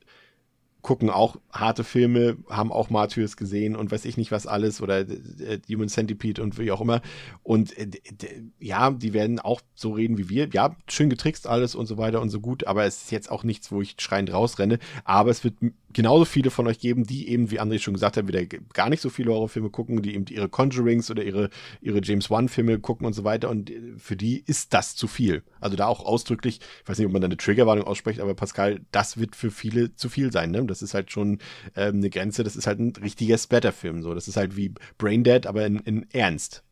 gucken 0.82 1.10
auch 1.10 1.38
harte 1.52 1.84
Filme, 1.84 2.38
haben 2.50 2.72
auch 2.72 2.90
Martyrs 2.90 3.38
gesehen 3.38 3.76
und 3.76 3.92
weiß 3.92 4.06
ich 4.06 4.18
nicht 4.18 4.32
was 4.32 4.48
alles 4.48 4.82
oder 4.82 5.00
äh, 5.02 5.60
Human 5.70 5.90
Centipede 5.90 6.42
und 6.42 6.58
wie 6.58 6.72
auch 6.72 6.82
immer. 6.82 7.02
Und 7.44 7.78
äh, 7.78 7.90
ja, 8.60 8.92
die 8.92 9.14
werden 9.14 9.40
auch 9.40 9.62
so 9.76 9.92
reden 9.92 10.18
wie 10.18 10.30
wir. 10.30 10.50
Ja, 10.52 10.76
schön 10.88 11.10
getrickst 11.10 11.48
alles 11.48 11.76
und 11.76 11.86
so 11.86 11.98
weiter 11.98 12.22
und 12.22 12.30
so 12.30 12.40
gut, 12.40 12.66
aber 12.66 12.86
es 12.86 13.04
ist 13.04 13.12
jetzt 13.12 13.32
auch 13.32 13.44
nichts, 13.44 13.72
wo 13.72 13.82
ich 13.82 13.96
schreiend 14.00 14.34
rausrenne. 14.34 14.80
Aber 15.04 15.30
es 15.30 15.44
wird 15.44 15.56
genauso 15.94 16.26
viele 16.26 16.52
von 16.52 16.68
euch 16.68 16.80
geben, 16.80 17.06
die 17.06 17.30
eben, 17.30 17.52
wie 17.52 17.60
André 17.60 17.80
schon 17.80 17.94
gesagt 17.94 18.18
hat, 18.18 18.28
wieder 18.28 18.46
gar 18.46 18.90
nicht 18.90 19.02
so 19.02 19.10
viele 19.10 19.32
Horrorfilme 19.32 19.70
gucken, 19.70 20.02
die 20.02 20.16
eben 20.16 20.26
ihre 20.30 20.50
Conjurings 20.50 21.10
oder 21.12 21.24
ihre, 21.24 21.50
ihre 21.82 22.02
James 22.02 22.30
Wan-Filme 22.30 22.80
gucken 22.80 23.06
und 23.06 23.14
so 23.14 23.24
weiter. 23.24 23.50
Und 23.50 23.70
äh, 23.70 23.94
für 23.98 24.16
die 24.16 24.44
ist 24.46 24.74
das 24.74 24.96
zu 24.96 25.08
viel. 25.08 25.44
Also 25.60 25.76
da 25.76 25.88
auch 25.88 26.06
ausdrücklich, 26.06 26.60
ich 26.84 26.90
weiß 26.90 26.98
nicht, 26.98 27.08
ob 27.08 27.14
man 27.14 27.22
da 27.22 27.28
eine 27.28 27.38
Triggerwarnung 27.38 27.86
ausspricht, 27.86 28.20
aber 28.20 28.36
Pascal, 28.36 28.82
das 28.92 29.18
wird 29.18 29.36
für 29.36 29.52
viele 29.52 29.96
zu 29.96 30.10
viel 30.10 30.32
sein. 30.32 30.52
Ne? 30.52 30.66
Das 30.66 30.82
ist 30.82 30.94
halt 30.94 31.12
schon 31.12 31.40
ähm, 31.76 31.98
eine 31.98 32.10
Grenze, 32.10 32.44
das 32.44 32.56
ist 32.56 32.68
halt 32.68 32.80
ein 32.80 32.94
richtiger 33.02 33.38
Splatter-Film. 33.38 34.04
So. 34.04 34.14
Das 34.14 34.28
ist 34.28 34.38
halt 34.38 34.56
wie 34.56 34.74
Braindead, 34.98 35.48
aber 35.48 35.66
in, 35.66 35.80
in 35.80 36.08
Ernst. 36.12 36.64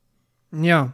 Ja. 0.52 0.94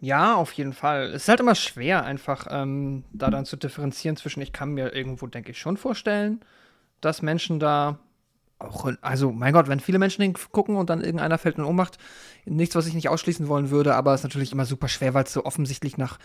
Ja, 0.00 0.34
auf 0.34 0.52
jeden 0.52 0.74
Fall. 0.74 1.12
Es 1.14 1.22
ist 1.22 1.28
halt 1.28 1.40
immer 1.40 1.54
schwer, 1.54 2.04
einfach 2.04 2.46
ähm, 2.50 3.04
da 3.12 3.30
dann 3.30 3.46
zu 3.46 3.56
differenzieren 3.56 4.16
zwischen, 4.16 4.42
ich 4.42 4.52
kann 4.52 4.72
mir 4.72 4.92
irgendwo, 4.94 5.26
denke 5.26 5.52
ich, 5.52 5.58
schon 5.58 5.78
vorstellen, 5.78 6.40
dass 7.04 7.22
Menschen 7.22 7.58
da 7.58 7.98
auch, 8.58 8.90
also 9.00 9.32
mein 9.32 9.52
Gott, 9.52 9.68
wenn 9.68 9.80
viele 9.80 9.98
Menschen 9.98 10.22
hingucken 10.22 10.76
und 10.76 10.90
dann 10.90 11.00
irgendeiner 11.00 11.38
fällt 11.38 11.58
in 11.58 11.64
Ohnmacht, 11.64 11.98
nichts, 12.44 12.74
was 12.74 12.86
ich 12.86 12.94
nicht 12.94 13.08
ausschließen 13.08 13.48
wollen 13.48 13.70
würde, 13.70 13.94
aber 13.94 14.14
es 14.14 14.20
ist 14.20 14.24
natürlich 14.24 14.52
immer 14.52 14.64
super 14.64 14.88
schwer, 14.88 15.14
weil 15.14 15.24
es 15.24 15.32
so 15.32 15.44
offensichtlich 15.44 15.98
nach 15.98 16.18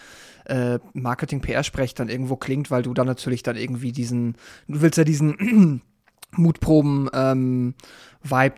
äh, 0.45 0.80
Marketing-PR-Sprech 0.93 1.93
dann 1.95 2.09
irgendwo 2.09 2.35
klingt, 2.35 2.72
weil 2.72 2.83
du 2.83 2.93
dann 2.93 3.08
natürlich 3.08 3.43
dann 3.43 3.56
irgendwie 3.56 3.91
diesen, 3.91 4.35
du 4.67 4.82
willst 4.82 4.98
ja 4.98 5.03
diesen 5.03 5.82
Mutproben 6.32 7.09
ähm, 7.14 7.74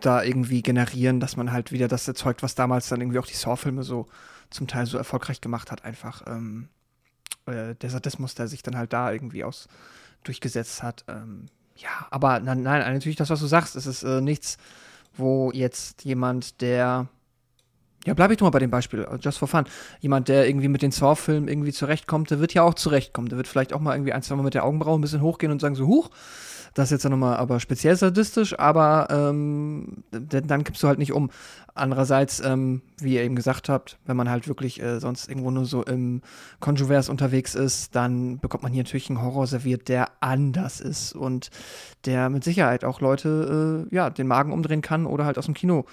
da 0.02 0.22
irgendwie 0.22 0.62
generieren, 0.62 1.20
dass 1.20 1.36
man 1.36 1.52
halt 1.52 1.72
wieder 1.72 1.88
das 1.88 2.06
erzeugt, 2.06 2.42
was 2.42 2.54
damals 2.54 2.88
dann 2.88 3.00
irgendwie 3.00 3.18
auch 3.18 3.26
die 3.26 3.34
Saw-Filme 3.34 3.82
so 3.82 4.08
zum 4.50 4.66
Teil 4.66 4.86
so 4.86 4.98
erfolgreich 4.98 5.40
gemacht 5.40 5.70
hat, 5.70 5.84
einfach 5.84 6.22
ähm, 6.26 6.68
äh, 7.46 7.74
der 7.74 7.90
Sadismus, 7.90 8.34
der 8.34 8.48
sich 8.48 8.62
dann 8.62 8.76
halt 8.76 8.92
da 8.92 9.10
irgendwie 9.10 9.44
aus 9.44 9.68
durchgesetzt 10.24 10.82
hat. 10.82 11.04
Ähm, 11.08 11.46
ja, 11.82 12.06
aber 12.10 12.40
nein, 12.40 12.62
nein, 12.62 12.94
natürlich 12.94 13.16
das, 13.16 13.30
was 13.30 13.40
du 13.40 13.46
sagst, 13.46 13.74
es 13.76 13.86
ist 13.86 14.02
äh, 14.04 14.20
nichts, 14.20 14.56
wo 15.16 15.50
jetzt 15.52 16.04
jemand, 16.04 16.60
der 16.60 17.08
ja, 18.04 18.14
bleibe 18.14 18.32
ich 18.32 18.38
doch 18.38 18.46
mal 18.46 18.50
bei 18.50 18.58
dem 18.58 18.70
Beispiel, 18.70 19.00
äh, 19.00 19.16
just 19.20 19.38
for 19.38 19.48
fun. 19.48 19.64
Jemand, 20.00 20.28
der 20.28 20.48
irgendwie 20.48 20.68
mit 20.68 20.82
den 20.82 20.90
Saw-Filmen 20.90 21.48
irgendwie 21.48 21.72
zurechtkommt, 21.72 22.30
der 22.30 22.40
wird 22.40 22.54
ja 22.54 22.62
auch 22.62 22.74
zurechtkommen. 22.74 23.28
Der 23.28 23.36
wird 23.36 23.46
vielleicht 23.46 23.72
auch 23.72 23.80
mal 23.80 23.94
irgendwie 23.94 24.12
ein, 24.12 24.22
zwei 24.22 24.34
Mal 24.34 24.42
mit 24.42 24.54
der 24.54 24.64
Augenbraue 24.64 24.98
ein 24.98 25.00
bisschen 25.00 25.20
hochgehen 25.20 25.52
und 25.52 25.60
sagen 25.60 25.76
so, 25.76 25.86
huch, 25.86 26.10
das 26.74 26.86
ist 26.90 27.02
jetzt 27.02 27.10
nochmal 27.10 27.36
aber 27.36 27.60
speziell 27.60 27.96
sadistisch, 27.96 28.58
aber 28.58 29.08
ähm, 29.10 30.04
dann 30.10 30.64
kippst 30.64 30.82
du 30.82 30.88
halt 30.88 30.98
nicht 30.98 31.12
um. 31.12 31.30
Andererseits, 31.74 32.40
ähm, 32.40 32.82
wie 32.98 33.14
ihr 33.14 33.22
eben 33.22 33.34
gesagt 33.34 33.68
habt, 33.68 33.98
wenn 34.04 34.16
man 34.16 34.28
halt 34.28 34.46
wirklich 34.48 34.82
äh, 34.82 35.00
sonst 35.00 35.28
irgendwo 35.28 35.50
nur 35.50 35.64
so 35.64 35.82
im 35.82 36.22
Conjuvers 36.60 37.08
unterwegs 37.08 37.54
ist, 37.54 37.94
dann 37.94 38.38
bekommt 38.38 38.62
man 38.62 38.72
hier 38.72 38.82
natürlich 38.82 39.08
einen 39.08 39.22
Horror 39.22 39.46
serviert, 39.46 39.88
der 39.88 40.08
anders 40.20 40.80
ist 40.80 41.14
und 41.14 41.50
der 42.04 42.28
mit 42.28 42.44
Sicherheit 42.44 42.84
auch 42.84 43.00
Leute 43.00 43.88
äh, 43.90 43.94
ja, 43.94 44.10
den 44.10 44.26
Magen 44.26 44.52
umdrehen 44.52 44.82
kann 44.82 45.06
oder 45.06 45.24
halt 45.24 45.38
aus 45.38 45.46
dem 45.46 45.54
Kino 45.54 45.86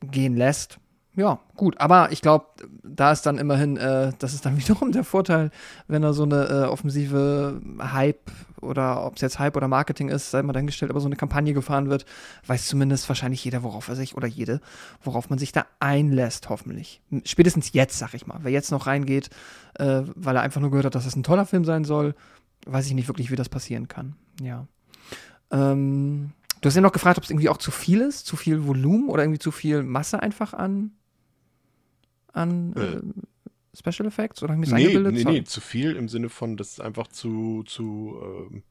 gehen 0.00 0.36
lässt. 0.36 0.78
Ja, 1.18 1.40
gut, 1.56 1.80
aber 1.80 2.12
ich 2.12 2.22
glaube, 2.22 2.46
da 2.84 3.10
ist 3.10 3.26
dann 3.26 3.38
immerhin, 3.38 3.76
äh, 3.76 4.12
das 4.20 4.34
ist 4.34 4.46
dann 4.46 4.56
wiederum 4.58 4.92
der 4.92 5.02
Vorteil, 5.02 5.50
wenn 5.88 6.02
da 6.02 6.12
so 6.12 6.22
eine 6.22 6.44
äh, 6.44 6.64
offensive 6.66 7.60
Hype 7.80 8.30
oder 8.60 9.04
ob 9.04 9.16
es 9.16 9.22
jetzt 9.22 9.40
Hype 9.40 9.56
oder 9.56 9.66
Marketing 9.66 10.10
ist, 10.10 10.30
sei 10.30 10.44
mal 10.44 10.52
dahingestellt, 10.52 10.92
aber 10.92 11.00
so 11.00 11.08
eine 11.08 11.16
Kampagne 11.16 11.54
gefahren 11.54 11.90
wird, 11.90 12.06
weiß 12.46 12.68
zumindest 12.68 13.08
wahrscheinlich 13.08 13.44
jeder, 13.44 13.64
worauf 13.64 13.88
er 13.88 13.96
sich 13.96 14.16
oder 14.16 14.28
jede, 14.28 14.60
worauf 15.02 15.28
man 15.28 15.40
sich 15.40 15.50
da 15.50 15.66
einlässt, 15.80 16.50
hoffentlich. 16.50 17.02
Spätestens 17.24 17.72
jetzt, 17.72 17.98
sag 17.98 18.14
ich 18.14 18.28
mal. 18.28 18.38
Wer 18.42 18.52
jetzt 18.52 18.70
noch 18.70 18.86
reingeht, 18.86 19.28
äh, 19.74 20.02
weil 20.14 20.36
er 20.36 20.42
einfach 20.42 20.60
nur 20.60 20.70
gehört 20.70 20.86
hat, 20.86 20.94
dass 20.94 21.06
es 21.06 21.16
ein 21.16 21.24
toller 21.24 21.46
Film 21.46 21.64
sein 21.64 21.82
soll, 21.82 22.14
weiß 22.64 22.86
ich 22.86 22.94
nicht 22.94 23.08
wirklich, 23.08 23.32
wie 23.32 23.36
das 23.36 23.48
passieren 23.48 23.88
kann. 23.88 24.14
Ja. 24.40 24.68
Ähm, 25.50 26.30
du 26.60 26.68
hast 26.68 26.76
ja 26.76 26.80
noch 26.80 26.92
gefragt, 26.92 27.18
ob 27.18 27.24
es 27.24 27.30
irgendwie 27.30 27.48
auch 27.48 27.58
zu 27.58 27.72
viel 27.72 28.02
ist, 28.02 28.24
zu 28.24 28.36
viel 28.36 28.68
Volumen 28.68 29.08
oder 29.08 29.24
irgendwie 29.24 29.40
zu 29.40 29.50
viel 29.50 29.82
Masse 29.82 30.22
einfach 30.22 30.54
an, 30.54 30.92
an 32.38 32.72
Äh. 32.74 33.00
Special 33.76 34.08
Effects 34.08 34.42
oder 34.42 34.54
hab 34.54 34.62
ich 34.62 34.70
mir 34.70 34.74
das 34.74 34.74
Nee, 34.74 34.86
eingebildet? 34.86 35.14
nee, 35.14 35.24
nee, 35.24 35.44
zu 35.44 35.60
viel 35.60 35.94
im 35.96 36.08
Sinne 36.08 36.28
von, 36.30 36.56
das 36.56 36.72
ist 36.72 36.80
einfach 36.80 37.08
zu, 37.08 37.62
zu, 37.64 38.18
ähm, 38.22 38.62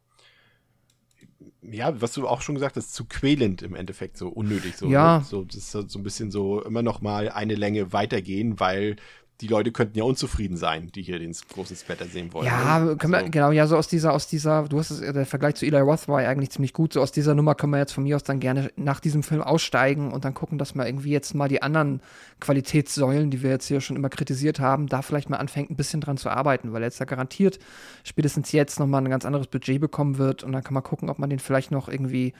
ja, 1.61 1.99
was 2.01 2.13
du 2.13 2.27
auch 2.27 2.41
schon 2.41 2.55
gesagt 2.55 2.75
hast, 2.77 2.93
zu 2.93 3.05
quälend 3.05 3.61
im 3.61 3.75
Endeffekt, 3.75 4.17
so 4.17 4.29
unnötig. 4.29 4.75
So, 4.77 4.87
Ja. 4.89 5.19
ne? 5.19 5.23
So, 5.23 5.43
das 5.43 5.55
ist 5.55 5.71
so 5.71 5.87
so 5.87 5.99
ein 5.99 6.03
bisschen 6.03 6.31
so 6.31 6.61
immer 6.63 6.81
noch 6.81 7.01
mal 7.01 7.29
eine 7.29 7.55
Länge 7.55 7.93
weitergehen, 7.93 8.59
weil 8.59 8.95
die 9.41 9.47
Leute 9.47 9.71
könnten 9.71 9.97
ja 9.97 10.03
unzufrieden 10.03 10.57
sein, 10.57 10.91
die 10.95 11.03
hier 11.03 11.19
den 11.19 11.35
großen 11.53 11.75
Splatter 11.75 12.05
sehen 12.05 12.33
wollen. 12.33 12.47
Ja, 12.47 12.79
ne? 12.79 12.95
können 12.97 13.13
wir, 13.13 13.19
Also- 13.19 13.29
genau, 13.31 13.51
ja, 13.51 13.67
so 13.67 13.77
aus 13.77 13.87
dieser, 13.87 14.13
aus 14.13 14.27
dieser, 14.27 14.63
du 14.63 14.79
hast 14.79 14.89
es, 14.89 14.99
der 14.99 15.25
Vergleich 15.27 15.55
zu 15.55 15.65
Eli 15.65 15.77
Roth 15.79 16.07
war 16.07 16.23
ja 16.23 16.29
eigentlich 16.29 16.49
ziemlich 16.49 16.73
gut. 16.73 16.93
So 16.93 17.01
aus 17.01 17.11
dieser 17.11 17.35
Nummer 17.35 17.53
können 17.53 17.71
wir 17.73 17.77
jetzt 17.77 17.93
von 17.93 18.03
mir 18.03 18.15
aus 18.15 18.23
dann 18.23 18.39
gerne 18.39 18.71
nach 18.75 18.99
diesem 18.99 19.21
Film 19.21 19.41
aussteigen 19.41 20.11
und 20.11 20.25
dann 20.25 20.33
gucken, 20.33 20.57
dass 20.57 20.73
man 20.73 20.87
irgendwie 20.87 21.11
jetzt 21.11 21.35
mal 21.35 21.47
die 21.47 21.61
anderen 21.61 22.01
Qualitätssäulen, 22.39 23.29
die 23.29 23.43
wir 23.43 23.51
jetzt 23.51 23.67
hier 23.67 23.81
schon 23.81 23.95
immer 23.95 24.09
kritisiert 24.09 24.59
haben, 24.59 24.87
da 24.87 25.01
vielleicht 25.01 25.29
mal 25.29 25.37
anfängt, 25.37 25.69
ein 25.69 25.75
bisschen 25.75 26.01
dran 26.01 26.17
zu 26.17 26.29
arbeiten, 26.29 26.73
weil 26.73 26.81
er 26.81 26.87
jetzt 26.87 26.99
ja 26.99 27.05
garantiert 27.05 27.59
spätestens 28.03 28.51
jetzt 28.51 28.79
nochmal 28.79 29.01
ein 29.03 29.09
ganz 29.09 29.25
anderes 29.25 29.47
Budget 29.47 29.79
bekommen 29.79 30.17
wird 30.17 30.43
und 30.43 30.51
dann 30.53 30.63
kann 30.63 30.73
man 30.73 30.83
gucken, 30.83 31.09
ob 31.09 31.19
man 31.19 31.29
den 31.29 31.39
vielleicht 31.39 31.71
noch 31.71 31.89
irgendwie 31.89 32.33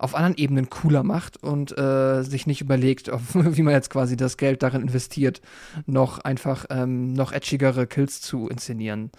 auf 0.00 0.14
anderen 0.14 0.36
Ebenen 0.36 0.70
cooler 0.70 1.02
macht 1.02 1.42
und 1.42 1.76
äh, 1.76 2.22
sich 2.22 2.46
nicht 2.46 2.62
überlegt, 2.62 3.10
auf, 3.10 3.22
wie 3.34 3.62
man 3.62 3.74
jetzt 3.74 3.90
quasi 3.90 4.16
das 4.16 4.36
Geld 4.38 4.62
darin 4.62 4.82
investiert, 4.82 5.42
noch 5.86 6.18
einfach 6.18 6.64
ähm, 6.70 7.12
noch 7.12 7.32
edgigere 7.32 7.86
Kills 7.86 8.20
zu 8.22 8.48
inszenieren. 8.48 9.10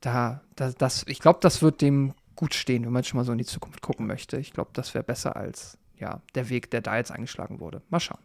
Da, 0.00 0.40
da 0.54 0.70
das, 0.70 1.04
ich 1.08 1.18
glaube, 1.18 1.40
das 1.42 1.62
wird 1.62 1.80
dem 1.80 2.14
gut 2.36 2.54
stehen, 2.54 2.84
wenn 2.84 2.92
man 2.92 3.04
schon 3.04 3.18
mal 3.18 3.24
so 3.24 3.32
in 3.32 3.38
die 3.38 3.44
Zukunft 3.44 3.82
gucken 3.82 4.06
möchte. 4.06 4.38
Ich 4.38 4.52
glaube, 4.52 4.70
das 4.72 4.94
wäre 4.94 5.04
besser 5.04 5.36
als 5.36 5.76
ja 5.98 6.22
der 6.34 6.48
Weg, 6.48 6.70
der 6.70 6.80
da 6.80 6.96
jetzt 6.96 7.10
eingeschlagen 7.10 7.60
wurde. 7.60 7.82
Mal 7.90 8.00
schauen. 8.00 8.20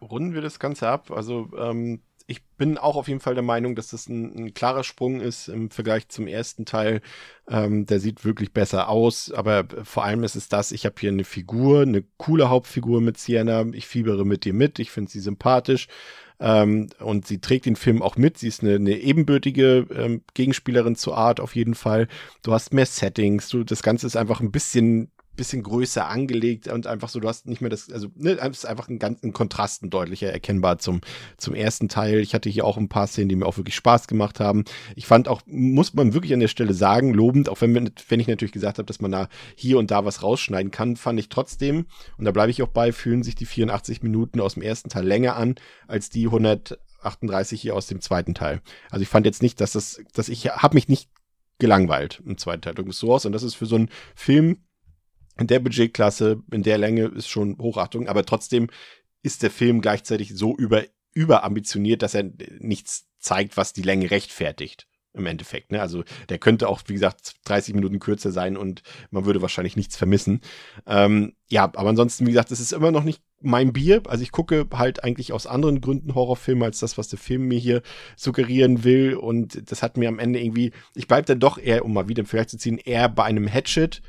runden 0.00 0.32
wir 0.32 0.42
das 0.42 0.58
Ganze 0.58 0.88
ab. 0.88 1.10
Also 1.10 1.50
ähm, 1.58 2.00
ich 2.26 2.44
bin 2.58 2.76
auch 2.76 2.96
auf 2.96 3.08
jeden 3.08 3.20
Fall 3.20 3.34
der 3.34 3.44
Meinung, 3.44 3.76
dass 3.76 3.88
das 3.88 4.08
ein, 4.08 4.34
ein 4.36 4.54
klarer 4.54 4.82
Sprung 4.82 5.20
ist 5.20 5.48
im 5.48 5.70
Vergleich 5.70 6.08
zum 6.08 6.26
ersten 6.26 6.64
Teil. 6.64 7.00
Ähm, 7.48 7.86
der 7.86 8.00
sieht 8.00 8.24
wirklich 8.24 8.52
besser 8.52 8.88
aus, 8.88 9.30
aber 9.30 9.66
vor 9.84 10.04
allem 10.04 10.24
ist 10.24 10.34
es 10.34 10.48
das, 10.48 10.72
ich 10.72 10.84
habe 10.86 10.96
hier 10.98 11.10
eine 11.10 11.24
Figur, 11.24 11.82
eine 11.82 12.02
coole 12.16 12.48
Hauptfigur 12.48 13.00
mit 13.00 13.18
Sienna. 13.18 13.66
Ich 13.72 13.86
fiebere 13.86 14.24
mit 14.24 14.44
ihr 14.44 14.54
mit, 14.54 14.78
ich 14.80 14.90
finde 14.90 15.10
sie 15.10 15.20
sympathisch. 15.20 15.86
Ähm, 16.38 16.88
und 16.98 17.26
sie 17.26 17.40
trägt 17.40 17.64
den 17.64 17.76
Film 17.76 18.02
auch 18.02 18.16
mit. 18.16 18.38
Sie 18.38 18.48
ist 18.48 18.62
eine, 18.62 18.74
eine 18.74 18.98
ebenbürtige 18.98 19.86
ähm, 19.94 20.22
Gegenspielerin 20.34 20.96
zur 20.96 21.16
Art 21.16 21.40
auf 21.40 21.54
jeden 21.54 21.74
Fall. 21.74 22.08
Du 22.42 22.52
hast 22.52 22.74
mehr 22.74 22.86
Settings. 22.86 23.48
Du, 23.48 23.64
das 23.64 23.82
Ganze 23.82 24.06
ist 24.06 24.16
einfach 24.16 24.40
ein 24.40 24.50
bisschen 24.50 25.10
bisschen 25.36 25.62
größer 25.62 26.08
angelegt 26.08 26.68
und 26.68 26.86
einfach 26.86 27.08
so, 27.08 27.20
du 27.20 27.28
hast 27.28 27.46
nicht 27.46 27.60
mehr 27.60 27.70
das, 27.70 27.90
also 27.90 28.08
ne, 28.14 28.38
es 28.40 28.58
ist 28.58 28.66
einfach 28.66 28.88
ein 28.88 28.98
ganz 28.98 29.22
ein 29.22 29.32
Kontrasten 29.32 29.90
deutlicher 29.90 30.32
erkennbar 30.32 30.78
zum, 30.78 31.00
zum 31.36 31.54
ersten 31.54 31.88
Teil. 31.88 32.20
Ich 32.20 32.34
hatte 32.34 32.48
hier 32.48 32.64
auch 32.64 32.76
ein 32.76 32.88
paar 32.88 33.06
Szenen, 33.06 33.28
die 33.28 33.36
mir 33.36 33.46
auch 33.46 33.56
wirklich 33.56 33.74
Spaß 33.74 34.06
gemacht 34.06 34.40
haben. 34.40 34.64
Ich 34.94 35.06
fand 35.06 35.28
auch, 35.28 35.42
muss 35.46 35.94
man 35.94 36.14
wirklich 36.14 36.32
an 36.34 36.40
der 36.40 36.48
Stelle 36.48 36.74
sagen, 36.74 37.14
lobend, 37.14 37.48
auch 37.48 37.60
wenn, 37.60 37.74
wir, 37.74 37.90
wenn 38.08 38.20
ich 38.20 38.26
natürlich 38.26 38.52
gesagt 38.52 38.78
habe, 38.78 38.86
dass 38.86 39.00
man 39.00 39.12
da 39.12 39.28
hier 39.54 39.78
und 39.78 39.90
da 39.90 40.04
was 40.04 40.22
rausschneiden 40.22 40.70
kann, 40.70 40.96
fand 40.96 41.20
ich 41.20 41.28
trotzdem, 41.28 41.86
und 42.18 42.24
da 42.24 42.32
bleibe 42.32 42.50
ich 42.50 42.62
auch 42.62 42.68
bei, 42.68 42.92
fühlen 42.92 43.22
sich 43.22 43.34
die 43.34 43.46
84 43.46 44.02
Minuten 44.02 44.40
aus 44.40 44.54
dem 44.54 44.62
ersten 44.62 44.88
Teil 44.88 45.06
länger 45.06 45.36
an, 45.36 45.56
als 45.86 46.10
die 46.10 46.26
138 46.26 47.60
hier 47.60 47.74
aus 47.74 47.86
dem 47.86 48.00
zweiten 48.00 48.34
Teil. 48.34 48.62
Also 48.90 49.02
ich 49.02 49.08
fand 49.08 49.26
jetzt 49.26 49.42
nicht, 49.42 49.60
dass 49.60 49.72
das, 49.72 50.00
dass 50.14 50.28
ich 50.28 50.46
habe 50.48 50.74
mich 50.74 50.88
nicht 50.88 51.10
gelangweilt 51.58 52.22
im 52.26 52.38
zweiten 52.38 52.62
Teil. 52.62 52.74
Es 52.88 52.98
so 52.98 53.12
aus. 53.12 53.26
Und 53.26 53.32
das 53.32 53.42
ist 53.42 53.54
für 53.54 53.66
so 53.66 53.76
einen 53.76 53.90
Film, 54.14 54.58
in 55.38 55.46
der 55.46 55.60
Budgetklasse, 55.60 56.42
in 56.50 56.62
der 56.62 56.78
Länge 56.78 57.06
ist 57.06 57.28
schon 57.28 57.58
Hochachtung, 57.58 58.08
aber 58.08 58.24
trotzdem 58.24 58.68
ist 59.22 59.42
der 59.42 59.50
Film 59.50 59.80
gleichzeitig 59.80 60.34
so 60.34 60.56
über, 60.56 60.84
überambitioniert, 61.12 62.02
dass 62.02 62.14
er 62.14 62.30
nichts 62.58 63.08
zeigt, 63.18 63.56
was 63.56 63.72
die 63.72 63.82
Länge 63.82 64.10
rechtfertigt. 64.10 64.86
Im 65.12 65.24
Endeffekt, 65.24 65.72
ne? 65.72 65.80
Also 65.80 66.04
der 66.28 66.36
könnte 66.36 66.68
auch, 66.68 66.82
wie 66.88 66.92
gesagt, 66.92 67.36
30 67.46 67.74
Minuten 67.74 68.00
kürzer 68.00 68.32
sein 68.32 68.54
und 68.58 68.82
man 69.10 69.24
würde 69.24 69.40
wahrscheinlich 69.40 69.74
nichts 69.74 69.96
vermissen. 69.96 70.42
Ähm, 70.86 71.32
ja, 71.48 71.64
aber 71.64 71.88
ansonsten, 71.88 72.26
wie 72.26 72.32
gesagt, 72.32 72.50
es 72.50 72.60
ist 72.60 72.72
immer 72.72 72.90
noch 72.90 73.02
nicht 73.02 73.22
mein 73.40 73.72
Bier. 73.72 74.02
Also 74.08 74.22
ich 74.22 74.30
gucke 74.30 74.66
halt 74.74 75.04
eigentlich 75.04 75.32
aus 75.32 75.46
anderen 75.46 75.80
Gründen 75.80 76.14
Horrorfilme 76.14 76.66
als 76.66 76.80
das, 76.80 76.98
was 76.98 77.08
der 77.08 77.18
Film 77.18 77.48
mir 77.48 77.58
hier 77.58 77.80
suggerieren 78.14 78.84
will. 78.84 79.14
Und 79.14 79.70
das 79.70 79.82
hat 79.82 79.96
mir 79.96 80.10
am 80.10 80.18
Ende 80.18 80.38
irgendwie, 80.38 80.72
ich 80.94 81.08
bleib 81.08 81.24
dann 81.24 81.40
doch 81.40 81.56
eher, 81.56 81.86
um 81.86 81.94
mal 81.94 82.08
wieder 82.08 82.26
vielleicht 82.26 82.50
zu 82.50 82.58
ziehen, 82.58 82.76
eher 82.76 83.08
bei 83.08 83.24
einem 83.24 83.50
Hatchet, 83.50 84.02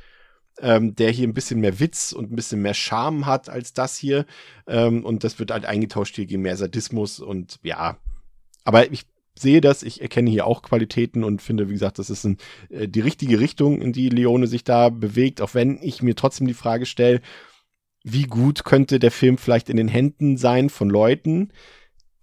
ähm, 0.61 0.95
der 0.95 1.11
hier 1.11 1.27
ein 1.27 1.33
bisschen 1.33 1.59
mehr 1.59 1.79
Witz 1.79 2.11
und 2.11 2.31
ein 2.31 2.35
bisschen 2.35 2.61
mehr 2.61 2.73
Charme 2.73 3.25
hat 3.25 3.49
als 3.49 3.73
das 3.73 3.97
hier. 3.97 4.25
Ähm, 4.67 5.05
und 5.05 5.23
das 5.23 5.39
wird 5.39 5.51
halt 5.51 5.65
eingetauscht 5.65 6.15
hier 6.15 6.25
gegen 6.25 6.41
mehr 6.41 6.57
Sadismus 6.57 7.19
und 7.19 7.59
ja. 7.63 7.97
Aber 8.63 8.91
ich 8.91 9.05
sehe 9.37 9.61
das, 9.61 9.83
ich 9.83 10.01
erkenne 10.01 10.29
hier 10.29 10.47
auch 10.47 10.61
Qualitäten 10.61 11.23
und 11.23 11.41
finde, 11.41 11.69
wie 11.69 11.73
gesagt, 11.73 11.99
das 11.99 12.09
ist 12.09 12.23
ein, 12.25 12.37
äh, 12.69 12.87
die 12.87 13.01
richtige 13.01 13.39
Richtung, 13.39 13.81
in 13.81 13.93
die 13.93 14.09
Leone 14.09 14.47
sich 14.47 14.63
da 14.63 14.89
bewegt, 14.89 15.41
auch 15.41 15.53
wenn 15.53 15.79
ich 15.81 16.01
mir 16.01 16.15
trotzdem 16.15 16.47
die 16.47 16.53
Frage 16.53 16.85
stelle, 16.85 17.21
wie 18.03 18.23
gut 18.23 18.63
könnte 18.63 18.99
der 18.99 19.11
Film 19.11 19.37
vielleicht 19.37 19.69
in 19.69 19.77
den 19.77 19.87
Händen 19.87 20.37
sein 20.37 20.69
von 20.69 20.89
Leuten, 20.89 21.51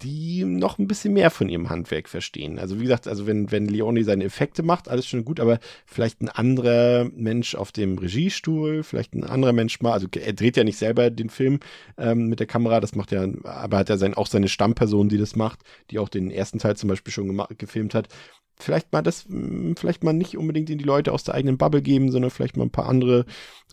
die 0.03 0.45
noch 0.45 0.79
ein 0.79 0.87
bisschen 0.87 1.15
mehr 1.15 1.31
von 1.31 1.49
ihrem 1.49 1.71
Handwerk 1.71 2.09
verstehen. 2.09 2.59
Also 2.59 2.79
wie 2.79 2.83
gesagt, 2.83 3.09
also 3.09 3.27
wenn, 3.27 3.51
wenn 3.51 3.67
Leone 3.67 4.05
seine 4.05 4.25
Effekte 4.25 4.63
macht, 4.63 4.89
alles 4.89 5.07
schon 5.07 5.25
gut, 5.25 5.41
aber 5.41 5.59
vielleicht 5.87 6.21
ein 6.21 6.29
anderer 6.29 7.09
Mensch 7.15 7.55
auf 7.55 7.73
dem 7.73 7.99
Regiestuhl, 7.99 8.83
vielleicht 8.83 9.15
ein 9.15 9.25
anderer 9.25 9.53
Mensch 9.53 9.81
mal, 9.81 9.93
also 9.93 10.07
er 10.13 10.33
dreht 10.33 10.57
ja 10.57 10.65
nicht 10.65 10.79
selber 10.79 11.11
den 11.11 11.31
Film 11.31 11.61
ähm, 11.97 12.27
mit 12.27 12.41
der 12.41 12.47
Kamera, 12.47 12.81
das 12.81 12.95
macht 12.95 13.13
ja, 13.13 13.27
aber 13.45 13.79
hat 13.79 13.91
er 13.91 13.99
sein, 13.99 14.15
auch 14.15 14.27
seine 14.27 14.49
Stammperson, 14.49 15.09
die 15.09 15.19
das 15.19 15.37
macht, 15.37 15.61
die 15.91 15.99
auch 15.99 16.09
den 16.09 16.31
ersten 16.31 16.59
Teil 16.59 16.77
zum 16.77 16.89
Beispiel 16.89 17.13
schon 17.13 17.43
gefilmt 17.57 17.95
hat. 17.95 18.09
Vielleicht 18.57 18.93
mal 18.93 19.03
das, 19.03 19.27
mh, 19.29 19.75
vielleicht 19.79 20.05
mal 20.05 20.13
nicht 20.13 20.37
unbedingt 20.37 20.71
in 20.71 20.79
die 20.79 20.85
Leute 20.85 21.13
aus 21.13 21.25
der 21.25 21.35
eigenen 21.35 21.59
Bubble 21.59 21.83
geben, 21.83 22.11
sondern 22.11 22.31
vielleicht 22.31 22.57
mal 22.57 22.65
ein 22.65 22.71
paar 22.71 22.89
andere 22.89 23.25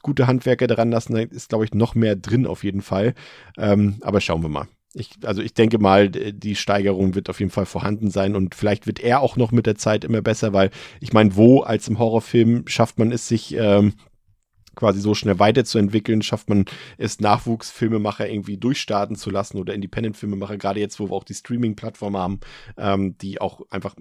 gute 0.01 0.27
Handwerker 0.27 0.67
daran 0.67 0.91
lassen. 0.91 1.13
Da 1.13 1.19
ist, 1.21 1.49
glaube 1.49 1.65
ich, 1.65 1.73
noch 1.73 1.93
mehr 1.93 2.15
drin 2.15 2.47
auf 2.47 2.63
jeden 2.63 2.81
Fall. 2.81 3.13
Ähm, 3.57 3.97
aber 4.01 4.21
schauen 4.21 4.41
wir 4.41 4.49
mal. 4.49 4.67
Ich, 4.93 5.11
also 5.23 5.41
ich 5.41 5.53
denke 5.53 5.77
mal, 5.79 6.09
die 6.09 6.55
Steigerung 6.55 7.15
wird 7.15 7.29
auf 7.29 7.39
jeden 7.39 7.51
Fall 7.51 7.65
vorhanden 7.65 8.11
sein 8.11 8.35
und 8.35 8.55
vielleicht 8.55 8.87
wird 8.87 8.99
er 8.99 9.21
auch 9.21 9.37
noch 9.37 9.51
mit 9.51 9.65
der 9.65 9.75
Zeit 9.75 10.03
immer 10.03 10.21
besser, 10.21 10.51
weil 10.51 10.69
ich 10.99 11.13
meine, 11.13 11.35
wo 11.37 11.61
als 11.61 11.87
im 11.87 11.97
Horrorfilm 11.97 12.67
schafft 12.67 12.99
man 12.99 13.11
es 13.11 13.27
sich 13.27 13.55
ähm, 13.55 13.93
quasi 14.75 14.99
so 14.99 15.13
schnell 15.13 15.39
weiterzuentwickeln, 15.39 16.21
schafft 16.21 16.49
man 16.49 16.65
es 16.97 17.19
Nachwuchsfilmemacher 17.19 18.29
irgendwie 18.29 18.57
durchstarten 18.57 19.15
zu 19.15 19.29
lassen 19.29 19.57
oder 19.57 19.73
Independent-Filmemacher, 19.73 20.57
gerade 20.57 20.79
jetzt, 20.79 20.99
wo 20.99 21.09
wir 21.09 21.13
auch 21.13 21.23
die 21.23 21.33
Streaming-Plattform 21.33 22.17
haben, 22.17 22.39
ähm, 22.77 23.17
die 23.17 23.41
auch 23.41 23.61
einfach 23.69 23.95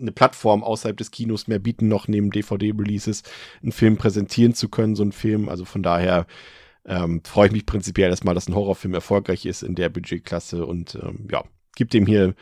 eine 0.00 0.12
Plattform 0.12 0.62
außerhalb 0.62 0.96
des 0.96 1.10
Kinos 1.10 1.48
mehr 1.48 1.58
bieten, 1.58 1.88
noch 1.88 2.08
neben 2.08 2.30
DVD-Releases 2.30 3.22
einen 3.62 3.72
Film 3.72 3.96
präsentieren 3.96 4.54
zu 4.54 4.68
können, 4.68 4.94
so 4.94 5.02
einen 5.02 5.12
Film. 5.12 5.48
Also 5.48 5.64
von 5.64 5.82
daher 5.82 6.26
ähm, 6.88 7.22
freue 7.24 7.46
ich 7.46 7.52
mich 7.52 7.66
prinzipiell 7.66 8.10
erstmal, 8.10 8.34
dass 8.34 8.48
ein 8.48 8.54
Horrorfilm 8.54 8.94
erfolgreich 8.94 9.46
ist 9.46 9.62
in 9.62 9.74
der 9.74 9.90
Budgetklasse 9.90 10.64
und 10.64 10.98
ähm, 11.02 11.28
ja, 11.30 11.44
gibt 11.76 11.92
dem 11.92 12.06
hier 12.06 12.34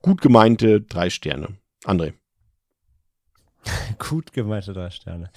gut 0.00 0.20
gemeinte 0.20 0.80
drei 0.80 1.10
Sterne. 1.10 1.58
André. 1.84 2.14
Gut 3.98 4.32
gemeinte 4.32 4.72
drei 4.72 4.90
Sterne. 4.90 5.30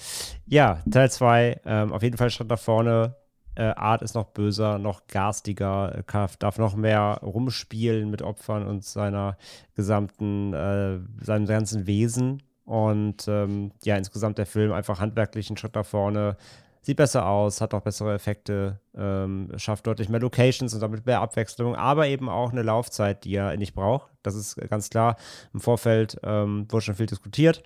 Ja, 0.45 0.83
Teil 0.89 1.09
2, 1.09 1.61
ähm, 1.65 1.91
auf 1.91 2.03
jeden 2.03 2.17
Fall 2.17 2.29
Schritt 2.29 2.49
nach 2.49 2.59
vorne. 2.59 3.15
Äh, 3.55 3.63
Art 3.63 4.03
ist 4.03 4.13
noch 4.13 4.27
böser, 4.27 4.77
noch 4.77 5.07
garstiger, 5.07 6.03
darf, 6.05 6.37
darf 6.37 6.59
noch 6.59 6.75
mehr 6.75 7.19
rumspielen 7.23 8.09
mit 8.11 8.21
Opfern 8.21 8.67
und 8.67 8.83
seiner 8.85 9.37
gesamten, 9.75 10.53
äh, 10.53 10.99
seinem 11.21 11.47
ganzen 11.47 11.87
Wesen. 11.87 12.43
Und 12.65 13.27
ähm, 13.27 13.71
ja, 13.83 13.97
insgesamt 13.97 14.37
der 14.37 14.45
Film 14.45 14.73
einfach 14.73 14.99
handwerklich 14.99 15.49
einen 15.49 15.57
Schritt 15.57 15.73
nach 15.73 15.85
vorne. 15.85 16.37
Sieht 16.81 16.97
besser 16.97 17.27
aus, 17.27 17.61
hat 17.61 17.73
auch 17.73 17.81
bessere 17.81 18.13
Effekte, 18.13 18.79
ähm, 18.95 19.51
schafft 19.57 19.85
deutlich 19.85 20.09
mehr 20.09 20.21
Locations 20.21 20.73
und 20.73 20.79
damit 20.79 21.05
mehr 21.05 21.21
Abwechslung, 21.21 21.75
aber 21.75 22.07
eben 22.07 22.29
auch 22.29 22.51
eine 22.51 22.63
Laufzeit, 22.63 23.25
die 23.25 23.35
er 23.35 23.55
nicht 23.57 23.73
braucht. 23.73 24.09
Das 24.23 24.35
ist 24.35 24.55
ganz 24.69 24.89
klar. 24.89 25.17
Im 25.53 25.59
Vorfeld 25.59 26.19
ähm, 26.23 26.65
wurde 26.69 26.85
schon 26.85 26.95
viel 26.95 27.05
diskutiert. 27.05 27.63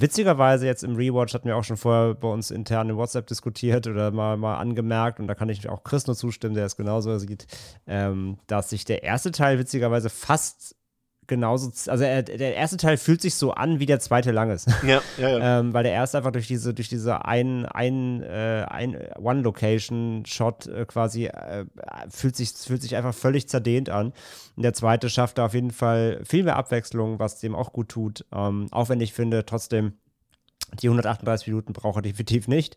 Witzigerweise 0.00 0.64
jetzt 0.64 0.84
im 0.84 0.94
Rewatch 0.94 1.34
hatten 1.34 1.48
wir 1.48 1.56
auch 1.56 1.64
schon 1.64 1.76
vorher 1.76 2.14
bei 2.14 2.28
uns 2.28 2.52
intern 2.52 2.88
in 2.88 2.96
WhatsApp 2.96 3.26
diskutiert 3.26 3.88
oder 3.88 4.12
mal, 4.12 4.36
mal 4.36 4.56
angemerkt, 4.56 5.18
und 5.18 5.26
da 5.26 5.34
kann 5.34 5.48
ich 5.48 5.68
auch 5.68 5.82
Chris 5.82 6.06
nur 6.06 6.14
zustimmen, 6.14 6.54
der 6.54 6.66
es 6.66 6.76
genauso 6.76 7.18
sieht, 7.18 7.46
ähm, 7.88 8.38
dass 8.46 8.70
sich 8.70 8.84
der 8.84 9.02
erste 9.02 9.32
Teil 9.32 9.58
witzigerweise 9.58 10.08
fast 10.08 10.76
genauso, 11.28 11.70
also 11.90 12.04
er, 12.04 12.22
der 12.24 12.56
erste 12.56 12.76
Teil 12.76 12.96
fühlt 12.96 13.22
sich 13.22 13.36
so 13.36 13.52
an, 13.52 13.78
wie 13.78 13.86
der 13.86 14.00
zweite 14.00 14.32
lang 14.32 14.50
ist. 14.50 14.66
Ja, 14.82 15.00
ja, 15.18 15.28
ja. 15.38 15.60
ähm, 15.60 15.72
weil 15.72 15.84
der 15.84 15.92
erste 15.92 16.18
einfach 16.18 16.32
durch 16.32 16.48
diese, 16.48 16.74
durch 16.74 16.88
diese 16.88 17.24
ein, 17.24 17.66
ein, 17.66 18.22
äh, 18.22 18.66
ein 18.68 18.96
One-Location-Shot 19.16 20.66
äh, 20.66 20.84
quasi 20.86 21.26
äh, 21.26 21.66
fühlt, 22.10 22.34
sich, 22.34 22.50
fühlt 22.50 22.82
sich 22.82 22.96
einfach 22.96 23.14
völlig 23.14 23.48
zerdehnt 23.48 23.90
an. 23.90 24.12
Und 24.56 24.62
der 24.62 24.74
zweite 24.74 25.08
schafft 25.08 25.38
da 25.38 25.46
auf 25.46 25.54
jeden 25.54 25.70
Fall 25.70 26.20
viel 26.24 26.42
mehr 26.42 26.56
Abwechslung, 26.56 27.18
was 27.20 27.38
dem 27.38 27.54
auch 27.54 27.72
gut 27.72 27.90
tut. 27.90 28.24
Ähm, 28.32 28.66
auch 28.72 28.88
wenn 28.88 29.00
ich 29.00 29.12
finde, 29.12 29.46
trotzdem, 29.46 29.92
die 30.82 30.88
138 30.88 31.46
Minuten 31.46 31.72
braucht 31.72 31.96
er 31.96 32.02
definitiv 32.02 32.48
nicht. 32.48 32.76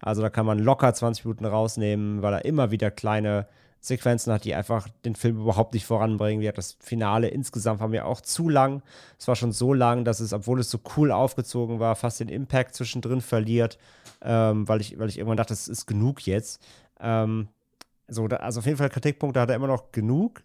Also 0.00 0.20
da 0.20 0.28
kann 0.28 0.44
man 0.44 0.58
locker 0.58 0.92
20 0.92 1.24
Minuten 1.24 1.46
rausnehmen, 1.46 2.22
weil 2.22 2.34
er 2.34 2.44
immer 2.44 2.70
wieder 2.70 2.90
kleine 2.90 3.46
Sequenzen 3.84 4.32
hat, 4.32 4.44
die 4.44 4.54
einfach 4.54 4.88
den 5.04 5.16
Film 5.16 5.40
überhaupt 5.40 5.74
nicht 5.74 5.84
voranbringen. 5.84 6.40
Wie 6.40 6.50
das 6.52 6.76
Finale 6.78 7.26
insgesamt 7.28 7.80
war 7.80 7.88
mir 7.88 8.06
auch 8.06 8.20
zu 8.20 8.48
lang. 8.48 8.80
Es 9.18 9.26
war 9.26 9.34
schon 9.34 9.50
so 9.50 9.74
lang, 9.74 10.04
dass 10.04 10.20
es, 10.20 10.32
obwohl 10.32 10.60
es 10.60 10.70
so 10.70 10.78
cool 10.96 11.10
aufgezogen 11.10 11.80
war, 11.80 11.96
fast 11.96 12.20
den 12.20 12.28
Impact 12.28 12.76
zwischendrin 12.76 13.20
verliert, 13.20 13.78
ähm, 14.22 14.68
weil, 14.68 14.80
ich, 14.80 15.00
weil 15.00 15.08
ich 15.08 15.18
irgendwann 15.18 15.36
dachte, 15.36 15.52
es 15.52 15.66
ist 15.66 15.86
genug 15.86 16.24
jetzt. 16.26 16.62
Ähm, 17.00 17.48
so, 18.06 18.28
da, 18.28 18.36
also 18.36 18.60
auf 18.60 18.66
jeden 18.66 18.78
Fall 18.78 18.88
Kritikpunkte 18.88 19.40
hat 19.40 19.50
er 19.50 19.56
immer 19.56 19.66
noch 19.66 19.90
genug, 19.90 20.44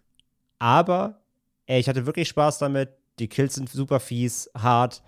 aber 0.58 1.20
ey, 1.66 1.78
ich 1.78 1.88
hatte 1.88 2.06
wirklich 2.06 2.28
Spaß 2.28 2.58
damit. 2.58 2.90
Die 3.20 3.28
Kills 3.28 3.54
sind 3.54 3.68
super 3.68 4.00
fies, 4.00 4.50
hart. 4.56 5.00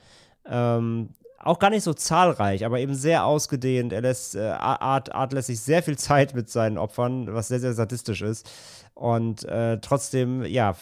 Ähm, 0.44 1.09
auch 1.42 1.58
gar 1.58 1.70
nicht 1.70 1.84
so 1.84 1.94
zahlreich, 1.94 2.64
aber 2.64 2.80
eben 2.80 2.94
sehr 2.94 3.24
ausgedehnt. 3.24 3.92
Er 3.92 4.02
lässt, 4.02 4.36
äh, 4.36 4.40
Art, 4.40 5.14
Art 5.14 5.32
lässt 5.32 5.46
sich 5.46 5.60
sehr 5.60 5.82
viel 5.82 5.96
Zeit 5.96 6.34
mit 6.34 6.50
seinen 6.50 6.76
Opfern, 6.76 7.32
was 7.32 7.48
sehr, 7.48 7.60
sehr 7.60 7.72
sadistisch 7.72 8.20
ist. 8.20 8.50
Und 8.94 9.44
äh, 9.44 9.78
trotzdem, 9.80 10.44
ja, 10.44 10.76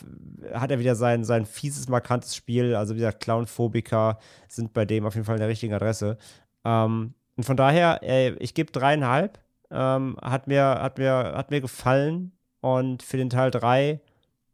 hat 0.53 0.73
er 0.73 0.81
wieder 0.81 0.97
sein, 0.97 1.23
sein 1.25 1.47
fieses, 1.47 1.89
markantes 1.89 2.35
Spiel. 2.35 2.75
Also, 2.75 2.95
wie 2.95 2.99
gesagt, 2.99 3.21
Clownphobiker 3.21 4.19
sind 4.49 4.73
bei 4.73 4.85
dem 4.85 5.07
auf 5.07 5.15
jeden 5.15 5.25
Fall 5.25 5.37
in 5.37 5.41
der 5.41 5.49
richtigen 5.49 5.75
Adresse. 5.75 6.19
Ähm, 6.65 7.15
und 7.37 7.45
von 7.45 7.57
daher, 7.57 8.01
ey, 8.03 8.35
ich 8.41 8.55
gebe 8.55 8.73
dreieinhalb. 8.73 9.39
Ähm, 9.71 10.17
hat, 10.21 10.49
mir, 10.49 10.65
hat, 10.65 10.99
mir, 10.99 11.13
hat 11.37 11.53
mir 11.53 11.61
gefallen. 11.61 12.33
Und 12.61 13.05
für 13.05 13.17
den 13.17 13.31
Teil 13.31 13.53
3 13.53 14.01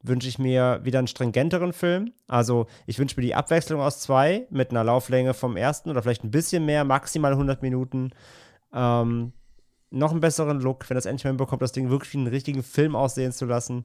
wünsche 0.05 0.29
ich 0.29 0.39
mir 0.39 0.81
wieder 0.85 0.99
einen 0.99 1.09
stringenteren 1.09 1.73
Film. 1.73 2.13
Also 2.29 2.67
ich 2.87 2.99
wünsche 2.99 3.17
mir 3.17 3.27
die 3.27 3.35
Abwechslung 3.35 3.81
aus 3.81 4.01
zwei 4.01 4.47
mit 4.51 4.71
einer 4.71 4.85
Lauflänge 4.85 5.35
vom 5.35 5.57
ersten 5.57 5.91
oder 5.91 6.03
vielleicht 6.03 6.25
ein 6.25 6.31
bisschen 6.31 6.65
mehr, 6.65 6.85
maximal 6.85 7.33
100 7.33 7.63
Minuten. 7.63 8.11
Ähm, 8.73 9.33
noch 9.91 10.11
einen 10.11 10.21
besseren 10.21 10.61
Look, 10.61 10.89
wenn 10.89 10.95
das 10.97 11.07
endlich 11.07 11.25
mal 11.25 11.31
hinbekommt, 11.31 11.63
das 11.63 11.73
Ding 11.73 11.89
wirklich 11.89 12.13
wie 12.13 12.19
einen 12.19 12.27
richtigen 12.27 12.63
Film 12.63 12.95
aussehen 12.95 13.33
zu 13.33 13.47
lassen. 13.47 13.85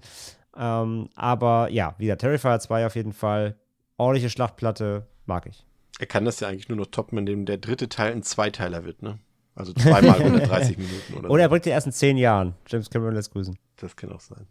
Ähm, 0.58 1.10
aber 1.16 1.70
ja, 1.72 1.96
wieder 1.98 2.18
Terrifier 2.18 2.60
2 2.60 2.86
auf 2.86 2.96
jeden 2.96 3.14
Fall. 3.14 3.56
Ordentliche 3.98 4.30
Schlachtplatte, 4.30 5.08
mag 5.26 5.46
ich. 5.46 5.66
Er 6.00 6.06
kann 6.06 6.26
das 6.26 6.40
ja 6.40 6.48
eigentlich 6.48 6.70
nur 6.70 6.78
noch 6.78 6.88
toppen, 6.88 7.18
indem 7.18 7.46
der 7.46 7.58
dritte 7.58 7.90
Teil 7.90 8.12
ein 8.12 8.24
Zweiteiler 8.24 8.86
wird, 8.86 9.02
ne? 9.02 9.20
Also 9.56 9.74
zweimal 9.74 10.16
130 10.20 10.78
Minuten 10.78 11.14
oder 11.18 11.30
Oder 11.30 11.44
er 11.44 11.50
bringt 11.50 11.66
die 11.66 11.70
ersten 11.70 11.92
zehn 11.92 12.18
Jahren. 12.18 12.56
James 12.68 12.90
Cameron 12.90 13.14
lässt 13.14 13.32
grüßen. 13.32 13.58
Das 13.76 13.96
kann 13.96 14.12
auch 14.12 14.22
sein. 14.22 14.48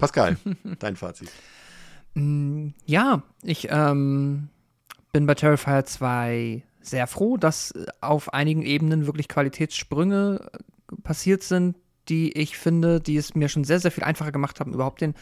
Pascal, 0.00 0.36
dein 0.80 0.96
Fazit. 0.96 1.30
Mm, 2.14 2.68
Ja, 2.86 3.22
ich 3.42 3.68
ähm, 3.70 4.48
bin 5.12 5.26
bei 5.26 5.34
Terrifier 5.34 5.84
2 5.84 6.62
sehr 6.80 7.06
froh, 7.06 7.36
dass 7.36 7.74
auf 8.00 8.32
einigen 8.32 8.62
Ebenen 8.62 9.06
wirklich 9.06 9.28
Qualitätssprünge 9.28 10.50
äh, 10.52 10.96
passiert 11.02 11.42
sind, 11.42 11.76
die 12.08 12.32
ich 12.32 12.56
finde, 12.58 13.00
die 13.00 13.16
es 13.16 13.34
mir 13.34 13.48
schon 13.48 13.64
sehr, 13.64 13.78
sehr 13.80 13.92
viel 13.92 14.04
einfacher 14.04 14.32
gemacht 14.32 14.58
haben, 14.58 14.72
überhaupt 14.74 15.00
den 15.00 15.14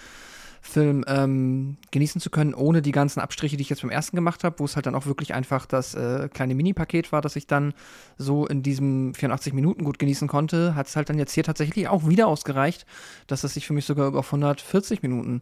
Film 0.68 1.05
ähm, 1.08 1.76
genießen 1.90 2.20
zu 2.20 2.30
können, 2.30 2.55
ohne 2.55 2.82
die 2.82 2.92
ganzen 2.92 3.20
Abstriche, 3.20 3.56
die 3.56 3.62
ich 3.62 3.70
jetzt 3.70 3.82
beim 3.82 3.90
ersten 3.90 4.16
gemacht 4.16 4.44
habe, 4.44 4.58
wo 4.58 4.64
es 4.64 4.76
halt 4.76 4.86
dann 4.86 4.94
auch 4.94 5.06
wirklich 5.06 5.34
einfach 5.34 5.66
das 5.66 5.94
äh, 5.94 6.28
kleine 6.32 6.55
Mini-Paket 6.55 7.10
war, 7.10 7.20
das 7.20 7.36
ich 7.36 7.47
dann 7.47 7.74
so 8.16 8.47
in 8.47 8.62
diesem 8.62 9.14
84 9.14 9.52
Minuten 9.52 9.84
gut 9.84 9.98
genießen 9.98 10.28
konnte, 10.28 10.74
hat 10.74 10.86
es 10.86 10.97
halt 10.97 11.08
dann 11.08 11.18
jetzt 11.18 11.32
hier 11.32 11.44
tatsächlich 11.44 11.88
auch 11.88 12.08
wieder 12.08 12.28
ausgereicht, 12.28 12.86
dass 13.26 13.44
es 13.44 13.55
sich 13.55 13.66
für 13.66 13.72
mich 13.72 13.86
sogar 13.86 14.06
über 14.06 14.20
auf 14.20 14.28
140 14.28 15.02
Minuten 15.02 15.40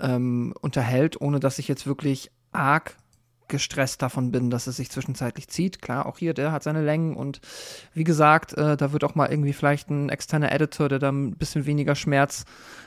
ähm, 0.00 0.54
unterhält, 0.60 1.20
ohne 1.20 1.40
dass 1.40 1.58
ich 1.58 1.68
jetzt 1.68 1.86
wirklich 1.86 2.30
arg 2.52 2.96
gestresst 3.48 4.02
davon 4.02 4.30
bin, 4.32 4.50
dass 4.50 4.66
es 4.66 4.76
sich 4.76 4.90
zwischenzeitlich 4.90 5.48
zieht. 5.48 5.80
Klar, 5.80 6.06
auch 6.06 6.18
hier, 6.18 6.34
der 6.34 6.52
hat 6.52 6.62
seine 6.62 6.82
Längen 6.82 7.16
und 7.16 7.40
wie 7.94 8.04
gesagt, 8.04 8.52
äh, 8.54 8.76
da 8.76 8.92
wird 8.92 9.04
auch 9.04 9.14
mal 9.14 9.30
irgendwie 9.30 9.52
vielleicht 9.52 9.90
ein 9.90 10.08
externer 10.08 10.52
Editor, 10.52 10.88
der 10.88 10.98
da 10.98 11.10
ein 11.10 11.36
bisschen 11.36 11.66
weniger 11.66 11.94
Schmerz 11.94 12.44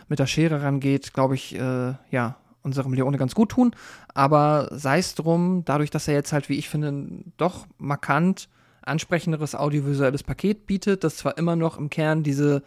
mit 0.07 0.19
der 0.19 0.27
Schere 0.27 0.61
rangeht, 0.61 1.13
glaube 1.13 1.35
ich, 1.35 1.55
äh, 1.55 1.93
ja, 2.11 2.37
unserem 2.61 2.93
Leone 2.93 3.17
ganz 3.17 3.35
gut 3.35 3.49
tun. 3.49 3.75
Aber 4.13 4.69
sei 4.71 4.99
es 4.99 5.15
drum, 5.15 5.63
dadurch, 5.65 5.89
dass 5.89 6.07
er 6.07 6.13
jetzt 6.13 6.33
halt, 6.33 6.49
wie 6.49 6.57
ich 6.57 6.69
finde, 6.69 7.23
doch 7.37 7.67
markant 7.77 8.49
ansprechenderes 8.81 9.55
audiovisuelles 9.55 10.23
Paket 10.23 10.65
bietet, 10.65 11.03
das 11.03 11.17
zwar 11.17 11.37
immer 11.37 11.55
noch 11.55 11.77
im 11.77 11.89
Kern 11.89 12.23
diese 12.23 12.63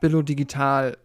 Billo-Digital 0.00 0.96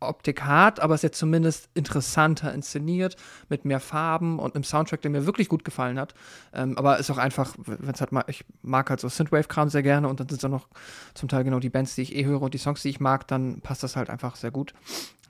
Optik 0.00 0.42
hat, 0.42 0.80
aber 0.80 0.94
es 0.94 1.00
ist 1.00 1.04
jetzt 1.04 1.18
zumindest 1.18 1.70
interessanter 1.74 2.52
inszeniert, 2.52 3.16
mit 3.48 3.64
mehr 3.64 3.80
Farben 3.80 4.38
und 4.38 4.54
einem 4.54 4.64
Soundtrack, 4.64 5.02
der 5.02 5.10
mir 5.10 5.26
wirklich 5.26 5.48
gut 5.48 5.64
gefallen 5.64 5.98
hat. 5.98 6.14
Ähm, 6.52 6.76
aber 6.76 6.98
ist 6.98 7.10
auch 7.10 7.18
einfach, 7.18 7.54
wenn 7.58 7.94
es 7.94 8.00
halt 8.00 8.12
mal, 8.12 8.24
ich 8.26 8.44
mag 8.62 8.90
halt 8.90 9.00
so 9.00 9.08
Synthwave-Kram 9.08 9.68
sehr 9.68 9.82
gerne 9.82 10.08
und 10.08 10.20
dann 10.20 10.28
sind 10.28 10.38
es 10.38 10.44
auch 10.44 10.50
noch 10.50 10.68
zum 11.14 11.28
Teil 11.28 11.44
genau 11.44 11.60
die 11.60 11.70
Bands, 11.70 11.94
die 11.94 12.02
ich 12.02 12.14
eh 12.14 12.24
höre 12.24 12.42
und 12.42 12.54
die 12.54 12.58
Songs, 12.58 12.82
die 12.82 12.90
ich 12.90 13.00
mag, 13.00 13.26
dann 13.28 13.60
passt 13.60 13.82
das 13.82 13.96
halt 13.96 14.10
einfach 14.10 14.36
sehr 14.36 14.50
gut. 14.50 14.74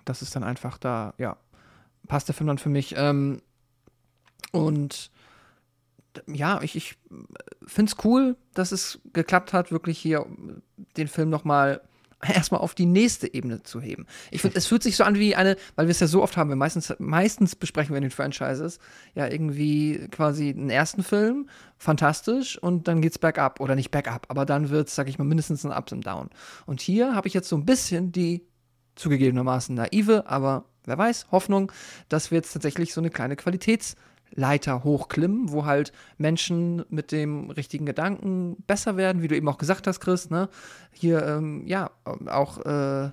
Das 0.05 0.23
ist 0.23 0.35
dann 0.35 0.45
einfach 0.45 0.79
da, 0.79 1.15
ja, 1.19 1.37
passt 2.09 2.29
der 2.29 2.35
Film 2.35 2.49
dann 2.49 2.59
für 2.59 2.69
mich. 2.69 2.95
Ähm, 2.97 3.41
und 4.53 5.11
ja, 6.27 6.61
ich, 6.63 6.77
ich 6.77 6.97
finde 7.67 7.93
es 7.93 8.05
cool, 8.05 8.37
dass 8.55 8.73
es 8.73 9.01
geklappt 9.13 9.53
hat, 9.53 9.71
wirklich 9.71 9.99
hier 9.99 10.27
den 10.97 11.09
Film 11.09 11.31
nochmal 11.31 11.83
erstmal 12.23 12.61
auf 12.61 12.75
die 12.75 12.87
nächste 12.87 13.33
Ebene 13.33 13.63
zu 13.63 13.81
heben. 13.81 14.07
Ich 14.31 14.41
finde, 14.41 14.57
es 14.57 14.67
fühlt 14.67 14.83
sich 14.83 14.97
so 14.97 15.05
an 15.05 15.17
wie 15.17 15.37
eine, 15.37 15.57
weil 15.75 15.87
wir 15.87 15.91
es 15.91 16.01
ja 16.01 16.07
so 16.07 16.23
oft 16.23 16.37
haben, 16.37 16.49
wir 16.49 16.57
meistens, 16.57 16.95
meistens 16.99 17.55
besprechen 17.55 17.93
wir 17.93 17.99
in 17.99 18.05
den 18.05 18.11
Franchises 18.11 18.79
ja 19.15 19.27
irgendwie 19.29 20.09
quasi 20.11 20.49
einen 20.49 20.71
ersten 20.71 21.03
Film, 21.03 21.49
fantastisch, 21.77 22.59
und 22.59 22.89
dann 22.89 23.03
geht's 23.03 23.19
bergab. 23.19 23.61
Oder 23.61 23.75
nicht 23.75 23.91
bergab, 23.91 24.27
aber 24.29 24.47
dann 24.47 24.71
wird's, 24.71 24.95
sag 24.95 25.09
ich 25.09 25.19
mal, 25.19 25.25
mindestens 25.25 25.65
ein 25.65 25.77
Ups 25.77 25.93
und 25.93 26.07
Down. 26.07 26.31
Und 26.65 26.81
hier 26.81 27.15
habe 27.15 27.29
ich 27.29 27.35
jetzt 27.35 27.49
so 27.49 27.57
ein 27.57 27.67
bisschen 27.67 28.13
die 28.13 28.47
zugegebenermaßen 28.95 29.75
naive, 29.75 30.27
aber 30.27 30.65
wer 30.85 30.97
weiß, 30.97 31.27
Hoffnung, 31.31 31.71
dass 32.09 32.31
wir 32.31 32.37
jetzt 32.37 32.53
tatsächlich 32.53 32.95
so 32.95 33.01
eine 33.01 33.11
kleine 33.11 33.35
Qualitäts- 33.35 33.95
Leiter 34.35 34.85
hochklimmen, 34.85 35.51
wo 35.51 35.65
halt 35.65 35.93
Menschen 36.19 36.85
mit 36.89 37.13
dem 37.13 37.51
richtigen 37.51 37.87
Gedanken 37.87 38.57
besser 38.67 38.97
werden, 38.97 39.23
wie 39.23 39.29
du 39.29 39.37
eben 39.37 39.49
auch 39.49 39.59
gesagt 39.59 39.87
hast, 39.87 40.01
Chris. 40.01 40.31
Ne? 40.31 40.49
Hier, 40.93 41.25
ähm, 41.27 41.67
ja, 41.67 41.91
auch 42.27 42.59
äh, 42.65 43.11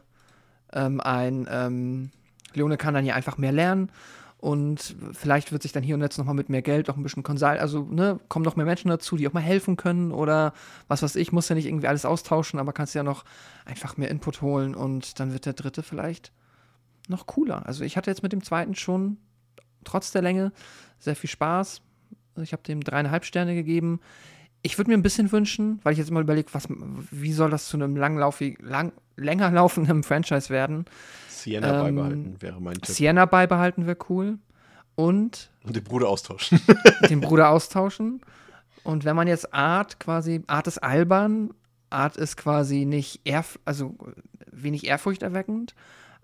ähm, 0.74 1.01
ein 1.01 1.48
ähm, 1.50 2.11
Leone 2.53 2.77
kann 2.77 2.93
dann 2.93 3.06
ja 3.06 3.16
einfach 3.16 3.38
mehr 3.38 3.51
lernen 3.51 3.90
und 4.43 4.98
vielleicht 5.14 5.53
wird 5.53 5.61
sich 5.61 5.72
dann 5.72 5.83
hier 5.83 5.95
und 5.95 6.01
jetzt 6.01 6.17
nochmal 6.17 6.35
mit 6.35 6.50
mehr 6.50 6.61
Geld 6.61 6.90
auch 6.90 6.98
ein 6.98 7.03
bisschen 7.03 7.24
Consult, 7.24 7.59
also 7.59 7.83
ne, 7.83 8.19
kommen 8.27 8.43
noch 8.43 8.58
mehr 8.58 8.66
Menschen 8.66 8.90
dazu, 8.90 9.16
die 9.16 9.25
auch 9.25 9.32
mal 9.32 9.40
helfen 9.40 9.77
können 9.77 10.11
oder 10.11 10.51
was 10.90 11.01
weiß 11.01 11.16
ich, 11.16 11.32
muss 11.32 11.48
ja 11.48 11.56
nicht 11.56 11.66
irgendwie 11.66 11.88
alles 11.88 12.03
austauschen, 12.03 12.59
aber 12.59 12.74
kannst 12.74 12.93
ja 12.93 13.03
noch 13.03 13.24
einfach 13.64 13.95
mehr 13.95 14.11
Input 14.11 14.42
holen 14.42 14.75
und 14.75 15.22
dann 15.22 15.32
wird 15.32 15.45
der 15.45 15.53
dritte 15.53 15.82
vielleicht 15.82 16.33
noch 17.08 17.25
cooler. 17.25 17.66
Also 17.66 17.85
ich 17.85 17.95
hatte 17.95 18.11
jetzt 18.11 18.22
mit 18.22 18.33
dem 18.33 18.43
zweiten 18.43 18.75
schon 18.75 19.17
trotz 19.83 20.11
der 20.11 20.21
Länge 20.21 20.51
sehr 20.99 21.15
viel 21.15 21.29
Spaß. 21.29 21.81
Ich 22.41 22.53
habe 22.53 22.63
dem 22.63 22.81
dreieinhalb 22.81 23.25
Sterne 23.25 23.55
gegeben. 23.55 23.99
Ich 24.61 24.77
würde 24.77 24.89
mir 24.89 24.97
ein 24.97 25.03
bisschen 25.03 25.31
wünschen, 25.31 25.79
weil 25.83 25.93
ich 25.93 25.99
jetzt 25.99 26.09
mal 26.09 26.23
überlege, 26.23 26.53
was, 26.53 26.67
wie 26.69 27.33
soll 27.33 27.49
das 27.49 27.67
zu 27.67 27.77
einem 27.77 27.95
langlaufig, 27.95 28.57
lang, 28.61 28.93
länger 29.17 29.51
laufenden 29.51 30.03
Franchise 30.03 30.49
werden? 30.49 30.85
Sienna 31.27 31.87
ähm, 31.87 31.95
beibehalten 31.95 32.41
wäre 32.41 32.61
mein 32.61 32.75
Tipp. 32.75 32.95
Sienna 32.95 33.25
beibehalten 33.25 33.85
wäre 33.85 33.97
cool. 34.09 34.37
Und, 34.95 35.51
Und 35.63 35.75
den 35.75 35.83
Bruder 35.83 36.07
austauschen. 36.07 36.61
den 37.09 37.19
Bruder 37.19 37.49
austauschen. 37.49 38.21
Und 38.83 39.05
wenn 39.05 39.15
man 39.15 39.27
jetzt 39.27 39.53
Art 39.53 39.99
quasi, 39.99 40.43
Art 40.47 40.67
ist 40.67 40.77
albern, 40.77 41.53
Art 41.89 42.17
ist 42.17 42.37
quasi 42.37 42.85
nicht, 42.85 43.21
ehrf 43.25 43.59
also 43.65 43.95
wenig 44.51 44.87
ehrfurchterweckend, 44.87 45.73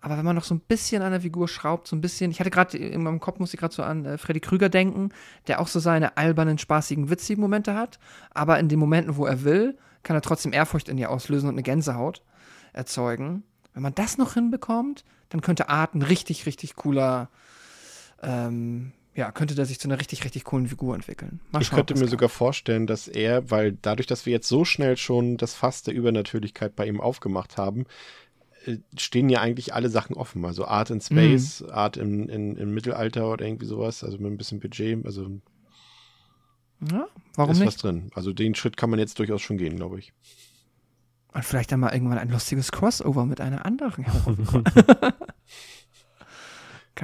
aber 0.01 0.17
wenn 0.17 0.25
man 0.25 0.35
noch 0.35 0.43
so 0.43 0.55
ein 0.55 0.61
bisschen 0.61 1.01
an 1.01 1.11
der 1.11 1.21
Figur 1.21 1.47
schraubt, 1.47 1.87
so 1.87 1.95
ein 1.95 2.01
bisschen, 2.01 2.31
ich 2.31 2.39
hatte 2.39 2.49
gerade 2.49 2.77
in 2.77 3.03
meinem 3.03 3.19
Kopf, 3.19 3.39
muss 3.39 3.53
ich 3.53 3.59
gerade 3.59 3.73
so 3.73 3.83
an 3.83 4.05
äh, 4.05 4.17
Freddy 4.17 4.39
Krüger 4.39 4.69
denken, 4.69 5.09
der 5.47 5.59
auch 5.59 5.67
so 5.67 5.79
seine 5.79 6.17
albernen, 6.17 6.57
spaßigen, 6.57 7.09
witzigen 7.09 7.41
Momente 7.41 7.75
hat, 7.75 7.99
aber 8.31 8.59
in 8.59 8.69
den 8.69 8.79
Momenten, 8.79 9.17
wo 9.17 9.25
er 9.25 9.43
will, 9.43 9.77
kann 10.03 10.15
er 10.15 10.21
trotzdem 10.21 10.53
Ehrfurcht 10.53 10.89
in 10.89 10.97
ihr 10.97 11.09
auslösen 11.09 11.49
und 11.49 11.55
eine 11.55 11.63
Gänsehaut 11.63 12.21
erzeugen. 12.71 13.43
Wenn 13.73 13.83
man 13.83 13.95
das 13.95 14.17
noch 14.17 14.33
hinbekommt, 14.33 15.03
dann 15.29 15.41
könnte 15.41 15.69
Art 15.69 15.95
ein 15.95 16.01
richtig, 16.01 16.45
richtig 16.45 16.75
cooler, 16.75 17.29
ähm, 18.23 18.93
ja, 19.15 19.31
könnte 19.31 19.53
der 19.53 19.65
sich 19.65 19.79
zu 19.79 19.87
einer 19.89 19.99
richtig, 19.99 20.23
richtig 20.23 20.45
coolen 20.45 20.67
Figur 20.67 20.95
entwickeln. 20.95 21.41
Mal 21.51 21.61
ich 21.61 21.67
schauen, 21.67 21.77
könnte 21.77 21.95
mir 21.95 22.01
kann. 22.01 22.09
sogar 22.09 22.29
vorstellen, 22.29 22.87
dass 22.87 23.07
er, 23.09 23.51
weil 23.51 23.73
dadurch, 23.81 24.07
dass 24.07 24.25
wir 24.25 24.31
jetzt 24.31 24.47
so 24.47 24.63
schnell 24.63 24.95
schon 24.95 25.35
das 25.35 25.55
Fass 25.55 25.83
der 25.83 25.93
Übernatürlichkeit 25.93 26.75
bei 26.75 26.87
ihm 26.87 27.01
aufgemacht 27.01 27.57
haben, 27.57 27.85
stehen 28.97 29.29
ja 29.29 29.41
eigentlich 29.41 29.73
alle 29.73 29.89
Sachen 29.89 30.15
offen. 30.15 30.45
Also 30.45 30.65
Art 30.65 30.89
in 30.89 31.01
Space, 31.01 31.61
mhm. 31.61 31.69
Art 31.71 31.97
im, 31.97 32.29
in, 32.29 32.55
im 32.55 32.73
Mittelalter 32.73 33.31
oder 33.31 33.45
irgendwie 33.45 33.65
sowas, 33.65 34.03
also 34.03 34.17
mit 34.17 34.31
ein 34.31 34.37
bisschen 34.37 34.59
Budget. 34.59 35.05
Also 35.05 35.39
ja, 36.91 37.07
warum 37.35 37.51
ist 37.51 37.59
nicht? 37.59 37.67
was 37.67 37.77
drin. 37.77 38.11
Also 38.13 38.33
den 38.33 38.55
Schritt 38.55 38.77
kann 38.77 38.89
man 38.89 38.99
jetzt 38.99 39.19
durchaus 39.19 39.41
schon 39.41 39.57
gehen, 39.57 39.75
glaube 39.75 39.99
ich. 39.99 40.13
Und 41.33 41.45
vielleicht 41.45 41.71
dann 41.71 41.79
mal 41.79 41.93
irgendwann 41.93 42.17
ein 42.17 42.29
lustiges 42.29 42.71
Crossover 42.71 43.25
mit 43.25 43.39
einer 43.39 43.65
anderen 43.65 44.05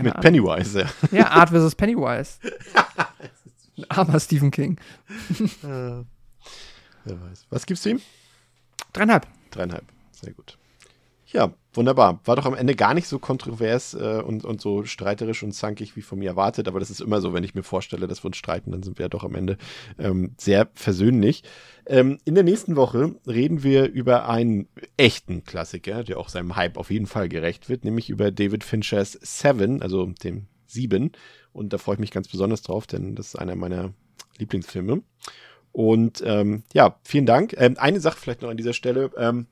mit 0.03 0.14
Ahnung. 0.14 0.22
Pennywise, 0.22 0.82
ja. 0.82 0.90
Ja, 1.11 1.27
Art 1.30 1.50
versus 1.50 1.75
Pennywise. 1.77 2.40
Armer 3.90 4.19
Stephen 4.19 4.51
King. 4.51 4.77
äh, 5.64 5.64
wer 5.64 6.06
weiß. 7.06 7.45
Was 7.50 7.66
gibst 7.66 7.85
du 7.85 7.90
ihm? 7.90 8.01
Dreieinhalb. 8.93 9.27
Dreieinhalb. 9.51 9.85
Sehr 10.11 10.34
gut. 10.34 10.58
Ja, 11.36 11.54
wunderbar. 11.74 12.22
War 12.24 12.38
doch 12.38 12.46
am 12.46 12.54
Ende 12.54 12.76
gar 12.76 12.94
nicht 12.94 13.10
so 13.10 13.20
kontrovers 13.20 13.94
äh, 13.94 14.22
und, 14.26 14.46
und 14.46 14.62
so 14.62 14.86
streiterisch 14.86 15.44
und 15.44 15.52
zankig 15.52 15.98
wie 15.98 16.02
von 16.02 16.18
mir 16.18 16.30
erwartet, 16.30 16.70
aber 16.70 16.80
das 16.80 16.90
ist 16.90 17.02
immer 17.02 17.20
so, 17.20 17.34
wenn 17.34 17.44
ich 17.44 17.54
mir 17.54 17.64
vorstelle, 17.64 18.08
dass 18.08 18.24
wir 18.24 18.28
uns 18.28 18.38
streiten, 18.38 18.72
dann 18.72 18.84
sind 18.84 18.98
wir 18.98 19.04
ja 19.04 19.10
doch 19.10 19.26
am 19.26 19.36
Ende 19.36 19.58
ähm, 20.00 20.34
sehr 20.38 20.70
versöhnlich. 20.76 21.44
Ähm, 21.88 22.20
in 22.24 22.36
der 22.36 22.46
nächsten 22.46 22.78
Woche 22.78 23.16
reden 23.28 23.64
wir 23.64 23.90
über 23.92 24.30
einen 24.30 24.70
echten 24.96 25.44
Klassiker, 25.44 26.06
der 26.06 26.20
auch 26.20 26.30
seinem 26.30 26.56
Hype 26.56 26.78
auf 26.78 26.90
jeden 26.90 27.06
Fall 27.06 27.28
gerecht 27.28 27.68
wird, 27.68 27.84
nämlich 27.84 28.10
über 28.10 28.32
David 28.32 28.64
Finchers 28.64 29.20
Seven, 29.22 29.82
also 29.82 30.06
dem 30.24 30.48
Sieben. 30.68 31.12
Und 31.52 31.74
da 31.74 31.80
freue 31.80 31.96
ich 31.96 32.00
mich 32.00 32.12
ganz 32.12 32.30
besonders 32.30 32.62
drauf, 32.62 32.88
denn 32.88 33.14
das 33.16 33.28
ist 33.28 33.36
einer 33.36 33.56
meiner 33.58 33.94
Lieblingsfilme. 34.38 35.02
Und 35.74 36.24
ähm, 36.26 36.64
ja, 36.74 36.98
vielen 37.04 37.26
Dank. 37.26 37.54
Ähm, 37.58 37.76
eine 37.78 38.00
Sache 38.00 38.18
vielleicht 38.18 38.42
noch 38.42 38.50
an 38.50 38.56
dieser 38.56 38.72
Stelle. 38.72 39.12
Ähm, 39.18 39.48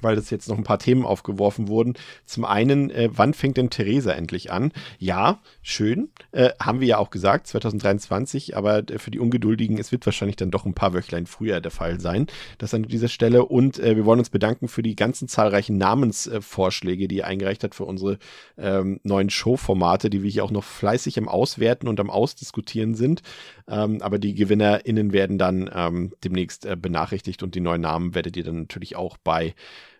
weil 0.00 0.16
das 0.16 0.30
jetzt 0.30 0.48
noch 0.48 0.56
ein 0.56 0.64
paar 0.64 0.78
Themen 0.78 1.04
aufgeworfen 1.04 1.68
wurden. 1.68 1.94
Zum 2.24 2.44
einen, 2.44 2.90
äh, 2.90 3.10
wann 3.12 3.34
fängt 3.34 3.56
denn 3.56 3.70
Theresa 3.70 4.12
endlich 4.12 4.52
an? 4.52 4.72
Ja, 4.98 5.40
schön, 5.62 6.10
äh, 6.32 6.50
haben 6.60 6.80
wir 6.80 6.86
ja 6.86 6.98
auch 6.98 7.10
gesagt, 7.10 7.46
2023, 7.48 8.56
aber 8.56 8.78
äh, 8.78 8.98
für 8.98 9.10
die 9.10 9.18
Ungeduldigen, 9.18 9.78
es 9.78 9.92
wird 9.92 10.06
wahrscheinlich 10.06 10.36
dann 10.36 10.50
doch 10.50 10.64
ein 10.64 10.74
paar 10.74 10.94
Wöchlein 10.94 11.26
früher 11.26 11.60
der 11.60 11.70
Fall 11.70 12.00
sein. 12.00 12.26
Das 12.58 12.74
an 12.74 12.84
dieser 12.84 13.08
Stelle. 13.08 13.44
Und 13.44 13.78
äh, 13.78 13.96
wir 13.96 14.04
wollen 14.04 14.18
uns 14.18 14.30
bedanken 14.30 14.68
für 14.68 14.82
die 14.82 14.96
ganzen 14.96 15.28
zahlreichen 15.28 15.76
Namensvorschläge, 15.76 17.08
die 17.08 17.16
ihr 17.16 17.26
eingereicht 17.26 17.64
habt 17.64 17.74
für 17.74 17.84
unsere 17.84 18.18
ähm, 18.58 19.00
neuen 19.02 19.30
Showformate, 19.30 20.10
die 20.10 20.22
wir 20.22 20.30
hier 20.30 20.44
auch 20.44 20.50
noch 20.50 20.64
fleißig 20.64 21.18
am 21.18 21.28
Auswerten 21.28 21.88
und 21.88 22.00
am 22.00 22.10
Ausdiskutieren 22.10 22.94
sind. 22.94 23.22
Ähm, 23.68 24.02
aber 24.02 24.18
die 24.18 24.34
GewinnerInnen 24.34 25.12
werden 25.12 25.38
dann 25.38 25.70
ähm, 25.72 26.12
demnächst 26.24 26.66
äh, 26.66 26.76
benachrichtigt 26.76 27.42
und 27.42 27.54
die 27.54 27.60
neuen 27.60 27.80
Namen 27.80 28.14
werdet 28.14 28.36
ihr 28.36 28.44
dann 28.44 28.60
natürlich 28.60 28.96
auch 28.96 29.16
bei 29.18 29.54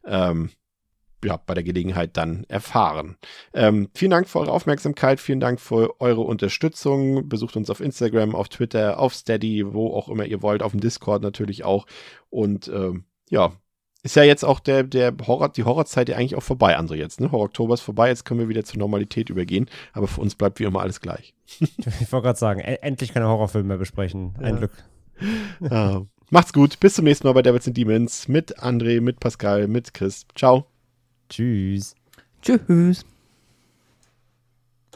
ähm, 0.04 0.50
ja, 1.24 1.36
bei 1.44 1.54
der 1.54 1.62
Gelegenheit 1.62 2.16
dann 2.16 2.44
erfahren. 2.48 3.16
Ähm, 3.52 3.90
vielen 3.94 4.10
Dank 4.10 4.28
für 4.28 4.40
eure 4.40 4.52
Aufmerksamkeit, 4.52 5.20
vielen 5.20 5.40
Dank 5.40 5.60
für 5.60 6.00
eure 6.00 6.22
Unterstützung. 6.22 7.28
Besucht 7.28 7.56
uns 7.56 7.68
auf 7.68 7.80
Instagram, 7.80 8.34
auf 8.34 8.48
Twitter, 8.48 8.98
auf 8.98 9.14
Steady, 9.14 9.72
wo 9.72 9.94
auch 9.94 10.08
immer 10.08 10.24
ihr 10.24 10.42
wollt, 10.42 10.62
auf 10.62 10.72
dem 10.72 10.80
Discord 10.80 11.22
natürlich 11.22 11.64
auch. 11.64 11.86
Und 12.30 12.68
ähm, 12.68 13.04
ja, 13.28 13.52
ist 14.02 14.16
ja 14.16 14.22
jetzt 14.22 14.44
auch 14.44 14.60
der, 14.60 14.82
der 14.82 15.14
Horror, 15.26 15.50
die 15.50 15.64
Horrorzeit 15.64 16.08
ja 16.08 16.16
eigentlich 16.16 16.36
auch 16.36 16.42
vorbei, 16.42 16.78
André, 16.78 16.94
jetzt, 16.94 17.20
ne? 17.20 17.30
Horror 17.32 17.46
Oktober 17.46 17.74
ist 17.74 17.82
vorbei, 17.82 18.08
jetzt 18.08 18.24
können 18.24 18.40
wir 18.40 18.48
wieder 18.48 18.64
zur 18.64 18.78
Normalität 18.78 19.28
übergehen, 19.28 19.68
aber 19.92 20.06
für 20.06 20.22
uns 20.22 20.36
bleibt 20.36 20.58
wie 20.58 20.64
immer 20.64 20.80
alles 20.80 21.02
gleich. 21.02 21.34
ich 21.60 22.10
wollte 22.10 22.24
gerade 22.24 22.38
sagen, 22.38 22.60
e 22.60 22.78
endlich 22.80 23.12
keine 23.12 23.28
Horrorfilme 23.28 23.68
mehr 23.68 23.76
besprechen. 23.76 24.34
Ein 24.38 24.54
ja. 24.54 24.56
Glück. 24.56 24.72
ah, 25.70 26.00
Macht's 26.30 26.52
gut. 26.52 26.78
Bis 26.78 26.94
zum 26.94 27.04
nächsten 27.04 27.26
Mal 27.26 27.32
bei 27.32 27.42
Devils 27.42 27.66
and 27.66 27.76
Demons 27.76 28.28
mit 28.28 28.56
André, 28.60 29.00
mit 29.00 29.18
Pascal, 29.18 29.66
mit 29.66 29.92
Chris. 29.92 30.26
Ciao. 30.36 30.66
Tschüss. 31.28 31.96
Tschüss. 32.40 33.04